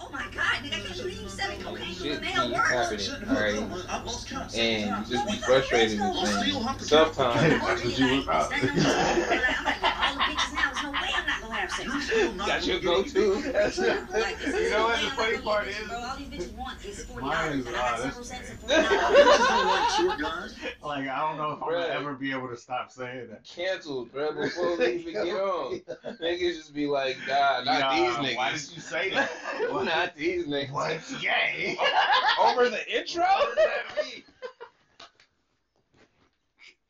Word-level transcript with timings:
Oh 0.00 0.08
my 0.10 0.26
god, 0.34 0.62
nigga, 0.62 0.74
I 0.74 0.80
can't 0.80 0.96
believe 0.98 1.20
you 1.22 1.28
selling 1.28 1.60
cocaine 1.60 1.94
from 1.94 2.08
the 2.08 2.14
Shit 2.14 2.20
male 2.22 2.42
keep 2.42 2.52
world. 2.54 2.66
happening, 2.66 3.10
alright? 3.28 3.88
I've 3.88 4.04
lost 4.06 4.28
count. 4.28 4.54
And 4.56 5.06
just 5.06 5.26
be 5.26 5.36
frustrated 5.36 6.00
and. 6.00 6.14
Sometimes 6.80 7.98
you 7.98 8.06
was 8.22 8.24
about. 8.24 8.52
I'm 8.52 9.64
like, 9.64 9.82
all 9.82 10.14
the 10.14 10.20
bitches 10.22 10.54
now, 10.54 10.72
there's 10.72 10.82
no 10.82 10.90
way 10.92 11.10
I'm 11.78 11.88
not 11.88 12.08
gonna. 12.08 12.46
That's 12.46 12.66
your 12.66 12.80
go-to. 12.80 13.34
Like, 13.34 14.36
You 14.46 14.70
know 14.70 14.84
what 14.84 15.00
the 15.00 15.10
funny 15.10 15.38
part 15.38 15.68
is? 15.68 15.76
Bro, 15.86 15.96
all 15.98 16.16
these 16.16 16.28
bitches 16.28 16.56
want 16.56 16.84
is 16.84 17.04
forty 17.04 17.26
Mine 17.26 17.34
dollars. 17.36 17.60
is, 17.60 17.66
And 17.66 17.76
I 17.76 17.80
got 17.80 17.94
uh, 17.94 18.02
several 18.02 18.24
sets 18.24 18.50
of 18.50 18.58
forty 18.58 18.74
dollars. 20.22 20.54
Like 20.82 21.08
I 21.08 21.18
don't 21.20 21.36
know 21.36 21.52
if 21.52 21.62
I'm 21.62 21.68
Bruh. 21.68 21.82
gonna 21.82 21.94
ever 21.94 22.14
be 22.14 22.30
able 22.32 22.48
to 22.48 22.56
stop 22.56 22.90
saying 22.92 23.28
that. 23.30 23.44
canceled, 23.44 24.12
bro. 24.12 24.32
Before 24.42 24.76
we 24.78 24.86
even 24.94 25.12
get 25.14 25.34
on, 25.36 25.80
niggas 26.20 26.56
just 26.56 26.74
be 26.74 26.86
like, 26.86 27.16
nah, 27.26 27.62
not 27.64 27.80
Nah, 27.80 27.94
these 27.94 28.14
niggas. 28.32 28.36
Why 28.36 28.52
did 28.52 28.70
you 28.72 28.80
say 28.80 29.10
that? 29.14 29.30
not 29.84 30.16
these 30.16 30.46
niggas. 30.46 30.72
What's 30.72 31.16
gay? 31.20 31.76
Over 32.40 32.68
the 32.70 32.98
intro? 32.98 33.24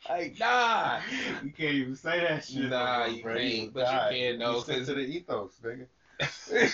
Like, 0.09 0.39
nah. 0.39 1.01
You 1.43 1.51
can't 1.51 1.75
even 1.75 1.97
say 1.97 2.21
that 2.21 2.45
shit. 2.45 2.71
Nah, 2.71 3.07
you 3.07 3.23
bro. 3.23 3.37
can't, 3.37 3.73
but 3.73 3.81
you 3.81 3.85
die. 3.85 4.13
can, 4.13 4.39
though, 4.39 4.65
You 4.67 4.85
to 4.85 4.95
the 4.95 5.01
ethos, 5.01 5.61
nigga. 5.63 5.87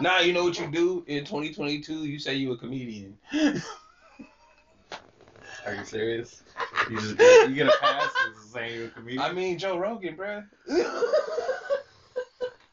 Nah, 0.00 0.18
you 0.20 0.32
know 0.32 0.44
what 0.44 0.58
you 0.58 0.66
do 0.68 1.04
in 1.06 1.24
2022? 1.24 2.06
You 2.06 2.18
say 2.18 2.34
you 2.34 2.52
a 2.52 2.56
comedian. 2.56 3.16
Are 5.64 5.74
you 5.74 5.84
serious? 5.84 6.42
You 6.90 6.98
just 6.98 7.16
get, 7.16 7.48
you 7.48 7.54
get 7.54 7.68
a 7.68 7.76
pass 7.80 8.10
for 8.10 8.32
saying 8.52 8.74
you're 8.76 8.86
a 8.86 8.90
comedian. 8.90 9.22
I 9.22 9.32
mean, 9.32 9.58
Joe 9.58 9.78
Rogan, 9.78 10.16
bruh. 10.16 10.44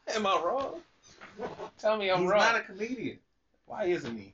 Am 0.07 0.25
I 0.25 0.41
wrong? 0.43 0.81
Tell 1.77 1.97
me 1.97 2.09
I'm 2.09 2.21
he's 2.21 2.31
wrong. 2.31 2.41
He's 2.41 2.51
not 2.51 2.61
a 2.61 2.63
comedian. 2.63 3.19
Why 3.65 3.83
isn't 3.85 4.17
he? 4.17 4.33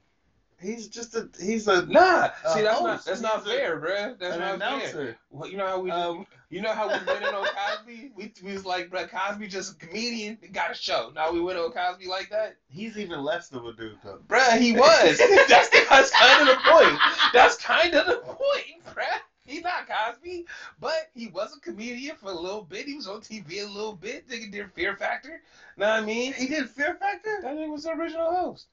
He's 0.62 0.88
just 0.88 1.16
a 1.16 1.30
he's 1.40 1.68
a 1.68 1.86
Nah, 1.86 2.30
see 2.54 2.62
that's 2.62 2.82
not 2.82 3.06
that's 3.06 3.22
not 3.22 3.46
fair, 3.46 3.80
bruh. 3.80 4.18
That's 4.18 4.38
not 4.38 4.82
fair. 4.82 5.18
Well, 5.30 5.50
you 5.50 5.58
know 5.58 5.68
how 5.68 5.80
we 5.80 5.92
Um, 5.92 6.26
you 6.50 6.62
know 6.62 6.72
how 6.72 6.88
we 6.88 6.94
went 7.06 7.24
in 7.24 7.36
on 7.36 7.46
Cosby? 7.68 8.12
We, 8.16 8.34
we 8.44 8.54
was 8.54 8.66
like, 8.66 8.90
bruh, 8.90 9.10
Cosby 9.10 9.48
just 9.48 9.74
a 9.74 9.86
comedian, 9.86 10.38
got 10.54 10.72
a 10.72 10.74
show. 10.74 11.12
Now 11.14 11.32
we 11.32 11.42
went 11.42 11.60
on 11.60 11.72
Cosby 11.72 12.08
like 12.08 12.30
that, 12.30 12.56
he's 12.68 12.98
even 12.98 13.22
less 13.24 13.52
of 13.52 13.66
a 13.66 13.74
dude 13.74 13.98
though. 14.04 14.20
bruh. 14.28 14.58
He 14.58 14.72
was. 14.74 15.18
that's 15.50 15.70
that's 15.70 16.12
kind 16.12 16.48
of 16.48 16.56
the 16.56 16.62
point. 16.64 17.00
That's 17.34 17.58
kind 17.58 17.94
of 17.94 18.06
the 18.08 18.18
point, 18.18 18.86
bruh. 18.96 19.20
He's 19.46 19.62
not 19.62 19.88
Cosby, 19.88 20.46
but 20.80 21.12
he 21.14 21.28
was 21.28 21.56
a 21.56 21.60
comedian 21.60 22.16
for 22.16 22.32
a 22.32 22.34
little 22.34 22.64
bit. 22.64 22.88
He 22.88 22.96
was 22.96 23.08
on 23.08 23.22
TV 23.22 23.62
a 23.62 23.68
little 23.68 23.94
bit. 23.94 24.28
Nigga 24.28 24.52
did 24.52 24.72
Fear 24.74 24.96
Factor. 24.98 25.42
Know 25.78 25.88
what 25.88 26.02
I 26.02 26.06
mean? 26.06 26.34
He 26.34 26.48
did 26.48 26.68
Fear 26.70 26.96
Factor. 26.96 27.42
That 27.44 27.56
nigga 27.56 27.70
was 27.70 27.84
the 27.84 27.92
original 27.92 28.34
host. 28.34 28.68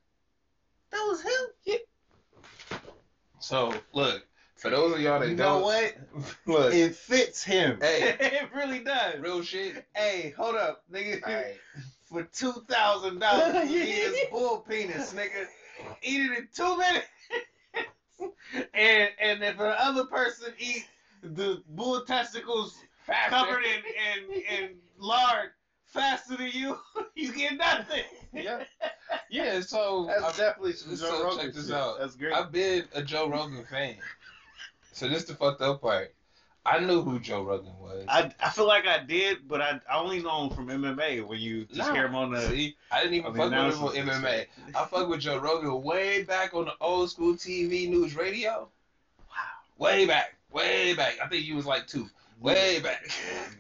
That 0.93 1.07
was 1.09 1.23
him. 1.23 1.79
So 3.41 3.75
look, 3.93 4.27
for 4.57 4.71
those 4.71 4.95
of 4.95 5.01
y'all 5.01 5.19
that 5.21 5.29
You 5.29 5.35
know 5.37 5.61
don't 5.61 5.63
what? 5.63 5.97
look, 6.47 6.75
It 6.75 6.95
fits 6.95 7.43
him. 7.43 7.79
Hey. 7.81 8.17
it 8.21 8.49
really 8.55 8.81
does. 8.81 9.19
real 9.19 9.43
shit. 9.43 9.85
Hey, 9.97 10.33
hold 10.37 10.55
up, 10.57 10.85
nigga. 10.93 11.23
Alright. 11.23 11.57
For 12.05 12.23
two 12.25 12.53
thousand 12.69 13.21
dollars, 13.21 13.71
you 13.71 13.81
eat 13.81 13.87
his 13.89 14.17
bull 14.31 14.59
penis, 14.69 15.15
nigga. 15.15 15.47
Eat 16.03 16.21
it 16.31 16.39
in 16.39 16.49
two 16.55 16.77
minutes. 16.77 17.09
and 18.75 19.09
and 19.19 19.43
if 19.43 19.57
the 19.57 19.83
other 19.83 20.05
person 20.05 20.53
eat 20.59 20.87
the 21.23 21.63
bull 21.71 22.05
testicles 22.05 22.77
covered 23.31 23.63
in, 23.65 24.31
in, 24.37 24.43
in 24.43 24.71
lard 24.99 25.51
faster 25.93 26.37
than 26.37 26.51
you, 26.53 26.79
you 27.15 27.33
get 27.33 27.57
nothing. 27.57 28.05
Yeah. 28.33 28.65
Yeah, 29.29 29.61
so 29.61 30.07
That's 30.09 30.25
I've, 30.25 30.37
definitely 30.37 30.73
some 30.75 30.95
so 30.95 31.07
Joe 31.11 31.25
Rogan 31.25 31.47
check 31.47 31.55
this 31.55 31.71
out. 31.71 31.99
That's 31.99 32.17
great. 32.17 32.35
I've 32.35 32.53
been 32.53 32.85
a 32.95 33.03
Joe 33.03 33.29
Rogan 33.29 33.65
fan. 33.65 33.97
So 34.93 35.09
this 35.09 35.21
is 35.23 35.25
the 35.27 35.35
fucked 35.35 35.63
up 35.63 35.81
part. 35.81 36.15
I 36.67 36.79
knew 36.81 37.01
who 37.03 37.19
Joe 37.19 37.43
Rogan 37.43 37.73
was. 37.81 38.05
I, 38.09 38.31
I 38.41 38.51
feel 38.51 38.67
like 38.67 38.87
I 38.87 38.99
did, 39.03 39.49
but 39.49 39.61
I, 39.63 39.81
I 39.91 39.99
only 39.99 40.23
know 40.23 40.45
him 40.45 40.55
from 40.55 40.67
MMA 40.69 41.27
when 41.27 41.41
you 41.41 41.65
just 41.65 41.79
Nah, 41.79 41.95
hear 41.95 42.07
him 42.07 42.15
on 42.15 42.31
the. 42.33 42.43
See, 42.43 42.77
I 42.91 43.03
didn't 43.03 43.15
even 43.15 43.33
fuck 43.33 43.45
with 43.45 43.53
him 43.53 43.59
announcements 43.59 43.99
on 43.99 44.07
MMA. 44.07 44.31
shit. 44.31 44.49
I 44.75 44.85
fuck 44.85 45.09
with 45.09 45.21
Joe 45.21 45.39
Rogan 45.39 45.83
way 45.83 46.23
back 46.25 46.53
on 46.55 46.67
the 46.67 46.75
old 46.81 47.11
school 47.11 47.35
TV 47.35 47.89
news 47.89 48.15
radio. 48.15 48.69
Wow. 49.29 49.35
Way 49.79 50.07
back. 50.07 50.37
Way 50.53 50.95
back. 50.95 51.17
I 51.23 51.27
think 51.29 51.45
he 51.45 51.53
was 51.55 51.65
like 51.67 51.87
two. 51.87 52.09
Way 52.43 52.81
back. 52.81 53.03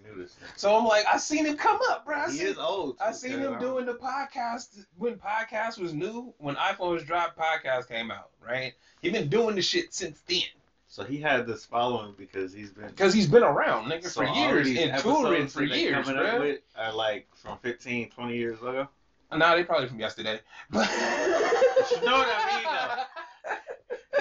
You 0.04 0.10
knew 0.16 0.22
this 0.22 0.32
thing. 0.34 0.48
So 0.56 0.76
I'm 0.76 0.84
like, 0.84 1.04
I 1.12 1.16
seen 1.16 1.46
him 1.46 1.56
come 1.56 1.78
up, 1.90 2.04
bro. 2.04 2.16
I 2.16 2.30
He 2.30 2.38
seen, 2.38 2.46
is 2.48 2.58
old. 2.58 2.96
I 3.00 3.12
seen 3.12 3.38
him 3.38 3.52
I'm- 3.52 3.60
doing 3.60 3.86
the 3.86 3.94
podcast 3.94 4.84
when 4.98 5.16
podcast 5.16 5.78
was 5.78 5.94
new. 5.94 6.34
When 6.38 6.56
iPhones 6.56 7.06
dropped, 7.06 7.38
podcast 7.38 7.88
came 7.88 8.10
out, 8.10 8.30
right? 8.44 8.74
He 9.00 9.10
been 9.10 9.28
doing 9.28 9.54
the 9.56 9.62
shit 9.62 9.94
since 9.94 10.20
then. 10.26 10.42
So 10.88 11.04
he 11.04 11.16
had 11.18 11.46
this 11.46 11.64
following 11.64 12.14
because 12.18 12.52
he's 12.52 12.70
been 12.70 12.90
Cause 12.92 13.14
he's 13.14 13.26
been 13.26 13.42
around, 13.42 13.90
nigga, 13.90 14.04
So 14.08 14.20
for 14.20 14.34
years 14.34 14.68
and 14.76 15.00
touring 15.00 15.46
for 15.48 15.62
years, 15.62 16.06
bro. 16.06 16.56
are 16.76 16.92
like 16.92 17.26
from 17.34 17.56
15, 17.58 18.10
20 18.10 18.36
years 18.36 18.58
ago. 18.58 18.86
Nah, 19.32 19.54
they 19.54 19.64
probably 19.64 19.88
from 19.88 19.98
yesterday. 20.00 20.40
But 20.68 20.86
you 21.90 22.04
know 22.04 22.18
what 22.18 22.28
I 22.28 23.06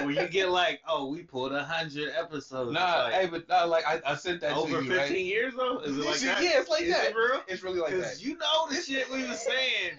When 0.06 0.16
you 0.16 0.28
get 0.28 0.50
like, 0.50 0.80
oh, 0.86 1.08
we 1.08 1.22
pulled 1.22 1.52
a 1.52 1.62
hundred 1.62 2.12
episodes. 2.18 2.72
Nah, 2.72 3.06
It's 3.06 3.14
hey, 3.16 3.22
like, 3.22 3.30
but 3.30 3.48
nah, 3.48 3.64
like 3.64 3.86
I, 3.86 4.00
I 4.04 4.14
sent 4.14 4.40
that 4.40 4.56
over 4.56 4.78
to 4.78 4.84
you, 4.84 4.90
fifteen 4.90 4.98
right? 5.16 5.24
years 5.24 5.54
though. 5.56 5.78
Is 5.78 5.96
it 5.98 6.04
like 6.04 6.22
Yeah, 6.22 6.34
that? 6.34 6.42
it's 6.60 6.68
like 6.68 6.82
Is 6.82 6.94
that. 6.94 7.10
It 7.10 7.16
real? 7.16 7.42
It's 7.48 7.62
really 7.62 7.80
like 7.80 7.90
that. 7.90 7.98
Because 7.98 8.24
you 8.24 8.36
know 8.38 8.68
the 8.68 8.76
shit 8.76 9.10
we 9.10 9.26
was 9.28 9.40
saying 9.40 9.94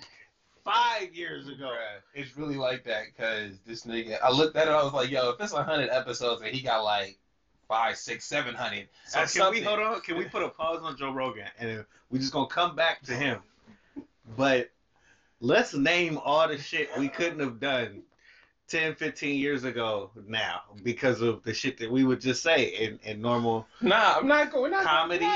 five 0.63 1.13
years 1.13 1.47
ago. 1.47 1.65
Bruh, 1.65 2.01
it's 2.13 2.37
really 2.37 2.55
like 2.55 2.83
that 2.85 3.03
because 3.15 3.59
this 3.65 3.83
nigga, 3.85 4.17
I 4.23 4.31
looked 4.31 4.55
at 4.55 4.67
it, 4.67 4.71
I 4.71 4.83
was 4.83 4.93
like, 4.93 5.09
yo, 5.09 5.29
if 5.31 5.41
it's 5.41 5.53
a 5.53 5.63
hundred 5.63 5.89
episodes 5.89 6.41
and 6.41 6.51
he 6.53 6.61
got 6.61 6.83
like 6.83 7.17
five, 7.67 7.97
six, 7.97 8.25
seven 8.25 8.53
hundred, 8.55 8.87
So 9.05 9.19
can 9.19 9.27
something. 9.27 9.61
we 9.61 9.65
hold 9.65 9.79
on? 9.79 10.01
Can 10.01 10.17
we 10.17 10.25
put 10.25 10.43
a 10.43 10.49
pause 10.49 10.81
on 10.83 10.97
Joe 10.97 11.11
Rogan 11.11 11.47
and 11.59 11.83
we 12.09 12.19
just 12.19 12.31
gonna 12.31 12.47
come 12.47 12.75
back 12.75 13.01
to 13.03 13.13
him? 13.13 13.39
But 14.37 14.69
let's 15.41 15.73
name 15.73 16.17
all 16.23 16.47
the 16.47 16.57
shit 16.57 16.89
we 16.97 17.09
couldn't 17.09 17.39
have 17.39 17.59
done 17.59 18.01
10, 18.67 18.95
15 18.95 19.39
years 19.39 19.63
ago 19.65 20.09
now 20.27 20.61
because 20.83 21.21
of 21.21 21.43
the 21.43 21.53
shit 21.53 21.77
that 21.77 21.91
we 21.91 22.03
would 22.03 22.21
just 22.21 22.41
say 22.41 22.65
in, 22.65 22.99
in 23.03 23.21
normal 23.21 23.67
Nah, 23.81 24.15
I'm 24.17 24.27
not 24.27 24.51
going. 24.51 24.71
Not 24.71 24.83
Comedy? 24.85 25.27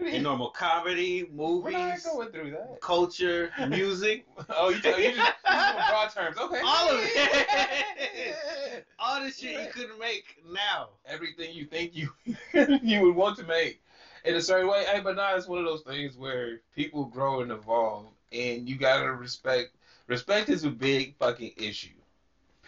We're 0.00 0.08
in 0.08 0.22
normal 0.24 0.48
comedy, 0.48 1.24
we're 1.24 1.70
not 1.70 1.90
movies, 1.90 2.04
going 2.04 2.28
through 2.30 2.50
that. 2.52 2.80
culture, 2.80 3.52
music, 3.68 4.26
Oh, 4.48 4.70
you, 4.70 4.76
you 4.76 4.82
just 4.82 4.98
you 4.98 5.12
just 5.12 5.34
broad 5.44 6.10
terms. 6.10 6.36
Okay. 6.38 6.60
All 6.64 6.90
of 6.90 6.98
it. 7.00 8.84
all 8.98 9.22
the 9.22 9.30
shit 9.30 9.52
you 9.52 9.68
couldn't 9.72 10.00
make 10.00 10.42
now. 10.50 10.88
Everything 11.06 11.54
you 11.54 11.66
think 11.66 11.94
you 11.94 12.10
you 12.82 13.02
would 13.02 13.14
want 13.14 13.36
to 13.38 13.44
make 13.44 13.80
in 14.24 14.34
a 14.34 14.40
certain 14.40 14.68
way. 14.68 14.84
Hey, 14.84 15.00
but 15.00 15.14
now 15.14 15.36
it's 15.36 15.46
one 15.46 15.58
of 15.60 15.66
those 15.66 15.82
things 15.82 16.16
where 16.16 16.60
people 16.74 17.04
grow 17.04 17.42
and 17.42 17.52
evolve, 17.52 18.06
and 18.32 18.68
you 18.68 18.76
gotta 18.76 19.12
respect. 19.12 19.76
Respect 20.08 20.48
is 20.48 20.64
a 20.64 20.70
big 20.70 21.16
fucking 21.18 21.52
issue. 21.56 21.90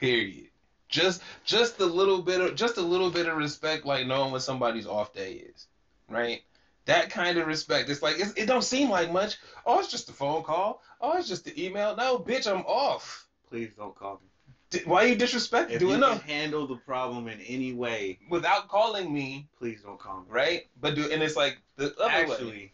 Period. 0.04 0.48
Just 0.88 1.22
just 1.44 1.80
a 1.80 1.86
little 1.86 2.22
bit 2.22 2.40
of 2.40 2.54
just 2.54 2.76
a 2.76 2.82
little 2.82 3.10
bit 3.10 3.26
of 3.26 3.36
respect, 3.36 3.84
like 3.84 4.06
knowing 4.06 4.32
when 4.32 4.40
somebody's 4.40 4.86
off 4.86 5.12
day 5.12 5.32
is, 5.32 5.66
right? 6.08 6.42
That 6.84 7.10
kind 7.10 7.38
of 7.38 7.46
respect. 7.46 7.88
It's 7.88 8.02
like 8.02 8.18
it's, 8.18 8.32
it 8.34 8.46
don't 8.46 8.62
seem 8.62 8.90
like 8.90 9.10
much. 9.10 9.38
Oh, 9.64 9.80
it's 9.80 9.90
just 9.90 10.10
a 10.10 10.12
phone 10.12 10.42
call. 10.42 10.82
Oh, 11.00 11.16
it's 11.16 11.28
just 11.28 11.46
an 11.46 11.58
email. 11.58 11.96
No, 11.96 12.18
bitch, 12.18 12.46
I'm 12.46 12.62
off. 12.66 13.26
Please 13.48 13.70
don't 13.76 13.94
call 13.94 14.20
me. 14.22 14.80
Why 14.84 15.04
are 15.04 15.08
you 15.08 15.16
disrespect 15.16 15.70
If 15.70 15.78
doing 15.78 15.92
you 15.92 16.00
can 16.00 16.10
enough 16.10 16.22
handle 16.24 16.66
the 16.66 16.76
problem 16.76 17.28
in 17.28 17.40
any 17.40 17.72
way, 17.72 18.18
without 18.28 18.68
calling 18.68 19.12
me, 19.12 19.48
please 19.58 19.82
don't 19.82 19.98
call 19.98 20.20
me. 20.20 20.26
right? 20.28 20.66
But 20.80 20.96
do 20.96 21.10
and 21.10 21.22
it's 21.22 21.36
like 21.36 21.58
the 21.76 21.96
other 21.98 22.28
way. 22.28 22.72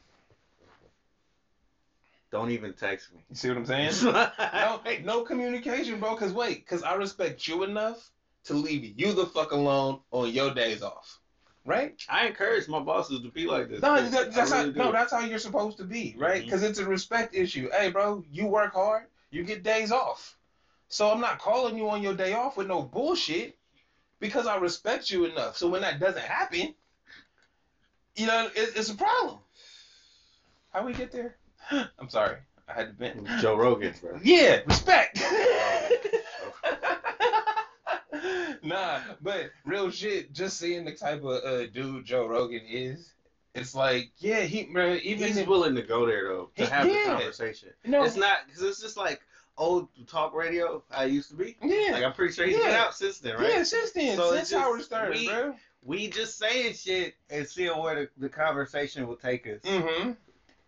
Don't 2.31 2.51
even 2.51 2.73
text 2.75 3.13
me. 3.13 3.21
You 3.29 3.37
see 3.37 3.49
what 3.49 3.59
I'm 3.59 3.67
saying? 3.67 3.93
no, 4.05 4.81
no 5.03 5.23
communication, 5.23 5.99
bro. 5.99 6.15
Cause 6.15 6.32
wait, 6.32 6.67
cause 6.67 6.82
I 6.82 6.94
respect 6.94 7.47
you 7.49 7.65
enough 7.65 8.11
to 8.44 8.55
leave 8.55 8.99
you 8.99 9.12
the 9.12 9.27
fuck 9.27 9.50
alone 9.53 10.00
on 10.12 10.31
your 10.31 10.55
days 10.55 10.82
off, 10.82 11.19
right? 11.65 12.00
I 12.09 12.27
encourage 12.27 12.69
my 12.69 12.81
bosses 12.81 13.21
to 13.23 13.31
be 13.31 13.47
like 13.47 13.69
this. 13.69 13.82
No, 13.82 14.00
that, 14.00 14.32
that's 14.32 14.53
I 14.53 14.56
how, 14.56 14.62
really 14.62 14.79
no, 14.79 14.93
that's 14.93 15.12
how 15.12 15.21
you're 15.21 15.38
supposed 15.41 15.77
to 15.79 15.85
be, 15.85 16.15
right? 16.19 16.37
Mm-hmm. 16.37 16.44
Because 16.44 16.62
it's 16.62 16.79
a 16.79 16.87
respect 16.87 17.35
issue. 17.35 17.69
Hey, 17.73 17.91
bro, 17.91 18.25
you 18.31 18.47
work 18.47 18.75
hard, 18.75 19.05
you 19.31 19.43
get 19.43 19.65
days 19.65 19.91
off. 19.91 20.37
So 20.88 21.11
I'm 21.11 21.21
not 21.21 21.38
calling 21.38 21.76
you 21.76 21.88
on 21.91 22.03
your 22.03 22.15
day 22.15 22.33
off 22.33 22.56
with 22.56 22.67
no 22.67 22.83
bullshit 22.83 23.56
because 24.21 24.47
I 24.47 24.56
respect 24.56 25.11
you 25.11 25.25
enough. 25.25 25.56
So 25.56 25.69
when 25.69 25.83
that 25.83 25.99
doesn't 25.99 26.23
happen, 26.23 26.75
you 28.17 28.26
know, 28.26 28.47
it, 28.55 28.73
it's 28.76 28.91
a 28.91 28.94
problem. 28.94 29.38
How 30.73 30.85
we 30.85 30.93
get 30.93 31.11
there? 31.11 31.37
I'm 31.70 32.08
sorry, 32.08 32.37
I 32.69 32.72
had 32.75 32.87
to 32.88 32.93
vent. 32.94 33.26
Joe 33.40 33.56
Rogan, 33.56 33.94
bro. 34.02 34.19
Yeah, 34.22 34.61
respect. 34.67 35.22
nah, 38.62 39.00
but 39.22 39.50
real 39.64 39.90
shit. 39.90 40.32
Just 40.32 40.58
seeing 40.58 40.84
the 40.84 40.93
type 40.93 41.22
of 41.25 41.44
uh, 41.44 41.67
dude 41.67 42.05
Joe 42.05 42.26
Rogan 42.26 42.62
is, 42.69 43.12
it's 43.55 43.75
like, 43.75 44.11
yeah, 44.19 44.43
he, 44.43 44.64
bro, 44.64 44.94
even 45.02 45.28
He's 45.28 45.37
if, 45.38 45.49
willing 45.49 45.75
to 45.75 45.82
go 45.82 46.06
there 46.06 46.28
though 46.28 46.50
to 46.56 46.64
He- 46.64 46.70
have 46.70 46.87
yeah. 46.87 47.14
the 47.14 47.19
conversation. 47.19 47.70
no, 47.84 48.05
It's 48.05 48.16
not 48.16 48.38
because 48.46 48.62
it's 48.62 48.81
just 48.81 48.96
like 48.96 49.20
old 49.58 49.88
talk 50.06 50.34
radio 50.34 50.82
I 50.90 51.05
used 51.05 51.31
to 51.31 51.37
be. 51.37 51.56
yeah, 51.62 51.93
Like 51.93 52.05
I'm 52.05 52.12
pretty 52.12 52.32
sure 52.32 52.46
he's 52.46 52.56
been 52.56 52.75
out 52.75 52.94
since 52.94 53.19
then, 53.19 53.37
right? 53.37 53.50
yeah, 53.50 53.62
since 53.62 53.93
then, 53.93 54.16
So 54.16 54.34
since 54.34 54.52
Howard 54.52 54.82
started, 54.82 55.19
we- 55.19 55.28
bro. 55.28 55.55
We 55.82 56.08
just 56.08 56.37
saying 56.37 56.75
shit 56.75 57.14
and 57.31 57.49
seeing 57.49 57.70
where 57.78 57.94
the, 57.94 58.08
the 58.19 58.28
conversation 58.28 59.06
will 59.08 59.16
take 59.16 59.46
us 59.46 59.62
Mm-hmm. 59.62 60.11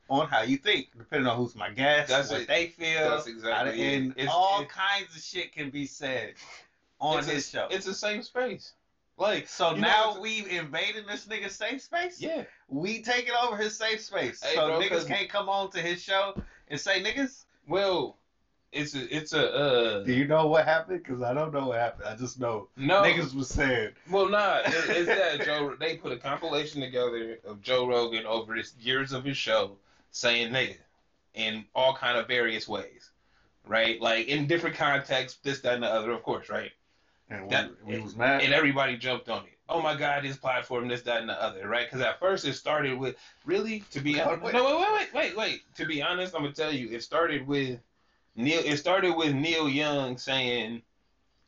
On 0.09 0.27
how 0.29 0.43
you 0.43 0.57
think, 0.57 0.89
depending 0.97 1.27
on 1.29 1.37
who's 1.37 1.55
my 1.55 1.71
guest, 1.71 2.11
That's 2.11 2.31
what 2.31 2.43
it. 2.43 2.49
they 2.49 2.67
feel. 2.69 3.11
That's 3.11 3.27
exactly 3.27 3.81
it. 3.81 3.95
and 4.03 4.11
It's- 4.13 4.29
all 4.31 4.65
kinds 4.67 5.15
of 5.17 5.23
shit 5.23 5.53
can 5.53 5.71
be 5.71 5.87
said 5.87 6.35
on 7.01 7.19
it's 7.19 7.29
his 7.29 7.49
a, 7.49 7.51
show. 7.51 7.69
It's 7.71 7.87
a 7.87 7.95
safe 7.95 8.25
space. 8.25 8.73
Like, 9.19 9.47
so 9.49 9.75
now 9.77 10.09
what's- 10.11 10.21
we 10.21 10.49
invading 10.51 11.07
this 11.07 11.27
nigga's 11.27 11.55
safe 11.55 11.81
space. 11.83 12.21
yeah, 12.21 12.45
We 12.69 13.03
taking 13.03 13.35
over 13.35 13.57
his 13.57 13.77
safe 13.77 14.01
space. 14.01 14.43
Hey, 14.43 14.55
so 14.55 14.69
bro, 14.69 14.81
niggas 14.81 15.07
can't 15.07 15.29
come 15.29 15.49
on 15.49 15.71
to 15.71 15.81
his 15.81 16.03
show 16.03 16.41
and 16.69 16.79
say 16.81 17.03
niggas. 17.03 17.45
well, 17.69 18.17
it's 18.73 18.95
a, 18.95 19.15
it's 19.15 19.35
a, 19.35 19.53
uh, 19.55 20.03
Do 20.05 20.15
you 20.15 20.27
know 20.27 20.47
what 20.47 20.65
happened? 20.65 21.03
Because 21.05 21.23
I 21.23 21.35
don't 21.35 21.53
know 21.53 21.69
what 21.69 21.79
happened. 21.79 22.09
I 22.09 22.17
just 22.17 22.41
know 22.41 22.69
no, 22.75 23.03
niggas 23.03 23.35
was 23.35 23.49
saying. 23.49 23.91
Well, 24.11 24.31
nah, 24.31 24.61
it, 24.65 24.73
it's 24.89 25.07
that 25.09 25.43
Joe. 25.45 25.77
They 25.79 25.99
put 25.99 26.11
a 26.13 26.17
compilation 26.17 26.81
together 26.81 27.39
of 27.45 27.61
Joe 27.61 27.87
Rogan 27.87 28.25
over 28.25 28.55
his 28.55 28.75
years 28.81 29.13
of 29.13 29.25
his 29.25 29.37
show 29.37 29.77
saying 30.13 30.53
nigga 30.53 30.77
in 31.35 31.65
all 31.75 31.95
kind 31.95 32.17
of 32.19 32.29
various 32.29 32.69
ways, 32.69 33.11
right? 33.67 34.01
Like 34.01 34.29
in 34.29 34.47
different 34.47 34.77
contexts, 34.77 35.41
this, 35.43 35.61
that, 35.61 35.75
and 35.75 35.83
the 35.83 35.89
other, 35.89 36.13
of 36.13 36.23
course, 36.23 36.49
right? 36.49 36.71
And 37.31 37.51
That- 37.51 37.71
we, 37.85 37.97
we 37.97 38.01
was 38.03 38.15
mad. 38.15 38.43
And 38.43 38.53
everybody 38.55 38.97
jumped 38.97 39.29
on 39.29 39.45
it. 39.45 39.59
Oh 39.69 39.81
my 39.81 39.97
God, 39.97 40.23
this 40.23 40.37
platform, 40.37 40.87
this, 40.87 41.01
that, 41.03 41.21
and 41.21 41.29
the 41.31 41.43
other, 41.43 41.67
right? 41.67 41.87
Because 41.87 42.05
at 42.05 42.21
first 42.21 42.45
it 42.45 42.53
started 42.55 42.99
with 42.99 43.17
really, 43.47 43.81
to 43.91 44.01
be 44.01 44.21
honest, 44.21 44.43
Wait. 44.43 44.55
no, 44.55 44.65
wait, 44.65 44.77
wait, 44.79 44.93
wait, 44.93 45.15
wait, 45.15 45.37
wait. 45.37 45.63
To 45.77 45.87
be 45.87 46.03
honest, 46.03 46.35
I'm 46.35 46.43
gonna 46.43 46.53
tell 46.53 46.73
you, 46.73 46.91
it 46.91 47.03
started 47.03 47.47
with 47.47 47.81
Neil. 48.37 48.61
It 48.65 48.77
started 48.77 49.17
with 49.17 49.35
Neil 49.35 49.69
Young 49.69 50.19
saying, 50.19 50.83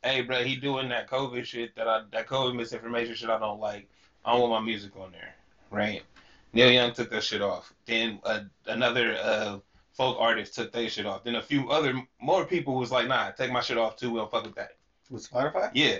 "Hey, 0.03 0.21
bro, 0.21 0.43
he 0.43 0.55
doing 0.55 0.89
that 0.89 1.07
COVID 1.07 1.45
shit 1.45 1.75
that 1.75 1.87
I 1.87 2.01
that 2.11 2.25
COVID 2.25 2.55
misinformation 2.55 3.13
shit 3.13 3.29
I 3.29 3.37
don't 3.37 3.59
like. 3.59 3.87
I 4.23 4.31
don't 4.31 4.41
want 4.49 4.53
my 4.63 4.65
music 4.65 4.95
on 4.95 5.11
there, 5.11 5.35
right?" 5.69 6.01
Neil 6.55 6.71
Young 6.71 6.93
took 6.93 7.09
that 7.11 7.23
shit 7.23 7.41
off. 7.41 7.73
Then 7.85 8.19
uh, 8.23 8.39
another 8.65 9.17
uh, 9.21 9.59
folk 9.91 10.17
artist 10.19 10.55
took 10.55 10.71
their 10.71 10.89
shit 10.89 11.05
off. 11.05 11.25
Then 11.25 11.35
a 11.35 11.41
few 11.41 11.69
other 11.69 11.93
more 12.19 12.45
people 12.45 12.75
was 12.75 12.91
like, 12.91 13.07
"Nah, 13.07 13.31
take 13.31 13.51
my 13.51 13.61
shit 13.61 13.77
off 13.77 13.97
too. 13.97 14.11
We 14.11 14.19
don't 14.19 14.31
fuck 14.31 14.45
with 14.45 14.55
that." 14.55 14.77
with 15.09 15.29
Spotify. 15.29 15.69
Yeah, 15.73 15.99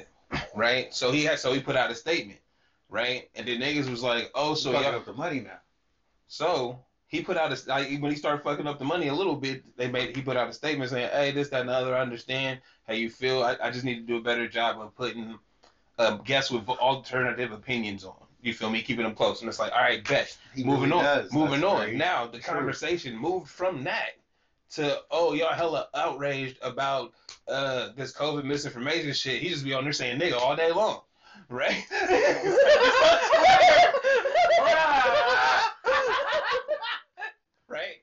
right. 0.56 0.94
So 0.94 1.12
he 1.12 1.24
had 1.24 1.40
so 1.40 1.54
he 1.54 1.60
put 1.60 1.76
out 1.76 1.92
a 1.92 1.96
statement, 1.96 2.40
right? 2.90 3.30
And 3.36 3.48
then 3.48 3.60
niggas 3.60 3.90
was 3.90 4.02
like, 4.02 4.32
"Oh, 4.34 4.56
so 4.56 4.72
fucking 4.72 4.88
y'all." 4.88 4.96
up 4.96 5.06
the 5.06 5.14
money 5.14 5.42
now. 5.42 5.60
So 6.28 6.80
he 7.08 7.22
put 7.22 7.38
out 7.38 7.52
a 7.52 7.70
like 7.70 7.90
when 8.00 8.12
he 8.12 8.18
started 8.18 8.44
fucking 8.44 8.66
up 8.66 8.80
the 8.80 8.86
money 8.86 9.10
a 9.10 9.14
little 9.14 9.36
bit. 9.36 9.64
They 9.78 9.90
made 9.90 10.16
he 10.16 10.22
put 10.22 10.38
out 10.38 10.50
a 10.50 10.54
statement 10.54 10.90
saying, 10.90 11.10
"Hey, 11.12 11.32
this, 11.32 11.50
that, 11.50 11.62
and 11.62 11.70
the 11.70 11.74
other. 11.74 11.96
I 11.96 12.02
understand 12.02 12.62
how 12.88 12.94
you 12.94 13.10
feel. 13.10 13.44
I, 13.44 13.58
I 13.62 13.72
just 13.72 13.84
need 13.84 13.96
to 13.96 14.02
do 14.02 14.18
a 14.18 14.22
better 14.22 14.48
job 14.48 14.80
of 14.80 14.96
putting 14.96 15.38
um, 16.00 16.22
guests 16.24 16.50
with 16.50 16.68
alternative 16.70 17.52
opinions 17.52 18.06
on. 18.06 18.25
You 18.46 18.54
feel 18.54 18.70
me? 18.70 18.82
Keeping 18.82 19.04
them 19.06 19.16
close." 19.16 19.42
And 19.42 19.50
it's 19.50 19.60
like, 19.60 19.72
all 19.74 19.82
right, 19.82 20.08
bet. 20.08 20.38
He 20.54 20.64
moving 20.64 20.92
really 20.92 21.00
on, 21.00 21.04
does. 21.04 21.34
moving 21.34 21.62
That's 21.62 21.74
on. 21.74 21.80
very 21.82 21.96
Now 21.98 22.28
the 22.28 22.38
true. 22.40 22.54
conversation 22.54 23.18
moved 23.18 23.50
from 23.50 23.84
that 23.86 24.12
to 24.72 25.00
oh 25.12 25.34
y'all 25.34 25.54
hella 25.54 25.88
outraged 25.94 26.58
about 26.62 27.12
uh 27.48 27.90
this 27.96 28.14
COVID 28.14 28.44
misinformation 28.46 29.14
shit. 29.14 29.42
He 29.42 29.50
just 29.50 29.64
be 29.64 29.74
on 29.74 29.84
there 29.84 29.94
saying 29.94 30.20
nigga 30.20 30.34
all 30.40 30.56
day 30.56 30.72
long, 30.72 31.02
right? 31.50 31.84
right? 37.68 37.96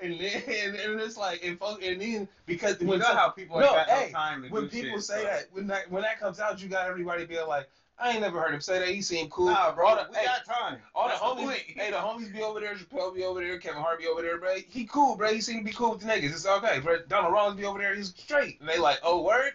And 0.00 0.20
then 0.20 0.42
and 0.48 1.00
it's 1.00 1.16
like 1.16 1.44
and, 1.44 1.58
folk, 1.58 1.82
and 1.82 2.00
then 2.00 2.28
because 2.46 2.80
You 2.80 2.86
when 2.88 2.98
know 3.00 3.06
some- 3.06 3.16
how 3.16 3.28
people 3.30 3.58
No, 3.60 3.66
ain't 3.66 3.74
got 3.74 3.88
hey, 3.88 4.06
no 4.12 4.18
time 4.18 4.46
when 4.48 4.68
people 4.68 4.98
shit, 4.98 5.04
say 5.04 5.18
so. 5.18 5.24
that 5.24 5.44
when 5.52 5.66
that 5.68 5.90
when 5.90 6.02
that 6.02 6.18
comes 6.20 6.38
out, 6.40 6.60
you 6.62 6.68
got 6.68 6.88
everybody 6.88 7.24
being 7.24 7.46
like, 7.46 7.68
I 7.98 8.10
ain't 8.12 8.20
never 8.20 8.40
heard 8.40 8.52
him 8.54 8.60
say 8.60 8.78
that. 8.78 8.88
He 8.88 9.00
seemed 9.00 9.30
cool. 9.30 9.46
Nah, 9.46 9.72
bro, 9.74 9.86
All 9.86 9.96
the- 9.96 10.10
we 10.10 10.16
hey, 10.18 10.26
got 10.26 10.44
time. 10.44 10.78
all 10.94 11.08
That's 11.08 11.18
the 11.20 11.26
homies, 11.26 11.44
point. 11.44 11.60
hey, 11.76 11.90
the 11.90 11.96
homies 11.96 12.30
be 12.32 12.42
over 12.42 12.60
there, 12.60 12.74
Chappelle 12.74 13.14
be 13.14 13.24
over 13.24 13.40
there, 13.40 13.58
Kevin 13.58 13.80
Hart 13.80 13.98
be 14.00 14.06
over 14.06 14.20
there, 14.20 14.38
bro. 14.38 14.56
He 14.68 14.84
cool, 14.84 15.16
bro. 15.16 15.32
He 15.32 15.40
seem 15.40 15.58
to 15.60 15.64
be 15.64 15.72
cool 15.72 15.92
with 15.92 16.00
the 16.00 16.06
niggas. 16.06 16.24
It's 16.32 16.46
okay, 16.46 16.78
bro. 16.80 16.98
Donnell 17.08 17.30
Rawlings 17.30 17.58
be 17.58 17.64
over 17.64 17.78
there, 17.78 17.94
he's 17.94 18.08
straight. 18.14 18.60
And 18.60 18.68
they 18.68 18.78
like, 18.78 18.98
oh, 19.02 19.22
word? 19.22 19.52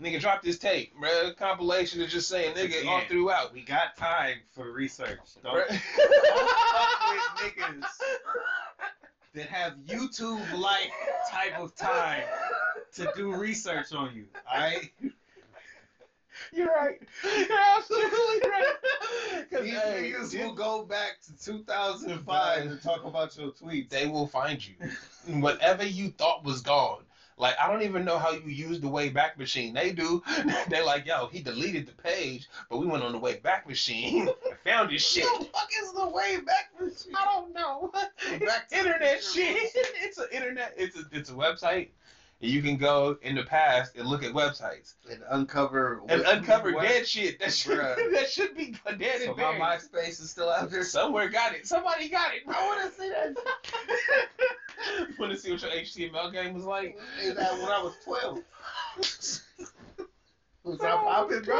Nigga 0.00 0.20
dropped 0.20 0.44
this 0.44 0.58
tape, 0.58 0.92
bro. 1.00 1.32
Compilation 1.32 2.00
is 2.02 2.12
just 2.12 2.28
saying 2.28 2.54
nigga 2.54 2.86
all 2.86 3.00
throughout. 3.08 3.52
We 3.54 3.62
got 3.62 3.96
time 3.96 4.36
for 4.54 4.70
research. 4.70 5.18
Don't, 5.42 5.54
don't 5.54 5.80
fuck 5.80 7.10
with 7.42 7.54
niggas 7.56 7.84
that 9.34 9.46
have 9.46 9.72
YouTube 9.86 10.40
like 10.58 10.90
type 11.30 11.58
of 11.58 11.74
time 11.74 12.22
to 12.94 13.10
do 13.16 13.34
research 13.34 13.92
on 13.94 14.14
you. 14.14 14.26
Alright? 14.52 14.92
You're 16.52 16.74
right. 16.74 17.00
You're 17.24 17.58
absolutely 17.76 18.50
right. 18.50 18.74
These 19.62 19.74
hey, 19.74 20.12
niggas 20.12 20.30
dude, 20.30 20.44
will 20.44 20.54
go 20.54 20.84
back 20.84 21.18
to 21.22 21.44
2005 21.44 22.66
and 22.66 22.82
talk 22.82 23.04
about 23.04 23.36
your 23.36 23.50
tweets. 23.52 23.88
they 23.88 24.06
will 24.06 24.26
find 24.26 24.64
you. 24.66 24.74
Whatever 25.40 25.84
you 25.84 26.10
thought 26.10 26.44
was 26.44 26.60
gone. 26.60 27.02
Like 27.38 27.54
I 27.60 27.70
don't 27.70 27.82
even 27.82 28.04
know 28.04 28.18
how 28.18 28.30
you 28.32 28.48
use 28.48 28.80
the 28.80 28.86
Wayback 28.86 29.36
Machine. 29.36 29.74
They 29.74 29.92
do. 29.92 30.22
They're 30.68 30.84
like, 30.84 31.04
yo, 31.04 31.26
he 31.26 31.40
deleted 31.40 31.86
the 31.86 31.92
page, 31.92 32.48
but 32.70 32.78
we 32.78 32.86
went 32.86 33.02
on 33.02 33.12
the 33.12 33.20
Wayback 33.20 33.66
Machine 33.66 34.28
and 34.28 34.58
found 34.64 34.90
his 34.90 35.02
shit. 35.02 35.24
What 35.24 35.40
the 35.40 35.46
fuck 35.46 35.68
is 35.82 35.92
the 35.92 36.08
way 36.08 36.38
back 36.40 36.70
machine? 36.80 37.12
I 37.14 37.24
don't 37.26 37.52
know. 37.52 37.90
Back 37.92 38.68
It's 38.70 38.72
internet 38.72 39.22
shit. 39.22 39.70
It's 39.74 40.18
an 40.18 40.28
internet. 40.32 40.74
It's 40.78 40.96
a 40.96 41.02
it's 41.12 41.30
a 41.30 41.34
website. 41.34 41.88
And 42.42 42.50
you 42.50 42.60
can 42.62 42.76
go 42.76 43.16
in 43.22 43.34
the 43.34 43.44
past 43.44 43.96
and 43.96 44.06
look 44.06 44.22
at 44.22 44.32
websites 44.32 44.94
And 45.10 45.22
uncover 45.30 46.02
and 46.08 46.20
uncover 46.22 46.72
what- 46.72 46.82
dead 46.86 47.06
shit. 47.08 47.40
That 47.40 47.52
should 47.52 47.78
that 47.78 48.28
should 48.30 48.54
be 48.54 48.74
dead 48.98 49.22
So 49.22 49.28
and 49.30 49.36
my 49.38 49.58
buried. 49.58 49.62
MySpace 49.62 50.20
is 50.20 50.30
still 50.30 50.50
out 50.50 50.70
there. 50.70 50.84
Somewhere 50.84 51.28
got 51.30 51.54
it. 51.54 51.66
Somebody 51.66 52.08
got 52.10 52.34
it. 52.34 52.42
I 52.46 52.66
want 52.66 52.82
to 52.94 53.00
see 53.00 53.08
that. 53.08 53.36
Want 55.18 55.32
to 55.32 55.38
see 55.38 55.50
what 55.50 55.62
your 55.62 55.70
HTML 55.70 56.30
game 56.32 56.52
was 56.54 56.64
like? 56.64 56.98
That 57.24 57.52
when 57.54 57.70
I 57.72 57.82
was 57.82 57.94
12? 58.04 58.40
Was 60.64 60.80
I 60.80 60.90
popping, 60.90 61.42
bro? 61.42 61.56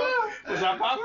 Was 0.48 0.62
I 0.62 0.76
popping? 0.76 1.04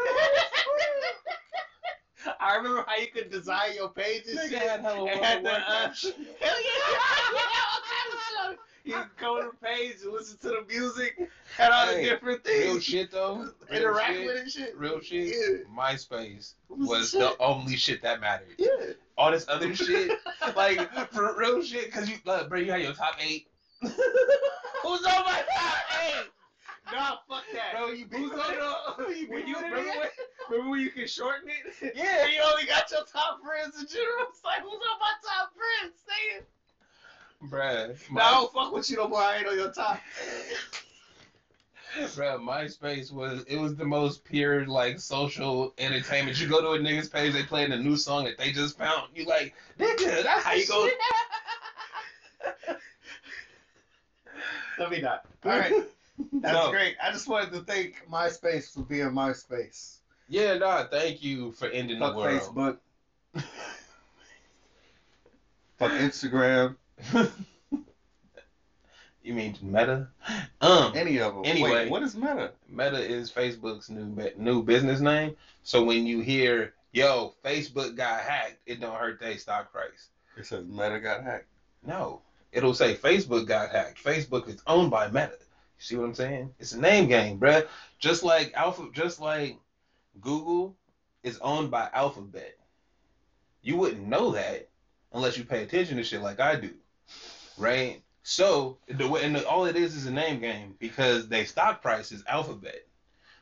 I 2.40 2.56
remember 2.58 2.84
how 2.88 2.96
you 2.98 3.08
could 3.08 3.32
design 3.32 3.74
your 3.76 3.90
pages. 3.90 4.38
and 4.38 4.40
Nigga 4.52 4.60
shit. 4.60 4.62
had 4.70 4.82
hella 4.82 5.06
and 5.10 5.20
had 5.26 5.44
the, 5.46 5.52
uh, 5.52 5.94
hell 5.94 6.62
yeah, 6.62 8.56
yeah, 8.84 8.96
all 8.96 9.02
kinds 9.04 9.12
of 9.12 9.18
shit. 9.18 9.18
You 9.18 9.18
could 9.18 9.18
go 9.18 9.42
to 9.42 9.52
the 9.52 9.66
page 9.66 9.96
and 10.04 10.12
listen 10.14 10.38
to 10.40 10.48
the 10.50 10.66
music, 10.68 11.18
and 11.60 11.74
all 11.74 11.88
Hey, 11.88 12.04
the 12.04 12.10
different 12.10 12.44
things. 12.44 12.66
Real 12.66 12.80
shit 12.80 13.12
though. 13.12 13.36
Real 13.70 13.82
interact 13.82 14.14
shit. 14.14 14.26
with 14.26 14.36
it 14.36 14.52
shit. 14.52 14.78
Real 14.78 15.00
shit. 15.02 15.28
Yeah. 15.28 15.74
MySpace 15.76 16.54
was 16.70 16.88
was 16.90 17.12
the 17.12 17.20
the 17.20 17.36
only 17.40 17.76
shit 17.76 18.02
that 18.02 18.22
mattered. 18.22 18.56
Yeah. 18.58 18.94
All 19.18 19.32
this 19.32 19.46
other 19.48 19.74
shit, 19.76 20.12
like 20.56 20.80
for 21.12 21.36
real 21.38 21.62
shit, 21.62 21.92
cause 21.92 22.10
you, 22.10 22.18
look, 22.26 22.50
bro, 22.50 22.60
you 22.60 22.72
had 22.72 22.82
your 22.82 22.94
top 22.94 23.16
eight. 23.22 23.48
Who's 23.82 23.94
on 25.06 25.26
my 25.26 25.44
top 25.56 25.76
eight? 26.06 26.26
Nah, 26.92 27.18
fuck 27.30 27.44
that. 27.54 27.74
Bro, 27.78 27.92
you 27.92 28.06
Who's 28.12 28.32
on 28.32 28.38
the? 29.08 29.16
You 29.16 29.28
When 29.30 29.48
you 29.48 29.56
remember 29.56 29.78
when, 29.78 30.10
remember 30.50 30.72
when 30.72 30.80
you 30.82 30.90
can 30.90 31.08
shorten 31.08 31.48
it? 31.50 31.94
Yeah. 31.96 32.24
And 32.24 32.34
you 32.34 32.42
only 32.44 32.66
got 32.66 32.90
your 32.92 33.06
top 33.06 33.40
friends 33.44 33.80
in 33.80 33.88
general. 33.88 34.26
It's 34.30 34.44
like 34.44 34.62
who's 34.62 34.74
on 34.74 35.00
my 35.00 35.14
top 35.24 35.52
friends? 35.54 35.96
Say 36.06 36.38
it. 36.38 36.50
Bruh, 37.50 37.96
No, 38.12 38.22
I 38.22 38.32
don't 38.32 38.54
fuck 38.54 38.72
with 38.74 38.90
you 38.90 38.98
no 38.98 39.08
more. 39.08 39.20
I 39.20 39.38
ain't 39.38 39.48
on 39.48 39.56
your 39.58 39.72
top. 39.72 40.00
Bro, 42.16 42.40
MySpace 42.40 43.12
was 43.12 43.44
it 43.50 43.58
was 43.58 43.76
the 43.76 43.84
most 43.84 44.24
pure 44.24 44.66
like 44.66 44.98
social 45.00 45.74
entertainment. 45.78 46.40
You 46.40 46.48
go 46.48 46.62
to 46.62 46.70
a 46.70 46.80
nigga's 46.80 47.10
page, 47.10 47.34
they 47.34 47.44
playing 47.44 47.74
a 47.74 47.78
new 47.78 47.98
song 47.98 48.24
that 48.26 48.38
they 48.38 48.52
just 48.54 48.78
found. 48.78 49.10
You 49.14 49.26
like, 49.26 49.54
nigga, 49.78 50.24
that's 50.24 50.44
how 50.46 50.54
you 50.54 50.66
go. 50.68 50.88
Let 54.80 54.90
me 54.90 55.02
not. 55.02 55.26
All 55.46 55.52
right. 55.52 55.74
That's 56.34 56.54
No. 56.54 56.72
great. 56.72 56.96
I 57.04 57.12
just 57.12 57.28
wanted 57.28 57.52
to 57.54 57.62
thank 57.62 58.06
MySpace 58.10 58.74
for 58.74 58.84
being 58.84 59.10
MySpace. 59.10 59.98
Yeah, 60.30 60.58
nah, 60.58 60.86
thank 60.88 61.22
you 61.22 61.52
for 61.52 61.68
ending 61.68 62.00
Fuck 62.00 62.14
the 62.14 62.18
world. 62.20 62.56
Facebook. 62.56 62.78
Fuck 65.78 65.92
Instagram. 65.92 66.78
you 69.24 69.34
mean 69.34 69.58
Meta? 69.62 70.08
Um, 70.62 70.94
Any 70.96 71.18
of 71.18 71.36
them. 71.36 71.46
Anyway. 71.46 71.72
Wait, 71.72 71.90
what 71.90 72.04
is 72.04 72.16
Meta? 72.16 72.52
Meta 72.70 73.00
is 73.00 73.32
Facebook's 73.32 73.90
new 73.90 74.32
new 74.38 74.64
business 74.64 75.00
name. 75.00 75.36
So 75.64 75.84
when 75.84 76.06
you 76.06 76.22
hear, 76.22 76.74
"Yo, 76.92 77.36
Facebook 77.44 77.96
got 77.96 78.22
hacked," 78.22 78.58
it 78.66 78.80
don't 78.80 78.96
hurt 78.96 79.20
their 79.20 79.38
stock 79.38 79.72
price. 79.72 80.10
It 80.38 80.46
says 80.46 80.66
Meta 80.66 81.00
got 81.00 81.24
hacked. 81.24 81.48
No, 81.86 82.22
it'll 82.52 82.74
say 82.74 82.96
Facebook 82.96 83.48
got 83.48 83.72
hacked. 83.72 84.04
Facebook 84.04 84.48
is 84.48 84.62
owned 84.68 84.92
by 84.92 85.08
Meta. 85.08 85.38
You 85.40 85.84
see 85.84 85.96
what 85.96 86.06
I'm 86.06 86.16
saying? 86.16 86.54
It's 86.60 86.74
a 86.74 86.80
name 86.80 87.08
game, 87.08 87.40
bruh. 87.40 87.68
Just 88.00 88.24
like 88.24 88.54
Alpha, 88.54 88.90
just 88.94 89.20
like 89.20 89.58
Google 90.20 90.76
is 91.24 91.40
owned 91.40 91.72
by 91.72 91.90
Alphabet. 91.94 92.58
You 93.62 93.78
wouldn't 93.78 94.08
know 94.08 94.32
that 94.32 94.70
unless 95.14 95.38
you 95.38 95.44
pay 95.44 95.64
attention 95.64 95.98
to 95.98 96.04
shit 96.04 96.22
like 96.22 96.40
I 96.40 96.56
do, 96.56 96.74
right? 97.58 98.02
So 98.24 98.78
the 98.88 99.08
way 99.08 99.24
and 99.24 99.36
the, 99.36 99.48
all 99.48 99.66
it 99.66 99.76
is 99.76 99.96
is 99.96 100.06
a 100.06 100.12
name 100.12 100.40
game 100.40 100.76
because 100.80 101.28
they 101.28 101.46
stock 101.46 101.82
price 101.82 102.12
is 102.12 102.24
Alphabet. 102.28 102.86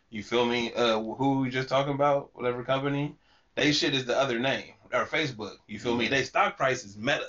You 0.10 0.24
feel 0.24 0.46
me? 0.46 0.74
Uh, 0.74 1.00
who 1.00 1.42
we 1.42 1.50
just 1.50 1.70
talking 1.70 1.94
about? 1.94 2.32
Whatever 2.34 2.63
company, 2.63 3.16
they 3.56 3.72
shit 3.72 3.94
is 3.94 4.06
the 4.06 4.18
other 4.18 4.39
name 4.39 4.74
or 4.94 5.06
Facebook. 5.06 5.58
You 5.68 5.80
feel 5.80 5.96
me? 5.96 6.08
They 6.08 6.24
stock 6.24 6.58
price 6.58 6.84
is 6.84 6.98
Meta. 6.98 7.28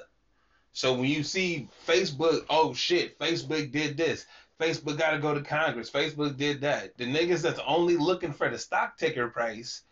So 0.72 0.94
when 0.94 1.06
you 1.06 1.22
see 1.22 1.68
Facebook, 1.86 2.44
oh 2.48 2.72
shit, 2.72 3.18
Facebook 3.18 3.72
did 3.72 3.96
this. 3.96 4.26
Facebook 4.60 4.98
got 4.98 5.12
to 5.12 5.18
go 5.18 5.34
to 5.34 5.40
Congress. 5.40 5.90
Facebook 5.90 6.36
did 6.36 6.60
that. 6.60 6.96
The 6.96 7.06
niggas 7.06 7.42
that's 7.42 7.60
only 7.66 7.96
looking 7.96 8.32
for 8.32 8.48
the 8.48 8.58
stock 8.58 8.96
ticker 8.96 9.28
price 9.28 9.82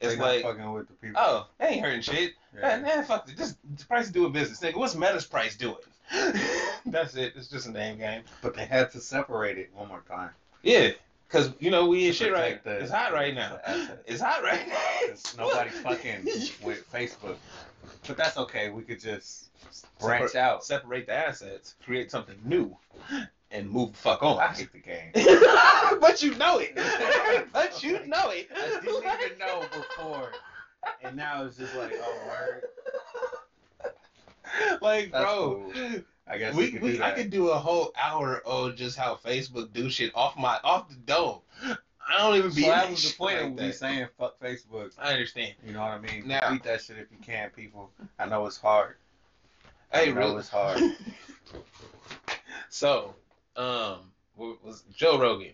is 0.00 0.18
like, 0.18 0.42
fucking 0.42 0.72
with 0.72 0.88
the 0.88 0.94
people. 0.94 1.20
oh, 1.24 1.48
they 1.58 1.68
ain't 1.68 1.84
hurting 1.84 2.02
shit. 2.02 2.32
Yeah. 2.54 2.60
Man, 2.60 2.82
man, 2.82 3.04
fuck. 3.04 3.26
Just 3.36 3.56
the 3.76 3.84
price 3.86 4.06
is 4.06 4.12
doing 4.12 4.32
business, 4.32 4.60
nigga. 4.60 4.76
What's 4.76 4.94
Meta's 4.94 5.26
price 5.26 5.56
doing? 5.56 5.76
That's 6.86 7.14
it. 7.16 7.32
It's 7.36 7.48
just 7.48 7.66
a 7.66 7.70
name 7.72 7.98
game. 7.98 8.22
But 8.42 8.54
they 8.54 8.64
had 8.66 8.90
to 8.92 9.00
separate 9.00 9.58
it 9.58 9.70
one 9.74 9.88
more 9.88 10.02
time. 10.08 10.30
Yeah, 10.62 10.90
cause 11.28 11.52
you 11.58 11.70
know 11.70 11.86
we 11.86 12.06
in 12.08 12.12
shit 12.12 12.32
right. 12.32 12.62
The- 12.64 12.78
It's 12.78 12.90
hot 12.90 13.12
right 13.12 13.34
now. 13.34 13.58
It's 14.06 14.20
hot 14.20 14.42
right 14.42 14.66
now. 14.68 15.14
Nobody 15.38 15.70
fucking 15.82 16.24
with 16.62 16.90
Facebook. 16.92 17.36
But 18.06 18.16
that's 18.16 18.36
okay. 18.36 18.70
We 18.70 18.82
could 18.82 19.00
just 19.00 19.48
branch 20.00 20.34
out. 20.34 20.64
separate 20.64 21.06
the 21.06 21.12
assets, 21.14 21.74
create 21.84 22.10
something 22.10 22.36
new, 22.44 22.76
and 23.50 23.70
move 23.70 23.92
the 23.92 23.98
fuck 23.98 24.22
on. 24.22 24.38
I 24.38 24.48
hate 24.48 24.72
the 24.72 24.78
game. 24.78 25.10
but 26.00 26.22
you 26.22 26.34
know 26.36 26.58
it. 26.58 26.74
but 27.52 27.82
you 27.82 28.04
know 28.06 28.30
it. 28.30 28.48
I 28.54 28.80
didn't 28.80 29.24
even 29.26 29.38
know 29.38 29.64
before. 29.72 30.30
And 31.02 31.16
now 31.16 31.44
it's 31.44 31.56
just 31.56 31.74
like, 31.74 31.92
oh, 32.00 32.18
word. 32.28 32.62
Like, 34.80 35.10
That's 35.12 35.24
bro, 35.24 35.70
cool. 35.74 36.00
I 36.28 36.38
guess 36.38 36.54
we, 36.54 36.64
we, 36.66 36.72
could 36.72 36.82
we 36.82 36.92
do 36.96 37.02
I 37.02 37.10
could 37.12 37.30
do 37.30 37.48
a 37.50 37.56
whole 37.58 37.92
hour 38.00 38.42
on 38.44 38.76
just 38.76 38.96
how 38.98 39.14
Facebook 39.16 39.72
do 39.72 39.88
shit 39.90 40.12
off 40.14 40.36
my 40.36 40.58
off 40.64 40.88
the 40.88 40.96
dome. 40.96 41.40
I 42.08 42.18
don't 42.18 42.36
even 42.36 42.54
be. 42.54 42.62
so 42.62 42.68
that 42.68 42.90
was 42.90 43.10
the 43.12 43.16
point 43.16 43.36
like 43.36 43.44
of 43.46 43.54
me 43.54 43.72
saying 43.72 44.06
fuck 44.18 44.38
Facebook. 44.40 44.92
I 44.98 45.12
understand. 45.12 45.54
You 45.64 45.72
know 45.72 45.80
what 45.80 45.90
I 45.90 45.98
mean? 45.98 46.26
Now- 46.26 46.50
Beat 46.52 46.62
that 46.64 46.80
shit 46.82 46.98
if 46.98 47.10
you 47.10 47.18
can, 47.22 47.50
people. 47.50 47.90
I 48.18 48.26
know 48.26 48.46
it's 48.46 48.58
hard. 48.58 48.96
Hey, 49.92 50.10
I 50.10 50.12
know 50.12 50.20
really? 50.20 50.36
it's 50.38 50.48
hard. 50.48 50.80
So, 52.68 53.14
um, 53.56 54.12
what 54.34 54.62
was 54.64 54.82
Joe 54.94 55.18
Rogan? 55.18 55.52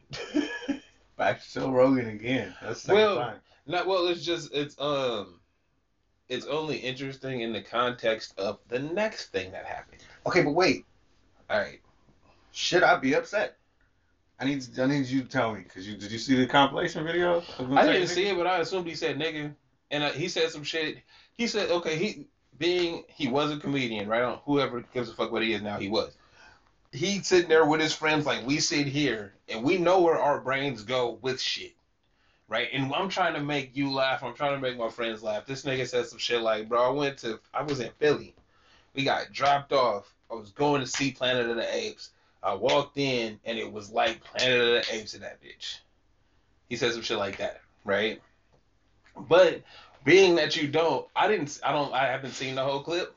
Back 1.16 1.40
to 1.42 1.52
Joe 1.52 1.70
Rogan 1.70 2.08
again. 2.08 2.54
That's 2.62 2.86
Well- 2.88 3.16
time. 3.16 3.36
Not 3.64 3.86
well. 3.86 4.08
It's 4.08 4.24
just 4.24 4.52
it's 4.52 4.74
um, 4.80 5.38
it's 6.32 6.46
only 6.46 6.78
interesting 6.78 7.42
in 7.42 7.52
the 7.52 7.60
context 7.60 8.32
of 8.38 8.58
the 8.68 8.78
next 8.78 9.26
thing 9.32 9.52
that 9.52 9.66
happened. 9.66 10.02
Okay, 10.26 10.42
but 10.42 10.52
wait. 10.52 10.86
All 11.50 11.58
right. 11.58 11.80
Should 12.52 12.82
I 12.82 12.96
be 12.98 13.14
upset? 13.14 13.58
I 14.40 14.46
need 14.46 14.66
I 14.78 14.86
need 14.86 15.06
you 15.06 15.22
to 15.22 15.28
tell 15.28 15.54
me 15.54 15.60
because 15.60 15.86
you 15.86 15.96
did 15.96 16.10
you 16.10 16.18
see 16.18 16.34
the 16.34 16.46
compilation 16.46 17.04
video? 17.04 17.42
I 17.76 17.86
didn't 17.86 18.08
see 18.08 18.26
it, 18.28 18.36
but 18.36 18.46
I 18.46 18.58
assumed 18.58 18.86
he 18.86 18.94
said 18.94 19.18
nigga, 19.18 19.54
and 19.90 20.02
uh, 20.02 20.10
he 20.10 20.28
said 20.28 20.50
some 20.50 20.64
shit. 20.64 20.98
He 21.36 21.46
said, 21.46 21.70
okay, 21.70 21.96
he 21.96 22.26
being 22.58 23.04
he 23.08 23.28
was 23.28 23.52
a 23.52 23.58
comedian, 23.58 24.08
right? 24.08 24.22
On 24.22 24.38
whoever 24.44 24.80
gives 24.94 25.10
a 25.10 25.14
fuck 25.14 25.32
what 25.32 25.42
he 25.42 25.52
is 25.52 25.62
now, 25.62 25.78
he 25.78 25.88
was. 25.88 26.16
He 26.92 27.22
sitting 27.22 27.48
there 27.48 27.66
with 27.66 27.80
his 27.80 27.94
friends 27.94 28.26
like 28.26 28.46
we 28.46 28.58
sit 28.58 28.86
here, 28.86 29.34
and 29.48 29.62
we 29.62 29.76
know 29.76 30.00
where 30.00 30.18
our 30.18 30.40
brains 30.40 30.82
go 30.82 31.18
with 31.22 31.40
shit, 31.40 31.74
right? 32.52 32.68
And 32.70 32.92
I'm 32.94 33.08
trying 33.08 33.32
to 33.32 33.40
make 33.40 33.74
you 33.74 33.90
laugh. 33.90 34.22
I'm 34.22 34.34
trying 34.34 34.54
to 34.54 34.60
make 34.60 34.76
my 34.76 34.90
friends 34.90 35.22
laugh. 35.22 35.46
This 35.46 35.64
nigga 35.64 35.88
said 35.88 36.04
some 36.04 36.18
shit 36.18 36.42
like, 36.42 36.68
bro, 36.68 36.82
I 36.82 36.90
went 36.90 37.16
to, 37.18 37.40
I 37.54 37.62
was 37.62 37.80
in 37.80 37.90
Philly. 37.98 38.34
We 38.94 39.04
got 39.04 39.32
dropped 39.32 39.72
off. 39.72 40.12
I 40.30 40.34
was 40.34 40.50
going 40.50 40.82
to 40.82 40.86
see 40.86 41.12
Planet 41.12 41.48
of 41.48 41.56
the 41.56 41.74
Apes. 41.74 42.10
I 42.42 42.52
walked 42.52 42.98
in, 42.98 43.40
and 43.46 43.56
it 43.56 43.72
was 43.72 43.90
like 43.90 44.22
Planet 44.22 44.60
of 44.60 44.66
the 44.66 44.94
Apes 44.94 45.14
in 45.14 45.22
that 45.22 45.42
bitch. 45.42 45.78
He 46.68 46.76
said 46.76 46.92
some 46.92 47.00
shit 47.00 47.16
like 47.16 47.38
that, 47.38 47.62
right? 47.86 48.20
But 49.16 49.62
being 50.04 50.34
that 50.34 50.54
you 50.54 50.68
don't, 50.68 51.06
I 51.16 51.28
didn't, 51.28 51.58
I 51.64 51.72
don't, 51.72 51.94
I 51.94 52.06
haven't 52.06 52.32
seen 52.32 52.54
the 52.54 52.64
whole 52.64 52.82
clip. 52.82 53.16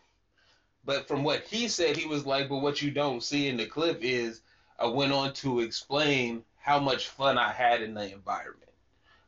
But 0.85 1.09
from 1.09 1.25
what 1.25 1.41
he 1.41 1.67
said, 1.67 1.97
he 1.97 2.07
was 2.07 2.25
like, 2.25 2.47
but 2.47 2.59
what 2.59 2.81
you 2.81 2.89
don't 2.89 3.21
see 3.21 3.49
in 3.49 3.57
the 3.57 3.65
clip 3.65 3.99
is 4.01 4.41
I 4.79 4.85
went 4.85 5.11
on 5.11 5.33
to 5.33 5.59
explain 5.59 6.43
how 6.57 6.79
much 6.79 7.09
fun 7.09 7.37
I 7.37 7.51
had 7.51 7.81
in 7.81 7.93
the 7.95 8.13
environment. 8.13 8.64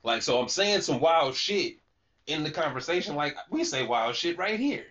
Like, 0.04 0.22
so 0.22 0.39
I'm 0.42 0.48
saying 0.48 0.82
some 0.82 1.00
wild 1.00 1.36
shit 1.36 1.77
in 2.27 2.44
the 2.44 2.51
conversation. 2.51 3.16
Like 3.16 3.36
we 3.50 3.63
say 3.63 3.86
wild 3.86 4.16
shit 4.16 4.38
right 4.38 4.60
here. 4.60 4.86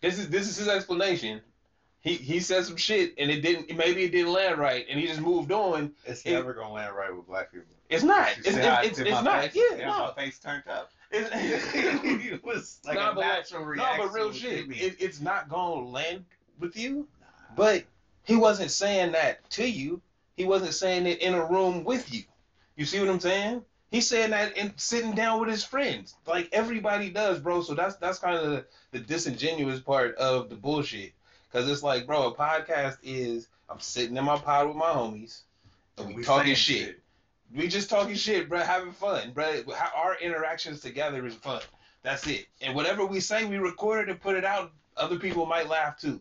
This 0.00 0.18
is 0.18 0.28
this 0.28 0.48
is 0.48 0.56
his 0.56 0.68
explanation. 0.68 1.40
He 2.00 2.14
he 2.14 2.38
said 2.40 2.64
some 2.64 2.76
shit 2.76 3.14
and 3.18 3.30
it 3.30 3.40
didn't. 3.40 3.76
Maybe 3.76 4.04
it 4.04 4.12
didn't 4.12 4.32
land 4.32 4.58
right, 4.58 4.86
and 4.88 5.00
he 5.00 5.06
just 5.06 5.20
moved 5.20 5.50
on. 5.52 5.92
It's 6.04 6.22
it- 6.22 6.32
never 6.32 6.52
gonna 6.54 6.72
land 6.74 6.94
right 6.94 7.14
with 7.14 7.26
black 7.26 7.50
people. 7.52 7.66
It's 7.88 8.02
not. 8.02 8.28
It's 8.38 8.48
it's, 8.48 8.56
it's, 8.58 8.98
it's 8.98 9.22
not. 9.22 9.44
face? 9.44 9.54
Yeah, 9.54 9.86
no. 9.86 9.98
my 10.08 10.12
face 10.24 10.38
turned 10.38 10.64
up. 10.68 10.90
It 11.12 12.44
was 12.44 12.80
like 12.84 12.96
Nah, 12.96 13.12
a 13.12 13.14
but 13.14 13.20
like- 13.20 13.28
natural 13.38 13.60
No, 13.62 13.68
reaction. 13.68 14.06
but 14.06 14.12
real 14.12 14.32
shit. 14.32 14.70
It, 14.70 14.96
it's 15.00 15.20
not 15.20 15.48
gonna 15.48 15.86
land 15.88 16.24
with 16.58 16.76
you. 16.76 17.06
But 17.56 17.84
he 18.24 18.34
wasn't 18.36 18.70
saying 18.72 19.12
that 19.12 19.48
to 19.50 19.66
you. 19.68 20.00
He 20.36 20.44
wasn't 20.44 20.74
saying 20.74 21.06
it 21.06 21.20
in 21.22 21.34
a 21.34 21.44
room 21.46 21.84
with 21.84 22.12
you. 22.12 22.24
You 22.76 22.84
see 22.84 22.98
what 23.00 23.08
I'm 23.08 23.20
saying? 23.20 23.62
He's 23.90 24.08
saying 24.08 24.30
that 24.30 24.58
and 24.58 24.72
sitting 24.76 25.12
down 25.14 25.40
with 25.40 25.48
his 25.48 25.64
friends, 25.64 26.14
like 26.26 26.48
everybody 26.52 27.10
does, 27.10 27.38
bro. 27.38 27.62
So 27.62 27.74
that's 27.74 27.96
that's 27.96 28.18
kind 28.18 28.36
of 28.36 28.50
the, 28.50 28.66
the 28.90 28.98
disingenuous 28.98 29.80
part 29.80 30.16
of 30.16 30.48
the 30.48 30.56
bullshit. 30.56 31.12
Cause 31.52 31.70
it's 31.70 31.82
like, 31.82 32.06
bro, 32.06 32.26
a 32.26 32.34
podcast 32.34 32.98
is 33.02 33.48
I'm 33.70 33.80
sitting 33.80 34.16
in 34.16 34.24
my 34.24 34.36
pod 34.36 34.68
with 34.68 34.76
my 34.76 34.86
homies, 34.90 35.42
and 35.96 36.08
we, 36.08 36.14
We 36.16 36.24
talking 36.24 36.54
saying 36.54 36.56
shit. 36.56 37.00
We 37.54 37.68
just 37.68 37.88
talking 37.88 38.16
shit, 38.16 38.48
bro, 38.48 38.58
having 38.58 38.92
fun, 38.92 39.32
bro. 39.32 39.62
Our 39.94 40.16
interactions 40.20 40.80
together 40.80 41.24
is 41.24 41.34
fun. 41.34 41.62
That's 42.02 42.26
it. 42.26 42.46
And 42.60 42.74
whatever 42.74 43.06
we 43.06 43.20
say, 43.20 43.44
we 43.44 43.58
record 43.58 44.00
it 44.00 44.10
and 44.10 44.20
put 44.20 44.36
it 44.36 44.44
out. 44.44 44.72
Other 44.96 45.18
people 45.18 45.46
might 45.46 45.68
laugh 45.68 45.98
too, 45.98 46.20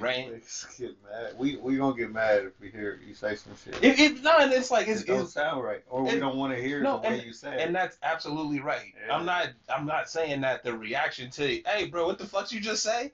right? 0.00 0.28
Get 0.78 0.96
mad. 1.04 1.34
We 1.36 1.56
we 1.56 1.76
gonna 1.76 1.96
get 1.96 2.12
mad 2.12 2.44
if 2.44 2.60
we 2.60 2.70
hear 2.70 2.98
you 3.06 3.14
say 3.14 3.34
some 3.36 3.52
shit. 3.64 4.22
No, 4.22 4.38
and 4.38 4.52
it's 4.52 4.70
like 4.70 4.88
it's, 4.88 5.02
it 5.02 5.06
don't 5.06 5.22
it's 5.22 5.32
sound 5.32 5.62
right, 5.64 5.82
or 5.88 6.02
we 6.04 6.10
it- 6.10 6.20
don't 6.20 6.36
want 6.36 6.54
to 6.54 6.60
hear 6.62 6.80
no, 6.80 6.98
the 7.00 7.08
way 7.08 7.14
and- 7.14 7.24
you 7.24 7.32
say 7.32 7.54
it. 7.54 7.60
and 7.60 7.74
that's 7.74 7.96
absolutely 8.02 8.60
right. 8.60 8.92
Yeah. 9.06 9.14
I'm 9.14 9.24
not 9.26 9.48
I'm 9.68 9.86
not 9.86 10.08
saying 10.08 10.40
that 10.42 10.62
the 10.64 10.76
reaction 10.76 11.30
to 11.32 11.46
hey 11.66 11.86
bro, 11.90 12.06
what 12.06 12.18
the 12.18 12.26
fuck 12.26 12.52
you 12.52 12.60
just 12.60 12.82
say? 12.82 13.12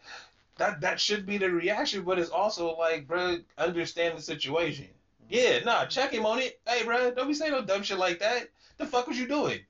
That 0.57 0.81
that 0.83 1.01
should 1.01 1.27
be 1.27 1.39
the 1.39 1.51
reaction, 1.51 2.03
but 2.05 2.19
it's 2.19 2.31
also 2.31 2.77
like, 2.77 3.09
bro, 3.09 3.39
understand 3.59 4.17
the 4.17 4.23
situation. 4.23 4.85
Mm-hmm. 4.85 4.91
Yeah, 5.31 5.59
nah, 5.65 5.87
check 5.87 6.13
him 6.13 6.27
on 6.27 6.39
it. 6.39 6.61
Hey, 6.67 6.85
bro, 6.85 7.11
don't 7.11 7.27
be 7.27 7.35
saying 7.35 7.51
no 7.53 7.63
dumb 7.63 7.83
shit 7.83 7.99
like 7.99 8.21
that. 8.21 8.51
The 8.79 8.87
fuck 8.87 9.09
was 9.09 9.19
you 9.19 9.27
doing? 9.27 9.61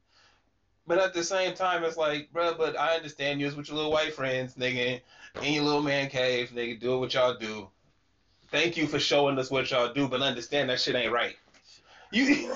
But 0.86 0.98
at 0.98 1.14
the 1.14 1.24
same 1.24 1.54
time, 1.54 1.82
it's 1.84 1.96
like, 1.96 2.30
bro, 2.32 2.54
but 2.54 2.78
I 2.78 2.96
understand 2.96 3.40
you 3.40 3.46
was 3.46 3.56
with 3.56 3.68
your 3.68 3.76
little 3.76 3.92
white 3.92 4.14
friends, 4.14 4.54
nigga, 4.54 5.00
in 5.42 5.54
your 5.54 5.64
little 5.64 5.82
man 5.82 6.10
cave, 6.10 6.50
nigga, 6.54 6.78
doing 6.78 7.00
what 7.00 7.14
y'all 7.14 7.36
do. 7.38 7.68
Thank 8.50 8.76
you 8.76 8.86
for 8.86 8.98
showing 8.98 9.38
us 9.38 9.50
what 9.50 9.70
y'all 9.70 9.92
do, 9.92 10.06
but 10.08 10.20
understand 10.20 10.68
that 10.70 10.80
shit 10.80 10.94
ain't 10.94 11.12
right. 11.12 11.36
You. 12.12 12.48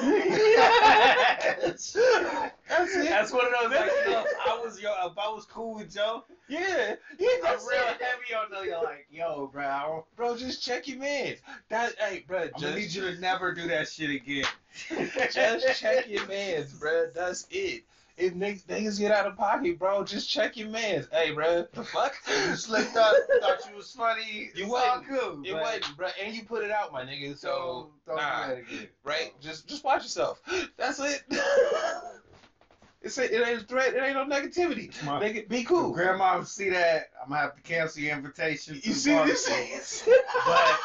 That's 2.69 2.95
it. 2.95 3.09
That's 3.09 3.33
one 3.33 3.47
of 3.47 3.53
those 3.61 3.73
like, 3.73 3.91
you 4.05 4.13
know, 4.13 4.25
I 4.47 4.61
was 4.63 4.81
yo, 4.81 4.93
if 5.07 5.19
I 5.19 5.29
was 5.29 5.47
cool 5.47 5.75
with 5.75 5.93
Joe, 5.93 6.25
Yeah, 6.49 6.95
yeah, 7.19 7.29
I'm 7.37 7.43
that's 7.43 7.67
real 7.69 7.81
real 7.81 7.87
heavy 7.87 8.35
on 8.35 8.51
the 8.51 8.67
you're 8.67 8.83
like, 8.83 9.07
yo, 9.11 9.49
bro, 9.53 9.65
I 9.65 10.01
bro. 10.15 10.37
Just 10.37 10.63
check 10.63 10.87
your 10.87 10.99
mans. 10.99 11.39
That, 11.71 11.95
hey, 11.99 12.25
bro, 12.29 12.43
I'm 12.43 12.51
gonna 12.61 12.77
need 12.77 12.95
you 12.95 13.03
to 13.03 13.21
never 13.21 13.53
do 13.53 13.67
that 13.69 13.89
shit 13.89 14.11
again. 14.11 14.45
just 15.33 15.81
check 15.81 16.09
your 16.09 16.27
mans, 16.29 16.75
bro. 16.75 17.09
That's 17.13 17.47
it. 17.51 17.83
If 18.19 18.35
niggas, 18.35 18.65
niggas 18.67 18.99
get 18.99 19.13
out 19.13 19.27
of 19.27 19.37
pocket, 19.37 19.79
bro, 19.79 20.03
just 20.03 20.29
check 20.29 20.57
your 20.57 20.69
mans. 20.69 21.07
Hey, 21.13 21.31
bro, 21.31 21.67
the 21.73 21.85
fuck? 21.85 22.15
You 22.29 22.57
slipped 22.57 22.97
up, 22.97 23.15
thought 23.41 23.61
you 23.71 23.77
was 23.77 23.93
funny. 23.93 24.51
You 24.57 24.69
wasn't. 24.69 25.07
cool. 25.07 25.43
It 25.45 25.53
but 25.53 25.63
wasn't, 25.63 25.97
bro, 25.97 26.09
and 26.23 26.35
you 26.35 26.45
put 26.45 26.65
it 26.65 26.73
out, 26.73 26.93
my 26.93 27.05
nigga. 27.05 27.39
So, 27.39 27.91
don't, 28.07 28.07
don't 28.07 28.17
nah, 28.17 28.49
that 28.49 28.59
again. 28.59 28.89
right? 29.05 29.33
Just, 29.41 29.69
just 29.69 29.85
watch 29.85 30.03
yourself. 30.03 30.43
That's 30.77 30.99
it. 30.99 31.23
it's 33.03 33.19
a, 33.19 33.33
it 33.33 33.47
ain't 33.47 33.63
a 33.63 33.65
threat. 33.65 33.95
It 33.95 34.03
ain't 34.03 34.15
no 34.15 34.25
negativity. 34.25 34.93
My- 35.05 35.23
Nigga, 35.23 35.49
be 35.49 35.63
cool. 35.63 35.93
grandma 35.93 36.43
see 36.43 36.71
that, 36.71 37.11
I'm 37.23 37.29
gonna 37.29 37.41
have 37.41 37.55
to 37.55 37.63
cancel 37.63 38.03
your 38.03 38.17
invitation. 38.17 38.81
You 38.83 38.93
see 38.95 39.15
barbecue. 39.15 39.37
this? 39.37 40.09
But 40.47 40.81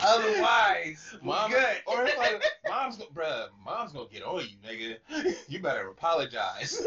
otherwise, 0.00 1.16
Mom, 1.22 1.50
good. 1.50 1.76
or 1.86 2.04
it's 2.04 2.16
like, 2.18 2.42
mom's 2.68 2.96
gonna, 2.96 3.10
bruh, 3.10 3.48
mom's 3.64 3.92
gonna 3.92 4.08
get 4.12 4.22
on 4.22 4.42
you, 4.42 4.56
nigga. 4.66 5.34
You 5.48 5.60
better 5.60 5.88
apologize. 5.88 6.80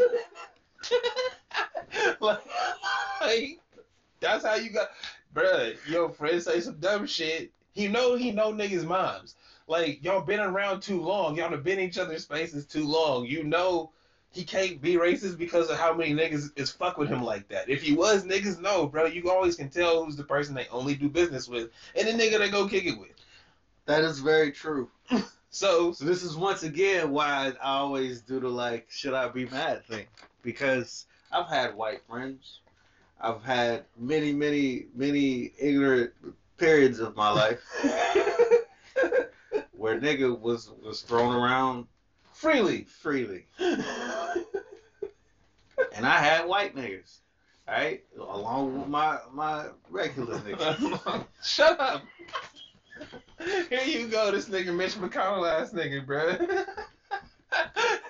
like, 2.20 2.40
like, 3.20 3.60
that's 4.20 4.44
how 4.44 4.54
you 4.54 4.70
got, 4.70 4.88
bruh. 5.34 5.76
Your 5.88 6.10
friend 6.10 6.42
say 6.42 6.60
some 6.60 6.78
dumb 6.78 7.06
shit. 7.06 7.52
He 7.72 7.88
know 7.88 8.16
he 8.16 8.32
know 8.32 8.52
niggas' 8.52 8.84
moms. 8.84 9.34
Like 9.66 10.02
y'all 10.04 10.22
been 10.22 10.40
around 10.40 10.80
too 10.80 11.00
long. 11.00 11.36
Y'all 11.36 11.50
have 11.50 11.64
been 11.64 11.78
in 11.78 11.88
each 11.88 11.98
other's 11.98 12.24
spaces 12.24 12.66
too 12.66 12.86
long. 12.86 13.24
You 13.24 13.44
know, 13.44 13.92
he 14.32 14.44
can't 14.44 14.80
be 14.80 14.94
racist 14.94 15.36
because 15.36 15.68
of 15.68 15.78
how 15.78 15.92
many 15.92 16.14
niggas 16.14 16.50
is 16.56 16.70
fuck 16.70 16.96
with 16.96 17.08
him 17.08 17.22
like 17.22 17.48
that. 17.48 17.68
If 17.68 17.82
he 17.82 17.92
was 17.92 18.24
niggas, 18.24 18.60
no, 18.60 18.86
bro. 18.86 19.04
You 19.04 19.30
always 19.30 19.56
can 19.56 19.68
tell 19.68 20.04
who's 20.04 20.16
the 20.16 20.24
person 20.24 20.54
they 20.54 20.66
only 20.70 20.94
do 20.94 21.08
business 21.08 21.48
with 21.48 21.70
and 21.94 22.08
the 22.08 22.12
nigga 22.12 22.38
they 22.38 22.48
go 22.48 22.66
kick 22.66 22.86
it 22.86 22.98
with. 22.98 23.10
That 23.86 24.02
is 24.02 24.18
very 24.18 24.50
true. 24.52 24.88
So 25.54 25.92
So 25.92 26.06
this 26.06 26.22
is 26.22 26.34
once 26.34 26.62
again 26.62 27.10
why 27.10 27.52
I 27.62 27.72
always 27.72 28.22
do 28.22 28.40
the 28.40 28.48
like, 28.48 28.86
should 28.88 29.12
I 29.12 29.28
be 29.28 29.44
mad 29.44 29.84
thing? 29.84 30.06
Because 30.40 31.04
I've 31.30 31.46
had 31.46 31.76
white 31.76 32.00
friends. 32.08 32.60
I've 33.20 33.42
had 33.44 33.84
many, 33.98 34.32
many, 34.32 34.86
many 34.94 35.52
ignorant 35.60 36.12
periods 36.56 37.00
of 37.00 37.16
my 37.16 37.30
life 37.30 37.60
where 39.72 40.00
nigga 40.00 40.40
was 40.40 40.70
was 40.82 41.02
thrown 41.02 41.34
around 41.34 41.86
freely. 42.42 42.84
freely. 42.84 43.46
And 45.94 46.06
I 46.06 46.18
had 46.18 46.46
white 46.46 46.74
niggas. 46.76 47.18
Right? 47.66 48.04
Along 48.18 48.78
with 48.78 48.88
my 48.88 49.18
my 49.32 49.66
regular 49.90 50.38
niggas. 50.40 51.26
Shut 51.44 51.78
up. 51.78 52.02
Here 53.68 53.82
you 53.84 54.08
go, 54.08 54.30
this 54.30 54.48
nigga 54.48 54.74
Mitch 54.74 54.94
McConnell 54.94 55.50
ass 55.50 55.72
nigga, 55.72 56.04
bro. 56.04 56.32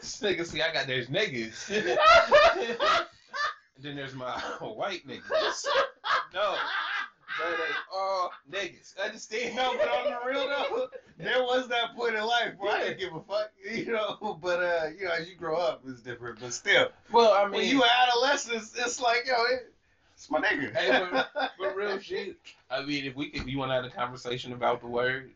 this 0.01 0.21
nigga 0.21 0.47
see 0.47 0.63
I 0.63 0.73
got 0.73 0.87
there's 0.87 1.09
niggas. 1.09 1.67
then 3.79 3.97
there's 3.97 4.15
my 4.15 4.39
white 4.61 5.07
niggas. 5.07 5.65
No. 6.35 6.57
Bro, 7.39 7.51
they 7.51 7.73
all 7.93 8.33
niggas. 8.51 8.99
Understand? 9.03 9.57
No, 9.57 9.75
but 9.79 9.89
on 9.89 10.05
the 10.05 10.31
real 10.31 10.49
though, 10.49 10.89
there 11.19 11.43
was 11.43 11.69
that 11.69 11.95
point 11.97 12.15
in 12.15 12.25
life 12.25 12.55
where 12.59 12.75
I 12.75 12.85
didn't 12.85 13.01
give 13.01 13.15
a 13.15 13.21
fuck, 13.23 13.53
you 13.73 13.93
know. 13.93 14.39
But 14.41 14.63
uh, 14.63 14.87
you 14.99 15.07
know, 15.07 15.13
as 15.13 15.29
you 15.29 15.37
grow 15.37 15.57
up, 15.57 15.83
it's 15.87 16.01
different. 16.01 16.41
But 16.41 16.53
still, 16.53 16.89
Well, 17.11 17.33
I 17.33 17.45
mean, 17.45 17.53
when 17.53 17.69
you 17.69 17.83
adolescents, 17.85 18.75
it's 18.77 19.01
like, 19.01 19.27
yo, 19.27 19.35
it, 19.55 19.73
it's 20.15 20.31
my 20.31 20.41
nigga. 20.41 20.77
Hey, 20.77 21.21
but 21.59 21.77
real 21.77 21.99
shit. 21.99 22.37
I 22.71 22.85
mean, 22.85 23.05
if 23.05 23.15
we 23.17 23.31
could, 23.31 23.49
you 23.49 23.59
want 23.59 23.71
to 23.71 23.75
have 23.75 23.85
a 23.85 23.91
conversation 23.91 24.53
about 24.53 24.81
the 24.81 24.87
word? 24.87 25.31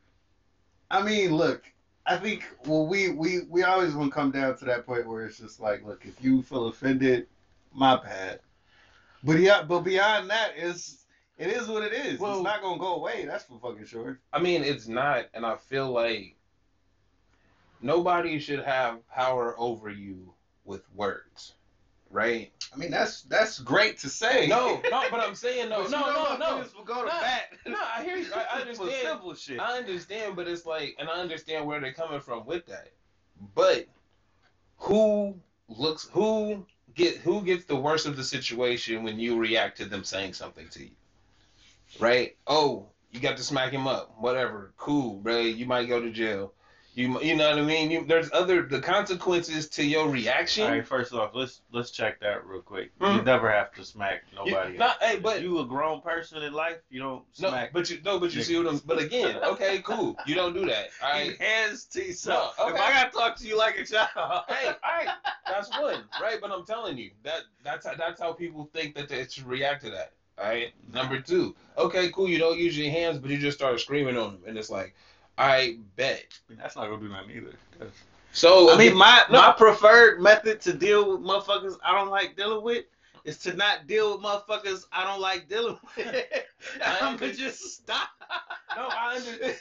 I 0.91 1.03
mean, 1.03 1.35
look, 1.35 1.63
I 2.05 2.17
think 2.17 2.45
well, 2.67 2.87
we 2.87 3.09
we 3.09 3.41
we 3.49 3.63
always 3.65 3.95
gonna 3.95 4.11
come 4.11 4.31
down 4.31 4.57
to 4.59 4.65
that 4.67 4.87
point 4.87 5.07
where 5.09 5.27
it's 5.27 5.39
just 5.39 5.61
like, 5.61 5.85
look, 5.85 6.05
if 6.05 6.23
you 6.23 6.43
feel 6.43 6.69
offended, 6.69 7.27
my 7.73 7.97
bad. 7.97 8.41
But 9.25 9.41
yeah, 9.41 9.63
but 9.63 9.81
beyond 9.81 10.31
that, 10.31 10.57
is 10.57 11.06
it 11.39 11.49
is 11.49 11.69
what 11.69 11.83
it 11.83 11.93
is. 11.93 12.19
Well- 12.19 12.35
it's 12.37 12.43
not 12.45 12.63
gonna 12.63 12.79
go 12.79 12.97
away. 12.97 13.25
That's 13.27 13.45
for 13.45 13.59
fucking 13.59 13.87
sure. 13.87 14.19
I 14.33 14.39
mean, 14.41 14.63
it's 14.65 14.89
not, 14.89 15.27
and 15.35 15.45
I 15.47 15.57
feel 15.57 15.91
like 15.91 16.37
nobody 17.81 18.39
should 18.39 18.61
have 18.65 19.07
power 19.09 19.55
over 19.59 19.91
you 19.91 20.33
with 20.65 20.83
words, 20.95 21.55
right? 22.11 22.53
I 22.73 22.77
mean, 22.77 22.91
that's 22.91 23.23
that's 23.23 23.59
great 23.59 23.99
to 23.99 24.09
say. 24.09 24.47
No, 24.49 24.81
no, 24.91 25.05
but 25.11 25.21
I'm 25.21 25.35
saying 25.35 25.69
no, 25.69 25.87
no, 25.87 26.01
no, 26.01 26.37
no. 26.39 26.65
will 26.77 26.85
go 26.85 27.03
to 27.03 27.09
Nah, 27.09 27.21
bat. 27.21 27.53
No, 27.67 27.77
I 27.81 28.03
hear 28.03 28.17
you. 28.17 28.27
I, 28.35 28.59
I 28.59 28.61
understand. 28.63 28.93
simple 29.03 29.35
shit. 29.35 29.61
I 29.61 29.77
understand, 29.79 30.37
but 30.37 30.49
it's 30.49 30.67
like, 30.67 30.97
and 30.99 31.09
I 31.09 31.15
understand 31.21 31.67
where 31.67 31.81
they're 31.81 31.93
coming 31.93 32.21
from 32.21 32.47
with 32.47 32.67
that. 32.67 32.89
But 33.55 33.87
who 34.79 35.37
looks, 35.69 36.09
who 36.13 36.65
get, 36.95 37.17
who 37.19 37.43
gets 37.43 37.65
the 37.67 37.77
worst 37.77 38.07
of 38.07 38.17
the 38.17 38.25
situation 38.25 39.03
when 39.05 39.19
you 39.19 39.37
react 39.39 39.77
to 39.79 39.85
them 39.85 40.05
saying 40.05 40.33
something 40.33 40.69
to 40.71 40.85
you? 40.85 40.91
Right? 41.99 42.37
Oh, 42.47 42.89
you 43.11 43.21
got 43.21 43.37
to 43.39 43.43
smack 43.43 43.73
him 43.73 43.87
up. 43.87 44.15
Whatever. 44.19 44.73
Cool, 44.77 45.17
bro. 45.21 45.41
You 45.41 45.67
might 45.67 45.87
go 45.89 46.01
to 46.01 46.11
jail. 46.11 46.53
You, 46.95 47.21
you 47.21 47.37
know 47.37 47.51
what 47.51 47.59
I 47.59 47.63
mean? 47.63 47.91
You, 47.91 48.07
there's 48.07 48.31
other 48.33 48.63
the 48.63 48.81
consequences 48.81 49.69
to 49.69 49.85
your 49.85 50.09
reaction. 50.09 50.65
All 50.65 50.71
right, 50.71 50.87
first 50.87 51.13
off, 51.13 51.33
let's 51.35 51.61
let's 51.71 51.91
check 51.91 52.21
that 52.21 52.47
real 52.47 52.63
quick. 52.63 52.99
Mhm. 52.99 53.17
You 53.19 53.23
never 53.23 53.51
have 53.51 53.71
to 53.75 53.85
smack 53.85 54.23
You- 54.33 54.51
nobody. 54.53 54.79
not, 54.79 55.03
hey, 55.03 55.17
If 55.17 55.23
but 55.23 55.43
you 55.43 55.59
a 55.59 55.67
grown 55.67 56.01
person 56.01 56.43
in 56.43 56.55
life, 56.55 56.79
you 56.89 57.01
don't 57.01 57.23
smack. 57.33 57.75
no, 57.75 57.81
but 57.81 57.91
you 57.91 58.01
no, 58.03 58.19
but 58.19 58.35
you 58.35 58.43
see 58.43 58.57
what 58.57 58.67
I'm. 58.67 58.79
But 58.87 58.99
again, 58.99 59.37
okay, 59.45 59.83
cool. 59.83 60.17
You 60.25 60.37
don't 60.37 60.55
do 60.55 60.65
that. 60.65 60.87
All 61.05 61.11
right. 61.13 61.39
hands 61.39 61.85
to 61.89 62.03
yourself. 62.03 62.55
No, 62.59 62.69
If. 62.69 62.77
I 62.77 62.91
gotta 62.93 63.11
talk 63.11 63.37
to 63.37 63.47
you 63.47 63.59
like 63.59 63.77
a 63.77 63.85
child, 63.85 64.09
hey, 64.49 64.69
all 64.69 64.75
right, 65.05 65.09
that's 65.47 65.69
one, 65.79 66.03
right? 66.19 66.39
But 66.41 66.51
I'm 66.51 66.65
telling 66.65 66.97
you 66.97 67.11
that 67.25 67.43
that's 67.63 67.87
how, 67.87 67.95
that's 67.95 68.19
how 68.23 68.33
people 68.33 68.71
think 68.73 68.95
that 68.95 69.11
they 69.11 69.27
should 69.29 69.45
react 69.47 69.85
to 69.85 69.91
that. 69.91 70.13
All 70.39 70.47
right. 70.49 70.73
Number 70.93 71.21
two, 71.21 71.55
okay, 71.79 72.11
cool. 72.11 72.29
You 72.29 72.39
don't 72.39 72.59
use 72.59 72.77
your 72.79 72.91
hands, 72.91 73.19
but 73.19 73.31
you 73.31 73.39
just 73.39 73.57
start 73.59 73.81
screaming 73.81 74.17
on 74.17 74.33
them, 74.33 74.43
and 74.47 74.59
it's 74.59 74.71
like, 74.71 74.95
I 75.39 75.79
bet. 75.97 76.25
that's 76.51 76.77
not 76.77 76.87
gonna 76.89 77.01
do 77.01 77.09
nothing 77.09 77.31
either. 77.31 77.55
'cause- 77.79 77.91
So 78.33 78.73
I 78.73 78.77
mean, 78.79 78.95
my 78.97 79.25
No. 79.31 79.41
my 79.41 79.53
preferred 79.53 80.21
method 80.21 80.61
to 80.63 80.73
deal 80.75 81.11
with 81.11 81.21
motherfuckers 81.21 81.77
I 81.83 81.93
don't 81.95 82.11
like 82.11 82.37
dealing 82.37 82.63
with 82.63 82.85
is 83.25 83.39
to 83.39 83.55
not 83.55 83.87
deal 83.87 84.13
with 84.17 84.25
motherfuckers 84.25 84.85
I 84.93 85.05
don't 85.05 85.21
like 85.21 85.49
dealing 85.49 85.79
with. 85.97 86.07
I 86.83 86.99
I'm 87.01 87.17
gonna 87.17 87.33
just 87.33 87.61
stop. 87.77 88.09
no, 88.77 88.89
I 88.91 89.17
under, 89.17 89.55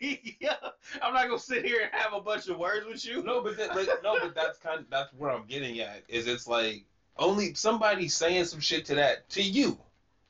yeah, 0.40 0.56
I'm 1.02 1.14
not 1.14 1.26
gonna 1.28 1.38
sit 1.38 1.64
here 1.64 1.82
and 1.82 1.90
have 1.92 2.12
a 2.14 2.20
bunch 2.20 2.48
of 2.48 2.58
words 2.58 2.84
with 2.86 3.04
you. 3.04 3.22
no, 3.22 3.40
but, 3.42 3.56
that, 3.58 3.74
but 3.74 4.02
no, 4.02 4.18
but 4.20 4.34
that's 4.34 4.58
kind 4.58 4.80
of 4.80 4.90
that's 4.90 5.12
where 5.14 5.30
I'm 5.30 5.46
getting 5.46 5.78
at. 5.80 6.02
Is 6.08 6.26
it's 6.26 6.46
like 6.48 6.84
only 7.16 7.54
somebody 7.54 8.08
saying 8.08 8.44
some 8.46 8.60
shit 8.60 8.84
to 8.86 8.94
that 8.96 9.28
to 9.30 9.42
you 9.42 9.78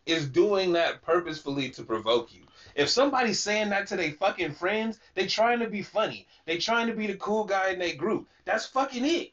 is 0.07 0.29
doing 0.29 0.73
that 0.73 1.03
purposefully 1.03 1.71
to 1.71 1.83
provoke 1.83 2.35
you. 2.35 2.42
If 2.75 2.88
somebody's 2.88 3.40
saying 3.40 3.71
that 3.71 3.87
to 3.88 3.97
their 3.97 4.12
fucking 4.12 4.53
friends, 4.53 5.01
they 5.14 5.27
trying 5.27 5.61
to 5.61 5.69
be 5.69 5.83
funny. 5.83 6.27
They 6.45 6.59
trying 6.59 6.87
to 6.88 6.95
be 6.95 7.07
the 7.07 7.16
cool 7.16 7.45
guy 7.45 7.71
in 7.71 7.79
their 7.79 7.95
group. 7.95 8.29
That's 8.45 8.66
fucking 8.66 9.05
it. 9.05 9.33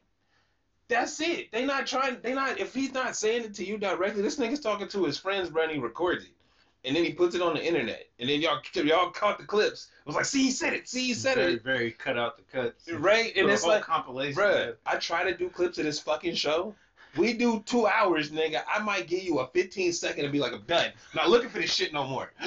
That's 0.87 1.19
it. 1.21 1.51
They 1.51 1.65
not 1.65 1.87
trying. 1.87 2.17
They 2.21 2.33
not. 2.33 2.59
If 2.59 2.73
he's 2.73 2.93
not 2.93 3.15
saying 3.15 3.45
it 3.45 3.53
to 3.55 3.65
you 3.65 3.77
directly, 3.77 4.21
this 4.21 4.37
nigga's 4.37 4.59
talking 4.59 4.87
to 4.89 5.05
his 5.05 5.17
friends, 5.17 5.49
bro, 5.49 5.63
and 5.63 5.71
he 5.71 5.77
records 5.77 6.25
it, 6.25 6.31
and 6.85 6.95
then 6.95 7.03
he 7.03 7.13
puts 7.13 7.35
it 7.35 7.41
on 7.41 7.55
the 7.55 7.65
internet, 7.65 8.07
and 8.19 8.29
then 8.29 8.41
y'all 8.41 8.61
y'all 8.75 9.09
caught 9.09 9.39
the 9.39 9.45
clips. 9.45 9.87
It 10.01 10.07
was 10.07 10.15
like, 10.15 10.25
see, 10.25 10.43
he 10.43 10.51
said 10.51 10.73
it. 10.73 10.87
See, 10.87 11.07
he 11.07 11.13
said 11.13 11.35
very, 11.35 11.53
it. 11.53 11.63
very 11.63 11.91
cut 11.91 12.17
out 12.17 12.37
the 12.37 12.43
cuts. 12.43 12.91
Right, 12.91 13.33
and 13.35 13.49
it's 13.49 13.65
like, 13.65 13.83
compilation. 13.83 14.41
bruh, 14.41 14.75
I 14.85 14.97
try 14.97 15.23
to 15.23 15.35
do 15.35 15.49
clips 15.49 15.77
of 15.77 15.85
this 15.85 15.99
fucking 15.99 16.35
show. 16.35 16.75
We 17.17 17.33
do 17.33 17.61
two 17.65 17.85
hours, 17.85 18.31
nigga. 18.31 18.61
I 18.67 18.79
might 18.79 19.07
give 19.07 19.21
you 19.23 19.39
a 19.39 19.47
15 19.47 19.93
second 19.93 20.23
and 20.25 20.31
be 20.31 20.39
like, 20.39 20.51
I'm 20.53 20.61
done. 20.63 20.91
Not 21.13 21.29
looking 21.29 21.49
for 21.49 21.59
this 21.59 21.73
shit 21.73 21.93
no 21.93 22.05
more. 22.07 22.31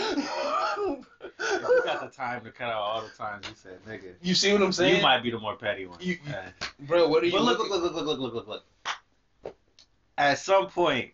You 0.79 1.83
got 1.85 2.01
the 2.11 2.15
time 2.15 2.45
to 2.45 2.51
cut 2.51 2.69
out 2.69 2.75
all 2.75 3.03
the 3.03 3.09
times 3.09 3.47
you 3.49 3.55
said 3.57 3.79
nigga, 3.87 4.13
you 4.23 4.35
see 4.35 4.53
what 4.53 4.63
I'm 4.63 4.73
saying? 4.73 4.97
you 4.97 5.03
might 5.03 5.23
be 5.23 5.31
the 5.31 5.39
more 5.39 5.57
petty 5.57 5.87
one. 5.87 5.99
You- 6.01 6.19
Uh, 6.29 6.43
Bro, 6.81 7.09
what 7.09 7.23
are 7.23 7.27
you 7.27 7.33
But 7.33 7.43
look, 7.43 7.59
look, 7.59 7.71
look, 7.71 7.83
look, 7.83 7.95
look, 7.95 8.07
look, 8.07 8.19
look, 8.35 8.47
look, 8.47 8.65
look. 9.45 9.55
At 10.19 10.39
some 10.39 10.69
point, 10.69 11.11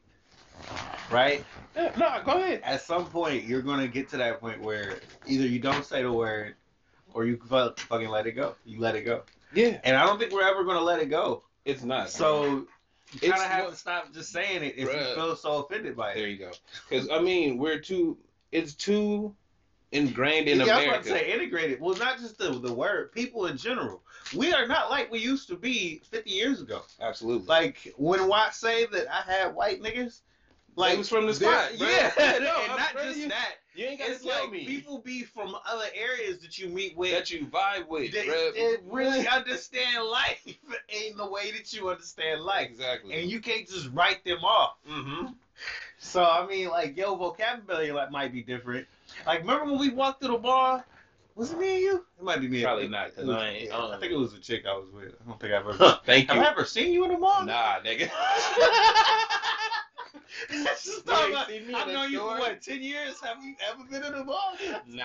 right? 1.11 1.45
Yeah, 1.77 1.93
No, 1.97 2.21
go 2.25 2.33
ahead. 2.39 2.61
At 2.65 2.83
some 2.83 3.07
point, 3.07 3.45
you're 3.45 3.63
gonna 3.63 3.89
get 3.89 4.09
to 4.11 4.17
that 4.19 4.41
point 4.41 4.61
where 4.61 4.99
either 5.27 5.47
you 5.47 5.59
don't 5.59 5.85
say 5.85 6.03
the 6.03 6.13
word, 6.13 6.55
or 7.15 7.25
you 7.25 7.39
fucking 7.49 8.09
let 8.09 8.27
it 8.27 8.33
go. 8.33 8.55
You 8.65 8.81
let 8.81 8.95
it 8.95 9.03
go, 9.03 9.23
Yeah, 9.55 9.81
and 9.85 9.97
I 9.97 10.05
don't 10.07 10.19
think 10.19 10.33
we're 10.33 10.49
ever 10.49 10.65
gonna 10.65 10.81
let 10.81 11.01
it 11.01 11.07
go. 11.07 11.45
it's 11.65 11.83
not. 11.83 12.11
So 12.11 12.67
you 13.21 13.31
kind 13.31 13.35
of 13.35 13.49
have 13.49 13.65
what- 13.65 13.73
to 13.73 13.79
stop 13.79 14.13
just 14.15 14.33
saying 14.33 14.63
it 14.63 14.75
if 14.77 14.89
Bruh. 14.89 15.09
you 15.09 15.15
feel 15.15 15.37
so 15.37 15.57
offended 15.65 15.97
by 15.97 16.13
it. 16.13 16.15
there 16.17 16.29
you 16.29 16.39
go. 16.39 16.53
Because 16.89 17.09
I 17.11 17.21
mean, 17.21 17.59
we're 17.59 17.79
too. 17.79 18.17
It's 18.53 18.75
too 18.75 19.35
ingrained 19.93 20.49
in 20.49 20.59
yeah, 20.59 20.63
I 20.63 20.67
was 20.67 20.71
about 20.71 20.83
America. 20.85 21.03
to 21.05 21.11
say 21.11 21.33
integrated. 21.33 21.81
Well, 21.81 21.97
not 21.97 22.19
just 22.19 22.39
the 22.39 22.51
the 22.59 22.73
word, 22.73 23.13
people 23.13 23.47
in 23.47 23.57
general. 23.57 24.03
We 24.35 24.53
are 24.55 24.67
not 24.67 24.91
like 24.91 25.11
we 25.11 25.19
used 25.19 25.49
to 25.49 25.57
be 25.57 26.01
50 26.11 26.31
years 26.31 26.63
ago. 26.63 26.83
Absolutely. 27.01 27.47
Like 27.47 27.93
when 27.97 28.27
Watt 28.29 28.55
say 28.55 28.87
that 28.87 29.07
I 29.13 29.31
had 29.31 29.55
white 29.55 29.83
niggas, 29.83 30.21
like 30.77 30.93
They 30.93 30.99
was 30.99 31.09
from 31.09 31.27
the 31.27 31.35
spot, 31.35 31.77
yeah, 31.79 32.13
No, 32.19 32.25
and 32.25 32.47
I'm 32.47 32.79
not 32.79 32.95
just 32.95 33.19
you, 33.19 33.29
that. 33.29 33.57
You 33.75 33.87
ain't 33.87 33.99
gotta 33.99 34.13
It's 34.13 34.25
tell 34.25 34.43
like 34.45 34.53
me 34.53 34.67
people 34.67 34.99
be 34.99 35.23
from 35.23 35.55
other 35.69 35.87
areas 35.95 36.39
that 36.41 36.59
you 36.59 36.69
meet 36.69 36.97
with. 36.97 37.13
that 37.13 37.31
you 37.31 37.47
vibe 37.47 37.89
with, 37.89 38.13
they, 38.13 38.27
they 38.27 38.77
really 38.87 39.27
understand 39.29 40.05
life 40.07 40.45
in 40.89 41.17
the 41.17 41.27
way 41.27 41.51
that 41.53 41.73
you 41.73 41.89
understand 41.89 42.43
life, 42.43 42.69
Exactly. 42.71 43.15
and 43.15 43.31
you 43.31 43.41
can't 43.41 43.69
just 43.69 43.89
write 43.93 44.25
them 44.25 44.45
off. 44.45 44.77
mm-hmm. 44.89 45.27
So 45.99 46.25
I 46.25 46.47
mean, 46.47 46.69
like 46.69 46.97
your 46.97 47.17
vocabulary 47.17 47.93
like 47.93 48.11
might 48.11 48.33
be 48.33 48.43
different. 48.43 48.87
Like 49.27 49.41
remember 49.41 49.67
when 49.67 49.79
we 49.79 49.91
walked 49.91 50.23
to 50.23 50.29
the 50.29 50.39
bar? 50.39 50.85
Was 51.35 51.51
it 51.51 51.59
me 51.59 51.73
and 51.77 51.81
you? 51.83 52.07
It 52.19 52.25
might 52.25 52.41
be 52.43 52.49
me. 52.49 52.63
Probably 52.63 52.85
you. 52.85 52.91
not, 52.91 53.15
'cause 53.15 53.25
was- 53.25 53.37
I 53.37 53.49
ain't- 53.49 53.69
yeah, 53.69 53.87
I 53.87 53.97
think 53.99 54.13
it 54.13 54.19
was 54.19 54.35
a 54.35 54.39
chick 54.39 54.65
I 54.69 54.75
was 54.75 54.91
with. 54.93 55.15
I 55.25 55.29
don't 55.29 55.41
think 55.41 55.55
I've 55.55 55.67
ever. 55.67 56.01
Thank 56.05 56.29
Have 56.29 56.37
you. 56.37 56.43
I 56.43 56.51
ever 56.51 56.65
seen 56.67 56.93
you 56.93 57.05
in 57.05 57.13
the 57.13 57.19
mall? 57.19 57.45
Nah, 57.47 57.81
nigga. 57.81 58.11
Just 60.51 60.87
You 60.87 61.03
talking 61.03 61.25
ain't 61.25 61.33
about- 61.35 61.49
seen 61.49 61.63
me 61.63 61.69
in 61.69 61.75
I've 61.75 61.89
known 61.89 62.13
you 62.13 62.19
for 62.21 62.39
what, 62.39 62.61
10 62.63 62.83
years? 62.83 63.21
Have 63.21 63.43
you 63.45 63.55
ever 63.71 63.85
been 63.85 64.05
in 64.05 64.15
a 64.15 64.25
mall? 64.25 64.57
nah. 64.87 65.05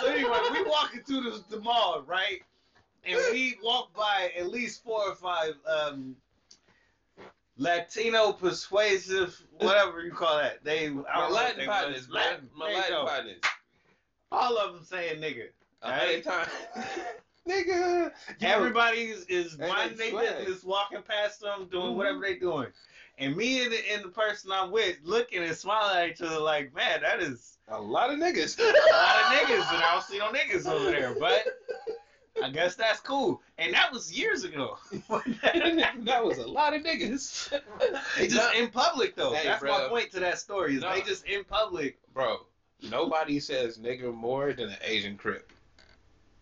So 0.00 0.06
anyway, 0.08 0.38
we 0.52 0.62
walking 0.64 1.00
through 1.02 1.22
the, 1.22 1.44
the 1.50 1.60
mall, 1.60 2.02
right? 2.06 2.42
And 3.04 3.16
we 3.32 3.56
walk 3.62 3.94
by 3.94 4.32
at 4.38 4.48
least 4.50 4.82
four 4.82 5.00
or 5.08 5.14
five 5.14 5.54
um, 5.68 6.16
Latino 7.58 8.32
persuasive, 8.32 9.40
whatever 9.58 10.02
you 10.02 10.12
call 10.12 10.38
that. 10.38 10.62
They, 10.64 10.90
My 10.90 11.28
Latin 11.28 11.58
they 11.60 11.66
partners, 11.66 12.08
man. 12.12 12.48
My 12.54 12.72
Latin 12.74 12.96
partners. 13.06 13.40
All 14.32 14.58
of 14.58 14.74
them 14.74 14.84
saying 14.84 15.20
nigga. 15.22 15.48
A 15.82 15.92
hundred 15.92 16.24
times. 16.24 16.48
nigga. 17.48 18.10
Everybody 18.42 18.98
is, 19.02 19.24
is 19.26 19.56
minding 19.58 19.96
their 19.96 20.12
business, 20.36 20.64
walking 20.64 21.02
past 21.02 21.40
them, 21.40 21.68
doing 21.70 21.92
Mhm. 21.92 21.94
whatever 21.94 22.20
they're 22.20 22.38
doing. 22.38 22.66
And 23.18 23.36
me 23.36 23.62
and 23.62 23.72
the, 23.72 23.92
and 23.92 24.04
the 24.04 24.08
person 24.08 24.50
I'm 24.52 24.70
with 24.70 24.96
looking 25.02 25.42
and 25.42 25.56
smiling 25.56 25.98
at 25.98 26.10
each 26.10 26.22
other 26.22 26.38
like, 26.38 26.74
man, 26.74 27.00
that 27.00 27.20
is 27.20 27.58
a 27.68 27.80
lot 27.80 28.12
of 28.12 28.18
niggas. 28.18 28.58
a 28.58 28.62
lot 28.62 28.74
of 28.74 29.38
niggas, 29.38 29.74
and 29.74 29.82
I 29.82 29.90
don't 29.92 30.04
see 30.04 30.18
no 30.18 30.30
niggas 30.32 30.70
over 30.70 30.90
there. 30.90 31.16
But 31.18 31.44
I 32.42 32.50
guess 32.50 32.74
that's 32.74 33.00
cool. 33.00 33.40
And 33.58 33.72
that 33.72 33.90
was 33.92 34.12
years 34.12 34.44
ago. 34.44 34.76
that 35.10 36.20
was 36.22 36.38
a 36.38 36.46
lot 36.46 36.74
of 36.74 36.82
niggas. 36.82 37.58
They 38.18 38.28
just 38.28 38.54
in 38.54 38.68
public 38.68 39.16
though. 39.16 39.32
Hey, 39.32 39.44
That's 39.44 39.62
my 39.62 39.86
point 39.88 40.10
to 40.12 40.20
that 40.20 40.38
story. 40.38 40.74
Is 40.74 40.82
No. 40.82 40.92
they 40.92 41.00
just 41.00 41.24
in 41.26 41.44
public. 41.44 41.98
Bro, 42.12 42.40
nobody 42.90 43.40
says 43.40 43.78
nigga 43.78 44.12
more 44.14 44.52
than 44.52 44.68
an 44.68 44.76
Asian 44.84 45.16
crip. 45.16 45.50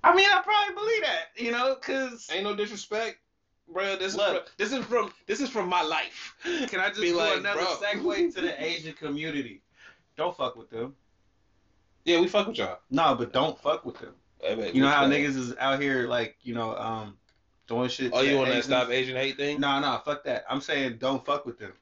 I 0.02 0.14
mean, 0.14 0.28
I 0.30 0.42
probably 0.42 0.74
believe 0.74 1.02
that, 1.02 1.28
you 1.36 1.50
know, 1.50 1.76
cause 1.76 2.28
Ain't 2.30 2.44
no 2.44 2.54
disrespect, 2.54 3.18
bro. 3.72 3.96
This 3.96 4.14
is 4.14 4.20
from, 4.20 4.38
this 4.58 4.72
is 4.72 4.84
from 4.84 5.12
this 5.26 5.40
is 5.40 5.48
from 5.50 5.68
my 5.68 5.82
life. 5.82 6.34
can 6.68 6.80
I 6.80 6.88
just 6.88 7.00
Be 7.00 7.08
do 7.08 7.16
like, 7.18 7.38
another 7.38 7.60
bro. 7.60 7.76
segue 7.76 8.34
to 8.34 8.40
the 8.40 8.62
Asian 8.64 8.92
community? 8.94 9.62
Don't 10.16 10.36
fuck 10.36 10.56
with 10.56 10.70
them. 10.70 10.94
Yeah, 12.04 12.20
we 12.20 12.28
fuck 12.28 12.46
with 12.46 12.58
y'all. 12.58 12.78
No, 12.90 13.14
but 13.14 13.32
don't 13.32 13.58
fuck 13.60 13.84
with 13.84 13.98
them. 13.98 14.14
Hey, 14.40 14.54
man, 14.54 14.74
You 14.74 14.82
know 14.82 14.88
how 14.88 15.06
niggas 15.08 15.36
is 15.36 15.54
out 15.58 15.80
here 15.80 16.06
like, 16.06 16.36
you 16.42 16.54
know, 16.54 16.76
um, 16.76 17.16
doing 17.66 17.88
shit. 17.88 18.12
Oh, 18.14 18.20
you 18.20 18.36
want 18.36 18.50
to 18.50 18.62
stop 18.62 18.90
Asian 18.90 19.16
hate 19.16 19.36
thing? 19.38 19.58
No, 19.60 19.80
no, 19.80 20.00
fuck 20.04 20.22
that. 20.24 20.44
I'm 20.50 20.60
saying 20.60 20.98
don't 20.98 21.24
fuck 21.24 21.46
with 21.46 21.58
them 21.58 21.72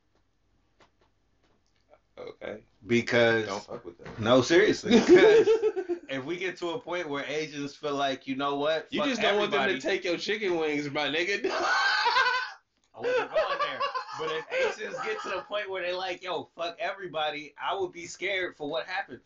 Okay, 2.19 2.61
because 2.87 3.47
don't 3.47 3.65
fuck 3.65 3.85
with 3.85 3.99
them. 3.99 4.13
no, 4.19 4.43
seriously. 4.43 5.01
Because 5.01 5.49
if 6.13 6.25
we 6.27 6.37
get 6.37 6.59
to 6.59 6.71
a 6.71 6.79
point 6.79 7.09
where 7.09 7.25
Asians 7.25 7.75
feel 7.75 7.95
like, 7.95 8.27
you 8.27 8.37
know 8.37 8.57
what, 8.57 8.87
you 8.91 9.03
just 9.05 9.23
don't 9.23 9.39
want 9.39 9.51
them 9.51 9.67
to 9.69 9.81
take 9.81 10.05
your 10.05 10.19
chicken 10.19 10.59
wings, 10.59 10.91
my 10.91 11.09
nigga. 11.09 11.51
I 11.51 13.01
wasn't 13.01 13.31
going 13.31 13.59
there. 13.59 13.81
But 14.19 14.31
if 14.31 14.79
Asians 14.79 14.97
get 15.05 15.23
to 15.23 15.31
the 15.31 15.43
point 15.49 15.71
where 15.71 15.83
they 15.83 15.95
like, 15.95 16.23
yo, 16.23 16.51
fuck 16.55 16.77
everybody, 16.79 17.55
I 17.61 17.75
would 17.75 17.93
be 17.93 18.05
scared 18.05 18.57
for 18.57 18.69
what 18.69 18.87
happens. 18.87 19.23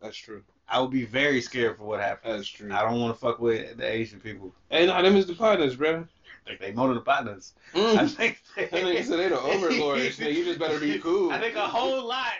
That's 0.00 0.16
true. 0.16 0.42
I 0.66 0.80
would 0.80 0.90
be 0.90 1.04
very 1.04 1.42
scared 1.42 1.76
for 1.76 1.84
what 1.84 2.00
happens. 2.00 2.36
That's 2.36 2.48
true. 2.48 2.72
I 2.72 2.82
don't 2.82 3.00
want 3.00 3.14
to 3.14 3.20
fuck 3.20 3.38
with 3.38 3.76
the 3.76 3.86
Asian 3.86 4.18
people. 4.18 4.54
Hey, 4.70 4.86
no, 4.86 5.02
them 5.02 5.16
is 5.16 5.26
the 5.26 5.34
partners, 5.34 5.76
bro. 5.76 6.06
I 6.48 6.56
think 6.56 6.60
they 6.60 6.94
the 6.94 7.00
partners. 7.00 7.52
I 7.74 7.78
Mm. 7.78 8.10
think 8.16 8.42
That 8.56 8.70
nigga 8.70 9.04
said 9.04 9.18
they 9.18 9.28
the 9.28 9.38
overlords. 9.40 10.18
You 10.18 10.44
just 10.44 10.58
better 10.58 10.80
be 10.80 10.98
cool. 10.98 11.30
I 11.30 11.38
think 11.38 11.56
a 11.56 11.66
whole 11.66 12.06
lot 12.06 12.32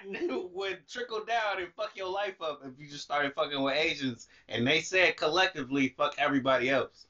would 0.54 0.88
trickle 0.88 1.24
down 1.26 1.58
and 1.58 1.68
fuck 1.76 1.92
your 1.94 2.08
life 2.08 2.40
up 2.40 2.62
if 2.64 2.72
you 2.80 2.88
just 2.90 3.04
started 3.04 3.34
fucking 3.34 3.60
with 3.60 3.74
Asians 3.76 4.28
and 4.48 4.66
they 4.66 4.80
said 4.80 5.16
collectively 5.16 5.88
fuck 5.96 6.14
everybody 6.18 6.70
else. 6.70 7.06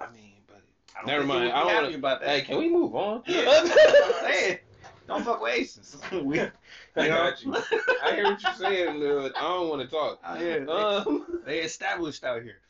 I 0.00 0.10
mean, 0.10 0.36
but 0.46 0.62
I 0.96 1.00
don't 1.00 1.06
Never 1.06 1.20
think 1.22 1.28
mind. 1.34 1.52
I 1.52 1.60
don't 1.60 1.68
happy 1.68 1.84
wanna- 1.84 1.96
about 1.98 2.20
that. 2.20 2.28
hey, 2.30 2.40
can 2.42 2.56
we 2.58 2.70
move 2.70 2.94
on? 2.96 3.22
Yeah, 3.26 3.42
that's 3.44 3.70
I'm 3.70 4.32
saying. 4.32 4.58
Don't 5.06 5.24
fuck 5.24 5.40
with 5.42 5.54
Asians. 5.54 5.96
we, 6.12 6.40
I 6.40 6.50
got 6.96 7.42
you. 7.42 7.54
I 8.04 8.14
hear 8.14 8.24
what 8.24 8.42
you're 8.42 8.52
saying, 8.54 9.00
but 9.00 9.36
I 9.36 9.40
don't 9.40 9.68
want 9.70 9.80
to 9.82 9.88
talk. 9.88 10.18
Oh, 10.26 10.38
yeah, 10.38 10.66
Um, 10.66 11.40
they 11.46 11.60
established 11.60 12.24
out 12.24 12.42
here. 12.42 12.60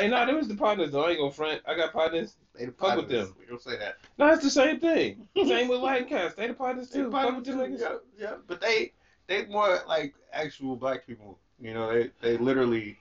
Hey, 0.00 0.08
no, 0.08 0.24
them 0.26 0.36
is 0.36 0.48
the 0.48 0.54
partners 0.54 0.92
though. 0.92 1.04
I 1.04 1.10
ain't 1.10 1.18
gonna 1.18 1.30
front. 1.32 1.62
I 1.66 1.74
got 1.74 1.92
partners. 1.92 2.36
they 2.58 2.66
the 2.66 2.72
Fuck 2.72 2.96
with 2.96 3.08
them. 3.08 3.34
You 3.40 3.46
don't 3.48 3.62
say 3.62 3.76
that. 3.78 3.96
No, 4.18 4.32
it's 4.32 4.42
the 4.42 4.50
same 4.50 4.80
thing. 4.80 5.26
Same 5.36 5.68
with 5.68 5.80
Lightcast. 5.80 6.36
They 6.36 6.48
the 6.48 6.54
partners 6.54 6.90
They 6.90 7.00
too. 7.00 7.10
probably 7.10 7.30
Fuck 7.30 7.36
with 7.36 7.46
them 7.46 7.58
niggas. 7.58 7.80
yeah, 7.80 7.96
yeah, 8.18 8.34
but 8.46 8.60
they 8.60 8.92
they 9.26 9.46
more 9.46 9.80
like 9.88 10.14
actual 10.32 10.76
black 10.76 11.06
people. 11.06 11.38
You 11.60 11.74
know, 11.74 11.92
they 11.92 12.10
they 12.20 12.36
literally 12.36 12.98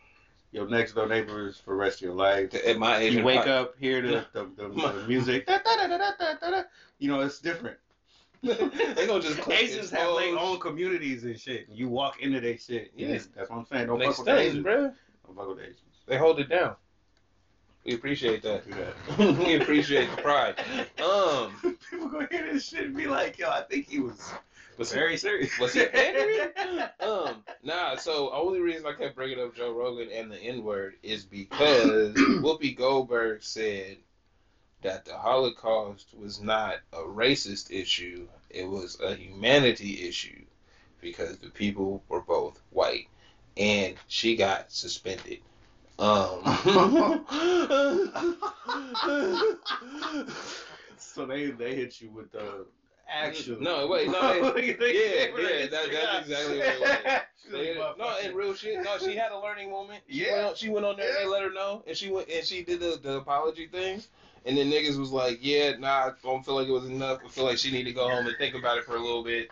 your 0.51 0.67
next 0.69 0.93
door 0.93 1.07
neighbors 1.07 1.57
for 1.59 1.71
the 1.71 1.77
rest 1.77 1.97
of 1.97 2.01
your 2.01 2.13
life. 2.13 2.53
At 2.53 2.77
my 2.77 2.97
age, 2.97 3.13
You 3.15 3.23
wake 3.23 3.47
up, 3.47 3.75
hear 3.79 4.01
the 4.01 4.25
the, 4.33 4.49
the, 4.55 4.69
the 4.69 5.05
music. 5.07 5.47
da, 5.47 5.59
da, 5.63 5.87
da. 5.87 6.63
You 6.99 7.09
know, 7.09 7.21
it's 7.21 7.39
different. 7.39 7.77
they 8.43 9.07
gonna 9.07 9.21
just 9.21 9.39
click 9.41 9.63
Asians 9.63 9.89
have 9.91 10.15
their 10.17 10.37
own 10.37 10.59
communities 10.59 11.23
and 11.23 11.39
shit. 11.39 11.67
You 11.69 11.87
walk 11.87 12.21
into 12.21 12.41
their 12.41 12.57
shit. 12.57 12.91
Yeah. 12.95 13.17
That's 13.35 13.49
what 13.49 13.57
I'm 13.59 13.65
saying. 13.65 13.87
Don't 13.87 13.99
They 13.99 14.05
fuck 14.07 14.19
with 14.19 14.27
Asians. 14.27 14.63
bro. 14.63 14.91
Don't 15.25 15.35
fuck 15.37 15.47
with 15.47 15.59
Asians. 15.59 15.79
They 16.07 16.17
hold 16.17 16.39
it 16.41 16.49
down. 16.49 16.75
We 17.85 17.95
appreciate 17.95 18.41
that. 18.43 18.63
That. 18.69 19.17
we 19.45 19.55
appreciate 19.55 20.09
the 20.15 20.21
pride. 20.21 20.55
Um, 21.03 21.77
People 21.89 22.07
gonna 22.07 22.27
hear 22.31 22.53
this 22.53 22.69
shit 22.69 22.85
and 22.85 22.95
be 22.95 23.07
like, 23.07 23.37
yo, 23.37 23.49
I 23.49 23.63
think 23.63 23.89
he 23.89 23.99
was 23.99 24.31
was 24.77 24.91
very 24.91 25.17
serious. 25.17 25.57
Was 25.59 25.73
he 25.73 25.85
pandering? 25.85 26.89
um, 27.01 27.43
nah. 27.61 27.95
So 27.97 28.31
only 28.33 28.59
reason 28.59 28.85
I 28.85 28.93
kept 28.93 29.15
bringing 29.15 29.39
up 29.39 29.55
Joe 29.55 29.73
Rogan 29.73 30.09
and 30.11 30.31
the 30.31 30.37
N 30.37 30.63
word 30.63 30.95
is 31.03 31.25
because 31.25 32.15
Whoopi 32.15 32.75
Goldberg 32.75 33.43
said 33.43 33.97
that 34.81 35.03
the 35.05 35.17
Holocaust 35.17 36.07
was 36.17 36.39
not 36.39 36.77
a 36.93 36.99
racist 36.99 37.69
issue; 37.69 38.27
it 38.49 38.65
was 38.65 38.97
a 39.01 39.13
humanity 39.13 40.07
issue 40.07 40.41
because 41.01 41.37
the 41.37 41.49
people 41.49 42.01
were 42.07 42.21
both 42.21 42.61
white, 42.69 43.07
and 43.57 43.95
she 44.07 44.37
got 44.37 44.71
suspended. 44.71 45.39
Um. 45.99 46.41
so 50.97 51.25
they 51.25 51.51
they 51.51 51.75
hit 51.75 52.01
you 52.01 52.09
with 52.11 52.31
the 52.31 52.65
action. 53.07 53.57
No, 53.61 53.87
wait, 53.87 54.09
no, 54.09 54.19
it- 54.57 54.77
yeah, 54.79 55.39
yeah, 55.39 55.67
that- 55.67 55.91
that's 55.91 56.27
exactly 56.27 56.57
what 56.59 56.67
it 56.67 56.81
was. 56.81 57.21
They- 57.51 57.75
no, 57.75 58.17
in 58.23 58.33
real 58.35 58.53
shit. 58.53 58.81
No, 58.81 58.97
she 58.97 59.17
had 59.17 59.33
a 59.33 59.37
learning 59.37 59.69
moment. 59.69 60.01
She 60.09 60.25
Yeah. 60.25 60.31
went 60.35 60.47
on, 60.47 60.55
she 60.55 60.69
went 60.69 60.85
on 60.85 60.95
there. 60.95 61.13
They 61.13 61.25
let 61.25 61.43
her 61.43 61.51
know, 61.51 61.83
and 61.85 61.95
she 61.95 62.09
went 62.09 62.29
and 62.29 62.45
she 62.45 62.63
did 62.63 62.79
the, 62.79 62.97
the 63.03 63.17
apology 63.17 63.67
thing. 63.67 64.01
And 64.45 64.57
then 64.57 64.71
niggas 64.71 64.97
was 64.97 65.11
like, 65.11 65.39
"Yeah, 65.41 65.73
nah, 65.77 65.87
I 65.89 66.11
don't 66.23 66.43
feel 66.43 66.55
like 66.55 66.67
it 66.67 66.71
was 66.71 66.85
enough. 66.85 67.19
I 67.23 67.27
feel 67.29 67.43
like 67.43 67.57
she 67.57 67.71
need 67.71 67.83
to 67.83 67.91
go 67.93 68.09
home 68.09 68.25
and 68.27 68.35
think 68.37 68.55
about 68.55 68.77
it 68.77 68.85
for 68.85 68.95
a 68.95 68.99
little 68.99 69.23
bit." 69.23 69.49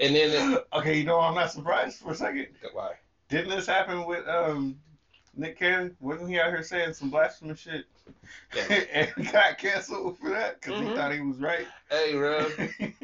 And 0.00 0.16
then 0.16 0.58
okay, 0.72 0.98
you 0.98 1.04
know 1.04 1.20
I'm 1.20 1.34
not 1.34 1.52
surprised 1.52 1.98
for 1.98 2.12
a 2.12 2.14
second. 2.14 2.48
why? 2.72 2.92
Didn't 3.30 3.50
this 3.50 3.66
happen 3.66 4.04
with 4.06 4.26
um 4.28 4.78
Nick 5.36 5.58
Cannon? 5.58 5.96
Wasn't 6.00 6.28
he 6.28 6.38
out 6.40 6.48
here 6.50 6.62
saying 6.62 6.94
some 6.94 7.10
blasphemous 7.10 7.60
shit 7.60 7.86
Yeah. 8.54 8.62
and 9.16 9.32
got 9.32 9.58
canceled 9.58 10.18
for 10.18 10.30
that 10.30 10.60
because 10.60 10.80
Mhm. 10.80 10.88
he 10.90 10.94
thought 10.96 11.12
he 11.12 11.20
was 11.20 11.38
right? 11.38 11.66
Hey, 11.90 12.14
real, 12.14 12.50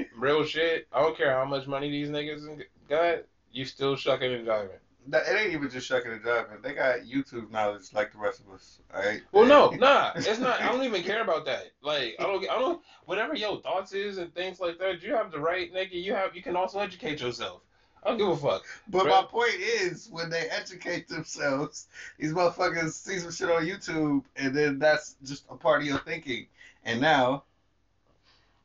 real 0.17 0.45
shit. 0.45 0.89
I 0.93 1.01
don't 1.01 1.17
care 1.17 1.33
how 1.33 1.45
much 1.45 1.67
money 1.67 1.91
these 1.91 2.09
niggas 2.09 2.65
got. 2.89 3.19
You 3.53 3.65
still 3.65 3.97
shucking 3.97 4.33
and 4.33 4.47
jiving. 4.47 4.69
That- 5.09 5.29
it 5.29 5.41
ain't 5.41 5.53
even 5.53 5.71
just 5.71 5.87
shucking 5.87 6.11
and 6.11 6.21
jiving. 6.23 6.61
They 6.63 6.75
got 6.75 7.01
YouTube 7.03 7.51
knowledge 7.53 7.93
like 7.95 8.11
the 8.13 8.19
rest 8.19 8.41
of 8.41 8.53
us. 8.53 8.81
All 8.93 9.01
right. 9.03 9.23
Well, 9.31 9.47
no, 9.47 9.71
nah, 9.79 10.11
it's 10.17 10.41
not. 10.41 10.61
I 10.61 10.73
don't 10.73 10.83
even 10.83 11.05
care 11.05 11.23
about 11.23 11.45
that. 11.45 11.71
Like, 11.81 12.17
I 12.19 12.25
don't, 12.25 12.43
I 12.51 12.59
don't. 12.59 12.83
Whatever 13.05 13.35
your 13.37 13.61
thoughts 13.61 13.93
is 13.93 14.19
and 14.19 14.35
things 14.35 14.59
like 14.59 14.79
that, 14.81 15.03
you 15.05 15.15
have 15.15 15.31
the 15.31 15.39
right, 15.39 15.73
nigga. 15.73 15.93
You 15.93 16.13
have, 16.15 16.35
you 16.35 16.43
can 16.43 16.57
also 16.57 16.81
educate 16.81 17.21
yourself. 17.21 17.63
I 18.07 18.11
don't 18.11 18.19
give 18.19 18.29
a 18.29 18.37
fuck. 18.37 18.65
But 18.89 19.07
Bruh. 19.07 19.11
my 19.11 19.23
point 19.25 19.55
is, 19.57 20.09
when 20.11 20.31
they 20.31 20.49
educate 20.49 21.09
themselves, 21.09 21.89
these 22.19 22.33
motherfuckers 22.33 22.93
see 22.93 23.19
some 23.19 23.33
shit 23.33 23.51
on 23.51 23.67
YouTube, 23.67 24.25
and 24.37 24.55
then 24.55 24.79
that's 24.79 25.17
just 25.25 25.45
a 25.51 25.57
part 25.57 25.83
of 25.83 25.89
your 25.89 25.99
thinking. 25.99 26.47
And 26.85 27.01
now 27.01 27.45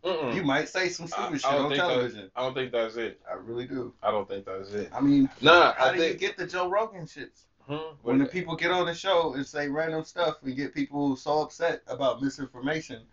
Mm-mm. 0.06 0.36
you 0.36 0.43
might 0.43 0.69
say 0.69 0.89
some 0.89 1.08
stupid 1.08 1.34
I 1.34 1.38
shit 1.38 1.51
don't 1.51 1.65
on 1.65 1.73
television. 1.73 2.32
I 2.36 2.41
don't 2.41 2.54
think 2.54 2.71
that's 2.71 2.95
it. 2.97 3.19
I 3.30 3.34
really 3.34 3.65
do. 3.67 3.93
I 4.04 4.12
don't 4.12 4.27
think 4.27 4.45
that's 4.45 4.71
it. 4.73 4.89
I 4.93 5.01
mean, 5.01 5.30
Nah, 5.41 5.73
how 5.73 5.88
I 5.88 5.93
do 5.93 5.99
think. 5.99 6.13
you 6.13 6.19
get 6.19 6.38
the 6.38 6.47
Joe 6.47 6.69
Rogan 6.69 7.06
shits? 7.06 7.45
Hmm? 7.67 7.95
When 8.01 8.17
the 8.19 8.25
people 8.25 8.56
get 8.56 8.71
on 8.71 8.86
the 8.88 8.93
show 8.93 9.34
and 9.36 9.45
say 9.45 9.69
random 9.69 10.04
stuff 10.04 10.38
and 10.43 10.56
get 10.56 10.73
people 10.73 11.15
so 11.15 11.41
upset 11.41 11.84
about 11.88 12.21
misinformation 12.21 13.04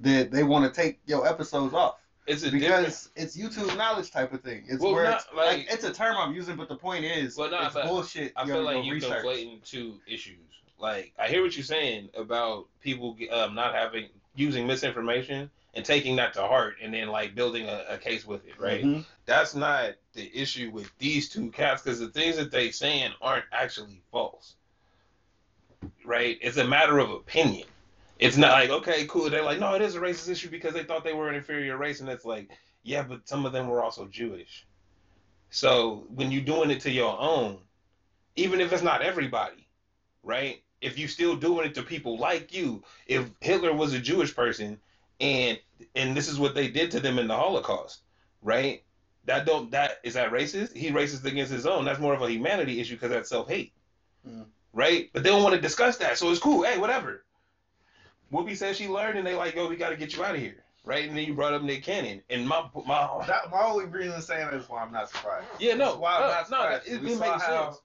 that 0.00 0.30
they 0.30 0.42
want 0.44 0.64
to 0.72 0.80
take 0.82 1.00
your 1.06 1.26
episodes 1.26 1.74
off. 1.74 1.96
It's 2.28 2.42
a 2.42 2.50
different. 2.50 2.84
Because 2.84 3.10
it's 3.16 3.36
YouTube 3.36 3.76
knowledge 3.76 4.10
type 4.10 4.32
of 4.32 4.42
thing. 4.42 4.64
It's 4.68 4.82
Well, 4.82 4.92
where 4.94 5.04
not 5.04 5.14
it's, 5.26 5.26
like, 5.34 5.56
like- 5.58 5.72
it's 5.72 5.84
a 5.84 5.92
term 5.92 6.16
I'm 6.16 6.34
using, 6.34 6.56
but 6.56 6.68
the 6.68 6.76
point 6.76 7.04
is 7.04 7.36
Well, 7.36 7.50
it's 7.52 7.74
bullshit. 7.74 8.32
I 8.36 8.46
feel 8.46 8.62
like 8.62 8.84
you're 8.84 8.94
research. 8.94 9.24
conflating 9.24 9.62
two 9.64 10.00
issues. 10.06 10.36
Like, 10.78 11.12
I 11.18 11.28
hear 11.28 11.42
what 11.42 11.56
you're 11.56 11.64
saying 11.64 12.10
about 12.16 12.66
people 12.80 13.16
um, 13.32 13.54
not 13.54 13.74
having 13.74 14.08
using 14.36 14.66
misinformation 14.66 15.50
and 15.74 15.84
taking 15.84 16.16
that 16.16 16.32
to 16.34 16.42
heart, 16.42 16.76
and 16.82 16.94
then 16.94 17.08
like 17.08 17.34
building 17.34 17.66
a, 17.68 17.84
a 17.88 17.98
case 17.98 18.24
with 18.24 18.46
it, 18.46 18.58
right? 18.60 18.84
Mhm. 18.84 19.04
that's 19.26 19.54
not 19.54 19.94
the 20.14 20.30
issue 20.34 20.70
with 20.70 20.90
these 20.98 21.28
two 21.28 21.50
cats 21.50 21.82
because 21.82 21.98
the 21.98 22.08
things 22.08 22.36
that 22.36 22.50
they're 22.50 22.72
saying 22.72 23.12
aren't 23.20 23.44
actually 23.52 24.00
false 24.10 24.54
right 26.04 26.38
it's 26.40 26.56
a 26.56 26.66
matter 26.66 26.98
of 26.98 27.10
opinion 27.10 27.66
it's 28.18 28.36
not 28.36 28.52
like 28.52 28.70
okay 28.70 29.06
cool 29.06 29.30
they're 29.30 29.44
like 29.44 29.58
no 29.58 29.74
it 29.74 29.82
is 29.82 29.94
a 29.94 30.00
racist 30.00 30.28
issue 30.28 30.50
because 30.50 30.74
they 30.74 30.82
thought 30.82 31.04
they 31.04 31.12
were 31.12 31.28
an 31.28 31.34
inferior 31.34 31.76
race 31.76 32.00
and 32.00 32.08
it's 32.08 32.24
like 32.24 32.50
yeah 32.82 33.02
but 33.02 33.26
some 33.28 33.46
of 33.46 33.52
them 33.52 33.68
were 33.68 33.82
also 33.82 34.06
jewish 34.06 34.66
so 35.50 36.06
when 36.14 36.30
you're 36.30 36.42
doing 36.42 36.70
it 36.70 36.80
to 36.80 36.90
your 36.90 37.18
own 37.20 37.58
even 38.36 38.60
if 38.60 38.72
it's 38.72 38.82
not 38.82 39.02
everybody 39.02 39.66
right 40.22 40.62
if 40.80 40.98
you're 40.98 41.08
still 41.08 41.36
doing 41.36 41.66
it 41.66 41.74
to 41.74 41.82
people 41.82 42.18
like 42.18 42.54
you 42.54 42.82
if 43.06 43.30
hitler 43.40 43.72
was 43.72 43.92
a 43.92 43.98
jewish 43.98 44.34
person 44.34 44.78
and 45.20 45.58
and 45.94 46.16
this 46.16 46.28
is 46.28 46.38
what 46.38 46.54
they 46.54 46.68
did 46.68 46.90
to 46.90 47.00
them 47.00 47.18
in 47.18 47.28
the 47.28 47.36
holocaust 47.36 48.02
right 48.42 48.82
that 49.28 49.44
don't 49.44 49.70
that 49.70 50.00
is 50.02 50.14
that 50.14 50.32
racist? 50.32 50.74
He 50.74 50.90
racist 50.90 51.24
against 51.24 51.52
his 51.52 51.66
own. 51.66 51.84
That's 51.84 52.00
more 52.00 52.14
of 52.14 52.22
a 52.22 52.30
humanity 52.30 52.80
issue 52.80 52.94
because 52.94 53.10
that's 53.10 53.28
self 53.28 53.48
hate. 53.48 53.72
Mm. 54.26 54.46
right? 54.72 55.10
But 55.12 55.22
they 55.22 55.30
don't 55.30 55.42
want 55.42 55.54
to 55.54 55.60
discuss 55.60 55.98
that, 55.98 56.18
so 56.18 56.30
it's 56.30 56.40
cool. 56.40 56.64
Hey, 56.64 56.78
whatever. 56.78 57.24
Whoopi 58.32 58.56
said 58.56 58.76
she 58.76 58.88
learned, 58.88 59.18
and 59.18 59.26
they 59.26 59.34
like, 59.34 59.54
yo, 59.54 59.68
we 59.68 59.76
got 59.76 59.90
to 59.90 59.96
get 59.96 60.14
you 60.14 60.24
out 60.24 60.34
of 60.34 60.40
here, 60.40 60.62
right? 60.84 61.08
And 61.08 61.16
then 61.16 61.24
you 61.24 61.34
brought 61.34 61.54
up 61.54 61.62
Nick 61.62 61.82
Cannon, 61.82 62.22
and 62.30 62.46
my 62.46 62.68
my 62.86 63.24
That, 63.26 63.50
my 63.50 63.62
only 63.62 63.86
reason 63.86 64.20
saying 64.20 64.46
that 64.46 64.54
is 64.54 64.68
why 64.68 64.82
I'm 64.82 64.92
not 64.92 65.10
surprised. 65.10 65.46
yeah, 65.58 65.74
no, 65.74 65.86
That's 65.86 65.98
why 65.98 66.14
I'm 66.16 66.50
no, 66.50 66.56
not 66.58 66.86
no, 66.86 66.94
it, 66.94 67.02
we 67.02 67.12
it 67.12 67.18
how 67.20 67.38
sense. 67.70 67.80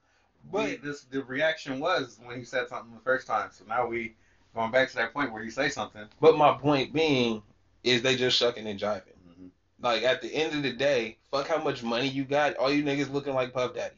we, 0.52 0.60
But 0.76 0.82
this 0.82 1.02
the 1.04 1.24
reaction 1.24 1.80
was 1.80 2.18
when 2.24 2.38
he 2.38 2.44
said 2.44 2.68
something 2.68 2.94
the 2.94 3.00
first 3.00 3.26
time. 3.26 3.48
So 3.52 3.64
now 3.66 3.86
we 3.86 4.14
going 4.54 4.70
back 4.70 4.88
to 4.90 4.96
that 4.96 5.12
point 5.14 5.32
where 5.32 5.42
you 5.42 5.50
say 5.50 5.68
something. 5.68 6.04
but 6.20 6.36
my 6.36 6.52
point 6.52 6.92
being 6.92 7.42
is 7.82 8.02
they 8.02 8.16
just 8.16 8.36
shucking 8.36 8.66
and 8.66 8.78
jiving. 8.78 9.02
Mm-hmm. 9.30 9.46
Like 9.80 10.02
at 10.02 10.20
the 10.22 10.32
end 10.34 10.54
of 10.54 10.62
the 10.62 10.72
day, 10.72 11.16
fuck 11.30 11.48
how 11.48 11.62
much 11.62 11.82
money 11.82 12.08
you 12.08 12.24
got. 12.24 12.56
All 12.56 12.70
you 12.70 12.84
niggas 12.84 13.10
looking 13.10 13.34
like 13.34 13.52
Puff 13.54 13.74
Daddy, 13.74 13.96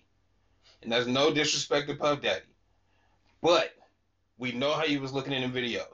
and 0.83 0.93
that's 0.93 1.07
no 1.07 1.33
disrespect 1.33 1.89
to 1.89 1.95
Puff 1.97 2.21
Daddy, 2.23 2.45
but 3.43 3.75
we 4.39 4.53
know 4.53 4.73
how 4.75 4.85
you 4.85 5.01
was 5.01 5.13
looking 5.13 5.33
in 5.33 5.51
the 5.51 5.61
videos. 5.61 5.85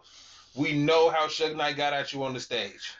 We 0.54 0.74
know 0.74 1.10
how 1.10 1.26
Suge 1.26 1.56
Knight 1.56 1.76
got 1.76 1.92
at 1.92 2.12
you 2.12 2.22
on 2.24 2.34
the 2.34 2.40
stage. 2.40 2.94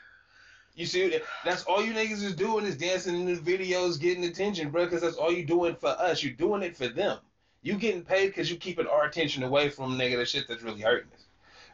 You 0.75 0.87
see, 0.87 1.19
that's 1.45 1.63
all 1.65 1.83
you 1.83 1.93
niggas 1.93 2.23
is 2.23 2.35
doing 2.35 2.65
is 2.65 2.75
dancing 2.75 3.15
in 3.15 3.25
the 3.25 3.39
videos, 3.39 3.99
getting 3.99 4.23
attention, 4.23 4.71
bro. 4.71 4.85
Because 4.85 5.01
that's 5.01 5.17
all 5.17 5.31
you 5.31 5.45
doing 5.45 5.75
for 5.75 5.89
us. 5.89 6.23
You're 6.23 6.33
doing 6.33 6.63
it 6.63 6.75
for 6.75 6.87
them. 6.87 7.19
You 7.61 7.75
getting 7.75 8.03
paid 8.03 8.27
because 8.27 8.49
you 8.49 8.57
keeping 8.57 8.87
our 8.87 9.05
attention 9.05 9.43
away 9.43 9.69
from 9.69 9.97
nigga 9.97 10.17
the 10.17 10.25
shit 10.25 10.47
that's 10.47 10.63
really 10.63 10.81
hurting 10.81 11.11
us, 11.13 11.25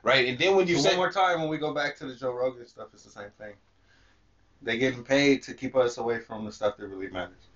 right? 0.04 0.28
And 0.28 0.38
then 0.38 0.56
when 0.56 0.68
you 0.68 0.76
So 0.76 0.82
say 0.84 0.90
one 0.90 0.98
more 0.98 1.12
time 1.12 1.40
when 1.40 1.50
we 1.50 1.58
go 1.58 1.74
back 1.74 1.98
to 1.98 2.06
the 2.06 2.14
Joe 2.14 2.32
Rogan 2.32 2.68
stuff, 2.68 2.90
it's 2.94 3.04
the 3.04 3.10
same 3.10 3.32
thing. 3.40 3.54
They 4.62 4.78
getting 4.78 5.04
paid 5.04 5.42
to 5.44 5.54
keep 5.54 5.76
us 5.76 5.98
away 5.98 6.20
from 6.20 6.46
the 6.46 6.52
stuff 6.52 6.78
that 6.78 6.88
really 6.88 7.10
matters, 7.10 7.48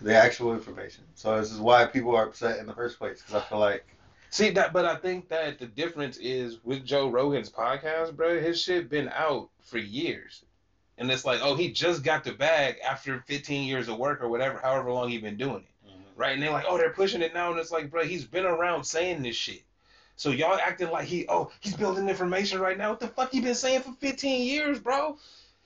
the 0.00 0.16
actual 0.16 0.54
information. 0.54 1.04
So 1.14 1.38
this 1.38 1.52
is 1.52 1.60
why 1.60 1.84
people 1.84 2.16
are 2.16 2.26
upset 2.26 2.58
in 2.58 2.66
the 2.66 2.72
first 2.72 2.98
place 2.98 3.20
because 3.20 3.42
I 3.42 3.46
feel 3.48 3.58
like 3.58 3.86
See 4.30 4.50
that, 4.50 4.72
but 4.72 4.84
I 4.84 4.96
think 4.96 5.28
that 5.30 5.58
the 5.58 5.66
difference 5.66 6.18
is 6.18 6.58
with 6.62 6.84
Joe 6.84 7.08
Rogan's 7.08 7.50
podcast, 7.50 8.14
bro. 8.14 8.38
His 8.38 8.60
shit 8.60 8.90
been 8.90 9.08
out 9.08 9.48
for 9.60 9.78
years, 9.78 10.44
and 10.98 11.10
it's 11.10 11.24
like, 11.24 11.40
oh, 11.42 11.54
he 11.54 11.72
just 11.72 12.02
got 12.02 12.24
the 12.24 12.32
bag 12.32 12.76
after 12.86 13.24
15 13.26 13.66
years 13.66 13.88
of 13.88 13.96
work 13.96 14.22
or 14.22 14.28
whatever, 14.28 14.58
however 14.58 14.92
long 14.92 15.08
he 15.08 15.18
been 15.18 15.38
doing 15.38 15.64
it, 15.64 15.88
mm-hmm. 15.88 16.20
right? 16.20 16.34
And 16.34 16.42
they're 16.42 16.50
like, 16.50 16.66
oh, 16.68 16.76
they're 16.76 16.92
pushing 16.92 17.22
it 17.22 17.32
now, 17.32 17.50
and 17.50 17.58
it's 17.58 17.70
like, 17.70 17.90
bro, 17.90 18.04
he's 18.04 18.24
been 18.24 18.44
around 18.44 18.84
saying 18.84 19.22
this 19.22 19.36
shit. 19.36 19.62
So 20.16 20.30
y'all 20.30 20.58
acting 20.58 20.90
like 20.90 21.06
he, 21.06 21.26
oh, 21.28 21.50
he's 21.60 21.76
building 21.76 22.08
information 22.08 22.60
right 22.60 22.76
now. 22.76 22.90
What 22.90 23.00
the 23.00 23.06
fuck 23.06 23.30
he 23.30 23.40
been 23.40 23.54
saying 23.54 23.82
for 23.82 23.92
15 23.92 24.44
years, 24.44 24.80
bro? 24.80 25.16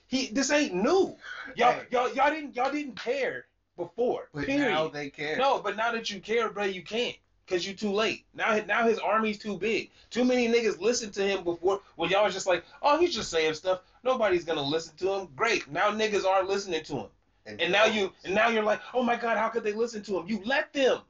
He, 0.07 0.27
this 0.27 0.51
ain't 0.51 0.75
new. 0.75 1.17
Y'all, 1.55 1.73
Hey. 1.73 1.87
y'all, 1.89 2.13
y'all 2.13 2.29
didn't, 2.29 2.55
y'all 2.55 2.71
didn't 2.71 2.95
care 2.95 3.47
before. 3.77 4.29
But 4.31 4.45
period. 4.45 4.69
now 4.69 4.87
they 4.87 5.09
care. 5.09 5.37
No, 5.37 5.59
but 5.59 5.75
now 5.75 5.91
that 5.91 6.11
you 6.11 6.19
care, 6.19 6.49
bro, 6.49 6.65
you 6.65 6.83
can't. 6.83 7.15
Cause 7.45 7.65
you're 7.65 7.75
too 7.75 7.91
late. 7.91 8.25
Now, 8.33 8.57
now 8.65 8.87
his 8.87 8.99
army's 8.99 9.37
too 9.37 9.57
big. 9.57 9.91
Too 10.09 10.23
many 10.23 10.47
niggas 10.47 10.79
listened 10.79 11.13
to 11.15 11.23
him 11.27 11.43
before. 11.43 11.81
When 11.97 12.09
y'all 12.09 12.23
was 12.23 12.33
just 12.33 12.47
like, 12.47 12.63
oh, 12.81 12.97
he's 12.97 13.13
just 13.13 13.29
saying 13.29 13.55
stuff. 13.55 13.81
Nobody's 14.03 14.45
gonna 14.45 14.63
listen 14.63 14.95
to 14.97 15.11
him. 15.13 15.27
Great. 15.35 15.69
Now 15.69 15.91
niggas 15.91 16.25
are 16.25 16.43
listening 16.43 16.83
to 16.85 16.95
him. 16.99 17.07
And 17.45 17.71
now 17.73 17.85
you, 17.85 18.13
and 18.23 18.33
now 18.33 18.47
you're 18.47 18.63
like, 18.63 18.79
oh 18.93 19.03
my 19.03 19.17
god, 19.17 19.37
how 19.37 19.49
could 19.49 19.63
they 19.63 19.73
listen 19.73 20.01
to 20.03 20.17
him? 20.17 20.27
You 20.27 20.41
let 20.45 20.71
them. 20.71 21.01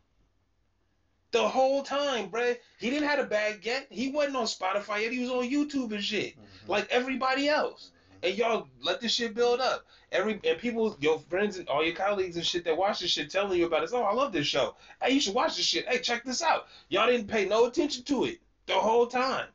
The 1.32 1.48
whole 1.48 1.84
time, 1.84 2.30
bruh. 2.30 2.58
He 2.80 2.90
didn't 2.90 3.08
have 3.08 3.20
a 3.20 3.26
bag 3.26 3.66
yet. 3.66 3.88
He 3.90 4.10
wasn't 4.10 4.36
on 4.36 4.46
Spotify 4.46 5.02
yet. 5.02 5.12
He 5.12 5.20
was 5.20 5.30
on 5.30 5.50
YouTube 5.50 5.92
and 5.92 6.04
shit, 6.04 6.36
Mhm. 6.36 6.68
like 6.68 6.88
everybody 6.90 7.48
else. 7.48 7.92
And 8.24 8.38
y'all 8.38 8.68
let 8.82 9.02
this 9.02 9.12
shit 9.12 9.36
build 9.36 9.60
up. 9.60 9.86
Every 10.12 10.40
and 10.46 10.58
people, 10.58 10.96
your 11.02 11.20
friends 11.20 11.58
and 11.58 11.68
all 11.68 11.84
your 11.84 11.94
colleagues 11.96 12.38
and 12.38 12.46
shit 12.46 12.64
that 12.66 12.78
watch 12.78 13.02
this 13.02 13.12
shit 13.12 13.30
telling 13.30 13.60
you 13.60 13.66
about 13.66 13.84
it. 13.84 13.90
Oh, 13.94 14.04
I 14.04 14.14
love 14.14 14.32
this 14.32 14.48
show. 14.48 14.76
Hey, 15.02 15.12
you 15.14 15.20
should 15.20 15.34
watch 15.36 15.58
this 15.58 15.66
shit. 15.66 15.88
Hey, 15.90 16.00
check 16.00 16.24
this 16.24 16.42
out. 16.42 16.68
Y'all 16.90 17.08
didn't 17.08 17.28
pay 17.28 17.46
no 17.46 17.66
attention 17.66 18.04
to 18.04 18.24
it 18.26 18.40
the 18.68 18.74
whole 18.76 19.08
time. 19.08 19.48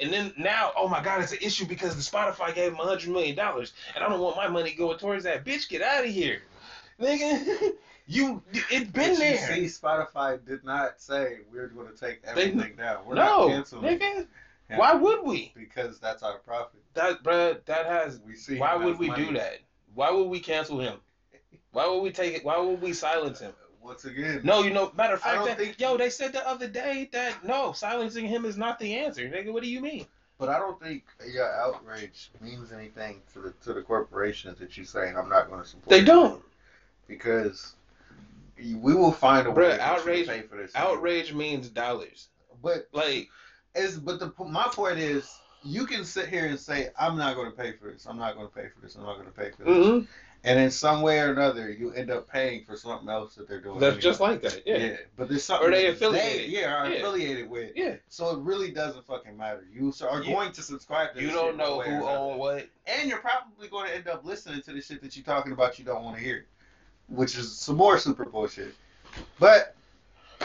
And 0.00 0.12
then 0.12 0.34
now, 0.36 0.72
oh 0.76 0.88
my 0.88 1.02
God, 1.02 1.22
it's 1.22 1.32
an 1.32 1.38
issue 1.40 1.64
because 1.64 1.94
the 1.94 2.02
Spotify 2.02 2.54
gave 2.54 2.72
him 2.72 2.80
a 2.80 2.84
hundred 2.84 3.08
million 3.10 3.36
dollars, 3.36 3.72
and 3.94 4.02
I 4.04 4.08
don't 4.08 4.20
want 4.20 4.36
my 4.36 4.48
money 4.48 4.72
going 4.74 4.98
towards 4.98 5.24
that. 5.24 5.44
Bitch, 5.44 5.68
get 5.68 5.80
out 5.80 6.04
of 6.04 6.10
here, 6.10 6.42
nigga. 7.00 7.74
you, 8.08 8.42
it's 8.52 8.90
been 8.90 8.90
But 8.90 9.08
you 9.10 9.16
there. 9.16 9.38
see, 9.46 9.64
Spotify 9.66 10.44
did 10.44 10.64
not 10.64 11.00
say 11.00 11.38
we're 11.52 11.68
going 11.68 11.86
to 11.86 11.94
take 11.96 12.22
They- 12.22 12.28
everything 12.50 12.74
down. 12.76 13.06
We're 13.06 13.14
no, 13.14 13.46
not 13.46 13.48
canceling 13.48 13.98
nigga. 13.98 14.26
Yeah. 14.70 14.78
Why 14.78 14.94
would 14.94 15.22
we? 15.24 15.52
because 15.54 15.98
that's 16.00 16.22
our 16.22 16.38
profit. 16.38 16.81
That, 16.94 17.22
bruh, 17.22 17.64
that 17.64 17.86
has. 17.86 18.20
We 18.26 18.34
see. 18.34 18.58
Why 18.58 18.76
would 18.76 18.98
we 18.98 19.08
money. 19.08 19.26
do 19.26 19.32
that? 19.34 19.58
Why 19.94 20.10
would 20.10 20.24
we 20.28 20.40
cancel 20.40 20.78
him? 20.80 20.98
Why 21.72 21.86
would 21.88 22.00
we 22.00 22.10
take 22.10 22.34
it? 22.34 22.44
Why 22.44 22.58
would 22.58 22.80
we 22.82 22.92
silence 22.92 23.40
him? 23.40 23.50
Uh, 23.52 23.66
once 23.86 24.04
again, 24.04 24.40
No, 24.44 24.62
you 24.62 24.70
know, 24.70 24.92
matter 24.96 25.14
of 25.14 25.20
fact, 25.22 25.44
that, 25.46 25.58
think- 25.58 25.80
yo, 25.80 25.96
they 25.96 26.10
said 26.10 26.32
the 26.32 26.46
other 26.46 26.68
day 26.68 27.08
that 27.12 27.44
no, 27.44 27.72
silencing 27.72 28.26
him 28.26 28.44
is 28.44 28.56
not 28.56 28.78
the 28.78 28.94
answer, 28.94 29.28
nigga. 29.28 29.52
What 29.52 29.62
do 29.62 29.68
you 29.70 29.80
mean? 29.80 30.06
But 30.38 30.48
I 30.50 30.58
don't 30.58 30.80
think 30.80 31.04
your 31.32 31.50
outrage 31.52 32.30
means 32.40 32.72
anything 32.72 33.22
to 33.32 33.40
the 33.40 33.50
to 33.64 33.72
the 33.72 33.82
corporations 33.82 34.58
that 34.58 34.76
you're 34.76 34.86
saying 34.86 35.16
I'm 35.16 35.28
not 35.28 35.48
going 35.48 35.62
to 35.62 35.66
support. 35.68 35.88
They 35.88 36.04
don't. 36.04 36.42
because 37.08 37.74
we 38.58 38.94
will 38.94 39.12
find 39.12 39.46
a 39.46 39.50
way 39.50 39.64
Bruh, 39.64 39.78
outrage- 39.78 40.26
pay 40.28 40.42
for 40.42 40.56
this. 40.56 40.72
Outrage 40.74 41.32
means 41.32 41.68
dollars. 41.68 42.28
but 42.62 42.88
Like, 42.92 43.28
is 43.74 43.98
but 43.98 44.20
the 44.20 44.32
my 44.44 44.68
point 44.72 44.98
is 44.98 45.32
you 45.64 45.86
can 45.86 46.04
sit 46.04 46.28
here 46.28 46.46
and 46.46 46.58
say 46.58 46.88
I'm 46.98 47.16
not 47.16 47.36
going 47.36 47.50
to 47.50 47.56
pay 47.56 47.72
for 47.72 47.90
this. 47.90 48.06
I'm 48.06 48.18
not 48.18 48.34
going 48.34 48.46
to 48.48 48.52
pay 48.54 48.68
for 48.68 48.80
this. 48.80 48.94
I'm 48.96 49.02
not 49.04 49.14
going 49.14 49.26
to 49.26 49.32
pay 49.32 49.50
for 49.50 49.64
this. 49.64 49.86
mhm. 49.86 50.06
And 50.44 50.58
in 50.58 50.72
some 50.72 51.02
way 51.02 51.20
or 51.20 51.30
another, 51.30 51.70
you 51.70 51.92
end 51.92 52.10
up 52.10 52.28
paying 52.28 52.64
for 52.64 52.76
something 52.76 53.08
else 53.08 53.36
that 53.36 53.48
they're 53.48 53.60
doing. 53.60 53.78
that's 53.78 53.92
anyway. 53.92 54.02
just 54.02 54.18
like 54.20 54.42
that. 54.42 54.62
Yeah. 54.66 54.96
But 55.16 55.28
there's 55.28 55.44
something 55.44 55.68
Or 55.68 55.70
they 55.70 55.86
affiliated. 55.86 56.50
yeah, 56.50 56.74
are 56.74 56.88
Yeah. 56.90 56.96
affiliated 56.96 57.48
with. 57.48 57.70
Yeah. 57.76 57.94
So 58.08 58.30
it 58.36 58.40
really 58.40 58.72
doesn't 58.72 59.06
fucking 59.06 59.36
matter. 59.36 59.64
You 59.72 59.92
are 60.02 60.20
You- 60.20 60.34
going 60.34 60.50
to 60.50 60.62
subscribe 60.62 61.14
to 61.14 61.20
You 61.20 61.28
this 61.28 61.36
don't 61.36 61.50
shit 61.50 61.56
know 61.58 61.80
who 61.82 62.04
owned 62.08 62.40
what. 62.40 62.68
and 62.88 63.08
you're 63.08 63.20
probably 63.20 63.68
going 63.68 63.86
to 63.88 63.94
end 63.94 64.08
up 64.08 64.24
listening 64.24 64.62
to 64.62 64.72
the 64.72 64.80
shit 64.80 65.00
that 65.02 65.14
you're 65.16 65.24
talking 65.24 65.52
about 65.52 65.78
you 65.78 65.84
don't 65.84 66.02
want 66.02 66.16
to 66.16 66.22
hear, 66.24 66.46
which 67.06 67.38
is 67.38 67.56
some 67.56 67.76
more 67.76 67.96
super 67.96 68.24
bullshit. 68.24 68.74
But 69.38 69.76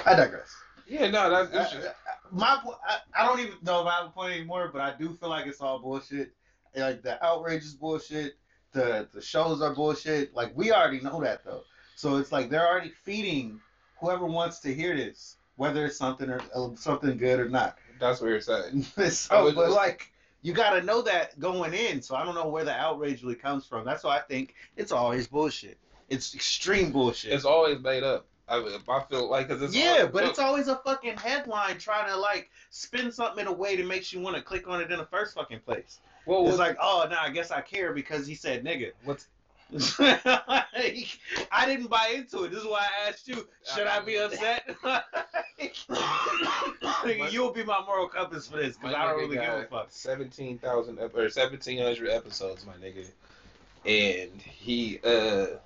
I 0.05 0.15
digress. 0.15 0.53
Yeah, 0.85 1.09
no, 1.09 1.27
that's 1.31 1.49
it's 1.49 1.73
I- 1.73 1.75
just, 1.75 1.87
I- 1.87 2.06
my 2.31 2.59
I, 2.87 2.97
I 3.15 3.25
don't 3.25 3.39
even 3.39 3.57
know 3.63 3.81
if 3.81 3.87
I 3.87 3.97
have 3.97 4.07
a 4.07 4.09
point 4.09 4.33
anymore, 4.33 4.69
but 4.71 4.81
I 4.81 4.93
do 4.97 5.13
feel 5.13 5.29
like 5.29 5.47
it's 5.47 5.61
all 5.61 5.79
bullshit. 5.79 6.33
Like 6.75 7.01
the 7.01 7.23
outrageous 7.23 7.73
bullshit, 7.73 8.37
the 8.71 9.07
the 9.13 9.21
shows 9.21 9.61
are 9.61 9.73
bullshit. 9.73 10.35
Like 10.35 10.55
we 10.55 10.71
already 10.71 10.99
know 10.99 11.21
that 11.21 11.43
though, 11.43 11.63
so 11.95 12.17
it's 12.17 12.31
like 12.31 12.49
they're 12.49 12.67
already 12.67 12.91
feeding 13.03 13.59
whoever 13.99 14.25
wants 14.25 14.59
to 14.59 14.73
hear 14.73 14.95
this, 14.95 15.37
whether 15.55 15.85
it's 15.85 15.97
something 15.97 16.29
or 16.29 16.41
uh, 16.53 16.69
something 16.75 17.17
good 17.17 17.39
or 17.39 17.49
not. 17.49 17.77
that's 17.99 18.21
what 18.21 18.29
you're 18.29 18.41
saying. 18.41 18.83
so, 19.09 19.51
but 19.53 19.71
like 19.71 20.11
you 20.41 20.53
got 20.53 20.71
to 20.71 20.81
know 20.81 21.01
that 21.01 21.39
going 21.39 21.73
in. 21.73 22.01
So 22.01 22.15
I 22.15 22.23
don't 22.23 22.35
know 22.35 22.47
where 22.47 22.63
the 22.63 22.73
outrage 22.73 23.23
really 23.23 23.35
comes 23.35 23.65
from. 23.65 23.85
That's 23.85 24.03
why 24.03 24.17
I 24.17 24.21
think 24.21 24.55
it's 24.75 24.91
always 24.91 25.27
bullshit. 25.27 25.77
It's 26.09 26.33
extreme 26.35 26.91
bullshit. 26.91 27.33
It's 27.33 27.45
always 27.45 27.79
made 27.79 28.03
up. 28.03 28.27
I, 28.49 28.79
I 28.87 29.03
feel 29.03 29.29
like 29.29 29.47
because 29.47 29.61
it's 29.61 29.75
yeah, 29.75 30.05
but 30.11 30.23
it's 30.23 30.39
always 30.39 30.67
a 30.67 30.77
fucking 30.77 31.17
headline 31.17 31.77
trying 31.77 32.09
to 32.09 32.17
like 32.17 32.49
spin 32.69 33.11
something 33.11 33.41
in 33.41 33.47
a 33.47 33.53
way 33.53 33.75
that 33.75 33.85
makes 33.85 34.13
you 34.13 34.21
want 34.21 34.35
to 34.35 34.41
click 34.41 34.67
on 34.67 34.81
it 34.81 34.89
in 34.91 34.97
the 34.97 35.05
first 35.05 35.35
fucking 35.35 35.59
place. 35.59 35.99
well, 36.25 36.41
It's 36.41 36.49
what's, 36.49 36.59
like, 36.59 36.77
oh, 36.81 37.05
now 37.09 37.19
I 37.21 37.29
guess 37.29 37.51
I 37.51 37.61
care 37.61 37.93
because 37.93 38.25
he 38.25 38.35
said 38.35 38.63
nigga. 38.63 38.91
what's 39.03 39.27
Like, 39.99 40.25
I 41.51 41.65
didn't 41.65 41.89
buy 41.89 42.13
into 42.15 42.45
it. 42.45 42.51
This 42.51 42.61
is 42.61 42.65
why 42.65 42.85
I 42.85 43.09
asked 43.09 43.27
you, 43.27 43.47
should 43.63 43.87
I 43.87 43.99
be 43.99 44.17
upset? 44.17 44.63
Nigga, 47.03 47.31
You'll 47.31 47.51
be 47.51 47.63
my 47.65 47.81
moral 47.85 48.07
compass 48.07 48.47
for 48.47 48.57
this 48.57 48.77
because 48.77 48.95
I 48.95 49.05
don't 49.05 49.17
really 49.17 49.35
give 49.35 49.43
a 49.45 49.65
fuck. 49.65 49.87
Seventeen 49.89 50.57
thousand 50.57 50.99
ep- 50.99 51.15
or 51.15 51.29
seventeen 51.29 51.79
hundred 51.79 52.09
episodes, 52.09 52.65
my 52.65 52.73
nigga, 52.73 53.05
and 53.85 54.41
he 54.41 54.99
uh 55.03 55.57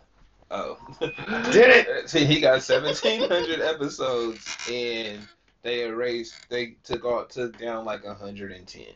oh 0.51 0.77
Did 0.99 1.87
it? 1.87 2.09
See, 2.09 2.25
he 2.25 2.39
got 2.39 2.63
seventeen 2.63 3.21
hundred 3.21 3.61
episodes, 3.61 4.57
and 4.69 5.27
they 5.63 5.85
erased. 5.85 6.35
They 6.49 6.75
took 6.83 7.05
off 7.05 7.29
took 7.29 7.57
down 7.57 7.85
like 7.85 8.05
hundred 8.05 8.51
and 8.51 8.67
ten. 8.67 8.93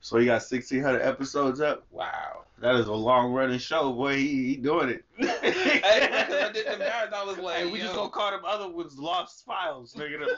So 0.00 0.18
you 0.18 0.26
got 0.26 0.34
1,600 0.34 1.00
episodes 1.02 1.60
up? 1.60 1.84
Wow. 1.90 2.44
That 2.60 2.74
is 2.76 2.86
a 2.86 2.92
long 2.92 3.32
running 3.32 3.58
show, 3.58 3.92
boy. 3.92 4.16
He, 4.16 4.46
he 4.48 4.56
doing 4.56 4.88
it. 4.88 5.04
hey, 5.18 5.80
I 5.84 6.50
did 6.52 6.66
the 6.66 6.78
math, 6.78 7.12
I 7.12 7.24
was 7.24 7.38
like, 7.38 7.56
Hey, 7.58 7.66
we 7.70 7.78
just 7.78 7.92
yo. 7.92 8.00
gonna 8.00 8.10
call 8.10 8.30
them 8.30 8.44
other 8.44 8.68
ones 8.68 8.98
lost 8.98 9.44
files, 9.44 9.94
nigga. 9.94 10.26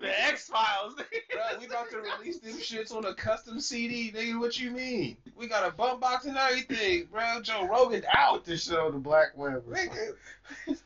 The, 0.00 0.26
X 0.28 0.48
Files. 0.48 0.94
Bro, 0.94 1.42
we 1.60 1.66
about 1.66 1.90
to 1.90 1.98
release 1.98 2.38
them 2.38 2.54
shits 2.54 2.94
on 2.94 3.04
a 3.04 3.14
custom 3.14 3.60
CD, 3.60 4.12
nigga. 4.12 4.38
What 4.38 4.58
you 4.58 4.70
mean? 4.70 5.16
We 5.36 5.48
got 5.48 5.68
a 5.68 5.72
bump 5.72 6.00
box 6.00 6.26
and 6.26 6.36
everything, 6.36 7.08
bro. 7.10 7.40
Joe 7.42 7.66
Rogan 7.66 8.04
out. 8.14 8.44
This 8.44 8.64
shit 8.64 8.78
on 8.78 8.92
the 8.92 8.98
black 8.98 9.36
web. 9.36 9.64
That's 9.68 10.82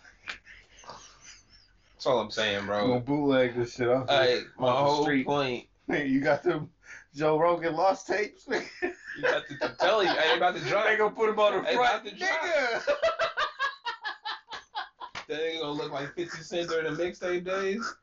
all 2.06 2.20
I'm 2.20 2.30
saying, 2.30 2.58
I'm 2.58 2.66
bro. 2.66 2.86
gonna 2.88 3.00
bootleg 3.00 3.54
this 3.56 3.74
shit 3.74 3.88
off. 3.88 4.06
My 4.08 4.14
off 4.18 4.44
the 4.58 4.72
whole 4.72 5.02
street. 5.02 5.26
point. 5.26 5.66
Hey, 5.88 6.06
you 6.08 6.20
got 6.20 6.42
them 6.42 6.70
Joe 7.14 7.38
Rogan 7.38 7.74
lost 7.74 8.06
tapes? 8.06 8.46
You 8.48 9.22
got 9.22 9.46
to, 9.48 9.56
to 9.58 9.74
tell 9.78 10.02
you, 10.02 10.10
I 10.10 10.24
ain't 10.28 10.36
about 10.38 10.54
to 10.56 10.60
drop. 10.62 10.84
they 10.86 10.96
gonna 10.96 11.14
put 11.14 11.26
them 11.28 11.38
on 11.38 11.52
the 11.52 11.62
Hey, 11.68 11.74
front. 11.74 11.88
about 12.02 12.04
to 12.04 12.14
drop. 12.16 12.30
Nigga. 12.30 12.82
That 15.28 15.40
nigga 15.40 15.60
gonna 15.60 15.72
look 15.72 15.90
like 15.90 16.14
50 16.14 16.38
Cent 16.38 16.68
during 16.68 16.94
the 16.94 17.02
mixtape 17.02 17.44
days. 17.44 17.94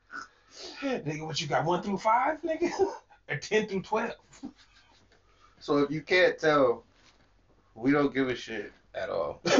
nigga, 0.82 1.24
what 1.24 1.40
you 1.40 1.46
got? 1.46 1.64
One 1.64 1.82
through 1.82 1.96
five, 1.98 2.40
nigga? 2.42 2.70
Or 3.30 3.36
10 3.38 3.68
through 3.68 3.80
12? 3.80 4.12
So 5.58 5.78
if 5.78 5.90
you 5.90 6.02
can't 6.02 6.38
tell, 6.38 6.84
we 7.74 7.90
don't 7.92 8.12
give 8.12 8.28
a 8.28 8.34
shit. 8.34 8.70
At 8.94 9.08
all. 9.08 9.40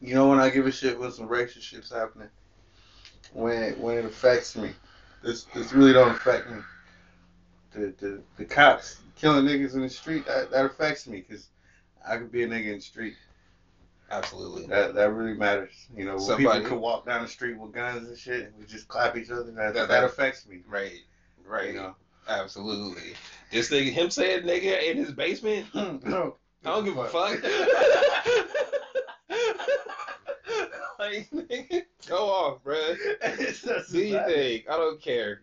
You 0.00 0.14
know 0.14 0.30
when 0.30 0.38
I 0.40 0.48
give 0.48 0.66
a 0.66 0.72
shit 0.72 0.98
when 0.98 1.12
some 1.12 1.28
racist 1.28 1.60
shit's 1.60 1.92
happening? 1.92 2.28
When 3.34 3.78
when 3.78 3.98
it 3.98 4.06
affects 4.06 4.56
me. 4.56 4.72
This 5.22 5.44
this 5.54 5.72
really 5.72 5.92
don't 5.92 6.10
affect 6.10 6.50
me. 6.50 6.58
The 7.72 7.94
the, 7.98 8.22
the 8.36 8.44
cops 8.44 9.00
killing 9.16 9.44
niggas 9.44 9.74
in 9.74 9.82
the 9.82 9.90
street 9.90 10.26
that, 10.26 10.50
that 10.50 10.64
affects 10.64 11.06
me 11.06 11.24
because 11.26 11.48
I 12.06 12.16
could 12.16 12.32
be 12.32 12.42
a 12.42 12.48
nigga 12.48 12.66
in 12.66 12.74
the 12.76 12.80
street. 12.80 13.14
Absolutely. 14.10 14.66
That 14.66 14.94
that 14.94 15.12
really 15.12 15.36
matters. 15.36 15.86
You 15.96 16.04
know 16.06 16.18
Somebody- 16.18 16.58
people 16.60 16.70
could 16.70 16.80
walk 16.80 17.06
down 17.06 17.22
the 17.22 17.28
street 17.28 17.58
with 17.58 17.72
guns 17.72 18.08
and 18.08 18.18
shit 18.18 18.46
and 18.46 18.52
we 18.58 18.64
just 18.64 18.88
clap 18.88 19.16
each 19.16 19.30
other. 19.30 19.50
That 19.52 19.74
That- 19.74 19.88
that, 19.88 20.04
affects 20.04 20.46
me. 20.46 20.60
Right. 20.66 21.00
Right. 21.46 21.68
You 21.68 21.74
know. 21.74 21.94
Absolutely. 22.28 23.14
This 23.50 23.70
nigga, 23.70 23.90
him 23.90 24.10
saying 24.10 24.44
nigga 24.44 24.90
in 24.90 24.96
his 24.96 25.12
basement, 25.12 25.66
hmm, 25.72 25.96
no. 26.08 26.36
I 26.64 26.70
don't 26.70 26.84
give 26.84 26.96
a 26.96 27.08
fuck. 27.08 27.42
like, 30.98 31.28
go 32.10 32.28
off, 32.28 32.64
bruh. 32.64 32.96
Do 33.92 33.98
you 34.00 34.20
think? 34.26 34.68
I 34.68 34.76
don't 34.76 35.00
care. 35.00 35.40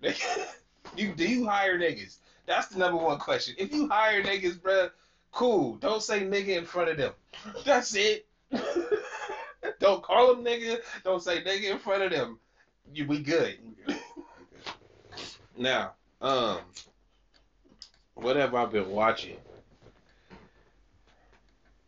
you 0.97 1.13
do 1.13 1.27
you 1.27 1.45
hire 1.45 1.79
niggas? 1.79 2.17
That's 2.45 2.67
the 2.67 2.79
number 2.79 2.97
one 2.97 3.19
question. 3.19 3.55
If 3.57 3.73
you 3.73 3.87
hire 3.87 4.21
niggas, 4.21 4.59
bruh, 4.59 4.91
cool. 5.31 5.75
Don't 5.77 6.03
say 6.03 6.21
nigga 6.21 6.57
in 6.57 6.65
front 6.65 6.89
of 6.89 6.97
them. 6.97 7.13
That's 7.65 7.95
it. 7.95 8.27
don't 9.79 10.03
call 10.03 10.35
them 10.35 10.45
nigga. 10.45 10.77
Don't 11.03 11.23
say 11.23 11.41
nigga 11.41 11.71
in 11.71 11.79
front 11.79 12.03
of 12.03 12.11
them. 12.11 12.39
You 12.93 13.07
we 13.07 13.19
good. 13.19 13.57
Now, 15.57 15.93
um, 16.21 16.59
what 18.13 18.35
have 18.35 18.55
I 18.55 18.65
been 18.65 18.89
watching? 18.89 19.37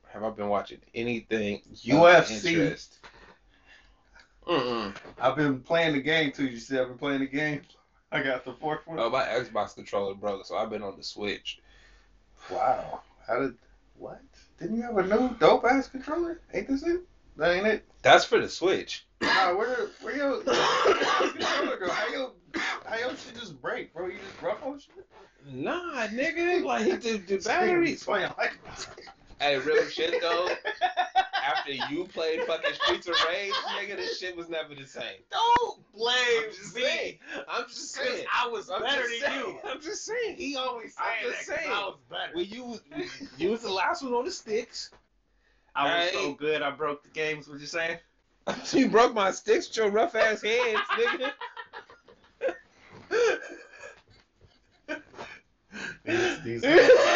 Have 0.07 0.23
I 0.23 0.29
been 0.31 0.49
watching 0.49 0.79
anything? 0.95 1.61
UFC. 1.85 2.98
Mm-mm. 4.49 4.95
I've 5.21 5.35
been 5.35 5.59
playing 5.59 5.93
the 5.93 6.01
game 6.01 6.31
too. 6.31 6.47
You 6.47 6.57
see, 6.57 6.77
I've 6.79 6.87
been 6.87 6.97
playing 6.97 7.19
the 7.19 7.27
game. 7.27 7.61
I 8.11 8.23
got 8.23 8.43
the 8.43 8.53
fourth 8.53 8.87
one. 8.87 8.99
Oh, 8.99 9.09
my 9.09 9.23
Xbox 9.23 9.75
controller 9.75 10.15
broke, 10.15 10.43
so 10.45 10.57
I've 10.57 10.71
been 10.71 10.81
on 10.81 10.97
the 10.97 11.03
Switch. 11.03 11.59
Wow. 12.49 13.01
How 13.27 13.39
did 13.39 13.53
what? 13.95 14.21
Didn't 14.59 14.77
you 14.77 14.81
have 14.81 14.97
a 14.97 15.05
new 15.05 15.35
dope 15.39 15.65
ass 15.65 15.87
controller? 15.87 16.41
Ain't 16.53 16.67
this 16.67 16.81
it? 16.83 17.01
That 17.37 17.55
ain't 17.55 17.67
it? 17.67 17.85
That's 18.01 18.25
for 18.25 18.39
the 18.39 18.49
Switch. 18.49 19.05
Nah, 19.21 19.55
where 19.55 19.89
where 20.01 20.15
your 20.15 20.41
controller 20.41 21.77
go? 21.77 21.89
How 21.89 22.07
your 22.09 22.31
how 22.85 22.97
your 22.97 23.09
shit 23.11 23.35
just 23.35 23.61
break, 23.61 23.93
bro? 23.93 24.07
You 24.07 24.17
just 24.17 24.41
rough 24.41 24.63
on 24.63 24.79
shit? 24.79 25.05
Nah, 25.51 26.07
nigga, 26.07 26.63
like 26.63 27.01
the, 27.01 27.17
the 27.17 27.37
batteries. 27.37 28.03
Playing 28.03 28.31
like 28.37 28.53
Hey, 29.39 29.57
real 29.59 29.85
shit 29.85 30.21
though. 30.21 30.49
After 31.45 31.71
you 31.71 32.05
played 32.05 32.43
fucking 32.43 32.73
Streets 32.73 33.07
of 33.07 33.15
Rage, 33.27 33.53
nigga, 33.53 33.95
this 33.95 34.19
shit 34.19 34.35
was 34.35 34.49
never 34.49 34.75
the 34.75 34.85
same. 34.85 35.19
Don't 35.31 35.79
blame 35.95 36.15
I'm 36.43 36.51
just 36.51 36.73
saying. 36.73 37.17
I'm 37.47 37.63
just 37.67 37.91
saying. 37.93 38.25
I 38.35 38.47
was 38.47 38.69
I'm 38.69 38.81
better 38.81 39.01
than 39.01 39.19
saying. 39.19 39.39
you. 39.39 39.59
I'm 39.69 39.81
just 39.81 40.05
saying. 40.05 40.35
He 40.35 40.55
always 40.57 40.95
I'm 40.99 41.31
just 41.31 41.47
that 41.47 41.57
saying. 41.57 41.71
I 41.71 41.79
was 41.79 41.97
better. 42.09 42.31
Well, 42.35 42.43
you 42.43 42.65
was 42.65 42.81
you 43.37 43.51
was 43.51 43.61
the 43.61 43.71
last 43.71 44.03
one 44.03 44.13
on 44.13 44.25
the 44.25 44.31
sticks. 44.31 44.91
I 45.75 46.01
was 46.01 46.11
so 46.11 46.33
good, 46.33 46.61
I 46.61 46.71
broke 46.71 47.03
the 47.03 47.09
games. 47.09 47.47
What 47.47 47.59
you 47.59 47.65
saying? 47.65 47.97
you 48.73 48.89
broke 48.89 49.13
my 49.13 49.31
sticks 49.31 49.69
with 49.69 49.77
your 49.77 49.89
rough 49.89 50.15
ass 50.15 50.41
hands, 50.41 50.79
nigga. 50.91 51.31
These, 56.03 56.43
these 56.43 56.61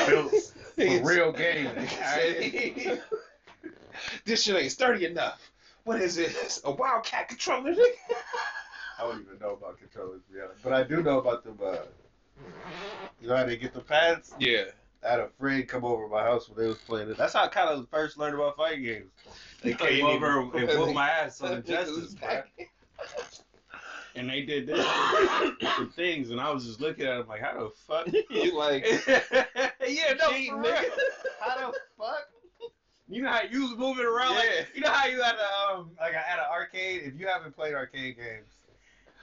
built 0.08 0.53
for 0.76 1.04
real 1.04 1.32
game. 1.32 1.70
this 4.26 4.44
shit 4.44 4.56
ain't 4.56 4.72
sturdy 4.72 5.06
enough. 5.06 5.52
What 5.84 6.02
is 6.02 6.16
this? 6.16 6.62
A 6.64 6.72
Wildcat 6.72 7.28
controller. 7.28 7.72
I 9.00 9.04
don't 9.04 9.22
even 9.22 9.38
know 9.40 9.52
about 9.52 9.80
controllers, 9.80 10.22
to 10.28 10.34
be 10.34 10.42
honest. 10.42 10.64
But 10.64 10.74
I 10.74 10.84
do 10.84 11.04
know 11.04 11.20
about 11.20 11.44
them. 11.44 11.60
Uh, 11.64 11.78
you 13.22 13.28
know 13.28 13.36
how 13.36 13.46
they 13.46 13.58
get 13.58 13.74
the 13.74 13.82
pads? 13.82 14.34
Yeah. 14.40 14.66
I 15.06 15.12
had 15.12 15.20
a 15.20 15.28
friend 15.40 15.68
come 15.68 15.84
over 15.84 16.06
to 16.06 16.10
my 16.10 16.24
house 16.24 16.48
when 16.48 16.58
they 16.58 16.68
was 16.68 16.78
playing 16.78 17.10
it. 17.10 17.18
That's 17.18 17.34
how 17.34 17.44
I 17.44 17.48
kind 17.50 17.70
of 17.70 17.88
first 17.90 18.18
learned 18.18 18.36
about 18.36 18.56
fighting 18.56 18.84
games. 18.84 19.12
They 19.62 19.74
came 19.74 20.06
over 20.06 20.40
and 20.40 20.52
whooped 20.52 20.94
my 20.94 21.10
ass 21.10 21.42
on 21.42 21.58
Injustice. 21.58 22.16
And 24.16 24.30
they 24.30 24.42
did 24.44 24.68
this 24.68 24.78
different 25.60 25.94
things, 25.96 26.30
and 26.30 26.40
I 26.40 26.52
was 26.52 26.66
just 26.66 26.80
looking 26.80 27.06
at 27.06 27.18
them 27.18 27.28
like, 27.28 27.42
how 27.42 27.54
the 27.60 27.70
fuck? 27.88 28.08
You 28.30 28.56
like 28.58 28.86
yeah, 29.08 30.14
no, 30.20 30.30
cheating, 30.30 30.52
for 30.52 30.62
real. 30.62 30.72
nigga. 30.72 30.90
How 31.40 31.72
the 31.72 31.78
fuck? 31.98 32.28
You 33.10 33.24
know 33.24 33.30
how 33.30 33.42
you 33.50 33.62
was 33.64 33.78
moving 33.78 34.06
around? 34.06 34.34
Yeah. 34.34 34.40
Like, 34.40 34.68
You 34.76 34.82
know 34.82 34.90
how 34.92 35.08
you 35.08 35.22
had 35.22 35.36
a 35.36 35.74
um 35.78 35.92
like 36.00 36.14
at 36.14 36.40
an 36.40 36.46
arcade? 36.52 37.02
If 37.06 37.20
you 37.20 37.28
haven't 37.28 37.56
played 37.56 37.74
arcade 37.74 38.18
games, 38.18 38.52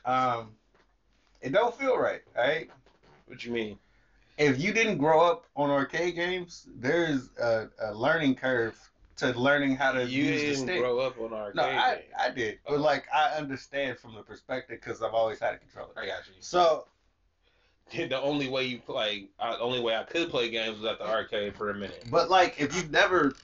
um, 0.05 0.51
it 1.41 1.53
don't 1.53 1.75
feel 1.75 1.97
right, 1.97 2.23
right? 2.37 2.69
What 3.27 3.45
you 3.45 3.53
mean? 3.53 3.79
If 4.39 4.59
you 4.61 4.73
didn't 4.73 4.99
grow 4.99 5.21
up 5.21 5.47
on 5.55 5.71
arcade 5.71 6.15
games, 6.17 6.67
there's 6.77 7.31
a, 7.41 7.69
a 7.81 7.95
learning 7.95 8.35
curve 8.37 8.77
to 9.21 9.39
learning 9.39 9.77
how 9.77 9.93
to 9.93 10.05
You 10.07 10.25
use 10.25 10.59
the 10.61 10.65
stick. 10.67 10.81
grow 10.81 10.99
up 11.01 11.21
on 11.21 11.33
arcade 11.33 11.57
no, 11.57 11.63
I. 11.65 12.03
I 12.19 12.31
did, 12.31 12.59
Oh. 12.67 12.73
but 12.73 12.81
like 12.81 13.07
I 13.15 13.31
understand 13.37 13.99
from 13.99 14.15
the 14.15 14.23
perspective 14.23 14.81
because 14.83 15.03
I've 15.03 15.15
always 15.15 15.39
had 15.39 15.55
a 15.55 15.59
controller. 15.59 15.91
I 15.97 16.07
got 16.07 16.27
you. 16.27 16.35
So 16.41 16.87
the 17.93 18.21
only 18.21 18.49
way 18.49 18.65
you 18.65 18.79
play, 18.79 19.27
uh, 19.39 19.57
only 19.61 19.81
way 19.81 19.97
I 19.97 20.05
could 20.05 20.31
play 20.31 20.49
games 20.51 20.79
was 20.79 20.87
at 20.91 20.99
the 20.99 21.09
arcade 21.09 21.57
for 21.57 21.71
a 21.71 21.75
minute. 21.75 22.05
But 22.11 22.31
like, 22.31 22.61
if 22.61 22.75
you've 22.77 22.91
never 22.91 23.35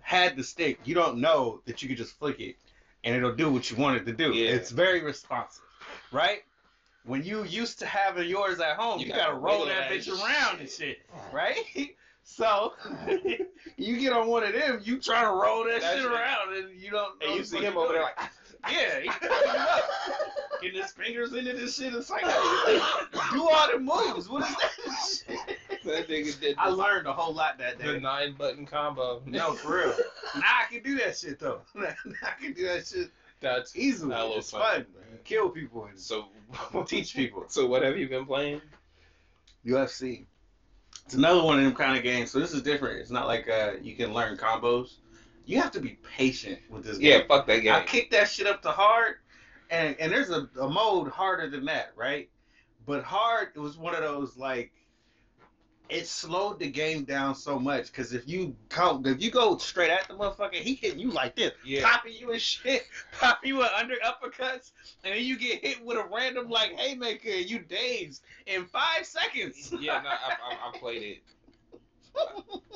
had 0.00 0.36
the 0.36 0.44
stick, 0.44 0.78
you 0.84 0.94
don't 0.94 1.18
know 1.18 1.60
that 1.66 1.82
you 1.82 1.88
could 1.88 1.96
just 1.98 2.18
flick 2.18 2.40
it 2.40 2.56
and 3.04 3.14
it'll 3.16 3.34
do 3.34 3.50
what 3.50 3.70
you 3.70 3.76
want 3.76 3.96
it 3.96 4.04
to 4.06 4.12
do. 4.12 4.32
Yeah. 4.32 4.50
It's 4.50 4.70
very 4.70 5.02
responsive, 5.02 5.64
right? 6.12 6.42
When 7.04 7.24
you 7.24 7.42
used 7.44 7.80
to 7.80 7.86
having 7.86 8.28
yours 8.28 8.60
at 8.60 8.76
home, 8.76 9.00
You 9.00 9.06
you, 9.06 9.12
gotta 9.12 9.24
gotta 9.32 9.34
roll 9.38 9.66
that 9.66 9.88
that 9.88 9.90
bitch 9.90 10.04
shit. 10.04 10.14
around 10.22 10.60
and 10.60 10.70
shit, 10.70 10.98
right? 11.32 11.56
So 12.24 12.72
you 13.76 13.98
get 13.98 14.12
on 14.12 14.28
one 14.28 14.44
of 14.44 14.52
them, 14.52 14.80
you 14.84 14.98
try 14.98 15.22
to 15.22 15.28
roll 15.30 15.64
that 15.64 15.80
That's 15.80 15.96
shit 15.96 16.04
it. 16.04 16.10
around, 16.10 16.54
and 16.56 16.70
you 16.80 16.90
don't. 16.90 17.20
And 17.22 17.30
know 17.30 17.36
you 17.36 17.44
see 17.44 17.58
him 17.58 17.74
you're 17.74 17.82
over 17.84 17.92
there 17.92 18.02
like, 18.02 18.18
yeah, 18.70 19.00
he 19.02 19.08
fucking 19.08 19.28
you 19.28 19.58
up. 19.58 19.90
getting 20.62 20.80
his 20.82 20.92
fingers 20.92 21.32
into 21.34 21.52
this 21.52 21.76
shit. 21.76 21.92
It's 21.94 22.08
like, 22.10 22.22
do 22.22 23.48
all 23.48 23.68
the 23.72 23.78
moves. 23.80 24.28
What 24.28 24.48
is 24.48 24.56
that 24.56 25.36
shit? 25.36 25.58
that 25.84 26.08
nigga 26.08 26.40
did 26.40 26.56
I 26.58 26.68
learned 26.68 27.08
a 27.08 27.12
whole 27.12 27.34
lot 27.34 27.58
that 27.58 27.78
day. 27.80 27.94
the 27.94 28.00
nine 28.00 28.34
button 28.38 28.66
combo. 28.66 29.20
No, 29.26 29.52
for 29.54 29.78
real. 29.78 29.94
Now 30.36 30.42
I 30.44 30.72
can 30.72 30.82
do 30.84 30.96
that 30.98 31.18
shit 31.18 31.40
though. 31.40 31.62
Now 31.74 31.88
I 32.22 32.40
can 32.42 32.52
do 32.52 32.64
that 32.68 32.86
shit 32.86 33.10
That's 33.40 33.74
easily. 33.76 34.14
hella 34.14 34.38
It's 34.38 34.50
fun, 34.52 34.60
fun. 34.62 34.86
Kill 35.24 35.48
people 35.50 35.84
and 35.86 35.98
So 35.98 36.28
teach 36.86 37.14
people. 37.16 37.46
So 37.48 37.66
what 37.66 37.82
have 37.82 37.98
you 37.98 38.08
been 38.08 38.26
playing? 38.26 38.60
UFC. 39.66 40.26
It's 41.04 41.14
another 41.14 41.42
one 41.42 41.58
of 41.58 41.64
them 41.64 41.74
kind 41.74 41.96
of 41.96 42.02
games. 42.02 42.30
So 42.30 42.38
this 42.38 42.52
is 42.52 42.62
different. 42.62 43.00
It's 43.00 43.10
not 43.10 43.26
like 43.26 43.48
uh, 43.48 43.72
you 43.82 43.94
can 43.94 44.12
learn 44.12 44.36
combos. 44.36 44.96
You 45.44 45.60
have 45.60 45.72
to 45.72 45.80
be 45.80 45.98
patient 46.16 46.58
with 46.70 46.84
this 46.84 46.98
game. 46.98 47.10
Yeah, 47.10 47.18
game. 47.18 47.28
fuck 47.28 47.46
that 47.46 47.58
game. 47.60 47.74
I 47.74 47.82
kicked 47.82 48.12
that 48.12 48.28
shit 48.28 48.46
up 48.46 48.62
to 48.62 48.70
hard, 48.70 49.16
and 49.70 49.96
and 49.98 50.12
there's 50.12 50.30
a, 50.30 50.48
a 50.60 50.68
mode 50.68 51.08
harder 51.08 51.48
than 51.50 51.64
that, 51.66 51.92
right? 51.96 52.28
But 52.86 53.02
hard, 53.02 53.48
it 53.54 53.58
was 53.58 53.76
one 53.76 53.94
of 53.94 54.02
those 54.02 54.36
like 54.36 54.72
it 55.92 56.06
slowed 56.06 56.58
the 56.58 56.70
game 56.70 57.04
down 57.04 57.34
so 57.34 57.58
much 57.58 57.86
because 57.86 58.14
if 58.14 58.26
you 58.26 58.56
count, 58.70 59.06
if 59.06 59.20
you 59.22 59.30
go 59.30 59.58
straight 59.58 59.90
at 59.90 60.08
the 60.08 60.14
motherfucker, 60.14 60.54
he 60.54 60.74
hitting 60.74 60.98
you 60.98 61.10
like 61.10 61.36
this, 61.36 61.52
Yeah. 61.64 61.82
popping 61.88 62.14
you 62.14 62.32
and 62.32 62.40
shit, 62.40 62.86
popping 63.20 63.48
you 63.48 63.56
with 63.58 63.70
under 63.76 63.96
uppercuts, 63.96 64.70
and 65.04 65.14
then 65.14 65.22
you 65.22 65.36
get 65.38 65.62
hit 65.62 65.84
with 65.84 65.98
a 65.98 66.04
random 66.10 66.48
like 66.48 66.72
haymaker, 66.78 67.28
and 67.30 67.48
you 67.50 67.58
dazed 67.58 68.22
in 68.46 68.64
five 68.66 69.04
seconds. 69.04 69.72
Yeah, 69.82 70.00
no, 70.02 70.10
I, 70.10 70.12
I, 70.12 70.68
I 70.70 70.78
played 70.78 71.02
it. 71.02 71.22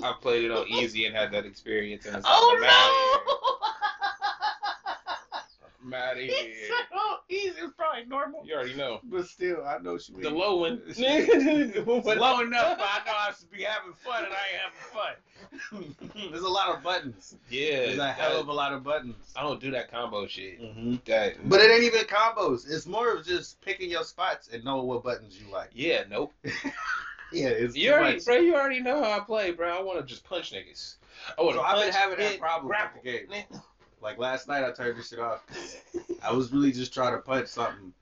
I 0.03 0.13
played 0.21 0.45
it 0.45 0.51
on 0.51 0.67
easy 0.69 1.07
and 1.07 1.15
had 1.15 1.33
that 1.33 1.47
experience. 1.47 2.05
And 2.05 2.15
like, 2.17 2.25
oh, 2.27 3.53
I'm 3.53 3.56
oh 5.87 5.97
I'm 5.97 6.03
out 6.03 6.13
of 6.15 6.19
here. 6.19 6.31
It's 6.33 6.69
so 6.91 7.17
easy. 7.29 7.55
It's 7.63 7.73
probably 7.77 8.05
normal, 8.07 8.45
You 8.47 8.55
already 8.55 8.75
know. 8.75 9.01
but 9.05 9.27
still, 9.27 9.65
I 9.65 9.79
know 9.79 9.99
she 9.99 10.13
The 10.15 10.31
low 10.31 10.57
one. 10.59 10.81
It's 10.87 10.99
low 10.99 12.41
enough, 12.41 12.79
but 12.79 12.87
I 12.87 13.01
know 13.07 13.13
I 13.13 13.33
should 13.39 13.51
be 13.51 13.63
having 13.63 13.93
fun, 13.95 14.25
and 14.25 14.33
I 14.33 14.37
ain't 14.53 14.63
having 14.65 15.95
fun. 16.13 16.31
There's 16.31 16.43
a 16.43 16.49
lot 16.49 16.75
of 16.77 16.83
buttons. 16.83 17.37
Yeah. 17.51 17.87
There's 17.87 17.99
a 17.99 18.13
hell 18.13 18.41
of 18.41 18.49
a 18.49 18.53
lot 18.53 18.73
of 18.73 18.83
buttons. 18.83 19.33
I 19.37 19.43
don't 19.43 19.61
do 19.61 19.71
that 19.73 19.91
combo 19.91 20.27
shit. 20.27 20.61
Mm-hmm. 20.61 20.97
That. 21.07 21.49
But 21.49 21.61
it 21.61 21.71
ain't 21.71 21.85
even 21.85 22.03
combos. 22.07 22.69
It's 22.71 22.87
more 22.87 23.13
of 23.15 23.25
just 23.27 23.61
picking 23.61 23.91
your 23.91 24.05
spots 24.05 24.49
and 24.53 24.65
knowing 24.65 24.87
what 24.87 25.05
buttons 25.05 25.39
you 25.41 25.51
like. 25.53 25.71
yeah, 25.75 26.05
nope. 26.09 26.33
Yeah, 27.33 27.49
it's 27.49 27.75
You 27.77 27.93
already, 27.93 28.15
much. 28.19 28.25
bro. 28.25 28.37
You 28.37 28.55
already 28.55 28.79
know 28.81 29.03
how 29.03 29.11
I 29.17 29.21
play, 29.21 29.51
bro. 29.51 29.69
I 29.77 29.83
want 29.83 29.99
to 29.99 30.07
just 30.07 30.23
punch 30.23 30.53
niggas. 30.53 30.95
I 31.37 31.43
want 31.43 31.57
So 31.57 31.61
to 31.63 31.67
I've 31.67 31.75
punch. 31.75 31.85
been 31.87 31.93
having 31.93 32.19
that 32.19 32.39
problem 32.39 32.69
grapple. 32.69 33.01
with 33.05 33.29
the 33.29 33.35
game. 33.35 33.45
Like 34.01 34.19
last 34.19 34.49
night, 34.49 34.65
I 34.65 34.73
turned 34.73 34.99
this 34.99 35.09
shit 35.09 35.19
off. 35.19 35.43
I 36.23 36.33
was 36.33 36.53
really 36.53 36.73
just 36.73 36.93
trying 36.93 37.13
to 37.13 37.19
punch 37.19 37.49
something, 37.49 37.93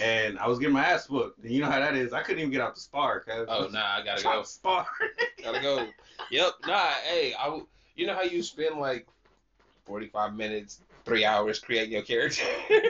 and 0.00 0.38
I 0.38 0.46
was 0.46 0.58
getting 0.58 0.74
my 0.74 0.84
ass 0.84 1.08
whooped. 1.08 1.42
And 1.42 1.52
you 1.52 1.60
know 1.60 1.70
how 1.70 1.80
that 1.80 1.94
is. 1.96 2.12
I 2.12 2.22
couldn't 2.22 2.40
even 2.40 2.52
get 2.52 2.60
out 2.60 2.74
the 2.74 2.80
spar. 2.80 3.20
Cause 3.20 3.46
Oh 3.48 3.68
nah, 3.70 3.96
I 3.96 4.02
gotta 4.04 4.22
go. 4.22 4.42
spar. 4.42 4.86
Gotta 5.42 5.60
go. 5.60 5.86
Yep. 6.30 6.52
Nah. 6.66 6.86
Hey, 7.08 7.34
I. 7.38 7.60
You 7.96 8.06
know 8.06 8.14
how 8.14 8.22
you 8.22 8.42
spend 8.42 8.78
like 8.78 9.06
forty 9.84 10.06
five 10.06 10.34
minutes, 10.34 10.80
three 11.04 11.24
hours 11.24 11.58
creating 11.58 11.92
your 11.92 12.02
character. 12.02 12.44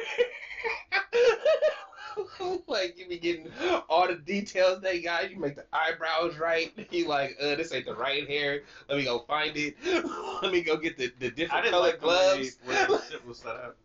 like 2.67 2.99
you 2.99 3.07
be 3.09 3.19
getting 3.19 3.51
all 3.89 4.07
the 4.07 4.17
details 4.17 4.81
they 4.81 5.01
got. 5.01 5.31
You 5.31 5.39
make 5.39 5.57
the 5.57 5.65
eyebrows 5.73 6.39
right. 6.39 6.73
You 6.91 7.07
like, 7.07 7.37
uh, 7.41 7.55
this 7.55 7.73
ain't 7.73 7.87
the 7.87 7.95
right 7.95 8.29
hair. 8.29 8.63
Let 8.89 8.99
me 8.99 9.05
go 9.05 9.21
find 9.21 9.57
it. 9.57 9.77
Let 10.43 10.53
me 10.53 10.61
go 10.63 10.77
get 10.77 10.97
the, 10.97 11.13
the 11.21 11.27
I 11.27 11.31
different 11.31 11.65
didn't 11.65 11.71
colored 11.71 11.83
like 11.83 12.01
the 12.01 12.07
way, 12.07 12.51
gloves. 12.67 13.01
the 13.01 13.11
shit 13.11 13.27
was 13.27 13.39
set 13.39 13.55
up. 13.57 13.77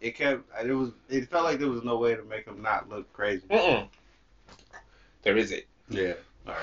It 0.00 0.14
kept. 0.16 0.44
It 0.64 0.72
was. 0.72 0.92
It 1.10 1.28
felt 1.28 1.44
like 1.44 1.58
there 1.58 1.68
was 1.68 1.84
no 1.84 1.98
way 1.98 2.14
to 2.14 2.22
make 2.24 2.46
him 2.46 2.62
not 2.62 2.88
look 2.88 3.12
crazy. 3.12 3.46
Mm-mm. 3.50 3.88
There 5.22 5.36
is 5.36 5.52
it. 5.52 5.66
Yeah. 5.90 6.14
All 6.46 6.54
right. 6.54 6.60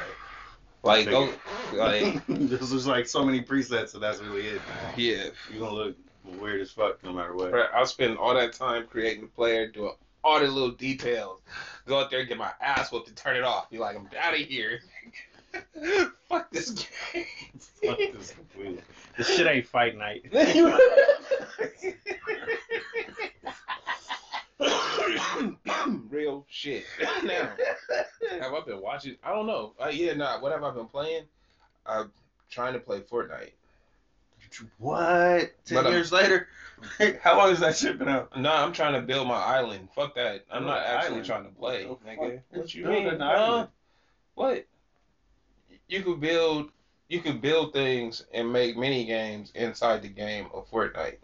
Like 0.84 1.10
go. 1.10 1.32
Like 1.74 2.26
this 2.28 2.72
was 2.72 2.88
like 2.88 3.08
so 3.08 3.24
many 3.24 3.42
presets, 3.42 3.94
and 3.94 4.02
that's 4.02 4.20
really 4.20 4.48
it. 4.48 4.62
yeah. 4.96 5.26
You're 5.52 5.60
gonna 5.60 5.76
look 5.76 5.96
weird 6.40 6.62
as 6.62 6.72
fuck 6.72 7.04
no 7.04 7.14
matter 7.14 7.36
what. 7.36 7.54
I'll 7.74 7.86
spend 7.86 8.18
all 8.18 8.34
that 8.34 8.54
time 8.54 8.86
creating 8.90 9.22
the 9.22 9.28
player, 9.28 9.68
doing 9.68 9.94
all 10.24 10.40
the 10.40 10.48
little 10.48 10.72
details. 10.72 11.42
Go 11.86 12.00
out 12.00 12.10
there 12.10 12.20
and 12.20 12.30
get 12.30 12.38
my 12.38 12.52
ass 12.62 12.92
whooped 12.92 13.08
and 13.08 13.16
turn 13.16 13.36
it 13.36 13.44
off. 13.44 13.70
Be 13.70 13.78
like, 13.78 13.96
I'm 13.96 14.10
out 14.20 14.34
of 14.34 14.40
here. 14.40 14.82
Fuck 16.30 16.52
this 16.52 16.72
game. 16.72 17.26
Fuck 17.84 17.98
this 17.98 18.32
completely. 18.32 18.82
This 19.18 19.28
shit 19.36 19.48
ain't 19.48 19.66
fight 19.66 19.98
night. 19.98 20.26
Real 26.10 26.46
shit. 26.50 26.84
now, 27.24 27.52
have 28.40 28.54
I 28.54 28.62
been 28.66 28.82
watching? 28.82 29.16
I 29.24 29.32
don't 29.32 29.48
know. 29.48 29.74
Uh, 29.82 29.88
yeah, 29.88 30.14
nah. 30.14 30.40
What 30.40 30.52
have 30.52 30.64
I 30.64 30.72
been 30.72 30.88
playing? 30.88 31.24
I'm 31.86 32.12
trying 32.50 32.74
to 32.74 32.80
play 32.80 33.00
Fortnite. 33.00 33.52
What? 34.78 35.52
Ten 35.66 35.76
But, 35.76 35.88
um, 35.88 35.94
years 35.94 36.12
later? 36.12 36.48
How 37.24 37.38
long 37.38 37.50
has 37.50 37.60
that 37.60 37.76
shit 37.76 37.98
been 37.98 38.08
out? 38.08 38.38
Nah, 38.38 38.64
I'm 38.64 38.72
trying 38.72 38.94
to 38.94 39.02
build 39.02 39.28
my 39.28 39.36
island. 39.36 39.90
Fuck 39.96 40.16
that. 40.16 40.46
I'm 40.52 40.66
not 40.66 40.86
actually 40.86 41.14
island? 41.16 41.26
trying 41.26 41.44
to 41.46 41.50
play, 41.50 41.86
What 41.86 42.06
nigga. 42.06 42.42
What 42.50 42.66
is 42.66 42.76
you 42.76 42.86
mean? 42.86 43.08
an 43.08 43.20
Huh? 43.20 43.68
What? 44.36 44.68
You 45.88 46.04
could 46.04 46.20
build 46.20 46.72
you 47.10 47.22
could 47.22 47.42
build 47.42 47.74
things 47.74 48.26
and 48.34 48.52
make 48.52 48.78
mini 48.78 49.06
games 49.06 49.52
inside 49.56 50.02
the 50.02 50.10
game 50.10 50.48
of 50.54 50.70
Fortnite. 50.70 51.18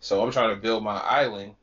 So 0.00 0.22
I'm 0.22 0.30
trying 0.30 0.50
to 0.54 0.60
build 0.60 0.84
my 0.84 0.98
island 0.98 1.54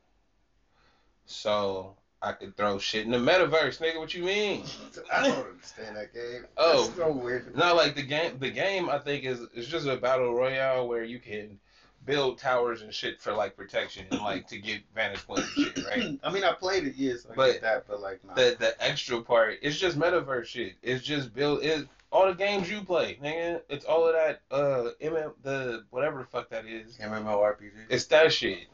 so 1.25 1.95
I 2.23 2.33
could 2.33 2.55
throw 2.55 2.77
shit 2.77 3.05
in 3.05 3.11
the 3.11 3.17
metaverse, 3.17 3.79
nigga. 3.79 3.97
What 3.97 4.13
you 4.13 4.23
mean? 4.23 4.63
I 5.11 5.27
don't 5.27 5.47
understand 5.47 5.95
that 5.95 6.13
game. 6.13 6.45
Oh. 6.57 6.85
That's 6.85 6.95
so 6.97 7.11
weird. 7.11 7.55
Not 7.55 7.75
like 7.75 7.95
the 7.95 8.03
game. 8.03 8.37
The 8.39 8.51
game 8.51 8.89
I 8.89 8.99
think 8.99 9.25
is 9.25 9.39
is 9.55 9.67
just 9.67 9.87
a 9.87 9.97
battle 9.97 10.33
royale 10.33 10.87
where 10.87 11.03
you 11.03 11.19
can 11.19 11.59
build 12.05 12.37
towers 12.37 12.81
and 12.81 12.93
shit 12.93 13.19
for 13.21 13.33
like 13.33 13.55
protection 13.55 14.05
and 14.11 14.21
like 14.21 14.47
to 14.47 14.59
get 14.59 14.81
vantage 14.95 15.25
points 15.25 15.49
and 15.55 15.65
shit, 15.67 15.85
right? 15.85 16.19
I 16.23 16.31
mean, 16.31 16.43
I 16.43 16.53
played 16.53 16.85
it, 16.85 16.95
yes, 16.95 17.25
I 17.31 17.35
But 17.35 17.53
get 17.53 17.61
that, 17.61 17.87
but 17.87 18.01
like, 18.01 18.23
nah. 18.25 18.33
the 18.33 18.55
the 18.59 18.83
extra 18.83 19.21
part 19.21 19.59
it's 19.61 19.77
just 19.77 19.97
metaverse 19.97 20.45
shit. 20.45 20.73
It's 20.81 21.03
just 21.03 21.33
build 21.33 21.63
it 21.63 21.87
all 22.11 22.27
the 22.27 22.33
games 22.33 22.69
you 22.69 22.81
play, 22.81 23.17
nigga. 23.23 23.61
It's 23.69 23.85
all 23.85 24.07
of 24.07 24.13
that 24.13 24.41
uh 24.51 24.89
MM 25.01 25.33
the 25.43 25.85
whatever 25.89 26.19
the 26.19 26.25
fuck 26.25 26.49
that 26.49 26.65
is. 26.65 26.97
MMORPG. 26.97 27.71
It's 27.89 28.05
that 28.05 28.31
shit. 28.33 28.67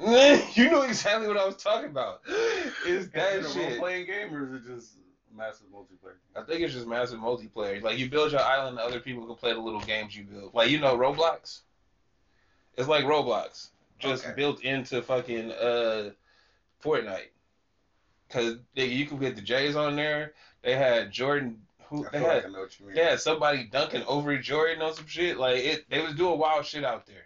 you 0.54 0.70
know 0.70 0.82
exactly 0.82 1.28
what 1.28 1.36
I 1.36 1.44
was 1.44 1.56
talking 1.56 1.90
about. 1.90 2.22
Is 2.86 3.10
that 3.10 3.34
Is 3.34 3.54
it 3.54 3.58
a 3.58 3.68
role-playing 3.68 4.06
game 4.06 4.34
or 4.34 4.46
is 4.56 4.62
it 4.64 4.74
just 4.74 4.92
massive 5.36 5.66
multiplayer? 5.66 6.14
I 6.34 6.42
think 6.42 6.62
it's 6.62 6.72
just 6.72 6.86
massive 6.86 7.18
multiplayer. 7.20 7.82
Like 7.82 7.98
you 7.98 8.08
build 8.08 8.32
your 8.32 8.40
island, 8.40 8.78
and 8.78 8.86
other 8.86 9.00
people 9.00 9.26
can 9.26 9.34
play 9.36 9.52
the 9.52 9.60
little 9.60 9.80
games 9.80 10.16
you 10.16 10.24
build. 10.24 10.54
Like 10.54 10.70
you 10.70 10.80
know 10.80 10.96
Roblox. 10.96 11.60
It's 12.78 12.88
like 12.88 13.04
Roblox, 13.04 13.68
just 13.98 14.24
Okay. 14.24 14.34
built 14.34 14.62
into 14.62 15.02
fucking 15.02 15.52
uh 15.52 16.10
Fortnite. 16.82 17.28
Cause 18.30 18.54
nigga, 18.76 18.92
you 18.96 19.04
can 19.06 19.18
get 19.18 19.36
the 19.36 19.42
J's 19.42 19.76
on 19.76 19.96
there. 19.96 20.32
They 20.62 20.76
had 20.76 21.10
Jordan. 21.10 21.60
Who 21.88 22.06
I 22.06 22.10
they 22.10 22.18
had? 22.20 22.26
like 22.36 22.46
I 22.46 22.48
know 22.48 22.60
what 22.60 22.80
you 22.80 22.86
mean. 22.86 22.94
They 22.94 23.04
had 23.04 23.20
somebody 23.20 23.64
dunking 23.64 24.04
over 24.04 24.38
Jordan 24.38 24.80
on 24.80 24.94
some 24.94 25.06
shit. 25.06 25.36
Like 25.36 25.58
it, 25.58 25.90
they 25.90 26.00
was 26.00 26.14
doing 26.14 26.38
wild 26.38 26.64
shit 26.64 26.84
out 26.84 27.06
there. 27.06 27.24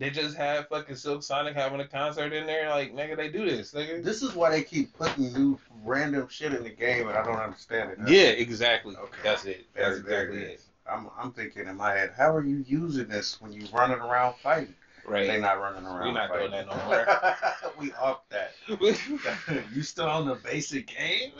They 0.00 0.08
just 0.08 0.34
had 0.34 0.66
fucking 0.68 0.96
Silk 0.96 1.22
Sonic 1.22 1.54
having 1.54 1.78
a 1.78 1.86
concert 1.86 2.32
in 2.32 2.46
there. 2.46 2.70
Like 2.70 2.96
nigga, 2.96 3.18
they 3.18 3.28
do 3.28 3.44
this, 3.44 3.74
nigga. 3.74 4.02
This 4.02 4.22
is 4.22 4.34
why 4.34 4.48
they 4.48 4.62
keep 4.62 4.96
putting 4.96 5.30
new 5.34 5.58
random 5.84 6.26
shit 6.30 6.54
in 6.54 6.62
the 6.64 6.70
game, 6.70 7.06
and 7.06 7.18
I 7.18 7.22
don't 7.22 7.36
understand 7.36 7.90
it. 7.90 7.98
Yeah, 8.08 8.30
exactly. 8.30 8.96
Okay. 8.96 9.18
That's 9.22 9.44
it. 9.44 9.66
That's 9.74 9.98
exactly 9.98 10.38
it 10.38 10.50
it. 10.52 10.62
I'm, 10.90 11.10
I'm 11.18 11.32
thinking 11.32 11.68
in 11.68 11.76
my 11.76 11.92
head, 11.92 12.14
how 12.16 12.34
are 12.34 12.42
you 12.42 12.64
using 12.66 13.08
this 13.08 13.42
when 13.42 13.52
you're 13.52 13.68
running 13.74 13.98
around 13.98 14.36
fighting? 14.42 14.74
Right. 15.04 15.26
They 15.26 15.38
not 15.38 15.60
running 15.60 15.84
around. 15.84 16.06
We're 16.06 16.12
not 16.12 16.32
doing 16.32 16.50
fighting. 16.50 16.66
that 16.66 16.76
no 16.78 17.62
more. 17.62 17.72
we 17.78 17.92
off 17.92 18.22
that. 18.30 18.52
you 19.74 19.82
still 19.82 20.08
on 20.08 20.26
the 20.26 20.36
basic 20.36 20.86
game, 20.86 21.32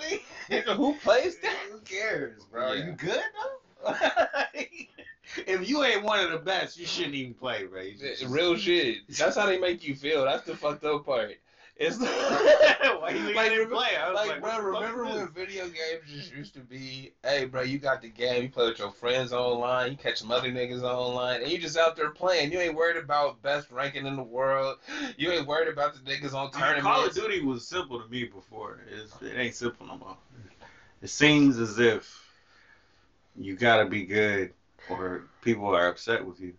man? 0.50 0.76
Who 0.76 0.96
plays 0.96 1.38
that? 1.38 1.56
Who 1.72 1.78
cares, 1.78 2.44
bro? 2.44 2.74
Yeah. 2.74 2.84
You 2.84 2.92
good 2.92 3.22
though? 3.86 3.94
If 5.46 5.68
you 5.68 5.82
ain't 5.84 6.02
one 6.02 6.20
of 6.20 6.30
the 6.30 6.38
best, 6.38 6.78
you 6.78 6.86
shouldn't 6.86 7.14
even 7.14 7.34
play, 7.34 7.66
bro. 7.66 7.82
Just- 7.98 8.24
Real 8.26 8.56
shit. 8.56 8.98
That's 9.16 9.36
how 9.36 9.46
they 9.46 9.58
make 9.58 9.84
you 9.84 9.94
feel. 9.94 10.24
That's 10.24 10.44
the 10.44 10.56
fucked 10.56 10.84
up 10.84 11.04
part. 11.04 11.36
It's 11.76 11.96
Why 11.98 12.06
you 13.14 13.24
think 13.24 13.36
like, 13.36 13.50
remember- 13.52 13.76
play? 13.76 13.96
I 13.98 14.10
was 14.10 14.14
like, 14.16 14.28
like, 14.28 14.40
bro, 14.42 14.56
the 14.56 14.62
remember 14.62 15.04
when 15.04 15.28
video 15.28 15.64
games 15.64 16.02
just 16.06 16.30
used 16.34 16.52
to 16.52 16.60
be, 16.60 17.14
hey, 17.24 17.46
bro, 17.46 17.62
you 17.62 17.78
got 17.78 18.02
the 18.02 18.08
game, 18.10 18.42
you 18.42 18.48
play 18.50 18.66
with 18.68 18.78
your 18.78 18.90
friends 18.90 19.32
online, 19.32 19.92
you 19.92 19.96
catch 19.96 20.18
some 20.18 20.30
other 20.30 20.50
niggas 20.50 20.82
online, 20.82 21.40
and 21.42 21.50
you 21.50 21.56
just 21.56 21.78
out 21.78 21.96
there 21.96 22.10
playing. 22.10 22.52
You 22.52 22.58
ain't 22.60 22.74
worried 22.74 23.02
about 23.02 23.40
best 23.40 23.70
ranking 23.70 24.04
in 24.04 24.14
the 24.16 24.22
world. 24.22 24.76
You 25.16 25.30
ain't 25.30 25.46
worried 25.46 25.68
about 25.68 25.94
the 25.94 26.00
niggas 26.00 26.34
on 26.34 26.50
mean, 26.60 26.82
Call 26.82 27.06
of. 27.06 27.14
Duty 27.14 27.40
was 27.40 27.66
simple 27.66 27.98
to 27.98 28.06
me 28.10 28.24
before. 28.24 28.80
It's, 28.92 29.14
it 29.22 29.38
ain't 29.38 29.54
simple 29.54 29.86
no 29.86 29.96
more. 29.96 30.16
It 31.00 31.08
seems 31.08 31.56
as 31.58 31.78
if 31.78 32.30
you 33.36 33.56
gotta 33.56 33.86
be 33.88 34.04
good 34.04 34.52
or 34.88 35.24
people 35.42 35.66
are 35.74 35.88
upset 35.88 36.24
with 36.24 36.40
you. 36.40 36.54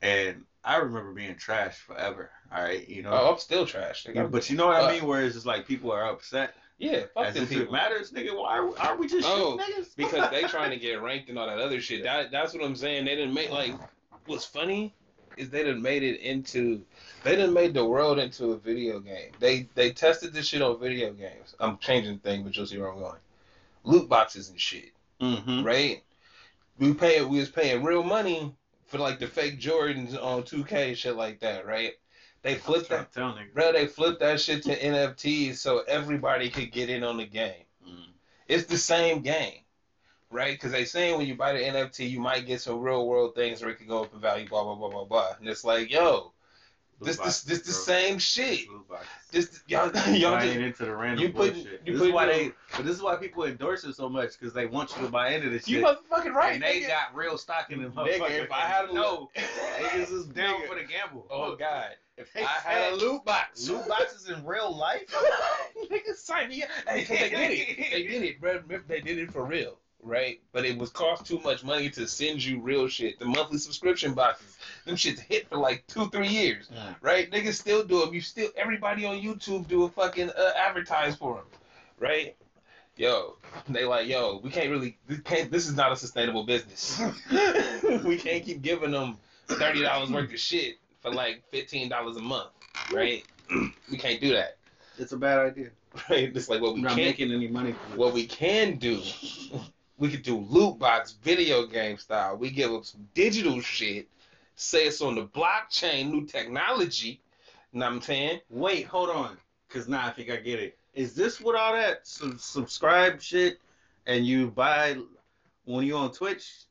And 0.00 0.44
I 0.64 0.76
remember 0.76 1.12
being 1.12 1.36
trash 1.36 1.76
forever. 1.78 2.30
All 2.54 2.62
right, 2.62 2.86
you 2.88 3.02
know. 3.02 3.10
Oh, 3.12 3.32
I'm 3.32 3.38
still 3.38 3.66
trash. 3.66 4.04
Nigga. 4.04 4.30
But 4.30 4.50
you 4.50 4.56
know 4.56 4.66
what 4.66 4.76
I 4.76 4.86
Uh, 4.88 4.92
mean? 4.92 5.06
Where 5.06 5.24
it's 5.24 5.34
just 5.34 5.46
like 5.46 5.66
people 5.66 5.90
are 5.92 6.08
upset. 6.10 6.54
yeah, 6.78 7.04
fuck 7.14 7.26
As 7.26 7.34
them 7.34 7.44
if 7.44 7.48
people. 7.50 7.64
it 7.66 7.72
matters, 7.72 8.10
nigga. 8.12 8.36
Why 8.36 8.58
are 8.58 8.66
we, 8.66 8.76
are 8.76 8.96
we 8.96 9.06
just 9.08 9.28
Oh, 9.28 9.58
shooting 9.58 9.84
niggas? 9.84 9.88
because 9.96 10.30
they 10.30 10.42
trying 10.44 10.70
to 10.70 10.76
get 10.76 11.00
ranked 11.00 11.28
and 11.28 11.38
all 11.38 11.46
that 11.46 11.58
other 11.58 11.80
shit. 11.80 12.02
That 12.02 12.30
that's 12.30 12.52
what 12.54 12.62
I'm 12.64 12.76
saying. 12.76 13.04
They 13.04 13.14
didn't 13.14 13.34
make 13.34 13.50
like 13.50 13.74
what's 14.26 14.44
funny 14.44 14.94
is 15.36 15.48
they 15.50 15.62
didn't 15.64 15.80
made 15.82 16.02
it 16.02 16.20
into 16.20 16.82
they 17.24 17.36
didn't 17.36 17.54
made 17.54 17.72
the 17.74 17.84
world 17.84 18.18
into 18.18 18.52
a 18.52 18.58
video 18.58 18.98
game. 19.00 19.30
They 19.38 19.68
they 19.74 19.92
tested 19.92 20.32
this 20.34 20.46
shit 20.48 20.60
on 20.62 20.78
video 20.80 21.12
games. 21.12 21.54
I'm 21.60 21.78
changing 21.78 22.18
thing, 22.18 22.42
but 22.42 22.56
you'll 22.56 22.66
see 22.66 22.78
where 22.78 22.92
I'm 22.92 22.98
going. 22.98 23.18
Loot 23.84 24.08
boxes 24.08 24.50
and 24.50 24.60
shit, 24.60 24.92
Mm-hmm. 25.20 25.62
right? 25.64 26.02
We 26.82 26.92
paying 26.94 27.28
we 27.28 27.38
was 27.38 27.48
paying 27.48 27.84
real 27.84 28.02
money 28.02 28.52
for 28.86 28.98
like 28.98 29.20
the 29.20 29.28
fake 29.28 29.60
Jordans 29.60 30.20
on 30.20 30.42
2K 30.42 30.88
and 30.88 30.98
shit 30.98 31.14
like 31.14 31.38
that, 31.38 31.64
right? 31.64 31.92
They 32.42 32.56
flipped 32.56 32.88
that, 32.88 33.14
bro. 33.54 33.70
They 33.70 33.86
flipped 33.86 34.18
that 34.18 34.40
shit 34.40 34.64
to 34.64 34.76
NFTs 34.76 35.58
so 35.58 35.84
everybody 35.86 36.50
could 36.50 36.72
get 36.72 36.90
in 36.90 37.04
on 37.04 37.18
the 37.18 37.24
game. 37.24 37.62
Mm. 37.88 38.06
It's 38.48 38.64
the 38.64 38.78
same 38.78 39.20
game, 39.20 39.60
right? 40.28 40.54
Because 40.54 40.72
they 40.72 40.84
saying 40.84 41.16
when 41.16 41.28
you 41.28 41.36
buy 41.36 41.52
the 41.52 41.60
NFT, 41.60 42.10
you 42.10 42.18
might 42.18 42.46
get 42.46 42.60
some 42.60 42.80
real 42.80 43.06
world 43.06 43.36
things 43.36 43.62
where 43.62 43.70
it 43.70 43.76
could 43.76 43.86
go 43.86 44.02
up 44.02 44.12
in 44.12 44.20
value, 44.20 44.48
blah 44.48 44.64
blah 44.64 44.74
blah 44.74 44.90
blah 44.90 45.04
blah. 45.04 45.34
And 45.38 45.48
it's 45.48 45.62
like, 45.62 45.88
yo, 45.88 46.31
this 47.02 47.18
Loot 47.18 47.26
this 47.26 47.42
this 47.42 47.60
the 47.62 47.72
same 47.72 48.18
shit. 48.18 48.68
Loot. 48.70 48.86
This 49.30 49.62
y'all 49.66 49.90
y'all 50.14 50.32
buying 50.32 50.48
just 50.54 50.58
into 50.60 50.84
the 50.84 50.94
random 50.96 51.20
you 51.26 51.32
put- 51.32 51.54
bullshit. 51.54 51.82
you 51.86 51.92
this 51.94 52.00
put 52.00 52.08
is 52.08 52.14
why 52.14 52.26
they, 52.26 52.52
but 52.76 52.84
this 52.84 52.96
is 52.96 53.02
why 53.02 53.16
people 53.16 53.44
endorse 53.44 53.84
it 53.84 53.94
so 53.94 54.08
much 54.08 54.38
because 54.38 54.52
they 54.54 54.66
want 54.66 54.94
you 54.96 55.02
to 55.02 55.08
buy 55.10 55.30
into 55.30 55.48
this 55.50 55.66
shit. 55.66 55.78
you 55.80 55.84
motherfucking 55.84 56.32
right. 56.34 56.54
and 56.54 56.62
they 56.62 56.80
nigga. 56.82 56.88
got 56.88 57.14
real 57.14 57.38
stock 57.38 57.70
in 57.70 57.82
them. 57.82 57.92
Nigga, 57.92 58.18
motherfuckers. 58.18 58.44
if 58.44 58.52
I 58.52 58.60
had 58.60 58.90
a 58.90 58.94
no, 58.94 59.30
loot- 59.36 59.44
niggas 59.82 60.12
is 60.12 60.26
down 60.34 60.60
Nigga. 60.60 60.68
for 60.68 60.74
the 60.74 60.84
gamble. 60.84 61.26
oh 61.30 61.56
god, 61.56 61.90
if 62.16 62.32
they 62.32 62.42
I 62.42 62.46
had 62.64 62.92
a 62.92 62.96
loot 62.96 63.24
box. 63.24 63.68
loot 63.70 63.86
boxes 63.88 64.28
in 64.28 64.44
real 64.44 64.76
life, 64.76 65.02
Niggas 65.90 66.16
sign 66.16 66.48
me 66.50 66.62
up. 66.62 66.68
They 66.86 67.04
did 67.04 67.32
it. 67.32 67.90
They 67.92 68.02
did 68.06 68.22
it, 68.22 68.40
bro. 68.40 68.60
They 68.86 69.00
did 69.00 69.18
it 69.18 69.32
for 69.32 69.44
real, 69.44 69.78
right? 70.02 70.40
But 70.52 70.64
it 70.64 70.76
was 70.78 70.90
cost 70.90 71.26
too 71.26 71.40
much 71.40 71.64
money 71.64 71.88
to 71.90 72.06
send 72.06 72.44
you 72.44 72.60
real 72.60 72.86
shit. 72.88 73.18
The 73.18 73.24
monthly 73.24 73.58
subscription 73.58 74.12
boxes, 74.14 74.58
them 74.84 74.96
shits 74.96 75.20
hit 75.20 75.48
for 75.48 75.56
like 75.56 75.84
two, 75.86 76.08
three 76.10 76.28
years, 76.28 76.68
Mm. 76.68 76.96
right? 77.00 77.30
Niggas 77.30 77.54
still 77.54 77.84
do 77.84 78.00
them. 78.00 78.12
You 78.14 78.20
still, 78.20 78.50
everybody 78.56 79.04
on 79.04 79.16
YouTube 79.20 79.68
do 79.68 79.84
a 79.84 79.88
fucking 79.88 80.30
uh, 80.30 80.50
advertise 80.56 81.16
for 81.16 81.36
them, 81.36 81.44
right? 81.98 82.34
Yo, 82.96 83.36
they 83.68 83.84
like, 83.84 84.06
yo, 84.06 84.40
we 84.42 84.50
can't 84.50 84.70
really, 84.70 84.98
we 85.08 85.16
can't. 85.18 85.50
This 85.50 85.66
is 85.66 85.74
not 85.74 85.92
a 85.92 85.96
sustainable 85.96 86.44
business. 86.44 87.00
we 88.04 88.16
can't 88.18 88.44
keep 88.44 88.60
giving 88.60 88.90
them 88.90 89.16
thirty 89.46 89.82
dollars 89.82 90.10
worth 90.10 90.30
of 90.32 90.38
shit 90.38 90.76
for 91.00 91.10
like 91.10 91.42
fifteen 91.50 91.88
dollars 91.88 92.16
a 92.16 92.20
month, 92.20 92.50
right? 92.92 93.24
we 93.90 93.96
can't 93.96 94.20
do 94.20 94.32
that, 94.34 94.58
It's 94.98 95.12
a 95.12 95.16
bad 95.16 95.38
idea. 95.38 95.70
right? 96.10 96.34
It's 96.36 96.48
like 96.50 96.60
what 96.60 96.74
we 96.74 96.80
I'm 96.80 96.84
not 96.84 96.96
can't. 96.96 97.06
making 97.18 97.32
any 97.32 97.48
money 97.48 97.72
from 97.72 97.96
What 97.98 98.12
we 98.12 98.26
can 98.26 98.76
do, 98.76 99.00
we 99.96 100.10
could 100.10 100.22
do 100.22 100.36
loot 100.36 100.78
box 100.78 101.12
video 101.22 101.66
game 101.66 101.96
style. 101.96 102.36
We 102.36 102.50
give 102.50 102.70
them 102.70 102.82
some 102.84 103.08
digital 103.14 103.60
shit, 103.62 104.06
say 104.62 104.86
it's 104.86 105.00
on 105.00 105.14
the 105.14 105.26
blockchain, 105.26 106.10
new 106.10 106.26
technology. 106.26 107.20
Know 107.72 107.86
what 107.86 107.92
I'm 107.92 108.00
saying? 108.02 108.40
Wait, 108.50 108.86
hold 108.86 109.10
on. 109.10 109.36
Cause 109.68 109.88
now 109.88 110.06
I 110.06 110.10
think 110.10 110.30
I 110.30 110.36
get 110.36 110.60
it. 110.60 110.76
Is 110.94 111.14
this 111.14 111.40
what 111.40 111.56
all 111.56 111.72
that 111.72 112.06
sub- 112.06 112.38
subscribe 112.38 113.22
shit 113.22 113.58
and 114.06 114.26
you 114.26 114.50
buy 114.50 114.98
when 115.64 115.86
you 115.86 115.96
on 115.96 116.12
Twitch? 116.12 116.64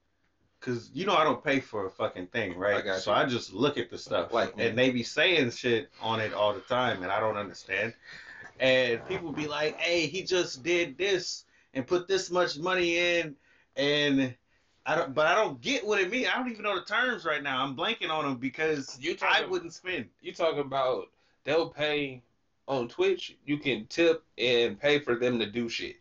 Cause 0.60 0.92
you 0.94 1.08
know 1.08 1.16
I 1.16 1.24
don't 1.24 1.44
pay 1.44 1.60
for 1.60 1.88
a 1.88 1.90
fucking 1.90 2.28
thing, 2.28 2.56
right? 2.56 2.86
I 2.86 3.00
so. 3.00 3.12
I 3.12 3.26
just 3.26 3.52
look 3.52 3.80
at 3.80 3.90
the 3.90 3.98
stuff. 3.98 4.32
Like 4.32 4.54
and 4.60 4.78
they 4.78 4.92
be 4.92 5.02
saying 5.02 5.50
shit 5.50 5.90
on 6.00 6.20
it 6.20 6.34
all 6.34 6.54
the 6.54 6.60
time 6.62 7.02
and 7.02 7.12
I 7.12 7.20
don't 7.20 7.38
understand. 7.38 7.96
And 8.60 9.04
people 9.08 9.32
be 9.32 9.48
like, 9.48 9.80
Hey, 9.80 10.06
he 10.06 10.22
just 10.22 10.62
did 10.62 10.96
this 11.00 11.46
and 11.74 11.88
put 11.88 12.08
this 12.08 12.30
much 12.30 12.60
money 12.60 12.98
in 13.00 13.36
and 13.76 14.36
I 14.86 14.96
don't 14.96 15.14
but 15.14 15.28
I 15.28 15.36
don't 15.36 15.62
get 15.62 15.86
what 15.86 16.00
it 16.02 16.10
means. 16.10 16.28
I 16.34 16.38
don't 16.38 16.50
even 16.50 16.64
know 16.64 16.76
the 16.76 16.86
terms 16.86 17.24
right 17.26 17.44
now. 17.44 17.64
I'm 17.64 17.76
blanking 17.76 18.10
on 18.10 18.26
them 18.26 18.38
because 18.38 18.98
You 19.00 19.16
I 19.22 19.46
wouldn't 19.46 19.74
spend. 19.74 20.08
You 20.22 20.34
talking 20.34 20.60
about 20.62 21.10
they'll 21.44 21.70
pay 21.70 22.22
on 22.68 22.88
Twitch? 22.88 23.38
You 23.46 23.58
can 23.58 23.86
tip 23.88 24.24
and 24.38 24.80
pay 24.80 25.00
for 25.00 25.16
them 25.16 25.38
to 25.40 25.46
do 25.46 25.70
shit. 25.70 25.98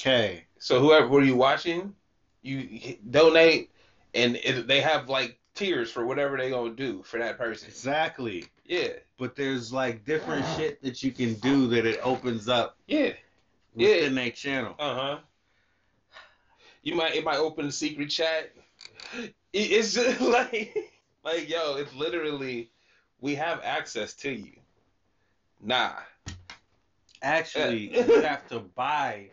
Okay. 0.00 0.44
So 0.58 0.80
whoever 0.80 1.08
were 1.08 1.22
you 1.22 1.36
watching, 1.36 1.94
you 2.42 2.96
donate, 3.10 3.70
and 4.14 4.36
it, 4.36 4.66
they 4.66 4.80
have 4.80 5.08
like 5.08 5.38
tiers 5.54 5.90
for 5.90 6.06
whatever 6.06 6.36
they 6.36 6.50
gonna 6.50 6.74
do 6.74 7.02
for 7.02 7.18
that 7.18 7.38
person. 7.38 7.68
Exactly. 7.68 8.44
Yeah, 8.64 8.88
but 9.18 9.34
there's 9.34 9.72
like 9.72 10.04
different 10.04 10.44
shit 10.56 10.80
that 10.82 11.02
you 11.02 11.10
can 11.10 11.34
do 11.34 11.66
that 11.68 11.86
it 11.86 12.00
opens 12.02 12.48
up 12.48 12.76
yeah, 12.86 13.12
Yeah. 13.74 13.88
within 13.96 14.14
that 14.16 14.34
channel. 14.34 14.74
uh 14.78 14.94
huh. 14.94 15.18
You 16.82 16.94
might 16.94 17.14
it 17.14 17.24
might 17.24 17.38
open 17.38 17.66
a 17.66 17.72
secret 17.72 18.08
chat. 18.10 18.52
It, 19.14 19.34
it's 19.52 19.94
just 19.94 20.20
like 20.36 20.76
like 21.24 21.48
yo, 21.48 21.76
it's 21.76 21.94
literally 21.94 22.70
we 23.20 23.34
have 23.34 23.60
access 23.64 24.14
to 24.14 24.30
you. 24.32 24.52
Nah, 25.60 25.92
Actually, 27.20 27.96
you 27.96 28.20
have 28.22 28.46
to 28.48 28.60
buy 28.60 29.30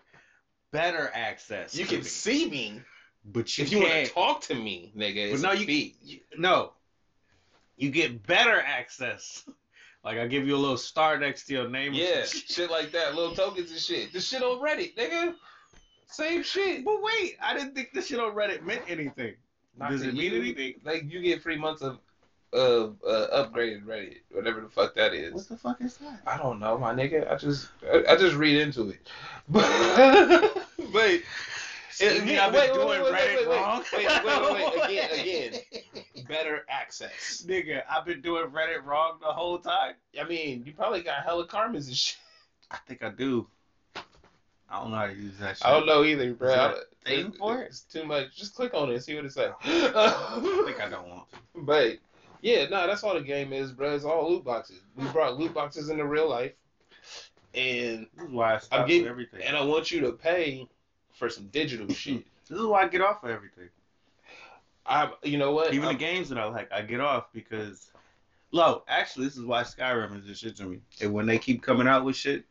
better 0.72 1.12
access. 1.14 1.76
you 1.76 1.86
can 1.86 2.00
me. 2.00 2.04
see 2.04 2.50
me 2.50 2.82
but 3.26 3.58
you 3.58 3.64
if 3.64 3.72
you 3.72 3.80
want 3.82 3.92
to 3.94 4.12
talk 4.12 4.42
to 4.42 4.56
me, 4.56 4.92
nigga. 4.98 5.32
It's 5.34 5.42
no, 5.42 5.52
you- 5.52 5.92
you- 6.04 6.20
no, 6.38 6.74
you 7.78 7.90
get 7.92 8.26
better 8.26 8.60
access. 8.62 9.44
Like 10.04 10.20
I 10.20 10.28
give 10.28 10.46
you 10.48 10.56
a 10.56 10.58
little 10.58 10.78
star 10.78 11.18
next 11.18 11.48
to 11.48 11.54
your 11.54 11.68
name. 11.68 11.94
or 11.94 11.96
Yeah, 11.96 12.26
shit 12.26 12.70
like 12.70 12.92
that, 12.92 13.16
little 13.16 13.34
tokens 13.36 13.72
and 13.72 13.80
shit. 13.80 14.14
This 14.14 14.28
shit 14.28 14.44
on 14.44 14.62
Reddit, 14.62 14.96
nigga. 14.96 15.34
Same 16.08 16.44
shit. 16.44 16.86
But 16.86 17.02
wait, 17.02 17.38
I 17.42 17.54
didn't 17.54 17.74
think 17.76 17.92
this 17.94 18.08
shit 18.08 18.20
on 18.20 18.34
Reddit 18.36 18.64
meant 18.64 18.84
anything. 18.88 19.34
Not 19.78 19.92
Does 19.92 20.04
it 20.04 20.14
mean 20.14 20.32
you. 20.34 20.40
anything? 20.40 20.76
Like 20.84 21.04
you 21.12 21.22
get 21.22 21.42
three 21.42 21.58
months 21.58 21.82
of 21.82 22.00
of 22.54 22.96
uh, 23.06 23.28
upgraded 23.34 23.84
Reddit, 23.84 24.20
whatever 24.32 24.62
the 24.62 24.70
fuck 24.70 24.96
that 24.96 25.14
is. 25.14 25.34
What 25.34 25.50
the 25.50 25.58
fuck 25.58 25.82
is 25.82 25.98
that? 25.98 26.22
I 26.26 26.38
don't 26.38 26.60
know, 26.60 26.78
my 26.78 26.94
nigga. 26.94 27.30
I 27.30 27.36
just 27.36 27.70
I, 27.92 28.04
I 28.10 28.16
just 28.16 28.36
read 28.36 28.58
into 28.62 28.90
it. 28.90 29.10
But 29.50 30.64
but 30.94 31.22
See 31.90 32.06
it- 32.06 32.26
me, 32.26 32.38
I've 32.38 32.54
wait, 32.54 32.72
been 32.74 32.80
wait, 32.88 32.98
doing 32.98 33.04
wait, 33.04 33.12
wait, 33.12 33.14
Reddit 33.14 33.36
wait, 33.38 33.48
wait. 33.50 33.56
wrong. 33.58 33.84
Wait, 33.94 34.08
wait, 34.08 34.26
wait, 34.26 34.54
wait, 34.54 34.84
again, 35.20 35.54
again. 35.54 36.26
better 36.28 36.66
access. 36.70 37.46
Nigga, 37.48 37.82
I've 37.90 38.06
been 38.06 38.22
doing 38.22 38.46
Reddit 38.48 38.84
wrong 38.86 39.18
the 39.22 39.28
whole 39.34 39.58
time. 39.60 39.94
I 40.20 40.24
mean, 40.26 40.64
you 40.66 40.74
probably 40.74 41.02
got 41.02 41.24
hella 41.24 41.48
karmas 41.48 41.88
and 41.88 41.96
shit. 41.96 42.18
I 42.72 42.78
think 42.88 43.04
I 43.04 43.10
do. 43.10 43.48
I 44.70 44.80
don't 44.82 44.92
know 44.92 44.98
how 44.98 45.08
to 45.08 45.14
use 45.14 45.38
that 45.40 45.58
shit. 45.58 45.66
I 45.66 45.72
don't 45.72 45.86
know 45.86 46.04
either, 46.04 46.34
bro. 46.34 46.50
Is 46.50 46.56
there 46.56 46.70
a 46.72 46.74
I- 46.74 47.22
thing 47.24 47.32
for 47.34 47.62
it? 47.62 47.68
It's 47.68 47.82
too 47.82 48.04
much. 48.06 48.36
Just 48.36 48.56
click 48.56 48.74
on 48.74 48.90
it 48.90 48.96
and 48.96 49.04
see 49.04 49.16
what 49.16 49.26
it 49.26 49.32
says. 49.34 49.52
I 49.64 50.62
think 50.66 50.82
I 50.84 50.90
don't 50.90 51.08
want 51.10 51.30
to. 51.32 51.38
But 51.64 51.98
yeah, 52.42 52.68
no, 52.68 52.86
that's 52.88 53.04
all 53.04 53.14
the 53.14 53.22
game 53.22 53.54
is, 53.54 53.72
bro. 53.72 53.96
It's 53.96 54.04
all 54.06 54.30
loot 54.30 54.44
boxes. 54.44 54.82
We 54.96 55.06
brought 55.10 55.38
loot 55.40 55.54
boxes 55.54 55.90
into 55.90 56.06
real 56.06 56.30
life, 56.30 56.52
and 57.54 58.08
This 58.18 58.26
is 58.28 58.32
why 58.32 58.56
I 58.72 58.78
I'm 58.80 58.88
getting, 58.88 59.08
everything. 59.08 59.42
and 59.44 59.56
I 59.56 59.64
want 59.64 59.92
you 59.92 60.02
to 60.02 60.12
pay 60.12 60.68
for 61.14 61.30
some 61.30 61.48
digital 61.48 61.88
shit. 61.94 62.26
This 62.50 62.60
is 62.60 62.66
why 62.66 62.84
I 62.84 62.88
get 62.88 63.02
off 63.02 63.24
of 63.24 63.30
everything. 63.30 63.70
I, 64.86 65.10
you 65.24 65.38
know 65.38 65.52
what? 65.52 65.74
Even 65.74 65.84
the 65.86 65.90
I'm- 65.90 65.98
games 65.98 66.30
that 66.30 66.38
I 66.38 66.46
like, 66.46 66.72
I 66.72 66.82
get 66.82 67.00
off 67.02 67.32
because. 67.34 67.90
Low, 68.52 68.84
actually, 68.88 69.26
this 69.26 69.36
is 69.36 69.44
why 69.44 69.64
Skyrim 69.64 70.18
is 70.20 70.28
this 70.28 70.38
shit 70.38 70.56
to 70.58 70.64
me. 70.66 70.80
And 71.02 71.12
when 71.14 71.26
they 71.26 71.38
keep 71.38 71.62
coming 71.62 71.88
out 71.90 72.06
with 72.06 72.16
shit, 72.16 72.46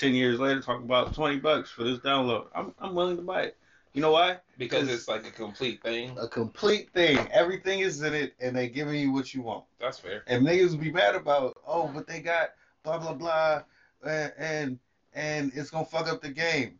ten 0.00 0.14
years 0.14 0.40
later, 0.40 0.60
talking 0.60 0.84
about 0.84 1.14
twenty 1.14 1.38
bucks 1.38 1.70
for 1.70 1.84
this 1.84 1.98
download, 1.98 2.46
I'm 2.54 2.74
I'm 2.78 2.94
willing 2.94 3.16
to 3.16 3.22
buy 3.22 3.42
it. 3.42 3.56
You 3.92 4.00
know 4.00 4.12
why? 4.12 4.38
because 4.56 4.88
it's 4.88 5.08
like 5.08 5.26
a 5.26 5.30
complete 5.30 5.82
thing. 5.82 6.16
A 6.18 6.28
complete 6.28 6.92
thing. 6.92 7.18
Everything 7.32 7.80
is 7.80 8.00
in 8.02 8.14
it, 8.14 8.34
and 8.40 8.54
they 8.54 8.68
giving 8.68 8.94
you 8.94 9.12
what 9.12 9.34
you 9.34 9.42
want. 9.42 9.64
That's 9.80 9.98
fair. 9.98 10.22
And 10.26 10.46
niggas 10.46 10.70
would 10.70 10.80
be 10.80 10.92
mad 10.92 11.16
about, 11.16 11.56
oh, 11.66 11.90
but 11.92 12.06
they 12.06 12.20
got 12.20 12.50
blah 12.84 12.98
blah 12.98 13.14
blah, 13.14 13.62
and 14.06 14.32
and, 14.38 14.78
and 15.14 15.52
it's 15.54 15.70
gonna 15.70 15.84
fuck 15.84 16.08
up 16.08 16.22
the 16.22 16.30
game. 16.30 16.78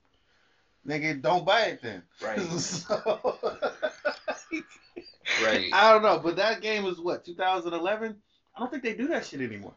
Nigga, 0.86 1.20
don't 1.20 1.44
buy 1.44 1.62
it 1.62 1.82
then. 1.82 2.02
Right. 2.22 2.40
so, 2.58 3.38
Right. 5.44 5.68
I 5.72 5.92
don't 5.92 6.02
know, 6.02 6.18
but 6.18 6.36
that 6.36 6.60
game 6.60 6.84
was 6.84 7.00
what 7.00 7.24
2011. 7.24 8.16
I 8.54 8.58
don't 8.58 8.70
think 8.70 8.82
they 8.82 8.94
do 8.94 9.08
that 9.08 9.26
shit 9.26 9.40
anymore. 9.40 9.74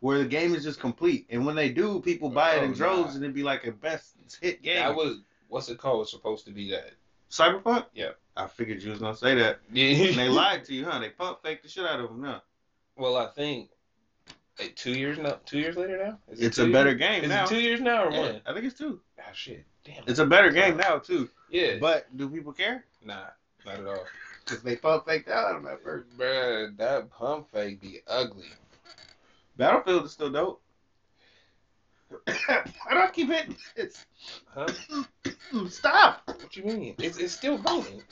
Where 0.00 0.18
the 0.18 0.26
game 0.26 0.54
is 0.54 0.62
just 0.62 0.78
complete, 0.78 1.26
and 1.30 1.44
when 1.44 1.56
they 1.56 1.70
do, 1.70 2.00
people 2.00 2.30
buy 2.30 2.54
it 2.54 2.60
Oh, 2.60 2.64
in 2.66 2.72
droves, 2.72 3.16
and 3.16 3.24
it'd 3.24 3.34
be 3.34 3.42
like 3.42 3.66
a 3.66 3.72
best 3.72 4.14
hit 4.40 4.62
game. 4.62 4.76
That 4.76 4.94
was 4.94 5.22
what's 5.48 5.68
it 5.68 5.78
called? 5.78 5.98
Was 5.98 6.10
supposed 6.10 6.44
to 6.46 6.52
be 6.52 6.70
that. 6.70 6.92
Cyberpunk. 7.30 7.86
Yeah. 7.94 8.10
I 8.36 8.46
figured 8.46 8.80
you 8.82 8.90
was 8.90 9.00
gonna 9.00 9.16
say 9.16 9.34
that. 9.34 9.58
And 9.68 10.14
they 10.16 10.28
lied 10.28 10.64
to 10.66 10.74
you, 10.74 10.84
huh? 10.84 11.00
They 11.00 11.10
pump 11.10 11.42
faked 11.42 11.64
the 11.64 11.68
shit 11.68 11.84
out 11.84 11.98
of 11.98 12.08
them. 12.10 12.20
No, 12.20 12.38
well, 12.96 13.16
I 13.16 13.26
think 13.26 13.70
like 14.60 14.76
two 14.76 14.92
years 14.92 15.18
now. 15.18 15.38
Two 15.44 15.58
years 15.58 15.76
later 15.76 15.98
now. 15.98 16.18
It 16.32 16.40
it's 16.44 16.58
a 16.58 16.66
better 16.68 16.90
years? 16.90 17.00
game 17.00 17.24
Is 17.24 17.28
now. 17.30 17.44
it 17.44 17.48
two 17.48 17.60
years 17.60 17.80
now 17.80 18.04
or 18.04 18.12
Yeah, 18.12 18.20
one? 18.20 18.40
I 18.46 18.52
think 18.52 18.66
it's 18.66 18.78
two. 18.78 19.00
Ah, 19.18 19.24
shit. 19.32 19.64
Damn. 19.84 20.04
It's 20.06 20.20
a 20.20 20.26
better 20.26 20.50
game 20.52 20.76
now 20.76 20.98
too. 20.98 21.28
yeah. 21.50 21.78
But 21.80 22.16
do 22.16 22.28
people 22.28 22.52
care? 22.52 22.84
Nah, 23.04 23.24
not 23.66 23.74
at 23.80 23.86
all. 23.86 24.04
Because 24.44 24.62
they 24.62 24.76
pump 24.76 25.04
faked 25.06 25.28
out 25.28 25.56
of 25.56 25.62
that 25.64 25.82
first. 25.82 26.08
Bruh, 26.16 26.74
that 26.78 27.10
pump 27.10 27.50
fake 27.52 27.82
be 27.82 28.00
ugly. 28.06 28.46
Battlefield 29.58 30.04
is 30.04 30.12
still 30.12 30.30
dope. 30.30 30.62
Why 32.24 32.64
do 32.90 32.96
I 32.96 33.10
keep 33.12 33.28
hitting 33.28 33.56
this? 33.76 34.06
Huh? 34.54 34.68
Stop! 35.68 36.22
What 36.26 36.56
you 36.56 36.62
mean? 36.62 36.94
It's 36.98 37.18
it's 37.18 37.34
still 37.34 37.58
going. 37.58 38.02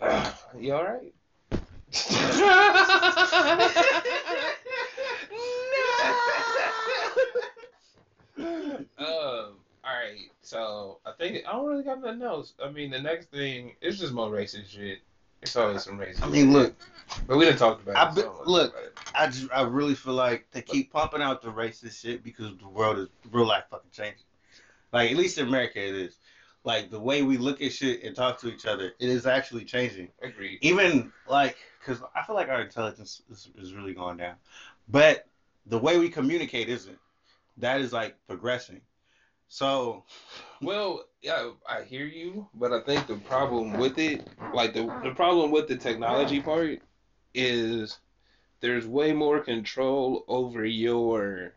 you 0.58 0.74
all 0.74 0.84
right? 0.84 1.12
no! 2.10 2.58
um. 8.98 9.58
All 9.84 9.90
right. 9.92 10.30
So 10.40 10.98
I 11.04 11.12
think 11.12 11.44
I 11.46 11.52
don't 11.52 11.66
really 11.66 11.84
got 11.84 12.00
nothing 12.00 12.22
else. 12.22 12.54
I 12.64 12.70
mean, 12.70 12.90
the 12.90 13.02
next 13.02 13.30
thing 13.30 13.76
is 13.82 14.00
just 14.00 14.14
more 14.14 14.30
racist 14.30 14.70
shit. 14.70 15.00
It's 15.42 15.56
always 15.56 15.82
some 15.82 15.98
racist. 15.98 16.22
I 16.22 16.28
mean, 16.28 16.52
look, 16.52 16.74
but 17.26 17.36
we 17.36 17.44
didn't 17.44 17.58
talk 17.58 17.82
about. 17.82 17.96
I 17.96 18.10
it, 18.10 18.14
be- 18.14 18.20
so 18.22 18.42
look. 18.46 18.72
about 18.72 18.84
it. 18.84 18.98
I 19.14 19.26
just, 19.26 19.48
I 19.52 19.62
really 19.62 19.94
feel 19.94 20.14
like 20.14 20.46
they 20.52 20.62
keep 20.62 20.92
pumping 20.92 21.20
out 21.20 21.42
the 21.42 21.52
racist 21.52 22.00
shit 22.00 22.22
because 22.22 22.56
the 22.56 22.68
world 22.68 22.98
is 22.98 23.08
real 23.30 23.46
life 23.46 23.64
fucking 23.70 23.90
changing. 23.92 24.24
Like 24.92 25.10
at 25.10 25.16
least 25.16 25.38
in 25.38 25.48
America 25.48 25.80
it 25.80 25.94
is. 25.94 26.16
Like 26.64 26.92
the 26.92 27.00
way 27.00 27.22
we 27.22 27.38
look 27.38 27.60
at 27.60 27.72
shit 27.72 28.04
and 28.04 28.14
talk 28.14 28.38
to 28.40 28.48
each 28.48 28.66
other, 28.66 28.92
it 29.00 29.08
is 29.08 29.26
actually 29.26 29.64
changing. 29.64 30.08
Agreed. 30.22 30.58
Even 30.62 31.12
like, 31.28 31.56
cause 31.84 32.00
I 32.14 32.22
feel 32.22 32.36
like 32.36 32.48
our 32.48 32.60
intelligence 32.60 33.22
is, 33.28 33.50
is 33.58 33.74
really 33.74 33.94
going 33.94 34.18
down, 34.18 34.36
but 34.88 35.26
the 35.66 35.78
way 35.78 35.98
we 35.98 36.08
communicate 36.08 36.68
isn't. 36.68 36.98
That 37.58 37.80
is 37.80 37.92
like 37.92 38.16
progressing. 38.26 38.80
So 39.52 40.04
Well, 40.62 41.04
yeah, 41.20 41.50
I 41.68 41.82
hear 41.82 42.06
you, 42.06 42.48
but 42.54 42.72
I 42.72 42.80
think 42.80 43.06
the 43.06 43.16
problem 43.16 43.74
with 43.74 43.98
it, 43.98 44.26
like 44.54 44.72
the 44.72 44.84
the 45.04 45.12
problem 45.14 45.50
with 45.50 45.68
the 45.68 45.76
technology 45.76 46.40
part, 46.40 46.80
is 47.34 47.98
there's 48.60 48.86
way 48.86 49.12
more 49.12 49.40
control 49.40 50.24
over 50.26 50.64
your. 50.64 51.52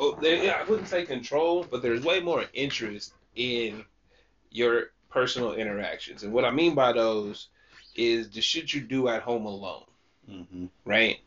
Oh, 0.00 0.18
there, 0.20 0.42
yeah, 0.42 0.60
I 0.60 0.68
wouldn't 0.68 0.88
say 0.88 1.04
control, 1.04 1.64
but 1.70 1.82
there's 1.82 2.02
way 2.02 2.18
more 2.18 2.46
interest 2.52 3.14
in 3.36 3.84
your 4.50 4.90
personal 5.08 5.52
interactions, 5.52 6.24
and 6.24 6.32
what 6.32 6.44
I 6.44 6.50
mean 6.50 6.74
by 6.74 6.92
those 6.92 7.46
is 7.94 8.30
the 8.30 8.40
shit 8.40 8.74
you 8.74 8.80
do 8.80 9.06
at 9.06 9.22
home 9.22 9.46
alone, 9.46 9.84
mhm. 10.28 10.68
right? 10.84 11.20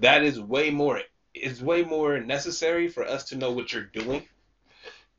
That 0.00 0.22
is 0.22 0.38
way 0.38 0.68
more. 0.68 1.00
It's 1.32 1.62
way 1.62 1.82
more 1.82 2.20
necessary 2.20 2.88
for 2.88 3.06
us 3.06 3.24
to 3.30 3.36
know 3.36 3.52
what 3.52 3.72
you're 3.72 3.84
doing 3.84 4.22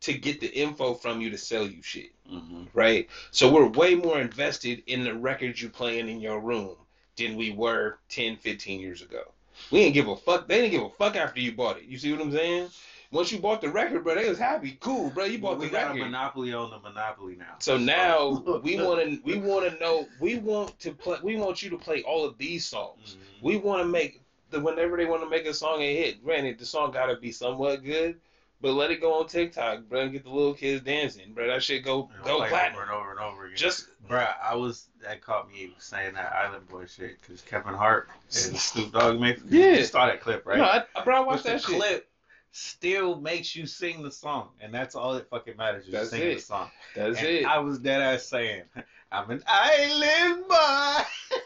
to 0.01 0.13
get 0.13 0.39
the 0.39 0.47
info 0.53 0.93
from 0.93 1.19
you 1.21 1.29
to 1.29 1.37
sell 1.37 1.65
you 1.67 1.81
shit 1.81 2.11
Mhm. 2.31 2.67
right? 2.73 3.07
So 3.31 3.51
we're 3.51 3.67
way 3.67 3.95
more 3.95 4.19
invested 4.21 4.83
in 4.87 5.03
the 5.03 5.13
records 5.13 5.61
you 5.61 5.69
playing 5.69 6.07
in 6.09 6.21
your 6.21 6.39
room 6.39 6.75
than 7.17 7.35
we 7.35 7.51
were 7.51 7.97
10, 8.09 8.37
15 8.37 8.79
years 8.79 9.01
ago. 9.01 9.33
We 9.71 9.79
didn't 9.79 9.95
give 9.95 10.07
a 10.07 10.15
fuck. 10.15 10.47
They 10.47 10.61
didn't 10.61 10.71
give 10.71 10.83
a 10.83 10.89
fuck 10.91 11.15
after 11.17 11.41
you 11.41 11.51
bought 11.51 11.77
it. 11.77 11.83
You 11.83 11.97
see 11.97 12.11
what 12.13 12.21
I'm 12.21 12.31
saying? 12.31 12.69
Once 13.11 13.31
you 13.31 13.39
bought 13.39 13.59
the 13.59 13.67
record, 13.69 14.03
bro, 14.03 14.13
they 14.15 14.29
was 14.29 14.37
happy. 14.37 14.77
Cool, 14.79 15.09
bro. 15.09 15.25
You 15.25 15.39
bought 15.39 15.57
we 15.57 15.65
the 15.65 15.71
got 15.71 15.87
record. 15.89 16.01
a 16.01 16.05
monopoly 16.05 16.53
on 16.53 16.69
the 16.69 16.79
monopoly 16.79 17.35
now. 17.35 17.55
So 17.59 17.75
now 17.75 18.29
we 18.63 18.77
want 18.79 19.01
to 19.03 19.19
we 19.25 19.37
want 19.39 19.69
to 19.69 19.77
know 19.79 20.07
we 20.21 20.37
want 20.37 20.79
to 20.81 20.93
play 20.93 21.17
we 21.23 21.35
want 21.35 21.61
you 21.63 21.69
to 21.71 21.77
play 21.77 22.03
all 22.03 22.23
of 22.23 22.37
these 22.37 22.65
songs. 22.65 23.17
Mhm. 23.17 23.41
We 23.41 23.57
want 23.57 23.81
to 23.81 23.85
make 23.85 24.21
the 24.51 24.59
whenever 24.61 24.95
they 24.95 25.05
want 25.05 25.23
to 25.23 25.29
make 25.29 25.45
a 25.47 25.53
song 25.53 25.81
a 25.81 25.93
hit. 25.95 26.23
Granted, 26.23 26.57
the 26.59 26.65
song 26.65 26.91
gotta 26.91 27.15
be 27.17 27.31
somewhat 27.31 27.83
good, 27.83 28.19
but 28.61 28.73
let 28.73 28.91
it 28.91 28.99
go 29.01 29.19
on 29.19 29.27
TikTok, 29.27 29.83
bro. 29.89 30.01
And 30.01 30.11
get 30.11 30.23
the 30.23 30.29
little 30.29 30.53
kids 30.53 30.83
dancing, 30.83 31.33
bro. 31.33 31.47
That 31.47 31.63
shit 31.63 31.83
go 31.83 32.09
You 32.11 32.17
know, 32.19 32.25
go 32.25 32.37
like 32.39 32.49
platinum. 32.49 32.75
over 32.79 32.83
and 32.83 32.91
over 32.91 33.11
and 33.11 33.19
over 33.19 33.45
again. 33.45 33.57
Just 33.57 33.87
bro, 34.07 34.25
I 34.43 34.55
was 34.55 34.87
that 35.01 35.21
caught 35.21 35.49
me 35.49 35.73
saying 35.77 36.13
that 36.15 36.33
Island 36.33 36.67
Boy 36.67 36.85
shit 36.85 37.21
because 37.21 37.41
Kevin 37.41 37.73
Hart 37.73 38.09
and 38.25 38.57
Snoop 38.57 38.91
Dogg 38.93 39.19
made. 39.19 39.41
Yeah. 39.49 39.73
you 39.77 39.83
saw 39.85 40.05
that 40.07 40.21
clip, 40.21 40.45
right? 40.45 40.57
no, 40.57 40.65
I, 40.65 41.03
bro, 41.03 41.17
I 41.17 41.19
watched 41.21 41.43
that 41.45 41.61
shit. 41.61 41.77
clip 41.77 42.05
still 42.51 43.21
makes 43.21 43.55
you 43.55 43.65
sing 43.67 44.01
the 44.01 44.11
song, 44.11 44.49
and 44.59 44.73
that's 44.73 44.95
all 44.95 45.13
that 45.13 45.29
fucking 45.29 45.55
matters. 45.55 45.85
You 45.85 45.91
That's 45.93 46.09
sing 46.09 46.23
it. 46.23 46.35
the 46.35 46.41
song. 46.41 46.69
That's 46.95 47.19
and 47.19 47.27
it. 47.27 47.45
I 47.45 47.59
was 47.59 47.77
dead 47.79 48.01
ass 48.01 48.23
saying, 48.23 48.63
"I'm 49.11 49.29
an 49.29 49.43
island 49.47 50.47
boy," 50.49 50.55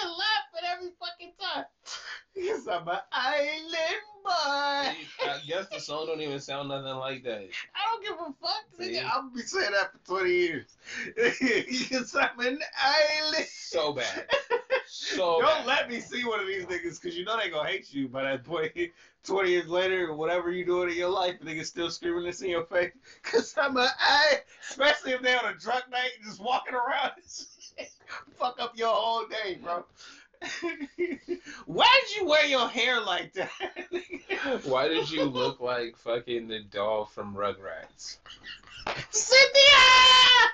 and 0.00 0.10
laughing 0.10 0.68
every 0.72 0.90
fucking 1.00 1.32
time 1.40 1.64
because 2.34 2.66
I'm 2.68 2.88
an 2.88 2.98
island 3.12 4.02
guess 5.54 5.68
the 5.68 5.80
song 5.80 6.06
don't 6.06 6.20
even 6.20 6.40
sound 6.40 6.68
nothing 6.68 6.96
like 6.96 7.22
that. 7.24 7.42
I 7.74 7.80
don't 7.90 8.02
give 8.02 8.14
a 8.14 8.32
fuck. 8.40 8.64
Nigga. 8.80 9.04
I'll 9.04 9.30
be 9.30 9.42
saying 9.42 9.72
that 9.72 9.92
for 9.92 10.20
20 10.20 10.30
years. 10.30 10.76
Because 11.70 12.14
I'm 12.14 12.38
an 12.40 12.58
island. 12.82 13.46
So 13.48 13.92
bad. 13.92 14.26
So 14.86 15.40
Don't 15.40 15.66
bad. 15.66 15.66
let 15.66 15.90
me 15.90 15.98
see 15.98 16.24
one 16.24 16.40
of 16.40 16.46
these 16.46 16.66
niggas 16.66 17.00
because 17.00 17.16
you 17.16 17.24
know 17.24 17.38
they 17.38 17.48
gonna 17.48 17.68
hate 17.68 17.92
you 17.92 18.06
by 18.06 18.22
that 18.22 18.44
point. 18.44 18.72
20 19.24 19.50
years 19.50 19.68
later, 19.68 20.14
whatever 20.14 20.50
you 20.50 20.64
doing 20.66 20.90
in 20.90 20.96
your 20.96 21.08
life, 21.08 21.36
the 21.40 21.46
niggas 21.46 21.66
still 21.66 21.90
screaming 21.90 22.24
this 22.24 22.42
in 22.42 22.50
your 22.50 22.64
face. 22.66 22.92
Because 23.22 23.54
I'm 23.56 23.76
an 23.78 23.88
I, 23.98 24.40
especially 24.68 25.12
if 25.12 25.22
they 25.22 25.34
on 25.34 25.46
a 25.46 25.54
drunk 25.56 25.84
night 25.90 26.10
just 26.22 26.40
walking 26.40 26.74
around. 26.74 27.12
Fuck 28.38 28.60
up 28.60 28.76
your 28.76 28.92
whole 28.94 29.26
day, 29.26 29.58
bro. 29.62 29.84
Why'd 31.66 31.88
you 32.16 32.26
wear 32.26 32.44
your 32.46 32.68
hair 32.68 33.00
like 33.00 33.32
that? 33.34 33.50
Why 34.64 34.88
did 34.88 35.10
you 35.10 35.24
look 35.24 35.60
like 35.60 35.96
fucking 35.96 36.48
the 36.48 36.60
doll 36.60 37.06
from 37.06 37.34
Rugrats? 37.34 38.18
Cynthia! 39.10 40.50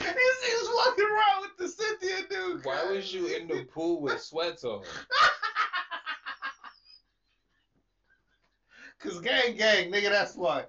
This 0.00 0.36
nigga's 0.44 0.70
walking 0.74 1.04
around 1.04 1.42
with 1.42 1.56
the 1.58 1.68
Cynthia 1.68 2.26
dude. 2.28 2.64
Why 2.64 2.84
was 2.90 3.12
you 3.12 3.26
in 3.26 3.46
the 3.48 3.64
pool 3.64 4.00
with 4.00 4.20
sweats 4.20 4.64
on? 4.64 4.82
Cause 8.98 9.20
gang 9.20 9.56
gang, 9.56 9.92
nigga, 9.92 10.08
that's 10.10 10.34
why. 10.34 10.64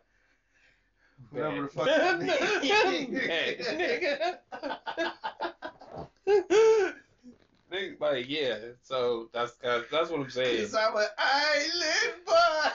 Whatever 1.32 1.62
the 1.64 1.68
fuck. 1.70 1.88
Nigga, 2.62 4.38
like 8.00 8.30
yeah, 8.30 8.58
so 8.82 9.30
that's 9.34 9.54
that's 9.62 10.10
what 10.10 10.20
I'm 10.20 10.30
saying. 10.30 10.62
Cause 10.62 10.76
I'm 10.76 10.96
an 10.96 11.06
island 11.18 12.26
boy. 12.26 12.70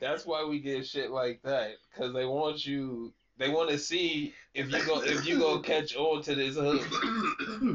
That's 0.00 0.26
why 0.26 0.44
we 0.44 0.60
get 0.60 0.86
shit 0.86 1.10
like 1.10 1.42
that 1.42 1.72
because 1.92 2.12
they 2.12 2.26
want 2.26 2.66
you. 2.66 3.12
They 3.36 3.48
want 3.48 3.70
to 3.70 3.78
see 3.78 4.32
if 4.54 4.70
you 4.70 4.84
go 4.86 5.02
if 5.02 5.26
you 5.26 5.38
go 5.38 5.58
catch 5.58 5.96
on 5.96 6.22
to 6.22 6.34
this 6.34 6.56
hook. 6.56 6.82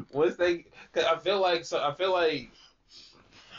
Once 0.14 0.36
they, 0.38 0.66
cause 0.94 1.04
I 1.04 1.18
feel 1.18 1.42
like 1.42 1.66
so 1.66 1.84
I 1.84 1.94
feel 1.94 2.14
like, 2.14 2.50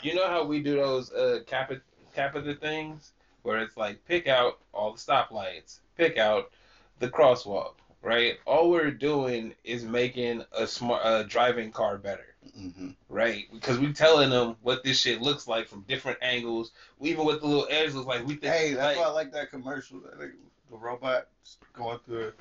you 0.01 0.15
know 0.15 0.27
how 0.27 0.43
we 0.43 0.61
do 0.61 0.75
those 0.75 1.11
uh 1.11 1.39
capita 1.45 1.81
capita 2.15 2.55
things 2.55 3.11
where 3.43 3.59
it's 3.59 3.77
like 3.77 4.03
pick 4.05 4.27
out 4.27 4.59
all 4.73 4.93
the 4.93 4.99
stoplights, 4.99 5.79
pick 5.97 6.17
out 6.17 6.51
the 6.99 7.09
crosswalk, 7.09 7.73
right? 8.01 8.37
All 8.45 8.69
we're 8.69 8.91
doing 8.91 9.53
is 9.63 9.83
making 9.83 10.43
a 10.51 10.67
smart 10.67 11.01
a 11.05 11.23
driving 11.23 11.71
car 11.71 11.97
better. 11.97 12.25
Mm-hmm. 12.57 12.89
right? 13.07 13.45
Because 13.53 13.77
we're 13.77 13.93
telling 13.93 14.31
them 14.31 14.55
what 14.61 14.83
this 14.83 14.99
shit 14.99 15.21
looks 15.21 15.47
like 15.47 15.67
from 15.67 15.81
different 15.87 16.17
angles. 16.23 16.71
We 16.97 17.11
even 17.11 17.25
with 17.25 17.39
the 17.41 17.47
little 17.47 17.67
edge 17.69 17.93
looks 17.93 18.07
like 18.07 18.25
we 18.25 18.33
think. 18.35 18.53
Hey, 18.53 18.73
that's 18.73 18.97
like, 18.97 19.05
why 19.05 19.11
I 19.11 19.13
like 19.13 19.31
that 19.33 19.51
commercial. 19.51 19.99
Nigga, 19.99 20.31
the 20.69 20.77
robot 20.77 21.27
going 21.73 21.99
through. 22.05 22.33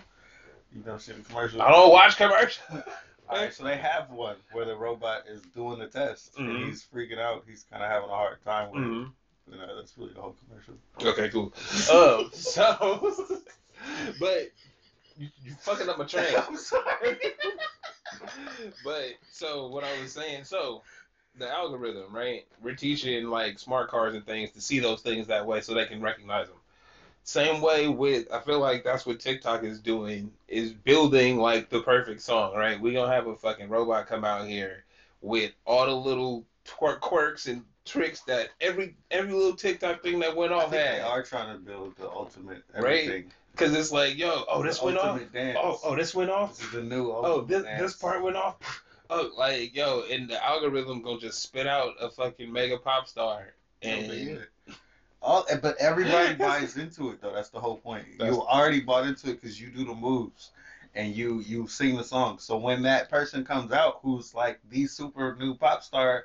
You 0.74 0.82
know, 0.86 0.96
the 0.96 1.12
commercial. 1.28 1.60
I 1.62 1.70
don't 1.70 1.92
watch 1.92 2.16
commercials. 2.16 2.60
All 3.28 3.36
right, 3.36 3.52
so 3.52 3.62
they 3.62 3.76
have 3.76 4.10
one 4.10 4.36
where 4.52 4.64
the 4.64 4.74
robot 4.74 5.24
is 5.28 5.42
doing 5.54 5.78
the 5.78 5.86
test 5.86 6.34
Mhm. 6.34 6.50
and 6.56 6.64
he's 6.64 6.84
freaking 6.92 7.18
out. 7.18 7.44
He's 7.46 7.64
kind 7.70 7.82
of 7.82 7.88
having 7.90 8.08
a 8.08 8.12
hard 8.12 8.42
time 8.44 8.70
with 8.72 8.82
Mhm. 8.82 9.06
it. 9.06 9.52
You 9.52 9.58
know, 9.58 9.76
that's 9.76 9.96
really 9.98 10.12
the 10.14 10.20
whole 10.20 10.34
commercial. 10.48 10.74
Okay, 11.00 11.28
cool. 11.28 11.52
Um, 11.92 12.30
so, 12.32 13.14
but 14.18 14.50
you, 15.18 15.28
you 15.44 15.52
fucking 15.60 15.88
up 15.88 15.98
my 15.98 16.04
train. 16.06 16.34
I'm 16.36 16.56
sorry. 16.56 17.18
but 18.84 19.04
so 19.30 19.68
what 19.68 19.84
I 19.84 20.00
was 20.00 20.12
saying, 20.12 20.44
so 20.44 20.82
the 21.38 21.48
algorithm, 21.48 22.14
right? 22.14 22.44
We're 22.62 22.74
teaching 22.74 23.26
like 23.26 23.58
smart 23.58 23.90
cars 23.90 24.14
and 24.14 24.24
things 24.24 24.50
to 24.52 24.60
see 24.60 24.78
those 24.78 25.02
things 25.02 25.26
that 25.28 25.46
way 25.46 25.60
so 25.60 25.74
they 25.74 25.86
can 25.86 26.00
recognize 26.00 26.48
them. 26.48 26.56
Same 27.22 27.60
way 27.60 27.86
with 27.86 28.32
I 28.32 28.40
feel 28.40 28.60
like 28.60 28.82
that's 28.82 29.06
what 29.06 29.20
TikTok 29.20 29.62
is 29.62 29.78
doing 29.78 30.32
is 30.48 30.72
building 30.72 31.36
like 31.36 31.68
the 31.68 31.82
perfect 31.82 32.22
song, 32.22 32.54
right? 32.54 32.80
We 32.80 32.92
gonna 32.92 33.12
have 33.12 33.26
a 33.26 33.36
fucking 33.36 33.68
robot 33.68 34.06
come 34.06 34.24
out 34.24 34.46
here 34.46 34.84
with 35.20 35.52
all 35.66 35.86
the 35.86 35.94
little 35.94 36.44
twerk 36.64 37.00
quirks 37.00 37.46
and 37.46 37.62
tricks 37.84 38.20
that 38.22 38.48
every 38.60 38.96
every 39.10 39.32
little 39.32 39.54
TikTok 39.56 40.02
thing 40.02 40.18
that 40.20 40.34
went 40.34 40.52
I 40.52 40.56
off 40.56 40.70
think 40.70 40.82
they 40.82 40.96
had. 40.96 41.02
are 41.02 41.22
trying 41.22 41.52
to 41.56 41.58
build 41.62 41.96
the 41.96 42.08
ultimate 42.10 42.62
everything. 42.74 43.24
Right? 43.24 43.26
Cause 43.56 43.74
it's 43.74 43.92
like, 43.92 44.16
yo, 44.16 44.44
oh 44.48 44.62
this 44.62 44.80
went 44.82 44.98
off. 44.98 45.20
Dance. 45.32 45.58
Oh, 45.60 45.78
oh 45.84 45.96
this 45.96 46.14
went 46.14 46.30
off. 46.30 46.56
This 46.56 46.66
is 46.66 46.72
the 46.72 46.82
new. 46.82 47.10
oh 47.10 47.42
this 47.42 47.62
dance. 47.64 47.80
this 47.80 47.94
part 47.94 48.22
went 48.22 48.36
off 48.36 48.56
oh 49.10 49.30
like 49.36 49.74
yo 49.74 50.04
and 50.10 50.28
the 50.28 50.44
algorithm 50.44 51.02
gonna 51.02 51.18
just 51.18 51.42
spit 51.42 51.66
out 51.66 51.94
a 52.00 52.08
fucking 52.10 52.52
mega 52.52 52.78
pop 52.78 53.08
star 53.08 53.54
and. 53.82 54.40
All, 55.22 55.44
eh, 55.50 55.56
but 55.60 55.76
everybody 55.78 56.34
buys 56.38 56.78
into 56.78 57.10
it 57.10 57.20
though. 57.20 57.34
That's 57.34 57.50
the 57.50 57.60
whole 57.60 57.76
point. 57.76 58.06
That's- 58.18 58.34
you 58.34 58.42
already 58.42 58.80
bought 58.80 59.06
into 59.06 59.28
it 59.30 59.40
because 59.40 59.60
you 59.60 59.68
do 59.68 59.84
the 59.84 59.94
moves 59.94 60.50
and 60.94 61.14
you 61.14 61.40
you 61.40 61.66
sing 61.66 61.96
the 61.96 62.04
song. 62.04 62.38
So 62.38 62.56
when 62.56 62.82
that 62.82 63.10
person 63.10 63.44
comes 63.44 63.72
out 63.72 64.00
who's 64.02 64.34
like 64.34 64.60
the 64.70 64.86
super 64.86 65.36
new 65.38 65.54
pop 65.54 65.82
star, 65.82 66.24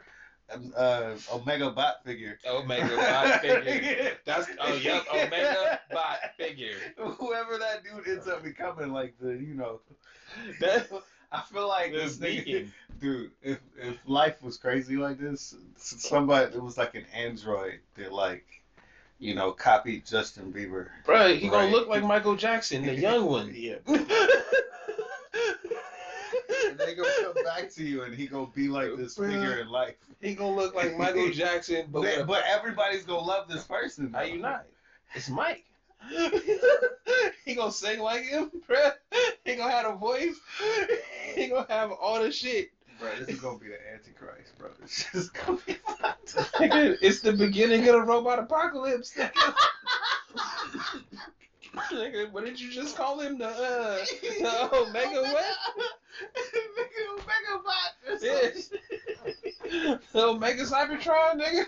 uh, 0.77 1.15
Omega 1.33 1.71
Bot 1.71 2.03
figure, 2.03 2.37
omega 2.47 2.95
bot 2.95 3.41
figure 3.41 4.11
that's 4.25 4.47
oh 4.59 4.73
yep 4.75 5.03
omega 5.11 5.79
bot 5.91 6.19
figure 6.37 6.75
whoever 6.97 7.57
that 7.57 7.83
dude 7.83 8.07
ends 8.07 8.27
up 8.27 8.43
becoming, 8.43 8.91
like 8.91 9.15
the 9.19 9.31
you 9.31 9.53
know, 9.55 9.81
that 10.59 10.87
I 11.31 11.41
feel 11.41 11.67
like 11.67 11.91
this 11.91 12.17
nigga, 12.17 12.67
dude. 12.99 13.31
If 13.41 13.59
if 13.77 13.97
life 14.05 14.41
was 14.43 14.57
crazy 14.57 14.97
like 14.97 15.19
this, 15.19 15.55
somebody 15.77 16.53
it 16.55 16.61
was 16.61 16.77
like 16.77 16.95
an 16.95 17.05
android 17.13 17.79
that 17.95 18.13
like, 18.13 18.45
you 19.19 19.33
know, 19.33 19.51
copied 19.51 20.05
Justin 20.05 20.53
Bieber. 20.53 20.87
bro 21.05 21.33
he 21.35 21.49
gonna 21.49 21.71
look 21.71 21.87
like 21.87 22.03
michael 22.03 22.35
jackson 22.35 22.85
the 22.85 22.93
young 23.07 23.25
one 23.25 23.51
Yeah. 23.55 23.75
And 26.79 26.89
they 26.89 26.95
gonna 26.95 27.09
come 27.21 27.43
back 27.43 27.69
to 27.71 27.83
you, 27.83 28.03
and 28.03 28.13
he 28.13 28.27
gonna 28.27 28.47
be 28.53 28.67
like 28.67 28.95
this 28.97 29.17
figure 29.17 29.59
in 29.59 29.69
life. 29.69 29.95
he 30.21 30.35
gonna 30.35 30.55
look 30.55 30.75
like 30.75 30.97
michael 30.97 31.29
jackson 31.33 31.87
but, 31.89 32.01
But, 32.01 32.27
but 32.27 32.43
everybody's 32.47 33.03
gonna 33.03 33.25
love 33.25 33.47
this 33.47 33.63
person. 33.63 34.11
how 34.13 34.23
you 34.23 34.37
not 34.39 34.65
it's 35.13 35.29
mike 35.29 35.65
he 37.45 37.55
gonna 37.55 37.71
sing 37.71 37.99
like 37.99 38.23
him, 38.23 38.51
bro. 38.67 38.91
He 39.43 39.55
gonna 39.55 39.71
have 39.71 39.91
a 39.91 39.95
voice. 39.95 40.35
He 41.33 41.47
gonna 41.47 41.65
have 41.67 41.91
all 41.91 42.21
the 42.21 42.31
shit. 42.31 42.71
Bro, 42.99 43.09
this 43.19 43.29
is 43.29 43.39
gonna 43.39 43.57
be 43.57 43.69
the 43.69 43.91
Antichrist, 43.91 44.55
bro. 44.57 44.69
This 44.81 45.07
is 45.15 45.29
gonna 45.29 45.57
be 45.65 45.73
fucked 45.73 46.35
it's 47.01 47.21
the 47.21 47.33
beginning 47.33 47.87
of 47.87 47.95
the 47.95 48.01
robot 48.01 48.39
apocalypse. 48.39 49.17
Nigga. 51.75 51.91
Nigga, 51.91 52.31
what 52.31 52.45
did 52.45 52.59
you 52.59 52.71
just 52.71 52.95
call 52.95 53.19
him? 53.19 53.37
The 53.37 53.47
uh, 53.47 53.97
the 54.21 54.69
Omega 54.75 55.21
what? 55.21 55.45
Omega 57.11 57.63
Bot. 57.63 58.21
Yeah. 58.21 58.49
The 60.13 60.23
Omega 60.27 60.63
Cybertron, 60.63 61.41
nigga. 61.41 61.65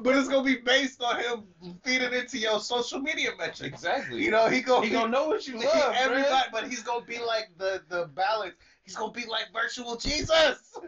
But 0.00 0.16
it's 0.16 0.28
gonna 0.28 0.42
be 0.44 0.56
based 0.56 1.00
on 1.02 1.20
him 1.20 1.44
feeding 1.84 2.12
into 2.12 2.38
your 2.38 2.58
social 2.60 2.98
media 3.00 3.30
metrics. 3.38 3.62
Exactly. 3.84 4.22
You 4.24 4.30
know, 4.32 4.48
he 4.48 4.60
gonna 4.62 4.82
he 4.84 4.90
be- 4.90 4.96
gonna 4.96 5.10
know 5.12 5.28
what 5.28 5.46
you 5.46 5.58
He- 5.58 5.64
love, 5.66 5.94
everybody, 5.96 6.48
bruh. 6.48 6.52
but 6.52 6.68
he's 6.68 6.82
gonna 6.82 7.04
be 7.04 7.18
like 7.20 7.48
the 7.58 7.82
the 7.88 8.06
balance. 8.14 8.54
He's 8.82 8.96
gonna 8.96 9.12
be 9.12 9.26
like 9.26 9.46
virtual 9.52 9.96
Jesus. 9.96 10.58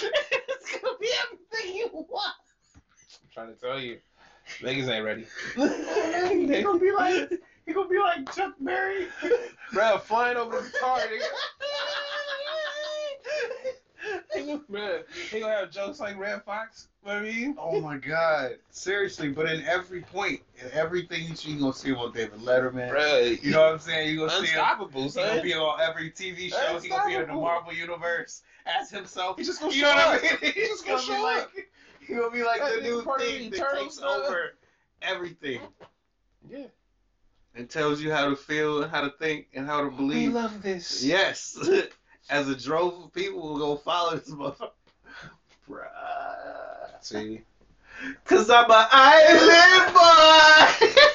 it's 0.00 0.80
gonna 0.80 0.98
be 1.00 1.08
everything 1.24 1.76
you 1.76 1.88
want. 1.92 2.34
I'm 2.76 3.28
trying 3.32 3.54
to 3.54 3.60
tell 3.60 3.78
you, 3.80 3.98
niggas 4.60 4.88
ain't 4.88 5.04
ready. 5.04 5.26
They 6.46 6.62
gonna 6.62 6.78
be 6.78 6.92
like 6.92 7.30
He 7.66 7.72
gonna 7.72 7.88
be 7.88 7.98
like 7.98 8.32
Chuck 8.34 8.54
Berry. 8.60 9.06
Bro, 9.72 9.98
flying 9.98 10.36
over 10.36 10.60
the 10.60 10.70
car, 10.78 10.98
nigga. 11.00 11.22
He 14.34 14.40
gonna- 14.46 14.58
Bruh, 14.70 15.02
he 15.30 15.40
gonna 15.40 15.52
have 15.54 15.70
jokes 15.70 15.98
like 16.00 16.18
Redd 16.18 16.42
Foxx. 16.44 16.88
You 17.02 17.08
know 17.08 17.14
what 17.16 17.22
I 17.22 17.26
mean? 17.26 17.56
Oh 17.58 17.80
my 17.80 17.96
god, 17.96 18.56
seriously! 18.70 19.28
But 19.28 19.50
in 19.50 19.62
every 19.64 20.02
point, 20.02 20.42
in 20.62 20.70
everything 20.72 21.22
you 21.26 21.34
see, 21.36 21.54
gonna 21.58 21.72
see 21.72 21.88
him 21.90 21.96
on 21.96 22.12
David 22.12 22.40
Letterman. 22.40 22.92
Right. 22.92 23.42
You 23.42 23.52
know 23.52 23.62
what 23.62 23.72
I'm 23.72 23.78
saying? 23.78 24.10
You 24.10 24.18
gonna 24.18 24.30
see 24.32 24.36
him. 24.46 24.58
unstoppable, 24.60 25.04
He 25.08 25.10
gonna 25.14 25.42
be 25.42 25.54
on 25.54 25.80
every 25.80 26.10
TV 26.10 26.50
show. 26.50 26.78
He 26.80 26.88
gonna 26.90 27.06
be 27.08 27.14
in 27.14 27.26
the 27.26 27.32
Marvel 27.34 27.72
universe 27.72 28.42
as 28.66 28.90
himself. 28.90 29.38
He 29.38 29.44
just 29.44 29.60
gonna 29.60 29.72
You 29.72 29.80
show 29.80 29.94
know 29.94 30.06
what 30.10 30.20
I 30.22 30.22
mean? 30.22 30.38
He 30.54 30.60
He's 30.60 30.68
just 30.68 30.84
gonna 30.86 30.98
gonna 30.98 31.08
be 31.08 31.14
show 31.14 31.22
like, 31.22 31.42
up. 31.42 31.50
he 32.06 32.14
gonna 32.14 32.30
be 32.30 32.42
like 32.44 32.60
That 32.60 32.76
the 32.76 32.82
new 32.82 33.02
part 33.02 33.20
of 33.20 33.26
thing 33.26 33.50
that 33.50 33.72
takes 33.76 33.96
son. 33.96 34.04
over 34.08 34.52
everything 35.02 35.60
Yeah. 36.48 36.66
and 37.54 37.68
tells 37.68 38.00
you 38.00 38.10
how 38.12 38.28
to 38.28 38.36
feel 38.36 38.82
and 38.82 38.90
how 38.90 39.02
to 39.02 39.10
think 39.18 39.46
and 39.54 39.66
how 39.66 39.82
to 39.82 39.90
believe. 39.90 40.28
We 40.32 40.34
love 40.34 40.62
this. 40.62 41.02
Yes. 41.04 41.56
As 42.30 42.48
a 42.48 42.56
drove 42.56 43.04
of 43.04 43.12
people 43.12 43.40
will 43.42 43.58
go 43.58 43.76
follow 43.76 44.16
this 44.16 44.30
motherfucker. 44.30 44.70
Bruh. 45.68 47.02
See? 47.02 47.42
Cause 48.24 48.50
I'm 48.50 48.70
an 48.70 48.86
island 48.90 49.94
boy. 49.94 51.10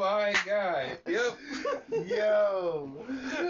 My 0.00 0.34
god. 0.46 0.98
Yep. 1.06 1.38
Yo. 2.06 3.04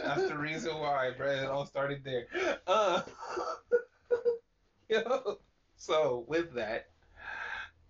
That's 0.04 0.26
the 0.26 0.36
reason 0.36 0.74
why, 0.74 1.12
bro. 1.16 1.28
It 1.28 1.46
all 1.46 1.64
started 1.64 2.02
there. 2.02 2.26
Uh, 2.66 3.02
yo. 4.88 5.38
So 5.76 6.24
with 6.26 6.52
that, 6.54 6.88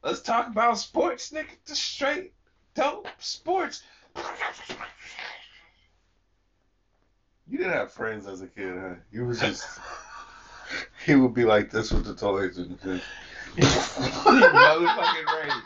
let's 0.04 0.20
talk 0.20 0.48
about 0.48 0.78
sports, 0.78 1.30
nigga. 1.30 1.46
Just 1.66 1.82
straight 1.82 2.34
dope 2.74 3.08
sports. 3.18 3.82
You 7.48 7.56
didn't 7.56 7.72
have 7.72 7.92
friends 7.92 8.26
as 8.26 8.42
a 8.42 8.46
kid, 8.46 8.74
huh? 8.78 8.94
You 9.10 9.24
was 9.24 9.40
just. 9.40 9.66
He 11.06 11.14
would 11.14 11.32
be 11.32 11.44
like 11.44 11.70
this 11.70 11.92
with 11.92 12.04
the 12.04 12.14
toys 12.14 12.58
and 12.58 12.78
shit. 12.82 13.00
Motherfucking 13.56 15.26
right. 15.26 15.62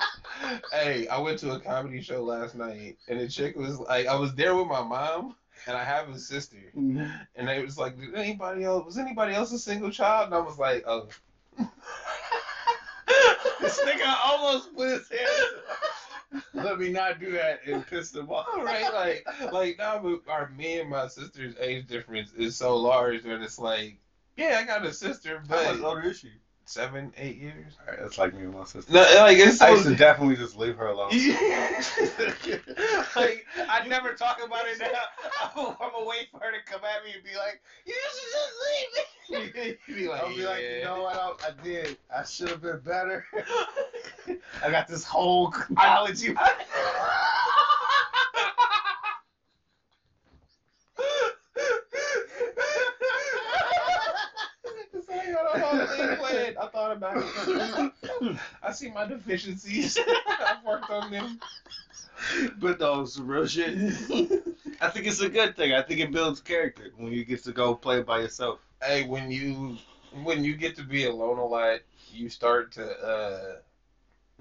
Hey, 0.73 1.09
I 1.09 1.19
went 1.19 1.39
to 1.41 1.53
a 1.53 1.61
comedy 1.61 2.01
show 2.01 2.23
last 2.23 2.55
night, 2.55 2.99
and 3.09 3.21
the 3.21 3.29
chick 3.29 3.57
was 3.57 3.79
like, 3.79 4.07
I 4.07 4.17
was 4.17 4.35
there 4.35 4.55
with 4.55 4.67
my 4.67 4.83
mom, 4.83 5.35
and 5.67 5.77
I 5.77 5.85
have 5.85 6.09
a 6.09 6.19
sister, 6.19 6.57
mm-hmm. 6.77 7.07
and 7.37 7.49
they 7.49 7.63
was 7.63 7.79
like, 7.79 7.99
did 7.99 8.15
anybody 8.15 8.65
else? 8.65 8.85
Was 8.85 8.99
anybody 8.99 9.35
else 9.35 9.53
a 9.53 9.59
single 9.59 9.91
child? 9.91 10.27
And 10.27 10.35
I 10.35 10.41
was 10.41 10.59
like, 10.59 10.85
oh. 10.87 11.09
This 13.61 13.81
nigga 13.81 14.15
almost 14.25 14.75
put 14.77 14.91
his 14.91 15.09
hands. 15.09 16.43
Let 16.53 16.79
me 16.79 16.91
not 16.91 17.19
do 17.19 17.33
that 17.33 17.61
and 17.67 17.87
piss 17.87 18.15
him 18.15 18.31
off. 18.31 18.47
right? 18.57 18.85
Like, 18.93 19.53
like 19.53 19.79
now, 19.79 19.99
but 20.01 20.21
our 20.31 20.51
me 20.51 20.81
and 20.81 20.91
my 20.91 21.09
sister's 21.09 21.55
age 21.59 21.87
difference 21.87 22.33
is 22.35 22.57
so 22.57 22.77
large 22.77 23.23
that 23.23 23.41
it's 23.41 23.59
like, 23.59 23.97
yeah, 24.37 24.59
I 24.61 24.67
got 24.67 24.85
a 24.85 24.93
sister, 24.93 25.43
How 25.49 25.57
much 25.57 25.81
but 25.81 25.89
older 25.89 26.09
is 26.09 26.19
she? 26.19 26.31
Seven, 26.67 27.13
eight 27.17 27.37
years. 27.37 27.75
Alright, 27.81 27.99
that's 28.01 28.19
like 28.19 28.35
me 28.35 28.43
and 28.43 28.55
my 28.55 28.65
sister. 28.65 28.93
No, 28.93 29.01
like 29.01 29.39
it's 29.39 29.61
I 29.61 29.69
so. 29.69 29.75
used 29.75 29.87
to 29.89 29.97
definitely 29.97 30.37
just 30.37 30.57
leave 30.57 30.77
her 30.77 30.87
alone. 30.87 31.11
like, 33.17 33.45
I 33.69 33.85
never 33.87 34.15
talk 34.15 34.41
about 34.45 34.67
it 34.67 34.79
now. 34.79 34.87
I'm, 35.57 35.77
I'm 35.81 35.91
gonna 35.93 36.07
wait 36.07 36.31
for 36.31 36.39
her 36.41 36.53
to 36.53 36.63
come 36.65 36.81
at 36.85 37.05
me 37.05 37.11
and 37.15 37.23
be 37.23 37.37
like, 37.37 37.61
"You 37.87 37.95
should 38.11 38.33
just 38.33 38.55
leave 38.67 38.89
me." 39.69 39.77
be 39.95 40.09
like, 40.09 40.23
I'll 40.23 40.35
be 40.35 40.45
like, 40.45 40.63
"You 40.63 40.85
know 40.85 41.03
what? 41.03 41.17
I, 41.17 41.33
I 41.49 41.51
did. 41.63 41.99
I 42.15 42.25
should 42.25 42.49
have 42.49 42.63
been 42.63 42.81
better." 42.81 43.27
I 44.63 44.71
got 44.71 44.89
this 44.89 45.05
whole 45.05 45.53
apology. 45.71 46.35
I 55.75 55.87
got 55.87 55.91
a 55.91 55.97
whole 55.97 56.07
thing 56.07 56.17
planned. 56.17 56.59
I 56.59 56.67
thought 56.69 56.93
about 56.93 57.17
it. 57.17 58.37
I 58.63 58.73
see 58.73 58.91
my 58.91 59.07
deficiencies. 59.07 59.99
I've 60.27 60.65
worked 60.65 60.91
on 60.91 61.11
them. 61.11 61.41
but 62.59 62.81
no, 62.81 63.05
some 63.05 63.27
real 63.27 63.47
shit. 63.47 63.77
I 64.81 64.89
think 64.89 65.07
it's 65.07 65.21
a 65.21 65.29
good 65.29 65.57
thing. 65.57 65.73
I 65.73 65.83
think 65.83 66.01
it 66.01 66.13
builds 66.13 66.41
character 66.41 66.91
when 66.97 67.13
you 67.13 67.25
get 67.25 67.45
to 67.45 67.53
go 67.53 67.75
play 67.75 68.01
by 68.03 68.21
yourself. 68.21 68.61
Hey, 68.83 69.05
when 69.05 69.31
you 69.31 69.77
when 70.23 70.45
you 70.45 70.57
get 70.57 70.77
to 70.77 70.85
be 70.85 71.05
alone 71.05 71.39
a 71.39 71.45
lot, 71.45 71.81
you 72.13 72.29
start 72.29 72.73
to 72.73 72.87
uh, 72.99 73.57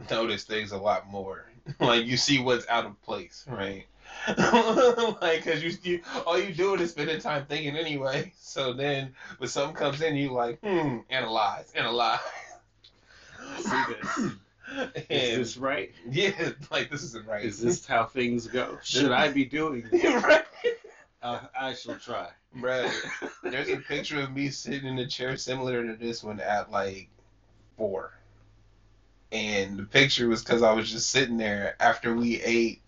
notice 0.09 0.43
things 0.43 0.71
a 0.71 0.77
lot 0.77 1.07
more. 1.07 1.45
like 1.79 2.05
you 2.05 2.17
see 2.17 2.39
what's 2.39 2.67
out 2.67 2.85
of 2.85 3.01
place, 3.01 3.45
right? 3.47 3.85
like, 5.21 5.43
cause 5.45 5.61
you, 5.63 5.71
you 5.83 6.01
all 6.25 6.39
you 6.39 6.53
doing 6.53 6.79
is 6.81 6.91
spending 6.91 7.19
time 7.19 7.45
thinking 7.45 7.75
anyway. 7.75 8.31
So 8.39 8.73
then, 8.73 9.13
when 9.37 9.49
something 9.49 9.75
comes 9.75 10.01
in, 10.01 10.15
you 10.15 10.31
like, 10.31 10.59
hmm, 10.61 10.99
analyze, 11.09 11.71
analyze. 11.75 12.19
See 13.59 13.83
this. 13.87 14.17
Is 14.95 15.03
And 15.09 15.37
this 15.37 15.57
right? 15.57 15.91
yeah, 16.09 16.31
like 16.71 16.89
this 16.89 17.03
isn't 17.03 17.27
right. 17.27 17.43
Is 17.43 17.59
this 17.59 17.85
how 17.85 18.05
things 18.05 18.47
go? 18.47 18.79
Should 18.81 19.11
I 19.11 19.29
be 19.29 19.45
doing 19.45 19.83
this? 19.91 20.23
right? 20.23 20.45
Uh, 21.21 21.39
I 21.59 21.73
shall 21.73 21.97
try. 21.97 22.29
Bruh, 22.57 22.89
there's 23.43 23.69
a 23.69 23.77
picture 23.77 24.21
of 24.21 24.33
me 24.33 24.49
sitting 24.49 24.87
in 24.87 24.99
a 24.99 25.07
chair 25.07 25.35
similar 25.37 25.85
to 25.85 25.95
this 25.95 26.23
one 26.23 26.39
at 26.39 26.71
like 26.71 27.09
four. 27.77 28.13
And 29.31 29.77
the 29.77 29.83
picture 29.83 30.27
was 30.27 30.43
because 30.43 30.61
I 30.63 30.73
was 30.73 30.91
just 30.91 31.09
sitting 31.09 31.37
there 31.37 31.75
after 31.79 32.15
we 32.15 32.41
ate 32.41 32.82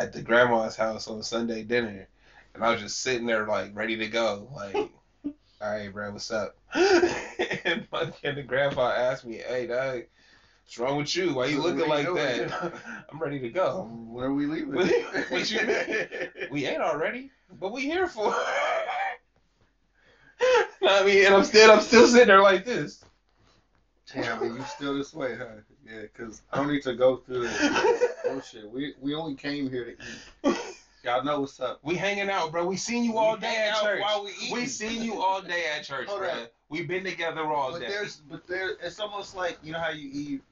at 0.00 0.14
the 0.14 0.22
grandma's 0.22 0.76
house 0.76 1.08
on 1.08 1.22
Sunday 1.22 1.62
dinner. 1.62 2.08
And 2.54 2.64
I 2.64 2.72
was 2.72 2.80
just 2.80 3.02
sitting 3.02 3.26
there 3.26 3.46
like 3.46 3.76
ready 3.76 3.98
to 3.98 4.08
go. 4.08 4.48
Like, 4.56 4.74
all 5.24 5.32
right, 5.60 5.92
bro, 5.92 6.10
what's 6.12 6.30
up? 6.30 6.56
and 6.74 7.86
my 7.92 8.10
and 8.24 8.38
the 8.38 8.42
grandpa 8.42 8.92
asked 8.92 9.26
me, 9.26 9.42
hey, 9.46 9.66
dog, 9.66 10.04
what's 10.64 10.78
wrong 10.78 10.96
with 10.96 11.14
you? 11.14 11.34
Why 11.34 11.46
you 11.46 11.60
looking 11.62 11.86
like 11.86 12.06
you 12.06 12.14
that? 12.14 12.72
I'm 13.12 13.18
ready 13.18 13.40
to 13.40 13.50
go. 13.50 13.82
Um, 13.82 14.12
where 14.12 14.26
are 14.26 14.32
we 14.34 14.46
leaving? 14.46 14.72
What- 14.74 15.50
you 15.50 15.66
mean? 15.66 16.08
We 16.50 16.66
ain't 16.66 16.80
already, 16.80 17.30
but 17.60 17.70
we 17.72 17.82
here 17.82 18.08
for. 18.08 18.34
I 20.82 21.04
mean, 21.04 21.26
and 21.26 21.34
I'm 21.34 21.44
still, 21.44 21.70
I'm 21.70 21.82
still 21.82 22.06
sitting 22.06 22.28
there 22.28 22.40
like 22.40 22.64
this. 22.64 23.04
Damn, 24.12 24.42
you 24.42 24.64
still 24.64 24.96
this 24.96 25.12
way, 25.12 25.36
huh? 25.36 25.44
Yeah, 25.86 26.02
because 26.02 26.42
I 26.52 26.56
don't 26.58 26.68
need 26.72 26.82
to 26.82 26.94
go 26.94 27.16
through 27.16 27.48
this 27.48 28.04
bullshit. 28.24 28.70
We 28.70 28.94
we 29.00 29.14
only 29.14 29.34
came 29.34 29.70
here 29.70 29.84
to 29.84 29.90
eat. 29.92 30.56
Y'all 31.02 31.24
know 31.24 31.40
what's 31.40 31.58
up. 31.60 31.80
we 31.82 31.94
hanging 31.96 32.28
out, 32.28 32.52
bro. 32.52 32.66
We 32.66 32.76
seen 32.76 33.04
you 33.04 33.16
all 33.16 33.34
We 33.36 33.40
day 33.40 33.56
at 33.56 33.80
church. 33.80 34.02
while 34.02 34.22
we 34.24 34.32
eating. 34.42 34.54
We 34.54 34.66
seen 34.66 35.02
you 35.02 35.20
all 35.22 35.40
day 35.40 35.64
at 35.74 35.82
church, 35.84 36.08
Hold 36.08 36.20
bro. 36.20 36.28
on. 36.30 36.46
We 36.68 36.82
been 36.82 37.04
together 37.04 37.42
all 37.44 37.72
But 37.72 37.80
day. 37.80 37.88
there's 37.88 38.16
but 38.16 38.46
there 38.46 38.72
it's 38.82 39.00
almost 39.00 39.34
like 39.34 39.58
you 39.62 39.72
know 39.72 39.78
how 39.78 39.90
you 39.90 40.08
eat. 40.12 40.42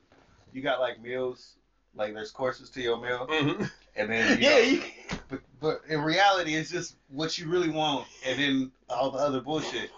You 0.55 0.63
got 0.63 0.81
like 0.81 1.01
meals, 1.03 1.57
like 1.95 2.15
there's 2.15 2.31
courses 2.31 2.71
to 2.71 2.81
your 2.81 2.99
meal, 2.99 3.27
Mhm. 3.31 3.71
and 3.97 4.11
then 4.11 4.39
you 4.41 4.49
Yeah, 4.49 4.55
know, 4.55 4.59
you, 4.61 4.83
but 5.29 5.41
but 5.61 5.83
in 5.89 6.01
reality, 6.01 6.55
it's 6.55 6.71
just 6.71 6.97
what 7.09 7.37
you 7.37 7.49
really 7.49 7.69
want, 7.69 8.07
and 8.25 8.39
then 8.41 8.73
all 8.89 9.11
the 9.11 9.19
other 9.19 9.43
bullshit. 9.43 9.91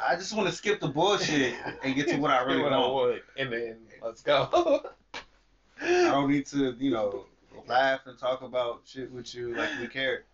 I 0.00 0.16
just 0.16 0.32
want 0.34 0.48
to 0.48 0.54
skip 0.54 0.80
the 0.80 0.88
bullshit 0.88 1.54
and 1.84 1.94
get 1.94 2.08
to 2.08 2.16
what 2.16 2.30
I 2.30 2.42
really 2.42 2.62
what 2.62 2.72
I 2.72 2.78
want. 2.78 2.94
want, 2.94 3.22
and 3.36 3.52
then 3.52 3.76
let's 4.04 4.22
go. 4.22 4.82
I 5.80 6.10
don't 6.10 6.30
need 6.30 6.46
to, 6.46 6.74
you 6.78 6.90
know, 6.90 7.24
laugh 7.66 8.00
and 8.06 8.18
talk 8.18 8.42
about 8.42 8.82
shit 8.84 9.10
with 9.10 9.34
you 9.34 9.54
like 9.56 9.70
we 9.80 9.88
care. 9.88 10.24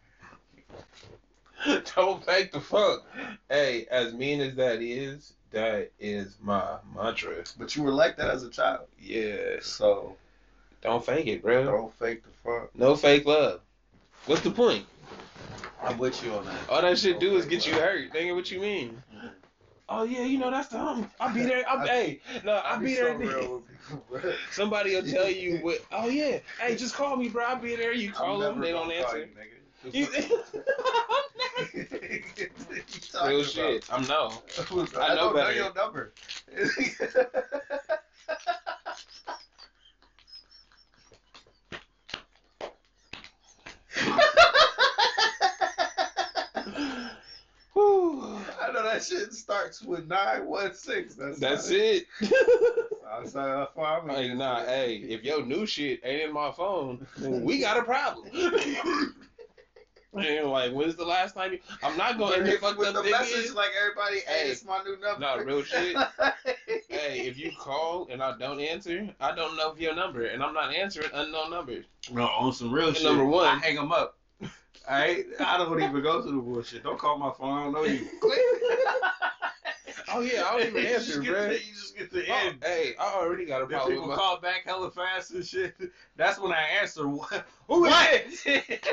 Don't 1.97 2.25
fake 2.25 2.53
the 2.53 2.61
fuck. 2.61 3.05
Hey, 3.49 3.87
as 3.91 4.12
mean 4.14 4.41
as 4.41 4.55
that 4.57 4.81
is, 4.81 5.35
that 5.51 5.91
is 5.99 6.37
my 6.41 6.77
mantra. 6.95 7.35
But 7.59 7.77
you 7.77 7.83
were 7.83 7.91
like 7.91 8.16
that 8.16 8.31
as 8.31 8.43
a 8.45 8.51
child, 8.51 8.87
Yeah. 8.99 9.57
so 9.61 10.16
Don't 10.83 11.05
fake 11.05 11.27
it, 11.27 11.43
bro. 11.43 11.64
don't 11.64 11.95
fake 11.99 12.23
the 12.23 12.31
fuck. 12.45 12.71
No 12.75 12.97
fake 12.97 13.27
love. 13.27 13.61
What's 14.27 14.43
the 14.43 14.51
point? 14.51 14.87
I'm 15.83 15.99
with 15.99 16.23
you 16.25 16.33
on 16.33 16.45
that. 16.45 16.68
All 16.68 16.83
that 16.83 16.99
shit 16.99 17.21
do 17.21 17.37
is 17.37 17.47
get 17.47 17.66
you 17.66 17.75
hurt. 17.75 18.12
Nigga, 18.12 18.35
what 18.35 18.51
you 18.51 18.61
mean? 18.61 19.03
Mm-hmm. 19.14 19.27
Oh 19.93 20.05
yeah, 20.05 20.22
you 20.22 20.38
know 20.38 20.53
that's 20.53 20.68
the 20.68 20.78
hum. 20.78 21.11
I'll 21.18 21.34
be 21.34 21.43
there. 21.43 21.64
I'm, 21.68 21.80
I- 21.84 21.86
hey, 21.88 22.20
no, 22.45 22.53
I'll 22.64 22.78
be 22.78 22.95
so 22.95 23.03
there. 23.03 23.18
real 23.18 23.61
people. 23.88 24.07
Somebody 24.53 24.95
will 24.95 25.03
tell 25.03 25.28
you 25.28 25.59
what. 25.59 25.80
Oh 25.91 26.09
yeah, 26.09 26.38
hey, 26.61 26.76
just 26.76 26.95
call 26.95 27.16
me, 27.16 27.28
bro. 27.28 27.45
I'll 27.45 27.57
be 27.57 27.74
there. 27.74 27.93
You 27.93 28.12
call 28.12 28.41
I'm 28.41 28.55
them, 28.55 28.61
they 28.61 28.70
don't 28.70 28.93
answer. 28.93 29.18
you, 29.18 29.26
You, 29.93 30.07
real 33.26 33.43
shit. 33.43 33.84
I'm 33.91 34.07
no. 34.07 34.41
I, 34.97 35.01
I 35.01 35.09
know 35.16 35.16
don't 35.16 35.34
know 35.36 35.49
your 35.51 35.74
number. 35.74 36.12
Whew. 47.72 48.22
I 48.61 48.72
know 48.72 48.80
that 48.93 49.05
shit 49.05 49.32
starts 49.32 49.82
with 49.82 50.07
nine 50.07 50.47
one 50.47 50.74
six. 50.74 51.14
That's 51.14 51.38
That's 51.38 51.68
not 51.70 51.76
it. 51.78 52.07
That's 52.20 52.32
That's, 53.05 53.32
that's 53.32 53.76
why 53.76 53.99
I'm 53.99 54.07
Like, 54.09 54.32
nah, 54.34 54.64
hey, 54.64 54.97
if 54.97 55.22
your 55.24 55.45
new 55.45 55.66
shit 55.66 56.01
ain't 56.05 56.22
in 56.28 56.32
my 56.32 56.51
phone, 56.53 57.07
we 57.20 57.59
got 57.61 57.76
a 57.78 57.82
problem. 57.82 58.28
and 60.14 60.47
like, 60.51 60.72
when's 60.72 60.97
the 60.97 61.05
last 61.05 61.34
time 61.34 61.53
you? 61.53 61.59
I'm 61.82 61.97
not 61.97 62.18
going 62.18 62.34
to 62.34 62.41
With 62.41 62.61
get 62.61 62.76
with 62.76 62.88
up 62.97 63.05
the 63.05 63.11
message, 63.11 63.45
is- 63.47 63.55
like 63.55 63.70
everybody, 63.80 64.20
hey, 64.26 64.45
Hey. 64.47 64.51
it's 64.51 64.64
my 64.64 64.82
new 64.82 64.99
number. 64.99 65.20
No, 65.20 65.38
real 65.45 65.62
shit. 65.62 65.97
Hey, 66.88 67.20
if 67.20 67.38
you 67.38 67.53
call 67.57 68.09
and 68.11 68.20
I 68.20 68.36
don't 68.36 68.61
answer, 68.61 69.09
I 69.20 69.32
don't 69.34 69.57
know 69.57 69.70
if 69.72 69.80
your 69.80 69.95
number, 69.95 70.26
and 70.26 70.43
I'm 70.43 70.53
not 70.53 70.74
answering 70.74 71.09
unknown 71.14 71.51
numbers. 71.51 71.84
No, 72.12 72.24
on 72.26 72.53
some 72.53 72.72
real 72.72 72.93
shit. 72.93 73.05
Number 73.05 73.24
one. 73.24 73.47
I 73.47 73.55
hang 73.59 73.76
them 73.76 73.93
up. 73.93 74.16
Alright, 74.89 75.26
I 75.39 75.59
don't 75.59 75.81
even 75.83 76.03
go 76.03 76.22
through 76.22 76.33
the 76.33 76.39
bullshit. 76.39 76.83
Don't 76.83 76.99
call 76.99 77.18
my 77.18 77.31
phone. 77.39 77.59
I 77.59 77.62
don't 77.64 77.72
know 77.72 77.85
you. 77.85 78.07
Oh 80.12 80.22
yeah, 80.22 80.43
I 80.45 80.59
don't 80.59 80.66
even 80.76 80.87
answer, 80.87 81.22
bro. 81.22 81.49
the- 81.49 81.53
You 81.55 81.72
just 81.72 81.97
get 81.97 82.11
the 82.11 82.24
Oh, 82.28 82.35
end. 82.49 82.59
hey, 82.64 82.95
I 82.99 83.14
already 83.14 83.45
got 83.45 83.62
a 83.62 83.66
Then 83.66 83.78
problem 83.78 83.93
people 83.93 84.09
with 84.09 84.16
my. 84.16 84.22
call 84.22 84.41
back 84.41 84.64
hella 84.64 84.91
fast 84.91 85.31
and 85.31 85.45
shit. 85.47 85.76
That's 86.16 86.37
when 86.41 86.51
I 86.53 86.62
answer. 86.81 87.07
What? 87.07 87.47
Who 87.68 87.85
is 87.85 87.93
What? 87.93 88.24
it? 88.47 88.89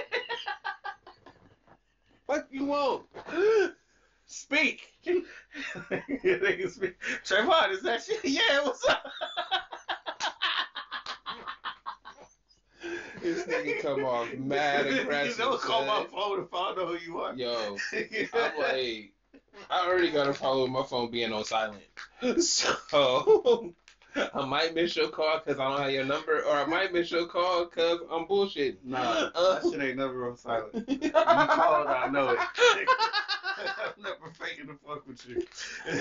What 2.28 2.48
you 2.52 2.66
want? 2.66 3.04
Speak. 4.28 4.94
they 5.90 6.54
can 6.58 6.70
speak. 6.70 6.96
Trayvon, 7.26 7.72
is 7.72 7.82
that 7.82 8.04
shit? 8.04 8.24
Yeah, 8.24 8.64
what's 8.64 8.88
up? 8.88 9.04
This 13.22 13.44
nigga 13.46 13.82
come 13.82 14.04
off 14.06 14.34
mad 14.38 14.88
aggressive. 14.88 15.38
You 15.38 15.44
don't 15.46 15.62
call 15.62 15.86
my 15.86 16.06
phone 16.06 16.44
if 16.44 16.54
I 16.54 16.74
don't 16.74 16.78
know 16.78 16.88
who 16.88 16.98
you 16.98 17.20
are. 17.20 17.34
Yo, 17.34 17.78
I'm 18.34 18.58
like, 18.60 19.12
I 19.70 19.88
already 19.88 20.12
got 20.12 20.28
a 20.28 20.34
problem 20.34 20.72
with 20.74 20.82
my 20.82 20.88
phone 20.88 21.12
being 21.12 21.34
on 21.34 21.44
silent. 21.46 21.84
So 22.40 23.74
I 24.34 24.46
might 24.46 24.74
miss 24.74 24.96
your 24.96 25.10
call 25.10 25.40
because 25.46 25.60
I 25.60 25.70
don't 25.70 25.82
have 25.82 25.92
your 25.92 26.06
number, 26.06 26.42
or 26.44 26.54
I 26.54 26.66
might 26.66 26.92
miss 26.92 27.12
your 27.12 27.28
call 27.28 27.66
because 27.66 28.00
I'm 28.12 28.26
bullshitting. 28.26 28.78
Nah, 28.84 29.30
Uh, 29.36 29.60
that 29.60 29.72
shit 29.72 29.80
ain't 29.82 29.98
never 29.98 30.30
on 30.32 30.38
silent. 30.38 30.86
You 30.88 31.12
called, 31.12 31.88
I 31.88 32.08
know 32.10 32.30
it. 32.30 32.40
I'm 33.60 34.04
never 34.04 34.32
faking 34.32 34.68
the 34.68 34.78
fuck 34.86 35.08
with 35.08 35.28
you. 35.28 35.44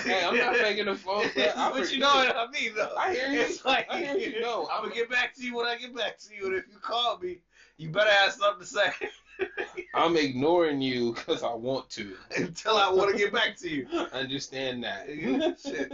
Hey, 0.00 0.24
I'm 0.24 0.36
not 0.36 0.56
faking 0.56 0.86
the 0.86 0.94
phone, 0.94 1.26
bro. 1.34 1.44
I 1.56 1.72
but 1.72 1.92
you 1.92 1.98
know 1.98 2.08
what 2.08 2.36
I 2.36 2.46
mean, 2.50 2.74
though. 2.74 2.94
I 2.96 3.12
hear 3.12 3.30
you. 3.30 3.40
It's 3.40 3.64
like, 3.64 3.90
I 3.90 4.02
hear 4.02 4.16
you. 4.16 4.40
No, 4.40 4.68
I'm 4.72 4.82
gonna 4.82 4.94
get 4.94 5.10
back 5.10 5.34
to 5.36 5.44
you 5.44 5.56
when 5.56 5.66
I 5.66 5.76
get 5.76 5.94
back 5.94 6.18
to 6.18 6.34
you, 6.34 6.46
and 6.46 6.56
if 6.56 6.64
you 6.68 6.78
call 6.78 7.18
me, 7.18 7.38
you 7.78 7.90
better 7.90 8.10
have 8.10 8.32
something 8.32 8.60
to 8.60 8.66
say 8.66 8.92
I'm 9.94 10.16
ignoring 10.16 10.80
you 10.80 11.12
because 11.12 11.42
I 11.42 11.52
want 11.52 11.88
to. 11.90 12.16
until 12.36 12.76
I 12.76 12.90
want 12.90 13.10
to 13.10 13.16
get 13.16 13.32
back 13.32 13.56
to 13.58 13.68
you. 13.68 13.86
Understand 14.12 14.84
that. 14.84 15.06
Shit. 15.62 15.92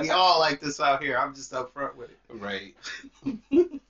We 0.00 0.10
all 0.10 0.38
like 0.38 0.60
this 0.60 0.80
out 0.80 1.02
here. 1.02 1.18
I'm 1.18 1.34
just 1.34 1.52
upfront 1.52 1.96
with 1.96 2.10
it. 2.10 2.18
Right. 2.30 2.74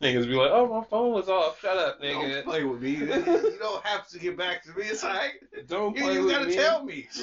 Niggas 0.00 0.26
be 0.28 0.34
like, 0.34 0.50
oh, 0.52 0.68
my 0.68 0.84
phone 0.84 1.12
was 1.12 1.28
off. 1.28 1.60
Shut 1.60 1.76
up, 1.76 2.00
nigga. 2.00 2.34
Don't 2.36 2.44
play 2.44 2.62
with 2.64 2.80
me. 2.80 2.94
You 2.98 3.58
don't 3.58 3.84
have 3.84 4.06
to 4.10 4.18
get 4.20 4.36
back 4.36 4.62
to 4.64 4.68
me. 4.70 4.84
It's 4.84 5.02
alright. 5.02 5.32
Don't 5.66 5.96
You, 5.96 6.02
play 6.04 6.14
you 6.14 6.20
with 6.24 6.30
gotta 6.30 6.46
me. 6.46 6.54
tell 6.54 6.84
me. 6.84 7.08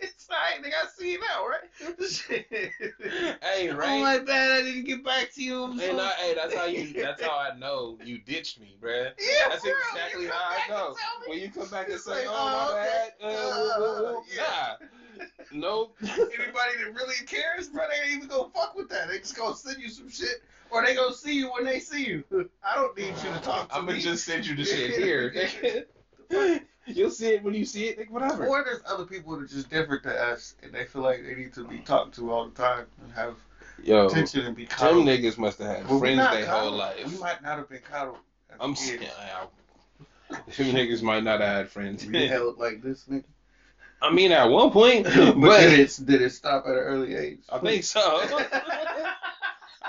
it's 0.00 0.28
alright. 0.30 0.62
Nigga, 0.62 0.74
I 0.84 0.86
see 0.96 1.12
you 1.12 1.18
now, 1.20 1.44
right? 1.48 1.68
Hey, 3.42 3.68
right. 3.70 3.88
Oh 3.90 4.00
my 4.00 4.18
bad, 4.20 4.52
I 4.52 4.62
didn't 4.62 4.84
get 4.84 5.04
back 5.04 5.32
to 5.34 5.42
you. 5.42 5.64
I'm 5.64 5.78
Hey, 5.78 5.88
so- 5.90 6.10
hey, 6.18 6.34
that's 6.34 6.54
how 6.54 6.66
you. 6.66 6.92
That's 6.92 7.20
how 7.22 7.36
I 7.36 7.58
know 7.58 7.98
you 8.04 8.18
ditched 8.18 8.60
me, 8.60 8.76
bruh. 8.80 9.10
Yeah, 9.18 9.48
That's 9.48 9.64
real. 9.64 9.74
exactly 9.92 10.26
how 10.26 10.34
I 10.38 10.68
know. 10.68 10.86
and 10.88 10.96
tell 10.96 11.20
me. 11.20 11.26
When 11.26 11.38
you 11.40 11.50
come 11.50 11.68
back 11.70 11.90
and 11.90 12.00
say, 12.00 12.10
like, 12.12 12.24
"Oh, 12.28 12.32
oh, 12.32 12.72
my 12.72 12.78
okay. 12.78 13.10
bad," 13.20 13.36
uh, 13.36 14.12
woo. 14.12 14.22
yeah. 14.32 14.74
nah, 15.18 15.26
nope. 15.50 15.96
Anybody 16.02 16.76
that 16.84 16.92
really 16.94 17.26
cares, 17.26 17.66
bro, 17.68 17.82
they 17.90 18.06
ain't 18.08 18.16
even 18.18 18.28
gonna 18.28 18.48
fuck 18.54 18.76
with 18.76 18.88
that. 18.90 19.08
They 19.08 19.18
just 19.18 19.36
gonna 19.36 19.56
send 19.56 19.78
you 19.80 19.88
some 19.88 20.08
shit, 20.08 20.42
or 20.70 20.84
they 20.84 20.94
gonna 20.94 21.14
see 21.14 21.34
you 21.36 21.50
when 21.52 21.64
they 21.64 21.79
see 21.80 22.06
you. 22.06 22.24
I 22.64 22.74
don't 22.76 22.96
need 22.96 23.08
you 23.08 23.32
to 23.32 23.40
talk 23.42 23.68
to 23.68 23.74
me. 23.74 23.80
I'm 23.80 23.86
gonna 23.86 24.00
just 24.00 24.24
send 24.24 24.46
you 24.46 24.54
the 24.56 24.64
shit 24.66 24.90
here. 24.92 25.86
You'll 26.86 27.10
see 27.10 27.28
it 27.34 27.42
when 27.42 27.54
you 27.54 27.64
see 27.64 27.84
it. 27.88 27.98
Like, 27.98 28.10
whatever. 28.10 28.46
Or 28.46 28.64
there's 28.64 28.80
other 28.88 29.04
people 29.04 29.36
that 29.36 29.42
are 29.44 29.46
just 29.46 29.70
different 29.70 30.02
to 30.04 30.14
us, 30.14 30.54
and 30.62 30.72
they 30.72 30.84
feel 30.84 31.02
like 31.02 31.22
they 31.24 31.34
need 31.34 31.52
to 31.54 31.64
be 31.64 31.78
talked 31.78 32.14
to 32.16 32.32
all 32.32 32.46
the 32.48 32.54
time 32.54 32.86
and 33.02 33.12
have 33.12 33.36
Yo, 33.82 34.06
attention 34.08 34.46
and 34.46 34.56
be 34.56 34.64
them 34.64 34.76
coddled. 34.76 35.06
niggas 35.06 35.38
must 35.38 35.58
have 35.58 35.68
had 35.68 35.86
But 35.86 35.94
we 35.94 35.98
friends 36.00 36.16
not 36.18 36.32
their 36.34 36.46
whole 36.46 36.72
life. 36.72 37.06
We 37.06 37.18
might 37.18 37.42
not 37.42 37.58
have 37.58 37.68
been 37.68 37.80
coddled. 37.90 38.18
I'm 38.58 38.74
kids. 38.74 38.86
saying, 38.86 39.00
them 40.30 40.74
niggas 40.76 41.02
might 41.02 41.22
not 41.22 41.40
have 41.40 41.48
had 41.56 41.68
friends. 41.70 42.04
We 42.04 42.26
held 42.26 42.58
like 42.58 42.82
this, 42.82 43.04
nigga. 43.04 43.24
I 44.02 44.10
mean, 44.12 44.32
at 44.32 44.46
one 44.46 44.70
point, 44.70 45.04
but 45.14 45.34
but 45.40 45.60
did 45.60 45.78
it 45.80 46.00
did 46.04 46.22
it 46.22 46.30
stop 46.30 46.64
at 46.66 46.72
an 46.72 46.78
early 46.78 47.14
age? 47.14 47.40
I 47.52 47.58
think 47.58 47.84
so. 47.84 48.00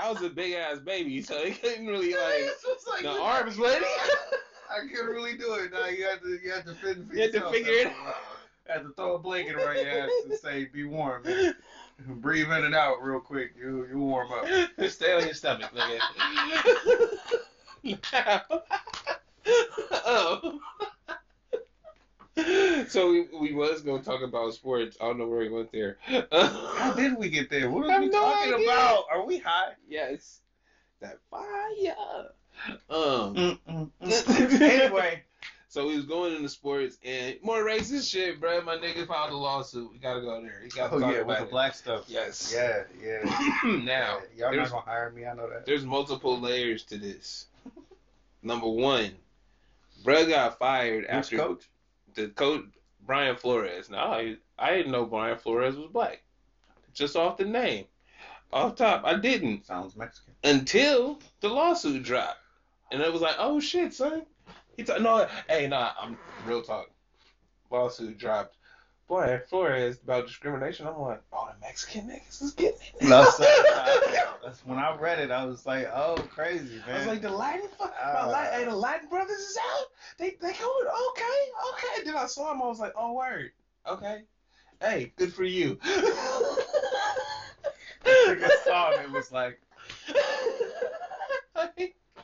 I 0.01 0.11
was 0.11 0.23
a 0.23 0.29
big 0.29 0.53
ass 0.53 0.79
baby, 0.79 1.21
so 1.21 1.35
they 1.35 1.51
couldn't 1.51 1.85
really 1.85 2.13
like 2.15 2.49
like, 2.89 3.03
the 3.03 3.21
arms 3.21 3.59
lady. 3.59 3.85
I 4.71 4.87
couldn't 4.87 5.13
really 5.13 5.37
do 5.37 5.53
it. 5.55 5.71
Now 5.71 5.85
you 5.87 6.05
have 6.07 6.21
to 6.21 6.39
you 6.43 6.51
have 6.51 6.65
to 6.65 6.73
fend 6.73 7.07
for 7.07 7.15
You 7.15 7.31
to 7.31 7.51
figure 7.51 7.71
it 7.71 7.87
out. 7.87 7.93
while. 8.03 8.15
Had 8.67 8.83
to 8.83 8.93
throw 8.93 9.15
a 9.15 9.19
blanket 9.19 9.55
around 9.55 9.75
your 9.75 10.03
ass 10.03 10.09
and 10.23 10.33
say, 10.39 10.65
"Be 10.65 10.85
warm, 10.85 11.23
man. 11.23 11.55
Breathe 12.07 12.51
in 12.51 12.65
and 12.65 12.73
out 12.73 13.03
real 13.03 13.19
quick. 13.19 13.51
You 13.59 13.85
you 13.91 13.99
warm 13.99 14.31
up." 14.31 14.45
Just 14.79 14.95
stay 14.95 15.13
on 15.13 15.23
your 15.23 15.33
stomach, 15.35 15.71
nigga. 15.75 15.99
oh. 20.05 20.59
So 22.87 23.11
we, 23.11 23.27
we 23.39 23.53
was 23.53 23.81
gonna 23.81 24.01
talk 24.03 24.21
about 24.21 24.53
sports. 24.53 24.97
I 25.01 25.05
don't 25.05 25.17
know 25.19 25.27
where 25.27 25.39
we 25.39 25.49
went 25.49 25.71
there. 25.71 25.97
How 26.31 26.93
did 26.97 27.17
we 27.17 27.29
get 27.29 27.49
there? 27.49 27.69
What 27.69 27.89
are 27.89 27.99
we 27.99 28.07
no 28.07 28.21
talking 28.21 28.53
idea. 28.55 28.67
about? 28.67 29.03
Are 29.11 29.25
we 29.25 29.37
high? 29.37 29.73
yes, 29.87 30.39
that 31.01 31.17
fire. 31.29 32.29
Um. 32.89 33.35
Mm, 33.35 33.59
mm, 33.67 33.89
mm. 34.03 34.61
anyway, 34.61 35.23
So 35.67 35.87
we 35.87 35.95
was 35.95 36.05
going 36.05 36.35
into 36.35 36.49
sports 36.49 36.97
and 37.03 37.35
more 37.43 37.63
racist 37.63 38.09
shit, 38.11 38.39
bro. 38.39 38.61
My 38.61 38.75
nigga 38.77 39.07
filed 39.07 39.31
a 39.31 39.35
lawsuit. 39.35 39.91
We 39.91 39.99
gotta 39.99 40.21
go 40.21 40.41
there. 40.41 40.61
You 40.63 40.69
gotta 40.69 40.95
oh 40.95 40.99
talk 40.99 41.11
yeah, 41.11 41.17
with 41.19 41.25
about 41.25 41.37
the 41.39 41.45
it. 41.45 41.51
black 41.51 41.75
stuff. 41.75 42.05
Yes. 42.07 42.53
Yeah, 42.55 42.83
yeah. 43.03 43.23
now, 43.83 44.19
Yeah, 44.35 44.51
y'all 44.51 44.55
not 44.55 44.69
gonna 44.69 44.81
hire 44.81 45.11
me. 45.11 45.25
I 45.25 45.33
know 45.33 45.49
that. 45.49 45.65
there's 45.65 45.85
multiple 45.85 46.39
layers 46.39 46.83
to 46.85 46.97
this. 46.97 47.47
Number 48.43 48.67
one, 48.67 49.11
bruh 50.03 50.27
got 50.29 50.59
fired 50.59 51.03
Which 51.03 51.09
after 51.11 51.37
coach? 51.37 51.69
The 52.15 52.27
coach 52.29 52.65
Brian 53.05 53.35
Flores. 53.35 53.89
Now 53.89 54.13
I 54.13 54.35
I 54.57 54.75
didn't 54.75 54.91
know 54.91 55.05
Brian 55.05 55.37
Flores 55.37 55.75
was 55.75 55.89
black, 55.91 56.23
just 56.93 57.15
off 57.15 57.37
the 57.37 57.45
name, 57.45 57.85
off 58.53 58.75
top. 58.75 59.03
I 59.05 59.15
didn't 59.15 59.65
Sounds 59.65 59.95
Mexican. 59.95 60.33
until 60.43 61.19
the 61.41 61.49
lawsuit 61.49 62.03
dropped, 62.03 62.39
and 62.91 63.01
it 63.01 63.11
was 63.11 63.21
like, 63.21 63.35
oh 63.39 63.59
shit, 63.59 63.93
son. 63.93 64.23
He 64.77 64.83
t- 64.83 64.99
no, 64.99 65.27
hey, 65.49 65.67
nah, 65.67 65.91
I'm 65.99 66.17
real 66.45 66.61
talk. 66.61 66.89
Lawsuit 67.69 68.17
dropped. 68.17 68.55
Boy, 69.11 69.41
Flores 69.49 69.99
about 70.01 70.25
discrimination. 70.25 70.87
I'm 70.87 70.97
like, 70.97 71.21
oh, 71.33 71.49
the 71.53 71.59
Mexican 71.59 72.07
niggas 72.07 72.41
is 72.41 72.51
getting 72.53 72.79
it. 72.97 73.09
No, 73.09 73.25
so, 73.25 73.43
when 74.63 74.79
I 74.79 74.95
read 74.97 75.19
it. 75.19 75.31
I 75.31 75.43
was 75.43 75.65
like, 75.65 75.91
oh, 75.93 76.15
crazy, 76.33 76.79
man. 76.87 76.95
I 76.95 76.97
was 76.99 77.07
like, 77.07 77.21
the 77.21 77.29
Latin, 77.29 77.67
fu- 77.77 77.87
my 77.87 78.21
Uh, 78.21 78.29
Latin, 78.29 78.59
hey, 78.59 78.65
the 78.69 78.75
Latin 78.77 79.09
brothers 79.09 79.37
is 79.37 79.57
out. 79.57 79.87
They, 80.17 80.29
they 80.41 80.53
going, 80.53 80.87
okay, 81.09 81.51
okay. 81.73 82.05
Then 82.05 82.15
I 82.15 82.25
saw 82.25 82.53
him. 82.53 82.61
I 82.61 82.67
was 82.67 82.79
like, 82.79 82.93
oh, 82.97 83.11
word, 83.11 83.51
okay. 83.85 84.21
Hey, 84.79 85.11
good 85.17 85.33
for 85.33 85.43
you. 85.43 85.77
I 88.05 88.59
saw 88.63 88.93
him. 88.93 89.01
It 89.03 89.11
was 89.11 89.29
like, 89.33 89.59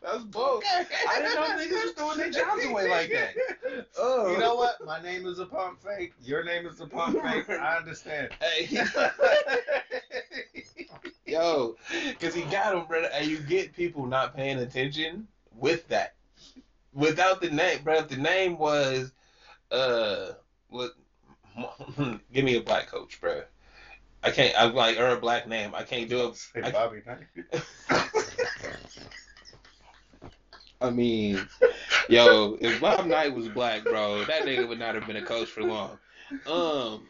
that 0.07 0.15
was 0.15 0.23
bold. 0.23 0.63
I 0.65 1.19
didn't 1.19 1.35
know 1.35 1.41
niggas 1.41 1.83
was 1.83 1.91
throwing 1.91 2.17
their 2.17 2.29
jobs 2.29 2.63
away 2.63 2.89
like 2.89 3.11
that. 3.11 3.87
Oh, 3.99 4.31
you 4.31 4.37
know 4.37 4.55
what? 4.55 4.83
My 4.85 5.01
name 5.01 5.27
is 5.27 5.39
a 5.39 5.45
pump 5.45 5.79
fake. 5.83 6.13
Your 6.23 6.45
name 6.45 6.65
is 6.65 6.79
a 6.79 6.87
pump 6.87 7.21
fake. 7.21 7.49
I 7.49 7.75
understand. 7.75 8.29
Hey, 8.39 8.69
yo, 11.25 11.75
because 12.09 12.33
he 12.33 12.43
got 12.43 12.73
him, 12.73 12.85
brother. 12.85 13.09
And 13.13 13.27
you 13.27 13.39
get 13.39 13.73
people 13.73 14.05
not 14.05 14.33
paying 14.33 14.59
attention 14.59 15.27
with 15.53 15.85
that. 15.89 16.15
Without 16.93 17.41
the 17.41 17.49
name, 17.49 17.79
bro. 17.83 17.95
If 17.95 18.07
the 18.07 18.15
name 18.15 18.57
was, 18.57 19.11
uh, 19.71 20.31
what? 20.69 20.91
Give 22.33 22.45
me 22.45 22.55
a 22.55 22.61
black 22.61 22.87
coach, 22.87 23.19
bro. 23.19 23.41
I 24.23 24.31
can't. 24.31 24.53
I'm 24.57 24.73
like, 24.73 24.97
or 24.99 25.09
a 25.09 25.19
black 25.19 25.49
name. 25.49 25.75
I 25.75 25.83
can't 25.83 26.09
do 26.09 26.29
it. 26.29 26.37
Say 26.37 26.71
Bobby 26.71 27.01
Knight. 27.05 27.63
I 30.79 30.89
mean, 30.89 31.47
yo, 32.09 32.57
if 32.61 32.79
Bob 32.79 33.05
Knight 33.05 33.33
was 33.33 33.47
black, 33.49 33.83
bro, 33.83 34.23
that 34.25 34.43
nigga 34.43 34.67
would 34.67 34.79
not 34.79 34.95
have 34.95 35.07
been 35.07 35.15
a 35.15 35.21
coach 35.25 35.49
for 35.49 35.63
long. 35.63 35.97
Um, 36.45 37.07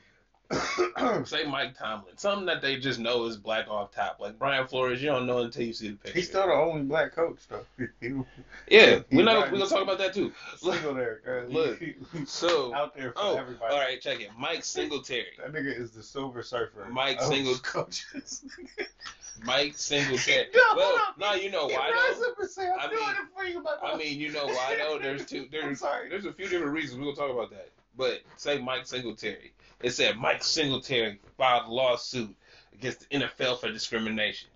say 1.26 1.45
Mike 1.45 1.78
Tomlin, 1.78 2.18
something 2.18 2.45
that 2.45 2.61
they 2.61 2.78
just 2.78 2.99
know 2.99 3.26
is 3.26 3.36
black 3.36 3.68
off 3.68 3.91
top. 3.91 4.18
Like 4.20 4.39
Brian 4.39 4.65
Flores, 4.65 5.01
you 5.01 5.09
don't 5.09 5.26
know 5.26 5.39
until 5.39 5.63
you 5.63 5.74
see 5.74 5.89
the 5.89 5.95
picture. 5.95 6.18
He's 6.20 6.30
still 6.30 6.47
the 6.47 6.53
only 6.53 6.84
black 6.84 7.13
coach 7.13 7.39
though. 7.49 7.65
Yeah, 8.70 8.99
we're 9.11 9.24
not. 9.24 9.43
right. 9.43 9.51
We're 9.51 9.59
gonna 9.59 9.70
talk 9.70 9.84
about 9.84 9.97
that 9.99 10.13
too. 10.13 10.34
single 10.57 10.93
there. 10.93 11.45
Look. 11.49 11.82
So, 12.26 12.74
out 12.76 12.95
there 12.95 13.11
for 13.13 13.20
oh, 13.20 13.38
everybody. 13.38 13.74
all 13.74 13.80
right, 13.80 13.99
check 13.99 14.20
it. 14.20 14.30
Mike 14.38 14.63
Singletary. 14.63 15.28
That 15.38 15.53
nigga 15.53 15.78
is 15.78 15.91
the 15.91 16.03
Silver 16.03 16.43
Surfer. 16.43 16.86
Mike 16.89 17.18
of 17.20 17.28
Single- 17.28 17.55
coaches. 17.59 18.43
Mike 19.44 19.74
Singletary. 19.78 20.48
No, 20.54 20.62
well, 20.76 21.14
no, 21.18 21.34
you 21.34 21.50
know 21.52 21.66
why 21.68 21.92
though? 21.92 22.30
up 22.32 22.40
and 22.40 22.50
say, 22.50 22.68
I'm 22.68 22.80
I 22.80 22.88
doing 22.90 23.00
mean- 23.02 23.10
it 23.12 23.18
for 23.36 23.44
you, 23.46 23.66
I 23.84 23.98
mean, 23.98 24.20
you 24.20 24.32
know 24.32 24.46
why 24.48 24.76
though? 24.78 25.00
There's 25.02 25.26
two. 25.26 25.48
There's 25.52 25.80
sorry. 25.80 26.10
there's 26.10 26.26
a 26.26 26.34
few 26.34 26.48
different 26.48 26.74
reasons. 26.74 27.00
We'll 27.00 27.16
talk 27.16 27.32
about 27.32 27.50
that. 27.52 27.70
But 27.98 28.22
say 28.36 28.60
Mike 28.60 28.86
Singletary. 28.86 29.54
It 29.82 29.92
said 29.92 30.18
Mike 30.18 30.44
Singletary 30.44 31.20
filed 31.38 31.68
a 31.68 31.72
lawsuit 31.72 32.36
against 32.74 33.02
the 33.10 33.18
NFL 33.20 33.60
for 33.60 33.72
discrimination. 33.72 34.50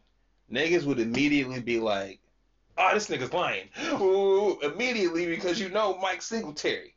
Niggas 0.51 0.83
would 0.85 0.99
immediately 0.99 1.59
be 1.61 1.79
like, 1.79 2.19
"Oh, 2.77 2.91
this 2.93 3.07
nigga's 3.07 3.33
lying." 3.33 3.69
Ooh, 3.93 4.59
immediately 4.61 5.25
because 5.27 5.59
you 5.59 5.69
know 5.69 5.97
Mike 5.97 6.21
Singletary. 6.21 6.95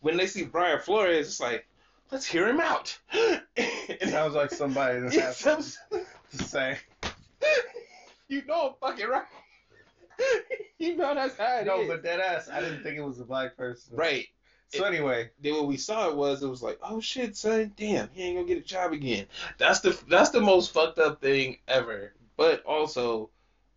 When 0.00 0.16
they 0.16 0.26
see 0.26 0.44
Brian 0.44 0.80
Flores, 0.80 1.26
it's 1.28 1.40
like, 1.40 1.66
"Let's 2.10 2.26
hear 2.26 2.48
him 2.48 2.60
out." 2.60 2.98
It 4.00 4.10
sounds 4.10 4.34
like 4.34 4.50
somebody 4.52 5.00
that 5.00 5.12
has 5.14 5.78
to 6.30 6.44
say. 6.44 6.78
You 8.28 8.44
know 8.46 8.76
I'm 8.82 8.90
fucking 8.90 9.08
right. 9.08 9.22
you 10.78 10.96
know 10.96 11.14
that's 11.14 11.36
how 11.36 11.58
it 11.58 11.60
is. 11.62 11.66
No, 11.66 11.86
but 11.86 12.02
that 12.02 12.20
ass, 12.20 12.48
I 12.52 12.60
didn't 12.60 12.82
think 12.82 12.96
it 12.96 13.02
was 13.02 13.20
a 13.20 13.24
black 13.24 13.56
person. 13.56 13.96
right. 13.96 14.26
So 14.70 14.84
anyway, 14.84 15.30
then 15.40 15.54
what 15.54 15.66
we 15.66 15.78
saw 15.78 16.10
it 16.10 16.16
was 16.16 16.42
it 16.42 16.48
was 16.48 16.62
like, 16.62 16.78
oh 16.82 17.00
shit, 17.00 17.34
son, 17.36 17.72
damn, 17.74 18.10
he 18.12 18.22
ain't 18.22 18.36
gonna 18.36 18.46
get 18.46 18.58
a 18.58 18.66
job 18.66 18.92
again. 18.92 19.26
That's 19.56 19.80
the 19.80 19.98
that's 20.08 20.28
the 20.28 20.42
most 20.42 20.72
fucked 20.72 20.98
up 20.98 21.22
thing 21.22 21.56
ever. 21.66 22.12
But 22.36 22.62
also, 22.64 23.30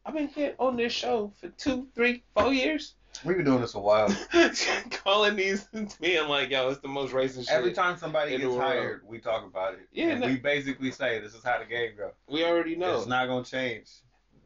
I've 0.06 0.14
been 0.14 0.28
here 0.28 0.54
on 0.60 0.76
this 0.76 0.91
show 0.91 1.32
for 1.39 1.47
two, 1.47 1.88
three, 1.95 2.24
four 2.36 2.54
years, 2.54 2.95
we've 3.24 3.38
been 3.38 3.45
doing 3.45 3.62
this 3.62 3.76
a 3.76 3.80
while. 3.80 4.14
calling 4.91 5.36
these 5.36 5.64
being 6.02 6.28
like, 6.28 6.49
yo, 6.49 6.70
it's 6.70 6.82
the 6.82 6.88
most 6.88 7.14
racist 7.14 7.47
shit. 7.47 7.49
Every 7.49 7.74
time 7.74 7.97
somebody 7.97 8.32
gets 8.32 8.45
world. 8.45 8.62
hired, 8.62 9.02
we 9.06 9.20
talk 9.20 9.45
about 9.45 9.74
it. 9.74 9.88
Yeah, 9.91 10.10
and 10.10 10.22
no- 10.22 10.28
we 10.28 10.38
basically 10.38 10.91
say 10.91 11.20
this 11.20 11.34
is 11.34 11.43
how 11.43 11.60
the 11.60 11.66
game 11.66 11.91
goes. 11.97 12.14
we 12.28 12.43
already 12.43 12.76
know 12.76 12.97
It's 12.97 13.08
not 13.08 13.28
gonna 13.28 13.43
change. 13.43 13.88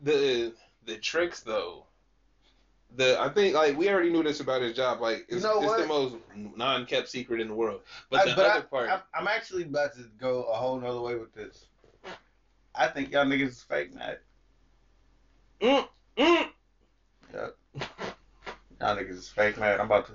The 0.04 0.54
the 0.86 0.98
tricks 0.98 1.42
though. 1.42 1.86
The 2.96 3.20
I 3.20 3.30
think 3.30 3.56
like 3.56 3.78
we 3.78 3.90
already 3.90 4.10
knew 4.12 4.24
this 4.24 4.40
about 4.40 4.62
his 4.62 4.74
job. 4.76 5.02
Like 5.02 5.26
it's, 5.30 5.44
You 5.44 5.50
know 5.50 5.62
it's 5.62 5.74
the 5.82 5.88
most 5.88 6.16
non-kept 6.56 7.08
secret 7.10 7.42
in 7.42 7.48
the 7.48 7.54
world. 7.56 7.82
But 8.10 8.22
I- 8.22 8.26
the 8.30 8.36
but 8.36 8.46
other 8.46 8.60
I, 8.60 8.62
part, 8.62 8.90
I'm, 8.90 9.02
I'm 9.14 9.28
actually 9.28 9.64
about 9.64 9.94
to 9.96 10.04
go 10.18 10.44
a 10.44 10.54
whole 10.56 10.80
nother 10.80 11.02
way 11.02 11.16
with 11.16 11.34
this. 11.34 11.66
I 12.76 12.88
think 12.88 13.12
y'all 13.12 13.26
niggas 13.26 13.48
is 13.50 13.62
fake 13.64 13.94
mad. 13.94 14.20
mm, 15.62 15.88
mm, 16.18 16.50
Yep. 17.34 17.56
Y'all 18.80 18.96
niggas 18.96 19.10
is 19.10 19.30
fake 19.30 19.58
mad. 19.58 19.80
I'm 19.80 19.86
about 19.88 20.06
to. 20.08 20.14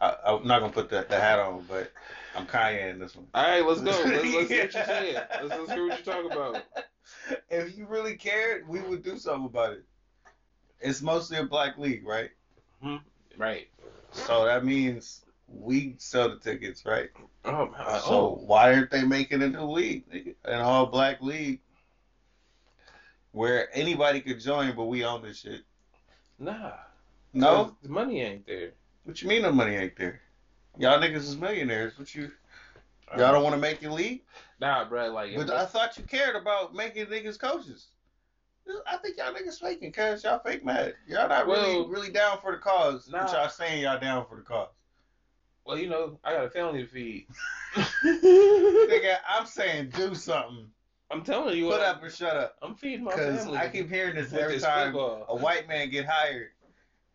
I, 0.00 0.16
I'm 0.26 0.46
not 0.46 0.60
gonna 0.60 0.72
put 0.72 0.88
the, 0.88 1.04
the 1.08 1.18
hat 1.20 1.38
on, 1.38 1.64
but 1.68 1.90
I'm 2.34 2.46
Kanye 2.46 2.90
in 2.90 2.98
this 2.98 3.14
one. 3.16 3.26
All 3.34 3.42
right, 3.42 3.64
let's 3.64 3.80
go. 3.80 3.90
Let's, 3.90 4.32
let's 4.32 4.48
see 4.48 4.60
what 4.60 4.74
you're 4.74 4.84
saying. 4.84 5.14
Let's, 5.42 5.56
let's 5.56 5.72
hear 5.72 5.84
what 5.86 5.94
you're 6.04 6.14
talking 6.14 6.30
about. 6.30 6.64
If 7.50 7.76
you 7.76 7.86
really 7.86 8.16
cared, 8.16 8.68
we 8.68 8.80
would 8.80 9.02
do 9.02 9.18
something 9.18 9.46
about 9.46 9.72
it. 9.72 9.84
It's 10.80 11.02
mostly 11.02 11.38
a 11.38 11.44
black 11.44 11.78
league, 11.78 12.06
right? 12.06 12.30
Mm-hmm. 12.84 13.40
Right. 13.40 13.68
So 14.12 14.44
that 14.44 14.64
means 14.64 15.24
we 15.48 15.94
sell 15.98 16.30
the 16.30 16.36
tickets, 16.36 16.84
right? 16.86 17.10
Oh, 17.44 17.66
my- 17.66 17.78
uh, 17.78 18.00
So 18.00 18.14
oh. 18.14 18.42
why 18.46 18.72
aren't 18.74 18.90
they 18.90 19.04
making 19.04 19.42
a 19.42 19.48
new 19.48 19.64
league, 19.64 20.34
an 20.44 20.60
all 20.60 20.86
black 20.86 21.20
league, 21.20 21.60
where 23.32 23.74
anybody 23.76 24.20
could 24.20 24.40
join, 24.40 24.74
but 24.74 24.84
we 24.84 25.04
own 25.04 25.22
this 25.22 25.38
shit? 25.40 25.62
nah. 26.38 26.72
No, 27.32 27.76
the 27.82 27.88
money 27.88 28.22
ain't 28.22 28.44
there. 28.44 28.72
what 29.04 29.22
you 29.22 29.28
mean 29.28 29.42
the 29.42 29.52
money 29.52 29.76
ain't 29.76 29.96
there? 29.96 30.20
Y'all 30.78 30.98
niggas 30.98 31.16
is 31.18 31.36
millionaires. 31.36 31.96
What 31.96 32.12
you? 32.12 32.32
Y'all 33.16 33.26
uh, 33.26 33.32
don't 33.32 33.44
want 33.44 33.54
to 33.54 33.60
make 33.60 33.80
your 33.80 33.92
league? 33.92 34.22
Nah, 34.60 34.84
bro. 34.88 35.10
Like, 35.12 35.34
But 35.36 35.50
I 35.50 35.64
thought 35.64 35.96
you 35.96 36.04
cared 36.04 36.36
about 36.36 36.74
making 36.74 37.06
niggas 37.06 37.38
coaches. 37.38 37.88
I 38.86 38.98
think 38.98 39.16
y'all 39.16 39.32
niggas 39.32 39.58
faking, 39.58 39.90
cause 39.90 40.22
y'all 40.22 40.38
fake 40.38 40.64
mad. 40.64 40.94
Y'all 41.08 41.28
not 41.28 41.46
really 41.46 41.76
Well, 41.76 41.88
really 41.88 42.10
down 42.10 42.38
for 42.40 42.52
the 42.52 42.58
cause. 42.58 43.08
nah. 43.08 43.22
But 43.22 43.32
y'all 43.32 43.48
saying 43.48 43.82
y'all 43.82 43.98
down 43.98 44.26
for 44.28 44.36
the 44.36 44.42
cause. 44.42 44.68
well, 45.64 45.78
you 45.78 45.88
know, 45.88 46.18
I 46.22 46.34
got 46.34 46.44
a 46.44 46.50
family 46.50 46.82
to 46.82 46.86
feed. 46.86 47.26
Nigga, 48.04 49.16
I'm 49.28 49.46
saying 49.46 49.90
do 49.90 50.14
something. 50.14 50.66
I'm 51.10 51.24
telling 51.24 51.56
you, 51.56 51.64
Put 51.64 51.78
what, 51.78 51.80
up 51.80 52.02
or 52.02 52.10
shut 52.10 52.36
up. 52.36 52.56
I'm 52.62 52.74
feeding 52.76 53.04
my 53.04 53.16
family. 53.16 53.58
I 53.58 53.68
keep 53.68 53.88
hearing 53.88 54.14
this 54.14 54.32
every 54.32 54.54
this 54.54 54.62
time 54.62 54.92
football. 54.92 55.26
a 55.28 55.36
white 55.36 55.66
man 55.66 55.90
get 55.90 56.06
hired, 56.06 56.50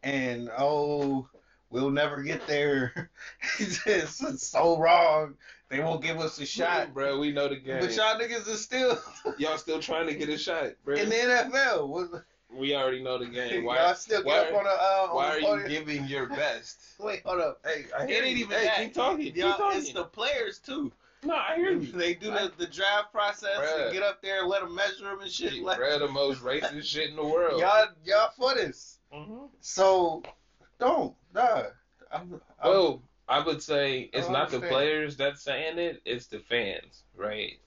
and 0.03 0.49
oh, 0.57 1.29
we'll 1.69 1.91
never 1.91 2.21
get 2.21 2.45
there. 2.47 3.09
it's 3.59 3.83
just 3.83 4.21
it's 4.23 4.47
so 4.47 4.77
wrong. 4.77 5.35
They 5.69 5.79
won't 5.79 6.01
give 6.03 6.19
us 6.19 6.39
a 6.39 6.45
shot. 6.45 6.93
bro. 6.93 7.19
We 7.19 7.31
know 7.31 7.47
the 7.49 7.55
game. 7.55 7.79
But 7.79 7.95
y'all 7.95 8.19
niggas 8.19 8.47
are 8.47 8.57
still 8.57 8.99
Y'all 9.39 9.57
still 9.57 9.79
trying 9.79 10.07
to 10.07 10.13
get 10.13 10.29
a 10.29 10.37
shot, 10.37 10.73
bro. 10.83 10.95
in 10.95 11.09
the 11.09 11.15
NFL. 11.15 11.87
What- 11.87 12.23
we 12.53 12.73
already 12.75 13.03
know 13.03 13.17
the 13.17 13.25
game. 13.25 13.65
Why? 13.65 13.77
y'all 13.77 13.95
still 13.95 14.23
get 14.23 14.47
up 14.47 14.53
on 14.55 14.63
the 14.63 14.69
uh, 14.69 15.07
on 15.09 15.15
Why 15.15 15.39
the 15.41 15.47
are 15.47 15.61
you 15.63 15.67
giving 15.67 16.05
your 16.05 16.27
best? 16.29 16.77
Wait, 16.99 17.21
hold 17.25 17.41
up. 17.41 17.59
Hey, 17.65 17.85
I 17.97 18.03
It 18.03 18.09
hear 18.09 18.23
ain't 18.23 18.37
you. 18.37 18.45
even 18.45 18.57
hey, 18.57 18.65
that. 18.65 18.77
Keep 18.77 18.93
talking. 18.93 19.25
Keep 19.25 19.35
Y'all, 19.37 19.57
talking. 19.57 19.79
it's 19.79 19.91
the 19.91 20.05
players 20.05 20.59
too. 20.59 20.91
no, 21.23 21.35
I 21.35 21.55
hear 21.57 21.71
you. 21.71 21.91
They 21.91 22.13
do 22.13 22.29
the, 22.31 22.53
the 22.57 22.67
draft 22.67 23.11
process 23.11 23.57
Bruh. 23.57 23.85
and 23.85 23.93
get 23.93 24.03
up 24.03 24.21
there 24.21 24.39
and 24.41 24.47
let 24.47 24.61
them 24.61 24.73
measure 24.73 25.03
them 25.03 25.19
and 25.19 25.29
shit. 25.31 25.61
Like, 25.63 25.79
Bro, 25.79 25.99
the 25.99 26.07
most 26.07 26.41
racist 26.43 26.83
shit 26.85 27.09
in 27.09 27.15
the 27.17 27.25
world. 27.25 27.59
Y'all 27.59 27.87
y'all 28.05 28.29
for 28.37 28.53
this. 28.53 28.99
Mhm. 29.13 29.49
So 29.59 30.23
don't 30.79 31.13
nah. 31.33 31.63
I'm, 32.11 32.39
I'm, 32.61 32.69
Well, 32.69 33.01
I 33.27 33.39
would 33.43 33.61
say 33.61 34.09
oh, 34.13 34.17
it's 34.19 34.29
I 34.29 34.33
not 34.33 34.49
the 34.51 34.59
players 34.59 35.17
that's 35.17 35.41
saying 35.41 35.79
it, 35.79 36.01
it's 36.05 36.27
the 36.27 36.39
fans, 36.39 37.03
right? 37.15 37.57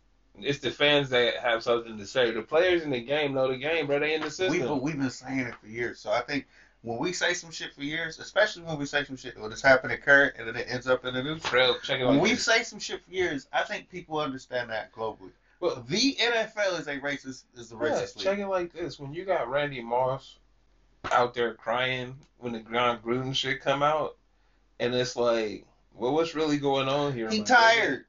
It's 0.41 0.61
the 0.61 0.71
fans 0.71 1.09
that 1.11 1.37
have 1.39 1.65
something 1.65 1.99
to 1.99 2.07
say. 2.07 2.31
The 2.31 2.43
players 2.43 2.83
in 2.83 2.91
the 2.91 3.01
game 3.01 3.35
know 3.35 3.49
the 3.49 3.57
game, 3.57 3.87
bro. 3.87 3.99
They 3.99 4.15
in 4.15 4.21
the 4.21 4.31
system. 4.31 4.51
we 4.53 4.59
system. 4.59 4.77
but 4.77 4.83
we've 4.83 4.99
been 4.99 5.11
saying 5.11 5.41
it 5.41 5.55
for 5.57 5.67
years. 5.67 5.99
So 5.99 6.13
I 6.13 6.21
think 6.21 6.47
when 6.83 6.99
we 6.99 7.13
say 7.13 7.35
some 7.35 7.51
shit 7.51 7.73
for 7.75 7.83
years, 7.83 8.21
especially 8.21 8.63
when 8.63 8.79
we 8.79 8.87
say 8.87 9.03
some 9.03 9.17
shit 9.17 9.37
when 9.37 9.51
it's 9.51 9.63
happening 9.63 9.99
current 9.99 10.35
and 10.39 10.47
then 10.47 10.55
it 10.55 10.67
ends 10.71 10.87
up 10.87 11.05
in 11.05 11.15
the 11.15 11.23
news. 11.25 11.43
Bro, 11.43 11.79
check 11.83 11.99
it 11.99 12.07
When 12.07 12.21
we 12.21 12.31
this. 12.31 12.45
say 12.45 12.63
some 12.63 12.79
shit 12.79 13.05
for 13.05 13.11
years, 13.11 13.49
I 13.53 13.65
think 13.65 13.91
people 13.91 14.21
understand 14.21 14.71
that 14.71 14.93
globally. 14.93 15.33
Well, 15.59 15.85
The 15.89 16.17
NFL 16.21 16.79
is 16.79 16.87
a 16.87 16.99
racist 17.01 17.43
is 17.57 17.73
a 17.73 17.75
Yeah, 17.75 17.81
racist 17.81 18.15
league. 18.17 18.25
check 18.25 18.39
it 18.39 18.47
like 18.47 18.73
this: 18.73 19.01
when 19.01 19.13
you 19.13 19.25
got 19.25 19.51
Randy 19.51 19.83
Moss 19.83 20.37
out 21.11 21.35
there 21.35 21.55
crying 21.55 22.15
when 22.39 22.53
the 22.53 22.61
Jon 22.61 22.99
Gruden 23.01 23.35
shit 23.35 23.61
come 23.61 23.83
out, 23.83 24.17
and 24.81 24.95
it's 24.95 25.17
like, 25.17 25.65
well, 25.95 26.13
what's 26.15 26.35
really 26.35 26.59
going 26.59 26.89
on 26.89 27.13
here? 27.13 27.29
He 27.31 27.43
tired. 27.43 28.05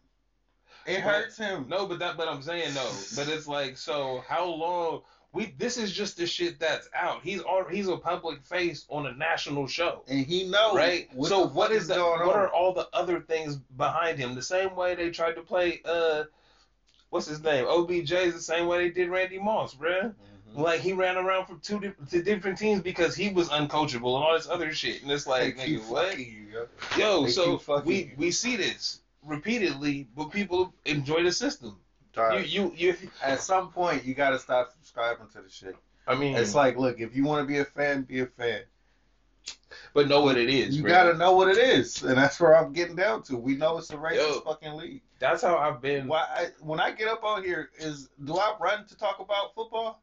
It 0.86 0.96
But- 0.96 1.02
hurts 1.04 1.38
him. 1.38 1.68
No, 1.70 1.86
but 1.86 2.00
that, 2.00 2.18
but 2.18 2.28
I'm 2.28 2.42
saying 2.42 2.74
no. 2.74 2.90
But 3.16 3.28
it's 3.28 3.48
like, 3.48 3.78
so 3.78 4.24
how 4.28 4.46
long? 4.46 5.02
We 5.32 5.54
this 5.60 5.78
is 5.78 5.92
just 5.92 6.18
the 6.18 6.26
shit 6.26 6.60
that's 6.60 6.90
out. 6.96 7.22
He's 7.22 7.42
all 7.42 7.64
he's 7.66 7.88
a 7.88 7.98
public 7.98 8.44
face 8.44 8.86
on 8.90 9.06
a 9.06 9.14
national 9.14 9.68
show. 9.68 10.02
And 10.08 10.26
he 10.26 10.48
knows 10.48 10.76
Right. 10.76 11.08
what 11.14 11.30
so 11.30 11.46
what 11.46 11.70
fuck 11.70 11.78
is 11.78 11.88
the 11.88 12.00
what 12.00 12.22
on. 12.24 12.30
are 12.30 12.50
all 12.50 12.74
the 12.74 12.88
other 12.94 13.20
things 13.20 13.56
behind 13.78 14.18
him? 14.18 14.34
The 14.34 14.42
same 14.42 14.76
way 14.76 14.96
they 14.96 15.12
tried 15.12 15.34
to 15.34 15.44
play 15.44 15.82
uh 15.86 16.24
what's 17.12 17.28
his 17.28 17.44
name? 17.44 17.66
OBJ 17.68 18.12
is 18.12 18.34
the 18.34 18.42
same 18.42 18.66
way 18.66 18.80
they 18.80 18.90
did 18.90 19.10
Randy 19.12 19.38
Moss, 19.38 19.76
bruh. 19.76 20.16
Mhm. 20.56 20.62
Like 20.62 20.82
he 20.82 20.94
ran 20.94 21.18
around 21.18 21.46
from 21.46 21.60
two 21.60 21.80
di- 21.80 21.94
to 22.12 22.24
different 22.24 22.58
teams 22.58 22.82
because 22.82 23.16
he 23.16 23.30
was 23.30 23.50
uncoachable 23.50 24.16
and 24.16 24.24
all 24.24 24.34
this 24.34 24.48
other 24.50 24.72
shit. 24.74 25.02
And 25.04 25.12
it's 25.12 25.28
like, 25.28 25.58
They 25.58 25.76
nigga, 25.78 25.88
what? 25.90 26.18
you, 26.18 26.48
yo. 26.52 26.68
Yo, 26.98 27.28
so 27.28 27.62
we 27.86 27.96
you. 27.96 28.12
we 28.18 28.32
see 28.32 28.56
this 28.56 29.02
repeatedly, 29.24 30.08
but 30.16 30.32
people 30.32 30.74
enjoy 30.86 31.24
the 31.24 31.32
system. 31.32 31.80
You 32.18 32.40
you 32.40 32.74
you. 32.76 32.98
At 33.24 33.40
some 33.40 33.72
point, 33.72 34.04
you 34.04 34.14
gotta 34.14 34.40
stop 34.40 34.72
subscribing 34.74 35.28
to 35.34 35.42
the 35.42 35.50
shit. 35.50 35.76
I 36.08 36.16
mean, 36.16 36.36
It's 36.36 36.56
like, 36.56 36.76
look, 36.78 37.00
if 37.00 37.16
you 37.16 37.24
want 37.24 37.44
to 37.44 37.48
be 37.48 37.60
a 37.60 37.66
fan, 37.66 38.02
be 38.02 38.20
a 38.22 38.26
fan. 38.26 38.62
but 39.94 40.08
know 40.08 40.22
what 40.22 40.36
it 40.38 40.50
is. 40.50 40.76
You 40.76 40.84
bro. 40.84 40.92
gotta 40.92 41.14
know 41.18 41.34
what 41.34 41.48
it 41.48 41.58
is, 41.58 42.02
and 42.04 42.18
that's 42.18 42.40
where 42.40 42.58
I'm 42.58 42.74
getting 42.74 42.96
down 42.96 43.22
to. 43.24 43.38
We 43.38 43.56
know 43.56 43.78
it's 43.78 43.92
a 43.92 43.96
racist 43.96 44.16
Yo. 44.16 44.40
fucking 44.42 44.74
league. 44.74 45.02
That's 45.20 45.44
how 45.44 45.58
I've 45.58 45.82
been. 45.82 46.08
Why? 46.08 46.26
I, 46.30 46.48
when 46.62 46.80
I 46.80 46.92
get 46.92 47.08
up 47.08 47.24
on 47.24 47.44
here, 47.44 47.70
is 47.78 48.10
do 48.26 48.38
I 48.38 48.56
run 48.60 48.86
to 48.88 48.98
talk 48.98 49.20
about 49.20 49.54
football? 49.54 50.02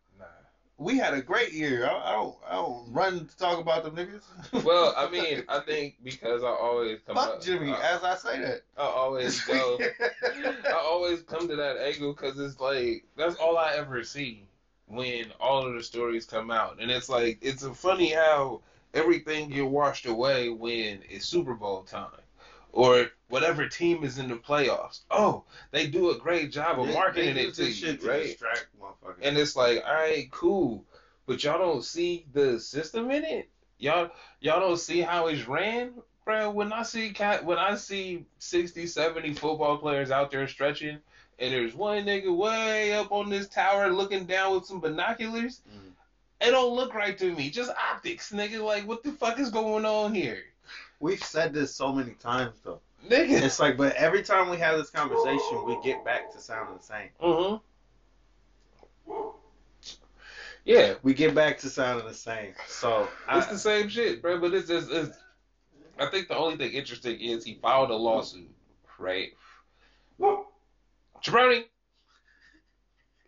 We 0.78 0.98
had 0.98 1.14
a 1.14 1.22
great 1.22 1.52
year. 1.52 1.86
I, 1.86 2.10
I 2.10 2.12
don't. 2.12 2.36
I 2.46 2.52
don't 2.54 2.92
run 2.92 3.26
to 3.26 3.36
talk 3.38 3.60
about 3.60 3.84
them 3.84 3.96
niggas. 3.96 4.64
Well, 4.64 4.94
I 4.96 5.08
mean, 5.10 5.42
I 5.48 5.60
think 5.60 5.96
because 6.04 6.42
I 6.42 6.48
always 6.48 7.00
come 7.06 7.16
fuck 7.16 7.36
up, 7.36 7.42
Jimmy. 7.42 7.72
I, 7.72 7.94
as 7.94 8.04
I 8.04 8.14
say 8.16 8.40
that, 8.40 8.62
I 8.76 8.82
always 8.82 9.40
go. 9.46 9.78
I 9.80 10.80
always 10.84 11.22
come 11.22 11.48
to 11.48 11.56
that 11.56 11.78
angle 11.78 12.12
because 12.12 12.38
it's 12.38 12.60
like 12.60 13.04
that's 13.16 13.36
all 13.36 13.56
I 13.56 13.72
ever 13.74 14.04
see 14.04 14.48
when 14.86 15.32
all 15.40 15.66
of 15.66 15.74
the 15.74 15.82
stories 15.82 16.26
come 16.26 16.50
out, 16.50 16.78
and 16.80 16.90
it's 16.90 17.08
like 17.08 17.38
it's 17.40 17.66
funny 17.68 18.10
how 18.12 18.60
everything 18.92 19.48
get 19.48 19.66
washed 19.66 20.06
away 20.06 20.50
when 20.50 21.00
it's 21.08 21.26
Super 21.26 21.54
Bowl 21.54 21.82
time 21.82 22.10
or 22.76 23.06
whatever 23.28 23.66
team 23.66 24.04
is 24.04 24.18
in 24.18 24.28
the 24.28 24.36
playoffs. 24.36 25.00
Oh, 25.10 25.44
they 25.70 25.86
do 25.86 26.10
a 26.10 26.18
great 26.18 26.52
job 26.52 26.78
of 26.78 26.86
They- 26.88 26.92
marketing 26.92 27.34
they 27.34 27.46
it 27.46 27.54
to 27.54 27.64
you, 27.70 27.96
to 27.96 28.06
right? 28.08 28.22
distract. 28.24 28.66
And 29.22 29.38
it's 29.38 29.56
like, 29.56 29.82
all 29.86 29.94
right, 29.94 30.30
cool, 30.30 30.84
but 31.26 31.42
y'all 31.42 31.58
don't 31.58 31.82
see 31.82 32.26
the 32.32 32.60
system 32.60 33.10
in 33.10 33.24
it. 33.24 33.48
Y'all, 33.78 34.10
y'all 34.40 34.60
don't 34.60 34.78
see 34.78 35.00
how 35.00 35.26
it's 35.28 35.48
ran. 35.48 35.94
bro, 36.26 36.50
when 36.50 36.72
I 36.72 36.82
see 36.82 37.10
cat, 37.12 37.44
when 37.44 37.56
I 37.56 37.76
see 37.76 38.26
60, 38.40 38.88
70 38.88 39.34
football 39.34 39.78
players 39.78 40.10
out 40.10 40.32
there 40.32 40.48
stretching, 40.48 40.98
and 41.38 41.52
there's 41.54 41.72
one 41.72 42.04
nigga 42.04 42.36
way 42.36 42.94
up 42.94 43.12
on 43.12 43.30
this 43.30 43.46
tower 43.48 43.90
looking 43.90 44.24
down 44.26 44.54
with 44.54 44.66
some 44.66 44.80
binoculars, 44.80 45.62
Mhm. 45.70 45.92
it 46.40 46.50
don't 46.50 46.74
look 46.74 46.94
right 46.94 47.16
to 47.18 47.32
me. 47.32 47.48
Just 47.48 47.70
optics, 47.70 48.32
nigga. 48.32 48.60
Like, 48.60 48.88
what 48.88 49.04
the 49.04 49.12
fuck 49.12 49.38
is 49.38 49.50
going 49.50 49.84
on 49.86 50.12
here, 50.14 50.42
We've 51.00 51.22
said 51.22 51.52
this 51.52 51.74
so 51.74 51.92
many 51.92 52.12
times 52.12 52.60
though. 52.64 52.80
nigga? 53.06 53.42
It's 53.42 53.60
like, 53.60 53.76
but 53.76 53.94
every 53.96 54.22
time 54.22 54.48
we 54.48 54.56
have 54.58 54.78
this 54.78 54.90
conversation, 54.90 55.64
we 55.64 55.78
get 55.82 56.04
back 56.04 56.32
to 56.32 56.40
sounding 56.40 56.76
the 56.76 56.82
same. 56.82 57.08
Mm-hmm. 57.22 57.56
Yeah, 60.64 60.94
We 61.04 61.14
get 61.14 61.32
back 61.32 61.58
to 61.58 61.70
sounding 61.70 62.06
the 62.06 62.14
same. 62.14 62.52
So 62.66 63.08
it's 63.30 63.46
I, 63.46 63.52
the 63.52 63.58
same 63.58 63.88
shit, 63.88 64.20
bro. 64.20 64.40
But 64.40 64.52
it's 64.52 64.66
just, 64.66 64.90
it's, 64.90 65.16
I 65.98 66.06
think 66.06 66.26
the 66.26 66.36
only 66.36 66.56
thing 66.56 66.72
interesting 66.72 67.20
is 67.20 67.44
he 67.44 67.54
filed 67.54 67.90
a 67.90 67.94
lawsuit, 67.94 68.50
right? 68.98 69.28
Jabroni, 71.22 71.66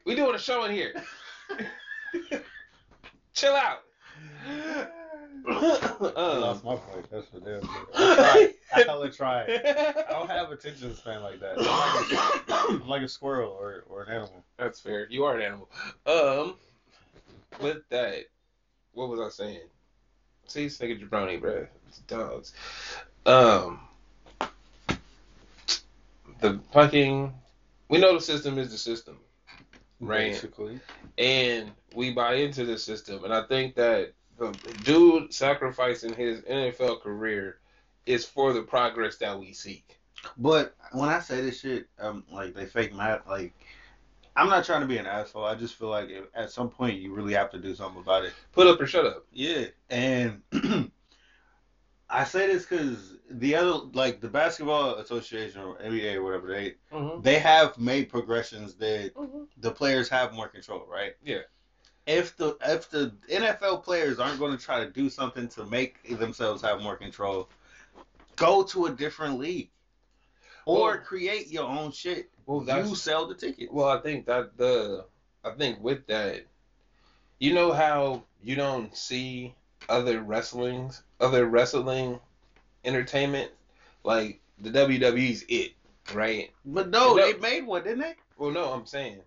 we 0.04 0.16
doing 0.16 0.34
a 0.34 0.38
show 0.38 0.64
in 0.64 0.72
here. 0.72 0.94
Chill 3.34 3.54
out. 3.54 3.82
I 5.50 6.38
lost 6.38 6.64
my 6.64 6.76
point. 6.76 7.10
That's 7.10 7.26
for 7.28 7.40
them. 7.40 7.62
I 7.94 8.14
tried. 8.16 8.54
I 8.74 8.82
hella 8.86 9.10
tried. 9.10 9.50
I 9.50 10.04
don't 10.10 10.30
have 10.30 10.50
attention 10.52 10.94
span 10.94 11.22
like 11.22 11.40
that. 11.40 11.54
I'm 11.58 11.66
like 11.96 12.48
a, 12.48 12.82
I'm 12.82 12.88
like 12.88 13.02
a 13.02 13.08
squirrel 13.08 13.56
or, 13.58 13.84
or 13.88 14.02
an 14.02 14.10
animal. 14.10 14.44
That's 14.58 14.80
fair. 14.80 15.06
You 15.10 15.24
are 15.24 15.36
an 15.36 15.42
animal. 15.42 15.70
Um, 16.06 16.56
with 17.60 17.88
that, 17.90 18.24
what 18.92 19.08
was 19.08 19.20
I 19.20 19.28
saying? 19.30 19.60
See, 20.46 20.64
this 20.64 20.78
nigga 20.78 21.00
jabroni, 21.00 21.40
bro. 21.40 21.66
It's 21.88 21.98
dogs. 22.00 22.52
Um, 23.26 23.80
the 26.40 26.60
fucking. 26.72 27.32
We 27.88 27.98
know 27.98 28.14
the 28.14 28.20
system 28.20 28.58
is 28.58 28.70
the 28.70 28.78
system, 28.78 29.18
right? 30.00 30.32
Basically. 30.32 30.78
and 31.16 31.70
we 31.94 32.12
buy 32.12 32.34
into 32.34 32.64
the 32.66 32.76
system. 32.78 33.24
And 33.24 33.32
I 33.32 33.42
think 33.44 33.74
that 33.76 34.12
the 34.38 34.56
dude 34.84 35.32
sacrificing 35.34 36.14
his 36.14 36.40
NFL 36.42 37.00
career 37.02 37.58
is 38.06 38.24
for 38.24 38.52
the 38.52 38.62
progress 38.62 39.16
that 39.18 39.38
we 39.38 39.52
seek. 39.52 39.98
But 40.36 40.74
when 40.92 41.08
I 41.08 41.20
say 41.20 41.40
this 41.40 41.60
shit, 41.60 41.88
um, 41.98 42.24
like 42.32 42.54
they 42.54 42.66
fake 42.66 42.94
mad, 42.94 43.22
like 43.28 43.52
I'm 44.36 44.48
not 44.48 44.64
trying 44.64 44.80
to 44.82 44.86
be 44.86 44.98
an 44.98 45.06
asshole. 45.06 45.44
I 45.44 45.54
just 45.54 45.74
feel 45.74 45.88
like 45.88 46.10
at 46.34 46.50
some 46.50 46.68
point 46.70 47.00
you 47.00 47.12
really 47.12 47.34
have 47.34 47.50
to 47.50 47.58
do 47.58 47.74
something 47.74 48.00
about 48.00 48.24
it. 48.24 48.32
Put 48.52 48.66
up 48.66 48.80
or 48.80 48.86
shut 48.86 49.04
up. 49.06 49.26
Yeah, 49.32 49.66
and 49.90 50.42
I 52.10 52.24
say 52.24 52.46
this 52.46 52.64
because 52.64 53.16
the 53.30 53.54
other, 53.56 53.80
like 53.92 54.20
the 54.20 54.28
basketball 54.28 54.94
association 54.94 55.60
or 55.60 55.76
NBA 55.76 56.14
or 56.14 56.22
whatever, 56.22 56.48
they 56.48 56.74
Mm-hmm. 56.92 57.20
they 57.20 57.38
have 57.38 57.78
made 57.78 58.08
progressions 58.08 58.74
that 58.76 59.12
the 59.58 59.70
players 59.70 60.08
have 60.08 60.32
more 60.32 60.48
control, 60.48 60.86
right? 60.90 61.12
Yeah. 61.22 61.42
If 62.08 62.36
the 62.38 62.56
if 62.64 62.88
the 62.88 63.12
NFL 63.30 63.82
players 63.84 64.18
aren't 64.18 64.38
going 64.38 64.56
to 64.56 64.62
try 64.62 64.82
to 64.82 64.90
do 64.90 65.10
something 65.10 65.46
to 65.48 65.64
make 65.66 66.02
themselves 66.18 66.62
have 66.62 66.80
more 66.80 66.96
control, 66.96 67.50
go 68.36 68.62
to 68.64 68.86
a 68.86 68.90
different 68.90 69.38
league, 69.38 69.68
or 70.64 70.88
Well- 70.92 70.98
create 70.98 71.48
your 71.48 71.68
own 71.68 71.92
shit. 71.92 72.30
Well, 72.46 72.64
you 72.86 72.94
sell 72.96 73.26
the 73.26 73.34
tickets. 73.34 73.70
well. 73.70 73.90
I 73.90 74.00
think 74.00 74.24
that 74.24 74.56
the 74.56 75.04
I 75.44 75.50
think 75.50 75.80
with 75.82 76.06
that, 76.06 76.46
you 77.38 77.52
know 77.52 77.72
how 77.72 78.24
you 78.42 78.56
don't 78.56 78.96
see 78.96 79.54
other 79.90 80.22
wrestlings, 80.22 81.02
other 81.20 81.44
wrestling 81.44 82.18
entertainment, 82.86 83.52
like 84.02 84.40
the 84.58 84.70
WWE's 84.70 85.44
it, 85.50 85.74
right? 86.14 86.50
but 86.64 86.88
no, 86.88 87.14
No. 87.14 87.16
they 87.16 87.38
made 87.38 87.66
one, 87.66 87.84
didn't 87.84 88.00
they? 88.00 88.14
Well, 88.38 88.50
no, 88.50 88.72
I'm 88.72 88.86
saying 88.86 89.20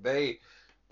they, 0.00 0.38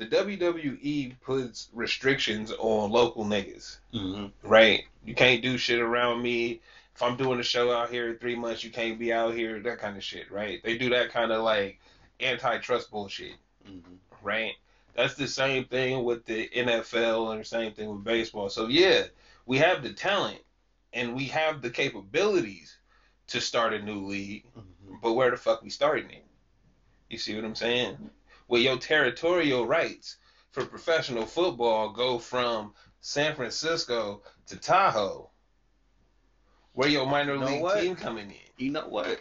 the 0.01 0.07
WWE 0.07 1.13
puts 1.21 1.69
restrictions 1.75 2.53
on 2.59 2.91
local 2.91 3.25
niggas, 3.25 3.79
Mm-hmm. 3.95 4.27
right? 4.49 4.85
You 5.05 5.15
can't 5.15 5.43
do 5.43 5.59
shit 5.59 5.79
around 5.79 6.23
me. 6.23 6.61
If 6.95 7.03
I'm 7.03 7.17
doing 7.17 7.39
a 7.39 7.43
show 7.43 7.71
out 7.71 7.91
here 7.91 8.09
in 8.09 8.17
three 8.17 8.35
months, 8.35 8.65
you 8.65 8.71
can't 8.71 8.99
be 8.99 9.13
out 9.13 9.35
here. 9.35 9.61
That 9.61 9.79
kind 9.79 9.97
of 9.97 10.03
shit, 10.03 10.31
right? 10.33 10.63
They 10.65 10.79
do 10.79 10.89
that 10.91 11.11
kind 11.13 11.31
of 11.33 11.43
like 11.45 11.79
antitrust 12.19 12.91
bullshit, 12.91 13.35
Mm-hmm. 13.69 13.95
right? 14.23 14.53
That's 14.97 15.15
the 15.15 15.29
same 15.29 15.67
thing 15.67 16.03
with 16.05 16.25
the 16.25 16.49
NFL 16.49 17.31
and 17.33 17.41
the 17.41 17.45
same 17.45 17.73
thing 17.73 17.89
with 17.91 18.03
baseball. 18.03 18.49
So 18.49 18.69
yeah, 18.69 19.05
we 19.47 19.59
have 19.59 19.83
the 19.83 19.93
talent 19.93 20.41
and 20.95 21.15
we 21.15 21.27
have 21.27 21.61
the 21.63 21.71
capabilities 21.71 22.77
to 23.29 23.41
start 23.41 23.75
a 23.75 23.83
new 23.83 24.07
league. 24.07 24.45
Mm-hmm. 24.59 24.95
But 25.03 25.13
where 25.13 25.31
the 25.31 25.37
fuck 25.37 25.63
we 25.63 25.71
starting 25.71 26.11
it? 26.11 26.25
You 27.11 27.19
see 27.19 27.35
what 27.37 27.45
I'm 27.45 27.55
saying? 27.55 28.11
Well, 28.51 28.61
your 28.61 28.79
territorial 28.79 29.65
rights 29.65 30.17
for 30.51 30.65
professional 30.67 31.25
football 31.25 31.91
go 31.93 32.19
from 32.19 32.75
San 33.01 33.37
Francisco 33.37 34.23
to 34.49 34.57
Tahoe. 34.57 35.31
Where 36.73 36.89
your 36.89 37.07
minor 37.07 37.35
You 37.35 37.41
know 37.41 37.47
league 37.47 37.63
what? 37.63 37.81
team 37.81 37.95
coming 37.95 38.31
in? 38.31 38.37
You 38.65 38.73
know 38.73 38.89
what? 38.89 39.21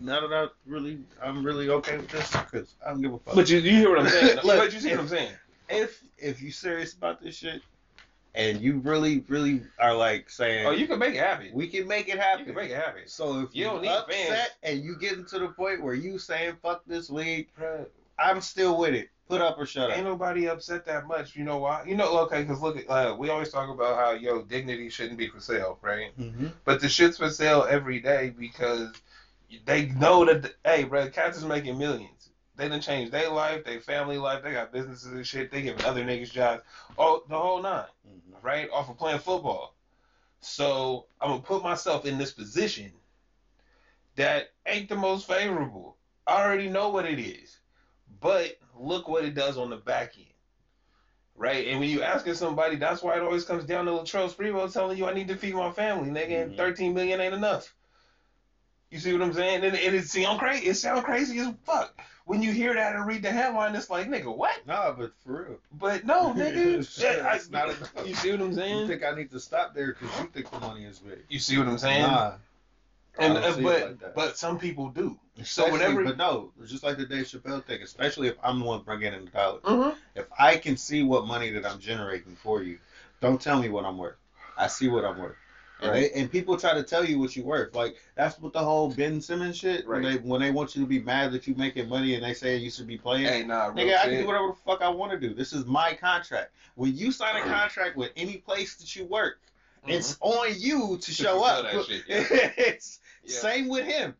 Now 0.00 0.26
that 0.26 0.34
I 0.34 0.46
really, 0.66 0.98
I'm 1.22 1.44
really 1.44 1.68
okay 1.68 1.98
with 1.98 2.08
this 2.08 2.30
because 2.30 2.74
I 2.84 2.90
don't 2.90 3.02
give 3.02 3.12
a 3.12 3.18
fuck. 3.18 3.34
But 3.34 3.50
you, 3.50 3.58
you 3.58 3.70
hear 3.72 3.90
what 3.90 3.98
I'm 3.98 4.08
saying? 4.08 4.36
Look, 4.44 4.56
but 4.58 4.72
you 4.72 4.80
see 4.80 4.90
what 4.92 5.00
I'm 5.00 5.08
saying? 5.08 5.32
if 5.68 6.02
if 6.18 6.40
you 6.40 6.50
serious 6.50 6.94
about 6.94 7.22
this 7.22 7.36
shit, 7.36 7.60
and 8.34 8.60
you 8.62 8.78
really, 8.78 9.24
really 9.28 9.62
are 9.78 9.94
like 9.94 10.30
saying, 10.30 10.66
Oh, 10.66 10.70
you 10.70 10.86
can 10.86 10.98
make 10.98 11.14
it 11.14 11.18
happen. 11.20 11.50
we 11.52 11.68
can 11.68 11.86
make 11.86 12.08
it 12.08 12.14
You 12.14 12.20
happen. 12.20 12.46
can 12.46 12.54
make 12.54 12.70
it 12.70 12.76
happen. 12.76 13.02
So 13.08 13.40
if 13.40 13.54
You 13.54 13.64
you 13.64 13.64
don't 13.64 13.82
need 13.82 13.88
upset 13.88 14.26
fans. 14.26 14.48
and 14.62 14.82
you 14.82 14.96
get 14.98 15.28
to 15.28 15.38
the 15.38 15.48
point 15.48 15.82
where 15.82 15.94
you 15.94 16.18
saying 16.18 16.56
fuck 16.62 16.82
this 16.86 17.10
league, 17.10 17.48
I'm 18.18 18.40
still 18.40 18.78
with 18.78 18.94
it. 18.94 19.10
Put 19.28 19.40
up 19.40 19.58
or 19.58 19.64
shut 19.64 19.90
up. 19.90 19.96
Ain't 19.96 20.06
nobody 20.06 20.48
upset 20.48 20.84
that 20.84 21.06
much. 21.06 21.34
You 21.34 21.44
know 21.44 21.56
why? 21.58 21.84
You 21.86 21.96
know, 21.96 22.18
okay, 22.20 22.42
because 22.42 22.60
look, 22.60 22.76
at, 22.76 22.90
uh, 22.90 23.16
we 23.18 23.30
always 23.30 23.50
talk 23.50 23.70
about 23.70 23.96
how 23.96 24.12
yo 24.12 24.42
dignity 24.42 24.90
shouldn't 24.90 25.16
be 25.18 25.28
for 25.28 25.40
sale, 25.40 25.78
right? 25.80 26.16
Mm-hmm. 26.18 26.48
But 26.64 26.80
the 26.80 26.88
shit's 26.90 27.16
for 27.16 27.30
sale 27.30 27.66
every 27.68 28.00
day 28.00 28.34
because 28.38 28.92
they 29.64 29.86
know 29.86 30.24
that, 30.26 30.52
hey, 30.64 30.84
bro, 30.84 31.08
cats 31.08 31.38
is 31.38 31.44
making 31.44 31.78
millions. 31.78 32.28
They 32.56 32.68
done 32.68 32.82
changed 32.82 33.12
their 33.12 33.30
life, 33.30 33.64
their 33.64 33.80
family 33.80 34.18
life. 34.18 34.42
They 34.44 34.52
got 34.52 34.72
businesses 34.72 35.12
and 35.12 35.26
shit. 35.26 35.50
They 35.50 35.62
giving 35.62 35.84
other 35.86 36.04
niggas 36.04 36.30
jobs. 36.30 36.62
Oh, 36.98 37.24
the 37.28 37.36
whole 37.38 37.62
nine, 37.62 37.84
Mm-hmm. 38.06 38.46
right? 38.46 38.68
Off 38.70 38.90
of 38.90 38.98
playing 38.98 39.20
football. 39.20 39.74
So 40.40 41.06
I'm 41.20 41.30
gonna 41.30 41.42
put 41.42 41.62
myself 41.62 42.04
in 42.04 42.18
this 42.18 42.30
position 42.32 42.92
that 44.16 44.50
ain't 44.66 44.88
the 44.88 44.96
most 44.96 45.26
favorable. 45.26 45.96
I 46.26 46.42
already 46.42 46.68
know 46.68 46.90
what 46.90 47.06
it 47.06 47.18
is, 47.18 47.58
but 48.24 48.56
look 48.80 49.06
what 49.06 49.22
it 49.26 49.34
does 49.34 49.58
on 49.58 49.68
the 49.68 49.76
back 49.76 50.14
end. 50.16 50.24
Right, 51.36 51.66
and 51.68 51.78
when 51.78 51.90
you 51.90 52.02
asking 52.02 52.34
somebody, 52.34 52.76
that's 52.76 53.02
why 53.02 53.16
it 53.16 53.22
always 53.22 53.44
comes 53.44 53.64
down 53.64 53.84
to 53.84 53.90
Latrell 53.90 54.32
Sprewell 54.32 54.72
telling 54.72 54.96
you, 54.96 55.06
"I 55.06 55.12
need 55.12 55.28
to 55.28 55.36
feed 55.36 55.54
my 55.54 55.70
family, 55.70 56.08
nigga, 56.08 56.42
and 56.42 56.52
Mhm. 56.52 56.56
13 56.56 56.94
million 56.94 57.20
ain't 57.20 57.34
enough." 57.34 57.74
You 58.90 58.98
see 58.98 59.12
what 59.12 59.20
I'm 59.20 59.34
saying? 59.34 59.64
And, 59.64 59.76
and 59.76 59.94
it 59.94 60.06
sound 60.06 60.38
crazy. 60.38 60.68
It 60.68 60.74
sound 60.74 61.04
crazy 61.04 61.38
as 61.40 61.52
fuck 61.64 62.00
when 62.24 62.40
you 62.40 62.52
hear 62.52 62.72
that 62.74 62.94
and 62.94 63.06
read 63.06 63.22
the 63.22 63.32
headline. 63.32 63.74
It's 63.74 63.90
like, 63.90 64.08
nigga, 64.08 64.34
what? 64.34 64.66
Nah, 64.66 64.92
but 64.92 65.12
for 65.24 65.44
real. 65.44 65.58
But 65.72 66.06
no, 66.06 66.32
nigga, 66.36 66.78
It's 66.78 67.02
I- 67.04 67.34
it's 67.34 67.50
not 67.50 67.76
enough. 67.76 67.92
you 68.06 68.14
see 68.14 68.30
what 68.30 68.40
I'm 68.40 68.54
saying? 68.54 68.80
You 68.82 68.86
think 68.86 69.04
I 69.04 69.14
need 69.14 69.32
to 69.32 69.40
stop 69.40 69.74
there 69.74 69.88
because 69.88 70.18
you 70.20 70.28
think 70.28 70.50
the 70.50 70.60
money 70.60 70.84
is 70.84 71.00
big? 71.00 71.24
You 71.28 71.40
see 71.40 71.58
what 71.58 71.66
I'm 71.68 71.78
saying? 71.78 72.02
Nah. 72.02 72.34
And 73.18 73.36
uh, 73.38 73.52
but 73.56 73.62
like 73.62 74.14
but 74.14 74.36
some 74.36 74.58
people 74.58 74.88
do. 74.88 75.18
So 75.42 75.64
Especially- 75.66 75.72
whenever, 75.72 76.04
but 76.04 76.16
no, 76.16 76.52
just 76.66 76.82
like 76.82 76.96
the 76.96 77.06
Dave 77.06 77.26
Chappelle 77.26 77.64
thing. 77.64 77.82
Especially 77.82 78.28
if 78.28 78.36
I'm 78.42 78.58
the 78.60 78.64
one 78.64 78.82
bringing 78.82 79.12
in 79.12 79.24
the 79.26 79.30
dollars. 79.30 79.62
Mhm. 79.62 79.94
If 80.14 80.26
I 80.38 80.56
can 80.56 80.76
see 80.76 81.02
what 81.02 81.26
money 81.26 81.50
that 81.50 81.64
I'm 81.66 81.78
generating 81.78 82.36
for 82.36 82.62
you, 82.62 82.78
don't 83.20 83.40
tell 83.40 83.60
me 83.60 83.68
what 83.68 83.84
I'm 83.84 83.98
worth. 83.98 84.16
I 84.56 84.66
see 84.68 84.88
what 84.88 85.04
I'm 85.04 85.18
worth. 85.18 85.36
And, 85.80 85.90
Right. 85.90 86.12
they, 86.14 86.20
and 86.20 86.30
people 86.30 86.56
try 86.56 86.72
to 86.74 86.84
tell 86.84 87.04
you 87.04 87.18
what 87.18 87.34
you're 87.34 87.44
worth. 87.44 87.74
Like 87.74 87.96
that's 88.14 88.38
what 88.40 88.52
the 88.52 88.60
whole 88.60 88.90
Ben 88.92 89.20
Simmons 89.20 89.56
shit. 89.58 89.86
Right. 89.86 90.02
When 90.02 90.12
they 90.12 90.18
when 90.20 90.40
they 90.40 90.50
want 90.52 90.74
you 90.76 90.82
to 90.82 90.88
be 90.88 91.00
mad 91.00 91.32
that 91.32 91.46
you're 91.46 91.56
making 91.56 91.88
money 91.88 92.14
and 92.14 92.24
they 92.24 92.34
say 92.34 92.56
you 92.56 92.70
should 92.70 92.86
be 92.86 92.96
playing. 92.98 93.26
hey, 93.26 93.44
nah, 93.44 93.70
Nigga, 93.72 93.96
I 93.98 94.02
can 94.04 94.20
do 94.22 94.26
whatever 94.26 94.48
the 94.48 94.54
fuck 94.64 94.82
I 94.82 94.88
want 94.88 95.12
to 95.12 95.18
do. 95.18 95.34
This 95.34 95.52
is 95.52 95.66
my 95.66 95.94
contract. 95.94 96.52
When 96.76 96.96
you 96.96 97.10
sign 97.12 97.36
a 97.36 97.44
contract 97.44 97.96
with 97.96 98.10
any 98.16 98.38
place 98.38 98.76
that 98.76 98.94
you 98.96 99.04
work, 99.06 99.40
it's 99.86 100.16
on 100.20 100.48
you 100.56 100.96
to 100.98 101.10
show 101.12 101.44
up. 101.44 101.64
Mm-hmm. 101.66 101.76
that 101.76 101.86
shit, 101.86 102.04
yeah. 102.08 102.50
it's 102.56 103.00
Yeah. 103.26 103.38
same 103.38 103.68
with 103.68 103.84
him. 103.86 104.14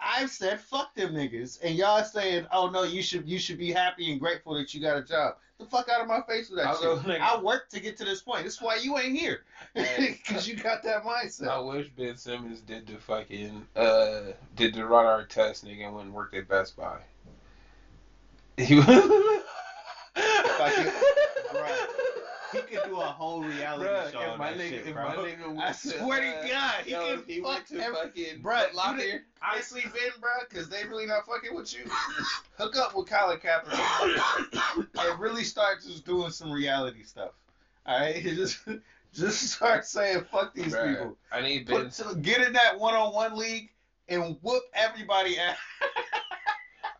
I've 0.00 0.30
said 0.30 0.60
fuck 0.60 0.94
them 0.94 1.14
niggas, 1.14 1.60
and 1.62 1.74
y'all 1.76 2.02
saying, 2.04 2.46
oh 2.52 2.68
no, 2.68 2.82
you 2.82 3.00
should 3.02 3.28
you 3.28 3.38
should 3.38 3.58
be 3.58 3.70
happy 3.72 4.10
and 4.10 4.20
grateful 4.20 4.54
that 4.54 4.74
you 4.74 4.80
got 4.80 4.96
a 4.98 5.02
job. 5.02 5.36
The 5.58 5.64
fuck 5.66 5.88
out 5.88 6.00
of 6.00 6.08
my 6.08 6.20
face 6.28 6.50
with 6.50 6.58
that 6.58 6.66
I'll 6.66 6.80
shit. 6.98 7.06
nigga. 7.06 7.20
I 7.20 7.40
worked 7.40 7.70
to 7.72 7.80
get 7.80 7.96
to 7.98 8.04
this 8.04 8.20
point. 8.20 8.42
This 8.44 8.54
is 8.54 8.60
why 8.60 8.74
you 8.76 8.98
ain't 8.98 9.16
here, 9.16 9.42
because 9.74 10.48
you 10.48 10.56
got 10.56 10.82
that 10.82 11.04
mindset. 11.04 11.46
I 11.48 11.60
wish 11.60 11.88
Ben 11.96 12.16
Simmons 12.16 12.60
did 12.60 12.88
the 12.88 12.96
fucking 12.96 13.64
uh 13.76 14.20
did 14.56 14.74
the 14.74 14.84
radar 14.84 15.24
test 15.26 15.64
nigga 15.64 15.84
and 15.86 15.94
went 15.94 16.06
and 16.06 16.14
worked 16.14 16.34
at 16.34 16.48
Best 16.48 16.76
Buy. 16.76 16.98
He 18.56 18.74
was 18.76 18.84
Fucking- 18.84 19.10
right. 20.14 20.76
He 20.76 21.13
could 22.76 22.88
do 22.90 23.00
a 23.00 23.04
whole 23.04 23.42
reality 23.42 23.84
Bruh, 23.88 24.12
show 24.12 24.20
if 24.20 24.28
on 24.30 24.38
my 24.38 24.50
that 24.52 24.58
nigga, 24.60 24.68
shit, 24.70 24.86
if 24.86 24.94
bro. 24.94 25.08
my 25.08 25.16
nigga 25.16 25.58
I 25.58 25.68
to, 25.68 25.74
swear 25.74 26.20
to 26.20 26.28
uh, 26.28 26.48
God, 26.48 26.84
he 26.84 26.90
yo, 26.92 27.00
can 27.06 27.18
if 27.18 27.26
he 27.26 27.40
fuck 27.40 27.48
went 27.50 27.66
to 27.68 27.80
every- 27.80 27.94
fucking 27.96 28.42
Bruh, 28.42 28.64
Foot 28.66 28.74
Locker. 28.74 29.02
you 29.02 29.20
Honestly, 29.42 29.82
Ben, 29.82 30.12
bro, 30.20 30.30
because 30.48 30.68
they 30.68 30.84
really 30.84 31.06
not 31.06 31.26
fucking 31.26 31.54
with 31.54 31.72
you. 31.74 31.84
Hook 32.58 32.76
up 32.76 32.94
with 32.96 33.08
Colin 33.08 33.38
Kaepernick 33.38 34.88
and 34.98 35.20
really 35.20 35.44
start 35.44 35.82
just 35.82 36.04
doing 36.06 36.30
some 36.30 36.50
reality 36.50 37.02
stuff. 37.02 37.32
All 37.86 37.98
right, 38.00 38.22
just 38.22 38.58
just 39.12 39.42
start 39.52 39.84
saying 39.86 40.24
fuck 40.32 40.54
these 40.54 40.74
Bruh, 40.74 40.88
people. 40.96 41.16
I 41.30 41.42
need 41.42 41.66
Ben. 41.66 41.84
Put, 41.84 41.92
to, 41.92 42.14
get 42.16 42.40
in 42.46 42.52
that 42.54 42.78
one-on-one 42.80 43.36
league 43.36 43.70
and 44.08 44.36
whoop 44.42 44.62
everybody 44.74 45.38
ass. 45.38 45.56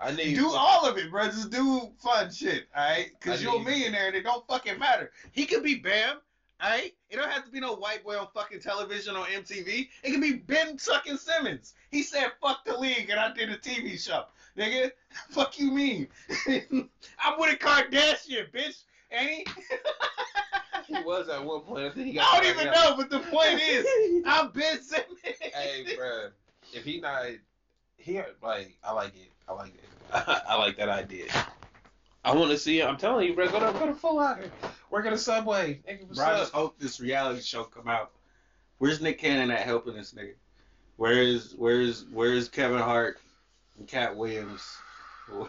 I 0.05 0.15
need 0.15 0.35
Do 0.35 0.51
all 0.51 0.87
of 0.87 0.99
it, 0.99 1.11
bro. 1.11 1.25
Just 1.27 1.51
do 1.51 1.91
fun 1.99 2.31
shit, 2.31 2.67
all 2.77 2.85
right? 2.85 3.11
Because 3.19 3.43
you're 3.43 3.57
a 3.57 3.65
millionaire 3.65 4.09
and 4.09 4.15
it 4.15 4.23
don't 4.23 4.47
fucking 4.47 4.79
matter. 4.79 5.11
He 5.33 5.47
could 5.47 5.63
be 5.63 5.77
Bam, 5.77 6.19
all 6.61 6.71
right? 6.71 6.93
It 7.09 7.17
don't 7.17 7.31
have 7.31 7.47
to 7.47 7.51
be 7.51 7.59
no 7.59 7.75
white 7.75 8.05
boy 8.05 8.19
on 8.19 8.29
fucking 8.35 8.61
television 8.61 9.17
on 9.17 9.25
MTV. 9.29 9.89
It 10.03 10.11
can 10.11 10.21
be 10.21 10.35
Ben 10.35 10.79
sucking 10.79 11.17
Simmons. 11.17 11.73
He 11.91 12.03
said, 12.03 12.33
fuck 12.43 12.67
the 12.67 12.77
league, 12.79 13.09
and 13.09 13.19
I 13.19 13.33
did 13.33 13.49
a 13.49 13.57
TV 13.57 13.99
show. 13.99 14.25
Nigga, 14.59 14.91
fuck 15.31 15.59
you 15.59 15.71
mean? 15.71 16.09
I'm 16.49 17.39
with 17.39 17.55
a 17.55 17.57
Kardashian, 17.57 18.51
bitch. 18.53 18.83
Ain't 19.11 19.49
he? 19.49 19.55
He 20.87 21.03
was 21.03 21.31
at 21.31 21.43
one 21.43 21.63
point. 21.63 21.87
I 21.87 21.91
think 21.91 22.09
he 22.09 22.13
got. 22.13 22.27
I 22.31 22.41
don't 22.43 22.51
even 22.51 22.69
out. 22.69 22.75
know, 22.75 22.97
but 22.99 23.09
the 23.09 23.21
point 23.21 23.59
is, 23.59 23.87
I'm 24.27 24.51
Ben 24.51 24.83
Simmons. 24.83 25.19
hey, 25.23 25.97
bro, 25.97 26.29
if 26.75 26.85
he 26.85 27.01
not, 27.01 27.25
he 27.97 28.21
like, 28.43 28.77
I 28.85 28.93
like 28.93 29.15
it. 29.17 29.33
I 29.49 29.55
like 29.55 29.75
it. 29.75 29.94
I 30.13 30.57
like 30.57 30.77
that 30.77 30.89
idea. 30.89 31.27
I 32.25 32.35
want 32.35 32.51
to 32.51 32.59
see 32.59 32.81
it. 32.81 32.87
I'm 32.87 32.97
telling 32.97 33.27
you, 33.29 33.35
bro. 33.35 33.49
Go 33.51 33.61
to 33.61 33.79
go 33.79 33.87
to 33.87 33.95
Full 33.95 34.17
Locker. 34.17 34.51
Work 34.91 35.07
at 35.07 35.13
a 35.13 35.19
Subway. 35.19 35.81
Nigga, 35.89 36.07
what's 36.07 36.19
Bro, 36.19 36.27
I 36.27 36.39
just 36.39 36.53
hope 36.53 36.79
this 36.79 37.01
reality 37.01 37.41
show 37.43 37.65
come 37.65 37.89
out. 37.89 38.13
Where's 38.79 39.01
Nick 39.01 39.19
Cannon 39.19 39.51
at 39.51 39.61
helping 39.61 39.95
this 39.95 40.13
nigga? 40.15 40.35
Where 40.97 41.21
is 41.23 41.55
where's 41.59 42.05
where's 42.13 42.49
Kevin 42.49 42.79
Hart 42.79 43.19
and 43.79 43.87
Katt 43.89 44.17
Williams? 44.17 44.63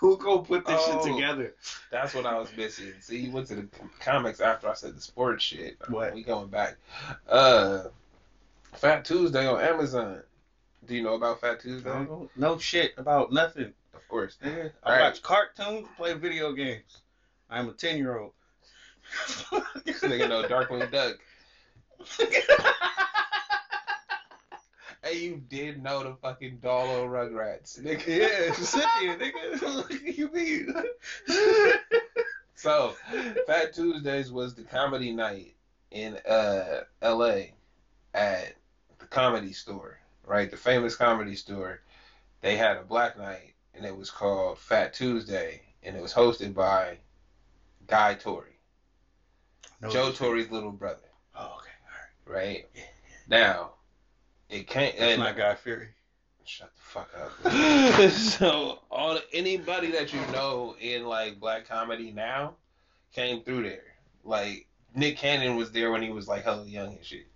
Who 0.00 0.16
gonna 0.16 0.42
put 0.42 0.64
this 0.64 0.80
Oh. 0.82 1.04
shit 1.04 1.14
together? 1.14 1.54
That's 1.90 2.14
what 2.14 2.24
I 2.26 2.38
was 2.38 2.48
missing. 2.56 2.92
See, 3.00 3.18
you 3.18 3.32
went 3.32 3.48
to 3.48 3.54
the 3.56 3.68
comics 4.00 4.40
after 4.40 4.68
I 4.68 4.74
said 4.74 4.96
the 4.96 5.00
sports 5.00 5.44
shit. 5.44 5.76
What? 5.88 6.14
We 6.14 6.22
going 6.22 6.48
back. 6.48 6.76
Uh, 7.28 7.84
Phat 8.74 9.04
Tuesday 9.04 9.46
on 9.46 9.60
Amazon. 9.60 10.22
Do 10.86 10.94
you 10.94 11.02
know 11.02 11.14
about 11.14 11.40
Phat 11.40 11.60
Tuesday? 11.60 12.06
No 12.36 12.58
shit 12.58 12.92
about 12.96 13.32
nothing. 13.32 13.72
Of 13.94 14.06
course. 14.08 14.36
Nigga. 14.42 14.72
I 14.82 14.92
Right. 14.92 15.00
watch 15.02 15.22
cartoons, 15.22 15.86
play 15.96 16.14
video 16.14 16.52
games. 16.52 17.02
I'm 17.48 17.68
a 17.68 17.72
ten 17.72 17.96
year 17.98 18.18
old. 18.18 18.32
This 19.84 20.00
nigga 20.02 20.28
know 20.28 20.42
Darkwing 20.44 20.90
Duck. 20.90 21.16
Hey, 25.02 25.16
you 25.18 25.36
did 25.48 25.82
know 25.82 26.02
the 26.02 26.14
fucking 26.20 26.58
Dolo 26.58 27.06
Rugrats, 27.06 27.80
nigga. 27.80 28.06
yeah, 28.06 28.52
Cynthia, 28.52 29.16
nigga. 29.16 30.16
you 30.18 30.30
mean? 30.30 30.74
So, 32.54 32.94
Phat 33.46 33.72
Tuesdays 33.72 34.30
was 34.30 34.54
the 34.54 34.62
comedy 34.62 35.10
night 35.10 35.54
in 35.90 36.16
uh 36.28 36.82
L.A. 37.00 37.54
at 38.12 38.52
the 38.98 39.06
Comedy 39.06 39.54
Store, 39.54 39.98
right? 40.26 40.50
The 40.50 40.56
famous 40.56 40.96
Comedy 40.96 41.34
Store. 41.34 41.80
They 42.40 42.56
had 42.56 42.76
a 42.76 42.82
black 42.82 43.18
night, 43.18 43.54
and 43.74 43.84
it 43.84 43.96
was 43.96 44.10
called 44.10 44.58
Phat 44.58 44.94
Tuesday, 44.94 45.60
and 45.82 45.96
it 45.96 46.02
was 46.02 46.14
hosted 46.14 46.54
by 46.54 46.98
Guy 47.86 48.14
Torry, 48.14 48.58
Joe 49.90 50.12
Torry's 50.12 50.50
little 50.50 50.72
brother, 50.72 51.10
Oh, 51.34 51.58
okay. 51.58 51.70
All 52.28 52.34
right. 52.34 52.44
Right? 52.44 52.66
Now, 53.28 53.72
it 54.48 54.66
can't. 54.66 54.94
And- 54.98 55.20
not 55.20 55.36
Guy 55.36 55.54
Fieri. 55.54 55.88
Shut 56.44 56.72
the 56.74 56.82
fuck 56.82 57.10
up. 57.16 58.10
so 58.10 58.80
all 58.90 59.18
anybody 59.32 59.92
that 59.92 60.12
you 60.12 60.20
know 60.32 60.74
in 60.80 61.04
like 61.04 61.38
black 61.38 61.68
comedy 61.68 62.10
now 62.10 62.54
came 63.14 63.42
through 63.42 63.62
there. 63.62 63.84
Like 64.24 64.66
Nick 64.94 65.16
Cannon 65.16 65.54
was 65.54 65.70
there 65.70 65.92
when 65.92 66.02
he 66.02 66.10
was 66.10 66.26
like 66.26 66.42
hella 66.42 66.66
young 66.66 66.96
and 66.96 67.04
shit, 67.04 67.26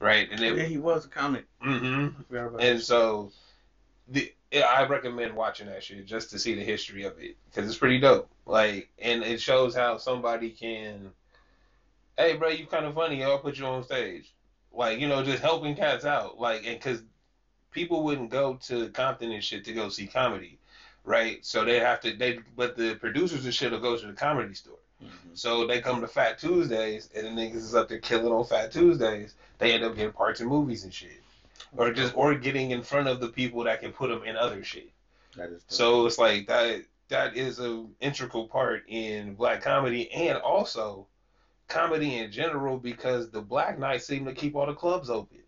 right? 0.00 0.28
And 0.30 0.40
Yeah, 0.40 0.64
he 0.64 0.78
was 0.78 1.04
a 1.04 1.08
comic. 1.08 1.46
hmm 1.60 2.08
about 2.30 2.60
and 2.60 2.80
so 2.80 3.32
the 4.08 4.32
I 4.52 4.86
recommend 4.86 5.34
watching 5.34 5.66
that 5.66 5.82
shit 5.82 6.06
just 6.06 6.30
to 6.30 6.38
see 6.38 6.54
the 6.54 6.64
history 6.64 7.04
of 7.04 7.18
it 7.18 7.36
because 7.46 7.68
it's 7.68 7.78
pretty 7.78 8.00
dope. 8.00 8.30
Like, 8.46 8.88
and 8.98 9.22
it 9.22 9.40
shows 9.40 9.74
how 9.74 9.98
somebody 9.98 10.50
can, 10.50 11.10
hey, 12.16 12.36
bro, 12.36 12.48
you 12.48 12.66
kind 12.66 12.86
of 12.86 12.94
funny. 12.94 13.22
I'll 13.22 13.38
put 13.38 13.58
you 13.58 13.66
on 13.66 13.84
stage. 13.84 14.32
Like, 14.72 14.98
you 14.98 15.08
know, 15.08 15.22
just 15.22 15.42
helping 15.42 15.76
cats 15.76 16.06
out. 16.06 16.38
Like, 16.40 16.64
and 16.66 16.78
because 16.78 17.02
people 17.70 18.04
wouldn't 18.04 18.30
go 18.30 18.54
to 18.62 18.88
Compton 18.90 19.32
and 19.32 19.44
shit 19.44 19.64
to 19.66 19.72
go 19.72 19.90
see 19.90 20.06
comedy, 20.06 20.58
right? 21.04 21.44
So 21.44 21.64
they 21.64 21.78
have 21.78 22.00
to. 22.00 22.16
They 22.16 22.38
but 22.56 22.76
the 22.76 22.94
producers 22.94 23.44
and 23.44 23.52
shit 23.52 23.72
will 23.72 23.80
go 23.80 23.96
to 23.96 24.06
the 24.06 24.12
comedy 24.14 24.54
store. 24.54 24.77
Mhm. 25.02 25.38
So 25.38 25.66
they 25.66 25.80
come 25.80 26.00
to 26.00 26.08
Phat 26.08 26.38
Tuesdays, 26.38 27.10
and 27.14 27.26
the 27.26 27.30
niggas 27.30 27.56
is 27.56 27.74
up 27.74 27.88
there 27.88 27.98
killing 27.98 28.32
on 28.32 28.44
Phat 28.44 28.72
Tuesdays. 28.72 29.34
They 29.58 29.72
end 29.72 29.84
up 29.84 29.94
getting 29.94 30.12
parts 30.12 30.40
in 30.40 30.48
movies 30.48 30.84
and 30.84 30.92
shit, 30.92 31.22
or 31.76 31.92
just 31.92 32.14
or 32.16 32.34
getting 32.34 32.70
in 32.72 32.82
front 32.82 33.08
of 33.08 33.20
the 33.20 33.28
people 33.28 33.64
that 33.64 33.80
can 33.80 33.92
put 33.92 34.08
them 34.08 34.24
in 34.24 34.36
other 34.36 34.64
shit. 34.64 34.90
That 35.36 35.50
is. 35.50 35.62
So 35.68 36.06
it's 36.06 36.18
like 36.18 36.46
that. 36.48 36.84
That 37.08 37.36
is 37.36 37.58
a 37.58 37.86
integral 38.00 38.48
part 38.48 38.84
in 38.86 39.34
black 39.34 39.62
comedy, 39.62 40.10
and 40.12 40.36
also 40.36 41.06
comedy 41.66 42.18
in 42.18 42.30
general, 42.30 42.76
because 42.76 43.30
the 43.30 43.40
black 43.40 43.78
nights 43.78 44.06
seem 44.06 44.26
to 44.26 44.34
keep 44.34 44.54
all 44.54 44.66
the 44.66 44.74
clubs 44.74 45.08
open. 45.08 45.38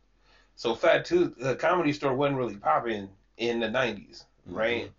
So 0.57 0.75
Phat 0.75 1.05
Tuesday, 1.05 1.43
the 1.43 1.57
comedy 1.57 1.93
store 1.93 2.15
wasn't 2.15 2.39
really 2.39 2.57
popping 2.57 3.11
in 3.37 3.61
the 3.61 3.67
'90s, 3.67 4.25
right? 4.47 4.91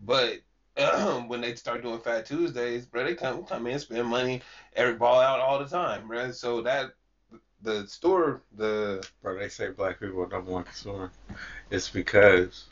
But 0.00 0.38
when 1.26 1.40
they 1.40 1.54
start 1.56 1.82
doing 1.82 1.98
Phat 2.00 2.26
Tuesdays, 2.26 2.86
bro, 2.86 3.04
they 3.04 3.14
come 3.14 3.44
come 3.44 3.66
in, 3.66 3.78
spend 3.78 4.06
money, 4.06 4.42
every 4.76 4.94
ball 4.94 5.20
out 5.20 5.40
all 5.40 5.58
the 5.58 5.66
time, 5.66 6.06
bro. 6.08 6.30
So 6.30 6.62
that 6.62 6.92
the 7.62 7.86
store, 7.86 8.42
the 8.56 9.06
Bro, 9.22 9.38
they 9.38 9.48
say 9.48 9.70
black 9.70 10.00
people 10.00 10.22
are 10.22 10.28
number 10.28 10.50
one 10.52 10.64
consumer. 10.64 11.10
It's 11.70 11.90
because 11.90 12.66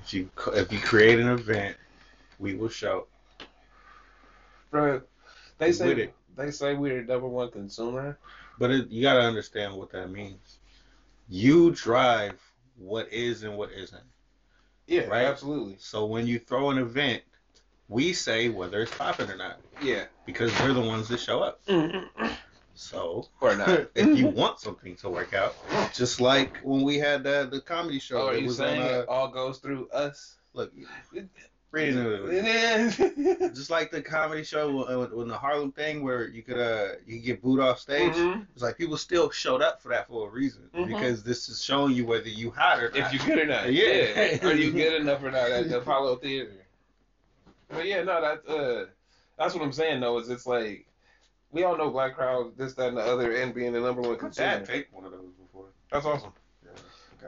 if 0.00 0.14
you 0.14 0.30
if 0.54 0.72
you 0.72 0.78
create 0.78 1.18
an 1.20 1.28
event, 1.28 1.76
we 2.38 2.54
will 2.54 2.68
show. 2.68 3.06
bro, 4.70 5.02
they 5.58 5.72
say 5.72 6.10
they 6.36 6.50
say 6.50 6.74
we're 6.74 7.02
the 7.02 7.12
number 7.12 7.28
one 7.28 7.50
consumer. 7.50 8.18
But 8.58 8.70
it, 8.70 8.88
you 8.90 9.02
gotta 9.02 9.20
understand 9.22 9.74
what 9.74 9.90
that 9.92 10.10
means. 10.10 10.58
You 11.28 11.70
drive 11.72 12.40
what 12.78 13.12
is 13.12 13.42
and 13.42 13.56
what 13.56 13.70
isn't. 13.72 14.02
Yeah, 14.86 15.06
Right. 15.08 15.26
absolutely. 15.26 15.76
So 15.78 16.06
when 16.06 16.26
you 16.26 16.38
throw 16.38 16.70
an 16.70 16.78
event, 16.78 17.22
we 17.88 18.12
say 18.12 18.48
whether 18.48 18.82
it's 18.82 18.94
popping 18.94 19.30
or 19.30 19.36
not 19.36 19.58
Yeah, 19.82 20.04
because 20.26 20.52
we're 20.60 20.72
the 20.74 20.80
ones 20.80 21.08
that 21.08 21.20
show 21.20 21.40
up. 21.40 21.60
So 22.74 23.26
or 23.40 23.56
not. 23.56 23.88
if 23.94 24.18
you 24.18 24.28
want 24.28 24.60
something 24.60 24.94
to 24.96 25.08
work 25.10 25.34
out, 25.34 25.54
just 25.92 26.20
like 26.20 26.58
when 26.58 26.82
we 26.82 26.98
had 26.98 27.24
the 27.24 27.48
the 27.50 27.60
comedy 27.60 27.98
show, 27.98 28.22
Oh, 28.22 28.28
are 28.28 28.36
you 28.36 28.46
was 28.46 28.56
saying 28.58 28.82
on. 28.82 28.88
Uh, 28.88 28.98
it 29.00 29.08
all 29.08 29.28
goes 29.28 29.58
through 29.58 29.88
us? 29.90 30.36
look, 30.54 30.72
read 31.70 31.88
into 31.88 32.26
it. 32.30 33.54
just 33.54 33.68
like 33.70 33.90
the 33.90 34.00
comedy 34.00 34.42
show 34.44 34.70
when, 34.86 35.10
when 35.16 35.28
the 35.28 35.36
Harlem 35.36 35.72
thing, 35.72 36.02
where 36.04 36.28
you 36.28 36.42
could 36.42 36.58
uh 36.58 36.94
you 37.06 37.16
could 37.18 37.26
get 37.26 37.42
booed 37.42 37.58
off 37.60 37.80
stage. 37.80 38.14
Mhm. 38.14 38.46
It's 38.54 38.62
like 38.62 38.78
people 38.78 38.96
still 38.96 39.28
showed 39.30 39.60
up 39.60 39.82
for 39.82 39.88
that 39.88 40.06
for 40.06 40.28
a 40.28 40.30
reason 40.30 40.70
Mhm. 40.74 40.86
because 40.86 41.22
this 41.24 41.48
is 41.48 41.62
showing 41.62 41.94
you 41.94 42.06
whether 42.06 42.28
you 42.28 42.50
hot 42.52 42.78
or 42.80 42.90
not. 42.90 42.98
If 42.98 43.12
you 43.12 43.18
good 43.26 43.38
or 43.40 43.46
not. 43.46 43.72
Yeah. 43.72 44.38
Are 44.46 44.52
you 44.54 44.70
good 44.72 45.00
enough 45.00 45.22
or 45.22 45.30
not 45.32 45.50
at 45.50 45.68
the 45.68 45.78
Apollo 45.78 46.16
Theater? 46.16 46.52
But 47.68 47.86
yeah, 47.86 48.02
no, 48.02 48.20
that's 48.20 48.46
uh, 48.48 48.86
that's 49.38 49.54
what 49.54 49.62
I'm 49.62 49.72
saying 49.72 50.00
though. 50.00 50.18
Is 50.18 50.28
it's 50.30 50.46
like 50.46 50.86
we 51.52 51.64
all 51.64 51.76
know 51.76 51.90
black 51.90 52.14
crowd, 52.14 52.56
this, 52.56 52.74
that, 52.74 52.88
and 52.88 52.96
the 52.96 53.02
other, 53.02 53.32
and 53.36 53.54
being 53.54 53.72
the 53.72 53.80
number 53.80 54.02
one 54.02 54.16
consumer. 54.18 54.58
dad 54.58 54.68
picked 54.68 54.92
one 54.94 55.04
of 55.04 55.12
those 55.12 55.32
before. 55.40 55.66
That's 55.92 56.04
awesome. 56.06 56.32
Yeah, 56.64 56.70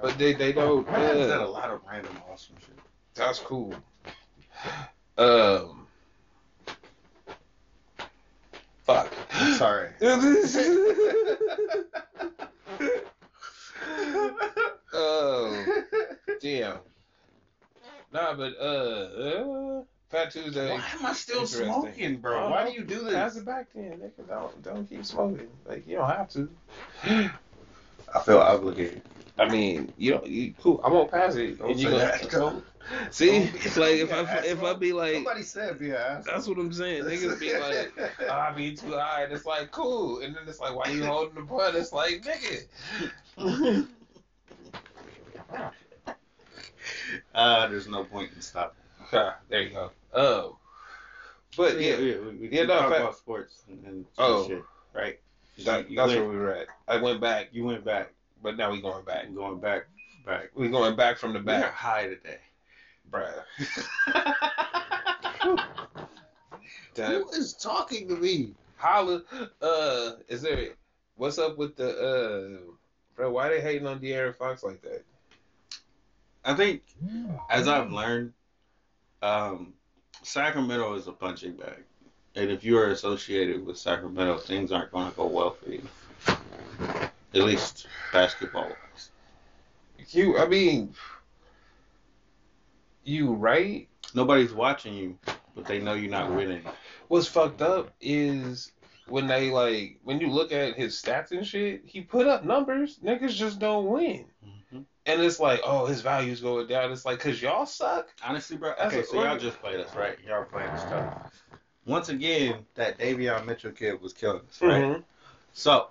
But 0.03 0.19
they 0.19 0.33
they 0.35 0.53
don't. 0.53 0.87
My 0.91 0.99
dad's 0.99 1.29
done 1.29 1.41
a 1.41 1.45
Uh, 1.45 1.49
lot 1.49 1.71
of 1.71 1.81
random 1.89 2.17
awesome 2.31 2.57
shit. 2.61 2.79
that's 3.15 3.39
cool. 3.39 3.75
Um. 5.19 5.87
Fuck. 8.85 9.13
Sorry. 9.57 9.91
oh 14.93 15.65
damn. 16.41 16.79
Nah, 18.13 18.35
but 18.35 18.53
uh, 18.61 18.65
uh 18.65 19.83
Phat 20.11 20.33
Tuesday. 20.33 20.71
Why 20.73 20.83
am 20.99 21.07
I 21.07 21.13
still 21.13 21.47
smoking, 21.47 22.17
bro? 22.17 22.51
Why 22.51 22.67
do 22.67 22.73
you 22.73 22.83
do 22.85 23.09
Pass 23.11 23.35
this? 23.35 23.43
it 23.43 23.47
back 23.47 23.69
then, 23.75 23.93
nigga. 24.01 24.29
Don't 24.29 24.63
don't 24.63 24.89
keep 24.89 25.05
smoking. 25.05 25.49
Like 25.67 25.87
you 25.87 25.97
don't 25.97 26.09
have 26.09 26.29
to. 26.31 26.49
I 27.05 28.21
feel 28.25 28.39
obligated. 28.39 29.03
I 29.39 29.49
mean, 29.49 29.93
you 29.97 30.13
know, 30.13 30.25
you 30.25 30.53
cool. 30.61 30.81
I 30.85 30.89
won't 30.91 31.11
pass 31.11 31.37
it. 31.37 31.59
Don't 31.59 31.71
And 31.71 31.81
you 31.81 31.87
say 31.87 31.93
gonna, 31.93 32.05
that, 32.05 32.31
Joe. 32.31 32.63
see, 33.11 33.37
it's 33.37 33.77
like 33.79 33.95
if 33.95 34.13
an 34.13 34.27
I 34.27 34.45
if 34.45 34.63
I 34.65 34.75
be 34.75 34.93
like, 34.93 35.15
Nobody 35.15 35.43
said 35.43 35.79
be 35.79 35.91
an 35.91 35.97
asshole. 35.97 36.35
that's 36.35 36.49
what 36.49 36.59
I'm 36.59 36.73
saying. 36.73 37.05
Niggas 37.05 37.39
be 37.39 37.53
like, 37.59 38.13
oh, 38.29 38.33
I 38.33 38.53
be 38.53 38.75
too 38.77 38.93
high, 38.93 39.23
and 39.23 39.33
it's 39.33 39.47
like 39.47 39.71
cool, 39.71 40.21
and 40.23 40.35
then 40.35 40.43
it's 40.49 40.59
like, 40.59 40.75
why 40.75 40.91
you 40.91 41.05
holding 41.05 41.37
the 41.37 41.43
bun? 41.43 41.77
It's 41.77 41.93
like, 41.93 42.23
nigga. 42.23 43.87
Uh, 47.35 47.67
there's 47.69 47.87
no 47.87 48.03
point 48.05 48.33
in 48.35 48.41
stopping. 48.43 48.77
There 49.11 49.63
you 49.63 49.71
go. 49.71 49.91
Oh, 50.15 50.57
but 51.57 51.81
yeah, 51.81 51.97
we, 51.99 52.17
we, 52.19 52.49
Yeah, 52.51 52.63
we 52.63 52.67
no, 52.67 52.79
talk 52.79 52.87
about 52.89 53.17
sports 53.17 53.63
and, 53.69 53.85
and 53.85 54.07
Oh. 54.19 54.47
shit, 54.47 54.63
right? 54.95 55.19
that, 55.65 55.91
you, 55.91 55.97
that's 55.97 56.09
went, 56.09 56.21
where 56.21 56.29
we 56.31 56.37
were 56.37 56.53
at. 56.55 56.69
I 56.89 56.97
went 56.97 57.21
back, 57.21 57.49
you 57.53 57.65
went 57.65 57.85
back, 57.85 58.13
but 58.43 58.57
now 58.57 58.71
we're 58.71 58.81
going 58.81 59.05
back. 59.05 59.33
going 59.35 59.61
back, 59.61 59.87
back. 60.25 60.51
We're 60.55 60.71
going 60.71 60.97
back 60.97 61.19
from 61.19 61.33
the 61.33 61.41
back, 61.41 61.73
high 61.75 62.07
today. 62.09 62.39
bruh. 63.11 63.45
Who 66.97 67.29
is 67.31 67.55
talking 67.55 68.09
to 68.09 68.17
me? 68.17 68.55
holla, 68.77 69.23
uh, 69.61 70.13
is 70.29 70.41
there? 70.43 70.71
What's 71.17 71.39
up 71.39 71.59
with 71.59 71.77
the 71.77 71.91
uh, 71.91 72.73
bro? 73.15 73.31
Why 73.31 73.49
they 73.51 73.61
hating 73.61 73.87
on 73.87 74.01
De'Aaron 74.01 74.35
Fox 74.35 74.63
like 74.63 74.81
that? 74.83 75.05
I 76.45 76.55
think, 76.55 76.83
as 77.51 77.69
I've 77.69 77.93
learned, 77.93 78.33
um, 79.23 79.75
Sacramento 80.23 80.95
is 80.95 81.07
a 81.07 81.13
punching 81.13 81.53
bag, 81.53 81.83
and 82.35 82.51
if 82.51 82.65
you 82.65 82.79
are 82.79 82.89
associated 82.91 83.65
with 83.65 83.79
Sacramento, 83.79 84.39
things 84.39 84.73
aren't 84.73 84.93
going 84.93 85.11
to 85.11 85.17
go 85.17 85.27
well 85.27 85.51
for 85.51 85.71
you. 85.71 85.83
At 87.35 87.43
least 87.43 87.87
basketball 88.13 88.65
wise. 88.69 89.11
You, 90.11 90.39
I 90.39 90.47
mean, 90.47 90.95
you 93.05 93.33
right? 93.33 93.89
Nobody's 94.15 94.53
watching 94.53 94.95
you, 94.95 95.19
but 95.55 95.67
they 95.67 95.79
know 95.81 95.95
you're 95.95 96.11
not 96.11 96.35
winning. 96.35 96.63
What's 97.09 97.29
fucked 97.29 97.63
up 97.63 97.93
is 98.01 98.73
when 99.09 99.27
they 99.27 99.51
like 99.51 99.99
when 100.03 100.21
you 100.21 100.29
look 100.29 100.53
at 100.53 100.75
his 100.75 101.01
stats 101.01 101.31
and 101.33 101.47
shit, 101.47 101.83
he 101.85 102.01
put 102.01 102.27
up 102.27 102.45
numbers. 102.45 102.99
Niggas 103.05 103.35
just 103.35 103.59
don't 103.59 103.87
win. 103.87 104.25
Mhm. 104.45 104.60
And 105.07 105.21
it's 105.23 105.41
like, 105.41 105.61
oh, 105.65 105.87
his 105.87 106.03
value's 106.03 106.41
going 106.41 106.67
down. 106.67 106.93
It's 106.93 107.05
like, 107.05 107.21
cause 107.21 107.41
y'all 107.41 107.67
suck. 107.67 108.09
Honestly, 108.23 108.57
bro. 108.57 108.75
Okay, 108.85 109.03
so 109.03 109.23
y'all 109.23 109.39
just 109.39 109.61
played 109.61 109.81
us, 109.81 109.95
right? 109.95 110.19
Y'all 110.27 110.45
playing 110.45 110.69
us 110.69 110.83
tough. 110.85 111.33
Once 111.87 112.11
again, 112.11 112.67
that 112.75 112.99
Davion 112.99 113.47
Mitchell 113.47 113.73
kid 113.73 114.01
was 114.01 114.13
killing 114.13 114.43
us, 114.49 114.61
right? 114.61 114.83
Mhm. 114.85 115.05
So, 115.53 115.89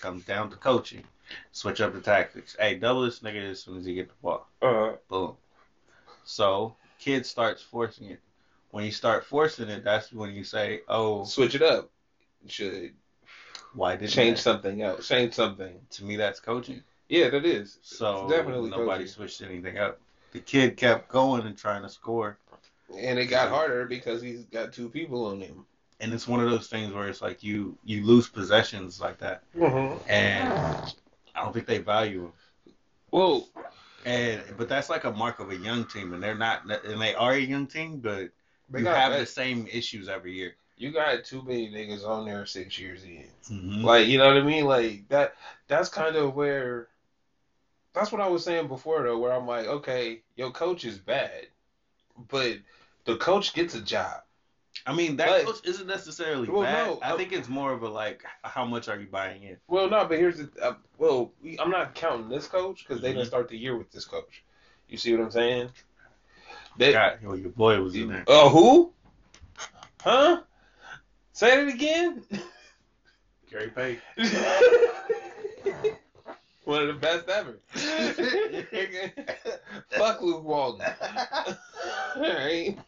comes 0.00 0.24
down 0.24 0.50
to 0.50 0.56
coaching. 0.56 1.04
Switch 1.52 1.80
up 1.80 1.92
the 1.92 2.00
tactics. 2.00 2.56
Hey, 2.58 2.76
double 2.76 3.02
this 3.02 3.20
nigga 3.20 3.50
as 3.50 3.62
soon 3.62 3.78
as 3.78 3.84
he 3.84 3.94
get 3.94 4.08
the 4.08 4.14
ball. 4.22 4.48
Uh-huh. 4.62 4.96
Boom. 5.08 5.36
So, 6.24 6.76
kid 6.98 7.26
starts 7.26 7.60
forcing 7.60 8.10
it. 8.10 8.20
When 8.70 8.84
you 8.84 8.92
start 8.92 9.24
forcing 9.26 9.68
it, 9.68 9.82
that's 9.82 10.12
when 10.12 10.34
you 10.34 10.44
say, 10.44 10.82
"Oh, 10.88 11.24
switch 11.24 11.54
it 11.54 11.62
up. 11.62 11.90
Should 12.46 12.94
why 13.74 13.96
did 13.96 14.10
change 14.10 14.38
that? 14.38 14.42
something 14.42 14.80
else. 14.82 15.08
Change 15.08 15.34
something. 15.34 15.80
To 15.90 16.04
me, 16.04 16.16
that's 16.16 16.40
coaching. 16.40 16.82
Yeah, 17.08 17.30
that 17.30 17.44
is. 17.46 17.78
So 17.82 18.24
It's 18.24 18.32
definitely 18.32 18.70
nobody 18.70 19.04
coaching. 19.04 19.06
switched 19.08 19.42
anything 19.42 19.78
up. 19.78 19.98
The 20.32 20.40
kid 20.40 20.76
kept 20.76 21.08
going 21.08 21.46
and 21.46 21.56
trying 21.56 21.82
to 21.82 21.88
score, 21.88 22.38
And 22.96 23.18
it 23.18 23.26
got 23.26 23.48
harder 23.48 23.86
because 23.86 24.20
he's 24.20 24.44
got 24.44 24.72
two 24.72 24.88
people 24.90 25.26
on 25.26 25.40
him. 25.40 25.64
and 26.00 26.12
it's 26.12 26.28
one 26.28 26.38
of 26.40 26.48
those 26.50 26.68
things 26.68 26.92
where 26.92 27.08
it's 27.08 27.20
like 27.22 27.42
you 27.42 27.76
you 27.84 28.04
lose 28.04 28.28
possessions 28.28 29.00
like 29.00 29.18
that, 29.18 29.42
Mm-hmm. 29.56 29.98
and 30.10 30.52
I 31.34 31.42
don't 31.42 31.52
think 31.52 31.66
they 31.66 31.78
value 31.78 32.24
him. 32.26 32.32
Well, 33.10 33.48
And 34.04 34.42
but 34.56 34.68
that's 34.68 34.88
like 34.90 35.04
a 35.04 35.10
mark 35.10 35.40
of 35.40 35.50
a 35.50 35.56
young 35.56 35.84
team, 35.86 36.12
and 36.12 36.22
they're 36.22 36.34
not, 36.36 36.62
and 36.84 37.00
they 37.00 37.14
are 37.14 37.32
a 37.32 37.38
young 37.40 37.66
team, 37.66 37.98
but 38.00 38.30
they 38.70 38.80
you 38.80 38.86
have 38.86 39.12
that- 39.12 39.18
the 39.20 39.26
same 39.26 39.66
issues 39.72 40.08
every 40.08 40.34
year. 40.34 40.54
you 40.76 40.92
got 40.92 41.24
too 41.24 41.42
many 41.42 41.68
niggas 41.70 42.06
on 42.06 42.24
there 42.26 42.46
six 42.46 42.78
years 42.78 43.02
in. 43.02 43.24
Mm-hmm. 43.50 43.82
Like, 43.84 44.06
you 44.06 44.18
know 44.18 44.28
what 44.28 44.36
I 44.36 44.42
mean? 44.42 44.66
Like 44.66 45.08
that 45.08 45.34
that's 45.66 45.88
kind 45.88 46.14
of 46.16 46.34
where 46.36 46.88
that's 47.98 48.12
what 48.12 48.20
I 48.20 48.28
was 48.28 48.44
saying 48.44 48.68
before 48.68 49.02
though, 49.02 49.18
where 49.18 49.32
I'm 49.32 49.46
like, 49.46 49.66
okay, 49.66 50.22
your 50.36 50.50
coach 50.50 50.84
is 50.84 50.98
bad. 50.98 51.48
But 52.28 52.58
the 53.04 53.16
coach 53.16 53.52
gets 53.54 53.74
a 53.74 53.80
job. 53.80 54.22
I 54.86 54.94
mean, 54.94 55.16
that 55.16 55.28
But- 55.28 55.44
coach 55.46 55.60
isn't 55.66 55.86
necessarily 55.86 56.48
Well, 56.48 56.62
bad. 56.62 56.86
no, 56.86 56.98
I 57.02 57.10
uh, 57.12 57.16
think 57.16 57.32
it's 57.32 57.48
more 57.48 57.72
of 57.72 57.82
a 57.82 57.88
like, 57.88 58.22
how 58.42 58.64
much 58.64 58.88
are 58.88 58.98
you 58.98 59.06
buying 59.06 59.42
in? 59.42 59.56
Well, 59.66 59.88
no, 59.90 60.04
but 60.06 60.18
here's 60.18 60.38
the 60.38 60.48
uh, 60.62 60.74
well, 60.98 61.32
we- 61.42 61.58
I'm 61.58 61.70
not 61.70 61.94
counting 61.94 62.28
this 62.28 62.46
coach 62.46 62.84
because 62.86 63.02
they 63.02 63.08
didn't 63.08 63.24
Mhm. 63.24 63.28
start 63.28 63.48
the 63.48 63.58
year 63.58 63.76
with 63.76 63.90
this 63.90 64.04
coach. 64.04 64.44
You 64.88 64.96
see 64.96 65.12
what 65.14 65.22
I'm 65.24 65.30
saying? 65.30 65.70
They, 66.76 66.92
God, 66.92 67.18
yo, 67.22 67.34
your 67.34 67.50
boy 67.50 67.80
was 67.82 67.94
in 67.96 68.08
there. 68.08 68.24
Oh, 68.28 68.48
who? 68.48 68.92
Huh? 70.00 70.42
Say 71.32 71.60
it 71.62 71.68
again. 71.74 72.24
Gary 73.50 73.70
Payton. 73.70 74.00
One 76.68 76.82
of 76.82 76.88
the 76.88 77.00
best 77.00 77.26
ever. 77.30 77.58
Fuck 79.88 80.20
Luke 80.20 80.44
Walton. 80.44 80.84
Alright. 82.14 82.78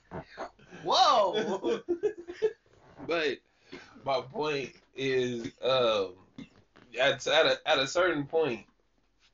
Whoa! 0.85 1.81
But 3.07 3.39
my 4.05 4.21
point 4.21 4.73
is, 4.95 5.51
um, 5.63 6.13
at 7.01 7.27
at 7.27 7.47
a 7.47 7.59
at 7.65 7.79
a 7.79 7.87
certain 7.87 8.27
point 8.27 8.67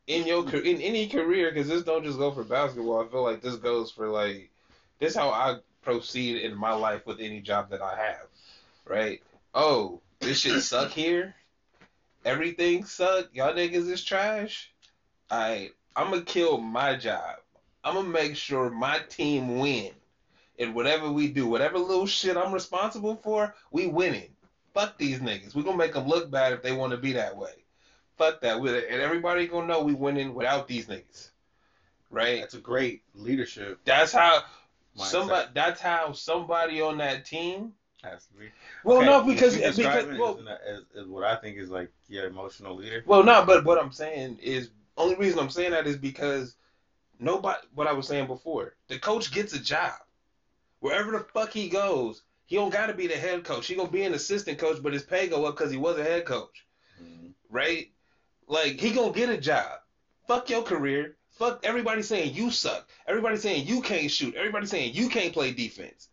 in 0.07 0.29
your 0.29 0.49
in 0.49 0.81
any 0.81 1.09
career, 1.09 1.51
because 1.51 1.67
this 1.67 1.83
don't 1.83 2.05
just 2.05 2.17
go 2.17 2.31
for 2.31 2.45
basketball. 2.45 3.05
I 3.05 3.09
feel 3.09 3.25
like 3.25 3.43
this 3.43 3.57
goes 3.57 3.91
for 3.91 4.07
like 4.07 4.53
this 5.01 5.17
how 5.17 5.31
I 5.31 5.57
proceed 5.83 6.43
in 6.43 6.55
my 6.55 6.73
life 6.73 7.05
with 7.05 7.19
any 7.19 7.41
job 7.41 7.71
that 7.71 7.83
I 7.83 7.97
have. 7.97 8.29
Right? 8.85 9.21
Oh, 9.53 10.01
this 10.21 10.39
shit 10.39 10.63
suck 10.63 10.93
here. 10.93 11.35
Everything 12.27 12.85
suck. 12.85 13.29
Y'all 13.33 13.55
niggas 13.55 13.89
is 13.89 14.03
trash. 14.03 14.73
I 15.31 15.71
I'm 15.95 16.11
gonna 16.11 16.23
kill 16.23 16.59
my 16.59 16.97
job. 16.97 17.37
I'm 17.85 17.95
gonna 17.95 18.09
make 18.09 18.37
sure 18.37 18.69
my 18.69 18.99
team 19.09 19.61
win. 19.61 19.93
And 20.59 20.75
whatever 20.75 21.09
we 21.11 21.29
do, 21.29 21.47
whatever 21.47 21.79
little 21.79 22.07
shit 22.07 22.37
I'm 22.37 22.53
responsible 22.53 23.15
for, 23.15 23.55
we 23.71 23.87
winning. 23.87 24.35
Fuck 24.75 24.99
these 24.99 25.21
niggas. 25.21 25.55
We 25.55 25.63
gonna 25.63 25.77
make 25.77 25.93
them 25.93 26.09
look 26.09 26.29
bad 26.29 26.53
if 26.53 26.63
they 26.63 26.73
want 26.73 26.91
to 26.91 26.97
be 26.97 27.13
that 27.13 27.37
way. 27.37 27.65
Fuck 28.19 28.41
that. 28.41 28.59
We- 28.59 28.71
And 28.71 29.01
everybody 29.01 29.47
gonna 29.47 29.69
know 29.69 29.83
we 29.83 29.95
winning 29.95 30.35
without 30.35 30.67
these 30.67 30.87
niggas. 30.87 31.31
Right? 32.11 32.41
That's 32.41 32.55
a 32.55 32.59
great 32.61 33.03
leadership. 33.15 33.79
That's 33.85 34.13
how 34.13 34.43
mindset. 34.97 35.11
somebody. 35.11 35.49
That's 35.55 35.81
how 35.81 36.13
somebody 36.13 36.81
on 36.81 36.99
that 36.99 37.25
team. 37.25 37.75
Has 38.03 38.27
to 38.27 38.35
be. 38.35 38.47
Well, 38.85 38.99
Okay, 38.99 39.07
no, 39.07 39.23
because 39.23 39.57
because 39.57 40.19
well, 40.19 40.39
what 41.09 41.25
I 41.25 41.37
think 41.37 41.57
is 41.57 41.71
like 41.71 41.91
your 42.09 42.27
emotional 42.27 42.77
leader. 42.77 43.03
Well, 43.07 43.25
no, 43.25 43.45
but 43.45 43.65
what 43.65 43.79
I'm 43.79 43.93
saying 43.93 44.39
is 44.43 44.71
only 44.97 45.17
reason 45.17 45.39
I'm 45.39 45.51
saying 45.51 45.73
that 45.73 45.87
is 45.87 45.97
because 45.97 46.57
nobody. 47.19 47.59
What 47.75 47.87
I 47.87 47.93
was 47.93 48.07
saying 48.07 48.27
before, 48.27 48.75
the 48.89 48.99
coach 48.99 49.33
gets 49.33 49.53
a 49.55 49.61
job 49.61 49.95
wherever 50.81 51.13
the 51.13 51.21
fuck 51.35 51.53
he 51.53 51.69
goes. 51.69 52.23
He 52.47 52.55
don't 52.57 52.73
got 52.73 52.87
to 52.87 52.95
be 52.95 53.09
the 53.09 53.17
head 53.17 53.43
coach. 53.45 53.67
He 53.67 53.75
gonna 53.75 53.91
be 53.91 54.05
an 54.05 54.15
assistant 54.15 54.59
coach, 54.59 54.81
but 54.83 54.93
his 54.93 55.03
pay 55.03 55.27
go 55.27 55.47
up 55.47 55.57
because 55.57 55.73
he 55.73 55.77
was 55.79 55.99
a 55.99 56.05
head 56.05 56.27
coach, 56.27 56.65
Mhm. 57.03 57.33
right? 57.51 57.91
Like 58.47 58.79
he 58.79 58.93
gonna 58.93 59.13
get 59.13 59.29
a 59.31 59.37
job. 59.37 59.81
Fuck 60.29 60.51
your 60.51 60.63
career. 60.63 61.17
Fuck 61.31 61.61
everybody 61.65 62.03
saying 62.03 62.35
you 62.35 62.51
suck. 62.51 62.89
Everybody 63.07 63.37
saying 63.37 63.67
you 63.67 63.83
can't 63.83 64.11
shoot. 64.11 64.35
Everybody 64.37 64.67
saying 64.67 64.95
you 64.95 65.09
can't 65.09 65.33
play 65.33 65.53
defense. 65.53 66.09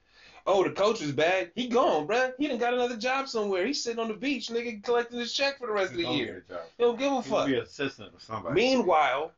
Oh, 0.45 0.63
the 0.63 0.71
coach 0.71 1.01
is 1.01 1.11
bad. 1.13 1.51
He 1.55 1.67
gone, 1.67 2.05
bruh. 2.05 2.33
He 2.37 2.47
done 2.47 2.57
got 2.57 2.73
another 2.73 2.97
job 2.97 3.29
somewhere. 3.29 3.65
He's 3.65 3.81
sitting 3.81 3.99
on 3.99 4.09
the 4.09 4.13
beach, 4.13 4.49
nigga, 4.49 4.83
collecting 4.83 5.19
his 5.19 5.31
check 5.33 5.57
for 5.57 5.67
the 5.67 5.73
rest 5.73 5.91
of 5.91 5.97
the 5.97 6.03
year. 6.03 6.43
get 6.47 6.57
a 6.57 6.59
job. 6.59 6.67
He 6.77 6.83
don't 6.83 6.99
give 6.99 7.11
a 7.13 7.21
He 7.21 7.29
fuck. 7.29 7.47
be 7.47 7.55
assistant 7.55 8.13
or 8.13 8.19
somebody. 8.19 8.55
Meanwhile, 8.55 9.31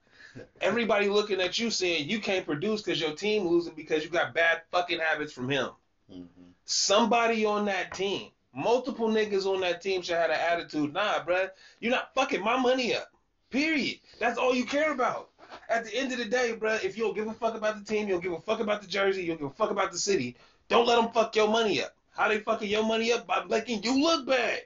everybody 0.61 1.07
looking 1.07 1.41
at 1.41 1.59
you 1.59 1.69
saying 1.69 2.09
you 2.09 2.19
can't 2.19 2.45
produce 2.45 2.81
because 2.81 2.99
your 2.99 3.11
team 3.13 3.47
losing 3.47 3.75
because 3.75 4.03
you 4.03 4.09
got 4.09 4.33
bad 4.33 4.61
fucking 4.71 4.99
habits 4.99 5.31
from 5.31 5.49
him. 5.49 5.69
Mhm. 6.11 6.25
Somebody 6.65 7.45
on 7.45 7.65
that 7.65 7.93
team, 7.93 8.31
multiple 8.53 9.07
niggas 9.09 9.45
on 9.45 9.61
that 9.61 9.81
team 9.81 10.01
should 10.01 10.15
have 10.17 10.31
an 10.31 10.39
attitude. 10.39 10.91
Nah, 10.93 11.23
bruh, 11.23 11.51
you're 11.79 11.91
not 11.91 12.13
fucking 12.15 12.41
my 12.41 12.57
money 12.57 12.95
up. 12.95 13.11
Period. 13.51 13.99
That's 14.19 14.37
all 14.39 14.55
you 14.55 14.65
care 14.65 14.91
about. 14.91 15.29
At 15.69 15.85
the 15.85 15.95
end 15.95 16.11
of 16.11 16.17
the 16.17 16.25
day, 16.25 16.55
bruh, 16.59 16.83
if 16.83 16.97
you 16.97 17.03
don't 17.05 17.13
give 17.15 17.27
a 17.27 17.33
fuck 17.33 17.55
about 17.55 17.77
the 17.77 17.85
team, 17.85 18.07
you 18.07 18.15
don't 18.15 18.23
give 18.23 18.33
a 18.33 18.41
fuck 18.41 18.59
about 18.59 18.81
the 18.81 18.87
jersey, 18.87 19.21
you 19.21 19.29
don't 19.29 19.37
give 19.37 19.47
a 19.47 19.53
fuck 19.53 19.69
about 19.71 19.91
the 19.91 19.97
city, 19.97 20.35
don't 20.69 20.87
let 20.87 20.95
them 20.97 21.11
fuck 21.11 21.35
your 21.35 21.47
money 21.47 21.83
up. 21.83 21.95
How 22.11 22.29
they 22.29 22.39
fucking 22.39 22.69
your 22.69 22.83
money 22.83 23.11
up? 23.11 23.27
By 23.27 23.43
making 23.45 23.83
you 23.83 24.01
look 24.01 24.25
bad. 24.25 24.61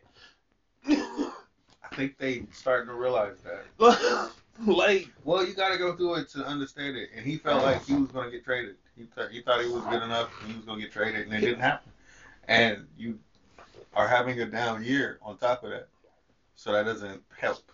I 0.88 1.96
think 1.96 2.18
they 2.18 2.44
starting 2.52 2.88
to 2.88 2.94
realize 2.94 3.38
that. 3.44 4.32
like, 4.66 5.10
Well, 5.24 5.46
you 5.46 5.54
got 5.54 5.72
to 5.72 5.78
go 5.78 5.96
through 5.96 6.16
it 6.16 6.30
to 6.30 6.46
understand 6.46 6.96
it. 6.96 7.10
And 7.16 7.26
he 7.26 7.38
felt 7.38 7.64
like 7.64 7.84
he 7.86 7.96
was 7.96 8.12
going 8.12 8.26
to 8.26 8.32
get 8.32 8.46
traded. 8.46 8.76
He, 8.96 9.06
th- 9.16 9.32
he 9.32 9.42
thought 9.42 9.62
he 9.62 9.70
was 9.70 9.84
good 9.86 10.04
enough 10.04 10.30
and 10.42 10.52
he 10.52 10.58
was 10.58 10.66
going 10.66 10.80
to 10.80 10.86
get 10.86 10.94
traded, 10.94 11.28
and 11.28 11.34
it 11.34 11.42
didn't 11.42 11.62
happen. 11.62 11.92
And 12.48 12.86
you 12.98 13.20
are 13.94 14.08
having 14.08 14.40
a 14.42 14.46
down 14.46 14.84
year 14.84 15.20
on 15.22 15.38
top 15.38 15.64
of 15.64 15.72
that. 15.72 15.88
So 16.56 16.74
that 16.74 16.84
doesn't 16.84 17.22
help. 17.38 17.72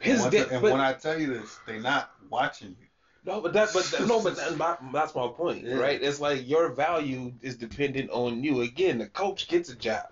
His 0.00 0.24
and, 0.24 0.34
and 0.34 0.62
but- 0.62 0.72
when 0.72 0.80
I 0.80 0.94
tell 0.94 1.18
you 1.18 1.28
this, 1.28 1.58
they 1.66 1.78
not 1.78 2.10
watching 2.28 2.70
you. 2.80 2.83
No, 3.24 3.40
but 3.40 3.52
that, 3.54 3.70
but 3.72 3.84
that- 3.86 4.06
no, 4.06 4.22
but 4.22 4.36
that, 4.36 4.56
my, 4.56 4.76
that's 4.92 5.14
my 5.14 5.28
point, 5.28 5.64
Yeah. 5.64 5.74
right? 5.76 6.00
It's 6.02 6.20
like 6.20 6.46
your 6.48 6.70
value 6.70 7.32
is 7.40 7.56
dependent 7.56 8.10
on 8.10 8.44
you. 8.44 8.60
Again, 8.60 8.98
the 8.98 9.06
coach 9.06 9.48
gets 9.48 9.70
a 9.70 9.74
job, 9.74 10.08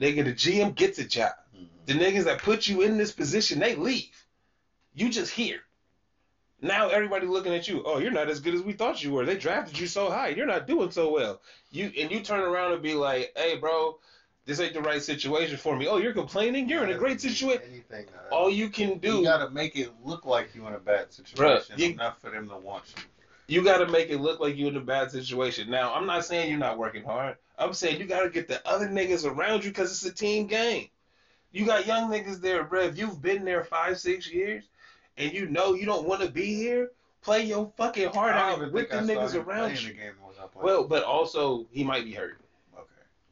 nigga. 0.00 0.24
The 0.24 0.32
GM 0.32 0.74
gets 0.74 0.98
a 0.98 1.04
job. 1.04 1.32
Mm-hmm. 1.54 1.64
The 1.86 1.92
niggas 1.92 2.24
that 2.24 2.38
put 2.38 2.66
you 2.66 2.82
in 2.82 2.96
this 2.96 3.12
position, 3.12 3.58
they 3.58 3.74
leave. 3.76 4.08
You 4.94 5.10
just 5.10 5.32
here. 5.32 5.60
Now 6.64 6.88
everybody 6.90 7.26
looking 7.26 7.52
at 7.54 7.66
you. 7.66 7.82
Oh, 7.84 7.98
you're 7.98 8.12
not 8.12 8.30
as 8.30 8.40
good 8.40 8.54
as 8.54 8.62
we 8.62 8.72
thought 8.72 9.02
you 9.02 9.10
were. 9.12 9.24
They 9.26 9.36
drafted 9.36 9.78
you 9.78 9.86
so 9.88 10.10
high. 10.10 10.28
You're 10.28 10.46
not 10.46 10.66
doing 10.68 10.90
so 10.92 11.10
well. 11.12 11.40
You 11.72 11.90
and 11.98 12.10
you 12.10 12.20
turn 12.20 12.40
around 12.40 12.72
and 12.72 12.82
be 12.82 12.94
like, 12.94 13.32
"Hey, 13.36 13.56
bro, 13.56 13.98
this 14.44 14.60
ain't 14.60 14.74
the 14.74 14.80
right 14.82 15.02
situation 15.02 15.56
for 15.56 15.76
me." 15.76 15.86
Oh, 15.86 15.98
you're 15.98 16.12
complaining. 16.12 16.68
You're 16.68 16.84
in 16.84 16.90
a 16.90 16.98
great 16.98 17.20
situation. 17.20 17.62
Anything. 17.70 18.06
All 18.30 18.50
you 18.50 18.68
can 18.68 18.98
do, 18.98 19.18
You 19.18 19.24
gotta 19.24 19.50
make 19.50 19.76
it 19.76 19.90
look 20.04 20.24
like 20.24 20.54
you 20.54 20.66
in 20.66 20.74
a 20.74 20.78
bad 20.78 21.12
situation 21.12 21.78
you- 21.78 21.90
enough 21.90 22.20
for 22.20 22.30
them 22.30 22.48
to 22.48 22.56
want 22.56 22.84
you. 22.96 23.02
you 23.48 23.62
got 23.62 23.78
to 23.78 23.86
make 23.86 24.08
it 24.08 24.18
look 24.18 24.40
like 24.40 24.56
you're 24.56 24.68
in 24.70 24.76
a 24.76 24.80
bad 24.80 25.10
situation. 25.10 25.68
Now, 25.68 25.92
I'm 25.92 26.06
not 26.06 26.24
saying 26.24 26.48
you're 26.48 26.58
not 26.58 26.78
working 26.78 27.04
hard. 27.04 27.36
I'm 27.58 27.74
saying 27.74 28.00
you 28.00 28.06
got 28.06 28.22
to 28.22 28.30
get 28.30 28.48
the 28.48 28.66
other 28.66 28.88
niggas 28.88 29.26
around 29.26 29.64
you 29.64 29.70
because 29.70 29.90
it's 29.90 30.04
a 30.04 30.12
team 30.12 30.46
game. 30.46 30.88
You 31.50 31.66
got 31.66 31.86
young 31.86 32.10
niggas 32.10 32.40
there, 32.40 32.64
bro. 32.64 32.84
If 32.84 32.96
you've 32.96 33.20
been 33.20 33.44
there 33.44 33.62
five, 33.64 33.98
six 33.98 34.32
years, 34.32 34.64
and 35.18 35.32
you 35.32 35.46
know 35.46 35.74
you 35.74 35.84
don't 35.84 36.06
want 36.08 36.22
to 36.22 36.30
be 36.30 36.54
here, 36.54 36.92
play 37.20 37.42
your 37.44 37.70
fucking 37.76 38.08
heart 38.10 38.34
out 38.34 38.60
with 38.60 38.72
the 38.72 39.02
think 39.02 39.10
I 39.10 39.28
saw 39.28 39.38
niggas 39.38 39.46
around 39.46 39.82
you. 39.82 39.88
The 39.88 39.94
game 39.94 40.12
when 40.22 40.34
I 40.42 40.46
played. 40.46 40.64
Well, 40.64 40.84
but 40.84 41.02
also 41.02 41.66
he 41.70 41.84
might 41.84 42.04
be 42.04 42.12
hurt. 42.12 42.40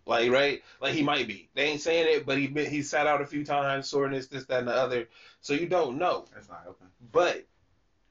Like 0.06 0.30
right, 0.30 0.62
like 0.80 0.94
he 0.94 1.02
might 1.02 1.28
be. 1.28 1.48
They 1.54 1.64
ain't 1.64 1.80
saying 1.80 2.06
it, 2.08 2.26
but 2.26 2.38
he 2.38 2.46
been, 2.46 2.70
he 2.70 2.82
sat 2.82 3.06
out 3.06 3.20
a 3.20 3.26
few 3.26 3.44
times, 3.44 3.88
soreness, 3.88 4.26
this, 4.26 4.44
that, 4.46 4.60
and 4.60 4.68
the 4.68 4.74
other. 4.74 5.08
So 5.40 5.52
you 5.52 5.66
don't 5.66 5.98
know. 5.98 6.24
That's 6.34 6.48
not 6.48 6.62
helping. 6.64 6.88
But 7.12 7.46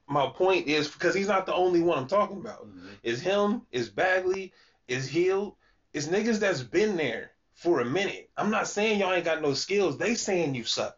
my 0.06 0.28
point 0.28 0.66
is 0.66 0.88
because 0.88 1.14
he's 1.14 1.28
not 1.28 1.46
the 1.46 1.54
only 1.54 1.80
one 1.80 1.98
I'm 1.98 2.08
talking 2.08 2.38
about. 2.38 2.66
Mm-hmm. 2.66 2.88
Is 3.02 3.20
him, 3.20 3.62
is 3.70 3.88
Bagley, 3.88 4.52
is 4.88 5.08
Hill, 5.08 5.56
is 5.92 6.08
niggas 6.08 6.38
that's 6.38 6.62
been 6.62 6.96
there 6.96 7.32
for 7.54 7.80
a 7.80 7.84
minute. 7.84 8.30
I'm 8.36 8.50
not 8.50 8.68
saying 8.68 9.00
y'all 9.00 9.12
ain't 9.12 9.24
got 9.24 9.42
no 9.42 9.54
skills. 9.54 9.98
They 9.98 10.14
saying 10.14 10.54
you 10.54 10.64
suck. 10.64 10.96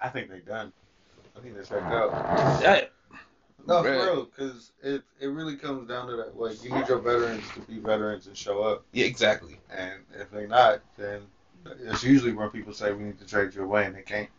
I 0.00 0.08
think 0.08 0.30
they 0.30 0.38
done. 0.38 0.72
I 1.36 1.40
think 1.40 1.56
they 1.56 1.62
checked 1.62 1.92
out. 1.92 2.12
That, 2.62 2.92
No, 3.68 3.82
for 3.82 3.90
real, 3.90 4.24
because 4.24 4.72
it, 4.82 5.02
it 5.20 5.26
really 5.26 5.54
comes 5.54 5.86
down 5.86 6.08
to 6.08 6.16
that. 6.16 6.40
Like, 6.40 6.64
you 6.64 6.70
need 6.70 6.88
your 6.88 6.98
veterans 6.98 7.44
to 7.52 7.60
be 7.60 7.78
veterans 7.78 8.26
and 8.26 8.34
show 8.34 8.62
up. 8.62 8.84
yeah, 8.92 9.04
exactly. 9.04 9.60
And 9.70 10.00
if 10.18 10.30
they're 10.30 10.48
not, 10.48 10.80
then 10.96 11.20
it's 11.84 12.02
usually 12.02 12.32
when 12.32 12.48
people 12.48 12.72
say 12.72 12.92
we 12.92 13.04
need 13.04 13.18
to 13.18 13.26
trade 13.26 13.54
you 13.54 13.62
away 13.62 13.84
and 13.84 13.94
they 13.94 14.00
can't. 14.00 14.30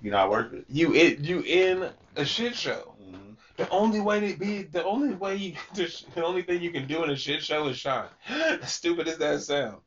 You're 0.00 0.12
not 0.12 0.30
worth 0.30 0.52
it. 0.52 0.64
You 0.68 0.92
in 0.92 1.24
you 1.24 1.40
in 1.40 1.88
a 2.16 2.24
shit 2.24 2.54
show. 2.54 2.94
Mm-hmm. 3.02 3.32
The 3.56 3.68
only 3.70 4.00
way 4.00 4.32
to 4.32 4.38
be 4.38 4.62
the 4.62 4.84
only 4.84 5.14
way 5.14 5.36
you 5.36 5.54
the 5.74 6.24
only 6.24 6.42
thing 6.42 6.62
you 6.62 6.70
can 6.70 6.86
do 6.86 7.02
in 7.02 7.10
a 7.10 7.16
shit 7.16 7.42
show 7.42 7.66
is 7.66 7.78
shine. 7.78 8.08
As 8.28 8.72
stupid 8.72 9.08
as 9.08 9.18
that 9.18 9.42
sound. 9.42 9.78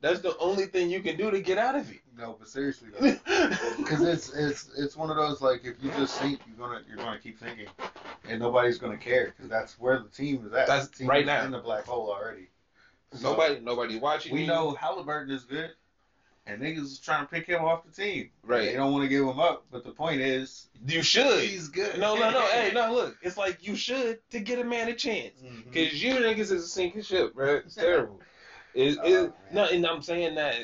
That's 0.00 0.20
the 0.20 0.36
only 0.38 0.66
thing 0.66 0.90
you 0.90 1.00
can 1.00 1.16
do 1.16 1.30
to 1.30 1.40
get 1.40 1.58
out 1.58 1.74
of 1.76 1.90
it. 1.90 2.00
No, 2.16 2.36
but 2.38 2.48
seriously 2.48 2.88
though, 2.98 3.10
because 3.78 4.02
it's 4.02 4.32
it's 4.34 4.70
it's 4.78 4.96
one 4.96 5.10
of 5.10 5.16
those 5.16 5.40
like 5.40 5.60
if 5.64 5.76
you 5.82 5.90
just 5.92 6.18
think 6.20 6.40
you're 6.46 6.56
gonna 6.56 6.82
you're 6.88 6.96
gonna 6.96 7.18
keep 7.18 7.38
thinking, 7.38 7.66
and 8.28 8.40
nobody's 8.40 8.78
gonna 8.78 8.96
care 8.98 9.34
because 9.36 9.50
that's 9.50 9.78
where 9.78 9.98
the 9.98 10.08
team 10.08 10.44
is 10.46 10.52
at. 10.52 10.66
That's 10.66 10.88
the 10.88 10.96
team 10.98 11.06
right 11.08 11.24
now. 11.26 11.44
in 11.44 11.50
the 11.50 11.58
black 11.58 11.84
hole 11.86 12.10
already. 12.10 12.48
So, 13.12 13.30
nobody 13.30 13.60
nobody 13.60 13.98
watching 13.98 14.32
We 14.34 14.42
you. 14.42 14.46
know 14.46 14.72
Halliburton 14.72 15.34
is 15.34 15.44
good, 15.44 15.70
and 16.46 16.60
niggas 16.62 16.82
is 16.82 16.98
trying 16.98 17.24
to 17.26 17.30
pick 17.30 17.46
him 17.46 17.64
off 17.64 17.84
the 17.84 17.92
team. 17.92 18.30
Right. 18.44 18.66
They 18.66 18.74
don't 18.74 18.92
want 18.92 19.02
to 19.04 19.08
give 19.08 19.24
him 19.26 19.38
up, 19.40 19.64
but 19.70 19.82
the 19.84 19.90
point 19.90 20.20
is 20.20 20.68
you 20.86 21.02
should. 21.02 21.42
he's 21.42 21.68
good. 21.68 21.98
No, 21.98 22.14
no, 22.16 22.30
no. 22.30 22.40
Hey, 22.42 22.70
no, 22.74 22.92
look. 22.92 23.16
It's 23.22 23.36
like 23.36 23.66
you 23.66 23.76
should 23.76 24.18
to 24.30 24.40
get 24.40 24.58
a 24.58 24.64
man 24.64 24.88
a 24.88 24.94
chance. 24.94 25.34
Mhm. 25.44 25.66
Cause 25.74 25.94
you 26.02 26.14
niggas 26.14 26.38
is 26.38 26.50
a 26.52 26.68
sinking 26.68 27.02
ship, 27.02 27.34
bro. 27.34 27.56
It's 27.56 27.74
terrible. 27.76 28.20
It, 28.74 28.98
Oh, 29.02 29.24
it, 29.24 29.32
no, 29.52 29.64
and 29.64 29.86
I'm 29.86 30.02
saying 30.02 30.36
that 30.36 30.56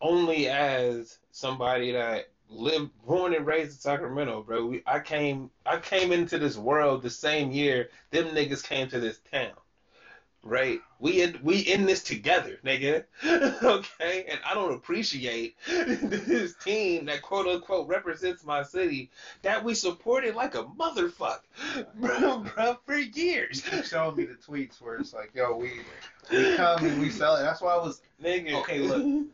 only 0.00 0.48
as 0.48 1.18
somebody 1.30 1.92
that 1.92 2.30
lived, 2.48 2.90
born 3.06 3.34
and 3.34 3.46
raised 3.46 3.72
in 3.72 3.78
Sacramento, 3.78 4.42
bro. 4.42 4.66
We, 4.66 4.82
I 4.86 5.00
came, 5.00 5.50
I 5.64 5.78
came 5.78 6.12
into 6.12 6.38
this 6.38 6.56
world 6.56 7.02
the 7.02 7.10
same 7.10 7.50
year 7.50 7.90
them 8.10 8.26
niggas 8.26 8.64
came 8.64 8.88
to 8.88 9.00
this 9.00 9.20
town. 9.30 9.52
Right, 10.42 10.80
we 10.98 11.20
in 11.20 11.38
we 11.42 11.58
in 11.58 11.84
this 11.84 12.02
together, 12.02 12.58
nigga. 12.64 13.04
okay, 13.62 14.24
and 14.26 14.40
I 14.48 14.54
don't 14.54 14.72
appreciate 14.72 15.56
this 15.66 16.54
team 16.54 17.04
that 17.06 17.20
quote 17.20 17.46
unquote 17.46 17.86
represents 17.88 18.42
my 18.42 18.62
city 18.62 19.10
that 19.42 19.62
we 19.62 19.74
supported 19.74 20.34
like 20.34 20.54
a 20.54 20.64
motherfucker, 20.64 21.40
bro, 21.94 22.38
bro, 22.38 22.78
for 22.86 22.96
years, 22.96 23.62
You 23.66 23.70
keep 23.70 23.84
showing 23.84 24.16
me 24.16 24.24
the 24.24 24.34
tweets 24.34 24.80
where 24.80 24.96
it's 24.96 25.12
like, 25.12 25.30
yo, 25.34 25.54
we 25.56 25.72
we 26.32 26.56
come 26.56 26.86
and 26.86 26.98
we 27.02 27.10
sell 27.10 27.36
it. 27.36 27.42
That's 27.42 27.60
why 27.60 27.74
I 27.74 27.78
was 27.78 28.00
nigga. 28.22 28.54
Okay, 28.60 28.78
look. 28.78 29.26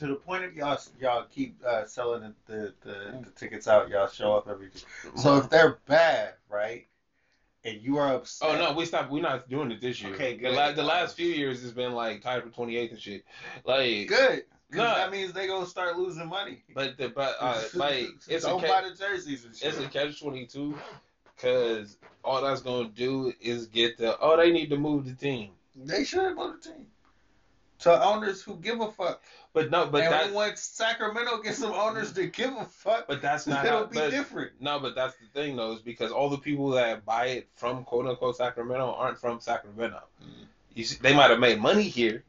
to 0.00 0.06
the 0.06 0.14
point 0.14 0.44
of 0.44 0.54
y'all 0.54 0.78
y'all 1.00 1.24
keep 1.24 1.56
uh, 1.66 1.86
selling 1.86 2.34
the, 2.46 2.74
the 2.82 3.24
the 3.24 3.30
tickets 3.34 3.66
out. 3.66 3.88
Y'all 3.88 4.08
show 4.08 4.34
up 4.34 4.46
every. 4.46 4.68
So 5.16 5.38
if 5.38 5.48
they're 5.48 5.78
bad, 5.86 6.34
right, 6.50 6.86
and 7.64 7.80
you 7.82 7.98
are 7.98 8.14
upset. 8.14 8.48
Oh 8.48 8.56
no, 8.58 8.72
we 8.72 8.84
stopped. 8.86 9.10
We're 9.10 9.22
not 9.22 9.48
doing 9.48 9.70
it 9.70 9.80
this 9.80 10.00
year. 10.02 10.14
Okay, 10.14 10.34
The, 10.34 10.38
good. 10.44 10.54
la- 10.54 10.72
the 10.72 10.82
last 10.82 11.16
few 11.16 11.28
years 11.28 11.62
has 11.62 11.72
been 11.72 11.92
like 11.92 12.22
tied 12.22 12.42
for 12.42 12.48
28th 12.50 12.90
and 12.92 13.00
shit. 13.00 13.24
Like, 13.64 14.08
good. 14.08 14.44
No. 14.72 14.84
that 14.84 15.10
means 15.10 15.32
they 15.32 15.48
gonna 15.48 15.66
start 15.66 15.96
losing 15.98 16.28
money. 16.28 16.62
but 16.74 16.96
the 16.96 17.08
but 17.08 17.34
uh, 17.40 17.60
like 17.74 18.06
it's 18.28 18.44
a 18.44 18.48
don't 18.48 18.60
ca- 18.60 18.68
buy 18.82 18.88
the 18.88 18.94
jerseys 18.94 19.44
and 19.44 19.56
shit. 19.56 19.68
it's 19.68 19.78
a 19.80 19.88
catch 19.88 20.20
22 20.20 20.76
because 21.36 21.96
all 22.24 22.40
that's 22.42 22.60
gonna 22.60 22.88
do 22.88 23.32
is 23.40 23.66
get 23.66 23.98
the 23.98 24.16
oh 24.20 24.36
they 24.36 24.50
need 24.52 24.70
to 24.70 24.76
move 24.76 25.06
the 25.06 25.14
team. 25.14 25.50
They 25.74 26.04
should 26.04 26.36
move 26.36 26.62
the 26.62 26.68
team 26.70 26.86
to 27.80 28.02
owners 28.04 28.42
who 28.42 28.56
give 28.56 28.80
a 28.80 28.90
fuck. 28.90 29.22
But 29.52 29.70
no, 29.70 29.86
but 29.86 30.02
and 30.04 30.12
that 30.12 30.32
once 30.32 30.60
Sacramento 30.60 31.42
gets 31.42 31.58
some 31.58 31.72
owners 31.72 32.12
to 32.12 32.26
give 32.26 32.54
a 32.56 32.64
fuck, 32.64 33.06
but 33.08 33.20
that's 33.20 33.46
not 33.46 33.64
it'll 33.64 33.80
how. 33.80 33.84
be 33.86 33.94
But, 33.98 34.10
different. 34.10 34.52
no, 34.60 34.78
but 34.78 34.94
that's 34.94 35.14
the 35.16 35.26
thing 35.40 35.56
though, 35.56 35.72
is 35.72 35.80
because 35.80 36.12
all 36.12 36.28
the 36.30 36.38
people 36.38 36.70
that 36.70 37.04
buy 37.04 37.26
it 37.26 37.48
from 37.56 37.84
quote 37.84 38.06
unquote 38.06 38.36
Sacramento 38.36 38.94
aren't 38.94 39.18
from 39.18 39.40
Sacramento. 39.40 40.02
Mhm. 40.22 40.46
You 40.74 40.84
see, 40.84 40.98
they 41.02 41.14
might 41.14 41.30
have 41.30 41.40
made 41.40 41.60
money 41.60 41.82
here. 41.84 42.22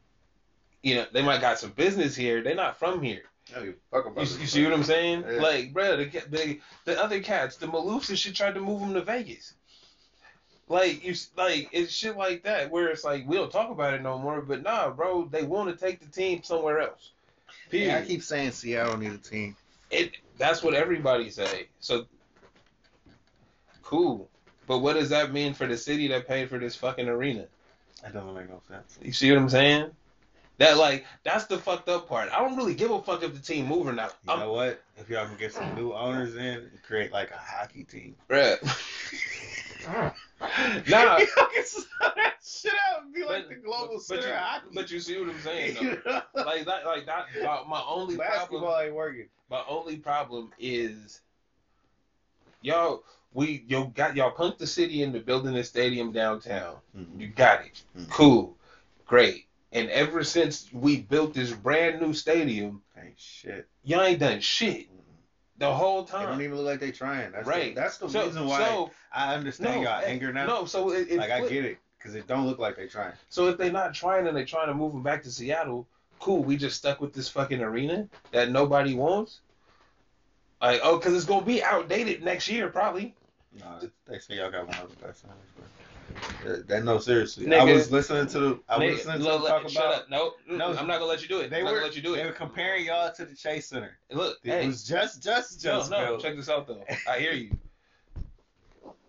You 0.82 0.96
know, 0.96 1.06
they 1.12 1.22
might 1.22 1.40
got 1.40 1.58
some 1.60 1.70
business 1.70 2.16
here. 2.16 2.42
They're 2.42 2.56
not 2.56 2.76
from 2.76 3.00
here. 3.02 3.22
I 3.50 3.54
don't 3.56 3.64
give 3.66 3.74
a 3.74 3.96
fuck 3.96 4.04
You, 4.06 4.10
about 4.10 4.40
you 4.40 4.46
see 4.46 4.64
what. 4.64 4.72
I'm 4.72 4.82
saying? 4.82 5.24
Yeah. 5.30 5.40
Like, 5.40 5.72
bro, 5.72 5.96
the, 5.96 6.04
the 6.28 6.60
the 6.84 7.00
other 7.00 7.20
cats, 7.20 7.56
the 7.56 7.66
Maloofs 7.66 8.08
and 8.08 8.18
shit, 8.18 8.34
tried 8.34 8.54
to 8.54 8.60
move 8.60 8.80
them 8.80 8.94
to 8.94 9.02
Vegas. 9.02 9.54
Like 10.72 11.04
you, 11.04 11.14
like 11.36 11.68
it's 11.72 11.92
shit 11.92 12.16
like 12.16 12.44
that 12.44 12.70
where 12.70 12.88
it's 12.88 13.04
like 13.04 13.28
we 13.28 13.36
don't 13.36 13.52
talk 13.52 13.68
about 13.68 13.92
it 13.92 14.00
no 14.00 14.16
more. 14.16 14.40
But 14.40 14.62
nah, 14.62 14.88
bro, 14.88 15.26
they 15.26 15.42
want 15.42 15.68
to 15.68 15.76
take 15.76 16.00
the 16.00 16.06
team 16.06 16.42
somewhere 16.42 16.80
else. 16.80 17.10
Period. 17.68 17.88
Yeah, 17.88 17.98
I 17.98 18.06
keep 18.06 18.22
saying 18.22 18.52
Seattle 18.52 18.96
need 18.96 19.12
a 19.12 19.18
team. 19.18 19.54
it. 19.90 20.12
That's 20.38 20.62
what 20.62 20.72
everybody 20.72 21.28
say. 21.28 21.68
So 21.80 22.06
cool. 23.82 24.30
But 24.66 24.78
what 24.78 24.94
does 24.94 25.10
that 25.10 25.30
mean 25.30 25.52
for 25.52 25.66
the 25.66 25.76
city 25.76 26.08
that 26.08 26.26
paid 26.26 26.48
for 26.48 26.58
this 26.58 26.74
fucking 26.74 27.06
arena? 27.06 27.44
That 28.02 28.14
doesn't 28.14 28.34
make 28.34 28.48
no 28.48 28.62
sense. 28.66 28.98
You 29.02 29.12
see 29.12 29.30
what 29.30 29.40
I'm 29.40 29.50
saying? 29.50 29.90
That 30.56 30.78
like 30.78 31.04
that's 31.22 31.44
the 31.44 31.58
fucked 31.58 31.90
up 31.90 32.08
part. 32.08 32.30
I 32.32 32.38
don't 32.38 32.56
really 32.56 32.74
give 32.74 32.90
a 32.90 33.02
fuck 33.02 33.22
if 33.22 33.34
the 33.34 33.40
team 33.40 33.66
move 33.66 33.86
or 33.86 33.92
not. 33.92 34.16
You 34.26 34.32
I'm, 34.32 34.40
know 34.40 34.54
what? 34.54 34.82
If 34.96 35.10
y'all 35.10 35.26
can 35.26 35.36
get 35.36 35.52
some 35.52 35.74
new 35.74 35.92
owners 35.92 36.34
in 36.34 36.44
and 36.44 36.82
create 36.82 37.12
like 37.12 37.30
a 37.30 37.36
hockey 37.36 37.84
team. 37.84 38.16
bruh. 38.26 38.56
nah, 40.88 41.18
y'all 41.18 41.26
can 41.54 41.64
that 42.00 42.34
shit 42.44 42.72
out 42.90 43.04
and 43.04 43.14
be 43.14 43.24
like 43.24 43.44
But- 43.44 43.48
the 43.50 43.54
global 43.56 43.94
but 43.94 44.02
center 44.02 44.28
you, 44.28 44.34
hockey. 44.34 44.66
but 44.74 44.90
you 44.90 45.00
see 45.00 45.18
what 45.20 45.28
I'm 45.30 45.40
saying 45.40 45.76
though. 46.04 46.20
Like 46.34 46.64
that, 46.66 46.84
like 46.86 47.06
that. 47.06 47.26
My, 47.42 47.62
my 47.68 47.82
only 47.88 48.16
Basketball 48.16 48.60
problem, 48.60 48.84
ain't 48.86 48.94
working. 48.94 49.26
my 49.50 49.62
only 49.68 49.96
problem 49.96 50.50
is 50.58 51.20
y'all. 52.60 53.04
We 53.34 53.64
yo 53.66 53.84
got 53.86 54.14
y'all 54.14 54.34
punked 54.34 54.58
the 54.58 54.66
city 54.66 55.02
into 55.02 55.18
building 55.20 55.56
a 55.56 55.64
stadium 55.64 56.12
downtown. 56.12 56.76
You 57.16 57.28
got 57.28 57.64
it. 57.64 57.82
Mhm. 57.98 58.10
Cool, 58.10 58.56
great. 59.06 59.46
And 59.72 59.88
ever 59.88 60.22
since 60.22 60.68
we 60.70 60.98
built 61.00 61.32
this 61.32 61.50
brand 61.50 61.98
new 62.02 62.12
stadium, 62.12 62.82
Ain't 63.02 63.18
shit. 63.18 63.66
y'all 63.84 64.02
ain't 64.02 64.18
done 64.20 64.40
shit 64.40 64.88
the 65.62 65.72
whole 65.72 66.04
time. 66.04 66.26
They 66.26 66.32
don't 66.32 66.42
even 66.42 66.56
look 66.56 66.66
like 66.66 66.80
they're 66.80 66.92
trying. 66.92 67.32
That's 67.32 67.46
Right. 67.46 67.74
The, 67.74 67.80
that's 67.80 67.98
the 67.98 68.08
So, 68.08 68.26
reason 68.26 68.46
why 68.46 68.58
so 68.64 68.90
I 69.12 69.34
understand 69.34 69.82
no, 69.82 69.88
y'all 69.90 70.02
anger 70.04 70.32
now. 70.32 70.46
no. 70.46 70.64
So 70.64 70.90
it, 70.92 71.08
it 71.10 71.18
like 71.18 71.30
I 71.30 71.48
get 71.48 71.64
it 71.64 71.78
because 71.98 72.14
it 72.14 72.26
don't 72.26 72.46
look 72.46 72.58
like 72.58 72.76
they're 72.76 72.88
trying. 72.88 73.12
So 73.28 73.48
if 73.48 73.56
they're 73.56 73.72
not 73.72 73.94
trying 73.94 74.26
and 74.26 74.36
they're 74.36 74.44
trying 74.44 74.66
to 74.68 74.74
move 74.74 74.92
them 74.92 75.02
back 75.02 75.22
to 75.22 75.30
Seattle, 75.30 75.86
cool. 76.18 76.42
We 76.42 76.56
just 76.56 76.76
stuck 76.76 77.00
with 77.00 77.12
this 77.12 77.28
fucking 77.28 77.60
arena 77.62 78.08
that 78.32 78.50
nobody 78.50 78.94
wants. 78.94 79.40
Like, 80.60 80.80
oh, 80.84 80.98
because 80.98 81.14
it's 81.14 81.24
gonna 81.24 81.44
be 81.44 81.62
outdated 81.62 82.22
next 82.22 82.48
year, 82.48 82.68
probably. 82.68 83.14
No, 83.58 83.88
they 84.06 84.18
say 84.18 84.36
y'all 84.36 84.50
got 84.50 84.66
one 84.66 84.76
of 84.78 84.90
the 84.90 85.06
best 85.06 85.24
That 86.66 86.82
no, 86.84 86.98
seriously. 86.98 87.52
I 87.54 87.64
was 87.64 87.90
listening 87.92 88.26
to 88.28 88.38
the. 88.40 88.60
I 88.68 88.78
was 88.78 88.84
Nigga, 88.86 88.94
listening 88.96 89.18
to 89.18 89.24
look, 89.24 89.46
talk 89.46 89.62
look, 89.62 89.72
shut 89.72 89.84
about. 89.84 90.02
up. 90.02 90.10
No, 90.10 90.32
No, 90.48 90.66
I'm 90.76 90.86
not 90.88 90.98
gonna 90.98 91.04
let 91.06 91.22
you 91.22 91.28
do 91.28 91.40
it. 91.40 91.50
They 91.50 91.58
I'm 91.58 91.64
not 91.64 91.70
were 91.70 91.76
gonna 91.78 91.86
let 91.86 91.96
you 91.96 92.02
do 92.02 92.14
it. 92.14 92.16
They 92.18 92.26
were 92.26 92.32
comparing 92.32 92.84
y'all 92.86 93.12
to 93.12 93.24
the 93.24 93.34
Chase 93.34 93.66
Center. 93.66 93.96
Look, 94.10 94.38
It 94.42 94.50
hey, 94.50 94.66
was 94.66 94.82
just, 94.82 95.22
just, 95.22 95.60
just. 95.62 95.90
no. 95.90 96.04
built. 96.06 96.22
Check 96.22 96.36
this 96.36 96.48
out 96.48 96.66
though. 96.66 96.84
I 97.08 97.18
hear 97.18 97.32
you. 97.32 97.56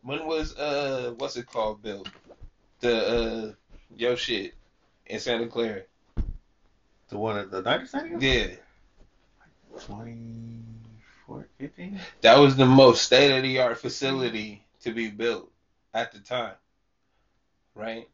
When 0.05 0.27
was 0.27 0.53
uh, 0.57 1.13
what's 1.17 1.37
it 1.37 1.47
called, 1.47 1.81
Bill? 1.81 2.05
The 2.81 3.07
uh, 3.07 3.53
yo 3.95 4.15
shit 4.15 4.53
in 5.05 5.17
Santa 5.19 5.47
Clara. 5.47 5.83
The 7.07 7.17
one 7.17 7.37
at 7.37 7.49
the 7.49 7.61
Niner 7.61 7.85
Stadium. 7.85 8.21
Yeah, 8.21 8.47
24, 9.85 11.45
15? 11.57 11.99
that 12.21 12.37
was 12.37 12.55
the 12.57 12.65
most 12.65 13.03
state 13.03 13.35
of 13.35 13.43
the 13.43 13.59
art 13.61 13.77
facility 13.77 14.65
to 14.81 14.91
be 14.93 15.09
built 15.09 15.49
at 15.93 16.11
the 16.11 16.19
time. 16.19 16.55
Right? 17.75 18.07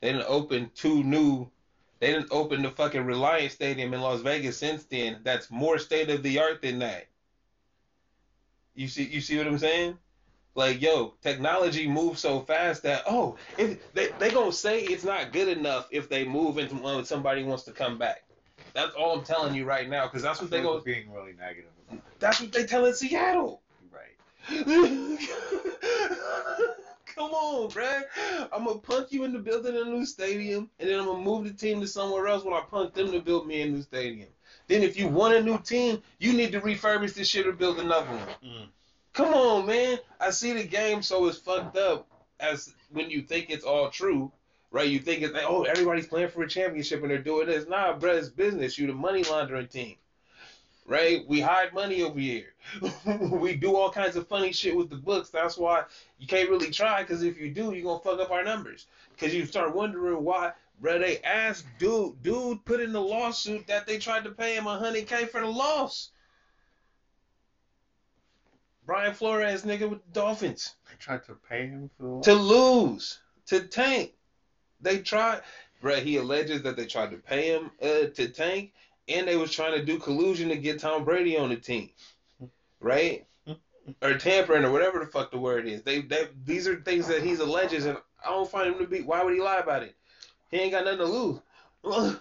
They 0.00 0.12
didn't 0.12 0.26
open 0.28 0.70
two 0.74 1.02
new. 1.04 1.48
They 2.00 2.12
didn't 2.12 2.32
open 2.32 2.62
the 2.62 2.70
fucking 2.70 3.04
Reliance 3.04 3.52
Stadium 3.52 3.94
in 3.94 4.00
Las 4.00 4.20
Vegas 4.20 4.56
since 4.56 4.84
then. 4.84 5.20
That's 5.22 5.50
more 5.50 5.78
state 5.78 6.10
of 6.10 6.22
the 6.22 6.40
art 6.40 6.60
than 6.60 6.80
that. 6.80 7.06
You 8.74 8.88
see, 8.88 9.04
you 9.04 9.20
see 9.20 9.38
what 9.38 9.46
I'm 9.46 9.58
saying? 9.58 9.98
Like, 10.54 10.82
yo, 10.82 11.14
technology 11.22 11.88
moves 11.88 12.20
so 12.20 12.40
fast 12.40 12.82
that 12.82 13.04
oh, 13.06 13.36
if 13.56 13.92
they 13.94 14.08
they 14.18 14.30
gonna 14.30 14.52
say 14.52 14.80
it's 14.80 15.04
not 15.04 15.32
good 15.32 15.48
enough 15.48 15.88
if 15.90 16.08
they 16.08 16.24
move 16.24 16.58
into 16.58 16.74
when 16.74 17.00
uh, 17.00 17.04
somebody 17.04 17.42
wants 17.42 17.62
to 17.64 17.72
come 17.72 17.96
back. 17.96 18.24
That's 18.74 18.94
all 18.94 19.18
I'm 19.18 19.24
telling 19.24 19.54
you 19.54 19.64
right 19.64 19.88
now, 19.88 20.06
because 20.06 20.22
that's 20.22 20.40
what 20.40 20.50
they 20.50 20.62
go. 20.62 20.80
being 20.80 21.12
really 21.12 21.34
negative. 21.38 21.70
about. 21.88 22.02
That's 22.18 22.40
what 22.40 22.52
they 22.52 22.64
tell 22.64 22.84
in 22.86 22.94
Seattle. 22.94 23.62
Right. 23.90 25.18
Come 27.14 27.30
on, 27.30 27.70
bruh. 27.70 28.02
I'm 28.52 28.64
gonna 28.64 28.78
punk 28.78 29.12
you 29.12 29.24
into 29.24 29.38
building 29.38 29.76
a 29.76 29.84
new 29.84 30.06
stadium, 30.06 30.70
and 30.78 30.88
then 30.88 30.98
I'm 30.98 31.06
gonna 31.06 31.22
move 31.22 31.44
the 31.44 31.52
team 31.52 31.80
to 31.80 31.86
somewhere 31.86 32.28
else 32.28 32.44
when 32.44 32.54
I 32.54 32.60
punk 32.60 32.94
them 32.94 33.12
to 33.12 33.20
build 33.20 33.46
me 33.46 33.62
a 33.62 33.66
new 33.66 33.82
stadium. 33.82 34.28
Then, 34.68 34.82
if 34.82 34.98
you 34.98 35.08
want 35.08 35.34
a 35.34 35.42
new 35.42 35.58
team, 35.58 36.02
you 36.18 36.32
need 36.32 36.52
to 36.52 36.60
refurbish 36.60 37.14
this 37.14 37.28
shit 37.28 37.46
or 37.46 37.52
build 37.52 37.78
another 37.78 38.06
one. 38.06 38.28
Mm. 38.44 38.68
Come 39.12 39.34
on, 39.34 39.66
man. 39.66 39.98
I 40.20 40.30
see 40.30 40.52
the 40.52 40.64
game 40.64 41.02
so 41.02 41.26
it's 41.26 41.38
fucked 41.38 41.76
up 41.76 42.06
as 42.40 42.72
when 42.90 43.10
you 43.10 43.22
think 43.22 43.50
it's 43.50 43.64
all 43.64 43.90
true, 43.90 44.32
right? 44.70 44.88
You 44.88 44.98
think 44.98 45.22
it's 45.22 45.34
like, 45.34 45.44
oh, 45.46 45.64
everybody's 45.64 46.06
playing 46.06 46.28
for 46.28 46.42
a 46.42 46.48
championship 46.48 47.02
and 47.02 47.10
they're 47.10 47.18
doing 47.18 47.46
this. 47.46 47.68
Nah, 47.68 47.98
bruh, 47.98 48.16
it's 48.18 48.28
business. 48.28 48.78
You 48.78 48.86
the 48.86 48.94
money 48.94 49.22
laundering 49.24 49.68
team. 49.68 49.96
Right? 50.86 51.20
We 51.28 51.40
hide 51.40 51.72
money 51.72 52.02
over 52.02 52.18
here. 52.18 52.54
we 53.30 53.54
do 53.54 53.76
all 53.76 53.90
kinds 53.90 54.16
of 54.16 54.26
funny 54.28 54.52
shit 54.52 54.76
with 54.76 54.90
the 54.90 54.96
books. 54.96 55.30
That's 55.30 55.56
why 55.56 55.84
you 56.18 56.26
can't 56.26 56.50
really 56.50 56.70
try, 56.70 57.02
because 57.02 57.22
if 57.22 57.38
you 57.38 57.50
do, 57.50 57.72
you're 57.72 57.84
gonna 57.84 58.02
fuck 58.02 58.20
up 58.20 58.30
our 58.30 58.44
numbers. 58.44 58.86
Because 59.14 59.34
you 59.34 59.46
start 59.46 59.74
wondering 59.74 60.22
why, 60.24 60.52
bruh, 60.82 60.98
they 61.00 61.20
asked 61.22 61.66
dude, 61.78 62.20
dude 62.22 62.64
put 62.64 62.80
in 62.80 62.92
the 62.92 63.00
lawsuit 63.00 63.66
that 63.68 63.86
they 63.86 63.98
tried 63.98 64.24
to 64.24 64.30
pay 64.30 64.56
him 64.56 64.66
a 64.66 64.78
100K 64.78 65.28
for 65.28 65.40
the 65.40 65.46
loss. 65.46 66.10
Brian 68.84 69.14
Flores, 69.14 69.62
nigga, 69.62 69.88
with 69.88 70.04
the 70.04 70.20
Dolphins. 70.20 70.74
They 70.90 70.96
tried 70.98 71.24
to 71.26 71.34
pay 71.48 71.68
him 71.68 71.90
for 71.98 72.20
To 72.22 72.34
lose. 72.34 73.20
To 73.46 73.60
tank. 73.60 74.12
They 74.80 74.98
tried. 74.98 75.42
Bruh, 75.82 76.02
he 76.02 76.16
alleges 76.16 76.62
that 76.62 76.76
they 76.76 76.86
tried 76.86 77.10
to 77.10 77.16
pay 77.16 77.48
him 77.48 77.70
uh, 77.80 78.06
to 78.14 78.28
tank, 78.28 78.72
and 79.08 79.26
they 79.26 79.36
was 79.36 79.50
trying 79.50 79.72
to 79.72 79.84
do 79.84 79.98
collusion 79.98 80.48
to 80.48 80.56
get 80.56 80.80
Tom 80.80 81.04
Brady 81.04 81.36
on 81.36 81.50
the 81.50 81.56
team. 81.56 81.90
Right? 82.80 83.26
or 84.02 84.14
tampering, 84.14 84.64
or 84.64 84.70
whatever 84.70 84.98
the 85.00 85.06
fuck 85.06 85.30
the 85.30 85.38
word 85.38 85.66
is. 85.66 85.82
They, 85.82 86.02
they, 86.02 86.28
these 86.44 86.68
are 86.68 86.76
things 86.76 87.08
that 87.08 87.22
he's 87.22 87.40
alleges, 87.40 87.86
and 87.86 87.98
I 88.24 88.30
don't 88.30 88.50
find 88.50 88.72
him 88.72 88.78
to 88.78 88.86
be. 88.86 89.02
Why 89.02 89.22
would 89.22 89.34
he 89.34 89.40
lie 89.40 89.58
about 89.58 89.82
it? 89.82 89.96
He 90.50 90.58
ain't 90.58 90.72
got 90.72 90.84
nothing 90.84 90.98
to 90.98 91.04
lose. 91.04 91.40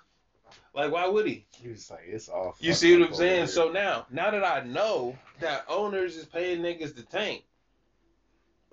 like, 0.73 0.91
why 0.91 1.07
would 1.07 1.27
he? 1.27 1.45
He 1.51 1.69
was 1.69 1.89
like, 1.91 2.03
it's 2.07 2.29
all. 2.29 2.55
You 2.59 2.73
see 2.73 2.97
what 2.97 3.09
I'm 3.09 3.13
saying? 3.13 3.37
here. 3.37 3.47
So 3.47 3.71
now, 3.71 4.07
now 4.09 4.31
that 4.31 4.43
I 4.43 4.63
know 4.65 5.17
that 5.39 5.65
owners 5.67 6.15
is 6.15 6.25
paying 6.25 6.61
niggas 6.61 6.95
to 6.95 7.03
tank, 7.03 7.43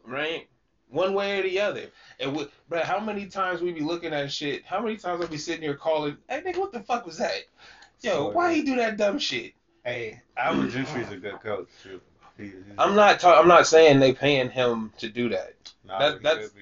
right? 0.05 0.49
One 0.91 1.13
way 1.13 1.39
or 1.39 1.43
the 1.43 1.61
other. 1.61 1.91
And 2.19 2.35
we, 2.35 2.47
but 2.71 2.85
how 2.85 2.99
many 2.99 3.27
times 3.27 3.61
we 3.61 3.73
be 3.73 3.81
looking 3.81 4.15
at 4.15 4.33
shit? 4.33 4.65
How 4.65 4.81
many 4.81 4.97
times 4.97 5.23
I 5.23 5.27
be 5.27 5.37
sitting 5.37 5.63
here 5.63 5.75
calling, 5.75 6.17
"Hey 6.31 6.41
nigga, 6.41 6.59
what 6.59 6.73
the 6.73 6.81
fuck 6.81 7.05
was 7.05 7.19
that? 7.19 7.45
Yo, 8.01 8.11
So, 8.13 8.31
why 8.31 8.55
he 8.55 8.63
do 8.63 8.77
that 8.77 8.97
dumb 8.97 9.19
shit?" 9.19 9.55
Hey, 9.85 10.21
Alvin 10.37 10.71
Gentry's 10.71 11.11
a 11.11 11.17
good 11.17 11.41
coach 11.41 11.69
too. 11.83 12.01
He, 12.37 12.53
I'm 12.77 12.95
not. 12.95 13.21
Ta- 13.21 13.41
I'm 13.41 13.49
not 13.49 13.67
saying 13.67 13.99
they 14.01 14.13
paying 14.13 14.51
him 14.51 14.93
to 14.99 15.09
do 15.09 15.29
that. 15.31 15.55
nah, 15.85 15.99
that- 15.99 16.23
that's- 16.23 16.51
be. 16.51 16.61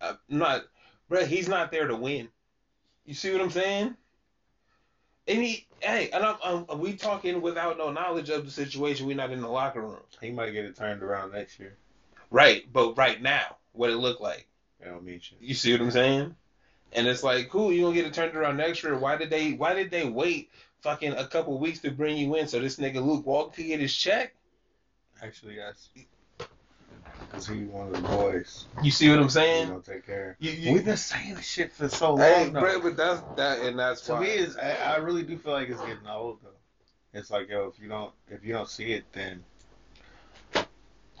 I'm 0.00 0.14
uh, 0.14 0.16
not, 0.28 0.64
bro. 1.08 1.24
He's 1.24 1.48
not 1.48 1.70
there 1.70 1.86
to 1.86 1.94
win. 1.94 2.28
You 3.04 3.14
see 3.14 3.32
what 3.32 3.40
I'm 3.40 3.50
saying? 3.50 3.96
And 5.28 5.42
he, 5.42 5.66
hey, 5.80 6.10
and 6.10 6.24
I'm, 6.24 6.64
I'm, 6.68 6.78
we 6.80 6.94
talking 6.94 7.40
without 7.40 7.78
no 7.78 7.92
knowledge 7.92 8.28
of 8.30 8.44
the 8.44 8.50
situation. 8.50 9.06
We're 9.06 9.14
not 9.14 9.30
in 9.30 9.40
the 9.40 9.48
locker 9.48 9.80
room. 9.80 10.00
He 10.20 10.30
might 10.30 10.50
get 10.50 10.64
it 10.64 10.76
turned 10.76 11.02
around 11.02 11.32
next 11.32 11.60
year. 11.60 11.76
Right, 12.30 12.64
but 12.72 12.96
right 12.96 13.20
now, 13.22 13.56
what 13.72 13.90
it 13.90 13.96
look 13.96 14.18
like. 14.20 14.48
That 14.80 14.86
don't 14.90 15.04
mean 15.04 15.20
shit. 15.20 15.38
You 15.40 15.54
see 15.54 15.70
what 15.72 15.80
I'm 15.80 15.90
saying? 15.92 16.34
And 16.94 17.06
it's 17.06 17.22
like, 17.22 17.48
cool, 17.48 17.72
you 17.72 17.82
gonna 17.82 17.94
get 17.94 18.06
it 18.06 18.14
turned 18.14 18.36
around 18.36 18.56
next 18.58 18.82
year. 18.82 18.96
Why 18.98 19.16
did 19.16 19.30
they 19.30 19.52
why 19.52 19.74
did 19.74 19.90
they 19.90 20.04
wait 20.08 20.50
fucking 20.82 21.12
a 21.12 21.26
couple 21.26 21.58
weeks 21.58 21.80
to 21.80 21.90
bring 21.90 22.16
you 22.18 22.34
in 22.36 22.48
so 22.48 22.58
this 22.60 22.76
nigga 22.76 23.04
Luke 23.04 23.24
Walton 23.26 23.52
could 23.54 23.66
get 23.66 23.80
his 23.80 23.94
check? 23.96 24.34
Actually, 25.22 25.56
yes. 25.56 25.88
Because 27.30 27.46
he 27.46 27.64
one 27.64 27.86
of 27.86 27.92
the 27.94 28.00
boys. 28.08 28.66
You 28.82 28.90
see 28.90 29.08
what 29.08 29.18
I'm 29.20 29.30
saying? 29.30 29.68
gonna 29.68 29.80
take 29.80 30.04
care. 30.06 30.36
You, 30.38 30.50
you, 30.50 30.72
We've 30.74 30.84
been 30.84 30.96
saying 30.96 31.36
this 31.36 31.46
shit 31.46 31.72
for 31.72 31.88
so 31.88 32.10
long. 32.10 32.18
hey, 32.18 32.50
though. 32.50 32.60
bro, 32.60 32.80
but 32.80 32.96
that's 32.96 33.22
that 33.36 33.60
and 33.60 33.78
that's 33.78 34.02
to 34.02 34.14
why. 34.14 34.20
me, 34.20 34.28
is 34.28 34.56
I, 34.58 34.72
I 34.72 34.96
really 34.96 35.22
do 35.22 35.38
feel 35.38 35.52
like 35.52 35.68
it's 35.70 35.80
getting 35.80 36.06
old 36.06 36.40
though. 36.42 36.48
It's 37.18 37.30
like 37.30 37.48
yo, 37.48 37.72
if 37.74 37.80
you 37.82 37.88
don't 37.88 38.12
if 38.28 38.44
you 38.44 38.52
don't 38.52 38.68
see 38.68 38.92
it, 38.92 39.04
then 39.12 39.44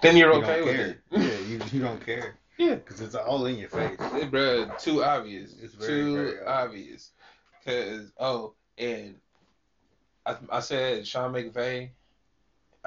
then 0.02 0.16
you're 0.16 0.32
you 0.32 0.42
okay 0.42 0.62
with 0.62 0.74
care. 0.76 0.86
it. 0.88 0.98
yeah, 1.12 1.46
you 1.48 1.60
you 1.72 1.80
don't 1.80 2.04
care. 2.04 2.34
Yeah. 2.58 2.74
because 2.74 3.00
it's 3.00 3.14
all 3.14 3.46
in 3.46 3.58
your 3.58 3.68
face. 3.68 3.98
Hey, 3.98 4.26
bro, 4.26 4.70
too 4.78 5.02
obvious. 5.02 5.54
It's 5.60 5.74
very, 5.74 5.88
too 5.88 6.14
very 6.16 6.46
obvious. 6.46 7.10
Cause 7.64 8.12
oh, 8.18 8.54
and 8.76 9.16
I, 10.26 10.36
I 10.50 10.60
said 10.60 11.06
Sean 11.06 11.32
McVay. 11.32 11.90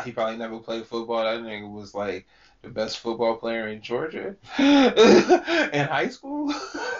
He 0.03 0.11
probably 0.11 0.37
never 0.37 0.59
played 0.59 0.85
football. 0.85 1.23
That 1.23 1.39
nigga 1.39 1.71
was 1.71 1.95
like 1.95 2.27
the 2.61 2.69
best 2.69 2.99
football 2.99 3.37
player 3.37 3.69
in 3.69 3.81
Georgia 3.81 4.35
in 4.59 5.87
high 5.87 6.09
school. 6.09 6.53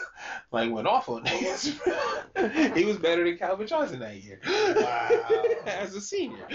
like 0.52 0.72
went 0.72 0.88
off 0.88 1.10
on 1.10 1.26
niggas. 1.26 2.74
he 2.78 2.86
was 2.86 2.98
better 2.98 3.26
than 3.26 3.38
Calvin 3.38 3.68
Johnson 3.68 4.00
that 4.00 4.24
year. 4.24 4.40
Wow. 4.46 5.44
As 5.66 5.94
a 5.96 6.02
senior. 6.02 6.48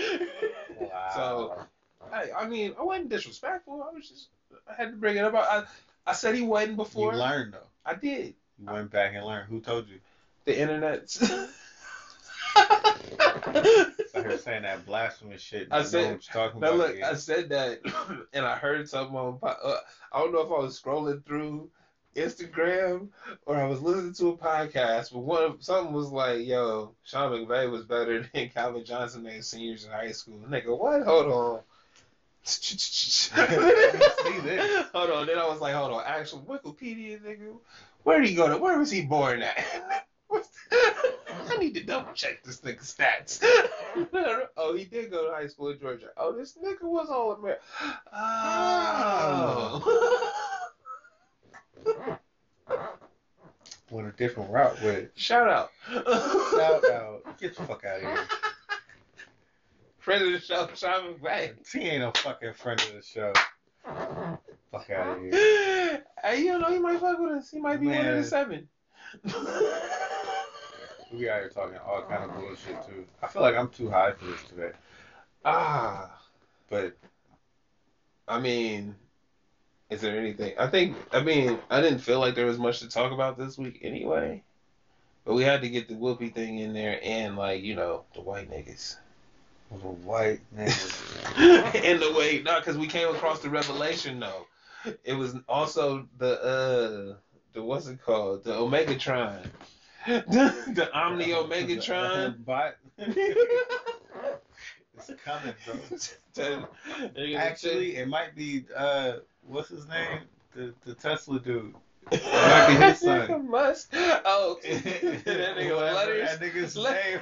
Wow. 0.79 1.11
So 1.15 1.67
I, 2.13 2.31
I 2.39 2.49
mean, 2.49 2.75
I 2.79 2.83
wasn't 2.83 3.11
disrespectful. 3.11 3.83
I 3.83 3.95
was 3.95 4.09
just 4.09 4.29
I 4.69 4.75
had 4.75 4.93
to 4.93 4.97
bring 4.97 5.17
it 5.17 5.25
up. 5.25 5.35
I 5.35 5.65
I 6.07 6.13
said 6.13 6.35
he 6.35 6.43
wasn't 6.43 6.77
before. 6.77 7.13
you 7.13 7.19
learned 7.19 7.55
though. 7.55 7.67
I 7.85 7.95
did. 7.95 8.35
You 8.59 8.67
went 8.67 8.91
back 8.91 9.15
and 9.15 9.25
learned. 9.25 9.49
Who 9.49 9.61
told 9.61 9.89
you? 9.89 10.01
The 10.45 10.59
internet. 10.59 11.17
I 12.57 14.23
heard 14.23 14.41
saying 14.41 14.63
that 14.63 14.85
blasphemous 14.87 15.41
shit. 15.41 15.69
I 15.71 15.83
said- 15.83 16.21
now 16.35 16.49
about. 16.49 16.77
look. 16.77 17.03
I 17.03 17.15
said 17.15 17.49
that, 17.51 17.81
and 18.33 18.45
I 18.45 18.57
heard 18.57 18.89
something 18.89 19.17
on. 19.17 19.39
Uh, 19.43 19.77
I 20.13 20.19
don't 20.21 20.33
know 20.33 20.41
if 20.41 20.49
I 20.51 20.59
was 20.63 20.81
scrolling 20.81 21.25
through 21.25 21.71
Instagram 22.17 23.09
or 23.47 23.57
I 23.57 23.67
was 23.67 23.81
listening 23.81 24.15
to 24.15 24.29
a 24.31 24.37
podcast, 24.37 25.13
but 25.13 25.21
one 25.21 25.43
of, 25.45 25.63
something 25.63 25.95
was 25.95 26.11
like, 26.11 26.45
"Yo, 26.47 26.95
Sean 27.05 27.31
McVay 27.33 27.71
was 27.71 27.85
better 27.85 28.27
than 28.35 28.49
Calvin 28.51 28.85
Johnson 28.85 29.27
as 29.27 29.49
seniors 29.49 29.85
in 29.85 29.91
high 29.91 30.13
school." 30.13 30.41
Nigga, 30.49 30.77
what? 30.77 31.03
Hold 31.03 31.27
on. 31.27 31.61
Hold 34.93 35.11
on. 35.11 35.27
Then 35.27 35.39
I 35.39 35.47
was 35.47 35.61
like, 35.61 35.75
hold 35.75 35.93
on. 35.93 36.03
Actual 36.07 36.41
Wikipedia, 36.41 37.21
nigga. 37.21 37.57
Where 38.03 38.21
did 38.21 38.31
he 38.31 38.35
go 38.35 38.49
to? 38.49 38.57
Where 38.57 38.79
was 38.79 38.91
he 38.91 39.03
born 39.03 39.43
at? 39.43 40.07
I 40.73 41.57
need 41.59 41.75
to 41.75 41.83
double 41.83 42.13
check 42.13 42.43
this 42.43 42.61
nigga's 42.61 42.95
stats. 42.95 43.43
oh, 44.57 44.75
he 44.75 44.85
did 44.85 45.11
go 45.11 45.27
to 45.27 45.33
high 45.33 45.49
school 45.49 45.71
in 45.71 45.79
Georgia. 45.79 46.09
Oh, 46.17 46.33
this 46.33 46.57
nigga 46.57 46.83
was 46.83 47.11
all 47.11 47.33
American. 47.33 47.63
Oh. 48.13 49.83
oh. 51.87 52.19
Went 53.91 54.09
a 54.09 54.13
different 54.13 54.51
route 54.51 54.81
with. 54.83 55.11
Shout 55.17 55.49
out. 55.49 55.71
Shout 55.93 56.91
out. 56.91 57.39
Get 57.41 57.57
the 57.57 57.65
fuck 57.65 57.85
out 57.85 57.97
of 57.97 58.03
here. 58.03 58.29
Friend 60.01 60.23
of 60.23 60.33
the 60.33 60.41
show, 60.41 60.69
Sean 60.75 61.15
McVay. 61.15 61.55
He 61.73 61.81
ain't 61.81 62.01
no 62.01 62.13
fucking 62.13 62.55
friend 62.55 62.81
of 62.81 62.93
the 62.95 63.03
show. 63.03 63.33
Fuck 64.73 64.91
out 64.91 65.17
of 65.19 65.23
here. 65.23 66.03
Hey, 66.23 66.43
you 66.43 66.59
know, 66.59 66.71
he 66.71 66.79
might 66.79 67.01
fuck 67.01 67.19
with 67.19 67.33
us. 67.33 67.51
He 67.51 67.59
might 67.59 67.81
be 67.81 67.87
one 67.87 68.05
of 68.07 68.17
the 68.17 68.25
seven. 68.25 68.69
We 71.13 71.29
out 71.31 71.41
here 71.41 71.49
talking 71.49 71.79
all 71.79 72.03
kind 72.03 72.25
of 72.31 72.37
bullshit 72.37 72.87
too. 72.87 73.07
I 73.23 73.27
feel 73.27 73.41
like 73.43 73.57
I'm 73.57 73.69
too 73.71 73.89
high 73.91 74.13
for 74.13 74.27
this 74.27 74.43
today. 74.45 74.73
ah. 75.47 76.11
But 76.69 76.97
I 78.29 78.39
mean, 78.39 78.95
Is 79.89 80.03
there 80.03 80.17
anything? 80.19 80.53
I 80.59 80.67
think. 80.69 80.95
I 81.11 81.21
mean, 81.23 81.59
I 81.71 81.81
didn't 81.81 81.99
feel 82.01 82.21
like 82.21 82.35
there 82.35 82.47
was 82.47 82.59
much 82.59 82.81
to 82.81 82.89
talk 82.89 83.13
about 83.13 83.37
this 83.39 83.57
week 83.59 83.81
anyway. 83.83 84.43
But 85.25 85.35
we 85.35 85.43
had 85.43 85.63
to 85.63 85.69
get 85.71 85.89
the 85.89 85.95
whoopee 85.97 86.29
thing 86.31 86.59
in 86.59 86.73
there 86.75 87.01
and 87.03 87.37
like 87.37 87.63
you 87.63 87.75
know 87.75 88.05
the 88.15 88.21
white 88.21 88.51
niggas. 88.51 88.97
Little 89.71 89.95
white 90.05 90.41
nigga. 90.57 91.37
and 91.85 92.03
the 92.03 92.13
way 92.13 92.43
not 92.43 92.63
because 92.63 92.77
we 92.77 92.89
came 92.89 93.09
across 93.09 93.41
the 93.41 93.51
revelation 93.51 94.19
though. 94.19 94.47
It 95.05 95.15
was 95.15 95.37
also 95.49 96.09
the 96.19 96.43
uh 96.43 97.15
the 97.53 97.63
what's 97.63 97.87
it 97.87 98.03
called 98.03 98.43
the 98.45 98.53
Omegatron, 98.53 99.47
the, 100.07 100.55
the 100.75 100.91
Omni 100.93 101.27
Omegatron. 101.27 102.45
But 102.45 102.79
it's 102.99 103.37
coming, 105.25 105.55
bro. 105.65 105.77
Actually, 107.37 107.97
it 107.97 108.09
might 108.09 108.35
be 108.35 108.65
uh, 108.77 109.13
what's 109.47 109.69
his 109.69 109.87
name? 109.89 110.21
The 110.55 110.75
the 110.85 110.95
Tesla 110.95 111.39
dude. 111.39 111.75
might 112.11 112.67
be 112.69 112.75
his 112.87 112.99
son. 113.01 113.49
Musk. 113.49 113.93
Oh, 113.95 114.59
that 114.65 115.57
nigga 115.57 115.77
letters. 115.77 116.39
That 116.39 116.41
nigga's 116.41 116.77
name. 116.77 117.21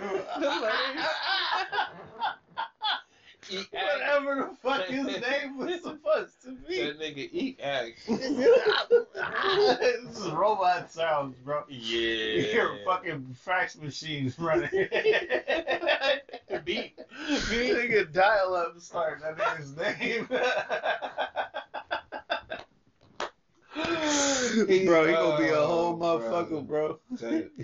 The 3.48 3.56
letters. 3.56 3.68
Eat. 3.72 3.72
Whatever 3.72 4.50
the 4.50 4.56
fuck 4.56 4.86
his 4.86 5.06
name 5.06 5.58
was 5.58 5.82
supposed 5.88 6.42
to 6.42 6.56
be. 6.68 6.82
That 6.82 7.00
nigga 7.00 7.28
eat 7.32 7.60
act. 7.62 8.00
this 8.06 10.18
is 10.18 10.30
robot 10.30 10.90
sounds, 10.90 11.36
bro. 11.44 11.62
Yeah. 11.68 11.78
You 11.78 12.42
hear 12.42 12.78
fucking 12.84 13.34
fax 13.34 13.76
machines 13.76 14.38
running. 14.38 14.68
beat. 16.64 16.98
Nigga 17.28 18.12
dial 18.12 18.54
up 18.54 18.80
start 18.80 19.20
that 19.20 19.36
nigga's 19.36 19.76
name. 19.76 20.26
bro, 24.86 25.06
he 25.06 25.12
gonna 25.12 25.38
be 25.38 25.48
a 25.48 25.56
oh, 25.56 25.66
whole 25.66 25.88
Oh, 25.88 25.96
motherfucker, 25.96 26.66
bro. 26.66 26.98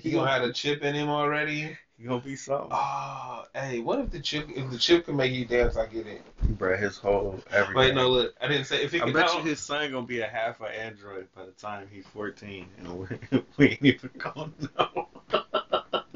He 0.00 0.10
gonna 0.10 0.30
have 0.30 0.42
a 0.42 0.52
chip 0.52 0.82
in 0.82 0.94
him 0.94 1.08
already. 1.08 1.76
Gonna 2.02 2.20
be 2.20 2.34
something. 2.34 2.70
Oh, 2.72 3.44
hey, 3.54 3.78
what 3.78 4.00
if 4.00 4.10
the 4.10 4.18
chip? 4.18 4.48
If 4.54 4.70
the 4.70 4.78
chip 4.78 5.06
can 5.06 5.16
make 5.16 5.32
you 5.32 5.44
dance, 5.44 5.76
I 5.76 5.86
get 5.86 6.06
it. 6.08 6.22
Bro, 6.58 6.76
his 6.76 6.98
whole 6.98 7.40
everything. 7.50 7.76
Wait, 7.76 7.94
no, 7.94 8.08
look, 8.08 8.34
I 8.40 8.48
didn't 8.48 8.66
say 8.66 8.82
if 8.82 8.90
he 8.92 8.98
can 8.98 9.12
dance. 9.12 9.30
I 9.30 9.34
can. 9.34 9.36
bet 9.36 9.44
you 9.44 9.50
his 9.50 9.60
son 9.60 9.92
gonna 9.92 10.04
be 10.04 10.20
a 10.20 10.26
half 10.26 10.60
an 10.60 10.72
android 10.72 11.28
by 11.36 11.44
the 11.44 11.52
time 11.52 11.86
he's 11.90 12.04
14, 12.06 12.66
and 12.78 12.98
we, 12.98 13.06
we 13.56 13.68
ain't 13.68 13.84
even 13.84 14.10
gonna 14.18 14.50
know. 14.76 15.08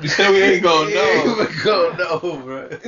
You 0.03 0.09
said 0.09 0.31
we 0.31 0.43
ain't 0.43 0.63
gonna 0.63 0.91
know. 0.91 1.25
We 1.27 1.31
ain't 1.31 1.41
even 1.41 1.65
gonna 1.65 1.97
know, 1.99 2.19
bro. 2.45 2.69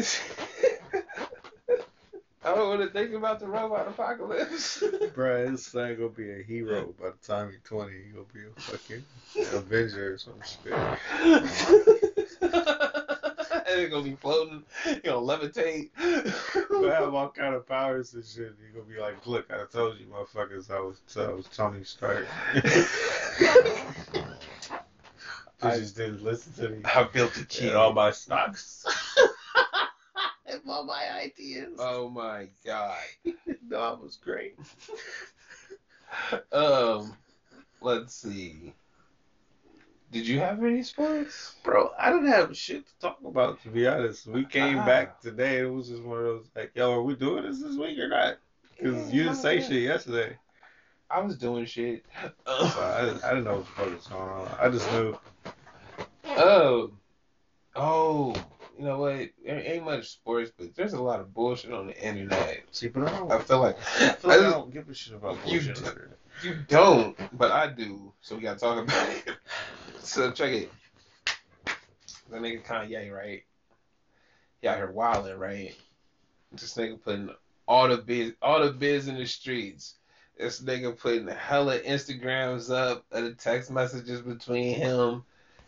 I 2.43 2.55
don't 2.55 2.69
want 2.71 2.81
to 2.81 2.89
think 2.89 3.15
about 3.15 3.39
the 3.39 3.47
robot 3.47 3.87
apocalypse. 3.87 4.83
Bro, 5.15 5.51
his 5.51 5.65
son 5.65 5.95
gonna 5.97 6.09
be 6.09 6.33
a 6.33 6.43
hero 6.43 6.93
by 7.01 7.11
the 7.11 7.27
time 7.27 7.51
he's 7.51 7.61
20. 7.65 7.93
He 7.93 8.11
gonna 8.11 8.25
be 8.33 8.41
a 8.41 8.61
fucking 8.61 9.05
Avenger 9.53 10.15
or 10.15 10.19
some 10.19 10.41
shit. 10.43 10.75
and 12.43 13.81
it's 13.81 13.91
gonna 13.93 14.05
be 14.05 14.17
floating. 14.17 14.63
You 14.87 15.01
gonna 15.01 15.21
levitate. 15.21 15.91
He'll 16.69 16.91
have 16.91 17.15
all 17.15 17.31
kind 17.31 17.55
of 17.55 17.67
powers 17.67 18.15
and 18.15 18.25
shit. 18.25 18.55
He 18.61 18.73
gonna 18.73 18.87
be 18.87 18.99
like, 19.01 19.27
look, 19.27 19.51
I 19.51 19.65
told 19.71 19.99
you, 19.99 20.07
motherfuckers, 20.07 20.71
I 20.71 20.81
was, 20.81 21.01
I 21.17 21.33
was 21.33 21.47
Tony 21.47 21.85
Stark. 21.85 22.27
I 25.63 25.77
just 25.77 25.97
didn't 25.97 26.23
listen 26.25 26.53
to 26.55 26.71
me. 26.71 26.83
I 26.85 27.03
built 27.05 27.37
a 27.37 27.67
And 27.67 27.77
all 27.77 27.93
my 27.93 28.11
stocks. 28.11 28.87
and 30.47 30.61
all 30.67 30.85
my 30.85 31.05
ideas. 31.13 31.77
Oh 31.79 32.09
my 32.09 32.49
god. 32.65 32.97
no, 33.69 33.79
I 33.79 33.93
was 33.93 34.17
great. 34.17 34.57
Um, 36.53 37.17
let's 37.81 38.15
see. 38.15 38.73
Did 40.11 40.27
you 40.27 40.41
have 40.41 40.63
any 40.65 40.83
sports? 40.83 41.55
Bro, 41.63 41.93
I 41.99 42.11
didn't 42.11 42.29
have 42.29 42.57
shit 42.57 42.87
to 42.87 42.93
talk 42.99 43.19
about, 43.25 43.63
to 43.63 43.69
be 43.69 43.87
honest. 43.87 44.27
We 44.27 44.45
came 44.45 44.79
Ah. 44.81 44.87
back 44.87 45.21
today. 45.21 45.61
It 45.61 45.73
was 45.73 45.89
just 45.89 46.03
one 46.03 46.19
of 46.19 46.25
those, 46.25 46.47
like, 46.57 46.73
yo, 46.75 46.93
are 46.93 47.03
we 47.03 47.15
doing 47.15 47.45
this 47.45 47.63
this 47.63 47.77
week 47.77 47.99
or 47.99 48.09
not? 48.09 48.39
Because 48.77 49.13
you 49.13 49.23
didn't 49.23 49.37
say 49.39 49.61
shit 49.61 49.83
yesterday. 49.83 50.37
I 51.09 51.21
was 51.21 51.37
doing 51.37 51.65
shit. 51.65 52.05
So 52.25 52.31
I, 52.47 53.03
didn't- 53.05 53.25
I 53.25 53.29
didn't 53.31 53.45
know 53.45 53.57
what 53.57 53.67
the 53.67 53.73
fuck 53.73 53.95
was 53.95 54.07
going 54.09 54.23
on. 54.29 54.49
I 54.61 54.69
just 54.69 54.91
knew. 54.93 55.17
Oh, 56.27 56.91
oh, 57.77 58.35
you 58.79 58.85
know 58.85 58.99
what? 58.99 59.29
There 59.45 59.61
ain't 59.65 59.85
much 59.85 60.09
sports, 60.09 60.51
but 60.57 60.75
there's 60.75 60.93
a 60.95 61.03
lot 61.03 61.21
of 61.21 61.33
bullshit 61.35 61.73
on 61.73 61.89
the 61.89 62.03
internet. 62.05 62.63
See, 62.73 62.89
but 62.89 63.07
I 63.09 63.11
don't, 63.19 63.33
I 63.33 63.39
feel 63.41 63.61
like 63.61 63.77
I 64.01 64.13
feel 64.13 64.31
like 64.31 64.41
I 64.41 64.47
I- 64.47 64.51
don't 64.51 64.73
give 64.73 64.89
a 64.89 64.95
shit 64.95 65.15
about 65.15 65.37
You 65.47 65.61
bullshit. 65.61 65.77
do. 66.43 66.49
you 66.49 66.57
don't, 66.69 67.17
but 67.37 67.51
I 67.53 67.67
do. 67.69 68.13
So 68.23 68.37
we 68.37 68.43
gotta 68.43 68.59
talk 68.59 68.83
about 68.85 69.09
it. 69.09 69.37
So 70.03 70.31
check 70.31 70.53
it. 70.53 70.73
That 72.31 72.41
nigga 72.41 72.65
Kanye, 72.65 73.13
right? 73.13 73.43
He 74.61 74.69
out 74.69 74.77
here 74.77 74.91
wilding, 74.91 75.39
right? 75.39 75.75
This 76.53 76.75
nigga 76.75 77.03
putting 77.03 77.31
all 77.67 77.89
the 77.89 77.99
biz, 77.99 78.33
all 78.43 78.65
the 78.65 78.73
biz 78.73 79.09
in 79.09 79.17
the 79.17 79.27
streets. 79.27 79.95
This 80.39 80.61
nigga 80.61 80.99
putting 80.99 81.29
hella 81.29 81.79
Instagrams 81.81 82.75
up 82.75 83.05
of 83.13 83.25
the 83.25 83.33
text 83.33 83.71
messages 83.71 84.23
between 84.23 84.75
him 84.75 85.25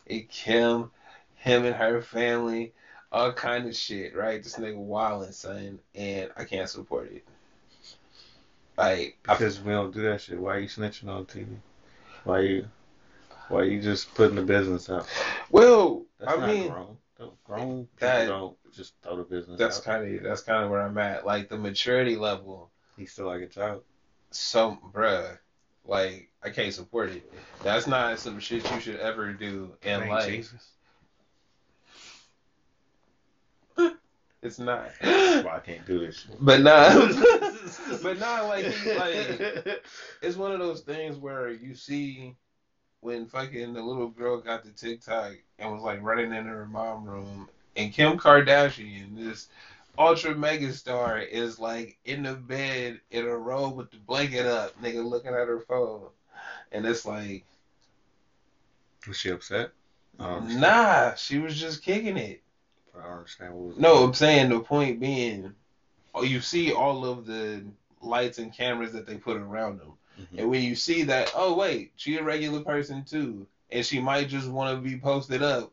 and 0.09 0.28
Kim, 0.28 0.90
him 1.36 1.64
and 1.64 1.76
her 1.76 2.00
family, 2.00 2.72
all 3.10 3.32
kind 3.32 3.66
of 3.66 3.76
shit, 3.76 4.16
right? 4.16 4.42
This 4.42 4.56
nigga 4.56 4.76
wilding, 4.76 5.32
son, 5.32 5.78
and 5.94 6.30
I 6.36 6.44
can't 6.44 6.68
support 6.68 7.12
it. 7.12 7.24
Like, 8.78 9.18
I 9.28 9.34
Because 9.34 9.60
we 9.60 9.72
don't 9.72 9.92
do 9.92 10.02
that 10.02 10.22
shit. 10.22 10.40
Why 10.40 10.59
you 10.59 10.68
snitching 10.68 11.09
on 11.09 11.26
TV? 11.26 11.46
Why 12.24 12.40
you 12.40 12.68
why 13.53 13.65
you 13.65 13.81
just 13.81 14.15
putting 14.15 14.37
the 14.37 14.43
business 14.43 14.89
out? 14.91 15.07
well, 15.51 16.05
That's 16.19 16.33
I 16.33 16.37
not 16.37 16.49
mean, 16.49 16.69
grown. 16.70 16.97
Grown 17.45 17.89
that- 18.01 18.27
don't 18.27 18.57
just 18.73 18.95
throw 19.03 19.16
the 19.16 19.23
business 19.23 19.59
that's 19.59 19.79
kind 19.81 20.16
of 20.16 20.23
that's 20.23 20.41
kind 20.41 20.65
of 20.65 20.70
where 20.70 20.81
I'm 20.81 20.97
at. 20.99 21.24
Like 21.27 21.49
the 21.51 21.59
maturity 21.59 22.16
level, 22.16 22.70
He's 22.97 23.12
still 23.12 23.27
like 23.27 23.43
a 23.43 23.47
child. 23.47 23.83
so 24.31 24.79
bruh, 24.93 25.39
like 25.85 26.31
I 26.43 26.51
can't 26.51 26.73
support 26.74 27.11
it. 27.11 27.31
That's 27.62 27.87
not 27.87 28.19
some 28.19 28.41
shit 28.41 28.69
you 28.73 28.81
should 28.81 28.99
ever 28.99 29.33
do 29.35 29.74
in 29.83 30.01
Ain't 30.01 30.11
life. 30.11 30.27
Jesus. 30.31 30.70
It's 34.43 34.59
not. 34.59 34.91
That's 35.01 35.45
why 35.45 35.57
I 35.57 35.61
can't 35.61 35.87
do 35.87 36.01
this. 36.01 36.27
But 36.41 36.62
nah, 36.62 36.93
but 38.03 38.19
nah, 38.19 38.43
like 38.49 38.65
he, 38.65 38.93
like 38.95 39.81
it's 40.20 40.37
one 40.37 40.51
of 40.51 40.59
those 40.59 40.81
things 40.81 41.16
where 41.16 41.51
you 41.51 41.77
see 41.77 42.35
when 43.03 43.27
fucking 43.27 43.74
the 43.74 43.83
little 43.83 44.09
girl 44.09 44.41
got 44.41 44.62
the 44.62 44.70
TikTok 44.70 45.33
and 45.59 45.73
was 45.73 45.83
like 45.83 46.01
running 46.03 46.33
in 46.33 46.47
her 46.47 46.66
mom 46.66 47.05
room, 47.05 47.49
and 47.77 47.93
Kim 47.93 48.16
Kardashian, 48.16 49.16
this 49.16 49.49
ultra 49.99 50.35
mega 50.35 50.73
star, 50.73 51.19
is 51.19 51.59
like 51.59 51.99
in 52.05 52.23
the 52.23 52.35
bed 52.35 53.01
in 53.11 53.24
a 53.24 53.37
robe 53.37 53.77
with 53.77 53.91
the 53.91 53.97
blanket 53.99 54.47
up, 54.47 54.81
nigga, 54.81 55.05
looking 55.05 55.35
at 55.35 55.49
her 55.49 55.61
phone, 55.61 56.09
and 56.70 56.87
it's 56.87 57.05
like, 57.05 57.45
Was 59.07 59.16
she 59.16 59.31
upset? 59.31 59.73
I 60.20 60.24
don't 60.24 60.37
understand. 60.43 60.61
nah, 60.61 61.15
she 61.15 61.39
was 61.39 61.59
just 61.59 61.83
kicking 61.83 62.16
it. 62.16 62.41
I 62.97 63.03
don't 63.03 63.12
understand 63.19 63.55
what 63.55 63.66
was 63.69 63.79
No, 63.79 64.05
I'm 64.05 64.15
saying 64.15 64.51
the 64.51 64.61
point 64.61 65.01
being, 65.01 65.55
oh, 66.15 66.23
you 66.23 66.41
see 66.41 66.73
all 66.73 67.05
of 67.05 67.27
the 67.27 67.65
lights 68.01 68.39
and 68.39 68.55
cameras 68.57 68.93
that 68.93 69.07
they 69.07 69.16
put 69.16 69.37
around 69.37 69.81
them. 69.81 69.95
Mhm. 70.23 70.39
And 70.39 70.51
when 70.51 70.62
you 70.62 70.74
see 70.74 71.03
that, 71.05 71.32
oh 71.35 71.55
wait, 71.55 71.93
she 71.97 72.16
a 72.16 72.23
regular 72.23 72.62
person 72.62 73.05
too, 73.05 73.47
and 73.70 73.85
she 73.85 74.01
might 74.01 74.28
just 74.28 74.49
want 74.49 74.77
to 74.77 74.89
be 74.89 74.99
posted 74.99 75.43
up, 75.43 75.73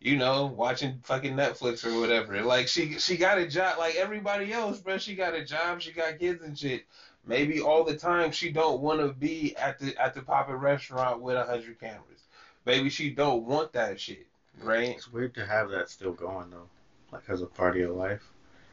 you 0.00 0.16
know, 0.16 0.46
watching 0.46 1.00
fucking 1.02 1.34
Netflix 1.34 1.84
or 1.84 1.98
whatever. 2.00 2.40
Like 2.42 2.68
she 2.68 2.98
she 2.98 3.16
got 3.16 3.38
a 3.38 3.46
job 3.46 3.78
like 3.78 3.96
everybody 3.96 4.52
else, 4.52 4.80
bro. 4.80 4.98
She 4.98 5.14
got 5.14 5.34
a 5.34 5.44
job, 5.44 5.80
she 5.80 5.92
got 5.92 6.18
kids 6.18 6.42
and 6.42 6.58
shit. 6.58 6.84
Maybe 7.24 7.60
all 7.60 7.84
the 7.84 7.96
time 7.96 8.32
she 8.32 8.50
don't 8.50 8.80
want 8.80 9.00
to 9.00 9.12
be 9.12 9.54
at 9.56 9.78
the 9.78 9.96
at 9.96 10.14
the 10.14 10.22
poppin' 10.22 10.56
restaurant 10.56 11.20
with 11.20 11.36
a 11.36 11.44
hundred 11.44 11.78
cameras. 11.78 12.24
Maybe 12.64 12.90
she 12.90 13.10
don't 13.10 13.44
want 13.44 13.72
that 13.72 14.00
shit, 14.00 14.26
right? 14.60 14.90
It's 14.90 15.12
weird 15.12 15.34
to 15.34 15.46
have 15.46 15.70
that 15.70 15.88
still 15.88 16.12
going 16.12 16.50
though, 16.50 16.68
like 17.12 17.22
as 17.28 17.42
a 17.42 17.46
part 17.46 17.76
of 17.76 17.80
your 17.80 17.90
life. 17.92 18.22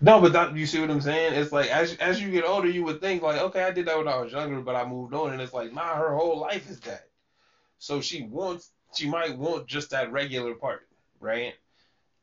No, 0.02 0.22
but 0.22 0.32
that, 0.34 0.56
you 0.56 0.66
see 0.66 0.80
what 0.80 0.90
I'm 0.90 1.02
saying? 1.02 1.34
It's 1.34 1.52
like 1.52 1.70
as 1.70 1.96
as 1.98 2.22
you 2.22 2.32
get 2.32 2.46
older, 2.46 2.70
you 2.70 2.84
would 2.86 3.02
think 3.02 3.22
like, 3.22 3.42
okay, 3.42 3.64
I 3.64 3.72
did 3.72 3.86
that 3.88 3.98
when 3.98 4.08
I 4.08 4.18
was 4.18 4.32
younger, 4.32 4.62
but 4.62 4.76
I 4.76 4.86
moved 4.86 5.14
on, 5.14 5.34
and 5.34 5.42
it's 5.42 5.54
like, 5.54 5.74
nah, 5.74 5.96
her 5.96 6.16
whole 6.16 6.40
life 6.40 6.70
is 6.70 6.80
that. 6.82 7.08
So 7.80 8.00
she 8.00 8.24
wants, 8.24 8.72
she 8.94 9.10
might 9.10 9.38
want 9.38 9.68
just 9.68 9.90
that 9.92 10.12
regular 10.12 10.54
part, 10.54 10.88
right? 11.20 11.54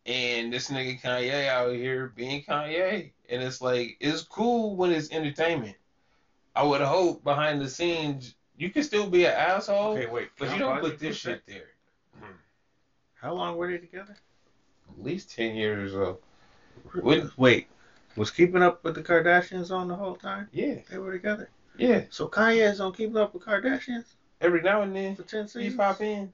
And 0.06 0.52
this 0.52 0.70
nigga 0.70 1.00
Kanye 1.00 1.48
out 1.48 1.74
here 1.74 2.12
being 2.14 2.42
Kanye, 2.44 3.10
and 3.28 3.42
it's 3.42 3.60
like 3.60 3.96
it's 4.00 4.22
cool 4.22 4.76
when 4.76 4.92
it's 4.92 5.10
entertainment. 5.12 5.76
I 6.54 6.62
would 6.62 6.80
hope 6.80 7.22
behind 7.24 7.60
the 7.60 7.68
scenes 7.68 8.34
you 8.56 8.70
can 8.70 8.82
still 8.84 9.10
be 9.10 9.26
an 9.26 9.32
asshole, 9.34 9.92
Okay, 9.92 10.06
wait. 10.06 10.30
but 10.38 10.50
you 10.50 10.58
don't 10.58 10.80
put 10.80 10.98
this 10.98 11.16
shit 11.16 11.42
there. 11.46 11.56
sec? 12.20 12.30
How 13.20 13.34
long 13.34 13.56
were 13.58 13.70
they 13.70 13.76
together? 13.78 14.16
At 14.88 15.04
least 15.04 15.30
ten 15.34 15.54
years 15.54 15.92
or 15.92 15.94
so. 15.94 16.18
What- 16.94 17.38
Wait, 17.38 17.68
was 18.16 18.30
Keeping 18.30 18.62
Up 18.62 18.82
with 18.84 18.94
the 18.94 19.02
Kardashians 19.02 19.70
on 19.70 19.88
the 19.88 19.94
whole 19.94 20.16
time? 20.16 20.48
Yeah, 20.52 20.76
They 20.90 20.98
were 20.98 21.12
together. 21.12 21.50
Yeah, 21.76 22.04
So 22.10 22.28
Kanye 22.28 22.70
is 22.70 22.80
on 22.80 22.92
Keeping 22.92 23.16
Up 23.18 23.34
with 23.34 23.44
Kardashians 23.44 24.04
every 24.40 24.62
now 24.62 24.82
and 24.82 24.94
then 24.94 25.14
for 25.16 25.22
ten 25.22 25.46
seasons, 25.48 25.72
he 25.72 25.76
pop 25.76 26.00
in. 26.00 26.32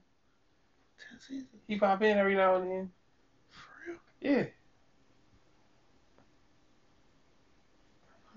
Ten 1.09 1.19
seasons. 1.19 1.47
He 1.67 1.77
pop 1.77 2.01
in 2.01 2.17
every 2.17 2.35
now 2.35 2.55
and 2.55 2.71
then. 2.71 2.91
For 3.49 3.91
real. 3.91 3.99
Yeah. 4.21 4.45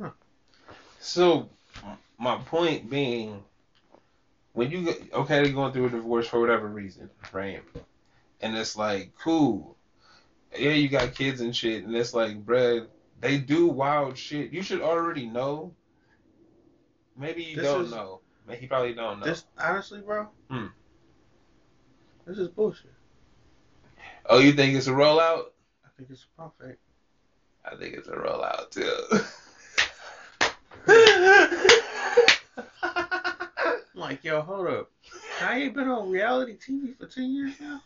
Huh. 0.00 0.10
So, 1.00 1.48
my 2.18 2.36
point 2.38 2.90
being, 2.90 3.42
when 4.52 4.70
you 4.70 4.84
get, 4.84 5.12
okay, 5.12 5.42
they're 5.42 5.52
going 5.52 5.72
through 5.72 5.86
a 5.86 5.90
divorce 5.90 6.26
for 6.26 6.40
whatever 6.40 6.66
reason, 6.66 7.08
right? 7.32 7.62
And 8.40 8.56
it's 8.56 8.76
like, 8.76 9.12
cool. 9.22 9.75
Yeah, 10.58 10.70
you 10.70 10.88
got 10.88 11.14
kids 11.14 11.40
and 11.40 11.54
shit, 11.54 11.84
and 11.84 11.94
it's 11.94 12.14
like, 12.14 12.44
bruh, 12.44 12.86
they 13.20 13.38
do 13.38 13.66
wild 13.66 14.16
shit. 14.16 14.52
You 14.52 14.62
should 14.62 14.80
already 14.82 15.26
know. 15.26 15.74
Maybe 17.16 17.42
you 17.42 17.56
This 17.56 17.64
don't 17.64 17.84
is- 17.86 17.90
know. 17.90 18.20
Maybe 18.46 18.62
you 18.62 18.68
probably 18.68 18.94
don't 18.94 19.18
know. 19.20 19.26
This 19.26 19.44
honestly, 19.58 20.00
bro. 20.00 20.28
Hmm. 20.50 20.66
This 22.26 22.38
is 22.38 22.48
bullshit. 22.48 22.92
oh, 24.26 24.38
you 24.38 24.52
think 24.52 24.76
it's 24.76 24.86
a 24.86 24.92
rollout? 24.92 25.46
I 25.84 25.88
think 25.96 26.10
it's 26.10 26.26
a 26.38 26.50
fake. 26.60 26.76
I 27.64 27.74
think 27.76 27.94
it's 27.94 28.06
a 28.08 28.12
rollout 28.12 28.70
too. 28.70 28.92
I'm 30.88 31.60
like, 34.00 34.22
yo, 34.24 34.40
hold 34.42 34.66
up. 34.68 34.90
I 35.42 35.58
ain't 35.60 35.74
been 35.74 35.88
on 35.88 36.10
reality 36.10 36.56
TV 36.56 36.96
for 36.96 37.06
ten 37.06 37.32
years 37.34 37.54
now. 37.60 37.82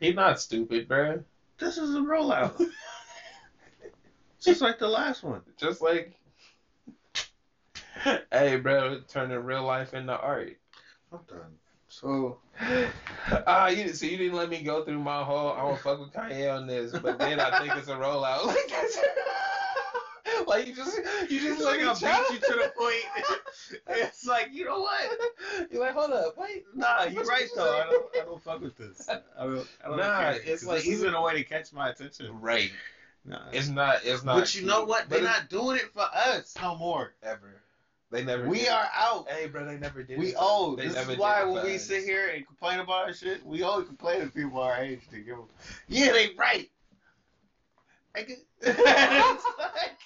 He's 0.00 0.14
not 0.14 0.40
stupid, 0.40 0.88
bro. 0.88 1.22
This 1.58 1.78
is 1.78 1.94
a 1.94 2.00
rollout. 2.00 2.60
Just 4.40 4.60
like 4.60 4.78
the 4.78 4.88
last 4.88 5.22
one. 5.22 5.40
Just 5.56 5.80
like, 5.80 6.14
hey, 8.30 8.56
bro, 8.56 9.00
turning 9.08 9.38
real 9.38 9.64
life 9.64 9.94
into 9.94 10.18
art. 10.18 10.58
I'm 11.12 11.20
done. 11.28 11.56
So 11.88 12.38
Ah, 13.46 13.68
you 13.68 13.88
so 13.88 14.06
you 14.06 14.16
didn't 14.16 14.34
let 14.34 14.48
me 14.48 14.62
go 14.62 14.84
through 14.84 14.98
my 14.98 15.22
whole. 15.22 15.52
I 15.52 15.60
don't 15.62 15.80
fuck 15.80 16.00
with 16.00 16.12
Kanye 16.12 16.54
on 16.54 16.66
this, 16.66 16.92
but 16.92 17.18
then 17.18 17.40
I 17.40 17.60
think 17.60 17.76
it's 17.76 17.88
a 17.88 17.94
rollout. 17.94 18.44
Like 18.46 18.68
that's. 18.68 18.98
Like 20.48 20.66
you 20.66 20.74
just 20.74 20.96
you 21.30 21.40
just 21.40 21.60
like 21.62 21.80
I 21.80 21.86
like 21.86 22.00
beat 22.28 22.34
you 22.34 22.38
to 22.40 22.54
the 22.62 22.72
point. 22.76 23.80
it's 23.88 24.26
like 24.26 24.48
you 24.52 24.64
know 24.64 24.80
what? 24.80 25.10
You're 25.70 25.80
like, 25.80 25.94
hold 25.94 26.10
up, 26.12 26.36
wait. 26.36 26.64
Nah, 26.74 27.04
you're 27.04 27.24
right 27.24 27.48
though. 27.56 27.80
I 27.80 27.84
don't, 27.90 28.16
I 28.22 28.24
don't 28.24 28.42
fuck 28.42 28.60
with 28.60 28.76
this. 28.76 29.08
I 29.08 29.20
don't. 29.44 29.66
I 29.84 29.88
don't 29.88 29.96
Nah, 29.98 30.20
care. 30.20 30.32
it's 30.44 30.62
'Cause 30.62 30.66
like 30.66 30.76
this 30.78 30.88
isn't 30.88 31.06
even- 31.08 31.14
a 31.14 31.22
way 31.22 31.34
to 31.36 31.44
catch 31.44 31.72
my 31.72 31.88
attention. 31.90 32.40
Right. 32.40 32.70
Nah. 33.24 33.40
It's 33.52 33.68
not. 33.68 34.04
It's 34.04 34.22
not. 34.22 34.38
But 34.38 34.54
you 34.54 34.66
know 34.66 34.84
what? 34.84 35.08
They're 35.08 35.22
not 35.22 35.48
doing 35.48 35.76
it 35.78 35.90
for 35.94 36.02
us 36.14 36.54
no 36.60 36.76
more. 36.76 37.14
ever. 37.22 37.60
They 38.10 38.22
never. 38.22 38.46
We 38.48 38.60
did. 38.60 38.68
are 38.68 38.86
out. 38.94 39.28
Hey, 39.28 39.46
bro, 39.46 39.64
they 39.64 39.78
never 39.78 40.02
did. 40.02 40.18
We 40.18 40.28
it. 40.28 40.36
old. 40.38 40.78
They 40.78 40.86
This 40.88 40.94
never 40.94 41.12
is 41.12 41.18
why 41.18 41.42
when 41.44 41.64
we 41.64 41.76
us. 41.76 41.84
sit 41.86 42.04
here 42.04 42.28
and 42.28 42.46
complain 42.46 42.78
about 42.80 43.06
our 43.08 43.14
shit, 43.14 43.44
we 43.46 43.62
always 43.62 43.86
complain 43.88 44.20
to 44.20 44.26
people 44.28 44.60
our 44.60 44.76
age 44.76 45.00
to 45.10 45.16
give 45.16 45.36
them, 45.36 45.46
yeah, 45.88 46.12
they 46.12 46.30
right. 46.36 46.70
Like, 48.14 48.28
it's 48.60 49.44
like, 49.58 49.98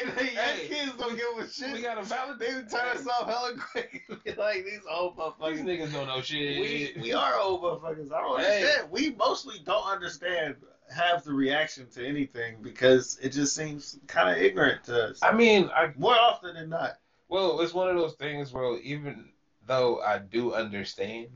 and 0.00 0.16
the 0.16 0.24
young 0.24 0.34
Hey, 0.34 0.66
kids 0.68 0.92
don't 0.98 1.16
give 1.16 1.44
a 1.46 1.48
shit. 1.50 1.72
We 1.72 1.82
gotta 1.82 2.02
validate. 2.02 2.68
They 2.68 2.76
turn 2.76 2.96
us 2.96 3.06
off 3.06 3.28
hella 3.28 3.52
quick. 3.72 4.02
like 4.38 4.64
these 4.64 4.80
old 4.90 5.16
motherfuckers. 5.16 5.56
These 5.56 5.64
niggas 5.64 5.92
don't 5.92 6.06
know 6.08 6.20
shit. 6.20 6.60
We, 6.60 7.00
we 7.00 7.12
are 7.12 7.38
old 7.38 7.62
motherfuckers. 7.62 8.12
I 8.12 8.20
don't 8.20 8.40
Hey. 8.40 8.62
understand. 8.62 8.90
We 8.90 9.10
mostly 9.14 9.56
don't 9.64 9.86
understand 9.86 10.56
half 10.94 11.24
the 11.24 11.32
reaction 11.32 11.88
to 11.94 12.06
anything 12.06 12.56
because 12.62 13.18
it 13.22 13.30
just 13.30 13.54
seems 13.54 13.98
kind 14.06 14.28
of 14.36 14.42
ignorant 14.42 14.84
to 14.84 15.10
us. 15.10 15.20
I 15.22 15.32
mean, 15.32 15.70
I 15.74 15.92
More 15.96 16.16
often 16.16 16.54
than 16.56 16.68
not. 16.68 16.98
well, 17.28 17.60
it's 17.60 17.72
one 17.74 17.88
of 17.88 17.96
those 17.96 18.14
things 18.14 18.52
where 18.52 18.78
even 18.80 19.30
though 19.66 20.00
I 20.02 20.18
do 20.18 20.54
understand, 20.54 21.28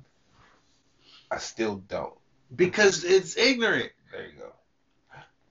I 1.30 1.38
still 1.38 1.76
don't. 1.88 2.14
Because 2.54 3.04
it's 3.04 3.36
ignorant. 3.36 3.92
There 4.12 4.26
you 4.26 4.32
go. 4.38 4.52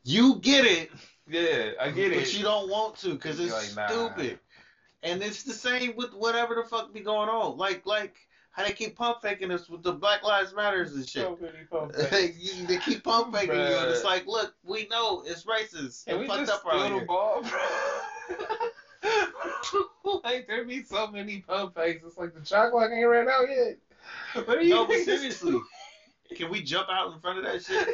You 0.08 0.36
get 0.36 0.64
it, 0.64 0.90
Yeah, 1.28 1.72
I 1.82 1.92
get 1.92 2.12
but 2.12 2.18
it. 2.18 2.20
But 2.22 2.34
you 2.34 2.44
don't 2.44 2.70
want 2.70 2.96
to 3.00 3.10
because 3.10 3.42
it's 3.42 3.52
like, 3.52 3.76
nah. 3.76 3.88
stupid. 4.14 4.40
And 5.04 5.22
it's 5.22 5.44
the 5.44 5.52
same 5.54 5.98
with 5.98 6.14
whatever 6.14 6.56
the 6.56 6.64
fuck 6.64 6.94
be 6.94 7.02
going 7.02 7.28
on. 7.28 7.58
Like 7.58 7.86
like 7.86 8.16
how 8.52 8.66
they 8.66 8.72
keep 8.72 8.96
pump 8.96 9.22
faking 9.22 9.52
us 9.52 9.68
with 9.70 9.84
the 9.84 9.92
Black 9.92 10.24
Lives 10.24 10.56
Matters 10.56 10.96
and 10.96 11.06
shit. 11.08 11.24
So 11.24 11.38
many 11.42 11.66
pump 11.70 11.92
they 12.12 12.30
keep 12.86 13.04
pump 13.04 13.36
faking 13.36 13.56
you, 13.56 13.62
and 13.62 13.92
it's 13.92 14.06
like, 14.06 14.26
look, 14.26 14.54
we 14.64 14.88
know 14.88 15.24
it's 15.26 15.44
racist. 15.44 16.06
Can 16.06 16.14
and 16.14 16.22
we 16.22 16.28
fucked 16.28 16.48
just 16.48 16.54
up 16.54 16.66
around 16.66 16.86
steal 16.86 16.94
the 16.94 17.00
here. 17.00 17.06
ball, 17.06 17.42
bro? 20.04 20.22
like 20.24 20.48
there 20.48 20.64
be 20.64 20.84
so 20.84 21.08
many 21.08 21.42
pump 21.42 21.76
fakes. 21.76 22.06
It's 22.06 22.18
like 22.18 22.34
the 22.34 22.46
shot 22.46 22.72
clock 22.72 22.92
ain't 22.92 23.06
ran 23.08 23.28
out 23.28 23.50
yet. 23.50 23.78
What 24.46 24.58
are 24.58 24.62
you 24.62 24.74
No, 24.74 24.88
but 24.88 25.00
seriously, 25.00 25.60
can 26.34 26.50
we 26.50 26.64
jump 26.64 26.88
out 26.90 27.12
in 27.12 27.20
front 27.20 27.40
of 27.40 27.44
that 27.44 27.62
shit? 27.62 27.90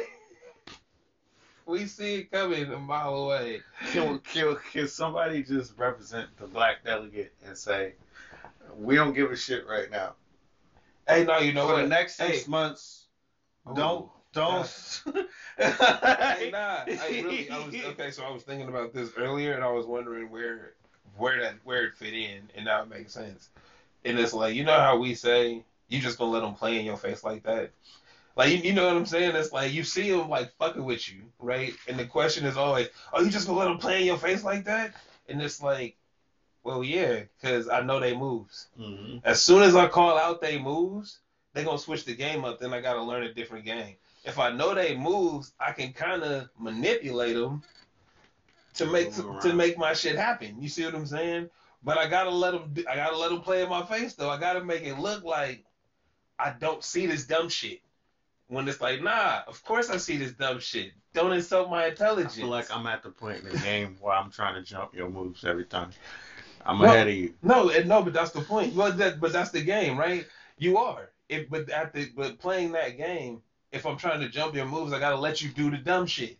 We 1.66 1.86
see 1.86 2.16
it 2.16 2.30
coming 2.30 2.72
a 2.72 2.78
mile 2.78 3.14
away. 3.14 3.60
Can, 3.92 4.18
can, 4.18 4.56
can 4.72 4.88
somebody 4.88 5.42
just 5.42 5.76
represent 5.78 6.36
the 6.38 6.46
black 6.46 6.84
delegate 6.84 7.32
and 7.46 7.56
say, 7.56 7.94
we 8.76 8.96
don't 8.96 9.14
give 9.14 9.30
a 9.30 9.36
shit 9.36 9.66
right 9.66 9.90
now. 9.90 10.14
Hey, 11.08 11.24
no, 11.24 11.38
you 11.38 11.52
know 11.52 11.66
For 11.66 11.74
what? 11.74 11.82
the 11.82 11.88
next 11.88 12.16
six 12.16 12.44
Hey. 12.44 12.50
months, 12.50 13.06
don't, 13.74 14.08
don't. 14.32 15.02
Hey, 15.56 16.50
nah, 16.50 16.80
I 16.86 17.22
really, 17.22 17.48
I 17.48 17.64
was 17.64 17.74
okay. 17.74 18.10
So 18.10 18.24
I 18.24 18.30
was 18.32 18.42
thinking 18.42 18.68
about 18.68 18.92
this 18.92 19.10
earlier, 19.16 19.52
and 19.54 19.62
I 19.62 19.70
was 19.70 19.86
wondering 19.86 20.28
where, 20.28 20.72
where 21.16 21.40
that, 21.40 21.54
where 21.62 21.84
it 21.84 21.94
fit 21.94 22.12
in, 22.12 22.40
and 22.56 22.64
now 22.64 22.82
it 22.82 22.88
makes 22.88 23.12
sense. 23.12 23.50
And 24.04 24.18
it's 24.18 24.32
like, 24.32 24.54
you 24.54 24.64
know 24.64 24.78
how 24.78 24.98
we 24.98 25.14
say, 25.14 25.62
you 25.88 26.00
just 26.00 26.18
gonna 26.18 26.32
let 26.32 26.40
them 26.40 26.54
play 26.54 26.78
in 26.78 26.84
your 26.84 26.96
face 26.96 27.22
like 27.22 27.44
that. 27.44 27.70
Like 28.36 28.50
you, 28.50 28.58
you 28.58 28.72
know 28.72 28.86
what 28.86 28.96
I'm 28.96 29.06
saying? 29.06 29.36
It's 29.36 29.52
like 29.52 29.72
you 29.72 29.84
see 29.84 30.10
them 30.10 30.28
like 30.28 30.52
fucking 30.58 30.84
with 30.84 31.08
you, 31.08 31.22
right? 31.38 31.72
And 31.88 31.96
the 31.98 32.04
question 32.06 32.44
is 32.46 32.56
always, 32.56 32.88
"Oh, 33.12 33.22
you 33.22 33.30
just 33.30 33.46
gonna 33.46 33.58
let 33.58 33.66
them 33.66 33.78
play 33.78 34.00
in 34.00 34.06
your 34.06 34.18
face 34.18 34.42
like 34.42 34.64
that?" 34.64 34.94
And 35.28 35.40
it's 35.40 35.62
like, 35.62 35.96
well, 36.64 36.82
yeah, 36.82 37.20
because 37.40 37.68
I 37.68 37.82
know 37.82 38.00
they 38.00 38.16
moves. 38.16 38.66
Mhm. 38.78 39.20
As 39.24 39.42
soon 39.42 39.62
as 39.62 39.76
I 39.76 39.86
call 39.86 40.18
out 40.18 40.40
they 40.40 40.58
moves, 40.58 41.18
they 41.52 41.62
gonna 41.62 41.78
switch 41.78 42.04
the 42.04 42.14
game 42.14 42.44
up. 42.44 42.58
Then 42.58 42.74
I 42.74 42.80
gotta 42.80 43.02
learn 43.02 43.22
a 43.22 43.32
different 43.32 43.64
game. 43.64 43.96
If 44.24 44.38
I 44.38 44.50
know 44.50 44.74
they 44.74 44.96
moves, 44.96 45.52
I 45.60 45.72
can 45.72 45.92
kind 45.92 46.22
of 46.22 46.48
manipulate 46.58 47.36
them 47.36 47.62
to 48.74 48.86
make 48.86 49.16
Move 49.16 49.42
to 49.42 49.52
make 49.52 49.78
my 49.78 49.92
shit 49.92 50.16
happen. 50.16 50.60
You 50.60 50.68
see 50.68 50.84
what 50.84 50.94
I'm 50.94 51.06
saying? 51.06 51.50
But 51.84 51.98
I 51.98 52.08
gotta 52.08 52.30
let 52.30 52.52
them. 52.52 52.74
I 52.90 52.96
gotta 52.96 53.16
let 53.16 53.30
them 53.30 53.42
play 53.42 53.62
in 53.62 53.68
my 53.68 53.84
face 53.84 54.14
though. 54.14 54.30
I 54.30 54.40
gotta 54.40 54.64
make 54.64 54.82
it 54.82 54.98
look 54.98 55.22
like 55.22 55.64
I 56.38 56.50
don't 56.50 56.82
see 56.82 57.06
this 57.06 57.26
dumb 57.26 57.48
shit. 57.48 57.80
When 58.54 58.68
it's 58.68 58.80
like, 58.80 59.02
nah, 59.02 59.40
of 59.48 59.62
course 59.64 59.90
I 59.90 59.96
see 59.96 60.16
this 60.16 60.32
dumb 60.32 60.60
shit. 60.60 60.92
Don't 61.12 61.32
insult 61.32 61.68
my 61.70 61.84
I 61.84 61.88
intelligence. 61.88 62.36
feel 62.36 62.46
like 62.48 62.74
I'm 62.74 62.86
at 62.86 63.02
the 63.02 63.10
point 63.10 63.42
in 63.42 63.50
the 63.50 63.58
game 63.58 63.96
where 64.00 64.14
I'm 64.14 64.30
trying 64.30 64.54
to 64.54 64.62
jump 64.62 64.94
your 64.94 65.10
moves 65.10 65.44
every 65.44 65.64
time. 65.64 65.90
I'm 66.64 66.78
Well- 66.78 66.94
ahead 66.94 67.08
of 67.08 67.14
you. 67.14 67.34
No, 67.42 67.68
and 67.70 67.88
no, 67.88 68.02
but 68.02 68.12
that's 68.12 68.30
the 68.30 68.40
point. 68.40 68.74
Well, 68.74 68.92
that, 68.92 69.20
but 69.20 69.32
that's 69.32 69.50
the 69.50 69.60
game, 69.62 69.98
right? 69.98 70.26
You 70.56 70.78
are. 70.78 71.10
If 71.28 71.50
but 71.50 71.68
at 71.70 71.92
the 71.92 72.10
but 72.16 72.38
playing 72.38 72.72
that 72.72 72.96
game, 72.96 73.42
if 73.72 73.84
I'm 73.86 73.96
trying 73.96 74.20
to 74.20 74.28
jump 74.28 74.54
your 74.54 74.66
moves, 74.66 74.92
I 74.92 74.98
gotta 75.00 75.16
let 75.16 75.42
you 75.42 75.48
do 75.50 75.70
the 75.70 75.78
dumb 75.78 76.06
shit. 76.06 76.38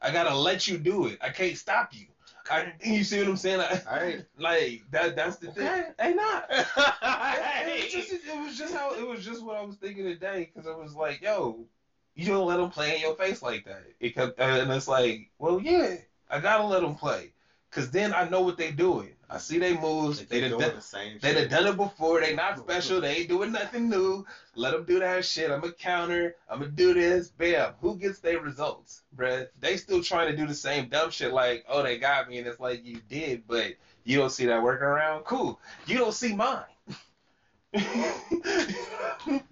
I 0.00 0.10
gotta 0.10 0.34
let 0.34 0.66
you 0.66 0.78
do 0.78 1.06
it. 1.06 1.18
I 1.22 1.28
can't 1.28 1.56
stop 1.56 1.94
you. 1.94 2.06
I, 2.50 2.72
you 2.84 3.04
see 3.04 3.18
what 3.18 3.28
I'm 3.28 3.36
saying? 3.36 3.60
I. 3.60 4.24
Like 4.38 4.82
that. 4.90 5.14
That's 5.14 5.36
the 5.36 5.52
thing. 5.52 5.84
Hey, 5.98 6.14
not. 6.14 6.50
It, 7.64 7.84
was 7.84 7.92
just, 7.92 8.12
it 8.12 8.40
was 8.40 8.58
just 8.58 8.74
how 8.74 8.94
it 8.94 9.06
was 9.06 9.24
just 9.24 9.44
what 9.44 9.56
I 9.56 9.62
was 9.62 9.76
thinking 9.76 10.04
today 10.04 10.50
because 10.52 10.68
it 10.68 10.76
was 10.76 10.94
like, 10.94 11.22
yo, 11.22 11.64
you 12.14 12.26
don't 12.26 12.46
let 12.46 12.56
them 12.58 12.70
play 12.70 12.96
in 12.96 13.00
your 13.00 13.14
face 13.14 13.40
like 13.42 13.64
that. 13.64 13.82
It 14.00 14.14
kept, 14.14 14.38
and 14.38 14.70
it's 14.72 14.88
like, 14.88 15.30
well, 15.38 15.60
yeah, 15.60 15.96
I 16.28 16.40
gotta 16.40 16.64
let 16.64 16.82
them 16.82 16.94
play 16.94 17.32
because 17.72 17.90
then 17.90 18.12
I 18.12 18.28
know 18.28 18.42
what 18.42 18.58
they 18.58 18.70
doing. 18.70 19.14
I 19.30 19.38
see 19.38 19.58
they 19.58 19.74
moves. 19.74 20.22
They, 20.26 20.40
They 20.40 20.50
done 20.50 20.60
the 20.60 20.80
same 20.82 21.18
they 21.22 21.32
done 21.32 21.44
shit. 21.44 21.50
done 21.50 21.66
it 21.68 21.76
before. 21.78 22.20
They 22.20 22.34
not 22.34 22.58
special. 22.58 23.00
They 23.00 23.16
ain't 23.16 23.30
doing 23.30 23.50
nothing 23.50 23.88
new. 23.88 24.26
Let 24.54 24.72
them 24.72 24.84
do 24.84 24.98
that 25.00 25.24
shit. 25.24 25.50
I'm 25.50 25.64
a 25.64 25.72
counter. 25.72 26.36
I'm 26.50 26.58
gonna 26.58 26.70
do 26.70 26.92
this. 26.92 27.28
Bam. 27.30 27.72
Who 27.80 27.96
gets 27.96 28.18
their 28.18 28.40
results, 28.40 29.00
bruh? 29.16 29.48
They 29.60 29.78
still 29.78 30.02
trying 30.02 30.30
to 30.30 30.36
do 30.36 30.46
the 30.46 30.52
same 30.54 30.90
dumb 30.90 31.10
shit. 31.10 31.32
Like, 31.32 31.64
oh, 31.66 31.82
they 31.82 31.96
got 31.96 32.28
me, 32.28 32.36
and 32.38 32.46
it's 32.46 32.60
like 32.60 32.84
you 32.84 33.00
did, 33.08 33.44
but 33.48 33.72
you 34.04 34.18
don't 34.18 34.30
see 34.30 34.44
that 34.46 34.62
working 34.62 34.86
around. 34.86 35.24
Cool. 35.24 35.58
You 35.86 35.96
don't 35.96 36.12
see 36.12 36.34
mine. 36.34 36.64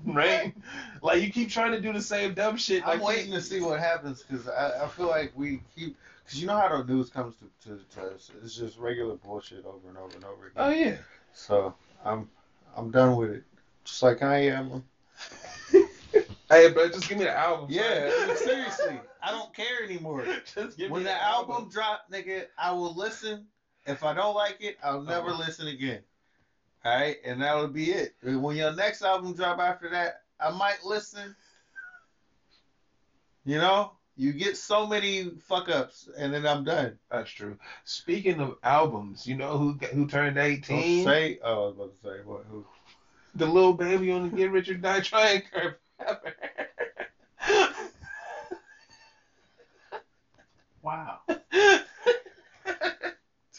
right? 0.05 0.53
Like 1.01 1.23
you 1.23 1.33
keep 1.33 1.49
trying 1.49 1.73
to 1.73 1.81
do 1.81 1.91
the 1.95 2.03
same 2.03 2.35
dumb 2.35 2.59
shit. 2.59 2.83
I'm 2.87 3.01
like 3.01 3.09
waiting 3.17 3.33
to 3.33 3.41
see 3.41 3.63
what 3.63 3.81
happens 3.81 4.23
because 4.23 4.47
I, 4.47 4.85
I 4.85 4.89
feel 4.89 5.09
like 5.09 5.33
we 5.35 5.63
keep 5.75 5.97
because 6.31 6.41
you 6.43 6.47
know 6.47 6.57
how 6.57 6.81
the 6.81 6.93
news 6.93 7.11
comes 7.11 7.35
to, 7.37 7.69
to, 7.69 7.81
to 7.97 8.03
us. 8.15 8.31
It's 8.43 8.55
just 8.55 8.79
regular 8.79 9.17
bullshit 9.17 9.65
over 9.65 9.89
and 9.89 9.99
over 9.99 10.15
and 10.15 10.25
over 10.25 10.47
again. 10.47 10.55
Oh 10.57 10.71
yeah. 10.71 10.97
So 11.33 11.75
I'm 12.05 12.29
I'm 12.77 12.91
done 12.93 13.17
with 13.17 13.31
it. 13.31 13.43
Just 13.85 14.03
like 14.03 14.23
I 14.23 14.39
am. 14.47 14.85
Hey, 16.49 16.69
bro, 16.73 16.89
just 16.89 17.09
give 17.09 17.19
me 17.19 17.25
the 17.25 17.39
album. 17.39 17.69
Yeah, 17.71 18.11
son. 18.11 18.37
seriously, 18.37 19.01
I 19.23 19.31
don't 19.31 19.55
care 19.55 19.85
anymore. 19.85 20.25
just 20.55 20.77
give 20.77 20.91
When 20.91 21.03
me 21.03 21.05
the 21.05 21.23
album 21.23 21.69
drop, 21.69 22.11
nigga, 22.11 22.47
I 22.59 22.73
will 22.73 22.93
listen 22.95 23.47
If 23.87 24.03
I 24.03 24.13
don't 24.15 24.35
like 24.35 24.57
it, 24.61 24.77
I'll 24.83 25.01
never 25.03 25.29
Uh-huh. 25.31 25.45
listen 25.47 25.69
again. 25.69 26.03
All 26.85 26.93
right, 26.93 27.19
and 27.25 27.41
that'll 27.41 27.69
be 27.69 27.93
it. 27.93 28.17
When 28.23 28.57
your 28.57 28.73
next 28.73 29.03
album 29.03 29.33
drop 29.35 29.61
after 29.61 29.89
that, 29.91 30.23
I 30.41 30.51
might 30.51 30.85
listen. 30.85 31.37
You 33.45 33.59
know, 33.59 33.93
you 34.17 34.33
get 34.33 34.57
so 34.57 34.87
many 34.87 35.31
fuck 35.49 35.69
ups, 35.69 36.09
and 36.19 36.33
then 36.33 36.47
I'm 36.47 36.65
done. 36.65 36.99
That's 37.11 37.31
true. 37.31 37.57
Speaking 37.85 38.41
of 38.41 38.57
albums, 38.63 39.27
you 39.27 39.37
know 39.37 39.57
who 39.59 39.79
who 39.93 40.07
turned 40.07 40.37
Don't 40.37 40.45
18? 40.45 41.05
say. 41.05 41.39
Oh, 41.43 41.65
I 41.65 41.67
was 41.67 41.75
about 41.77 41.95
to 41.95 42.01
say 42.03 42.23
what? 42.25 42.45
Who? 42.51 42.67
The 43.37 43.47
little 43.47 43.75
baby 43.75 44.11
on 44.11 44.29
the 44.31 44.37
Get 44.37 44.51
Rich 44.51 44.69
or 44.69 44.75
Die 44.75 45.01
Trying 45.01 45.43
curve. 45.53 45.75
Wow. 50.83 51.19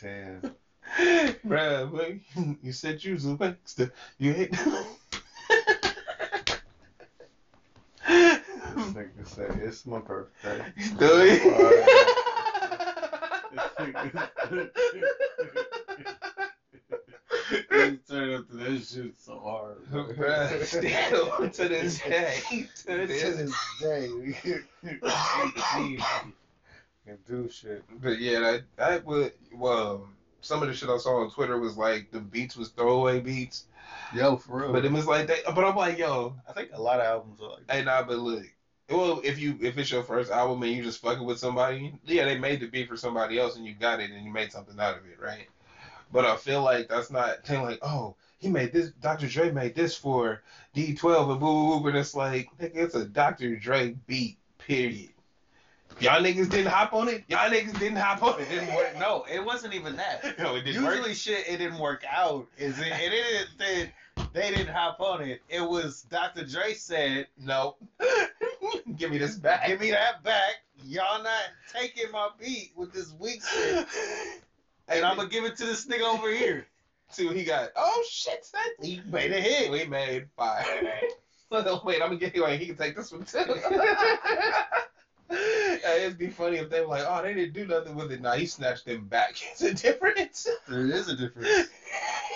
Damn. 0.02 0.56
Bruh, 1.46 2.20
you 2.62 2.72
said 2.72 3.04
you 3.04 3.14
was 3.14 3.26
a 3.26 3.36
gangster. 3.36 3.94
You 4.18 4.34
hate. 4.34 4.56
Nigga 8.94 9.26
said 9.28 9.60
it's 9.64 9.86
my 9.86 10.00
birthday. 10.00 10.66
Do 11.00 11.40
He 17.50 17.98
turned 18.08 18.36
up 18.36 18.48
to 18.50 18.56
that 18.58 18.86
shit 18.88 19.18
so 19.18 19.40
hard. 19.40 19.78
bro. 19.90 20.06
Bruh, 20.06 20.64
still 20.64 21.50
to 21.50 21.68
this 21.70 22.00
day. 22.00 22.38
To 22.50 22.64
to 22.64 23.08
this 23.08 23.36
this 23.38 23.54
day, 23.82 24.10
we 24.12 24.34
can 27.06 27.18
do 27.28 27.50
shit. 27.50 27.84
But 28.02 28.20
yeah, 28.20 28.40
that 28.40 28.62
that 28.78 29.06
would 29.06 29.34
well, 29.54 30.08
some 30.42 30.62
of 30.62 30.70
the 30.70 30.74
shit 30.76 30.90
I 30.90 30.98
saw 30.98 31.22
on 31.24 31.32
Twitter 31.32 31.60
was 31.60 31.78
like 31.78 32.12
the 32.12 32.20
beats 32.20 32.56
was 32.56 32.70
throwaway 32.70 33.20
beats, 33.20 33.66
Yo, 34.14 34.38
for 34.38 34.62
real. 34.62 34.72
but 34.74 34.86
it 34.86 34.92
was 34.92 35.08
like 35.08 35.28
they. 35.28 35.40
But 35.46 35.64
I'm 35.66 35.76
like, 35.76 35.98
yo, 35.98 36.36
I 36.48 36.54
think 36.54 36.70
a 36.74 36.82
lot 36.82 37.00
of 37.00 37.06
albums 37.06 37.42
are 37.42 37.50
like 37.50 37.68
that. 37.68 37.76
hey, 37.78 37.84
nah, 37.84 38.04
but 38.04 38.18
look, 38.18 38.44
well, 38.92 39.22
if 39.24 39.40
you 39.40 39.58
if 39.62 39.78
it's 39.78 39.92
your 39.92 40.04
first 40.04 40.32
album 40.32 40.62
and 40.64 40.72
you 40.72 40.84
just 40.84 41.02
fucking 41.02 41.26
with 41.26 41.40
somebody, 41.40 41.94
yeah, 42.06 42.26
they 42.26 42.38
made 42.38 42.60
the 42.60 42.68
beat 42.68 42.88
for 42.90 42.98
somebody 42.98 43.40
else 43.40 43.56
and 43.56 43.66
you 43.66 43.74
got 43.74 44.00
it 44.00 44.12
and 44.12 44.26
you 44.26 44.32
made 44.32 44.52
something 44.52 44.80
out 44.80 44.98
of 44.98 45.06
it, 45.06 45.20
right? 45.22 45.48
But 46.12 46.26
I 46.26 46.36
feel 46.36 46.62
like 46.62 46.90
that's 46.90 47.10
not 47.12 47.46
thing 47.46 47.62
like, 47.64 47.80
oh, 47.82 48.16
he 48.40 48.50
made 48.50 48.74
this. 48.74 48.90
Dr. 49.02 49.28
Dre 49.28 49.52
made 49.52 49.76
this 49.76 49.96
for 49.96 50.42
D12 50.76 51.32
and 51.32 51.40
boo 51.40 51.46
boo 51.46 51.80
boo, 51.80 51.84
but 51.84 51.96
it's 51.96 52.16
like, 52.16 52.50
nigga, 52.60 52.76
it's 52.76 52.96
a 52.96 53.06
Dr. 53.06 53.56
Dre 53.56 53.96
beat, 54.08 54.38
period. 54.58 55.10
Y'all 56.00 56.22
niggas 56.22 56.50
didn't 56.50 56.68
hop 56.72 56.94
on 56.94 57.08
it. 57.10 57.24
Y'all 57.28 57.50
niggas 57.50 57.78
didn't 57.78 57.98
hop 57.98 58.24
on 58.24 58.40
It 58.42 58.50
didn't 58.50 58.74
work. 58.74 58.98
No, 58.98 59.26
it 59.32 59.44
wasn't 59.44 59.74
even 59.74 59.96
that. 59.98 60.24
No, 60.40 60.56
it 60.56 60.64
didn't 60.64 60.84
Usually, 60.84 61.10
work. 61.10 61.16
shit 61.16 61.48
it 61.48 61.58
didn't 61.58 61.78
work 61.80 62.04
out. 62.10 62.48
Is 62.58 62.80
it? 62.80 62.88
It 62.88 63.10
didn't. 63.10 63.48
They, 63.60 63.92
they 64.34 64.52
didn't 64.52 64.74
hop 64.74 65.00
on 65.00 65.22
it. 65.22 65.42
It 65.50 65.62
was 65.62 66.04
Dr. 66.04 66.46
Dre 66.46 66.74
said, 66.74 67.28
No. 67.38 67.76
Give 68.96 69.12
me 69.12 69.18
this 69.18 69.36
back. 69.36 69.68
"Give 69.68 69.80
me 69.80 69.92
that 69.92 70.24
back. 70.24 70.56
Y'all 70.84 71.24
not 71.24 71.42
taking 71.74 72.12
my 72.12 72.30
beat 72.40 72.72
with 72.76 72.94
this 72.94 73.14
weak 73.20 73.44
shit, 73.54 73.88
and 74.88 75.06
I'm 75.06 75.18
gonna 75.18 75.30
give 75.30 75.44
it 75.46 75.58
to 75.58 75.66
this 75.66 75.88
nigga 75.88 76.04
over 76.04 76.30
here." 76.32 76.68
see 77.10 77.26
what 77.26 77.36
he 77.36 77.44
got. 77.44 77.70
Oh 77.76 78.06
shit, 78.10 78.46
son. 78.46 78.62
He 78.82 79.02
made 79.12 79.32
a 79.32 79.40
hit. 79.40 79.72
We 79.72 79.86
made 79.86 80.28
five. 80.38 80.66
So, 81.52 81.82
Wait, 81.86 82.02
I'm 82.02 82.10
gonna 82.10 82.18
get 82.18 82.36
you 82.36 82.44
like 82.44 82.60
he 82.60 82.68
can 82.68 82.78
take 82.78 82.96
this 82.96 83.12
one 83.12 83.24
too. 83.24 83.40
Yeah, 85.30 85.96
It'd 85.96 86.18
be 86.18 86.30
funny 86.30 86.58
if 86.58 86.70
they 86.70 86.82
were 86.82 86.88
like, 86.88 87.06
oh, 87.08 87.22
they 87.24 87.34
didn't 87.34 87.54
do 87.54 87.66
nothing 87.66 87.96
with 87.96 88.12
it. 88.12 88.22
Nah, 88.22 88.34
he 88.34 88.46
snatched 88.46 88.86
them 88.86 89.06
back. 89.08 89.36
It's 89.52 89.62
a 89.62 89.74
difference. 89.74 90.48
There 90.68 90.86
is 90.88 91.08
a 91.08 91.16
difference. 91.16 91.70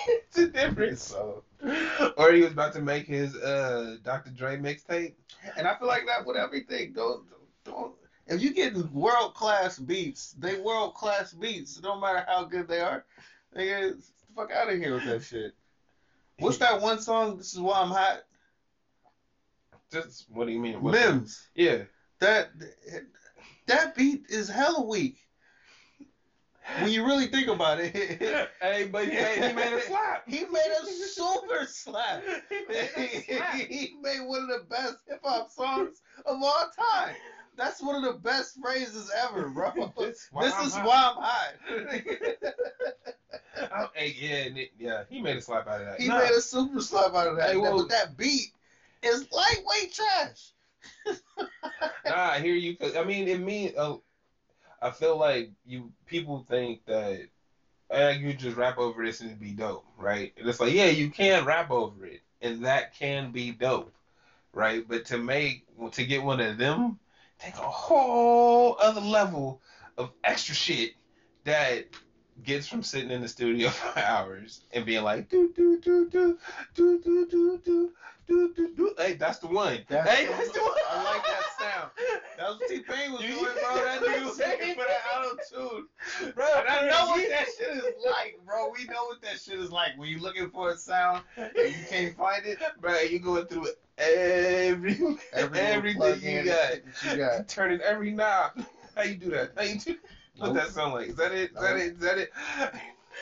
it's 0.07 0.37
a 0.37 0.47
difference. 0.47 1.03
So, 1.03 1.43
Or 2.17 2.31
he 2.31 2.41
was 2.41 2.51
about 2.51 2.73
to 2.73 2.81
make 2.81 3.07
his 3.07 3.35
uh 3.35 3.97
Dr. 4.03 4.31
Dre 4.31 4.57
mixtape. 4.57 5.13
and 5.57 5.67
I 5.67 5.75
feel 5.75 5.87
like 5.87 6.05
that 6.05 6.25
with 6.25 6.37
everything. 6.37 6.93
Don't 6.93 7.23
don't. 7.63 7.93
If 8.27 8.41
you 8.41 8.53
get 8.53 8.75
world 8.91 9.33
class 9.35 9.77
beats, 9.77 10.33
they 10.39 10.59
world 10.59 10.93
class 10.95 11.33
beats. 11.33 11.81
No 11.81 11.99
matter 11.99 12.25
how 12.27 12.43
good 12.45 12.67
they 12.67 12.81
are, 12.81 13.05
they 13.53 13.65
get 13.65 13.97
the 13.97 14.03
fuck 14.35 14.51
out 14.51 14.69
of 14.71 14.77
here 14.77 14.95
with 14.95 15.05
that 15.05 15.23
shit. 15.23 15.53
What's 16.39 16.57
that 16.57 16.81
one 16.81 16.99
song? 16.99 17.37
This 17.37 17.53
is 17.53 17.59
why 17.59 17.79
I'm 17.81 17.89
hot. 17.89 18.23
Just 19.91 20.25
what 20.29 20.47
do 20.47 20.53
you 20.53 20.59
mean? 20.59 20.81
What- 20.81 20.93
Mims. 20.93 21.47
Yeah. 21.55 21.83
That 22.19 22.49
that 23.67 23.95
beat 23.95 24.25
is 24.29 24.49
hella 24.49 24.85
weak. 24.85 25.24
When 26.81 26.91
you 26.91 27.05
really 27.05 27.27
think 27.27 27.47
about 27.47 27.79
it, 27.79 27.95
hey, 28.61 28.87
but 28.91 29.07
he 29.07 29.15
made, 29.15 29.43
he 29.43 29.53
made 29.53 29.73
a 29.73 29.81
slap. 29.81 30.23
he 30.27 30.45
made 30.45 30.71
a 30.81 30.85
super 30.85 31.65
slap. 31.65 32.23
He 32.49 32.65
made 32.67 33.23
slap. 33.27 33.53
he 33.69 33.95
made 34.01 34.21
one 34.21 34.41
of 34.43 34.47
the 34.49 34.65
best 34.69 34.95
hip 35.07 35.19
hop 35.23 35.51
songs 35.51 36.01
of 36.25 36.37
all 36.41 36.69
time. 36.93 37.15
That's 37.57 37.81
one 37.81 37.95
of 37.95 38.01
the 38.03 38.19
best 38.19 38.59
phrases 38.61 39.09
ever, 39.15 39.47
bro. 39.49 39.93
This 39.97 40.27
is 40.31 40.73
hot. 40.73 40.85
why 40.85 41.13
I'm 41.15 41.23
high. 41.23 41.53
Oh, 43.71 43.87
hey, 43.93 44.13
yeah, 44.19 44.63
yeah, 44.77 45.03
he 45.09 45.21
made 45.21 45.37
a 45.37 45.41
slap 45.41 45.67
out 45.67 45.79
of 45.79 45.85
that. 45.87 46.01
he 46.01 46.09
Nah, 46.09 46.19
made 46.19 46.31
a 46.31 46.41
super 46.41 46.81
slap 46.81 47.13
out 47.15 47.27
of 47.27 47.37
that. 47.37 47.51
Hey, 47.51 47.57
well- 47.57 47.77
but 47.77 47.89
that 47.89 48.17
beat 48.17 48.49
is 49.01 49.25
lightweight 49.31 49.93
trash. 49.93 50.51
nah, 52.05 52.31
I 52.31 52.39
hear 52.39 52.55
you. 52.55 52.75
'cause, 52.77 52.95
I 52.97 53.03
mean, 53.03 53.27
it 53.29 53.39
means 53.39 53.75
Uh, 53.77 53.95
I 54.81 54.91
feel 54.91 55.17
like 55.17 55.51
you 55.65 55.91
people 56.05 56.45
think 56.49 56.85
that 56.85 57.27
eh, 57.91 58.11
you 58.11 58.33
just 58.33 58.57
rap 58.57 58.77
over 58.77 59.03
this 59.03 59.21
and 59.21 59.29
it'd 59.29 59.39
be 59.39 59.51
dope, 59.51 59.85
right? 59.97 60.33
And 60.37 60.47
it's 60.47 60.59
like, 60.59 60.73
yeah, 60.73 60.87
you 60.87 61.09
can 61.09 61.45
rap 61.45 61.71
over 61.71 62.05
it, 62.05 62.21
and 62.41 62.65
that 62.65 62.93
can 62.95 63.31
be 63.31 63.51
dope, 63.51 63.93
right? 64.53 64.85
But 64.87 65.05
to 65.05 65.17
make 65.17 65.65
to 65.91 66.05
get 66.05 66.23
one 66.23 66.39
of 66.39 66.57
them, 66.57 66.99
take 67.39 67.55
a 67.55 67.61
whole 67.61 68.77
other 68.79 69.01
level 69.01 69.61
of 69.97 70.11
extra 70.23 70.55
shit 70.55 70.95
that 71.45 71.85
gets 72.43 72.67
from 72.67 72.83
sitting 72.83 73.11
in 73.11 73.21
the 73.21 73.27
studio 73.27 73.69
for 73.69 73.99
hours 73.99 74.61
and 74.73 74.85
being 74.85 75.03
like 75.03 75.29
do 75.29 75.51
do 75.55 75.79
do 75.79 76.09
do 76.09 76.37
do 76.75 77.01
do 77.03 77.25
do 77.29 77.59
do 77.63 77.91
do 78.27 78.53
do 78.55 78.75
do. 78.75 78.93
Hey, 78.97 79.13
that's 79.13 79.37
the 79.39 79.47
one. 79.47 79.79
That's 79.87 80.09
hey, 80.09 80.25
the- 80.25 80.31
that's 80.31 80.51
the 80.51 80.59
one. 80.61 80.71
I 80.89 81.03
like 81.03 81.23
that 81.23 81.43
sound. 81.59 81.91
That 82.37 82.47
was 82.49 82.59
T 82.67 82.79
Pain 82.79 83.11
was 83.13 83.21
doing, 83.21 83.37
bro. 83.39 83.75
That 83.75 84.01
nigga 84.01 84.25
was 84.25 84.37
looking 84.39 84.73
for 84.73 84.83
that 84.83 85.01
auto 85.15 85.37
tune. 85.49 85.87
Bro, 86.35 86.45
And 86.59 86.67
I 86.67 86.87
know 86.89 87.07
what 87.07 87.29
that 87.29 87.45
shit 87.57 87.69
is 87.77 87.83
like, 88.05 88.39
bro. 88.45 88.71
We 88.77 88.85
know 88.85 89.05
what 89.05 89.21
that 89.21 89.39
shit 89.39 89.59
is 89.59 89.71
like 89.71 89.91
when 89.97 90.09
you're 90.09 90.19
looking 90.19 90.49
for 90.49 90.71
a 90.71 90.77
sound 90.77 91.23
and 91.37 91.51
you 91.55 91.73
can't 91.89 92.15
find 92.17 92.45
it. 92.45 92.57
Bro, 92.81 92.99
you 93.01 93.19
going 93.19 93.45
through 93.45 93.67
every 93.97 94.97
Every 95.33 95.59
everything 95.59 96.21
you 96.37 96.43
got. 96.45 96.73
you 97.11 97.17
got. 97.17 97.47
Turning 97.47 97.79
every 97.81 98.11
knob. 98.11 98.51
How 98.95 99.03
you 99.03 99.15
do 99.15 99.29
that? 99.31 99.51
How 99.55 99.63
you 99.63 99.77
do? 99.79 99.97
What 100.37 100.53
that 100.53 100.69
sound 100.69 100.93
like? 100.93 101.07
Is 101.09 101.15
that 101.15 101.31
it? 101.31 101.51
Is 101.51 101.57
that 101.61 101.75
it? 101.77 101.93
Is 101.93 101.99
that 101.99 102.17
it? 102.17 102.31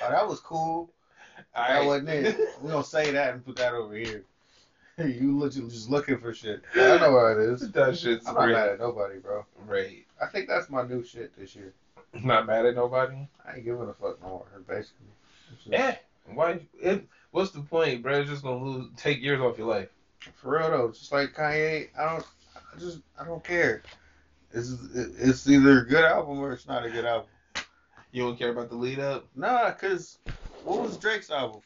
Oh, 0.03 0.09
that 0.09 0.27
was 0.27 0.39
cool. 0.39 0.89
All 1.55 1.67
That 1.67 1.77
right. 1.79 1.85
wasn't 1.85 2.09
it. 2.09 2.37
We 2.61 2.69
gonna 2.71 2.83
say 2.83 3.11
that 3.11 3.33
and 3.33 3.45
put 3.45 3.55
that 3.57 3.73
over 3.73 3.93
here. 3.95 4.23
You 4.99 5.39
literally 5.39 5.71
just 5.71 5.89
looking 5.89 6.19
for 6.19 6.35
shit. 6.35 6.61
I 6.75 6.99
know 6.99 7.11
what 7.13 7.37
it 7.39 7.49
is. 7.49 7.71
That 7.71 7.97
shit's 7.97 8.27
I'm 8.27 8.35
not 8.35 8.43
great. 8.43 8.53
mad 8.53 8.69
at 8.69 8.79
nobody, 8.79 9.17
bro. 9.17 9.43
Right. 9.65 10.05
I 10.21 10.27
think 10.27 10.47
that's 10.47 10.69
my 10.69 10.83
new 10.83 11.03
shit 11.03 11.35
this 11.35 11.55
year. 11.55 11.73
Not 12.23 12.45
mad 12.45 12.67
at 12.67 12.75
nobody. 12.75 13.27
I 13.43 13.55
ain't 13.55 13.65
giving 13.65 13.89
a 13.89 13.93
fuck 13.93 14.21
no 14.21 14.27
more, 14.27 14.45
basically. 14.67 15.07
Yeah. 15.65 15.95
Why? 16.31 16.59
It, 16.79 17.07
what's 17.31 17.49
the 17.49 17.61
point, 17.61 18.03
bro? 18.03 18.19
It's 18.19 18.29
just 18.29 18.43
gonna 18.43 18.63
lose, 18.63 18.89
take 18.95 19.23
years 19.23 19.41
off 19.41 19.57
your 19.57 19.65
life. 19.67 19.89
For 20.35 20.59
real 20.59 20.69
though, 20.69 20.91
just 20.91 21.11
like 21.11 21.33
Kanye, 21.33 21.87
I 21.97 22.11
don't, 22.13 22.25
I 22.55 22.79
just, 22.79 22.99
I 23.19 23.25
don't 23.25 23.43
care. 23.43 23.81
It's, 24.53 24.71
it's 24.93 25.47
either 25.47 25.79
a 25.79 25.85
good 25.85 26.05
album 26.05 26.39
or 26.39 26.53
it's 26.53 26.67
not 26.67 26.85
a 26.85 26.89
good 26.89 27.05
album. 27.05 27.29
You 28.11 28.23
don't 28.23 28.37
care 28.37 28.51
about 28.51 28.69
the 28.69 28.75
lead 28.75 28.99
up. 28.99 29.27
Nah, 29.35 29.71
cause 29.71 30.19
what 30.63 30.81
was 30.81 30.97
Drake's 30.97 31.31
album? 31.31 31.61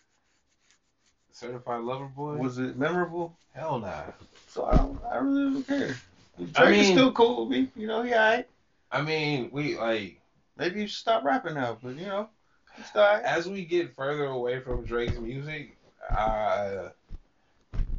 Certified 1.32 1.84
Lover 1.84 2.06
Boy. 2.06 2.36
Was 2.38 2.58
it 2.58 2.78
memorable? 2.78 3.38
Hell 3.54 3.80
nah. 3.80 4.04
So 4.48 4.66
I 4.66 4.78
don't, 4.78 5.00
I 5.12 5.18
really 5.18 5.54
don't 5.54 5.68
care. 5.68 5.96
Drake 6.38 6.56
I 6.58 6.72
is 6.72 6.88
still 6.88 7.12
cool 7.12 7.46
with 7.48 7.58
me. 7.58 7.70
You 7.76 7.88
know, 7.88 8.02
he 8.04 8.14
alright. 8.14 8.48
I 8.92 9.02
mean, 9.02 9.50
we 9.52 9.78
like 9.78 10.22
Maybe 10.58 10.82
you 10.82 10.88
should 10.88 10.98
stop 10.98 11.24
rapping 11.24 11.56
now, 11.56 11.78
but 11.84 11.96
you 11.96 12.06
know, 12.06 12.30
he's 12.76 12.86
alright. 12.96 13.24
as 13.24 13.48
we 13.48 13.66
get 13.66 13.96
further 13.96 14.26
away 14.26 14.60
from 14.60 14.86
Drake's 14.86 15.20
music, 15.20 15.78
uh, 16.10 16.90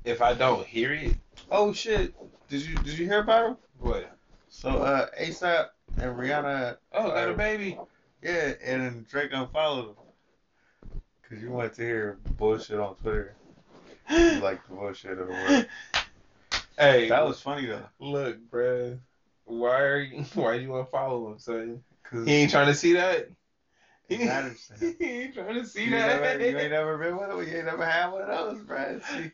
if 0.04 0.22
I 0.22 0.34
don't 0.34 0.66
hear 0.66 0.92
it, 0.92 1.14
Oh 1.50 1.72
shit! 1.72 2.14
Did 2.48 2.62
you 2.66 2.74
did 2.76 2.98
you 2.98 3.06
hear 3.06 3.20
about 3.20 3.50
him? 3.50 3.56
what? 3.78 4.17
So 4.48 4.70
uh, 4.70 5.06
ASAP 5.20 5.66
and 5.98 6.16
Rihanna, 6.16 6.76
Oh, 6.92 7.08
got 7.10 7.28
a 7.28 7.34
baby. 7.34 7.78
yeah, 8.22 8.52
and 8.64 8.82
then 8.82 9.06
Drake 9.08 9.30
unfollowed 9.32 9.88
him. 9.90 9.94
Cause 11.28 11.42
you 11.42 11.50
wanted 11.50 11.74
to 11.74 11.82
hear 11.82 12.18
bullshit 12.38 12.80
on 12.80 12.94
Twitter. 12.96 13.34
You 14.10 14.38
like 14.40 14.66
the 14.66 14.74
bullshit 14.74 15.18
or 15.18 15.26
what? 15.26 15.68
hey, 16.78 17.08
That 17.10 17.26
was 17.26 17.40
funny 17.40 17.66
though. 17.66 17.84
look, 17.98 18.38
bruh. 18.50 18.98
Why 19.44 19.80
are 19.80 20.00
you? 20.00 20.22
Why 20.34 20.54
you 20.54 20.68
unfollow 20.70 21.32
him, 21.32 21.38
son? 21.38 21.82
Cause 22.04 22.26
He 22.26 22.32
ain't 22.32 22.50
trying 22.50 22.68
to 22.68 22.74
see 22.74 22.94
that. 22.94 23.28
It 24.08 24.20
matters 24.20 24.70
to 24.78 24.86
him. 24.86 24.96
he 24.98 25.04
ain't 25.04 25.34
trying 25.34 25.54
to 25.54 25.66
see 25.66 25.84
You, 25.84 25.90
that. 25.90 26.22
never, 26.22 26.44
you 26.50 26.58
ain't 26.58 26.70
never 26.72 26.96
been 26.96 27.16
with 27.18 27.30
him. 27.30 27.36
You 27.52 27.56
ain't 27.58 27.66
never 27.66 27.84
had 27.84 28.08
one 28.10 28.22
of 28.22 28.28
those, 28.28 28.62
bro. 28.62 29.00
She, 29.14 29.30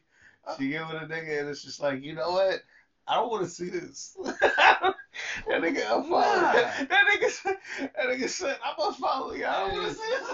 she 0.59 0.69
get 0.71 0.89
with 0.89 1.01
a 1.03 1.07
nigga 1.07 1.41
and 1.41 1.49
it's 1.49 1.63
just 1.63 1.81
like, 1.81 2.03
you 2.03 2.15
know 2.15 2.31
what? 2.33 2.61
I 3.07 3.15
don't 3.17 3.31
want 3.31 3.45
to 3.45 3.51
see 3.51 3.69
this. 3.71 4.17
that 5.49 5.61
nigga, 5.63 5.85
I'm 5.91 6.05
following. 6.05 6.43
That 6.89 6.89
nigga, 6.89 7.29
said- 7.31 7.57
that 7.79 8.07
nigga 8.07 8.29
said, 8.29 8.59
I'm 8.65 8.75
gonna 8.79 8.95
follow 8.97 9.33
you. 9.33 9.47
I 9.47 9.61
don't 9.61 9.73
want 9.73 9.89
to 9.89 9.95
see 9.95 10.11
this. 10.11 10.29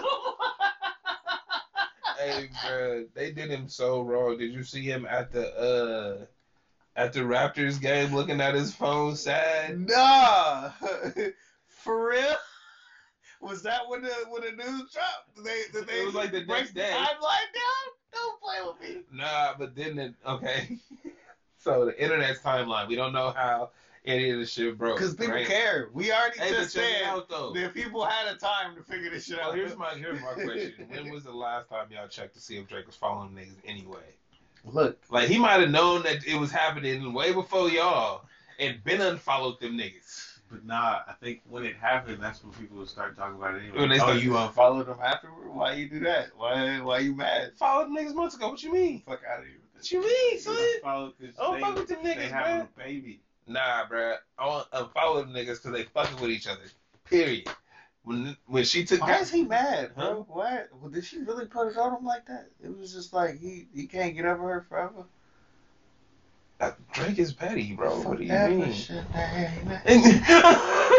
hey, 2.19 2.49
bro, 2.65 3.05
they 3.13 3.31
did 3.31 3.49
him 3.49 3.67
so 3.67 4.01
wrong. 4.01 4.37
Did 4.37 4.51
you 4.51 4.63
see 4.63 4.81
him 4.83 5.05
at 5.09 5.31
the 5.31 5.47
uh 5.57 6.25
at 6.95 7.13
the 7.13 7.21
Raptors 7.21 7.79
game, 7.81 8.13
looking 8.13 8.41
at 8.41 8.53
his 8.53 8.73
phone, 8.73 9.15
sad? 9.15 9.79
Nah, 9.79 10.71
for 11.67 12.09
real. 12.09 12.35
Was 13.39 13.63
that 13.63 13.81
when 13.87 14.03
the 14.03 14.13
when 14.29 14.43
the 14.43 14.51
news 14.51 14.91
dropped? 14.91 15.35
Did 15.35 15.45
they 15.45 15.61
did 15.73 15.87
they 15.87 16.01
It 16.01 16.05
was 16.05 16.13
like 16.15 16.31
the 16.31 16.45
next 16.45 16.73
the 16.73 16.81
day. 16.81 16.91
timeline 16.93 17.49
down? 17.53 17.87
Don't 18.13 18.41
play 18.41 18.57
with 18.67 18.81
me. 18.95 19.01
Nah, 19.11 19.53
but 19.57 19.75
then 19.75 19.97
it, 19.97 20.13
okay. 20.27 20.77
so 21.57 21.85
the 21.85 22.03
internet's 22.03 22.39
timeline. 22.41 22.87
We 22.87 22.95
don't 22.95 23.13
know 23.13 23.31
how 23.31 23.71
any 24.05 24.29
of 24.31 24.39
this 24.39 24.51
shit 24.51 24.77
broke. 24.77 24.97
Because 24.97 25.15
people 25.15 25.33
right? 25.35 25.45
care. 25.47 25.89
We 25.93 26.11
already 26.11 26.39
Hey, 26.39 26.49
just 26.51 26.71
said 26.73 27.03
out 27.05 27.29
though. 27.29 27.53
that 27.53 27.73
people 27.73 28.03
had 28.05 28.33
a 28.33 28.37
time 28.37 28.75
to 28.75 28.83
figure 28.83 29.09
this 29.09 29.25
shit 29.25 29.37
Well, 29.37 29.49
out. 29.49 29.55
here's 29.55 29.77
my 29.77 29.89
here's 29.93 30.21
my 30.21 30.33
question. 30.43 30.73
When 30.89 31.11
was 31.11 31.23
the 31.23 31.31
last 31.33 31.69
time 31.69 31.87
y'all 31.91 32.07
checked 32.07 32.33
to 32.35 32.39
see 32.41 32.57
if 32.57 32.67
Drake 32.67 32.87
was 32.87 32.95
following 32.95 33.29
niggas 33.31 33.57
anyway? 33.65 34.15
Look, 34.65 34.99
Like 35.09 35.27
he 35.27 35.37
might 35.39 35.59
have 35.59 35.69
known 35.71 36.03
that 36.03 36.25
it 36.25 36.35
was 36.35 36.51
happening 36.51 37.13
way 37.13 37.33
before 37.33 37.69
y'all 37.69 38.25
and 38.59 38.83
been 38.83 39.01
unfollowed 39.01 39.59
them 39.59 39.77
niggas. 39.77 40.27
But 40.51 40.65
nah, 40.65 40.99
I 41.07 41.13
think 41.21 41.41
when 41.49 41.63
it 41.63 41.75
happened, 41.77 42.21
that's 42.21 42.43
when 42.43 42.51
people 42.53 42.77
would 42.77 42.89
start 42.89 43.15
talking 43.15 43.37
about 43.37 43.55
it 43.55 43.59
anyway. 43.63 43.79
When 43.79 43.89
they 43.89 43.95
oh, 43.95 43.99
start- 43.99 44.21
you 44.21 44.35
unfollowed 44.37 44.87
them 44.87 44.97
afterward? 45.01 45.47
Why 45.53 45.73
you 45.73 45.87
do 45.89 45.99
that? 46.01 46.27
Why 46.35 46.79
why 46.81 46.99
you 46.99 47.15
mad? 47.15 47.53
Followed 47.57 47.85
them 47.85 47.95
niggas 47.95 48.13
months 48.15 48.35
ago. 48.35 48.49
What 48.49 48.61
you 48.61 48.73
mean? 48.73 49.01
Fuck 49.05 49.21
out 49.31 49.39
of 49.39 49.45
here 49.45 49.55
with 49.73 49.81
What 49.81 49.91
you 49.91 50.01
mean, 50.01 50.39
son? 50.39 50.55
Follow, 50.83 51.11
cause 51.11 51.29
I 51.39 51.43
don't 51.43 51.53
they, 51.55 51.61
fuck 51.61 51.75
with 51.75 51.87
them 51.87 51.99
they 52.03 52.15
niggas, 52.15 52.31
having 52.31 52.57
man. 52.57 52.67
a 52.75 52.79
baby. 52.79 53.21
Nah, 53.47 53.85
bruh. 53.87 54.17
I 54.37 54.47
want 54.47 54.71
to 54.71 54.77
unfollow 54.83 55.21
them 55.23 55.33
niggas 55.33 55.61
because 55.61 55.71
they 55.73 55.83
fucking 55.83 56.21
with 56.21 56.31
each 56.31 56.47
other. 56.47 56.61
Period. 57.05 57.49
When 58.03 58.35
when 58.47 58.63
she 58.63 58.83
took 58.83 59.01
Why 59.01 59.19
is 59.19 59.29
he 59.31 59.43
mad, 59.43 59.91
Huh? 59.95 60.09
bro? 60.09 60.25
Why? 60.27 60.63
Well, 60.79 60.89
did 60.89 61.05
she 61.05 61.19
really 61.19 61.45
put 61.45 61.67
it 61.67 61.77
on 61.77 61.97
him 61.99 62.05
like 62.05 62.25
that? 62.27 62.49
It 62.63 62.75
was 62.75 62.93
just 62.93 63.13
like 63.13 63.37
he 63.39 63.67
he 63.73 63.85
can't 63.85 64.15
get 64.15 64.25
over 64.25 64.41
her 64.53 64.61
forever. 64.67 65.05
Uh, 66.59 66.71
Drake 66.93 67.19
is 67.19 67.33
petty, 67.33 67.73
bro. 67.73 68.01
What 68.01 68.17
do 68.19 68.23
you 68.23 68.31
mean? 68.31 68.73
I- 69.13 69.77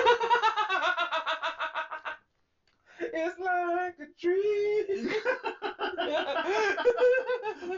it's 3.01 3.39
like 3.39 3.95
a 4.01 4.07
dream. 4.21 5.09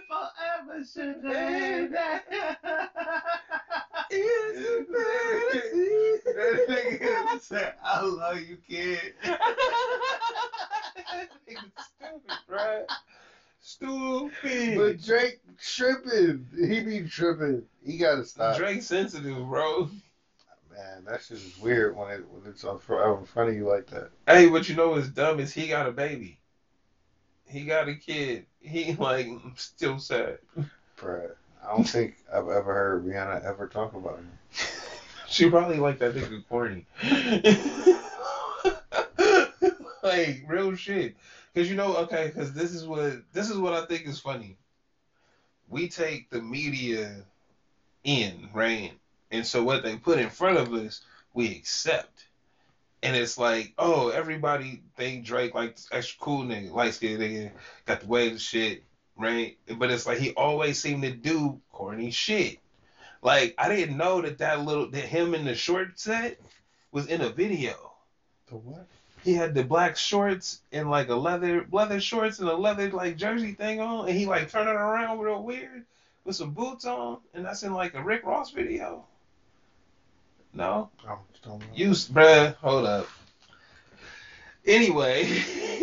Forever 0.09 0.85
should 0.85 1.23
A 4.15 4.85
That 6.25 6.67
nigga 6.69 7.41
said, 7.41 7.75
I 7.83 8.03
love 8.03 8.41
you, 8.41 8.59
kid. 8.69 9.15
Stupid, 11.77 12.39
bruh. 12.49 12.85
Stupid. 13.61 14.77
But 14.77 15.03
Drake 15.03 15.41
tripping. 15.59 16.47
He 16.55 16.81
be 16.81 17.03
tripping. 17.09 17.67
He 17.85 17.97
gotta 17.97 18.25
stop. 18.25 18.57
Drake 18.57 18.83
sensitive, 18.83 19.37
bro. 19.49 19.89
Man, 20.71 21.05
that 21.07 21.23
shit 21.23 21.39
is 21.39 21.57
weird 21.59 21.97
when 21.97 22.11
it 22.11 22.29
when 22.29 22.43
it's 22.47 22.65
on 22.65 22.79
fr- 22.79 23.17
in 23.19 23.25
front 23.25 23.51
of 23.51 23.55
you 23.55 23.69
like 23.69 23.87
that. 23.87 24.11
Hey, 24.27 24.49
what 24.49 24.69
you 24.69 24.77
know 24.77 24.91
what's 24.91 25.09
dumb 25.09 25.41
is 25.41 25.53
he 25.53 25.69
got 25.69 25.87
a 25.87 25.93
baby. 25.93 26.39
He 27.47 27.65
got 27.65 27.89
a 27.89 27.95
kid. 27.95 28.47
He 28.61 28.95
like 28.95 29.29
still 29.57 29.99
sad. 29.99 30.39
Bruh, 30.97 31.33
I 31.65 31.75
don't 31.75 31.89
think 31.89 32.17
I've 32.33 32.49
ever 32.49 32.75
heard 32.75 33.05
Rihanna 33.05 33.45
ever 33.45 33.69
talk 33.69 33.95
about 33.95 34.17
him. 34.17 34.31
She 35.27 35.51
probably 35.51 35.79
like 35.79 35.99
that 35.99 36.15
nigga 36.15 36.47
corny. 36.49 36.87
like 40.03 40.45
real 40.47 40.77
shit. 40.77 41.17
Cause 41.57 41.69
you 41.69 41.75
know, 41.75 41.97
okay, 41.97 42.31
cause 42.31 42.53
this 42.53 42.73
is 42.73 42.87
what 42.87 43.15
this 43.33 43.51
is 43.51 43.59
what 43.59 43.73
I 43.73 43.85
think 43.87 44.07
is 44.07 44.21
funny. 44.21 44.57
We 45.69 45.89
take 45.89 46.31
the 46.31 46.41
media 46.41 47.25
in, 48.05 48.49
right? 48.53 48.93
And 49.33 49.45
so 49.45 49.65
what 49.65 49.83
they 49.83 49.97
put 49.97 50.21
in 50.21 50.31
front 50.31 50.59
of 50.59 50.73
us, 50.73 51.01
we 51.33 51.57
accept. 51.57 52.27
And 53.03 53.17
it's 53.17 53.37
like, 53.37 53.73
oh, 53.77 54.11
everybody 54.11 54.83
think 54.97 55.25
Drake 55.25 55.55
like 55.55 55.79
extra 55.91 56.21
cool 56.21 56.45
nigga, 56.45 56.73
light 56.73 56.95
skinned 56.95 57.21
nigga, 57.21 57.51
got 57.87 58.03
the 58.03 58.15
and 58.15 58.41
shit, 58.41 58.85
right? 59.17 59.57
But 59.77 59.91
it's 59.91 60.07
like 60.07 60.19
he 60.19 60.33
always 60.33 60.81
seemed 60.81 61.03
to 61.03 61.11
do 61.11 61.61
corny 61.73 62.11
shit. 62.11 62.59
Like 63.23 63.55
I 63.59 63.75
didn't 63.75 63.97
know 63.97 64.21
that 64.23 64.39
that 64.39 64.65
little 64.65 64.91
that 64.91 65.05
him 65.05 65.35
in 65.35 65.45
the 65.45 65.55
short 65.55 65.99
set 65.99 66.39
was 66.93 67.07
in 67.07 67.21
a 67.21 67.31
video. 67.31 67.93
The 68.49 68.57
what? 68.57 68.87
He 69.23 69.33
had 69.33 69.55
the 69.55 69.65
black 69.65 69.97
shorts 69.97 70.61
and 70.71 70.91
like 70.91 71.09
a 71.09 71.15
leather 71.15 71.67
leather 71.73 72.01
shorts 72.01 72.39
and 72.39 72.49
a 72.49 72.55
leather 72.55 72.91
like 72.91 73.17
jersey 73.17 73.53
thing 73.53 73.81
on, 73.81 74.09
and 74.09 74.17
he 74.17 74.27
like 74.27 74.51
turning 74.51 74.75
around 74.75 75.19
real 75.19 75.43
weird 75.43 75.85
with 76.25 76.37
some 76.37 76.51
boots 76.51 76.85
on, 76.85 77.19
and 77.33 77.45
that's 77.45 77.63
in 77.63 77.73
like 77.73 77.95
a 77.95 78.03
Rick 78.03 78.25
Ross 78.25 78.51
video. 78.51 79.05
No, 80.53 80.91
I 81.09 81.17
just 81.33 81.43
don't 81.43 81.61
know. 81.61 81.67
you 81.75 81.91
bruh, 81.91 82.55
hold 82.57 82.87
up. 82.87 83.09
Anyway, 84.67 85.25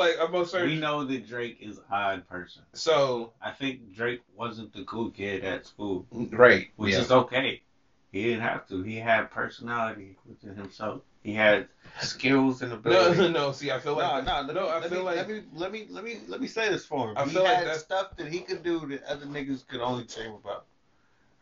like 0.00 0.16
I'm 0.20 0.32
gonna 0.32 0.46
search. 0.46 0.66
We 0.66 0.78
know 0.78 1.04
that 1.04 1.26
Drake 1.26 1.58
is 1.60 1.80
odd 1.90 2.26
person. 2.28 2.62
So 2.72 3.32
I 3.40 3.50
think 3.50 3.94
Drake 3.94 4.22
wasn't 4.36 4.72
the 4.72 4.84
cool 4.84 5.10
kid 5.10 5.44
at 5.44 5.66
school, 5.66 6.06
right, 6.10 6.68
which 6.76 6.94
yeah. 6.94 7.00
is 7.00 7.10
okay. 7.10 7.62
He 8.10 8.24
didn't 8.24 8.42
have 8.42 8.68
to. 8.68 8.82
He 8.82 8.96
had 8.96 9.30
personality 9.30 10.18
within 10.28 10.54
himself. 10.54 11.00
He 11.22 11.32
had 11.32 11.68
skills 12.00 12.60
and 12.62 12.72
no, 12.72 12.76
ability. 12.78 13.18
no, 13.20 13.28
no. 13.28 13.52
See, 13.52 13.70
I 13.70 13.78
feel 13.78 13.96
like 13.96 14.24
no, 14.24 14.42
let 14.42 14.54
no, 14.54 14.68
I 14.68 14.80
let 14.80 14.90
feel 14.90 14.98
me, 14.98 15.04
like 15.04 15.16
let 15.16 15.28
me 15.28 15.42
let 15.54 15.72
me 15.72 15.86
let 15.88 16.04
me 16.04 16.20
let 16.28 16.40
me 16.40 16.46
say 16.46 16.68
this 16.68 16.84
for 16.84 17.10
him. 17.10 17.16
I 17.16 17.24
he 17.24 17.30
feel 17.30 17.44
like 17.44 17.54
had 17.54 17.66
that's- 17.66 17.82
stuff 17.82 18.16
that 18.16 18.28
he 18.28 18.40
could 18.40 18.62
do 18.62 18.86
that 18.88 19.02
other 19.04 19.26
niggas 19.26 19.66
could 19.66 19.80
only 19.80 20.04
dream 20.04 20.32
about. 20.32 20.66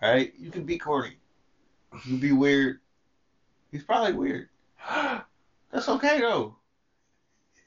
Right? 0.01 0.33
You 0.39 0.51
can 0.51 0.65
be 0.65 0.79
corny. 0.79 1.17
You 1.93 2.01
can 2.01 2.19
be 2.19 2.33
weird. 2.33 2.81
He's 3.71 3.83
probably 3.83 4.13
weird. 4.13 4.49
That's 5.73 5.89
okay 5.89 6.21
though. 6.21 6.57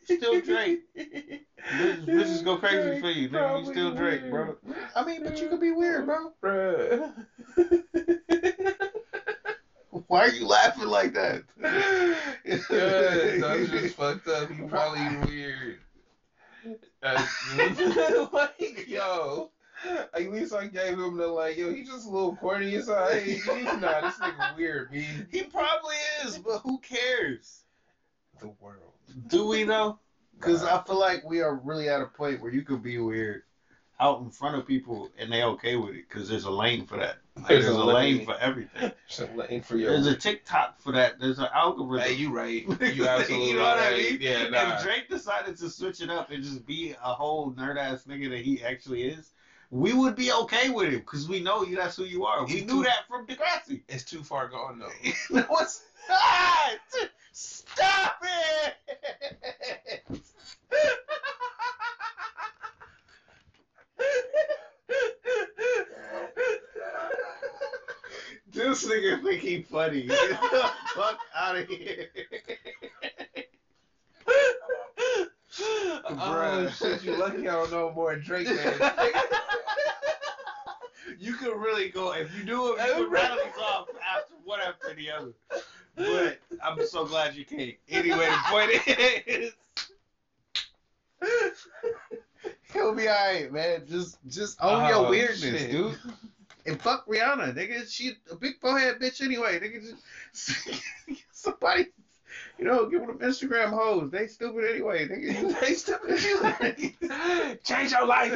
Still 0.03 0.41
Drake. 0.41 0.81
Bitches, 0.95 2.05
bitches 2.05 2.43
go 2.43 2.57
crazy 2.57 2.99
for 2.99 3.09
you, 3.09 3.29
nigga. 3.29 3.65
You 3.65 3.71
still 3.71 3.95
Drake, 3.95 4.29
bro. 4.29 4.55
I 4.95 5.05
mean, 5.05 5.23
but 5.23 5.39
you 5.39 5.47
could 5.49 5.61
be 5.61 5.71
weird, 5.71 6.05
bro. 6.05 6.33
Why 10.07 10.25
are 10.25 10.29
you 10.29 10.47
laughing 10.47 10.87
like 10.87 11.13
that? 11.13 11.43
That's 12.43 12.67
just 13.69 13.95
fucked 13.95 14.27
up. 14.27 14.49
You 14.49 14.67
probably 14.67 15.27
weird. 15.27 15.79
Uh, 17.01 17.25
like, 18.33 18.87
yo, 18.87 19.51
at 20.13 20.31
least 20.31 20.53
I 20.53 20.67
gave 20.67 20.93
him 20.99 21.17
the 21.17 21.27
like, 21.27 21.57
yo, 21.57 21.73
he 21.73 21.83
just 21.83 22.07
a 22.07 22.09
little 22.09 22.35
corny 22.35 22.75
inside. 22.75 23.23
He's 23.23 23.45
not. 23.45 24.03
this 24.03 24.15
nigga 24.17 24.55
weird, 24.55 24.91
B. 24.91 25.05
He 25.31 25.43
probably 25.43 25.95
is, 26.23 26.37
but 26.37 26.59
who 26.59 26.79
cares? 26.79 27.63
The 28.39 28.47
world. 28.59 28.92
Do 29.27 29.47
we 29.47 29.63
know? 29.63 29.99
Because 30.35 30.63
I 30.63 30.81
feel 30.83 30.99
like 30.99 31.23
we 31.27 31.41
are 31.41 31.55
really 31.55 31.89
at 31.89 32.01
a 32.01 32.05
point 32.05 32.41
where 32.41 32.51
you 32.51 32.63
could 32.63 32.83
be 32.83 32.97
weird 32.97 33.43
out 33.99 34.19
in 34.21 34.29
front 34.29 34.57
of 34.57 34.67
people 34.67 35.09
and 35.17 35.31
they 35.31 35.43
okay 35.43 35.75
with 35.77 35.91
it 35.95 36.05
because 36.09 36.27
there's 36.27 36.43
a 36.45 36.51
lane 36.51 36.85
for 36.85 36.97
that. 36.97 37.17
Like, 37.37 37.47
There's 37.47 37.65
there's, 37.65 37.77
a 37.77 37.79
a 37.79 37.83
lane. 37.83 38.17
lane 38.17 38.25
for 38.25 38.35
everything. 38.39 38.91
So 39.07 39.27
lane 39.35 39.61
for 39.61 39.77
your. 39.77 39.91
There's 39.91 40.07
a 40.07 40.15
TikTok 40.15 40.79
for 40.81 40.91
that. 40.93 41.19
There's 41.19 41.39
an 41.39 41.47
algorithm. 41.53 42.07
Hey, 42.09 42.15
you 42.15 42.31
right. 42.31 42.65
You 42.93 43.07
absolutely 43.07 43.49
you 43.51 43.55
know 43.57 43.61
what 43.63 43.77
I 43.79 43.91
right. 43.91 44.11
mean? 44.11 44.17
Yeah, 44.21 44.49
nah. 44.49 44.75
If 44.77 44.83
Drake 44.83 45.07
decided 45.09 45.55
to 45.57 45.69
switch 45.69 46.01
it 46.01 46.09
up 46.09 46.31
and 46.31 46.43
just 46.43 46.65
be 46.65 46.91
a 47.03 47.13
whole 47.13 47.51
nerd 47.53 47.77
ass 47.77 48.03
nigga 48.07 48.29
that 48.31 48.39
he 48.39 48.63
actually 48.63 49.03
is, 49.03 49.31
we 49.69 49.93
would 49.93 50.15
be 50.15 50.31
okay 50.31 50.69
with 50.69 50.87
it 50.93 50.99
because 50.99 51.27
we 51.29 51.41
know 51.41 51.63
you. 51.63 51.75
That's 51.75 51.95
who 51.95 52.03
you 52.05 52.25
are. 52.25 52.43
We 52.45 52.51
He's 52.53 52.61
knew 52.65 52.77
too- 52.79 52.83
that 52.83 53.07
from 53.07 53.25
Degrassi. 53.27 53.81
It's 53.87 54.03
too 54.03 54.23
far 54.23 54.47
gone 54.49 54.79
though. 54.79 54.89
no, 55.29 55.45
it's 55.61 55.83
not. 56.09 57.09
Stop 57.33 58.21
it. 58.21 58.75
This 68.51 68.87
nigga 68.87 69.23
think 69.23 69.41
he 69.41 69.63
funny. 69.63 70.03
Get 70.03 70.29
the 70.39 70.69
fuck 70.93 71.17
out 71.35 71.57
of 71.57 71.67
here. 71.67 72.07
oh 76.09 76.69
shit! 76.77 77.03
You 77.03 77.17
lucky 77.17 77.49
I 77.49 77.53
don't 77.53 77.71
know 77.71 77.91
more 77.93 78.15
Drake 78.15 78.47
man. 78.47 78.75
You 81.17 81.33
could 81.33 81.57
really 81.57 81.89
go 81.89 82.13
if 82.13 82.37
you 82.37 82.43
do 82.43 82.75
it. 82.75 82.87
You 82.87 82.93
could 83.03 83.11
rattle 83.11 83.37
these 83.37 83.63
off 83.63 83.87
after 83.89 84.35
one 84.43 84.59
after 84.59 84.93
the 84.93 85.09
other. 85.09 85.33
But 85.95 86.39
I'm 86.63 86.85
so 86.87 87.05
glad 87.05 87.35
you 87.35 87.45
came. 87.45 87.75
Anyway, 87.89 88.25
the 88.25 88.37
point 88.47 88.71
is, 89.27 89.53
he'll 92.73 92.93
be 92.95 93.07
alright, 93.07 93.51
man. 93.51 93.83
Just, 93.87 94.17
just 94.27 94.57
own 94.61 94.87
your 94.89 95.05
Oh, 95.05 95.09
weirdness, 95.09 95.41
shit. 95.41 95.71
dude. 95.71 95.97
And 96.65 96.81
fuck 96.81 97.05
Rihanna, 97.07 97.53
nigga. 97.55 97.87
She 97.91 98.13
a 98.31 98.35
big 98.35 98.59
forehead 98.59 98.99
bitch 98.99 99.21
anyway. 99.21 99.59
Nigga, 99.59 99.95
just 100.33 101.23
somebody, 101.31 101.87
you 102.57 102.65
know, 102.65 102.87
give 102.89 103.05
them 103.05 103.19
Instagram 103.19 103.69
hoes. 103.71 104.09
They 104.11 104.27
stupid 104.27 104.63
anyway. 104.71 105.07
Nigga. 105.07 105.59
they 105.61 105.73
stupid 105.73 106.21
you. 106.23 107.57
Change 107.63 107.91
your 107.91 108.05
life. 108.07 108.31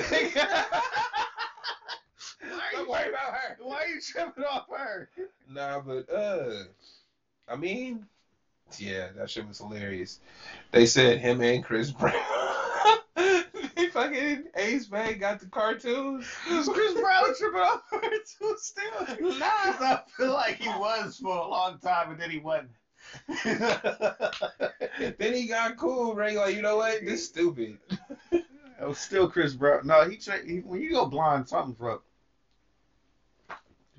Don't 2.73 2.89
worry 2.89 3.09
about 3.09 3.33
her. 3.33 3.57
Why 3.61 3.83
are 3.83 3.87
you 3.87 4.01
tripping 4.01 4.43
off 4.43 4.65
her? 4.77 5.09
Nah, 5.49 5.79
but 5.79 6.09
uh, 6.13 6.63
I 7.47 7.55
mean, 7.55 8.05
yeah, 8.77 9.09
that 9.17 9.29
shit 9.29 9.47
was 9.47 9.59
hilarious. 9.59 10.19
They 10.71 10.85
said 10.85 11.19
him 11.19 11.41
and 11.41 11.63
Chris 11.63 11.91
Brown. 11.91 12.13
they 13.15 13.87
fucking 13.87 14.43
Ace 14.55 14.87
Bay 14.87 15.15
got 15.15 15.39
the 15.39 15.47
cartoons. 15.47 16.27
Chris 16.43 16.67
Brown 16.67 17.35
tripping 17.37 17.59
off 17.59 17.83
her 17.91 18.01
too 18.01 18.57
still. 18.57 19.37
Nah. 19.39 19.45
I 19.45 20.01
feel 20.17 20.33
like 20.33 20.57
he 20.57 20.69
was 20.69 21.17
for 21.17 21.37
a 21.37 21.47
long 21.47 21.79
time 21.79 22.11
and 22.11 22.19
then 22.19 22.29
he 22.29 22.39
wasn't. 22.39 22.69
then 25.17 25.33
he 25.33 25.47
got 25.47 25.77
cool, 25.77 26.13
right? 26.13 26.35
Like, 26.35 26.55
you 26.55 26.61
know 26.61 26.77
what? 26.77 27.05
This 27.05 27.25
stupid. 27.25 27.77
it 28.31 28.43
was 28.81 28.97
still 28.97 29.29
Chris 29.29 29.53
Brown. 29.53 29.87
No, 29.87 30.09
he, 30.09 30.17
tra- 30.17 30.45
he 30.45 30.59
when 30.59 30.81
you 30.81 30.91
go 30.91 31.05
blind, 31.05 31.47
something's 31.47 31.81
up. 31.81 32.03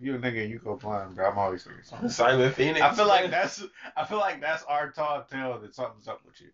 You 0.01 0.15
a 0.15 0.19
nigga 0.19 0.43
and 0.43 0.51
you 0.51 0.61
go 0.61 0.77
blind, 0.77 1.17
bro, 1.17 1.29
I'm 1.29 1.39
always 1.39 1.65
thinking 1.65 1.83
something. 1.83 2.09
Simon 2.09 2.53
Phoenix. 2.53 2.81
I 2.81 2.95
feel 2.95 3.09
like 3.09 3.31
that's 3.31 3.65
I 3.97 4.05
feel 4.05 4.19
like 4.19 4.41
that's 4.41 4.63
our 4.65 4.91
tall 4.91 5.25
tale 5.31 5.59
that 5.59 5.75
something's 5.75 6.07
up 6.07 6.21
with 6.25 6.41
you. 6.41 6.49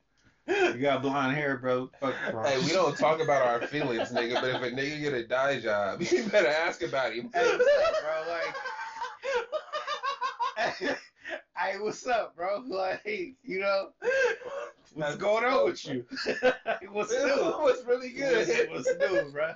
You 0.46 0.74
got 0.74 1.00
blonde 1.02 1.34
hair, 1.34 1.56
bro. 1.56 1.90
Fuck 2.00 2.14
bro. 2.30 2.42
Hey, 2.42 2.58
we 2.60 2.68
don't 2.68 2.96
talk 2.96 3.20
about 3.20 3.46
our 3.46 3.66
feelings, 3.66 4.10
nigga. 4.10 4.34
But 4.34 4.50
if 4.50 4.62
a 4.62 4.70
nigga 4.70 5.00
get 5.00 5.14
a 5.14 5.26
dye 5.26 5.58
job, 5.58 6.02
you 6.12 6.22
better 6.24 6.48
ask 6.48 6.82
about 6.82 7.14
him. 7.14 7.30
Hey, 7.32 7.56
what's 7.56 7.88
up, 7.88 7.94
bro? 8.02 8.40
Like, 10.86 10.98
hey, 11.56 11.78
what's 11.78 12.06
up, 12.06 12.36
bro? 12.36 12.62
Like, 12.66 13.02
you 13.42 13.60
know, 13.60 13.90
what's 14.94 15.16
going 15.16 15.44
on 15.44 15.64
with 15.66 15.84
you? 15.86 16.04
what's 16.92 17.10
This 17.10 17.24
new? 17.24 17.42
was 17.42 17.84
really 17.86 18.10
good. 18.10 18.68
What's, 18.70 18.88
what's 18.88 19.12
new, 19.12 19.30
bro? 19.32 19.54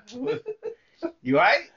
You 1.21 1.37
alright? 1.37 1.69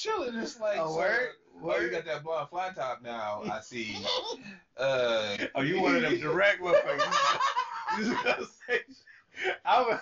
Chilling. 0.00 0.34
It's 0.36 0.58
like, 0.60 0.76
A 0.78 0.86
so- 0.86 0.96
word? 0.96 1.28
Oh, 1.62 1.78
you 1.78 1.90
got 1.90 2.06
that 2.06 2.24
blonde 2.24 2.48
flat 2.48 2.74
top 2.74 3.02
now. 3.02 3.42
I 3.50 3.60
see. 3.60 3.96
Uh, 4.76 5.36
Oh, 5.56 5.60
you 5.60 5.78
one 5.82 5.94
of 5.96 6.00
them 6.00 6.18
direct 6.18 6.62
motherfuckers. 6.62 7.38
You 7.98 8.04
just 8.06 8.24
gonna 8.24 8.46
say, 8.66 8.80
I'm 9.66 9.90
a, 9.90 10.00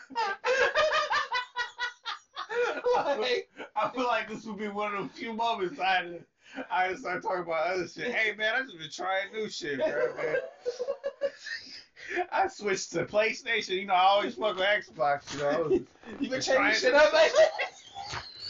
like, 3.19 3.51
I 3.75 3.89
feel 3.91 4.05
like 4.05 4.29
this 4.29 4.45
would 4.45 4.59
be 4.59 4.69
one 4.69 4.95
of 4.95 5.03
the 5.03 5.09
few 5.19 5.33
moments 5.33 5.81
I 5.81 6.20
I 6.70 6.83
had 6.85 6.89
to 6.93 6.99
start 6.99 7.23
talking 7.25 7.43
about 7.43 7.66
other 7.66 7.89
shit. 7.89 8.12
Hey 8.15 8.37
man, 8.37 8.55
I 8.55 8.62
just 8.62 8.79
been 8.79 8.91
trying 8.91 9.33
new 9.33 9.49
shit, 9.51 9.79
bro, 9.79 10.15
man. 10.16 10.37
I 12.33 12.47
switched 12.49 12.93
to 12.93 13.05
PlayStation. 13.05 13.81
You 13.81 13.87
know, 13.87 13.95
I 13.95 14.03
always 14.05 14.35
fuck 14.37 14.57
with 14.57 14.65
Xbox. 14.65 15.35
You 15.35 15.41
know, 15.41 15.70
I 16.07 16.11
you 16.20 16.31
been 16.31 16.41
Trying- 16.41 16.73
changing 16.73 16.81
shit 16.91 16.95
up, 16.95 17.12
like 17.12 17.33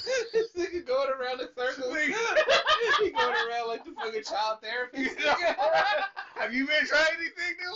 this 0.32 0.48
nigga 0.56 0.86
going 0.86 1.10
around 1.10 1.40
in 1.40 1.48
circles. 1.56 1.96
he 3.00 3.10
going 3.10 3.34
around 3.48 3.68
like 3.68 3.84
the 3.84 3.92
fucking 3.92 4.22
child 4.22 4.58
therapist. 4.62 5.18
have 6.36 6.54
you 6.54 6.66
been 6.66 6.86
trying 6.86 7.06
anything 7.16 7.56
new 7.60 7.72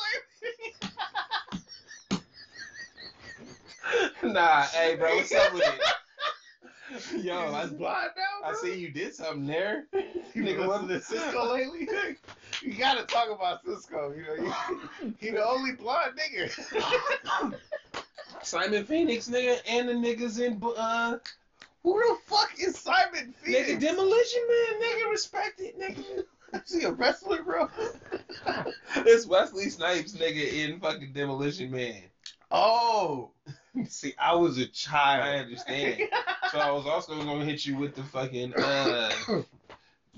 lately? 4.22 4.32
nah, 4.34 4.62
hey, 4.62 4.96
bro, 4.96 5.16
what's 5.16 5.34
up 5.34 5.52
with 5.52 5.62
it? 5.62 7.24
Yo, 7.24 7.34
I, 7.34 7.66
blind 7.66 8.10
now, 8.16 8.50
I 8.50 8.54
see 8.54 8.78
you 8.78 8.90
did 8.90 9.14
something 9.14 9.46
there. 9.46 9.86
You 10.34 10.42
Nigga, 10.42 10.66
listen 10.66 10.88
to 10.88 10.98
Sisqó 10.98 11.52
lately? 11.52 11.88
You 12.62 12.74
gotta 12.74 13.04
talk 13.04 13.30
about 13.30 13.64
Sisqó. 13.64 14.14
You 14.14 14.22
know, 14.24 14.34
you, 14.34 15.14
he 15.18 15.30
the 15.30 15.42
only 15.44 15.72
blonde 15.72 16.18
nigga. 16.18 17.54
Simon 18.42 18.84
Phoenix, 18.84 19.28
nigga, 19.28 19.58
and 19.66 19.88
the 19.88 19.94
niggas 19.94 20.38
in 20.38 20.62
uh, 20.76 21.18
Who 21.82 21.98
the 21.98 22.16
fuck 22.26 22.52
is 22.58 22.78
Simon 22.78 23.34
nigga, 23.46 23.80
Demolition 23.80 24.42
Man, 24.48 24.82
nigga, 24.82 25.10
respect 25.10 25.60
it, 25.60 25.78
nigga. 25.78 26.24
Is 26.64 26.74
he 26.74 26.84
a 26.84 26.92
wrestler, 26.92 27.42
bro? 27.42 27.68
it's 28.96 29.26
Wesley 29.26 29.70
Snipes, 29.70 30.12
nigga, 30.12 30.52
in 30.52 30.80
fucking 30.80 31.12
Demolition 31.14 31.70
Man. 31.70 32.02
Oh, 32.50 33.30
see, 33.88 34.12
I 34.18 34.34
was 34.34 34.58
a 34.58 34.66
child. 34.66 35.22
I 35.24 35.38
understand. 35.38 36.02
so 36.50 36.58
I 36.58 36.70
was 36.70 36.86
also 36.86 37.16
gonna 37.16 37.44
hit 37.46 37.64
you 37.64 37.76
with 37.76 37.94
the 37.94 38.02
fucking 38.02 38.54
uh, 38.54 39.10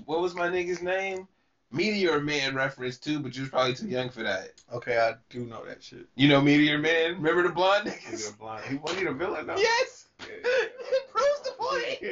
what 0.05 0.19
was 0.19 0.35
my 0.35 0.49
nigga's 0.49 0.81
name? 0.81 1.27
Meteor 1.71 2.19
Man 2.21 2.53
reference 2.53 2.97
too, 2.97 3.19
but 3.19 3.35
you 3.35 3.43
was 3.43 3.49
probably 3.49 3.73
too 3.73 3.87
young 3.87 4.09
for 4.09 4.23
that. 4.23 4.51
Okay, 4.73 4.97
I 4.97 5.15
do 5.29 5.45
know 5.45 5.65
that 5.65 5.81
shit. 5.81 6.05
You 6.15 6.27
know 6.27 6.41
Meteor 6.41 6.77
Man? 6.77 7.15
Remember 7.15 7.43
the 7.43 7.49
blonde 7.49 7.89
He's 7.89 8.27
niggas? 8.27 8.33
a 8.33 8.37
blonde. 8.37 8.63
He 8.65 8.75
wasn't 8.75 8.99
he 8.99 9.05
the 9.05 9.13
villain 9.13 9.47
though. 9.47 9.57
Yes. 9.57 10.04
It 10.19 11.09
proves 11.09 11.41
the 11.43 11.51
point. 11.57 12.01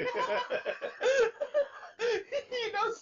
you 2.00 2.72
know, 2.74 2.94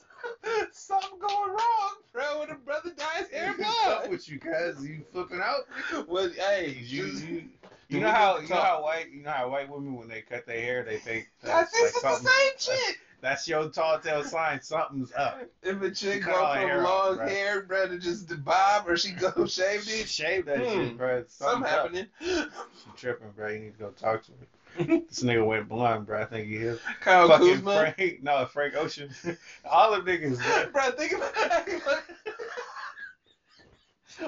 something 0.71 1.19
going 1.19 1.49
wrong, 1.51 1.91
bro. 2.13 2.39
When 2.39 2.49
a 2.49 2.55
brother 2.55 2.91
dies, 2.95 3.25
up 3.47 3.57
blood. 3.57 4.09
with 4.09 4.29
you, 4.29 4.39
cuz? 4.39 4.85
You 4.85 5.03
flipping 5.11 5.41
out? 5.41 5.61
Well, 6.07 6.29
hey, 6.29 6.77
You, 6.85 7.05
you, 7.05 7.43
you, 7.89 7.99
know 7.99 8.11
how 8.11 8.39
you 8.39 8.47
know 8.49 8.55
how 8.61 8.83
white 8.83 9.11
you 9.11 9.23
know 9.23 9.31
how 9.31 9.49
white 9.49 9.69
women 9.69 9.95
when 9.95 10.07
they 10.07 10.21
cut 10.21 10.45
their 10.45 10.61
hair 10.61 10.83
they 10.83 10.97
think 10.97 11.29
that's 11.43 11.71
that's 11.71 11.81
like 11.81 11.93
the 11.93 11.99
something. 11.99 12.27
same 12.27 12.75
shit. 12.77 12.97
That's 13.21 13.47
your 13.47 13.69
tall 13.69 13.99
tale 13.99 14.23
sign. 14.23 14.61
Something's 14.63 15.11
up. 15.13 15.43
If 15.61 15.79
a 15.83 15.91
chick 15.91 16.25
go 16.25 16.33
from 16.33 16.57
hair 16.57 16.81
long 16.81 17.19
off, 17.19 17.29
hair, 17.29 17.61
bro, 17.61 17.87
to 17.87 17.99
just 17.99 18.27
the 18.27 18.35
bob, 18.35 18.87
or 18.89 18.97
she 18.97 19.11
go 19.11 19.29
shaved 19.45 19.87
it, 19.89 20.07
Shave 20.09 20.45
that 20.45 20.57
Hmm. 20.65 20.73
shit, 20.73 20.97
bro. 20.97 21.23
something 21.27 21.67
Something's 21.67 21.71
up. 21.71 21.83
happening. 21.83 22.07
She 22.19 22.89
tripping, 22.97 23.29
bro. 23.35 23.49
You 23.49 23.59
need 23.59 23.73
to 23.73 23.79
go 23.79 23.89
talk 23.91 24.23
to 24.23 24.31
me. 24.31 24.37
this 25.09 25.23
nigga 25.23 25.45
went 25.45 25.67
blonde, 25.69 26.05
bro. 26.05 26.21
I 26.21 26.25
think 26.25 26.47
he 26.47 26.55
is. 26.57 26.79
Kyle 27.01 27.27
Fucking 27.27 27.47
Kuzma. 27.61 27.93
Frank, 27.95 28.23
no, 28.23 28.45
Frank 28.45 28.75
Ocean. 28.75 29.09
All 29.69 29.91
them 29.91 30.05
niggas, 30.05 30.37
bro. 30.41 30.71
Bro, 30.71 30.91
think 30.97 31.13
about 31.13 31.31
it. 31.67 31.81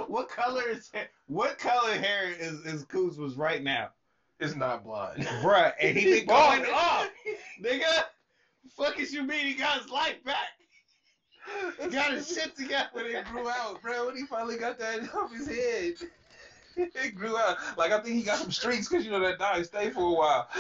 What 0.08 0.30
color 0.30 0.64
is 0.70 0.92
what 1.28 1.60
color 1.60 1.94
hair 1.94 2.32
is 2.32 2.66
is 2.66 2.84
Kuzma's 2.86 3.36
right 3.36 3.62
now, 3.62 3.90
It's 4.40 4.56
not 4.56 4.84
blonde. 4.84 5.28
bro. 5.42 5.70
And 5.80 5.96
he 5.98 6.04
He's 6.04 6.20
been 6.22 6.28
going 6.28 6.64
bald. 6.64 6.74
off, 6.74 7.10
nigga. 7.62 8.04
Fuck 8.76 9.00
is 9.00 9.14
you 9.14 9.24
mean 9.24 9.46
he 9.46 9.54
got 9.54 9.82
his 9.82 9.90
life 9.92 10.24
back? 10.24 10.48
He 11.82 11.90
got 11.90 12.14
his 12.14 12.28
shit 12.34 12.56
together. 12.56 12.88
when 12.94 13.06
it 13.08 13.26
grew 13.26 13.50
out, 13.50 13.82
bro. 13.82 14.08
When 14.08 14.16
he 14.16 14.26
finally 14.26 14.58
got 14.58 14.80
that 14.80 15.14
off 15.14 15.32
his 15.34 15.48
head, 15.48 15.94
it 16.78 17.16
grew 17.16 17.38
out. 17.38 17.58
Like 17.78 17.92
I 17.92 18.00
think 18.00 18.16
he 18.16 18.24
got 18.24 18.40
some 18.40 18.52
streaks 18.52 18.88
because 18.88 19.06
you 19.06 19.12
know 19.12 19.20
that 19.20 19.40
dog 19.40 19.64
stayed 19.66 19.94
for 19.94 20.02
a 20.02 20.14
while. 20.14 20.48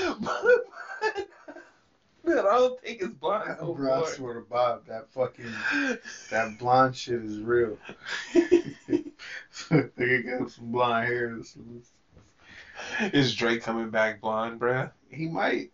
Man, 2.25 2.39
I 2.39 2.41
don't 2.41 2.79
think 2.81 3.01
it's 3.01 3.13
blonde. 3.15 3.57
Bro, 3.59 3.93
oh, 3.93 4.05
I 4.05 4.09
swear 4.11 4.35
to 4.35 4.41
Bob, 4.41 4.85
that 4.87 5.11
fucking 5.11 5.51
that 6.31 6.57
blonde 6.57 6.95
shit 6.95 7.21
is 7.21 7.39
real. 7.39 7.77
Nigga 9.69 10.39
got 10.39 10.49
some 10.51 10.71
blonde 10.71 11.07
hair. 11.07 11.37
Is 13.11 13.35
Drake 13.35 13.61
coming 13.61 13.89
back 13.89 14.21
blonde, 14.21 14.59
bro? 14.59 14.89
He 15.09 15.27
might. 15.27 15.71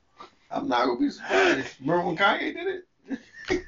I'm 0.49 0.67
not 0.67 0.85
gonna 0.85 0.99
be 0.99 1.11
surprised. 1.11 1.67
Remember 1.81 2.07
when 2.07 2.17
Kanye 2.17 2.53
did 2.55 2.67
it? 2.67 3.63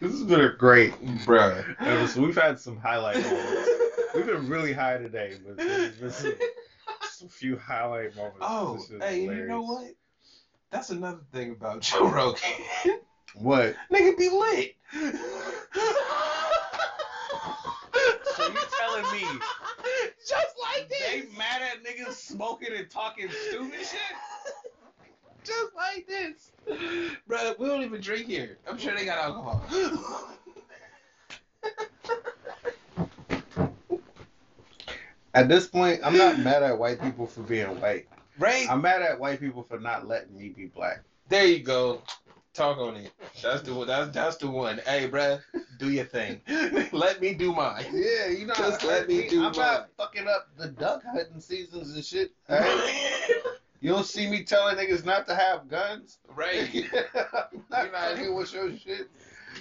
This 0.00 0.12
has 0.12 0.22
been 0.24 0.40
a 0.40 0.52
great 0.52 0.94
Bro. 1.24 1.62
episode. 1.78 2.22
We've 2.24 2.36
had 2.36 2.58
some 2.58 2.76
highlight 2.78 3.22
moments. 3.22 3.68
We've 4.14 4.26
been 4.26 4.48
really 4.48 4.72
high 4.72 4.96
today, 4.98 5.36
but 5.46 5.56
there's 5.56 5.94
been 5.96 6.10
some, 6.10 6.32
some 7.08 7.28
few 7.28 7.56
highlight 7.56 8.16
moments. 8.16 8.38
Oh, 8.40 8.74
This 8.74 8.90
is 8.90 9.02
hey, 9.02 9.22
you 9.24 9.46
know 9.46 9.62
what? 9.62 9.92
That's 10.70 10.90
another 10.90 11.20
thing 11.32 11.52
about 11.52 11.80
Joe 11.82 12.08
Rogan. 12.08 12.40
What? 13.34 13.76
Nigga 13.92 14.16
be 14.18 14.28
lit. 14.28 14.74
So 18.34 18.46
you 18.48 18.58
telling 18.80 19.04
me 19.12 19.20
just 20.28 20.54
like 20.62 20.88
they 20.88 21.24
mad 21.36 21.62
at 21.62 21.84
niggas 21.84 22.14
smoking 22.14 22.70
and 22.76 22.88
talking 22.90 23.28
stupid 23.48 23.78
shit? 23.80 23.98
Just 25.44 25.74
like 25.74 26.06
this. 26.06 26.52
Bro, 27.26 27.54
we 27.58 27.66
don't 27.66 27.82
even 27.82 28.00
drink 28.00 28.26
here. 28.26 28.58
I'm 28.68 28.78
sure 28.78 28.94
they 28.94 29.04
got 29.04 29.18
alcohol. 29.18 29.62
At 35.34 35.48
this 35.48 35.66
point, 35.68 36.00
I'm 36.02 36.16
not 36.16 36.38
mad 36.40 36.62
at 36.62 36.76
white 36.76 37.00
people 37.00 37.26
for 37.26 37.42
being 37.42 37.80
white. 37.80 38.08
right? 38.38 38.66
I'm 38.68 38.82
mad 38.82 39.02
at 39.02 39.18
white 39.20 39.38
people 39.40 39.62
for 39.62 39.78
not 39.78 40.08
letting 40.08 40.36
me 40.36 40.48
be 40.48 40.66
black. 40.66 41.02
There 41.28 41.44
you 41.44 41.60
go. 41.60 42.02
Talk 42.52 42.78
on 42.78 42.96
it. 42.96 43.12
That's 43.40 43.62
the 43.62 43.72
one. 43.72 43.86
That's 43.86 44.10
that's 44.10 44.36
the 44.36 44.50
one. 44.50 44.80
Hey, 44.84 45.08
bruh, 45.08 45.40
do 45.78 45.88
your 45.92 46.04
thing. 46.04 46.40
Let 46.92 47.20
me 47.20 47.32
do 47.32 47.54
mine. 47.54 47.84
Yeah, 47.92 48.26
you 48.26 48.44
know, 48.44 48.54
Just 48.54 48.82
I- 48.82 48.88
let 48.88 49.08
me 49.08 49.28
do 49.28 49.36
I'm 49.44 49.52
mine. 49.52 49.56
not 49.56 49.90
fucking 49.96 50.26
up 50.26 50.48
the 50.58 50.66
duck 50.66 51.04
hunting 51.04 51.40
seasons 51.40 51.94
and 51.94 52.04
shit. 52.04 52.32
alright? 52.50 53.39
You 53.80 53.90
don't 53.90 54.06
see 54.06 54.28
me 54.28 54.44
telling 54.44 54.76
niggas 54.76 55.04
not 55.04 55.26
to 55.26 55.34
have 55.34 55.68
guns. 55.68 56.18
right. 56.34 56.68
I'm 57.14 57.62
not 57.70 57.92
fucking 57.92 58.34
with 58.34 58.52
your 58.52 58.76
shit. 58.76 59.10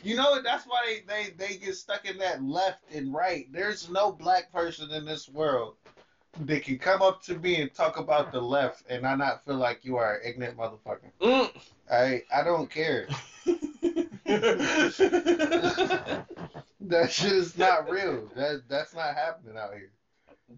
You 0.04 0.16
know? 0.16 0.42
That's 0.42 0.66
why 0.66 1.02
they, 1.08 1.08
they, 1.08 1.30
they 1.32 1.58
get 1.58 1.76
stuck 1.76 2.06
in 2.06 2.18
that 2.20 2.44
left 2.44 2.84
and 2.94 3.14
right. 3.14 3.48
There's 3.52 3.90
no 3.90 4.12
black 4.12 4.52
person 4.52 4.92
in 4.92 5.06
this 5.06 5.30
world 5.30 5.76
that 6.42 6.64
can 6.64 6.78
come 6.78 7.02
up 7.02 7.24
to 7.24 7.38
me 7.40 7.62
and 7.62 7.74
talk 7.74 7.98
about 7.98 8.32
the 8.32 8.42
left 8.42 8.84
and 8.90 9.06
I 9.06 9.16
not 9.16 9.44
feel 9.46 9.56
like 9.56 9.84
you 9.84 9.98
are 9.98 10.16
an 10.16 10.22
ignorant 10.26 10.58
motherfucker. 10.58 11.12
Mm. 11.22 11.52
I 11.92 12.24
I 12.34 12.44
don't 12.44 12.70
care. 12.70 13.08
That 16.90 17.12
shit 17.12 17.34
is 17.34 17.58
not 17.58 17.90
real. 17.90 18.28
That 18.36 18.64
that's 18.68 18.96
not 18.96 19.14
happening 19.14 19.58
out 19.58 19.74
here. 19.74 19.92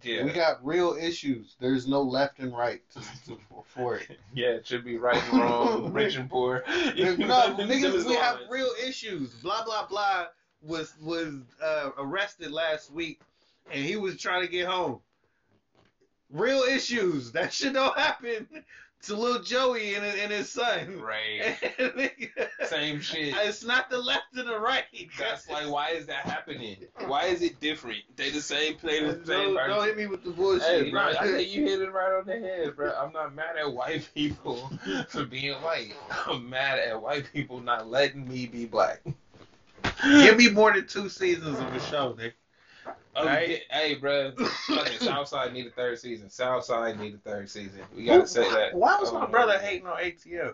Yeah. 0.04 0.24
We 0.24 0.32
got 0.32 0.66
real 0.66 0.96
issues. 1.00 1.56
There's 1.60 1.88
no 1.88 2.02
left 2.02 2.40
and 2.40 2.56
right 2.56 2.82
to, 2.94 3.00
to, 3.28 3.38
for 3.66 3.98
it. 3.98 4.20
yeah, 4.34 4.50
it 4.50 4.68
should 4.68 4.86
be 4.86 4.98
right 4.98 5.22
and 5.32 5.42
wrong, 5.42 5.94
rich 5.94 6.16
and 6.16 6.30
poor. 6.30 6.64
no, 6.68 6.74
niggas, 6.96 8.06
we 8.06 8.16
have 8.16 8.40
real 8.50 8.72
issues. 8.86 9.34
Blah 9.36 9.64
blah 9.66 9.88
blah 9.88 10.26
was 10.62 10.94
was 11.02 11.36
uh, 11.64 11.92
arrested 11.98 12.52
last 12.52 12.92
week, 12.92 13.22
and 13.72 13.84
he 13.84 13.96
was 13.96 14.18
trying 14.18 14.42
to 14.42 14.52
get 14.52 14.68
home. 14.68 15.00
Real 16.30 16.62
issues. 16.62 17.32
That 17.34 17.54
shit 17.54 17.74
don't 17.74 17.98
happen 17.98 18.48
to 19.04 19.16
little 19.16 19.42
Joey 19.42 19.96
and, 19.96 20.06
and 20.06 20.32
his 20.32 20.50
son. 20.50 21.00
Right. 21.02 21.56
Same 22.66 23.00
shit. 23.02 23.34
it's 23.38 23.64
not 23.64 23.90
the 23.90 23.98
left 23.98 24.36
and 24.36 24.48
the 24.48 24.60
right. 24.60 24.84
That's 25.18 25.50
like, 25.50 25.70
why 25.70 25.90
is 25.90 26.06
that 26.08 26.26
happening? 26.26 26.78
Why 27.08 27.26
is 27.26 27.42
it 27.42 27.60
different? 27.60 28.00
They 28.16 28.30
the 28.30 28.42
same, 28.42 28.76
play 28.76 29.04
the 29.04 29.14
Don't, 29.14 29.26
same. 29.26 29.56
don't 29.56 29.84
hit 29.86 29.98
me 29.98 30.08
with 30.08 30.24
the 30.24 30.30
bullshit, 30.30 30.68
Hey, 30.86 30.92
bro. 30.92 31.02
I 31.02 31.28
think 31.28 31.50
you 31.52 31.64
hit 31.66 31.82
it 31.82 31.92
right 31.92 32.12
on 32.18 32.26
the 32.26 32.40
head, 32.40 32.76
bro. 32.76 32.94
I'm 32.94 33.12
not 33.12 33.34
mad 33.36 33.58
at 33.58 33.72
white 33.72 34.08
people 34.14 34.72
for 35.10 35.26
being 35.26 35.54
white. 35.56 35.94
I'm 36.28 36.50
mad 36.50 36.80
at 36.80 37.02
white 37.02 37.26
people 37.34 37.60
not 37.60 37.90
letting 37.90 38.28
me 38.28 38.46
be 38.46 38.66
black. 38.66 39.02
Give 40.04 40.38
me 40.38 40.50
more 40.50 40.72
than 40.74 40.88
two 40.88 41.10
seasons 41.10 41.60
of 41.60 41.74
a 41.76 41.80
show, 41.82 42.16
Nick. 42.18 42.36
Oh, 43.16 43.26
Right. 43.26 43.50
yeah, 43.50 43.58
hey, 43.78 43.96
bro. 43.96 44.32
Fucking 44.68 45.00
Southside 45.00 45.54
need 45.54 45.68
a 45.68 45.72
third 45.72 46.00
season. 46.00 46.30
Southside 46.30 46.98
need 47.00 47.14
a 47.16 47.18
third 47.18 47.50
season. 47.50 47.82
We 47.96 48.06
gotta 48.06 48.26
say 48.28 48.50
that. 48.50 48.74
Why 48.74 48.98
was 49.00 49.10
Oh, 49.10 49.20
my 49.20 49.26
brother 49.26 49.58
hating 49.60 49.86
on 49.88 49.98
ATL? 49.98 50.54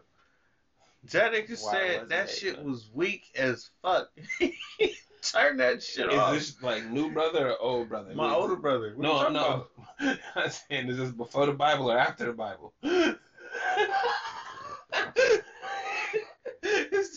That 1.12 1.32
nigga 1.34 1.56
said 1.58 2.10
that 2.10 2.30
shit 2.30 2.56
hating? 2.56 2.70
was 2.70 2.90
weak 2.94 3.30
as 3.38 3.70
fuck. 3.82 4.10
Turn 5.22 5.58
that 5.58 5.84
shit 5.84 6.08
Is 6.12 6.18
off. 6.18 6.34
this 6.34 6.62
like 6.64 6.86
new 6.86 7.12
brother 7.12 7.52
or 7.52 7.58
old 7.62 7.90
brother? 7.90 8.14
my 8.16 8.34
older 8.34 8.56
brother. 8.56 8.94
What 8.96 9.04
you 9.06 9.14
No, 9.14 9.20
talking 9.20 9.34
no. 9.34 9.68
about? 10.00 10.18
I'm 10.36 10.50
saying, 10.50 10.90
is 10.90 10.98
this 10.98 11.12
before 11.12 11.46
the 11.48 11.54
Bible 11.54 11.92
or 11.92 11.98
after 11.98 12.26
the 12.26 12.34
Bible? 12.34 12.74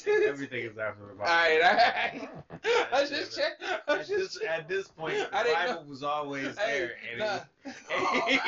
Everything 0.06 0.64
is 0.64 0.78
after 0.78 1.06
the 1.06 1.14
Bible. 1.14 1.22
Alright, 1.22 1.60
alright. 1.62 2.28
I 2.92 3.06
just 3.06 3.36
checked. 3.36 3.62
I 3.88 3.92
At 3.98 4.06
just 4.06 4.08
this, 4.08 4.38
at 4.48 4.68
this 4.68 4.88
point, 4.88 5.16
the 5.18 5.36
I 5.36 5.42
didn't 5.42 5.66
Bible 5.76 5.84
was 5.88 6.02
always 6.02 6.56
Hey, 6.58 6.78
there, 6.80 6.92
and 7.10 7.18
nah. 7.20 7.38
it 7.64 8.40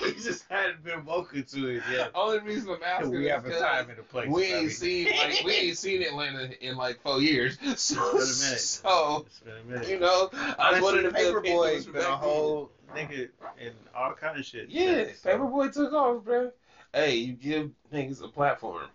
he 0.16 0.22
just 0.22 0.44
hadn't 0.48 0.82
been 0.84 1.02
vocal 1.02 1.42
to 1.42 1.66
it 1.68 1.82
yet. 1.90 2.10
Only 2.14 2.40
reason 2.40 2.70
I'm 2.70 2.82
asking 2.82 3.10
we 3.12 3.26
is 3.26 3.30
have 3.32 3.44
a 3.46 3.50
'cause 3.50 3.60
time 3.60 3.90
and 3.90 3.98
a 3.98 4.02
place. 4.02 4.28
we 4.28 4.42
Bobby. 4.42 4.54
ain't 4.54 4.72
seen 4.72 5.06
like 5.16 5.42
we 5.44 5.52
ain't 5.52 5.78
seen 5.78 6.02
Atlanta 6.02 6.50
in 6.66 6.76
like 6.76 7.00
four 7.02 7.20
years. 7.20 7.58
So, 7.76 7.94
minute. 8.12 8.26
so 8.28 9.24
It's 9.26 9.40
been 9.40 9.54
a 9.56 9.64
minute. 9.64 9.88
you 9.88 9.98
know, 9.98 10.30
I 10.32 10.54
Honestly, 10.58 10.82
wanted 10.82 11.02
to 11.02 11.10
feel 11.12 11.26
Paper 11.28 11.40
Boi 11.42 11.82
been 11.92 11.96
a 12.02 12.16
whole 12.16 12.70
nigga 12.94 13.28
and 13.60 13.74
all 13.94 14.12
kind 14.14 14.38
of 14.38 14.44
shit. 14.46 14.68
Yeah, 14.70 15.04
since, 15.04 15.18
so. 15.20 15.30
Paper 15.30 15.46
Boi 15.46 15.68
took 15.68 15.92
off, 15.92 16.24
bro. 16.24 16.50
Hey, 16.94 17.16
you 17.16 17.34
give 17.34 17.70
niggas 17.92 18.22
a 18.24 18.28
platform, 18.28 18.86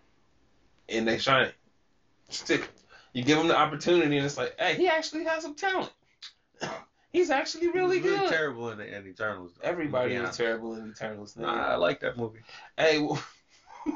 and 0.88 1.06
they 1.06 1.18
shine. 1.18 1.50
Stick. 2.32 2.68
You 3.12 3.22
give 3.22 3.38
him 3.38 3.48
the 3.48 3.56
opportunity, 3.56 4.16
and 4.16 4.24
it's 4.26 4.38
like, 4.38 4.54
hey, 4.58 4.74
he 4.74 4.88
actually 4.88 5.24
has 5.24 5.42
some 5.42 5.54
talent. 5.54 5.92
He's 7.12 7.28
actually 7.28 7.68
really 7.68 8.00
He 8.00 8.08
was 8.08 8.20
good. 8.20 8.30
terrible 8.30 8.70
in 8.70 8.78
the 8.78 8.96
in 8.96 9.06
Eternals. 9.06 9.52
though, 9.60 9.68
Everybody 9.68 10.10
to 10.10 10.14
be 10.14 10.18
was 10.20 10.24
honest. 10.28 10.38
terrible 10.38 10.74
in 10.76 10.90
Eternals. 10.90 11.36
Nah, 11.36 11.68
I 11.68 11.74
like 11.74 12.00
that 12.00 12.16
movie. 12.16 12.38
Hey, 12.78 13.00
well, 13.00 13.22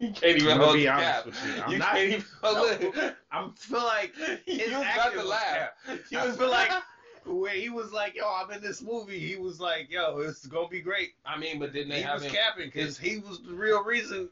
you 0.00 0.10
can't 0.12 0.24
even 0.38 0.42
I'm 0.50 0.58
gonna 0.58 0.64
hold 0.64 0.74
be 0.76 0.88
honest 0.88 1.06
cap. 1.08 1.26
with 1.26 1.46
you. 1.46 1.62
I'm 1.62 1.72
you 1.72 1.78
not- 1.78 1.92
can't 1.92 2.08
even 2.08 2.24
hold 2.42 2.56
No. 2.56 2.64
it. 3.04 3.16
I 3.30 3.48
feel 3.56 3.78
like 3.84 4.12
You 4.46 4.58
his 4.58 4.72
was 4.72 4.80
about 4.80 4.84
acting 4.86 5.20
to 5.20 5.26
laugh. 5.28 5.42
cap. 5.44 5.98
You 6.10 6.18
I 6.18 6.26
was 6.26 6.36
feel 6.36 6.50
like 6.50 6.70
when 7.24 7.54
he 7.54 7.68
was 7.68 7.92
like, 7.92 8.16
"Yo, 8.16 8.24
I'm 8.28 8.50
in 8.50 8.60
this 8.60 8.82
movie," 8.82 9.20
he 9.20 9.36
was 9.36 9.60
like, 9.60 9.88
"Yo, 9.88 10.18
it's 10.18 10.44
gonna 10.46 10.66
be 10.66 10.80
great." 10.80 11.10
I 11.24 11.38
mean, 11.38 11.60
but 11.60 11.72
didn't 11.72 11.90
they 11.90 11.98
he 11.98 12.02
have 12.02 12.14
was 12.14 12.24
him? 12.24 12.32
capping 12.32 12.66
because 12.66 12.98
he 12.98 13.18
was 13.18 13.40
the 13.40 13.54
real 13.54 13.84
reason. 13.84 14.28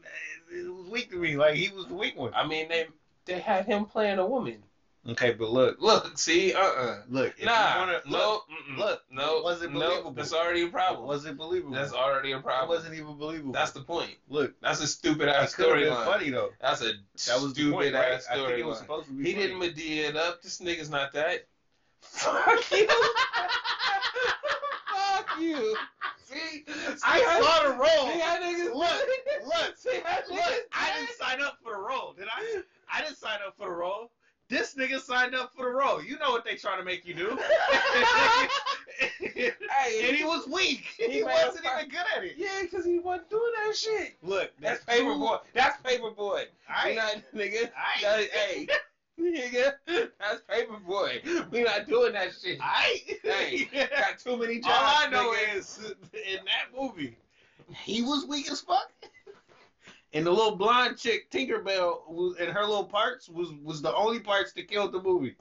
It 0.53 0.69
was 0.69 0.89
weak 0.89 1.09
to 1.11 1.15
me. 1.15 1.37
Like 1.37 1.55
he 1.55 1.69
was 1.69 1.85
the 1.87 1.93
weak 1.93 2.17
one. 2.17 2.33
I 2.33 2.45
mean, 2.45 2.67
they 2.67 2.87
they 3.25 3.39
had 3.39 3.65
him 3.65 3.85
playing 3.85 4.19
a 4.19 4.25
woman. 4.25 4.63
Okay, 5.09 5.33
but 5.33 5.49
look, 5.49 5.81
Look, 5.81 6.15
see, 6.17 6.53
uh, 6.53 6.59
uh 6.59 7.01
look. 7.09 7.33
If 7.39 7.45
Nah, 7.45 7.73
you 7.73 7.79
wanna, 7.79 8.01
no, 8.05 8.17
look, 8.19 8.43
mm-mm. 8.49 8.77
look, 8.77 9.01
no, 9.09 9.41
was 9.41 9.63
it 9.63 9.71
no, 9.71 9.79
believable? 9.79 10.11
that's 10.11 10.31
already 10.31 10.61
a 10.61 10.67
problem. 10.67 11.07
was 11.07 11.25
it 11.25 11.37
believable? 11.37 11.73
That's 11.73 11.91
already 11.91 12.33
a 12.33 12.37
it 12.37 12.43
problem. 12.43 12.69
wasn't 12.69 12.93
even 12.93 13.17
believable. 13.17 13.51
That's 13.51 13.71
the 13.71 13.81
point. 13.81 14.11
look. 14.29 14.53
That's 14.61 14.79
a 14.79 14.85
stupid 14.87 15.27
ass 15.27 15.55
could 15.55 15.65
have 15.69 15.75
been 15.79 15.91
storyline. 15.91 16.05
funny 16.05 16.29
though. 16.29 16.51
That's 16.61 16.81
a 16.81 16.93
That 17.25 17.41
was 17.41 17.51
stupid 17.53 17.73
point, 17.73 17.93
right? 17.95 18.11
ass 18.13 18.27
I 18.29 18.35
think 18.35 18.49
it 18.59 18.63
was 18.63 18.77
storyline. 18.77 18.81
supposed 18.81 19.07
to 19.07 19.13
be. 19.13 19.23
He 19.23 19.33
funny. 19.33 19.47
didn't 19.47 19.59
Madea 19.61 20.09
it 20.09 20.15
up. 20.17 20.41
This 20.43 20.59
nigga's 20.61 20.89
not 20.91 21.13
that. 21.13 21.47
Fuck 22.01 22.71
you. 22.71 22.87
Fuck 24.87 25.39
you. 25.39 25.75
See, 26.31 26.63
I 27.05 27.19
how- 27.21 27.41
saw 27.41 27.69
the 27.69 27.75
role. 27.77 28.13
See 28.13 28.19
how 28.19 28.37
niggas 28.39 28.73
Look, 28.75 29.45
look, 29.45 29.73
See 29.77 29.99
how 30.03 30.19
Look, 30.29 30.39
niggas 30.39 30.59
I 30.73 30.91
didn't 30.97 31.15
sign 31.17 31.41
up 31.41 31.57
for 31.63 31.73
the 31.73 31.79
role, 31.79 32.13
did 32.17 32.27
I? 32.35 32.61
I 32.91 33.01
didn't 33.01 33.17
sign 33.17 33.39
up 33.45 33.55
for 33.57 33.65
the 33.67 33.71
role. 33.75 34.11
This 34.49 34.75
nigga 34.75 34.99
signed 34.99 35.33
up 35.33 35.53
for 35.55 35.63
the 35.65 35.71
role. 35.71 36.03
You 36.03 36.19
know 36.19 36.31
what 36.31 36.43
they 36.43 36.55
trying 36.55 36.77
to 36.79 36.83
make 36.83 37.05
you 37.05 37.13
do. 37.13 37.39
Hey, 38.99 40.07
and 40.07 40.15
he 40.15 40.23
was 40.23 40.47
weak. 40.47 40.83
He, 40.97 41.09
He 41.11 41.23
wasn't 41.23 41.65
even 41.65 41.89
good 41.89 42.05
at 42.15 42.23
it. 42.23 42.33
Yeah, 42.37 42.49
because 42.61 42.85
he 42.85 42.99
wasn't 42.99 43.29
doing 43.31 43.51
that 43.65 43.75
shit. 43.75 44.15
Look, 44.21 44.51
That's 44.59 44.79
two- 44.85 44.91
Paper 44.91 45.15
Boi. 45.15 45.37
That's 45.53 45.81
Paper 45.81 46.11
Boi. 46.11 46.43
I 46.69 46.89
We 46.89 46.95
not, 46.95 47.15
nigga. 47.33 47.71
I- 47.75 48.01
That- 48.01 48.29
hey, 48.31 48.67
nigga. 49.19 49.73
That's 49.87 50.41
Paper 50.49 50.77
Boi. 50.85 51.21
We 51.51 51.63
not 51.63 51.87
doing 51.87 52.13
that 52.13 52.29
shit. 52.41 52.59
I, 52.61 53.01
Hey, 53.23 53.69
Got 53.97 54.19
too 54.19 54.37
many 54.37 54.59
jobs. 54.59 54.67
all 54.69 55.07
I 55.07 55.09
know 55.09 55.31
nigga. 55.33 55.57
is 55.57 55.79
in 56.13 56.39
that 56.45 56.77
movie, 56.79 57.17
he 57.83 58.01
was 58.01 58.25
weak 58.25 58.49
as 58.51 58.61
fuck. 58.61 58.89
And 60.13 60.25
the 60.25 60.31
little 60.31 60.57
blonde 60.57 60.97
chick, 60.97 61.31
Tinkerbell, 61.31 62.09
was, 62.09 62.35
and 62.37 62.49
her 62.49 62.61
little 62.65 62.83
parts 62.85 63.29
was 63.29 63.49
was 63.63 63.81
the 63.81 63.95
only 63.95 64.19
parts 64.19 64.51
that 64.53 64.67
killed 64.67 64.91
the 64.91 65.01
movie. 65.01 65.35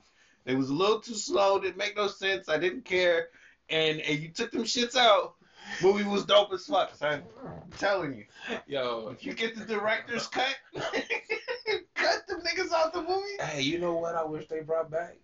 It 0.46 0.54
was 0.56 0.70
a 0.70 0.74
little 0.74 1.00
too 1.00 1.14
slow. 1.14 1.58
Didn't 1.58 1.76
make 1.76 1.96
no 1.96 2.06
sense. 2.06 2.48
I 2.48 2.56
didn't 2.58 2.84
care. 2.84 3.28
And 3.68 4.00
and 4.00 4.18
you 4.20 4.28
took 4.28 4.52
them 4.52 4.62
shits 4.64 4.96
out. 4.96 5.34
Movie 5.82 6.04
was 6.04 6.24
dope 6.24 6.52
as 6.52 6.66
fuck, 6.66 6.94
son. 6.94 7.22
I'm 7.44 7.70
telling 7.78 8.14
you. 8.14 8.24
Yo, 8.66 9.08
If 9.12 9.24
you 9.26 9.34
get 9.34 9.56
the 9.56 9.64
director's 9.64 10.26
cut, 10.26 10.56
cut 12.00 12.26
them 12.26 12.40
niggas 12.40 12.72
out 12.72 12.92
the 12.92 13.02
movie. 13.02 13.36
hey, 13.40 13.62
you 13.62 13.78
know 13.78 13.94
what 13.94 14.14
I 14.14 14.24
wish 14.24 14.46
they 14.48 14.60
brought 14.60 14.90
back? 14.90 15.16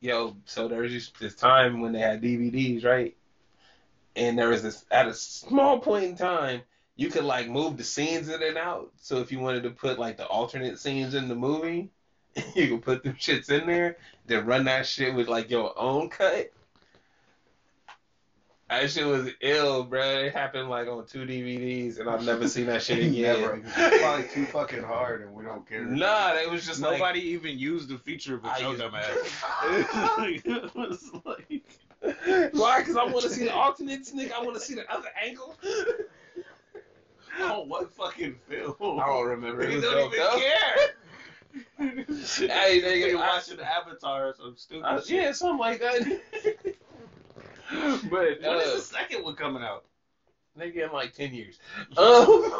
Yo, 0.00 0.36
so 0.46 0.66
there 0.66 0.82
was 0.82 1.12
this 1.20 1.34
time 1.34 1.80
when 1.80 1.92
they 1.92 2.00
had 2.00 2.20
DVDs, 2.20 2.84
right? 2.84 3.16
And 4.16 4.38
there 4.38 4.48
was 4.48 4.62
this 4.62 4.84
at 4.90 5.06
a 5.06 5.14
small 5.14 5.78
point 5.78 6.04
in 6.04 6.16
time, 6.16 6.62
you 6.96 7.08
could 7.08 7.24
like 7.24 7.48
move 7.48 7.76
the 7.76 7.84
scenes 7.84 8.28
in 8.28 8.42
and 8.42 8.58
out. 8.58 8.90
So 8.96 9.18
if 9.18 9.32
you 9.32 9.38
wanted 9.38 9.62
to 9.62 9.70
put 9.70 9.98
like 9.98 10.16
the 10.16 10.26
alternate 10.26 10.78
scenes 10.78 11.14
in 11.14 11.28
the 11.28 11.34
movie, 11.34 11.90
you 12.54 12.68
could 12.68 12.82
put 12.82 13.02
them 13.04 13.14
shits 13.14 13.50
in 13.50 13.66
there, 13.66 13.96
then 14.26 14.46
run 14.46 14.64
that 14.64 14.86
shit 14.86 15.14
with 15.14 15.28
like 15.28 15.50
your 15.50 15.78
own 15.78 16.08
cut. 16.08 16.52
That 18.80 18.90
shit 18.90 19.06
was 19.06 19.28
ill, 19.40 19.84
bruh. 19.86 20.24
It 20.26 20.32
happened 20.32 20.70
like 20.70 20.88
on 20.88 21.04
two 21.06 21.26
DVDs, 21.26 21.98
and 22.00 22.08
I've 22.08 22.24
never 22.24 22.48
seen 22.48 22.66
that 22.66 22.82
shit 22.82 22.98
again. 23.06 23.40
Never. 23.40 23.62
It's 23.64 24.02
probably 24.02 24.28
too 24.28 24.46
fucking 24.46 24.82
hard, 24.82 25.22
and 25.22 25.34
we 25.34 25.44
don't 25.44 25.68
care. 25.68 25.84
Nah, 25.84 26.34
it 26.34 26.50
was 26.50 26.64
just 26.66 26.80
like 26.80 26.92
Nobody 26.98 27.20
even 27.20 27.58
used 27.58 27.88
the 27.90 27.98
feature 27.98 28.36
of 28.36 28.44
a 28.44 28.48
I 28.48 28.60
choke 28.60 28.78
used- 28.78 28.82
dumbass. 28.84 30.42
it 30.46 30.74
was 30.74 31.10
like. 31.24 31.64
Why? 32.54 32.80
Because 32.80 32.96
I 32.96 33.04
want 33.04 33.20
to 33.22 33.30
see 33.30 33.44
the 33.44 33.54
alternates, 33.54 34.10
nigga. 34.12 34.32
I 34.32 34.42
want 34.42 34.54
to 34.54 34.60
see 34.60 34.74
the 34.74 34.90
other 34.92 35.08
angle. 35.22 35.54
Oh, 37.38 37.62
what 37.64 37.90
fucking 37.92 38.36
film? 38.48 39.00
I 39.00 39.06
don't 39.06 39.26
remember. 39.26 39.62
It 39.62 39.74
We 39.76 39.80
don't 39.80 40.12
even 40.12 40.18
though. 40.18 40.38
care. 40.38 40.94
Hey, 41.78 42.80
nigga, 42.80 43.12
Nigga 43.12 43.16
I- 43.16 43.34
watching 43.36 43.60
Avatar 43.60 44.28
or 44.28 44.34
some 44.34 44.54
stupid 44.56 44.84
Uh, 44.86 45.00
shit. 45.00 45.10
yeah, 45.10 45.32
something 45.32 45.58
like 45.58 45.80
that. 45.80 46.74
but 48.10 48.10
When 48.10 48.58
is 48.60 48.68
uh, 48.68 48.74
the 48.76 48.80
second 48.80 49.24
one 49.24 49.34
coming 49.34 49.62
out? 49.62 49.84
nigga, 50.58 50.84
in 50.86 50.92
like 50.92 51.14
ten 51.14 51.32
years. 51.34 51.58
Um, 51.96 52.52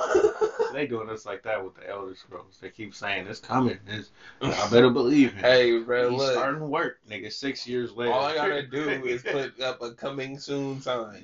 They 0.73 0.87
doing 0.87 1.11
us 1.11 1.27
like 1.27 1.43
that 1.43 1.63
with 1.63 1.75
the 1.75 1.87
Elder 1.91 2.15
Scrolls. 2.15 2.57
They 2.61 2.71
keep 2.71 2.95
saying 2.95 3.27
it's 3.27 3.41
coming. 3.41 3.79
It's, 3.87 4.11
I 4.41 4.69
better 4.71 4.89
believe 4.89 5.37
it. 5.37 5.41
hey, 5.45 5.79
bro, 5.81 6.09
He's 6.11 6.19
look. 6.19 6.33
starting 6.33 6.71
work, 6.71 6.99
nigga. 7.11 7.31
Six 7.31 7.67
years 7.67 7.93
later. 7.95 8.13
All 8.13 8.25
I 8.25 8.35
gotta 8.35 8.63
do 8.67 8.89
is 8.89 9.23
put 9.23 9.61
up 9.61 9.83
a 9.83 9.91
coming 9.93 10.39
soon 10.39 10.81
sign. 10.81 11.23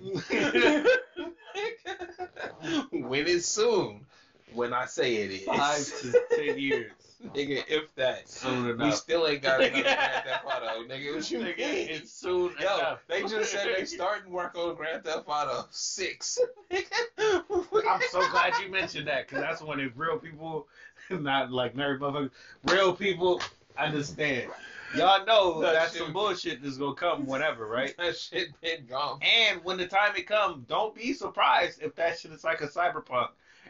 when 2.90 3.27
it's 3.27 3.47
soon, 3.47 4.05
when 4.52 4.74
I 4.74 4.85
say 4.85 5.16
it 5.16 5.31
is. 5.31 5.44
five 5.44 5.85
to 6.02 6.23
ten 6.36 6.59
years. 6.59 6.93
Nigga, 7.35 7.65
if 7.69 7.93
that. 7.97 8.28
Soon 8.28 8.78
We 8.78 8.90
still 8.93 9.27
ain't 9.27 9.43
got 9.43 9.61
another 9.61 9.82
Grand 9.82 10.24
Theft 10.24 10.45
Auto, 10.45 10.85
nigga. 10.85 11.15
What 11.16 11.31
you 11.31 11.39
Nigga, 11.40 11.59
mean? 11.59 11.89
it's 11.90 12.12
soon 12.12 12.53
Yo, 12.61 12.77
enough. 12.77 13.01
they 13.09 13.23
just 13.23 13.51
said 13.51 13.66
they 13.77 13.85
starting 13.85 14.32
work 14.32 14.57
on 14.57 14.74
Grand 14.77 15.03
Theft 15.05 15.24
Auto 15.27 15.66
6. 15.70 16.39
I'm 17.19 18.01
so 18.11 18.28
glad 18.31 18.55
you 18.62 18.70
mentioned 18.70 19.09
that 19.09 19.27
because 19.27 19.43
that's 19.43 19.62
when 19.62 19.81
if 19.81 19.93
real 19.97 20.19
people, 20.19 20.69
not 21.11 21.51
like 21.51 21.74
nerd 21.74 21.99
motherfuckers, 21.99 22.31
real 22.70 22.95
people 22.95 23.40
understand. 23.77 24.51
Y'all 24.97 25.27
know 25.27 25.61
That 25.61 25.73
that's 25.74 25.93
shit- 25.95 26.03
some 26.03 26.12
bullshit 26.12 26.62
that's 26.62 26.77
gonna 26.78 26.95
come 26.95 27.27
whenever, 27.27 27.66
right? 27.66 27.95
That 27.99 28.16
shit 28.16 28.49
been 28.61 28.86
gone. 28.86 29.19
And 29.23 29.62
when 29.65 29.77
the 29.77 29.86
time 29.86 30.15
it 30.16 30.27
comes, 30.27 30.65
don't 30.69 30.95
be 30.95 31.12
surprised 31.12 31.82
if 31.82 31.95
that 31.97 32.19
shit 32.19 32.31
is 32.32 32.45
like 32.45 32.61
a 32.61 32.69
cyberpunk. 32.69 33.28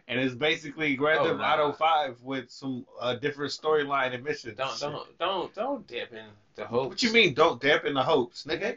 And 0.08 0.18
it's 0.18 0.34
basically 0.34 0.96
Grand 0.96 1.20
Oh, 1.20 1.36
Theft. 1.36 1.40
Auto 1.42 1.72
5 1.72 2.22
with 2.22 2.50
some 2.50 2.86
uh, 2.98 3.14
different 3.16 3.52
storyline 3.52 4.14
and 4.14 4.24
missions. 4.24 4.56
Don't 4.56 4.80
don't 4.80 5.18
don't 5.18 5.54
don't 5.54 5.86
dip 5.86 6.12
in 6.12 6.24
the 6.56 6.64
hope. 6.64 6.88
What 6.88 7.02
you 7.02 7.12
mean, 7.12 7.34
don't 7.34 7.60
dampen 7.60 7.92
the 7.94 8.02
hopes, 8.02 8.44
nigga? 8.44 8.76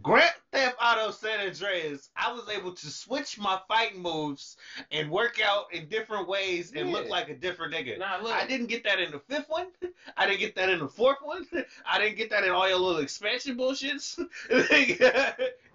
Grand 0.00 0.32
Theft 0.52 0.76
Auto 0.82 1.10
San 1.10 1.40
Andreas, 1.40 2.08
I 2.16 2.32
was 2.32 2.48
able 2.48 2.72
to 2.72 2.86
switch 2.86 3.38
my 3.38 3.60
fighting 3.68 4.00
moves 4.00 4.56
and 4.90 5.10
work 5.10 5.38
out 5.44 5.66
in 5.74 5.86
different 5.88 6.28
ways 6.28 6.72
and 6.74 6.90
look 6.90 7.10
like 7.10 7.28
a 7.28 7.34
different 7.34 7.74
nigga. 7.74 7.98
Nah, 7.98 8.16
look. 8.22 8.32
I 8.32 8.46
didn't 8.46 8.68
get 8.68 8.84
that 8.84 9.00
in 9.00 9.10
the 9.10 9.18
fifth 9.18 9.50
one. 9.50 9.66
I 10.16 10.26
didn't 10.26 10.40
get 10.40 10.54
that 10.54 10.70
in 10.70 10.78
the 10.78 10.88
fourth 10.88 11.18
one. 11.22 11.46
I 11.86 11.98
didn't 11.98 12.16
get 12.16 12.30
that 12.30 12.44
in 12.44 12.50
all 12.50 12.66
your 12.66 12.78
little 12.78 13.02
expansion 13.02 13.58
bullshits. 13.58 14.18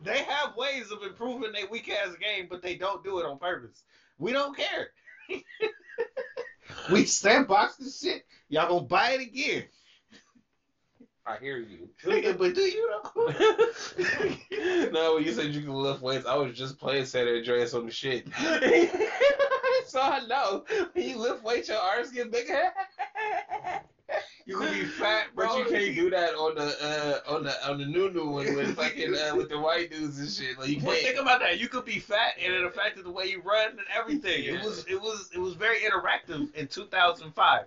they 0.03 0.17
have 0.17 0.57
ways 0.57 0.89
of 0.91 1.03
improving 1.03 1.51
their 1.51 1.67
weak 1.67 1.89
ass 1.89 2.15
game, 2.19 2.47
but 2.49 2.63
they 2.63 2.75
don't 2.75 3.03
do 3.03 3.19
it 3.19 3.25
on 3.25 3.37
purpose. 3.37 3.83
We 4.17 4.31
don't 4.33 4.57
care. 4.57 4.89
we 6.91 7.05
sandbox 7.05 7.75
this 7.75 8.01
shit. 8.01 8.25
Y'all 8.49 8.67
gonna 8.67 8.81
buy 8.81 9.11
it 9.11 9.21
again. 9.21 9.65
I 11.27 11.37
hear 11.37 11.57
you. 11.57 11.89
but 12.37 12.55
do 12.55 12.61
you 12.61 12.89
know? 12.89 14.89
no, 14.91 15.15
when 15.15 15.25
you 15.25 15.33
said 15.33 15.47
you 15.47 15.61
can 15.61 15.73
lift 15.73 16.01
weights, 16.01 16.25
I 16.25 16.35
was 16.35 16.57
just 16.57 16.79
playing 16.79 17.05
San 17.05 17.27
Andreas 17.27 17.73
on 17.73 17.85
the 17.85 17.91
shit. 17.91 18.27
so 19.87 20.01
I 20.01 20.25
know 20.27 20.63
when 20.93 21.09
you 21.09 21.17
lift 21.17 21.43
weights, 21.43 21.67
your 21.67 21.79
arms 21.79 22.11
get 22.11 22.31
bigger. 22.31 22.71
You 24.45 24.57
can 24.57 24.73
be 24.73 24.85
fat, 24.85 25.35
bro. 25.35 25.47
But 25.47 25.57
you 25.57 25.65
can't 25.65 25.95
do 25.95 26.09
that 26.11 26.29
on 26.35 26.55
the 26.55 27.21
uh, 27.27 27.33
on 27.33 27.43
the 27.43 27.69
on 27.69 27.77
the 27.77 27.85
new 27.85 28.09
new 28.09 28.29
one 28.29 28.55
with 28.55 28.77
fucking 28.77 29.13
uh, 29.13 29.35
with 29.35 29.49
the 29.49 29.59
white 29.59 29.91
dudes 29.91 30.19
and 30.19 30.29
shit. 30.29 30.57
Like 30.57 30.69
you 30.69 30.79
But 30.79 30.93
think 30.93 31.15
can't. 31.15 31.19
about 31.19 31.41
that. 31.41 31.59
You 31.59 31.67
could 31.67 31.83
be 31.83 31.99
fat, 31.99 32.35
and 32.41 32.53
it 32.53 32.63
affected 32.63 33.03
the 33.03 33.11
way 33.11 33.25
you 33.25 33.41
run 33.41 33.71
and 33.71 33.81
everything. 33.93 34.45
Yeah. 34.45 34.53
It 34.53 34.63
was, 34.63 34.85
it 34.87 35.01
was, 35.01 35.29
it 35.35 35.39
was 35.39 35.55
very 35.55 35.79
interactive 35.79 36.55
in 36.55 36.67
2005. 36.67 37.65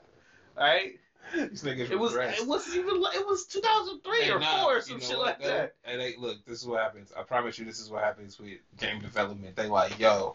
All 0.57 0.65
right, 0.65 0.99
These 1.35 1.63
niggas 1.63 1.91
it 1.91 1.99
was, 1.99 2.13
regress. 2.13 2.41
it 2.41 2.47
was 2.47 2.69
even, 2.75 2.97
it 3.15 3.27
was 3.27 3.47
2003 3.47 4.23
Hey, 4.23 4.31
or 4.31 4.41
nah, 4.41 4.63
four 4.63 4.73
or 4.73 4.77
you 4.77 4.83
some 4.83 5.01
shit 5.01 5.17
what, 5.17 5.27
like 5.27 5.41
though? 5.41 5.49
that. 5.49 5.75
And 5.85 6.01
they 6.01 6.17
look, 6.17 6.45
this 6.45 6.61
is 6.61 6.67
what 6.67 6.81
happens. 6.83 7.13
I 7.17 7.23
promise 7.23 7.59
you, 7.59 7.65
this 7.65 7.79
is 7.79 7.89
what 7.91 8.03
happens 8.03 8.39
with 8.39 8.59
game 8.79 9.01
development. 9.01 9.55
They 9.55 9.69
like, 9.69 9.99
yo, 9.99 10.35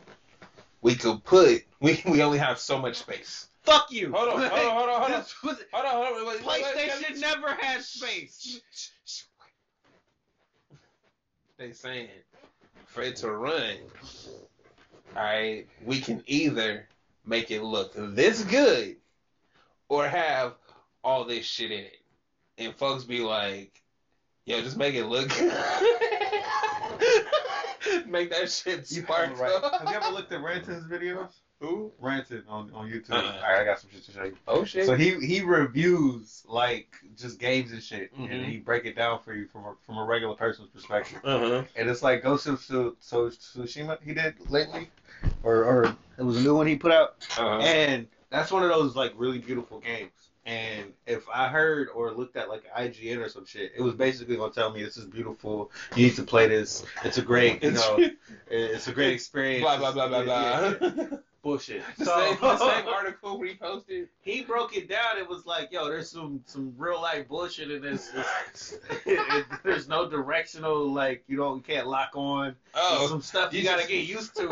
we 0.82 0.96
could 0.96 1.24
put, 1.24 1.64
we 1.82 2.02
we 2.06 2.22
only 2.22 2.38
have 2.38 2.60
so 2.60 2.80
much 2.80 2.96
space. 2.96 3.48
Fuck 3.64 3.92
you. 3.92 4.14
Hold 4.14 4.30
on, 4.30 4.50
hold 4.50 4.52
on, 4.52 4.76
hold 4.78 4.90
on, 4.90 5.02
hold 5.02 5.14
on. 5.14 5.26
Hold 5.74 5.86
on, 5.86 5.92
hold 5.92 6.06
on. 6.06 6.28
Wait, 6.28 6.46
wait, 6.46 6.46
wait, 6.46 6.64
PlayStation 6.64 7.10
wait. 7.12 7.20
never 7.20 7.56
had 7.56 7.82
space. 7.82 8.62
They 11.58 11.72
saying 11.72 12.10
for 12.86 13.02
it 13.02 13.16
to 13.18 13.32
run, 13.32 13.76
all 15.16 15.24
right, 15.24 15.68
we 15.84 16.00
can 16.00 16.24
either 16.28 16.88
make 17.26 17.50
it 17.50 17.64
look 17.64 17.94
this 17.96 18.44
good 18.44 18.98
or 19.90 20.08
have 20.08 20.54
all 21.06 21.24
this 21.24 21.46
shit 21.46 21.72
in 21.72 21.80
it. 21.86 21.98
And 22.58 22.74
folks 22.76 23.04
be 23.04 23.20
like, 23.20 23.82
yo, 24.46 24.62
just 24.62 24.78
make 24.78 24.96
it 24.96 25.06
look 25.06 25.30
make 28.08 28.30
that 28.32 28.50
shit 28.52 28.90
You 28.92 29.04
spark. 29.04 29.40
right. 29.40 29.64
Have 29.80 29.90
you 29.90 29.96
ever 29.96 30.10
looked 30.10 30.32
at 30.32 30.42
Ranton's 30.42 30.86
videos? 30.92 31.30
Who? 31.62 31.92
Ranton 32.00 32.44
on, 32.50 32.72
on 32.74 32.90
YouTube. 32.90 33.12
Uh-uh. 33.12 33.40
Alright, 33.42 33.62
I 33.62 33.64
got 33.64 33.80
some 33.80 33.90
shit 33.92 34.04
to 34.06 34.12
show 34.12 34.24
you. 34.24 34.36
Oh 34.48 34.66
shit. 34.66 34.86
So 34.86 34.96
he 34.96 35.16
he 35.26 35.42
reviews 35.42 36.44
like 36.48 36.88
just 37.18 37.40
games 37.40 37.72
and 37.72 37.82
shit, 37.82 38.14
Mhm. 38.18 38.30
and 38.32 38.46
he 38.46 38.58
break 38.58 38.86
it 38.86 38.96
down 38.96 39.22
for 39.24 39.34
you 39.34 39.48
from 39.48 39.64
a, 39.66 39.74
from 39.86 39.98
a 39.98 40.04
regular 40.04 40.36
person's 40.36 40.70
perspective. 40.70 41.20
uh-huh. 41.24 41.64
And 41.78 41.90
it's 41.90 42.04
like 42.04 42.24
Ghost 42.24 42.48
of 42.48 42.60
Tsu- 42.62 42.98
so 43.00 43.30
Tsushima 43.30 43.98
he 44.04 44.14
did 44.14 44.36
lately, 44.50 44.90
or 45.44 45.64
or 45.64 45.96
it 46.18 46.24
was 46.24 46.38
a 46.38 46.42
new 46.42 46.56
one 46.56 46.68
he 46.68 46.76
put 46.76 46.92
out, 46.92 47.16
Uh-huh. 47.38 47.60
And 47.60 48.08
that's 48.30 48.52
one 48.52 48.64
of 48.64 48.70
those 48.70 48.96
like 48.98 49.14
really 49.16 49.40
beautiful 49.40 49.80
games. 49.80 50.12
And 50.48 50.94
if 51.08 51.28
I 51.34 51.48
heard 51.48 51.88
or 51.96 52.12
looked 52.12 52.36
at 52.36 52.50
like 52.50 52.64
IGN 52.78 53.18
or 53.18 53.30
some 53.30 53.46
shit, 53.46 53.72
it 53.76 53.82
was 53.82 53.96
basically 53.96 54.36
gonna 54.38 54.54
tell 54.54 54.72
me 54.72 54.84
this 54.84 54.96
is 54.98 55.06
beautiful. 55.06 55.72
You 55.96 56.06
need 56.08 56.16
to 56.18 56.24
play 56.24 56.48
this. 56.48 56.86
It's 57.04 57.18
a 57.18 57.24
great, 57.24 57.64
you 57.64 57.72
know, 57.72 57.98
it's 58.52 58.88
a 58.88 58.92
great 58.94 59.14
experience. 59.14 59.64
blah 59.64 59.78
blah 59.78 59.92
blah 59.92 60.08
blah 60.08 60.24
blah. 60.24 60.74
yeah. 60.82 61.08
Bullshit. 61.42 61.84
the, 62.00 62.06
So 62.06 62.20
same, 62.20 62.38
the 62.42 62.58
same 62.76 62.88
article 62.88 63.38
we 63.40 63.54
posted. 63.56 64.08
he 64.22 64.42
broke 64.44 64.76
it 64.76 64.90
down. 64.90 65.18
It 65.20 65.30
was 65.30 65.46
like, 65.46 65.72
yo, 65.72 65.88
there's 65.88 66.10
some 66.10 66.42
some 66.48 66.74
real 66.78 67.00
life 67.02 67.28
bullshit 67.28 67.70
in 67.72 67.82
this. 67.84 68.10
It's- 68.10 68.78
it- 69.06 69.46
there's 69.64 69.88
no 69.88 70.10
directional, 70.10 70.92
like 70.92 71.24
you 71.28 71.38
don't 71.38 71.58
you 71.58 71.62
can't 71.76 71.88
lock 71.88 72.12
on. 72.16 72.56
There's 72.74 72.86
Oh, 73.02 73.08
some 73.08 73.22
stuff 73.22 73.52
you 73.54 73.60
you 73.60 73.66
gotta 73.66 73.82
just- 73.82 73.90
get 73.92 74.06
used 74.08 74.36
to 74.38 74.48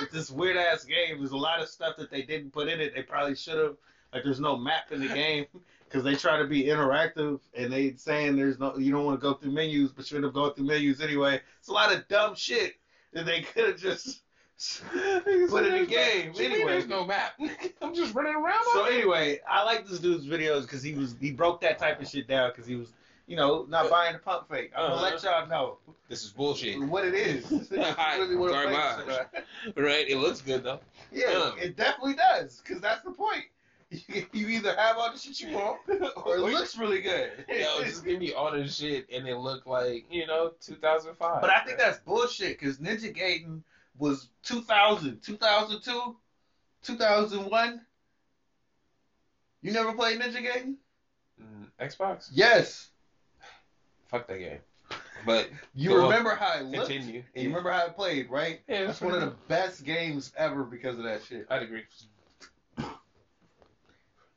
with 0.00 0.10
this 0.10 0.30
weird 0.30 0.56
ass 0.58 0.84
game. 0.84 1.18
There's 1.18 1.30
a 1.32 1.36
lot 1.36 1.60
of 1.60 1.68
stuff 1.68 1.96
that 1.96 2.10
they 2.10 2.22
didn't 2.22 2.52
put 2.52 2.68
in 2.68 2.80
it. 2.80 2.94
They 2.94 3.02
probably 3.02 3.36
should 3.36 3.58
have. 3.58 3.76
Like, 4.14 4.24
there's 4.24 4.40
no 4.40 4.56
map 4.56 4.92
in 4.92 5.00
the 5.00 5.08
game 5.08 5.46
because 5.94 6.04
they 6.04 6.14
try 6.14 6.38
to 6.38 6.46
be 6.46 6.64
interactive 6.64 7.40
and 7.56 7.72
they 7.72 7.94
saying 7.94 8.36
there's 8.36 8.58
no 8.58 8.76
you 8.76 8.90
don't 8.90 9.04
want 9.04 9.20
to 9.20 9.22
go 9.22 9.34
through 9.34 9.52
menus, 9.52 9.92
but 9.92 10.10
you 10.10 10.16
end 10.16 10.24
up 10.24 10.32
going 10.32 10.54
through 10.54 10.66
menus 10.66 11.00
anyway. 11.00 11.40
It's 11.58 11.68
a 11.68 11.72
lot 11.72 11.92
of 11.94 12.06
dumb 12.08 12.34
shit 12.34 12.74
that 13.12 13.26
they 13.26 13.42
could 13.42 13.66
have 13.66 13.78
just 13.78 14.22
put 14.82 15.66
in 15.66 15.82
the 15.82 15.86
game. 15.88 16.32
Mean 16.32 16.52
Anyway, 16.52 16.72
there's 16.72 16.86
no 16.86 17.04
map. 17.04 17.32
I'm 17.82 17.94
just 17.94 18.14
running 18.14 18.34
around. 18.34 18.64
so 18.72 18.84
anyway, 18.86 19.40
I 19.48 19.64
like 19.64 19.86
this 19.86 19.98
dude's 19.98 20.26
videos 20.26 20.62
because 20.62 20.82
he 20.82 20.94
was 20.94 21.14
he 21.20 21.30
broke 21.32 21.60
that 21.60 21.78
type 21.78 22.00
of 22.00 22.08
shit 22.08 22.28
down 22.28 22.50
because 22.50 22.66
he 22.66 22.76
was 22.76 22.92
you 23.26 23.36
know 23.36 23.66
not 23.68 23.86
uh, 23.86 23.90
buying 23.90 24.12
the 24.12 24.18
pump 24.18 24.48
fake. 24.48 24.72
I'm 24.76 24.90
gonna 24.90 25.02
let 25.02 25.14
uh-huh. 25.14 25.40
y'all 25.40 25.48
know 25.48 25.78
this 26.08 26.24
is 26.24 26.30
bullshit. 26.30 26.80
what 26.80 27.04
it 27.04 27.14
is. 27.14 27.44
This 27.50 27.70
is 27.70 27.70
really 27.70 28.36
what 28.36 28.50
a 28.50 29.04
fake 29.06 29.76
Right? 29.76 30.08
It 30.08 30.18
looks 30.18 30.40
good 30.40 30.62
though. 30.62 30.80
Yeah, 31.12 31.30
Yeah. 31.30 31.52
it 31.62 31.76
definitely 31.76 32.14
does 32.14 32.62
because 32.64 32.80
that's 32.80 33.04
the 33.04 33.12
point. 33.12 33.44
You 34.32 34.48
either 34.48 34.74
have 34.76 34.96
all 34.96 35.12
the 35.12 35.18
shit 35.18 35.40
you 35.40 35.54
want 35.54 35.78
or 36.24 36.36
it 36.36 36.40
looks 36.40 36.76
really 36.76 37.00
good. 37.00 37.30
Yo, 37.48 37.84
just 37.84 38.04
give 38.04 38.18
me 38.18 38.32
all 38.32 38.50
the 38.50 38.66
shit 38.66 39.06
and 39.12 39.26
it 39.28 39.36
looked 39.36 39.66
like 39.66 40.04
you 40.10 40.26
know 40.26 40.52
2005. 40.60 41.40
but 41.40 41.50
I 41.50 41.60
think 41.64 41.78
that's 41.78 41.98
bullshit 41.98 42.58
because 42.58 42.78
Ninja 42.78 43.14
Gaiden 43.14 43.60
was 43.98 44.28
2000, 44.42 45.20
2002, 45.22 46.16
2001. 46.82 47.80
You 49.62 49.72
never 49.72 49.92
played 49.92 50.20
Ninja 50.20 50.44
Gaiden? 50.44 50.74
Mm, 51.40 51.68
Xbox. 51.80 52.28
Yes, 52.32 52.90
Fuck 54.14 54.28
that 54.28 54.38
game. 54.38 54.58
But 55.26 55.48
you 55.74 55.96
remember 55.96 56.36
how 56.36 56.58
it 56.58 56.66
looked. 56.66 56.88
continue. 56.88 57.24
You 57.34 57.48
remember 57.48 57.72
how 57.72 57.86
it 57.86 57.96
played, 57.96 58.30
right? 58.30 58.60
Yeah, 58.68 58.84
That's 58.84 59.00
one 59.00 59.14
of 59.14 59.20
the 59.20 59.34
best 59.48 59.84
games 59.84 60.32
ever 60.36 60.62
because 60.62 60.98
of 60.98 61.04
that 61.04 61.22
shit. 61.24 61.46
I'd 61.50 61.62
agree. 61.62 61.82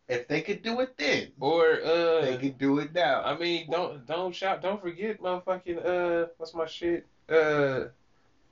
If 0.08 0.28
they 0.28 0.42
could 0.42 0.64
do 0.64 0.80
it 0.80 0.98
then, 0.98 1.32
Or 1.40 1.82
uh, 1.84 2.22
they 2.22 2.38
could 2.38 2.58
do 2.58 2.80
it 2.80 2.94
now. 2.94 3.24
I 3.24 3.38
mean, 3.38 3.70
don't 3.70 4.06
don't 4.06 4.34
shout, 4.34 4.62
don't 4.62 4.82
forget, 4.82 5.22
motherfucking 5.22 5.86
uh, 5.86 6.28
what's 6.38 6.54
my 6.54 6.66
shit? 6.66 7.06
Uh, 7.30 7.86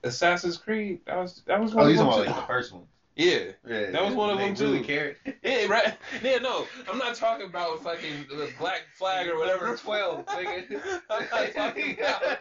Assassin's 0.03 0.57
Creed. 0.57 0.99
That 1.05 1.17
was 1.17 1.41
that 1.47 1.61
was 1.61 1.73
oh, 1.73 1.77
one 1.77 1.91
of 1.91 2.25
like 2.25 2.35
the 2.35 2.41
first 2.47 2.73
one. 2.73 2.83
Yeah. 3.15 3.51
Yeah, 3.65 3.91
That 3.91 4.03
was 4.03 4.13
one 4.13 4.29
of 4.29 4.37
them, 4.39 4.55
too. 4.55 4.81
cared. 4.83 5.15
Yeah, 5.43 5.67
right. 5.67 5.93
Yeah, 6.23 6.37
no, 6.39 6.65
I'm 6.91 6.97
not 6.97 7.15
talking 7.15 7.45
about 7.45 7.81
fucking 7.83 8.25
the 8.29 8.49
black 8.59 8.81
flag 8.95 9.27
or 9.27 9.37
whatever. 9.37 9.77
12, 9.77 10.25
nigga. 10.25 11.01
I'm 11.09 11.27
not 11.31 11.53
talking 11.53 11.97
about. 11.97 12.21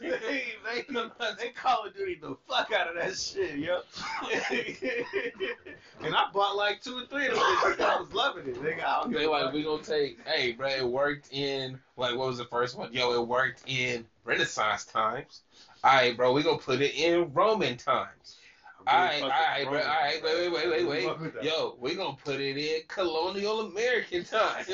they, 0.00 0.44
they, 0.64 0.84
they 1.38 1.48
Call 1.50 1.84
of 1.86 1.94
Duty 1.94 2.18
the 2.20 2.36
fuck 2.48 2.72
out 2.72 2.88
of 2.88 2.94
that 2.96 3.14
shit, 3.16 3.58
yo. 3.58 3.80
and 6.02 6.14
I 6.14 6.30
bought 6.32 6.56
like 6.56 6.82
two 6.82 6.96
or 6.98 7.06
three 7.06 7.26
of 7.28 7.34
them. 7.34 7.42
I 7.42 7.98
was 8.00 8.12
loving 8.12 8.46
it. 8.46 8.56
Nigga, 8.60 8.84
I 8.84 9.06
They 9.08 9.26
like 9.26 9.52
we 9.52 9.62
gonna 9.62 9.82
take. 9.82 10.18
Hey, 10.26 10.52
bro, 10.52 10.68
it 10.68 10.86
worked 10.88 11.32
in 11.32 11.78
like 11.96 12.16
what 12.16 12.26
was 12.28 12.38
the 12.38 12.46
first 12.46 12.76
one? 12.76 12.92
Yo, 12.92 13.12
it 13.12 13.26
worked 13.28 13.62
in 13.66 14.06
Renaissance 14.24 14.84
times. 14.84 15.42
All 15.84 15.92
right, 15.94 16.16
bro, 16.16 16.32
we 16.32 16.42
gonna 16.42 16.58
put 16.58 16.80
it 16.80 16.94
in 16.94 17.32
Roman 17.32 17.76
times. 17.76 18.35
All 18.88 18.98
right, 18.98 19.22
all 19.22 19.28
right, 19.28 19.64
bro. 19.64 19.78
All 19.80 19.84
right, 19.84 20.22
wait, 20.22 20.52
wait, 20.52 20.70
wait, 20.70 20.86
wait, 20.86 21.08
wait. 21.20 21.32
Yo, 21.42 21.76
we 21.80 21.96
gonna 21.96 22.16
put 22.24 22.40
it 22.40 22.56
in 22.56 22.82
colonial 22.86 23.60
American 23.60 24.22
times. 24.24 24.68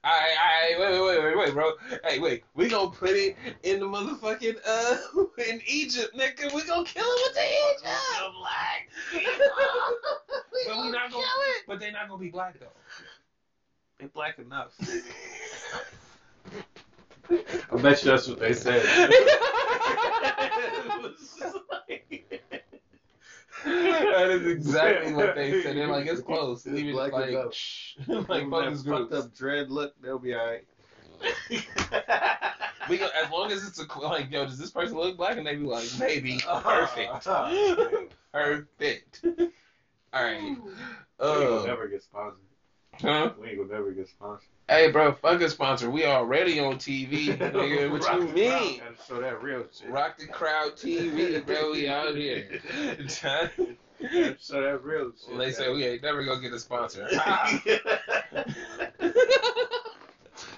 all 0.04 0.10
right, 0.10 0.34
all 0.40 0.80
right, 0.80 0.92
wait, 0.92 1.00
wait, 1.00 1.18
wait, 1.18 1.24
wait, 1.24 1.36
wait, 1.36 1.54
bro. 1.54 1.72
Hey, 2.04 2.18
wait, 2.20 2.44
we 2.54 2.68
gonna 2.68 2.90
put 2.90 3.10
it 3.10 3.36
in 3.64 3.80
the 3.80 3.86
motherfucking 3.86 4.56
uh 4.66 4.96
in 5.50 5.60
Egypt, 5.66 6.16
nigga. 6.16 6.54
We 6.54 6.64
gonna 6.64 6.84
kill 6.84 7.04
it 7.04 7.20
with 7.26 7.34
the 7.34 7.44
Egypt. 7.70 8.32
but 10.66 10.82
we 10.82 10.90
not 10.90 11.10
gonna. 11.10 11.24
But 11.66 11.80
they 11.80 11.90
not 11.90 12.08
gonna 12.08 12.20
be 12.20 12.30
black 12.30 12.58
though. 12.58 12.66
They 13.98 14.06
black 14.06 14.38
enough. 14.38 14.72
I 17.30 17.76
bet 17.76 18.02
you 18.02 18.10
that's 18.10 18.26
what 18.26 18.38
they 18.38 18.54
said. 18.54 18.82
That 23.68 24.30
is 24.30 24.46
exactly 24.46 25.12
what 25.14 25.34
they 25.34 25.62
said. 25.62 25.76
They're 25.76 25.86
like, 25.88 26.06
it's 26.06 26.20
close. 26.22 26.66
Leave 26.66 26.88
it 26.88 26.92
Black 26.92 27.12
like, 27.12 27.30
enough. 27.30 27.54
shh. 27.54 27.96
like 28.08 28.28
Like 28.28 28.50
fuck 28.50 28.64
that 28.64 28.70
this 28.70 28.82
fucked 28.84 29.10
group. 29.10 29.12
up 29.12 29.34
dread 29.34 29.70
look, 29.70 29.94
they'll 30.02 30.18
be 30.18 30.34
alright. 30.34 30.64
We 32.88 32.96
go, 32.96 33.06
as 33.22 33.30
long 33.30 33.52
as 33.52 33.66
it's 33.68 33.78
a 33.78 33.98
like, 33.98 34.30
yo, 34.30 34.46
does 34.46 34.56
this 34.56 34.70
person 34.70 34.96
look 34.96 35.18
black? 35.18 35.36
And 35.36 35.46
they 35.46 35.56
be 35.56 35.64
like, 35.64 35.86
maybe. 35.98 36.40
Uh, 36.48 36.60
Perfect. 36.86 37.24
Perfect. 38.32 39.20
All 40.14 40.22
right. 40.24 40.40
we 40.40 40.48
ain't 40.48 40.64
gonna 41.20 41.60
Uh, 41.60 41.64
never 41.66 41.86
get 41.88 42.02
sponsored. 42.02 42.40
Huh? 43.00 43.32
We 43.40 43.48
ain't 43.48 43.58
gonna 43.58 43.72
never 43.72 43.90
get 43.92 44.08
sponsored. 44.08 44.48
Hey, 44.68 44.90
bro, 44.90 45.12
fuck 45.12 45.40
a 45.40 45.48
sponsor. 45.48 45.90
We 45.90 46.04
already 46.04 46.60
on 46.60 46.74
TV. 46.74 47.26
Nigga, 47.38 47.90
what 47.90 48.04
Rock 48.04 48.20
you 48.20 48.28
mean? 48.28 48.80
crowd, 48.80 48.96
show 49.06 49.20
that 49.20 49.42
real 49.42 49.64
shit. 49.72 49.88
Rock 49.88 50.18
the 50.18 50.26
crowd 50.26 50.76
TV, 50.76 51.44
bro. 51.44 51.72
We 51.72 51.88
out 51.88 52.14
here. 52.14 52.60
Gotta 53.22 53.50
that 54.00 54.80
real 54.84 55.12
shit. 55.18 55.28
Well, 55.30 55.38
they 55.38 55.52
say 55.52 55.72
we 55.72 55.84
ain't 55.84 56.02
never 56.02 56.22
gonna 56.24 56.40
get 56.40 56.52
a 56.52 56.58
sponsor. 56.58 57.08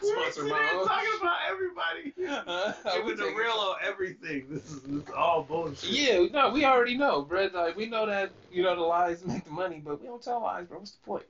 sponsor 0.03 0.45
my 0.45 0.71
own. 0.75 0.87
talking 0.87 1.09
about 1.21 1.39
everybody. 1.49 2.13
Uh, 2.29 2.73
I 2.85 2.97
Giving 2.97 3.07
would 3.07 3.19
the 3.19 3.33
real 3.37 3.53
on 3.53 3.77
everything. 3.83 4.47
This 4.51 4.65
is, 4.71 4.81
this 4.83 5.05
is 5.05 5.11
all 5.17 5.43
bullshit. 5.43 5.91
Yeah, 5.91 6.27
no, 6.33 6.51
we 6.51 6.65
already 6.65 6.97
know, 6.97 7.23
bro. 7.23 7.49
Like 7.53 7.77
we 7.77 7.87
know 7.87 8.07
that 8.07 8.33
you 8.51 8.63
know 8.63 8.75
the 8.75 8.83
lies 8.83 9.25
make 9.25 9.45
the 9.45 9.51
money, 9.51 9.81
but 9.85 10.01
we 10.01 10.07
don't 10.07 10.23
tell 10.23 10.43
lies, 10.43 10.67
bro. 10.67 10.79
What's 10.79 10.93
the 10.93 11.07
point? 11.07 11.25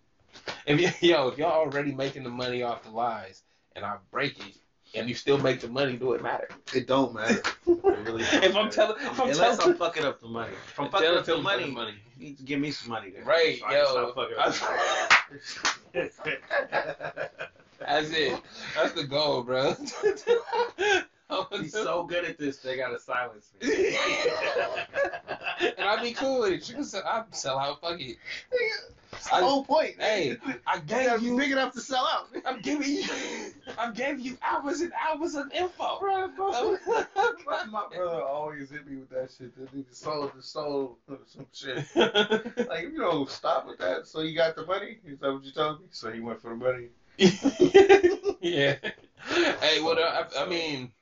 If 0.66 0.80
you, 0.80 0.90
yo, 1.08 1.28
if 1.28 1.38
y'all 1.38 1.52
already 1.52 1.92
making 1.92 2.24
the 2.24 2.30
money 2.30 2.62
off 2.62 2.82
the 2.84 2.90
lies, 2.90 3.42
and 3.76 3.84
I 3.84 3.96
break 4.10 4.38
it, 4.38 4.56
and 4.94 5.08
you 5.08 5.14
still 5.14 5.38
make 5.38 5.60
the 5.60 5.68
money, 5.68 5.96
do 5.96 6.12
it 6.12 6.22
matter? 6.22 6.48
It 6.74 6.86
don't 6.86 7.14
matter. 7.14 7.42
It 7.66 8.06
really 8.06 8.22
don't 8.24 8.44
If 8.44 8.56
I'm 8.56 8.70
telling, 8.70 8.96
if 9.00 9.20
I'm 9.20 9.28
Unless 9.30 9.58
telling, 9.58 9.72
I'm 9.72 9.78
fucking 9.78 10.04
up 10.04 10.20
the 10.20 10.28
money. 10.28 10.52
If 10.52 10.80
I'm 10.80 10.90
fucking 10.90 11.08
up 11.08 11.24
the 11.24 11.36
money, 11.38 11.64
the 11.66 11.70
money. 11.72 11.94
you 12.18 12.34
give 12.44 12.60
me 12.60 12.70
some 12.70 12.90
money 12.90 13.10
then. 13.10 13.24
Right, 13.24 13.58
So 13.58 13.70
yo. 13.70 13.84
can 13.84 13.86
stop 13.86 14.14
fucking 14.14 14.36
up. 14.38 14.54
That's 17.78 18.10
it. 18.10 18.40
That's 18.74 18.92
the 18.92 19.04
goal, 19.04 19.42
bro. 19.42 19.74
He's 21.52 21.72
so 21.72 22.04
good 22.04 22.24
at 22.24 22.38
this, 22.38 22.58
they 22.58 22.76
gotta 22.76 22.98
silence 22.98 23.52
me. 23.60 23.96
and 25.60 25.86
I'd 25.86 26.02
be 26.02 26.12
cool 26.12 26.40
with 26.40 26.52
it. 26.52 26.68
You 26.68 26.74
can 26.76 26.84
sell, 26.84 27.02
I'd 27.04 27.34
sell 27.34 27.58
out. 27.58 27.80
Fuck 27.80 28.00
it. 28.00 28.16
the 29.12 29.18
whole 29.28 29.64
point. 29.64 29.96
Hey, 29.98 30.36
I 30.66 30.78
gave 30.80 31.20
be 31.20 31.26
you. 31.26 31.36
big 31.36 31.52
enough 31.52 31.72
to 31.74 31.80
sell 31.80 32.06
out. 32.06 32.28
I'm 32.44 32.60
giving 32.60 32.88
you. 32.90 33.04
I 33.78 33.90
gave 33.90 34.20
you 34.20 34.38
hours 34.42 34.80
and 34.80 34.92
hours 34.92 35.34
of 35.34 35.52
info. 35.52 35.98
my, 37.46 37.64
my 37.70 37.84
brother 37.94 38.22
always 38.22 38.70
hit 38.70 38.86
me 38.86 38.96
with 38.96 39.10
that 39.10 39.30
shit. 39.36 39.56
That 39.56 39.74
nigga 39.74 39.94
sold 39.94 40.32
the 40.36 40.42
soul 40.42 40.98
or 41.08 41.18
some 41.26 41.46
shit. 41.52 41.84
Like, 42.68 42.84
you 42.84 42.98
don't 42.98 43.28
stop 43.28 43.66
with 43.66 43.78
that, 43.78 44.06
so 44.06 44.20
you 44.20 44.34
got 44.36 44.56
the 44.56 44.64
money? 44.66 44.98
Is 45.04 45.18
that 45.20 45.32
what 45.32 45.44
you 45.44 45.52
told 45.52 45.80
me? 45.80 45.86
So 45.90 46.10
he 46.10 46.20
went 46.20 46.40
for 46.40 46.50
the 46.50 46.56
money. 46.56 46.88
yeah. 48.40 48.76
Hey, 49.60 49.80
what 49.82 49.98
uh, 49.98 50.24
I, 50.36 50.44
I 50.44 50.48
mean, 50.48 50.92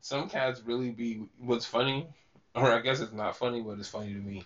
some 0.00 0.28
cats 0.28 0.62
really 0.64 0.90
be 0.90 1.22
what's 1.38 1.66
funny, 1.66 2.06
or 2.54 2.72
I 2.72 2.80
guess 2.80 3.00
it's 3.00 3.12
not 3.12 3.36
funny, 3.36 3.60
but 3.60 3.78
it's 3.78 3.88
funny 3.88 4.12
to 4.12 4.20
me, 4.20 4.44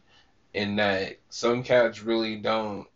in 0.55 0.77
that 0.77 1.19
some 1.29 1.63
cats 1.63 2.03
really 2.03 2.37
don't. 2.37 2.87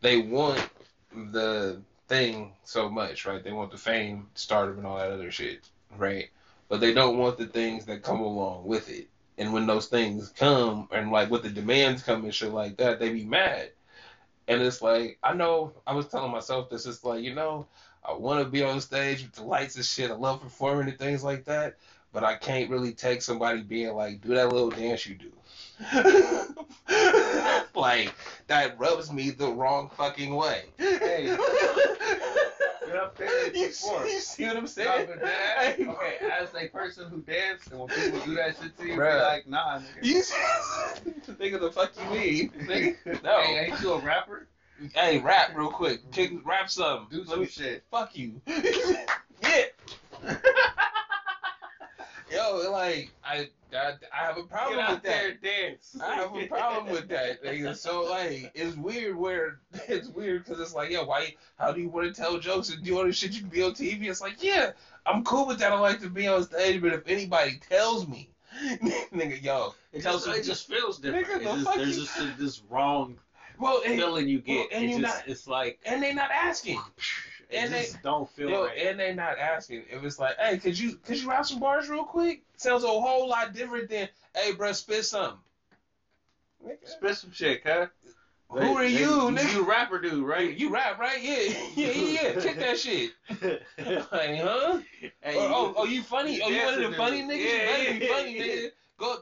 They 0.00 0.18
want 0.18 0.68
the 1.12 1.82
thing 2.08 2.54
so 2.64 2.88
much, 2.88 3.26
right? 3.26 3.42
They 3.42 3.52
want 3.52 3.70
the 3.70 3.78
fame, 3.78 4.28
stardom, 4.34 4.78
and 4.78 4.86
all 4.86 4.98
that 4.98 5.10
other 5.10 5.30
shit, 5.30 5.68
right? 5.96 6.28
But 6.68 6.80
they 6.80 6.92
don't 6.92 7.18
want 7.18 7.38
the 7.38 7.46
things 7.46 7.84
that 7.86 8.02
come 8.02 8.20
along 8.20 8.66
with 8.66 8.90
it. 8.90 9.08
And 9.38 9.52
when 9.52 9.66
those 9.66 9.86
things 9.86 10.30
come, 10.30 10.88
and 10.92 11.10
like 11.12 11.30
with 11.30 11.42
the 11.42 11.50
demands 11.50 12.02
come 12.02 12.24
and 12.24 12.34
shit 12.34 12.52
like 12.52 12.76
that, 12.78 12.98
they 12.98 13.10
be 13.10 13.24
mad. 13.24 13.70
And 14.48 14.62
it's 14.62 14.82
like, 14.82 15.18
I 15.22 15.34
know 15.34 15.72
I 15.86 15.94
was 15.94 16.08
telling 16.08 16.32
myself 16.32 16.70
this, 16.70 16.86
it's 16.86 17.04
like, 17.04 17.22
you 17.22 17.34
know, 17.34 17.66
I 18.08 18.14
want 18.14 18.42
to 18.42 18.50
be 18.50 18.62
on 18.62 18.80
stage 18.80 19.22
with 19.22 19.32
the 19.32 19.42
lights 19.42 19.76
and 19.76 19.84
shit. 19.84 20.10
I 20.10 20.14
love 20.14 20.40
performing 20.40 20.88
and 20.88 20.98
things 20.98 21.22
like 21.22 21.44
that. 21.44 21.76
But 22.10 22.24
I 22.24 22.36
can't 22.36 22.70
really 22.70 22.94
take 22.94 23.20
somebody 23.20 23.62
being 23.62 23.94
like, 23.94 24.22
do 24.22 24.34
that 24.34 24.50
little 24.50 24.70
dance 24.70 25.06
you 25.06 25.14
do. 25.14 25.30
like, 27.74 28.14
that 28.46 28.78
rubs 28.78 29.12
me 29.12 29.28
the 29.30 29.52
wrong 29.52 29.90
fucking 29.94 30.34
way. 30.34 30.64
Hey. 30.78 31.36
Get 32.86 32.96
up 32.96 33.18
there 33.18 33.54
you, 33.54 33.64
you 33.64 33.70
see 34.20 34.46
what 34.46 34.56
I'm 34.56 34.66
saying? 34.66 35.08
that, 35.20 35.76
okay, 35.78 36.16
as 36.32 36.48
a 36.54 36.68
person 36.68 37.10
who 37.10 37.20
dances, 37.20 37.70
and 37.70 37.80
when 37.80 37.88
people 37.88 38.18
do 38.20 38.34
that 38.36 38.56
shit 38.56 38.78
to 38.78 38.86
you, 38.86 38.94
Bruh. 38.94 39.18
be 39.18 39.22
like, 39.22 39.46
nah, 39.46 39.80
nigga. 39.80 40.24
You 41.04 41.34
think 41.34 41.54
of 41.54 41.60
the 41.60 41.70
fuck 41.70 41.92
you 42.02 42.18
mean? 42.18 42.50
Nigga, 42.60 43.22
No. 43.22 43.42
Hey, 43.42 43.66
ain't 43.66 43.80
you 43.82 43.92
a 43.92 43.98
rapper? 43.98 44.46
Hey, 44.94 45.18
rap 45.18 45.56
real 45.56 45.70
quick. 45.70 46.10
Kick, 46.12 46.32
rap 46.44 46.70
something. 46.70 47.08
Do 47.10 47.18
Let 47.24 47.28
some 47.28 47.40
me 47.40 47.46
shit. 47.46 47.82
fuck 47.90 48.16
you. 48.16 48.40
yeah. 48.46 49.64
Yo, 52.30 52.70
like 52.70 53.10
I, 53.24 53.48
I, 53.74 53.92
I 54.12 54.26
have 54.26 54.36
a 54.36 54.42
problem 54.42 54.76
Get 54.78 54.84
out 54.84 54.90
with 54.96 55.02
that. 55.04 55.08
there 55.08 55.30
and 55.30 55.40
dance. 55.42 55.96
I 56.02 56.14
have 56.16 56.36
a 56.36 56.46
problem 56.46 56.92
with 56.92 57.08
that. 57.08 57.42
nigga. 57.44 57.74
So 57.74 58.04
like, 58.04 58.52
it's 58.54 58.76
weird 58.76 59.16
where 59.16 59.60
it's 59.88 60.08
weird 60.08 60.44
because 60.44 60.60
it's 60.60 60.74
like, 60.74 60.90
yeah, 60.90 61.02
why? 61.04 61.34
How 61.58 61.72
do 61.72 61.80
you 61.80 61.88
want 61.88 62.14
to 62.14 62.20
tell 62.20 62.38
jokes 62.38 62.68
and 62.68 62.84
do 62.84 62.98
all 62.98 63.04
this 63.06 63.16
shit? 63.16 63.32
You 63.32 63.40
can 63.40 63.48
be 63.48 63.62
on 63.62 63.72
TV. 63.72 64.04
It's 64.10 64.20
like, 64.20 64.42
yeah, 64.42 64.72
I'm 65.06 65.24
cool 65.24 65.46
with 65.46 65.58
that. 65.60 65.72
I 65.72 65.78
like 65.80 66.00
to 66.02 66.10
be 66.10 66.28
on 66.28 66.44
stage, 66.44 66.82
but 66.82 66.92
if 66.92 67.08
anybody 67.08 67.58
tells 67.68 68.06
me, 68.06 68.28
nigga, 68.82 69.42
yo, 69.42 69.74
It 69.94 70.02
tell 70.02 70.14
just, 70.14 70.24
some- 70.26 70.34
it 70.34 70.42
just 70.44 70.68
feels 70.68 70.98
different. 70.98 71.26
Nigga, 71.26 71.38
the 71.38 71.44
just- 71.44 71.64
fuck 71.64 71.74
there's 71.76 71.96
you- 71.96 72.04
just 72.04 72.18
a, 72.20 72.34
this 72.38 72.62
wrong 72.68 73.16
well, 73.58 73.82
and, 73.86 73.96
feeling 73.98 74.28
you 74.28 74.40
get. 74.40 74.56
well, 74.56 74.66
and 74.72 74.84
it 74.84 74.90
you're 74.90 75.00
just, 75.00 75.16
not- 75.16 75.28
it's 75.28 75.46
like 75.48 75.78
and 75.84 76.02
they're 76.02 76.14
not 76.14 76.30
asking. 76.30 76.80
and 77.50 77.72
they- 77.72 77.88
don't 78.02 78.28
feel 78.30 78.50
Yo, 78.50 78.64
right. 78.66 78.78
and 78.78 78.98
they're 79.00 79.14
not 79.14 79.38
asking. 79.38 79.84
If 79.90 80.04
it's 80.04 80.18
like, 80.18 80.36
hey, 80.38 80.58
could 80.58 80.78
you 80.78 80.96
could 80.96 81.20
you 81.20 81.28
rap 81.28 81.46
some 81.46 81.60
bars 81.60 81.88
real 81.88 82.04
quick? 82.04 82.42
Sounds 82.56 82.84
a 82.84 82.88
whole 82.88 83.28
lot 83.28 83.54
different 83.54 83.88
than, 83.88 84.08
hey, 84.34 84.52
bro, 84.52 84.72
spit 84.72 85.04
something. 85.04 85.38
Nigga, 86.66 86.88
Spit 86.88 87.16
some 87.16 87.32
shit, 87.32 87.62
huh? 87.64 87.86
Who 88.50 88.76
are 88.76 88.84
you, 88.84 89.06
nigga? 89.08 89.52
You 89.54 89.62
rapper 89.68 90.00
dude, 90.00 90.26
right? 90.26 90.56
You 90.56 90.70
rap, 90.70 90.98
right? 90.98 91.22
Yeah, 91.22 91.54
yeah, 91.76 91.90
yeah, 91.92 92.22
yeah. 92.22 92.40
Kick 92.40 92.58
that 92.58 92.78
shit. 92.78 93.12
Like, 93.78 94.40
huh? 94.40 94.80
Hey, 95.20 95.34
you- 95.34 95.40
oh, 95.40 95.74
oh, 95.76 95.84
you 95.84 96.02
funny? 96.02 96.40
Oh, 96.42 96.48
you 96.48 96.64
one 96.64 96.82
of 96.82 96.90
the 96.90 96.96
funny 96.96 97.22
niggas? 97.22 97.44
Yeah, 97.44 97.52
you 97.52 97.66
better 97.68 97.82
yeah, 97.92 97.98
be 97.98 98.06
funny, 98.08 98.38
yeah. 98.38 98.44
nigga. 98.44 98.70
Go, 98.98 99.16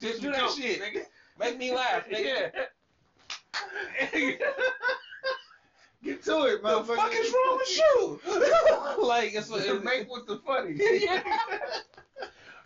just 0.00 0.22
do 0.22 0.32
that 0.32 0.50
shit. 0.50 0.80
nigga. 0.80 1.02
Make 1.38 1.58
me 1.58 1.74
laugh, 1.74 2.08
nigga. 2.08 2.52
Get 6.04 6.24
to 6.24 6.44
it, 6.44 6.62
motherfucker. 6.62 6.86
The 6.86 6.94
fuck 6.96 7.12
is 7.12 7.34
wrong 7.34 7.58
with 7.58 7.76
you? 7.76 8.20
like, 9.02 9.34
it's, 9.34 9.48
Just 9.48 9.66
it's 9.66 9.84
make 9.84 10.08
what's 10.08 10.26
the 10.26 10.38
funny. 10.38 10.74
Yeah. 10.80 11.22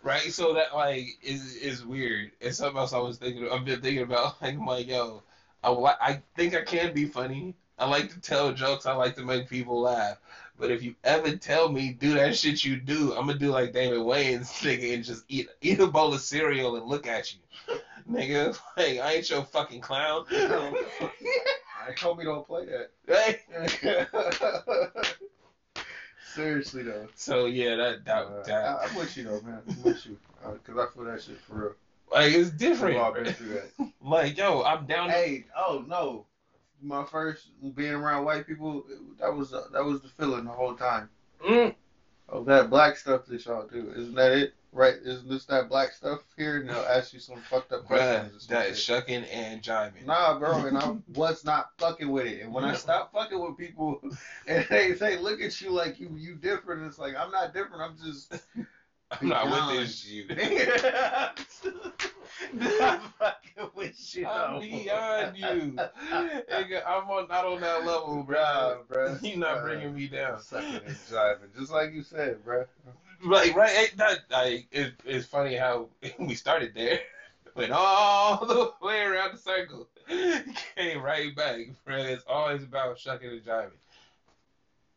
right? 0.02 0.32
So 0.32 0.52
that 0.54 0.74
like 0.74 1.06
is 1.22 1.56
is 1.56 1.84
weird. 1.84 2.32
And 2.40 2.54
something 2.54 2.76
else 2.76 2.92
I 2.92 2.98
was 2.98 3.16
thinking. 3.16 3.48
I've 3.50 3.64
been 3.64 3.80
thinking 3.80 4.02
about. 4.02 4.40
Like, 4.42 4.54
I'm 4.54 4.66
like, 4.66 4.86
yo, 4.86 5.22
I 5.64 5.70
I 5.70 6.22
think 6.36 6.54
I 6.54 6.62
can 6.62 6.92
be 6.92 7.06
funny. 7.06 7.54
I 7.78 7.88
like 7.88 8.10
to 8.10 8.20
tell 8.20 8.52
jokes. 8.52 8.86
I 8.86 8.92
like 8.92 9.16
to 9.16 9.24
make 9.24 9.48
people 9.48 9.80
laugh. 9.80 10.18
But 10.58 10.70
if 10.70 10.82
you 10.82 10.94
ever 11.02 11.34
tell 11.36 11.68
me 11.70 11.92
do 11.92 12.14
that 12.14 12.36
shit 12.36 12.64
you 12.64 12.76
do, 12.76 13.14
I'm 13.14 13.26
gonna 13.26 13.38
do 13.38 13.50
like 13.50 13.72
David 13.72 14.02
Wayne's 14.02 14.50
nigga 14.60 14.94
and 14.94 15.02
just 15.02 15.24
eat 15.28 15.48
eat 15.62 15.80
a 15.80 15.86
bowl 15.86 16.12
of 16.14 16.20
cereal 16.20 16.76
and 16.76 16.86
look 16.86 17.06
at 17.06 17.32
you. 17.32 17.40
Nigga. 18.10 18.58
Like 18.76 18.98
I 19.00 19.12
ain't 19.14 19.30
your 19.30 19.44
fucking 19.44 19.80
clown. 19.80 20.24
I 20.30 21.92
told 21.96 22.18
me 22.18 22.24
don't 22.24 22.46
play 22.46 22.66
that. 22.66 22.90
Hey. 23.06 24.06
Seriously 26.34 26.82
though. 26.84 27.08
So 27.14 27.46
yeah, 27.46 27.76
that 27.76 28.04
that, 28.06 28.22
Uh, 28.26 28.42
that 28.44 28.64
I, 28.64 28.86
I'm 28.86 28.94
with 28.96 29.16
you 29.16 29.24
though, 29.24 29.40
man. 29.42 29.60
I'm 29.68 29.82
with 29.82 30.06
you. 30.06 30.16
Uh, 30.44 30.52
Cause 30.64 30.78
I 30.78 30.86
feel 30.94 31.04
that 31.04 31.22
shit 31.22 31.38
for 31.40 31.54
real. 31.54 31.74
like 32.12 32.32
it's 32.32 32.50
We've 32.50 32.58
different. 32.58 33.14
been 33.14 33.32
through 33.34 33.48
that. 33.54 33.92
Like 34.02 34.38
yo, 34.38 34.62
I'm 34.62 34.86
down. 34.86 35.08
to- 35.08 35.12
Hey, 35.12 35.44
oh 35.56 35.84
no, 35.86 36.26
my 36.80 37.04
first 37.04 37.48
being 37.74 37.92
around 37.92 38.24
white 38.24 38.46
people, 38.46 38.84
that 39.20 39.34
was 39.34 39.52
uh, 39.52 39.64
that 39.72 39.84
was 39.84 40.00
the 40.00 40.08
feeling 40.08 40.44
the 40.44 40.50
whole 40.50 40.74
time. 40.74 41.08
Mm, 41.46 41.74
Oh, 42.30 42.44
that 42.44 42.70
black 42.70 42.96
stuff 42.96 43.26
that 43.26 43.44
y'all 43.44 43.66
do, 43.66 43.92
isn't 43.94 44.14
that 44.14 44.32
it? 44.32 44.54
Right? 44.72 44.94
Isn't 45.04 45.28
this 45.28 45.44
that 45.46 45.68
black 45.68 45.92
stuff 45.92 46.20
here? 46.36 46.58
And 46.58 46.68
they'll 46.70 46.76
ask 46.78 47.12
you 47.12 47.20
some 47.20 47.36
fucked 47.50 47.72
up 47.72 47.82
bruh, 47.82 47.86
questions. 47.88 48.46
some 48.46 48.56
that 48.56 48.68
is 48.70 48.82
shucking 48.82 49.24
and 49.24 49.62
jiving. 49.62 50.06
Nah, 50.06 50.38
bro, 50.38 50.64
and 50.64 50.78
I 50.78 50.96
was 51.14 51.44
not 51.44 51.70
fucking 51.78 52.08
with 52.10 52.26
it. 52.26 52.42
And 52.42 52.54
when 52.54 52.64
I 52.64 52.72
stop 52.74 53.12
fucking 53.12 53.38
with 53.38 53.58
people, 53.58 54.00
and 54.46 54.66
they 54.70 54.92
they 54.92 55.18
look 55.18 55.42
at 55.42 55.60
you 55.60 55.70
like 55.70 56.00
you 56.00 56.10
you 56.16 56.36
different, 56.36 56.86
it's 56.86 56.98
like 56.98 57.14
I'm 57.16 57.30
not 57.30 57.52
different. 57.52 57.82
I'm 57.82 57.96
just 58.02 58.32
I'm 59.20 59.28
not 59.28 59.70
with 59.70 59.78
this 59.78 60.06
you. 60.06 60.26
I'm 62.60 63.00
fucking 63.18 63.70
with 63.74 64.16
you. 64.16 64.26
I'm 64.26 64.60
beyond 64.60 65.36
you. 65.36 65.78
I'm 65.78 67.10
on, 67.10 67.28
not 67.28 67.44
on 67.44 67.60
that 67.60 67.84
level, 67.84 68.16
Nah, 68.16 68.22
bro. 68.22 68.84
bro. 68.88 69.18
You're 69.22 69.36
not 69.38 69.62
bringing 69.62 69.94
me 69.94 70.08
down. 70.08 70.40
Sucking 70.40 70.80
and 70.86 70.96
jiving, 71.10 71.54
just 71.58 71.70
like 71.70 71.92
you 71.92 72.02
said, 72.02 72.42
bro. 72.44 72.64
Like 73.24 73.54
right, 73.54 73.70
ain't 73.78 73.96
that 73.98 74.18
like 74.30 74.66
it, 74.72 74.94
it's 75.04 75.26
funny 75.26 75.54
how 75.54 75.88
we 76.18 76.34
started 76.34 76.72
there, 76.74 77.00
went 77.54 77.70
all 77.72 78.44
the 78.46 78.72
way 78.84 79.00
around 79.02 79.34
the 79.34 79.38
circle, 79.38 79.88
came 80.76 81.00
right 81.02 81.34
back, 81.36 81.58
bro. 81.84 81.96
It's 81.96 82.24
always 82.26 82.62
about 82.62 82.98
shucking 82.98 83.28
and 83.30 83.42
jiving. 83.44 83.70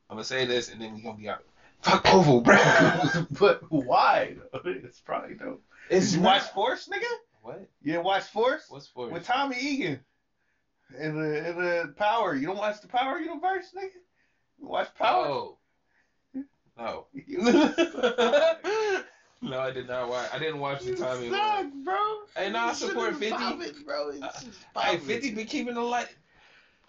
I'm 0.09 0.17
gonna 0.17 0.23
say 0.23 0.45
this 0.45 0.71
and 0.71 0.81
then 0.81 0.95
we 0.95 1.01
gonna 1.01 1.17
be 1.17 1.29
out. 1.29 1.43
Fuck 1.81 2.13
Oval, 2.13 2.41
bro. 2.41 2.55
but 3.31 3.61
why? 3.71 4.35
It's 4.65 4.99
probably 5.01 5.35
dope. 5.35 5.61
It's 5.89 6.07
Did 6.11 6.15
you 6.17 6.21
not- 6.23 6.41
watch 6.41 6.51
Force, 6.51 6.87
nigga? 6.91 7.05
what? 7.43 7.59
You 7.83 7.91
didn't 7.93 8.05
watch 8.05 8.23
Force? 8.23 8.65
What's 8.69 8.87
Force? 8.87 9.13
With 9.13 9.23
Tommy 9.25 9.55
Egan. 9.59 9.99
In 10.99 11.19
the 11.21 11.49
in 11.49 11.55
the 11.57 11.93
Power. 11.95 12.35
You 12.35 12.47
don't 12.47 12.57
watch 12.57 12.81
the 12.81 12.87
Power 12.87 13.19
universe, 13.19 13.67
nigga? 13.75 13.91
You 14.59 14.67
watch 14.67 14.93
Power? 14.95 15.25
Oh. 15.27 15.57
No. 16.77 17.05
no, 19.41 19.59
I 19.59 19.71
did 19.71 19.87
not 19.87 20.09
watch. 20.09 20.29
I 20.33 20.39
didn't 20.39 20.59
watch 20.59 20.81
the 20.83 20.89
You 20.91 20.95
Tommy. 20.97 21.29
suck, 21.29 21.65
bro. 21.83 21.95
Hey, 22.35 22.51
nah, 22.51 22.67
I 22.67 22.73
support 22.73 23.15
50. 23.15 23.29
bobbed, 23.29 23.85
bro. 23.85 24.09
It's 24.09 24.45
Uh, 24.75 24.81
Hey, 24.81 24.97
50 24.97 25.35
been 25.35 25.47
keeping 25.47 25.73
the 25.75 25.81
light. 25.81 26.13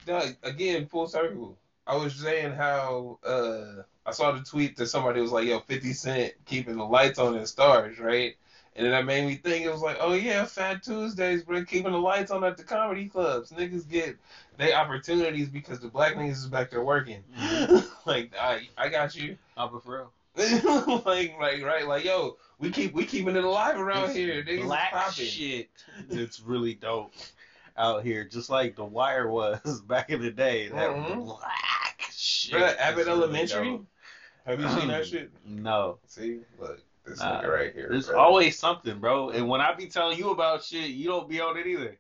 Doug, 0.05 0.37
again, 0.43 0.87
full 0.87 1.07
circle. 1.07 1.57
I 1.87 1.97
was 1.97 2.15
saying 2.17 2.53
how 2.53 3.19
uh, 3.25 3.83
I 4.05 4.11
saw 4.11 4.33
the 4.33 4.43
tweet 4.43 4.77
that 4.77 4.87
somebody 4.89 5.21
was 5.21 5.31
like, 5.31 5.47
yo, 5.47 5.61
50 5.61 5.93
Cent 5.93 6.33
keeping 6.45 6.77
the 6.77 6.85
lights 6.85 7.19
on 7.21 7.37
in 7.37 7.43
Starz, 7.43 8.01
right? 8.01 8.37
And 8.77 8.85
then 8.85 8.93
that 8.93 9.07
made 9.07 9.27
me 9.27 9.37
think, 9.37 9.65
it 9.65 9.73
was 9.73 9.81
like, 9.81 9.97
oh 10.01 10.13
yeah, 10.13 10.45
Phat 10.45 10.83
Tuesdays, 10.83 11.43
bro, 11.43 11.65
keeping 11.65 11.93
the 11.93 11.99
lights 11.99 12.31
on 12.31 12.45
at 12.45 12.59
the 12.59 12.63
comedy 12.63 13.09
clubs. 13.09 13.51
Niggas 13.51 13.89
get 13.89 14.17
they 14.59 14.75
opportunities 14.75 15.49
because 15.49 15.81
the 15.81 15.89
black 15.89 16.15
niggas 16.15 16.33
is 16.33 16.47
back 16.47 16.71
there 16.71 16.85
working. 16.85 17.23
like, 18.07 18.33
I, 18.39 18.69
I 18.77 18.89
got 18.89 19.15
you. 19.17 19.37
But 19.57 19.83
for 19.83 20.11
real. 20.37 21.03
like, 21.07 21.35
like, 21.41 21.63
right, 21.63 21.89
like, 21.89 22.05
yo, 22.05 22.37
we 22.59 22.71
keep 22.71 22.93
we 22.93 23.07
keeping 23.07 23.37
it 23.37 23.45
alive 23.45 23.79
around 23.81 24.09
This 24.09 24.17
here. 24.17 24.45
Niggas 24.45 24.65
Black 24.67 25.11
shit. 25.13 25.71
It's 26.11 26.41
really 26.41 26.75
dope 26.75 27.15
out 27.79 28.05
here, 28.05 28.25
just 28.25 28.51
like 28.51 28.77
The 28.77 28.85
Wire 28.85 29.29
was 29.31 29.81
back 29.87 30.11
in 30.11 30.21
the 30.21 30.31
day. 30.31 30.69
That 30.69 30.91
Mhm. 30.91 31.25
black 31.25 32.05
shit. 32.11 32.55
Bruh, 32.55 32.77
Abbott 32.77 33.09
Elementary. 33.09 33.71
dope. 33.71 33.87
Have 34.45 34.61
you 34.61 34.69
seen 34.69 34.89
that 34.89 35.07
shit? 35.07 35.31
No. 35.45 35.99
See, 36.07 36.41
look, 36.59 36.81
this 37.07 37.21
Nah, 37.21 37.41
nigga 37.43 37.53
right 37.53 37.73
here. 37.75 37.89
There's 37.91 38.09
bro. 38.09 38.19
always 38.19 38.59
something, 38.59 38.99
bro. 38.99 39.31
And 39.31 39.49
when 39.49 39.61
I 39.61 39.73
be 39.75 39.87
telling 39.87 40.19
you 40.19 40.31
about 40.31 40.65
shit, 40.65 40.91
you 40.91 41.07
don't 41.09 41.29
be 41.29 41.41
on 41.41 41.57
it 41.57 41.67
either. 41.67 41.97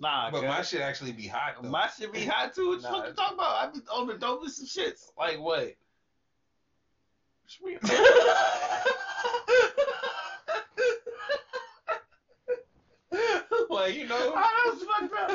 Nah, 0.00 0.30
But 0.30 0.40
cuz. 0.40 0.48
my 0.48 0.62
shit 0.62 0.80
actually 0.80 1.12
be 1.12 1.26
hot 1.28 1.54
though. 1.62 1.68
My 1.68 1.88
shit 1.88 2.12
be 2.12 2.24
hot 2.24 2.54
too. 2.54 2.68
What 2.70 2.76
you 2.78 2.82
Nah. 2.82 2.90
fucking 3.00 3.14
talking 3.14 3.34
about? 3.38 3.68
I 3.68 3.70
be 3.72 3.80
on 3.92 4.06
the 4.08 4.14
dopest 4.14 4.60
of 4.62 4.68
shits. 4.68 5.10
like 5.16 5.38
what? 5.40 5.74
What 7.60 7.60
you 7.60 7.66
mean? 7.66 7.78
like 13.70 13.94
you 13.96 14.06
know. 14.06 14.34
I 14.36 14.70
was 14.72 14.82
fucked 14.82 15.12
up. 15.14 15.30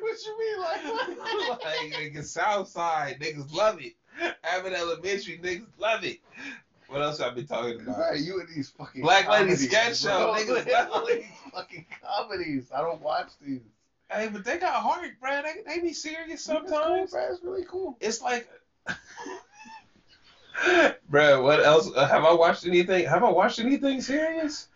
what 0.00 0.16
you 0.26 0.38
mean, 0.38 0.58
like 0.60 0.82
like 1.50 1.92
niggas 1.92 2.24
Southside 2.26 3.20
niggas 3.20 3.52
love 3.54 3.80
it. 3.80 3.92
Abbott 4.44 4.72
Elementary 4.72 5.38
niggas 5.38 5.66
love 5.78 6.04
it. 6.04 6.20
What 6.88 7.02
else 7.02 7.18
have 7.18 7.32
I 7.32 7.34
been 7.34 7.46
talking 7.46 7.80
about? 7.80 7.98
Right, 7.98 8.20
you 8.20 8.40
and 8.40 8.48
these 8.48 8.70
fucking 8.70 9.02
Black 9.02 9.28
Lady 9.28 9.56
Sketch 9.56 9.98
Show, 9.98 10.34
niggas 10.36 10.64
these 11.06 11.24
fucking 11.52 11.86
comedies. 12.02 12.70
I 12.74 12.80
don't 12.82 13.00
watch 13.00 13.30
these. 13.44 13.60
Hey, 14.10 14.28
but 14.28 14.44
they 14.44 14.58
got 14.58 14.74
heart, 14.74 15.10
bro. 15.20 15.42
They, 15.42 15.62
they 15.66 15.80
be 15.80 15.92
serious 15.92 16.40
It's 16.40 16.46
cool, 16.46 16.62
sometimes. 16.68 17.14
It's 17.14 17.42
really 17.42 17.64
cool. 17.64 17.96
It's 18.00 18.20
like, 18.20 18.48
bro. 21.08 21.42
What 21.42 21.64
else? 21.64 21.90
Uh, 21.94 22.06
have 22.06 22.24
I 22.24 22.32
watched 22.32 22.66
anything? 22.66 23.06
Have 23.06 23.24
I 23.24 23.30
watched 23.30 23.58
anything 23.58 24.00
serious? 24.00 24.68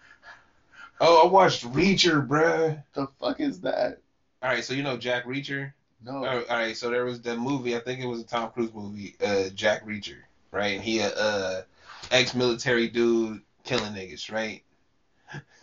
Oh, 1.00 1.28
I 1.28 1.30
watched 1.30 1.70
Reacher, 1.72 2.26
bro. 2.26 2.78
The 2.94 3.06
fuck 3.20 3.38
is 3.40 3.60
that? 3.60 4.00
All 4.42 4.50
right, 4.50 4.64
so 4.64 4.74
you 4.74 4.82
know 4.82 4.96
Jack 4.96 5.26
Reacher. 5.26 5.72
No. 6.02 6.24
All 6.24 6.44
right, 6.48 6.76
so 6.76 6.90
there 6.90 7.04
was 7.04 7.20
the 7.22 7.36
movie. 7.36 7.76
I 7.76 7.80
think 7.80 8.00
it 8.00 8.06
was 8.06 8.20
a 8.20 8.26
Tom 8.26 8.50
Cruise 8.50 8.72
movie, 8.72 9.16
uh, 9.24 9.48
Jack 9.54 9.84
Reacher, 9.84 10.18
right? 10.52 10.74
And 10.74 10.82
he 10.82 11.00
a 11.00 11.08
uh, 11.08 11.62
ex-military 12.10 12.88
dude 12.88 13.42
killing 13.64 13.94
niggas, 13.94 14.30
right? 14.30 14.62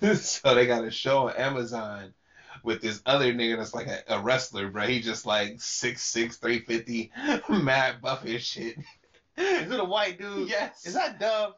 so 0.18 0.54
they 0.54 0.68
got 0.68 0.84
a 0.84 0.92
show 0.92 1.30
on 1.30 1.36
Amazon 1.36 2.14
with 2.64 2.82
this 2.82 3.02
other 3.06 3.34
nigga 3.34 3.58
that's 3.58 3.74
like 3.74 3.88
a, 3.88 4.02
a 4.10 4.20
wrestler, 4.20 4.68
bro. 4.70 4.86
He 4.88 5.02
just 5.02 5.26
like 5.26 5.62
six 5.62 6.02
six, 6.02 6.38
three 6.38 6.60
fifty, 6.60 7.12
mad 7.50 8.02
buff 8.02 8.28
shit. 8.28 8.78
Is 9.38 9.72
it 9.72 9.80
a 9.80 9.86
white 9.86 10.20
dude? 10.20 10.50
Yes. 10.50 10.86
Is 10.86 10.94
that 10.94 11.20
Dove 11.20 11.56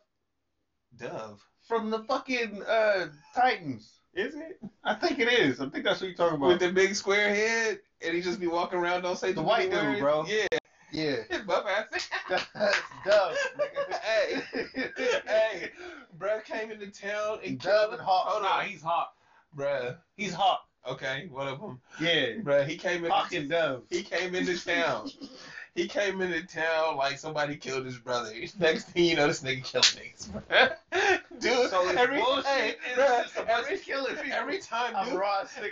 Dove? 0.95 1.43
from 1.67 1.89
the 1.89 1.99
fucking 2.03 2.63
uh 2.63 3.07
Titans? 3.35 3.99
Is 4.13 4.35
it 4.35 4.59
I 4.83 4.95
think 4.95 5.19
it 5.19 5.27
is. 5.27 5.59
I 5.59 5.69
think 5.69 5.83
that's 5.83 6.01
what 6.01 6.07
you're 6.07 6.15
talking 6.15 6.37
about. 6.37 6.47
with 6.49 6.59
the 6.59 6.71
big 6.71 6.95
square 6.95 7.33
head 7.33 7.79
and 8.05 8.15
he 8.15 8.21
just 8.21 8.39
be 8.39 8.47
walking 8.47 8.79
around, 8.79 9.01
don't 9.03 9.17
say 9.17 9.31
The 9.31 9.41
too 9.41 9.47
white 9.47 9.69
dude, 9.71 9.81
words? 9.83 9.99
bro. 9.99 10.25
Yeah, 10.27 10.47
Yeah. 10.91 11.37
buff 11.47 11.65
ass. 11.67 12.09
That's 13.05 13.37
nigga. 13.57 13.99
hey, 14.01 14.41
hey, 15.25 15.71
bruh 16.17 16.43
came 16.43 16.71
into 16.71 16.87
town 16.87 17.39
and 17.45 17.59
Dove 17.59 17.93
and 17.93 18.01
Hawk. 18.01 18.27
Hold 18.27 18.43
Nah, 18.43 18.59
on, 18.59 18.65
he's 18.65 18.81
hot. 18.81 19.13
bruh. 19.55 19.97
He's 20.15 20.33
Hawk. 20.33 20.63
Okay, 20.87 21.27
one 21.31 21.47
of 21.47 21.59
them, 21.59 21.79
Yeah. 21.99 22.37
bruh. 22.43 22.65
He 22.65 22.77
came 22.77 23.03
in. 23.03 23.11
Hawk 23.11 23.33
and 23.33 23.49
Dove. 23.49 23.83
He 23.89 24.03
came 24.03 24.33
into 24.35 24.57
town. 24.63 25.09
He 25.75 25.87
came 25.87 26.21
into 26.21 26.41
town 26.47 26.95
like 26.97 27.19
somebody 27.19 27.55
killed 27.57 27.85
his 27.85 27.97
brother. 27.97 28.31
Next 28.59 28.85
thing 28.89 29.05
you 29.05 29.15
know, 29.15 29.27
this 29.27 29.43
nigga 29.43 29.63
killed 29.63 29.83
niggas, 29.85 30.29
bruh. 30.91 31.16
Dude, 31.39 31.69
So 31.69 31.87
every, 31.89 32.19
hey, 32.19 32.75
It's 32.85 32.99
bruh, 32.99 33.23
just 33.23 33.37
a 33.37 33.43
bunch 33.43 33.67
every, 33.89 34.31
every 34.31 34.59
time, 34.59 34.93
dude, 35.05 35.21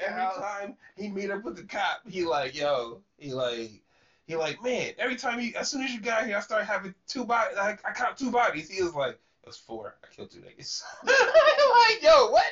every 0.02 0.42
time 0.42 0.76
he 0.96 1.08
meet 1.08 1.32
up 1.32 1.44
with 1.44 1.56
the 1.56 1.64
cop, 1.64 2.02
he 2.08 2.24
like, 2.24 2.56
yo, 2.56 3.02
he 3.18 3.34
like, 3.34 3.82
he 4.28 4.36
like, 4.36 4.62
man, 4.64 4.94
every 4.98 5.16
time 5.16 5.40
he, 5.40 5.56
as 5.56 5.70
soon 5.70 5.84
as 5.84 5.92
you 5.92 6.02
got 6.02 6.26
here, 6.26 6.38
I 6.38 6.40
started 6.42 6.66
having 6.66 6.94
two 7.08 7.26
bodies. 7.26 7.58
I, 7.58 7.78
I 7.84 7.92
caught 7.94 8.18
two 8.18 8.32
bodies. 8.32 8.70
He 8.70 8.82
was 8.82 8.94
like, 8.94 9.14
it 9.14 9.48
was 9.48 9.58
four. 9.58 9.96
I 10.04 10.14
killed 10.14 10.32
two 10.32 10.40
niggas. 10.40 10.82
like, 11.04 12.02
yo, 12.02 12.30
what? 12.30 12.46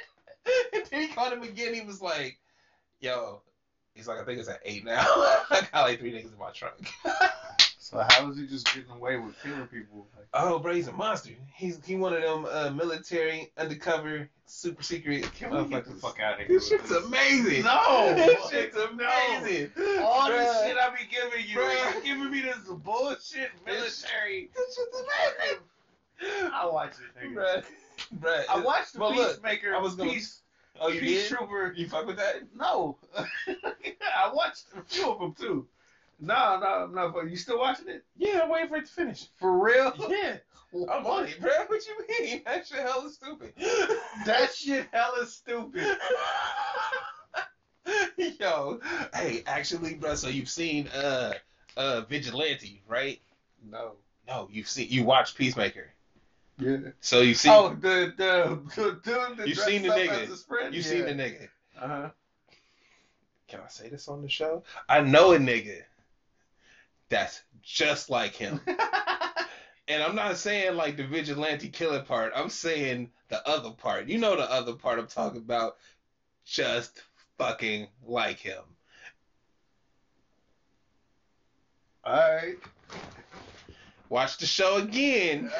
And 0.74 0.84
then 0.92 1.02
he 1.02 1.08
called 1.08 1.32
him 1.32 1.42
again. 1.42 1.74
He 1.74 1.82
was 1.82 2.02
like, 2.02 2.38
yo, 3.00 3.42
he's 3.94 4.08
like, 4.08 4.20
I 4.20 4.26
think 4.26 4.40
it's 4.40 4.50
at 4.50 4.60
eight 4.66 4.84
now. 4.84 5.00
I 5.08 5.68
got 5.72 5.84
like 5.84 6.00
three 6.00 6.12
niggas 6.12 6.34
in 6.34 6.38
my 6.38 6.52
trunk. 6.52 6.90
So 7.94 8.04
how 8.10 8.30
is 8.32 8.38
he 8.38 8.48
just 8.48 8.66
getting 8.74 8.90
away 8.90 9.18
with 9.18 9.36
killing 9.44 9.68
people? 9.68 10.08
Like, 10.18 10.26
Oh, 10.34 10.58
bro, 10.58 10.74
he's 10.74 10.88
a 10.88 10.92
monster. 10.94 11.30
He's 11.56 11.80
he 11.86 11.96
one 11.96 12.14
of 12.14 12.24
them 12.24 12.46
uh, 12.50 12.72
military 12.72 13.52
undercover 13.58 14.28
super 14.48 14.82
secret 14.84 15.32
can 15.36 15.52
we 15.52 15.70
get 15.70 15.86
the 15.86 15.92
fuck 15.92 16.20
out 16.20 16.34
of 16.34 16.40
here? 16.40 16.48
This 16.58 16.68
shit's 16.70 16.90
amazing. 16.92 17.64
No. 17.64 18.14
this 18.16 18.50
shit's 18.50 18.76
No. 18.76 18.86
amazing. 18.86 19.70
All 20.02 20.28
Bruh. 20.30 20.38
this 20.40 20.64
shit 20.64 20.78
I 20.78 20.90
be 20.90 21.06
giving 21.10 21.48
you, 21.48 21.58
Bruh. 21.58 21.96
you 21.98 22.02
giving 22.04 22.32
me 22.32 22.42
this 22.42 22.58
bullshit 22.68 23.52
military. 23.66 24.50
This 24.56 24.76
shit's 24.76 24.98
amazing. 25.00 26.52
I 26.52 26.66
watch 26.66 26.94
it, 26.94 27.28
nigga. 27.28 27.36
Bruh, 27.36 27.64
bruh. 28.20 28.44
I 28.50 28.60
watched 28.60 28.94
the 28.94 29.00
Well, 29.02 29.16
look, 29.16 29.34
Peacemaker. 29.36 29.76
I 29.76 29.80
was 29.80 29.94
gonna- 29.96 30.10
Peace, 30.12 30.40
Oh, 30.82 30.88
you 30.88 31.00
Peace 31.00 31.30
did? 31.30 31.38
Trooper. 31.38 31.74
You 31.78 31.88
fuck 31.88 32.08
with 32.08 32.18
that? 32.18 32.42
No, 32.56 32.98
I 33.18 34.32
watched 34.34 34.66
a 34.76 34.82
few 34.82 35.12
of 35.12 35.20
them 35.20 35.34
too. 35.40 35.68
No, 36.20 36.88
no. 36.94 37.10
But 37.14 37.30
you 37.30 37.36
still 37.36 37.60
watching 37.60 37.90
it 37.90 38.04
Yeah, 38.18 38.42
I'm 38.44 38.50
waiting 38.50 38.70
for 38.70 38.78
it 38.78 38.86
to 38.86 38.92
finish. 38.92 39.28
for 39.40 39.58
real? 39.60 39.94
Yeah, 40.10 40.38
I'm 40.92 41.06
on 41.06 41.26
it, 41.28 41.40
bro. 41.40 41.52
What 41.68 41.82
you 41.86 42.26
mean? 42.26 42.42
That 42.46 42.66
shit 42.66 42.80
hella 42.80 43.10
stupid. 43.10 43.54
That 44.26 44.54
shit 44.56 44.88
hella 44.92 45.26
stupid. 45.28 45.98
Yo, 48.40 48.80
hey, 49.14 49.44
actually, 49.46 49.96
bro. 49.96 50.16
So 50.16 50.30
you've 50.30 50.50
seen 50.50 50.88
uh 50.90 51.34
uh 51.76 52.02
Vigilante, 52.02 52.82
right? 52.88 53.20
No. 53.70 53.94
No, 54.28 54.48
you've 54.52 54.70
seen 54.70 54.88
you 54.90 55.04
watched 55.04 55.38
Peacemaker. 55.38 55.92
Yeah. 56.60 56.78
So 57.02 57.22
you 57.22 57.34
see 57.34 57.50
Oh, 57.50 57.76
the 57.80 58.14
the 58.18 58.60
the 58.76 59.00
dude 59.04 59.38
that 59.38 59.48
You 59.48 59.56
seen 59.56 59.82
the 59.82 59.90
nigga. 59.90 60.24
as 60.24 60.30
his 60.30 60.44
friend. 60.44 60.74
you've 60.74 60.86
yeah. 60.86 60.92
seen 60.92 61.06
the 61.06 61.24
nigga. 61.24 61.48
Uh 61.80 61.88
huh. 61.88 62.10
Can 63.48 63.60
I 63.64 63.68
say 63.68 63.90
this 63.90 64.08
on 64.08 64.22
the 64.22 64.30
show? 64.30 64.64
I 64.88 65.02
know 65.02 65.34
a 65.34 65.38
nigga 65.38 65.82
that's 67.14 67.44
just 67.62 68.10
like 68.10 68.36
him. 68.36 68.60
And 69.90 70.02
I'm 70.02 70.16
not 70.16 70.38
saying 70.38 70.78
like 70.78 70.96
the 70.96 71.06
vigilante 71.06 71.68
killer 71.68 72.02
part. 72.02 72.32
I'm 72.34 72.50
saying 72.50 73.12
the 73.28 73.46
other 73.48 73.72
part. 73.72 74.08
You 74.08 74.18
know 74.18 74.38
the 74.38 74.50
other 74.50 74.74
part 74.74 74.98
I'm 74.98 75.08
talking 75.08 75.42
about. 75.42 75.76
Just 76.46 77.02
fucking 77.38 77.88
like 78.06 78.40
him. 78.40 78.62
All 82.06 82.14
right. 82.14 82.56
Watch 84.08 84.38
the 84.38 84.46
show 84.46 84.78
again 84.78 85.52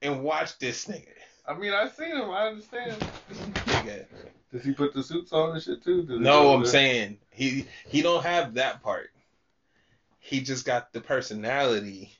and 0.00 0.22
watch 0.22 0.58
this 0.58 0.86
nigga. 0.86 1.08
I 1.46 1.54
mean, 1.54 1.72
I've 1.74 1.92
seen 1.92 2.16
him. 2.16 2.30
I 2.30 2.48
understand. 2.48 2.98
Nigga. 3.30 4.06
Does 4.50 4.64
he 4.64 4.72
put 4.72 4.94
the 4.94 5.02
suits 5.02 5.32
on 5.34 5.50
and 5.50 5.62
shit 5.62 5.84
too? 5.84 6.04
Does 6.04 6.20
No, 6.20 6.54
I'm 6.54 6.64
saying 6.64 7.18
he 7.30 7.66
he 7.86 8.00
don't 8.00 8.24
have 8.24 8.54
that 8.54 8.82
part. 8.82 9.10
He 10.28 10.40
just 10.42 10.66
got 10.66 10.92
the 10.92 11.00
personality. 11.00 12.12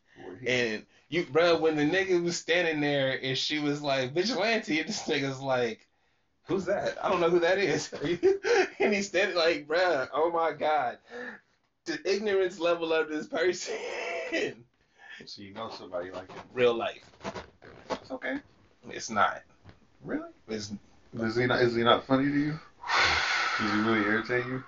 And 0.47 0.87
you, 1.11 1.27
bro, 1.31 1.59
when 1.59 1.77
the 1.77 1.83
nigga 1.83 2.23
was 2.23 2.39
standing 2.39 2.81
there 2.81 3.19
and 3.23 3.37
she 3.37 3.59
was 3.59 3.83
like 3.83 4.15
vigilante, 4.15 4.81
and 4.81 4.89
this 4.89 5.03
nigga's 5.07 5.41
like, 5.41 5.87
"Who's 6.47 6.65
that? 6.65 6.97
I 7.05 7.11
don't 7.11 7.21
know 7.21 7.29
who 7.29 7.41
that 7.41 7.59
is." 7.59 7.93
and 8.81 8.95
he's 8.95 9.09
standing 9.09 9.37
like, 9.37 9.69
bro, 9.69 10.07
oh 10.15 10.31
my 10.31 10.53
god, 10.53 10.99
the 11.85 12.01
ignorance 12.11 12.59
level 12.59 12.93
of 12.93 13.09
this 13.09 13.27
person. 13.27 13.75
So 15.27 15.43
you 15.43 15.53
know 15.53 15.69
somebody 15.69 16.13
like 16.13 16.31
him. 16.31 16.43
Real 16.55 16.75
life, 16.75 17.05
It's 17.91 18.11
okay. 18.13 18.37
it's 18.89 19.11
not. 19.11 19.43
Really? 20.05 20.29
It's 20.47 20.73
Is 21.13 21.35
he 21.35 21.47
not? 21.47 21.61
Is 21.61 21.75
he 21.75 21.83
not 21.83 22.05
funny 22.05 22.31
to 22.31 22.39
you? 22.39 22.61
Does 23.59 23.73
he 23.73 23.79
really 23.79 24.05
irritate 24.05 24.47
you? 24.47 24.63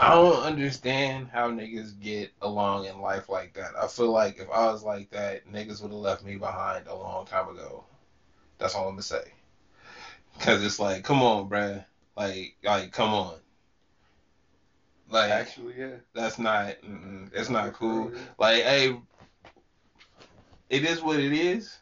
I 0.00 0.14
don't 0.14 0.42
understand 0.42 1.28
how 1.32 1.50
niggas 1.50 2.00
get 2.00 2.32
along 2.42 2.86
in 2.86 3.00
life 3.00 3.28
like 3.28 3.54
that. 3.54 3.72
I 3.80 3.86
feel 3.86 4.10
like 4.10 4.38
if 4.38 4.50
I 4.50 4.66
was 4.66 4.82
like 4.82 5.10
that, 5.10 5.46
niggas 5.50 5.80
would 5.82 5.92
have 5.92 6.00
left 6.00 6.24
me 6.24 6.36
behind 6.36 6.86
a 6.86 6.94
long 6.94 7.26
time 7.26 7.48
ago. 7.48 7.84
That's 8.58 8.74
all 8.74 8.88
I'm 8.88 8.94
gonna 8.94 9.02
say. 9.02 9.22
Cause 10.40 10.64
it's 10.64 10.80
like, 10.80 11.04
come 11.04 11.22
on, 11.22 11.48
bruh. 11.48 11.84
Like, 12.16 12.56
like, 12.64 12.92
come 12.92 13.14
on. 13.14 13.38
Like, 15.10 15.30
Actually, 15.30 15.74
yeah. 15.78 15.96
that's 16.12 16.38
not, 16.38 16.74
it's 17.32 17.50
not 17.50 17.72
cool. 17.74 18.10
Like, 18.36 18.64
hey, 18.64 18.96
it 20.70 20.84
is 20.84 21.02
what 21.02 21.20
it 21.20 21.32
is. 21.32 21.78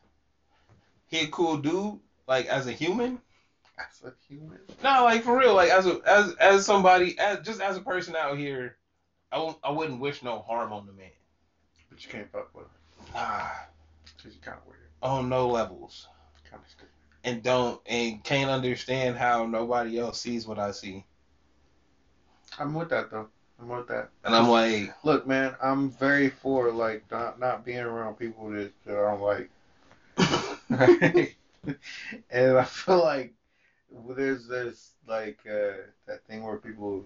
He 1.07 1.21
a 1.21 1.29
cool 1.29 1.57
dude, 1.57 1.99
like 2.27 2.47
as 2.47 2.67
a 2.67 2.73
human. 2.73 3.21
As 3.91 4.03
a 4.05 4.13
human. 4.29 4.59
No, 4.83 5.05
like 5.05 5.23
for 5.23 5.37
real, 5.37 5.55
like 5.55 5.71
as 5.71 5.87
a 5.87 6.01
as 6.07 6.35
as 6.35 6.65
somebody, 6.67 7.19
as 7.19 7.41
just 7.41 7.61
as 7.61 7.77
a 7.77 7.81
person 7.81 8.15
out 8.17 8.37
here, 8.39 8.77
I 9.31 9.39
won't, 9.39 9.59
I 9.65 9.71
wouldn't 9.71 10.01
wish 10.01 10.23
no 10.23 10.41
harm 10.41 10.73
on 10.73 10.87
the 10.87 10.93
man. 10.93 11.11
But 11.91 12.05
you 12.05 12.11
can't 12.11 12.31
fuck 12.31 12.55
with 12.55 12.65
him. 12.65 13.07
Ah, 13.15 13.67
Because 14.17 14.35
you're 14.35 14.43
kind 14.43 14.59
of 14.59 14.67
weird. 14.67 14.79
on 15.03 15.29
no 15.29 15.49
levels, 15.49 16.09
Kind 16.49 16.63
of 16.63 16.71
stupid. 16.71 16.89
and 17.25 17.43
don't 17.43 17.81
and 17.87 18.23
can't 18.25 18.51
understand 18.51 19.17
how 19.17 19.47
nobody 19.47 19.99
else 19.99 20.21
sees 20.21 20.47
what 20.47 20.59
I 20.59 20.71
see. 20.73 21.05
I'm 22.59 22.75
with 22.75 22.91
that, 22.91 23.11
though. 23.11 23.29
I'm 23.61 23.69
with 23.69 23.89
that. 23.89 24.11
And 24.25 24.35
I'm 24.35 24.49
like, 24.49 24.95
Look, 25.05 25.27
man, 25.27 25.55
I'm 25.63 25.91
very 25.91 26.29
for, 26.31 26.71
like, 26.73 27.05
not, 27.11 27.39
not 27.41 27.65
being 27.65 27.79
around 27.79 28.15
people 28.19 28.51
that, 28.51 28.73
that 28.85 28.97
I 28.97 29.11
don't 29.11 29.21
like. 29.21 29.51
and 32.31 32.59
I 32.59 32.65
feel 32.65 32.99
like 33.03 33.33
there's 34.17 34.47
this 34.47 34.93
like 35.07 35.39
uh, 35.47 35.83
that 36.07 36.25
thing 36.27 36.43
where 36.43 36.57
people, 36.57 37.05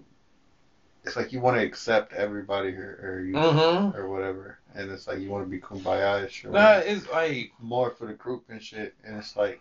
it's 1.03 1.15
like 1.15 1.31
you 1.31 1.39
want 1.39 1.57
to 1.57 1.63
accept 1.63 2.13
everybody 2.13 2.69
or, 2.69 2.99
or 3.01 3.21
you 3.25 3.33
mm-hmm. 3.33 3.97
or 3.97 4.09
whatever, 4.09 4.59
and 4.75 4.89
it's 4.91 5.07
like 5.07 5.19
you 5.19 5.29
want 5.29 5.45
to 5.45 5.49
be 5.49 5.59
kumbaya-ish 5.59 6.45
or 6.45 6.51
Nah, 6.51 6.77
it's 6.77 7.09
like, 7.09 7.51
more 7.59 7.91
for 7.91 8.07
the 8.07 8.13
group 8.13 8.45
and 8.49 8.61
shit, 8.61 8.93
and 9.03 9.17
it's 9.17 9.35
like, 9.35 9.59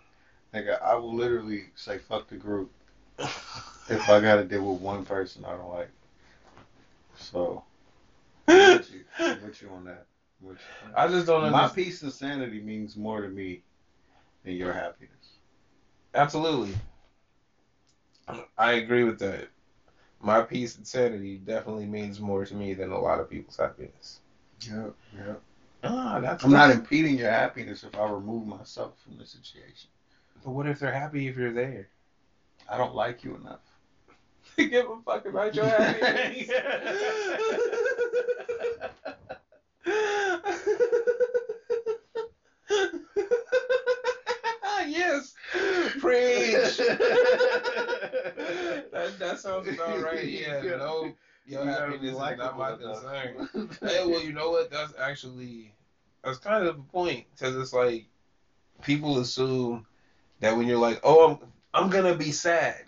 nigga, 0.55 0.81
I 0.83 0.95
will 0.95 1.15
literally 1.15 1.65
say 1.75 1.99
fuck 1.99 2.29
the 2.29 2.37
group 2.37 2.71
if 3.19 4.09
I 4.09 4.21
got 4.21 4.37
to 4.37 4.45
deal 4.45 4.71
with 4.71 4.81
one 4.81 5.05
person 5.05 5.45
I 5.45 5.57
don't 5.57 5.73
like. 5.73 5.91
So 7.17 7.65
I'm 8.49 8.79
with 8.79 8.93
you, 8.93 9.05
I'm 9.19 9.43
with 9.47 9.63
you 9.63 9.71
on 9.71 9.85
that. 9.85 10.07
I'm 10.41 10.49
you 10.49 10.51
on 10.51 10.93
that. 10.93 10.99
I 10.99 11.09
just 11.09 11.27
don't 11.27 11.41
My 11.43 11.47
understand. 11.47 11.75
peace 11.75 12.03
and 12.03 12.13
sanity 12.13 12.61
means 12.61 12.97
more 12.97 13.23
to 13.23 13.29
me 13.29 13.63
than 14.45 14.55
your 14.55 14.73
happiness. 14.73 15.11
Absolutely, 16.15 16.75
I 18.59 18.73
agree 18.73 19.05
with 19.05 19.19
that. 19.21 19.49
My 20.21 20.43
peace 20.43 20.77
and 20.77 20.87
sanity 20.87 21.37
definitely 21.37 21.87
means 21.87 22.21
more 22.21 22.45
to 22.45 22.55
me 22.55 22.75
than 22.75 22.91
a 22.91 22.99
lot 22.99 23.21
of 23.21 23.31
people's 23.31 23.57
happiness. 23.57 24.21
Yep, 24.61 24.95
yep. 25.17 25.41
Ah, 25.85 26.19
that's 26.21 26.45
I'm 26.45 26.51
not 26.51 26.71
impeding 26.71 27.17
your 27.19 27.31
happiness 27.31 27.85
if 27.85 27.97
I 27.97 28.09
remove 28.09 28.47
myself 28.47 28.95
from 29.05 29.19
the 29.19 29.27
situation. 29.27 29.91
But 30.43 30.51
what 30.51 30.67
if 30.67 30.81
they're 30.81 30.93
happy 30.93 31.29
if 31.29 31.37
you're 31.37 31.53
there? 31.53 31.89
I 32.69 32.77
don't 32.77 32.95
like 32.95 33.23
you 33.23 33.37
enough. 33.37 33.61
To 34.57 34.65
give 34.67 34.89
a 34.89 34.97
fuck 35.05 35.27
about 35.27 35.55
your 35.55 35.67
happiness. 35.67 36.49
yes, 44.87 45.35
preach. 45.99 46.81
that 49.43 49.49
sounds 49.49 49.69
about 49.69 50.03
right. 50.03 50.25
Yeah, 50.27 50.61
no, 50.63 51.15
your 51.47 51.65
You 51.65 51.69
happiness 51.71 52.15
is 52.15 52.39
not 52.39 52.59
my 52.59 52.77
concern. 52.77 53.49
hey, 53.83 54.05
well, 54.07 54.23
you 54.23 54.33
know 54.33 54.51
what? 54.51 54.71
That's 54.71 54.93
actually 54.99 55.75
that's 56.25 56.39
kind 56.39 56.67
of 56.67 56.77
the 56.77 56.83
point 56.83 57.27
because 57.35 57.57
it's 57.57 57.73
like 57.73 58.07
people 58.83 59.19
assume 59.19 59.87
that 60.41 60.57
when 60.57 60.67
you're 60.67 60.79
like, 60.79 61.01
oh, 61.03 61.31
I'm 61.31 61.39
I'm 61.85 61.91
gonna 61.91 62.17
be 62.17 62.33
sad. 62.33 62.83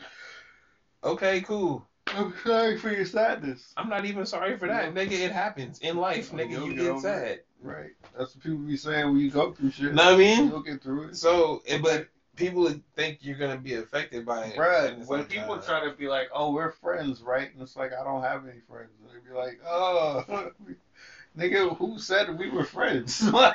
Okay, 1.05 1.41
cool. 1.43 1.87
I'm 2.09 2.35
sorry 2.45 2.79
for 2.79 2.91
your 2.91 3.05
sadness. 3.05 3.73
I'm 3.77 3.89
not 3.89 4.07
even 4.07 4.25
sorry 4.25 4.57
for 4.57 4.67
that, 4.67 4.95
nigga. 4.95 5.13
It 5.13 5.31
happens 5.31 5.79
in 5.81 5.99
life, 5.99 6.33
nigga. 6.33 6.51
You'll 6.51 6.69
You 6.69 6.75
get 6.75 6.99
sad. 7.01 7.41
Right. 7.61 7.91
That's 8.17 8.35
what 8.35 8.43
people 8.43 8.59
be 8.59 8.77
saying 8.77 9.07
when 9.07 9.19
you 9.19 9.31
go 9.31 9.53
through 9.53 9.71
shit. 9.71 9.87
You 9.87 9.93
know 9.93 10.05
what 10.05 10.15
I 10.15 10.17
mean? 10.17 10.49
You'll 10.49 10.63
get 10.63 10.83
through 10.83 11.09
it. 11.09 11.17
So, 11.17 11.63
eh, 11.67 11.79
but 11.83 12.09
people 12.39 12.73
think 12.95 13.19
you're 13.21 13.37
gonna 13.37 13.59
be 13.59 13.75
affected 13.75 14.25
by 14.25 14.47
it. 14.47 14.57
Bruh, 14.57 15.07
when 15.07 15.21
like, 15.21 15.29
people 15.29 15.57
nah. 15.57 15.61
try 15.61 15.85
to 15.85 15.93
be 15.93 16.07
like, 16.07 16.29
"Oh, 16.33 16.53
we're 16.53 16.71
friends," 16.71 17.21
right? 17.21 17.53
And 17.53 17.61
it's 17.61 17.77
like 17.77 17.93
I 17.93 18.05
don't 18.05 18.23
have 18.23 18.47
any 18.47 18.61
friends, 18.61 18.93
and 19.01 19.11
they 19.11 19.29
be 19.29 19.37
like, 19.37 19.61
"Oh, 19.67 20.23
nigga, 21.37 21.77
who 21.77 21.99
said 21.99 22.39
we 22.39 22.49
were 22.49 22.65
friends? 22.65 23.23
like, 23.33 23.55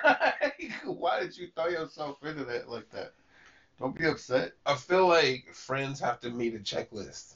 why 0.84 1.20
did 1.20 1.36
you 1.38 1.48
throw 1.56 1.68
yourself 1.68 2.18
into 2.24 2.44
that 2.46 2.70
like 2.70 2.90
that? 2.92 3.14
Don't 3.80 3.98
be 3.98 4.06
upset. 4.06 4.52
I 4.66 4.76
feel 4.76 5.08
like 5.08 5.48
friends 5.54 6.00
have 6.00 6.20
to 6.22 6.30
meet 6.30 6.54
a 6.54 6.60
checklist, 6.60 7.36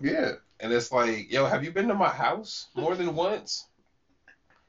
Yeah, 0.00 0.32
and 0.60 0.72
it's 0.72 0.92
like, 0.92 1.30
yo, 1.30 1.46
have 1.46 1.64
you 1.64 1.72
been 1.72 1.88
to 1.88 1.94
my 1.94 2.10
house 2.10 2.66
more 2.74 2.94
than 2.94 3.14
once? 3.14 3.66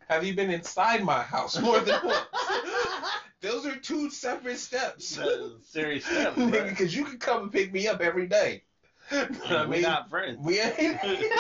Have 0.08 0.24
you 0.24 0.33
been 0.33 0.49
inside 0.49 1.03
my 1.03 1.22
house 1.22 1.59
more 1.59 1.80
than 1.80 1.99
once? 2.03 2.25
Those 3.42 3.66
are 3.66 3.76
two 3.76 4.09
separate 4.09 4.58
steps. 4.59 5.19
serious 5.64 6.06
step. 6.06 6.35
Nigga, 6.35 6.69
because 6.69 6.95
you 6.95 7.06
can 7.06 7.18
come 7.18 7.43
and 7.43 7.51
pick 7.51 7.72
me 7.72 7.88
up 7.88 8.01
every 8.01 8.27
day. 8.27 8.64
We're 9.11 9.68
mean, 9.68 9.82
not 9.82 10.09
friends. 10.09 10.40
we 10.42 10.59
ain't. 10.59 11.00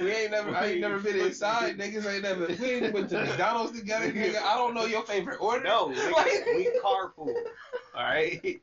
We 0.00 0.10
ain't 0.10 0.32
never. 0.32 0.54
I 0.54 0.66
ain't 0.66 0.80
never 0.80 0.98
been 0.98 1.18
inside. 1.18 1.78
Niggas 1.78 2.04
ain't 2.06 2.22
never. 2.24 2.46
We 2.46 2.70
ain't 2.72 2.92
went 2.92 3.08
to 3.10 3.24
McDonald's 3.24 3.78
together. 3.78 4.06
Nigga, 4.12 4.42
I 4.42 4.56
don't 4.56 4.74
know 4.74 4.84
your 4.84 5.02
favorite 5.02 5.40
order. 5.40 5.64
No, 5.64 5.88
nigga, 5.88 6.12
Like- 6.12 6.46
we 6.54 6.70
carpool. 6.84 7.34
All 7.94 8.02
right. 8.02 8.60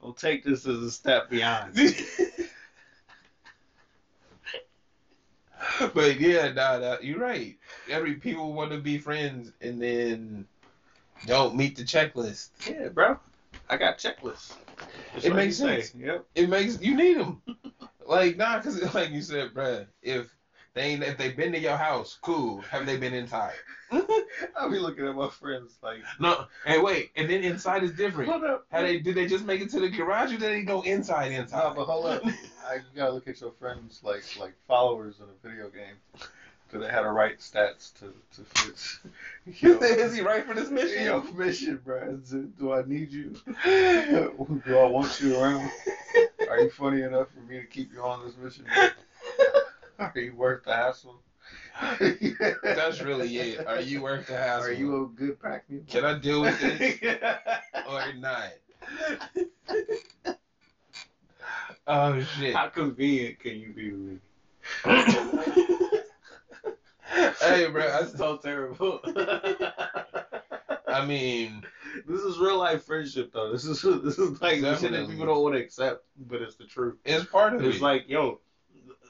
We'll 0.00 0.12
take 0.12 0.44
this 0.44 0.66
as 0.66 0.78
a 0.78 0.90
step 0.90 1.30
beyond. 1.30 1.74
but 5.94 6.20
yeah, 6.20 6.52
nah, 6.52 6.78
nah, 6.78 6.96
you're 7.00 7.18
right. 7.18 7.56
Every 7.88 8.14
people 8.14 8.52
want 8.52 8.70
to 8.72 8.78
be 8.78 8.98
friends 8.98 9.52
and 9.60 9.80
then 9.80 10.46
don't 11.26 11.56
meet 11.56 11.76
the 11.76 11.82
checklist. 11.82 12.48
Yeah, 12.68 12.88
bro. 12.88 13.18
I 13.70 13.76
got 13.76 13.98
checklists. 13.98 14.54
Just 15.14 15.26
It 15.26 15.30
like 15.30 15.36
makes 15.36 15.60
you 15.60 15.66
say. 15.66 15.80
sense. 15.82 15.94
Yep. 15.94 16.24
It 16.34 16.48
makes 16.48 16.80
you 16.80 16.96
need 16.96 17.18
them. 17.18 17.42
Like 18.06 18.36
nah, 18.36 18.60
cause 18.60 18.80
like 18.94 19.10
you 19.10 19.22
said, 19.22 19.52
bro. 19.54 19.86
if 20.02 20.34
they 20.78 20.84
ain't, 20.84 21.02
if 21.02 21.18
they've 21.18 21.36
been 21.36 21.52
to 21.52 21.58
your 21.58 21.76
house, 21.76 22.18
cool. 22.22 22.60
Have 22.70 22.86
they 22.86 22.96
been 22.96 23.14
inside? 23.14 23.54
I'll 24.56 24.70
be 24.70 24.78
looking 24.78 25.06
at 25.06 25.14
my 25.14 25.28
friends 25.28 25.76
like, 25.82 25.98
No. 26.20 26.46
And 26.64 26.82
wait, 26.82 27.10
and 27.16 27.28
then 27.28 27.42
inside 27.42 27.82
is 27.82 27.92
different. 27.92 28.30
what 28.30 28.44
up? 28.44 28.66
How 28.70 28.82
they 28.82 28.98
did 29.00 29.14
they 29.14 29.26
just 29.26 29.44
make 29.44 29.60
it 29.60 29.70
to 29.70 29.80
the 29.80 29.88
garage 29.88 30.32
or 30.32 30.38
did 30.38 30.52
they 30.52 30.62
go 30.62 30.82
inside 30.82 31.32
No, 31.32 31.40
inside? 31.40 31.74
but 31.74 31.84
hold 31.84 32.06
up. 32.06 32.22
I, 32.68 32.78
gotta 32.94 33.12
look 33.12 33.26
at 33.28 33.40
your 33.40 33.52
friends 33.52 34.00
like 34.04 34.24
like 34.38 34.54
followers 34.66 35.16
in 35.20 35.24
a 35.26 35.48
video 35.48 35.68
game. 35.68 35.96
Do 36.70 36.78
they 36.78 36.88
have 36.88 37.04
the 37.04 37.10
right 37.10 37.38
stats 37.38 37.98
to 37.98 38.12
to 38.36 38.42
fit? 38.42 39.12
You 39.62 39.80
know, 39.80 39.86
is 39.86 40.14
he 40.14 40.20
right 40.20 40.44
for 40.44 40.52
this 40.52 40.68
mission? 40.68 41.04
Yo, 41.04 41.22
mission, 41.34 41.80
bro. 41.82 42.16
Do 42.58 42.72
I 42.74 42.82
need 42.86 43.10
you? 43.10 43.34
do 43.64 44.78
I 44.78 44.84
want 44.84 45.18
you 45.22 45.40
around? 45.40 45.70
Are 46.50 46.60
you 46.60 46.68
funny 46.70 47.00
enough 47.00 47.28
for 47.30 47.40
me 47.50 47.58
to 47.60 47.64
keep 47.66 47.90
you 47.94 48.02
on 48.02 48.26
this 48.26 48.36
mission? 48.36 48.66
Are 50.00 50.12
you 50.14 50.34
worth 50.36 50.64
the 50.64 50.74
hassle? 50.74 51.22
That's 52.62 53.02
really 53.02 53.36
it. 53.36 53.66
Are 53.66 53.80
you 53.80 54.00
worth 54.02 54.28
the 54.28 54.36
hassle? 54.36 54.68
Are 54.68 54.72
you 54.72 55.04
a 55.04 55.08
good 55.08 55.40
pack 55.40 55.64
mule? 55.68 55.82
Can 55.88 56.04
I 56.04 56.18
deal 56.18 56.42
with 56.42 56.60
this 56.60 57.02
or 57.88 58.12
not? 58.14 58.52
Oh 61.86 62.20
shit. 62.20 62.54
How 62.54 62.68
convenient 62.68 63.40
can 63.40 63.56
you 63.56 63.72
be 63.72 63.90
with 63.90 64.00
me? 64.00 64.18
hey, 67.40 67.66
bro. 67.66 67.88
That's 67.88 68.16
so 68.16 68.36
terrible. 68.36 69.00
I 70.86 71.04
mean, 71.04 71.64
this 72.06 72.20
is 72.20 72.38
real 72.38 72.58
life 72.58 72.84
friendship, 72.84 73.32
though. 73.32 73.50
This 73.50 73.64
is 73.64 73.82
this 73.82 74.18
is 74.18 74.40
like 74.40 74.60
the 74.60 74.78
shit 74.78 74.92
that 74.92 75.08
people 75.08 75.26
don't 75.26 75.42
want 75.42 75.54
to 75.54 75.60
accept, 75.60 76.04
but 76.28 76.40
it's 76.42 76.56
the 76.56 76.64
truth. 76.66 76.98
it's 77.04 77.24
part 77.24 77.54
of 77.54 77.60
It's 77.60 77.66
it. 77.66 77.72
It's 77.74 77.82
like, 77.82 78.08
yo, 78.08 78.40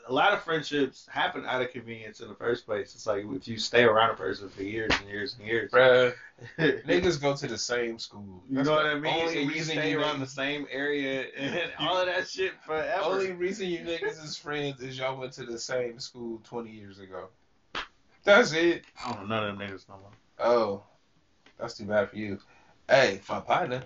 a 0.08 0.12
lot 0.12 0.32
of 0.32 0.42
friendships 0.42 1.06
happen 1.10 1.44
out 1.46 1.60
of 1.60 1.70
convenience 1.70 2.20
in 2.20 2.28
the 2.28 2.34
first 2.34 2.64
place. 2.66 2.94
It's 2.94 3.06
like 3.06 3.24
if 3.28 3.46
you 3.46 3.58
stay 3.58 3.84
around 3.84 4.10
a 4.10 4.14
person 4.14 4.48
for 4.48 4.62
years 4.62 4.90
and 4.98 5.08
years 5.08 5.36
and 5.38 5.46
years, 5.46 5.70
Bruh, 5.70 6.14
niggas 6.58 7.20
go 7.20 7.36
to 7.36 7.46
the 7.46 7.58
same 7.58 7.98
school. 7.98 8.42
You 8.48 8.62
know 8.62 8.72
what 8.72 8.86
I 8.86 8.94
mean? 8.98 9.12
Only 9.14 9.42
and 9.42 9.50
you 9.50 9.54
reason 9.54 9.76
stay 9.76 9.90
you 9.90 10.00
around 10.00 10.16
niggas- 10.16 10.20
the 10.20 10.26
same 10.26 10.66
area 10.70 11.26
and 11.36 11.70
all 11.78 11.98
of 11.98 12.06
that 12.06 12.26
shit 12.26 12.52
forever. 12.64 13.02
Only 13.04 13.32
reason 13.46 13.68
you 13.68 13.80
niggas 13.80 14.24
is 14.24 14.36
friends 14.36 14.80
is 14.80 14.98
y'all 14.98 15.18
went 15.18 15.32
to 15.34 15.44
the 15.44 15.58
same 15.58 15.98
school 16.00 16.40
20 16.44 16.70
years 16.70 16.98
ago. 16.98 17.28
That's 18.24 18.52
it. 18.52 18.84
I 19.04 19.12
don't 19.12 19.28
know 19.28 19.40
none 19.40 19.50
of 19.50 19.58
them 19.58 19.68
niggas 19.68 19.88
no 19.88 19.96
more. 19.96 20.10
Oh, 20.38 20.82
that's 21.58 21.76
too 21.76 21.84
bad 21.84 22.10
for 22.10 22.16
you. 22.16 22.38
Hey, 22.88 23.20
my 23.28 23.40
partner. 23.40 23.82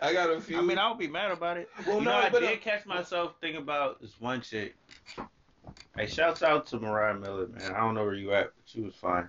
I 0.02 0.12
got 0.12 0.30
a 0.30 0.40
few. 0.40 0.58
I 0.58 0.62
mean, 0.62 0.78
I 0.78 0.88
don't 0.88 0.98
be 0.98 1.08
mad 1.08 1.30
about 1.30 1.58
it. 1.58 1.68
Well, 1.86 1.98
you 1.98 2.04
no, 2.04 2.10
know, 2.10 2.16
I 2.16 2.28
did 2.30 2.44
uh, 2.44 2.56
catch 2.56 2.86
myself 2.86 3.34
thinking 3.40 3.60
about 3.60 4.00
this 4.00 4.18
one 4.18 4.40
chick. 4.40 4.74
Hey, 5.96 6.06
shouts 6.06 6.42
out 6.42 6.66
to 6.68 6.78
Mariah 6.78 7.18
Miller, 7.18 7.48
man. 7.48 7.72
I 7.72 7.80
don't 7.80 7.94
know 7.94 8.04
where 8.04 8.14
you 8.14 8.32
at, 8.32 8.46
but 8.46 8.62
she 8.64 8.80
was 8.80 8.94
fine. 8.94 9.28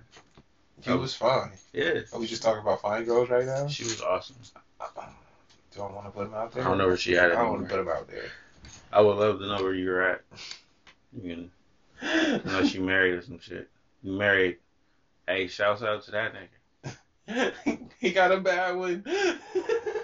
She 0.80 0.90
was 0.90 1.14
fine. 1.14 1.52
Yeah. 1.72 2.00
Are 2.12 2.18
we 2.18 2.26
just 2.26 2.42
talking 2.42 2.62
about 2.62 2.80
fine 2.80 3.04
girls 3.04 3.30
right 3.30 3.44
now? 3.44 3.68
She 3.68 3.84
was 3.84 4.00
awesome. 4.00 4.36
Do 5.70 5.82
I 5.82 5.92
want 5.92 6.06
to 6.06 6.10
put 6.10 6.26
him 6.26 6.34
out 6.34 6.52
there? 6.52 6.64
I 6.64 6.68
don't 6.68 6.78
know 6.78 6.88
where 6.88 6.96
she 6.96 7.16
at 7.16 7.30
I 7.30 7.36
don't 7.36 7.50
want 7.50 7.62
to 7.62 7.68
put 7.68 7.80
him 7.80 7.88
out 7.88 8.08
there. 8.08 8.24
I 8.92 9.00
would 9.00 9.16
love 9.16 9.38
to 9.38 9.46
know 9.46 9.62
where 9.62 9.74
you're 9.74 10.02
at. 10.02 10.22
You 11.12 11.50
can, 12.00 12.40
unless 12.44 12.74
you 12.74 12.82
married 12.82 13.14
or 13.14 13.22
some 13.22 13.38
shit. 13.38 13.68
You 14.02 14.12
married. 14.12 14.58
Hey, 15.26 15.46
shouts 15.46 15.82
out 15.82 16.02
to 16.04 16.10
that 16.12 16.32
nigga. 16.34 17.88
he 18.00 18.10
got 18.10 18.32
a 18.32 18.40
bad 18.40 18.76
one. 18.76 19.04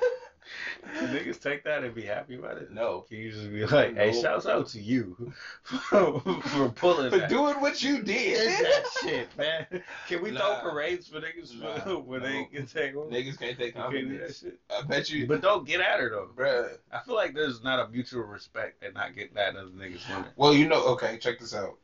Can 0.98 1.08
niggas 1.08 1.40
take 1.40 1.64
that 1.64 1.84
and 1.84 1.94
be 1.94 2.02
happy 2.02 2.36
about 2.36 2.58
it? 2.58 2.70
no. 2.72 3.02
Can 3.02 3.18
you 3.18 3.30
just 3.30 3.50
be 3.52 3.64
like, 3.74 3.94
hey, 3.94 4.12
shouts 4.20 4.46
out 4.46 4.68
to 4.68 4.80
you 4.80 5.32
for, 5.62 6.20
for 6.20 6.70
pulling 6.70 7.10
For 7.10 7.18
that, 7.18 7.28
doing 7.28 7.60
what 7.60 7.82
you 7.82 8.02
did. 8.02 8.64
that 8.64 8.84
shit, 9.02 9.28
man? 9.36 9.66
Can 10.06 10.22
we 10.22 10.30
Nah. 10.30 10.60
throw 10.60 10.70
parades 10.70 11.06
for 11.08 11.20
niggas 11.20 11.60
Nah, 11.60 11.96
when 11.98 12.20
no. 12.22 12.26
they 12.26 12.44
can 12.44 12.66
take 12.66 12.94
one? 12.96 13.08
Niggas 13.10 13.38
can't 13.38 13.58
take 13.58 13.74
You 13.76 13.82
can't 13.82 13.92
do 13.92 14.18
that 14.18 14.18
compliments. 14.18 14.40
shit. 14.40 14.58
I 14.70 14.82
bet 14.82 15.10
you, 15.10 15.26
But 15.26 15.40
don't 15.42 15.66
get 15.66 15.80
at 15.80 16.00
her 16.00 16.10
though. 16.10 16.28
bruh. 16.34 16.70
I 16.92 17.00
feel 17.00 17.14
like 17.14 17.34
there's 17.34 17.62
not 17.62 17.86
a 17.86 17.88
mutual 17.90 18.22
respect 18.22 18.82
and 18.82 18.94
not 18.94 19.14
getting 19.14 19.36
at 19.36 19.50
another 19.54 19.68
nigga's 19.70 20.08
woman. 20.08 20.30
Well, 20.36 20.54
you 20.54 20.66
know, 20.68 20.82
okay, 20.88 21.18
check 21.18 21.38
this 21.38 21.54
out. 21.54 21.76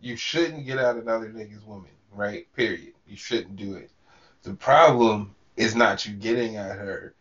You 0.00 0.16
shouldn't 0.16 0.66
get 0.66 0.78
at 0.78 0.96
another 0.96 1.30
nigga's 1.30 1.64
woman, 1.64 1.90
right? 2.12 2.46
Period. 2.54 2.92
You 3.06 3.16
shouldn't 3.16 3.56
do 3.56 3.74
it. 3.76 3.90
The 4.42 4.54
problem 4.54 5.34
is 5.56 5.74
not 5.74 6.04
you 6.04 6.12
getting 6.14 6.56
at 6.56 6.76
her. 6.76 7.14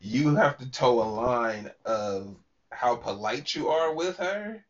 You 0.00 0.36
have 0.36 0.58
to 0.58 0.70
toe 0.70 1.02
a 1.02 1.08
line 1.08 1.70
of 1.84 2.36
how 2.70 2.96
polite 2.96 3.54
you 3.54 3.68
are 3.68 3.92
with 3.92 4.16
her 4.18 4.64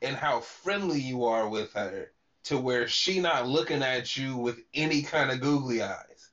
and 0.00 0.16
how 0.16 0.40
friendly 0.40 1.00
you 1.00 1.24
are 1.24 1.48
with 1.48 1.72
her 1.74 2.10
to 2.44 2.58
where 2.58 2.88
she 2.88 3.20
not 3.20 3.46
looking 3.46 3.82
at 3.82 4.16
you 4.16 4.36
with 4.36 4.60
any 4.74 5.02
kind 5.02 5.30
of 5.30 5.40
googly 5.40 5.82
eyes. 5.82 6.30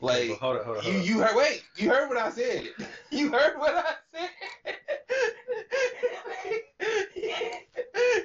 Like 0.00 0.38
hold 0.38 0.58
on, 0.58 0.64
hold 0.64 0.78
on, 0.78 0.84
you, 0.84 0.92
hold 0.92 1.02
on. 1.02 1.08
you 1.08 1.18
heard. 1.20 1.36
Wait, 1.36 1.64
you 1.76 1.90
heard 1.90 2.08
what 2.08 2.18
I 2.18 2.30
said. 2.30 2.68
You 3.10 3.30
heard 3.30 3.58
what 3.58 3.74
I 3.76 3.94
said. 4.12 4.30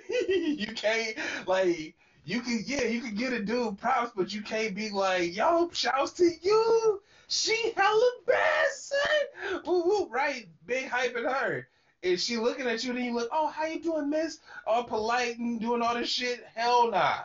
you 0.57 0.73
can't 0.73 1.15
like. 1.45 1.95
You 2.25 2.41
can 2.41 2.61
yeah, 2.65 2.83
you 2.83 3.01
can 3.01 3.15
get 3.15 3.33
a 3.33 3.43
dude 3.43 3.77
props, 3.79 4.11
but 4.15 4.33
you 4.33 4.41
can't 4.41 4.75
be 4.75 4.89
like, 4.89 5.35
yo, 5.35 5.69
shouts 5.73 6.11
to 6.13 6.29
you. 6.41 7.01
She 7.27 7.73
hella 7.75 8.11
bad, 8.25 8.67
son. 8.73 9.61
Woo 9.65 9.83
woo, 9.83 10.09
right? 10.09 10.47
Big 10.65 10.89
hyping 10.89 11.31
her. 11.31 11.67
And 12.01 12.19
she 12.19 12.37
looking 12.37 12.65
at 12.67 12.83
you, 12.83 12.93
then 12.93 13.03
you 13.03 13.13
look, 13.13 13.29
oh, 13.31 13.47
how 13.47 13.65
you 13.65 13.81
doing, 13.81 14.09
miss? 14.09 14.39
All 14.65 14.83
polite 14.83 15.37
and 15.37 15.59
doing 15.59 15.81
all 15.81 15.95
this 15.95 16.09
shit. 16.09 16.45
Hell 16.55 16.89
nah. 16.91 17.17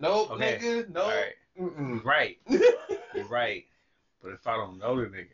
Nope, 0.00 0.32
Okay. 0.32 0.58
nigga. 0.58 0.88
Nope. 0.90 1.06
Right. 1.12 1.34
Mm-mm. 1.60 2.04
Right. 2.04 2.38
You're 3.14 3.24
right. 3.28 3.64
But 4.22 4.32
if 4.32 4.46
I 4.46 4.56
don't 4.56 4.78
know 4.78 4.96
the 4.96 5.06
nigga, 5.06 5.28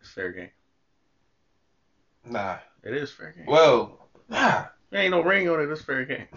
it's 0.00 0.10
fair 0.10 0.32
game. 0.32 0.50
Nah. 2.24 2.58
It 2.84 2.94
is 2.94 3.10
fair 3.10 3.32
game. 3.32 3.46
Well, 3.46 4.08
nah. 4.28 4.64
There 4.90 5.02
ain't 5.02 5.10
no 5.10 5.22
ring 5.22 5.48
on 5.48 5.60
it. 5.60 5.68
It's 5.70 5.82
fair 5.82 6.04
game. 6.04 6.28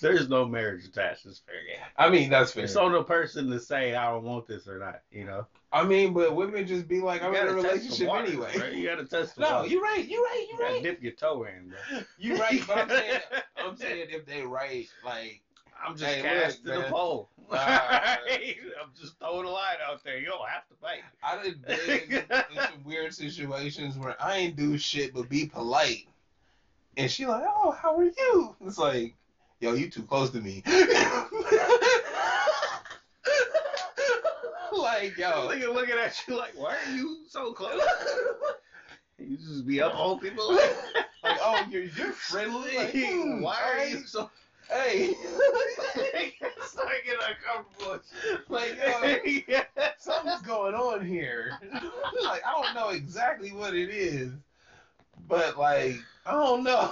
There's 0.00 0.28
no 0.28 0.44
marriage 0.44 0.84
attached. 0.84 1.26
It's 1.26 1.38
fair 1.38 1.54
game. 1.68 1.84
I 1.96 2.10
mean, 2.10 2.28
that's 2.28 2.50
fair. 2.52 2.64
It's 2.64 2.74
on 2.74 2.90
the 2.92 3.04
person 3.04 3.48
to 3.50 3.60
say 3.60 3.94
I 3.94 4.10
don't 4.10 4.24
want 4.24 4.48
this 4.48 4.66
or 4.66 4.78
not. 4.78 5.00
You 5.12 5.24
know. 5.24 5.46
I 5.72 5.84
mean, 5.84 6.12
but 6.12 6.34
women 6.34 6.66
just 6.66 6.88
be 6.88 7.00
like, 7.00 7.22
I'm 7.22 7.32
in 7.34 7.46
a 7.46 7.52
gotta 7.54 7.62
test 7.62 7.62
the 7.62 7.68
relationship 7.68 8.08
water, 8.08 8.26
anyway. 8.26 8.58
bro. 8.58 8.66
You 8.68 8.88
gotta 8.88 9.04
test 9.04 9.36
the 9.36 9.42
No, 9.42 9.50
water. 9.58 9.68
you're 9.68 9.82
right. 9.82 10.04
You're 10.06 10.22
right. 10.22 10.40
You 10.50 10.56
You're 10.56 10.58
gotta 10.58 10.72
right. 10.74 10.82
dip 10.82 11.02
your 11.02 11.12
toe 11.12 11.44
in, 11.44 11.68
bro. 11.68 12.00
You're 12.18 12.36
right. 12.36 12.60
But 12.66 12.78
I'm 12.78 12.88
saying, 12.88 13.20
I'm 13.56 13.76
saying 13.76 14.06
if 14.10 14.26
they 14.26 14.42
right, 14.42 14.88
like, 15.04 15.40
I'm 15.86 15.96
just 15.96 16.12
Hey, 16.12 16.20
casting 16.22 16.64
look, 16.66 16.74
the 16.74 16.80
man. 16.82 16.90
pole. 16.90 17.28
Nah. 17.50 17.56
I'm 17.58 18.90
just 19.00 19.18
throwing 19.18 19.46
a 19.46 19.50
line 19.50 19.76
out 19.88 20.02
there. 20.04 20.18
You 20.18 20.26
don't 20.26 20.48
have 20.48 20.66
to 20.68 20.74
fight. 20.80 21.00
I 21.22 21.36
done 21.36 21.64
been 21.66 22.12
in 22.12 22.56
some 22.56 22.84
weird 22.84 23.14
situations 23.14 23.96
where 23.96 24.16
I 24.22 24.36
ain't 24.38 24.56
do 24.56 24.76
shit 24.78 25.14
but 25.14 25.28
be 25.28 25.46
polite, 25.46 26.06
and 26.96 27.10
she 27.10 27.26
like, 27.26 27.44
oh, 27.46 27.70
how 27.70 27.96
are 27.96 28.04
you? 28.04 28.56
It's 28.64 28.78
like, 28.78 29.14
yo, 29.60 29.74
you 29.74 29.88
too 29.90 30.02
close 30.02 30.30
to 30.30 30.40
me. 30.40 30.62
like, 34.76 35.16
yo, 35.16 35.48
Nigga 35.48 35.72
looking 35.72 35.96
at 35.96 36.22
you 36.26 36.36
like, 36.36 36.52
why 36.54 36.76
are 36.76 36.92
you 36.94 37.18
so 37.28 37.52
close? 37.52 37.80
You 39.18 39.36
just 39.36 39.66
be 39.68 39.80
up 39.80 39.94
on 39.94 40.18
people 40.18 40.52
like, 40.52 40.76
like, 41.22 41.38
oh, 41.40 41.64
you're 41.70 41.84
you're 41.84 42.10
friendly. 42.10 42.76
Like, 42.76 42.92
hmm, 42.92 43.40
why 43.40 43.56
are 43.62 43.84
you 43.84 44.04
so? 44.04 44.28
Hey, 44.68 45.14
it's 45.14 46.70
Start 46.72 46.88
getting 47.04 47.20
uncomfortable. 47.28 48.00
like, 48.48 48.78
yo, 49.46 49.60
something's 49.98 50.42
going 50.42 50.74
on 50.74 51.06
here. 51.06 51.52
like, 52.24 52.42
I 52.44 52.62
don't 52.62 52.74
know 52.74 52.88
exactly 52.88 53.52
what 53.52 53.76
it 53.76 53.90
is, 53.90 54.32
but 55.28 55.56
like, 55.56 56.00
I 56.24 56.32
don't 56.32 56.64
know. 56.64 56.90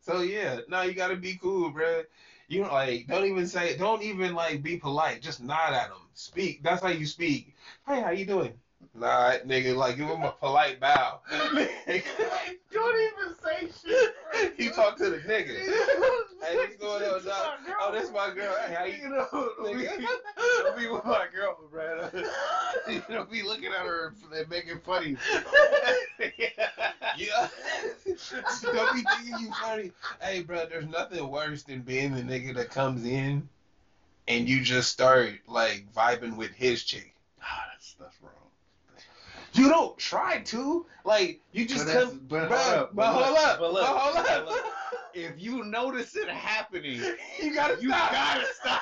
so 0.00 0.20
yeah, 0.20 0.60
no, 0.68 0.82
you 0.82 0.94
gotta 0.94 1.16
be 1.16 1.38
cool, 1.40 1.72
bruh. 1.72 2.04
You 2.48 2.62
like, 2.62 3.06
don't 3.06 3.26
even 3.26 3.46
say, 3.46 3.76
don't 3.76 4.02
even 4.02 4.34
like 4.34 4.62
be 4.62 4.76
polite. 4.76 5.22
Just 5.22 5.40
nod 5.42 5.72
at 5.72 5.88
them. 5.88 6.08
Speak. 6.14 6.62
That's 6.62 6.82
how 6.82 6.88
you 6.88 7.06
speak. 7.06 7.54
Hey, 7.86 8.00
how 8.00 8.10
you 8.10 8.26
doing? 8.26 8.54
Nah, 8.94 9.32
nigga, 9.46 9.76
like, 9.76 9.96
give 9.96 10.08
him 10.08 10.22
a 10.22 10.32
polite 10.32 10.80
bow. 10.80 11.20
Don't 11.30 12.96
even 12.96 13.34
say 13.42 13.68
shit. 13.82 14.54
you 14.58 14.70
talk 14.70 14.96
to 14.98 15.10
the 15.10 15.18
nigga. 15.18 15.56
Hey, 16.42 16.56
what's 16.56 16.76
going 16.76 17.02
on, 17.04 17.24
dog? 17.24 17.58
Oh, 17.80 17.92
that's 17.92 18.10
my 18.10 18.32
girl. 18.34 18.54
Hey, 18.66 18.74
how 18.74 18.84
you 18.84 18.94
You 19.02 19.08
know, 19.08 19.26
don't 19.30 19.76
be, 19.76 19.84
don't 20.62 20.78
be 20.78 20.88
with 20.88 21.04
my 21.04 21.26
girl. 21.32 21.56
You 22.88 23.02
don't 23.08 23.30
be 23.30 23.42
looking 23.42 23.66
at 23.66 23.84
her 23.84 24.14
and 24.34 24.48
making 24.48 24.80
funny. 24.80 25.16
Yeah. 26.18 27.48
Don't 28.72 28.94
be 28.94 29.02
thinking 29.02 29.38
you 29.40 29.52
funny. 29.60 29.92
Hey, 30.20 30.42
bro, 30.42 30.66
there's 30.66 30.86
nothing 30.86 31.28
worse 31.28 31.62
than 31.62 31.80
being 31.80 32.14
the 32.14 32.22
nigga 32.22 32.54
that 32.54 32.70
comes 32.70 33.04
in 33.04 33.48
and 34.30 34.48
you 34.48 34.62
just 34.62 34.90
start 34.90 35.32
like 35.46 35.84
vibing 35.94 36.36
with 36.36 36.52
his 36.52 36.84
chick. 36.84 37.14
Ah, 37.42 37.64
that's 37.72 37.94
that's 37.98 38.16
wrong. 38.22 38.32
You 39.54 39.68
don't 39.68 39.98
try 39.98 40.40
to. 40.40 40.86
Like 41.04 41.40
you 41.52 41.64
just 41.66 41.86
But 41.86 41.92
come. 41.92 42.20
but 42.28 42.48
Bruh, 42.50 42.58
hold 42.58 42.74
up, 42.76 42.94
but 42.94 43.12
but 43.12 43.24
hold 43.24 43.38
up, 43.38 43.58
but 43.58 43.72
look, 43.72 43.82
but 43.82 43.98
hold 43.98 44.16
but 44.16 44.30
up. 44.30 44.46
look. 44.46 44.64
If 45.14 45.32
you 45.40 45.64
notice 45.64 46.14
it 46.16 46.28
happening, 46.28 47.00
You 47.42 47.54
gotta 47.54 47.80
you 47.80 47.88
stop. 47.88 48.12
gotta 48.12 48.46
stop. 48.54 48.80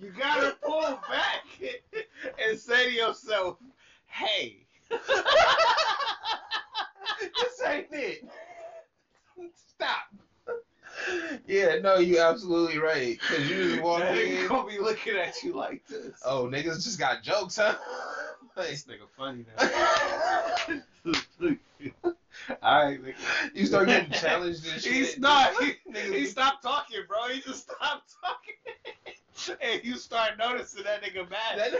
You 0.00 0.10
gotta 0.18 0.56
pull 0.62 0.98
back 1.08 1.44
and 2.48 2.58
say 2.58 2.86
to 2.86 2.92
yourself, 2.92 3.56
"Hey." 4.06 4.66
this 4.90 5.00
ain't 7.66 7.86
it. 7.92 8.24
Stop. 9.74 10.08
Yeah, 11.46 11.76
no, 11.80 11.96
you 11.98 12.18
absolutely 12.18 12.78
right. 12.78 13.18
Cause 13.28 13.48
you 13.48 13.62
just 13.62 13.82
walk 13.82 14.00
They 14.00 14.42
in. 14.42 14.48
gonna 14.48 14.66
be 14.68 14.78
looking 14.78 15.16
at 15.16 15.42
you 15.42 15.54
like 15.54 15.82
this. 15.88 16.20
Oh, 16.24 16.46
niggas 16.46 16.82
just 16.82 16.98
got 16.98 17.22
jokes, 17.22 17.56
huh? 17.56 17.74
This 18.70 18.84
nigga 18.86 19.06
funny 19.18 19.44
now. 19.58 19.68
Alright, 22.62 23.02
nigga. 23.02 23.14
you 23.54 23.66
start 23.66 23.88
getting 23.88 24.10
challenged 24.18 24.66
and 24.66 24.80
shit. 24.80 24.92
He's 24.92 25.18
not. 25.18 25.52
He, 25.62 25.74
he 25.94 26.24
stopped 26.24 26.62
talking, 26.62 27.00
bro. 27.06 27.28
He 27.28 27.42
just 27.42 27.64
stopped 27.70 28.14
talking. 28.24 28.54
and 29.60 29.84
you 29.84 29.98
start 29.98 30.38
noticing 30.38 30.84
that 30.84 31.02
nigga 31.02 31.28
mad. 31.28 31.58
That 31.58 31.72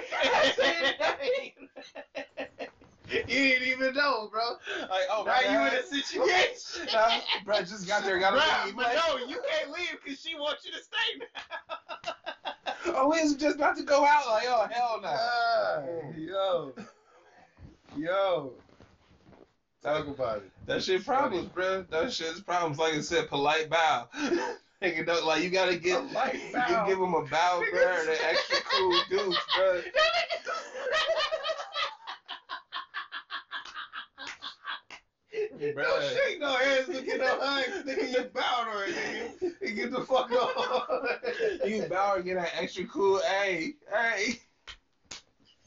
you 3.08 3.24
didn't 3.24 3.68
even 3.68 3.94
know, 3.94 4.28
bro. 4.30 4.56
Like, 4.82 5.04
oh, 5.10 5.24
now 5.24 5.40
you 5.40 5.58
in 5.68 5.74
a 5.74 5.82
situation. 5.82 6.88
Nah, 6.92 7.20
bro, 7.44 7.60
just 7.60 7.88
got 7.88 8.04
there, 8.04 8.18
gotta 8.18 8.36
leave. 8.66 8.76
but 8.76 8.84
Like, 8.84 8.96
no, 8.96 9.16
you 9.26 9.40
can't 9.50 9.70
leave 9.70 9.98
because 10.04 10.20
she 10.20 10.34
wants 10.34 10.66
you 10.66 10.72
to 10.72 10.78
stay 10.82 11.20
now. 11.20 12.52
oh, 12.94 13.10
we 13.10 13.34
just 13.36 13.56
about 13.56 13.76
to 13.76 13.82
go 13.82 14.04
out. 14.04 14.26
Like, 14.28 14.46
oh, 14.48 14.68
hell 14.70 15.00
no. 15.02 15.08
Ah, 15.08 15.82
yo, 16.16 16.72
yo, 17.96 18.52
talk 19.82 20.06
about 20.06 20.38
it. 20.38 20.50
That 20.66 20.82
shit 20.82 21.04
problems, 21.04 21.48
bro. 21.48 21.84
That 21.90 22.12
shit's 22.12 22.40
problems. 22.40 22.78
Like 22.78 22.94
I 22.94 23.00
said, 23.00 23.28
polite 23.28 23.68
bow. 23.68 24.08
Nigga, 24.82 25.06
don't, 25.06 25.24
like 25.24 25.42
you 25.42 25.50
gotta 25.50 25.76
give, 25.76 26.06
Polite 26.08 26.34
you 26.34 26.86
give 26.86 26.98
them 26.98 27.14
a 27.14 27.22
bow, 27.22 27.62
bro. 27.72 28.04
They 28.06 28.18
extra 28.22 28.58
cool 28.70 29.00
dudes, 29.10 29.38
bro. 29.56 29.82
Don't 35.58 36.02
shake 36.02 36.38
no 36.40 36.54
hands, 36.56 36.88
look 36.88 37.08
at 37.08 37.18
no 37.18 37.38
hugs, 37.40 37.82
nigga. 37.86 38.12
You 38.12 38.22
bowed 38.34 38.68
already, 38.68 38.92
nigga. 38.92 39.52
And 39.62 39.76
get 39.76 39.90
the 39.90 40.02
fuck 40.02 40.30
off. 40.32 41.18
You 41.64 41.86
bow 41.88 42.14
and 42.16 42.24
get 42.24 42.34
that 42.36 42.52
extra 42.58 42.86
cool. 42.86 43.20
Hey, 43.20 43.72
hey. 43.92 44.34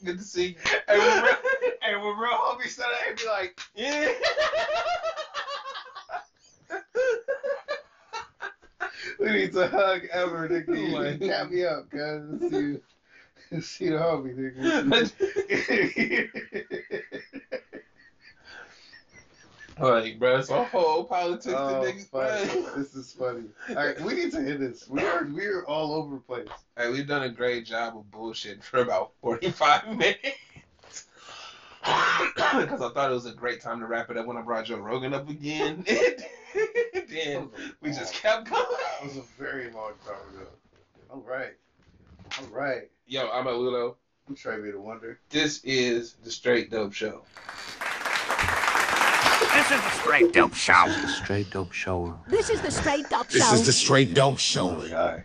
Good 0.04 0.18
to 0.18 0.24
see 0.24 0.46
you. 0.48 0.54
Hey, 0.88 0.98
when 0.98 1.22
real, 1.22 1.34
hey, 1.82 1.94
when 1.94 2.16
real 2.16 2.32
homie 2.32 2.68
said 2.68 2.86
that, 2.86 3.06
he'd 3.08 3.16
be 3.16 3.26
like, 3.26 3.60
yeah. 3.74 4.08
We 9.18 9.30
need 9.32 9.52
to 9.52 9.66
hug 9.66 10.06
ever, 10.12 10.46
Oh 10.46 10.48
nigga. 10.48 10.92
my- 10.92 11.08
You 11.08 11.18
Tap 11.18 11.50
me 11.50 11.64
up, 11.64 11.90
cuz. 11.90 12.40
Let's 12.40 12.50
see, 12.50 12.78
let's 13.50 13.66
see 13.66 13.88
the 13.90 13.96
homie, 13.96 14.34
nigga. 14.34 16.26
like, 19.80 20.18
bro, 20.18 20.38
it's 20.38 20.50
a 20.50 20.64
whole 20.64 21.00
oh, 21.00 21.04
politics 21.04 21.54
oh, 21.56 21.84
to 21.84 21.90
niggas, 21.90 22.06
funny. 22.06 22.66
This 22.76 22.94
is 22.94 23.12
funny. 23.12 23.44
All 23.70 23.74
right, 23.74 24.00
we 24.00 24.14
need 24.14 24.32
to 24.32 24.42
hit 24.42 24.60
this. 24.60 24.88
We 24.88 25.02
are 25.02 25.24
we're 25.24 25.64
all 25.64 25.94
over 25.94 26.16
the 26.16 26.20
place. 26.20 26.48
Hey, 26.76 26.90
we've 26.90 27.06
done 27.06 27.22
a 27.22 27.28
great 27.28 27.66
job 27.66 27.96
of 27.96 28.04
bullshitting 28.10 28.62
for 28.62 28.80
about 28.80 29.12
45 29.22 29.88
minutes. 29.96 30.18
Because 32.56 32.82
I 32.82 32.90
thought 32.90 33.10
it 33.10 33.14
was 33.14 33.26
a 33.26 33.32
great 33.32 33.62
time 33.62 33.80
to 33.80 33.86
wrap 33.86 34.10
it 34.10 34.16
up 34.18 34.26
when 34.26 34.36
I 34.36 34.42
brought 34.42 34.66
Joe 34.66 34.76
Rogan 34.76 35.14
up 35.14 35.30
again. 35.30 35.84
then 37.08 37.48
we 37.80 37.90
just 37.90 38.12
kept 38.12 38.50
going. 38.50 38.64
That 39.00 39.04
was 39.04 39.16
a 39.16 39.22
very 39.38 39.70
long 39.70 39.92
time 40.04 40.16
ago. 40.34 40.46
All 41.10 41.24
right, 41.26 41.54
all 42.38 42.46
right. 42.48 42.90
Yo, 43.06 43.30
I'm 43.30 43.46
Ludo. 43.46 43.96
I'm 44.28 44.34
Trey 44.34 44.60
the 44.70 44.78
Wonder. 44.78 45.18
This 45.30 45.64
is 45.64 46.14
the 46.22 46.30
Straight 46.30 46.70
Dope 46.70 46.92
Show. 46.92 47.22
This 49.52 49.70
is 49.72 49.80
the 49.80 49.90
Straight 49.90 50.32
Dope 50.32 50.54
Show. 50.54 50.86
Straight 51.08 51.50
dope 51.50 51.72
show. 51.72 52.18
This 52.28 52.50
is 52.50 52.60
the 52.60 52.70
straight 52.70 53.08
Dope 53.10 53.30
show. 53.30 53.38
This 53.38 53.52
is 53.52 53.66
the 53.66 53.72
Straight 53.72 54.14
Dope 54.14 54.38
Show. 54.38 54.68
All 54.68 54.76
right. 54.76 55.24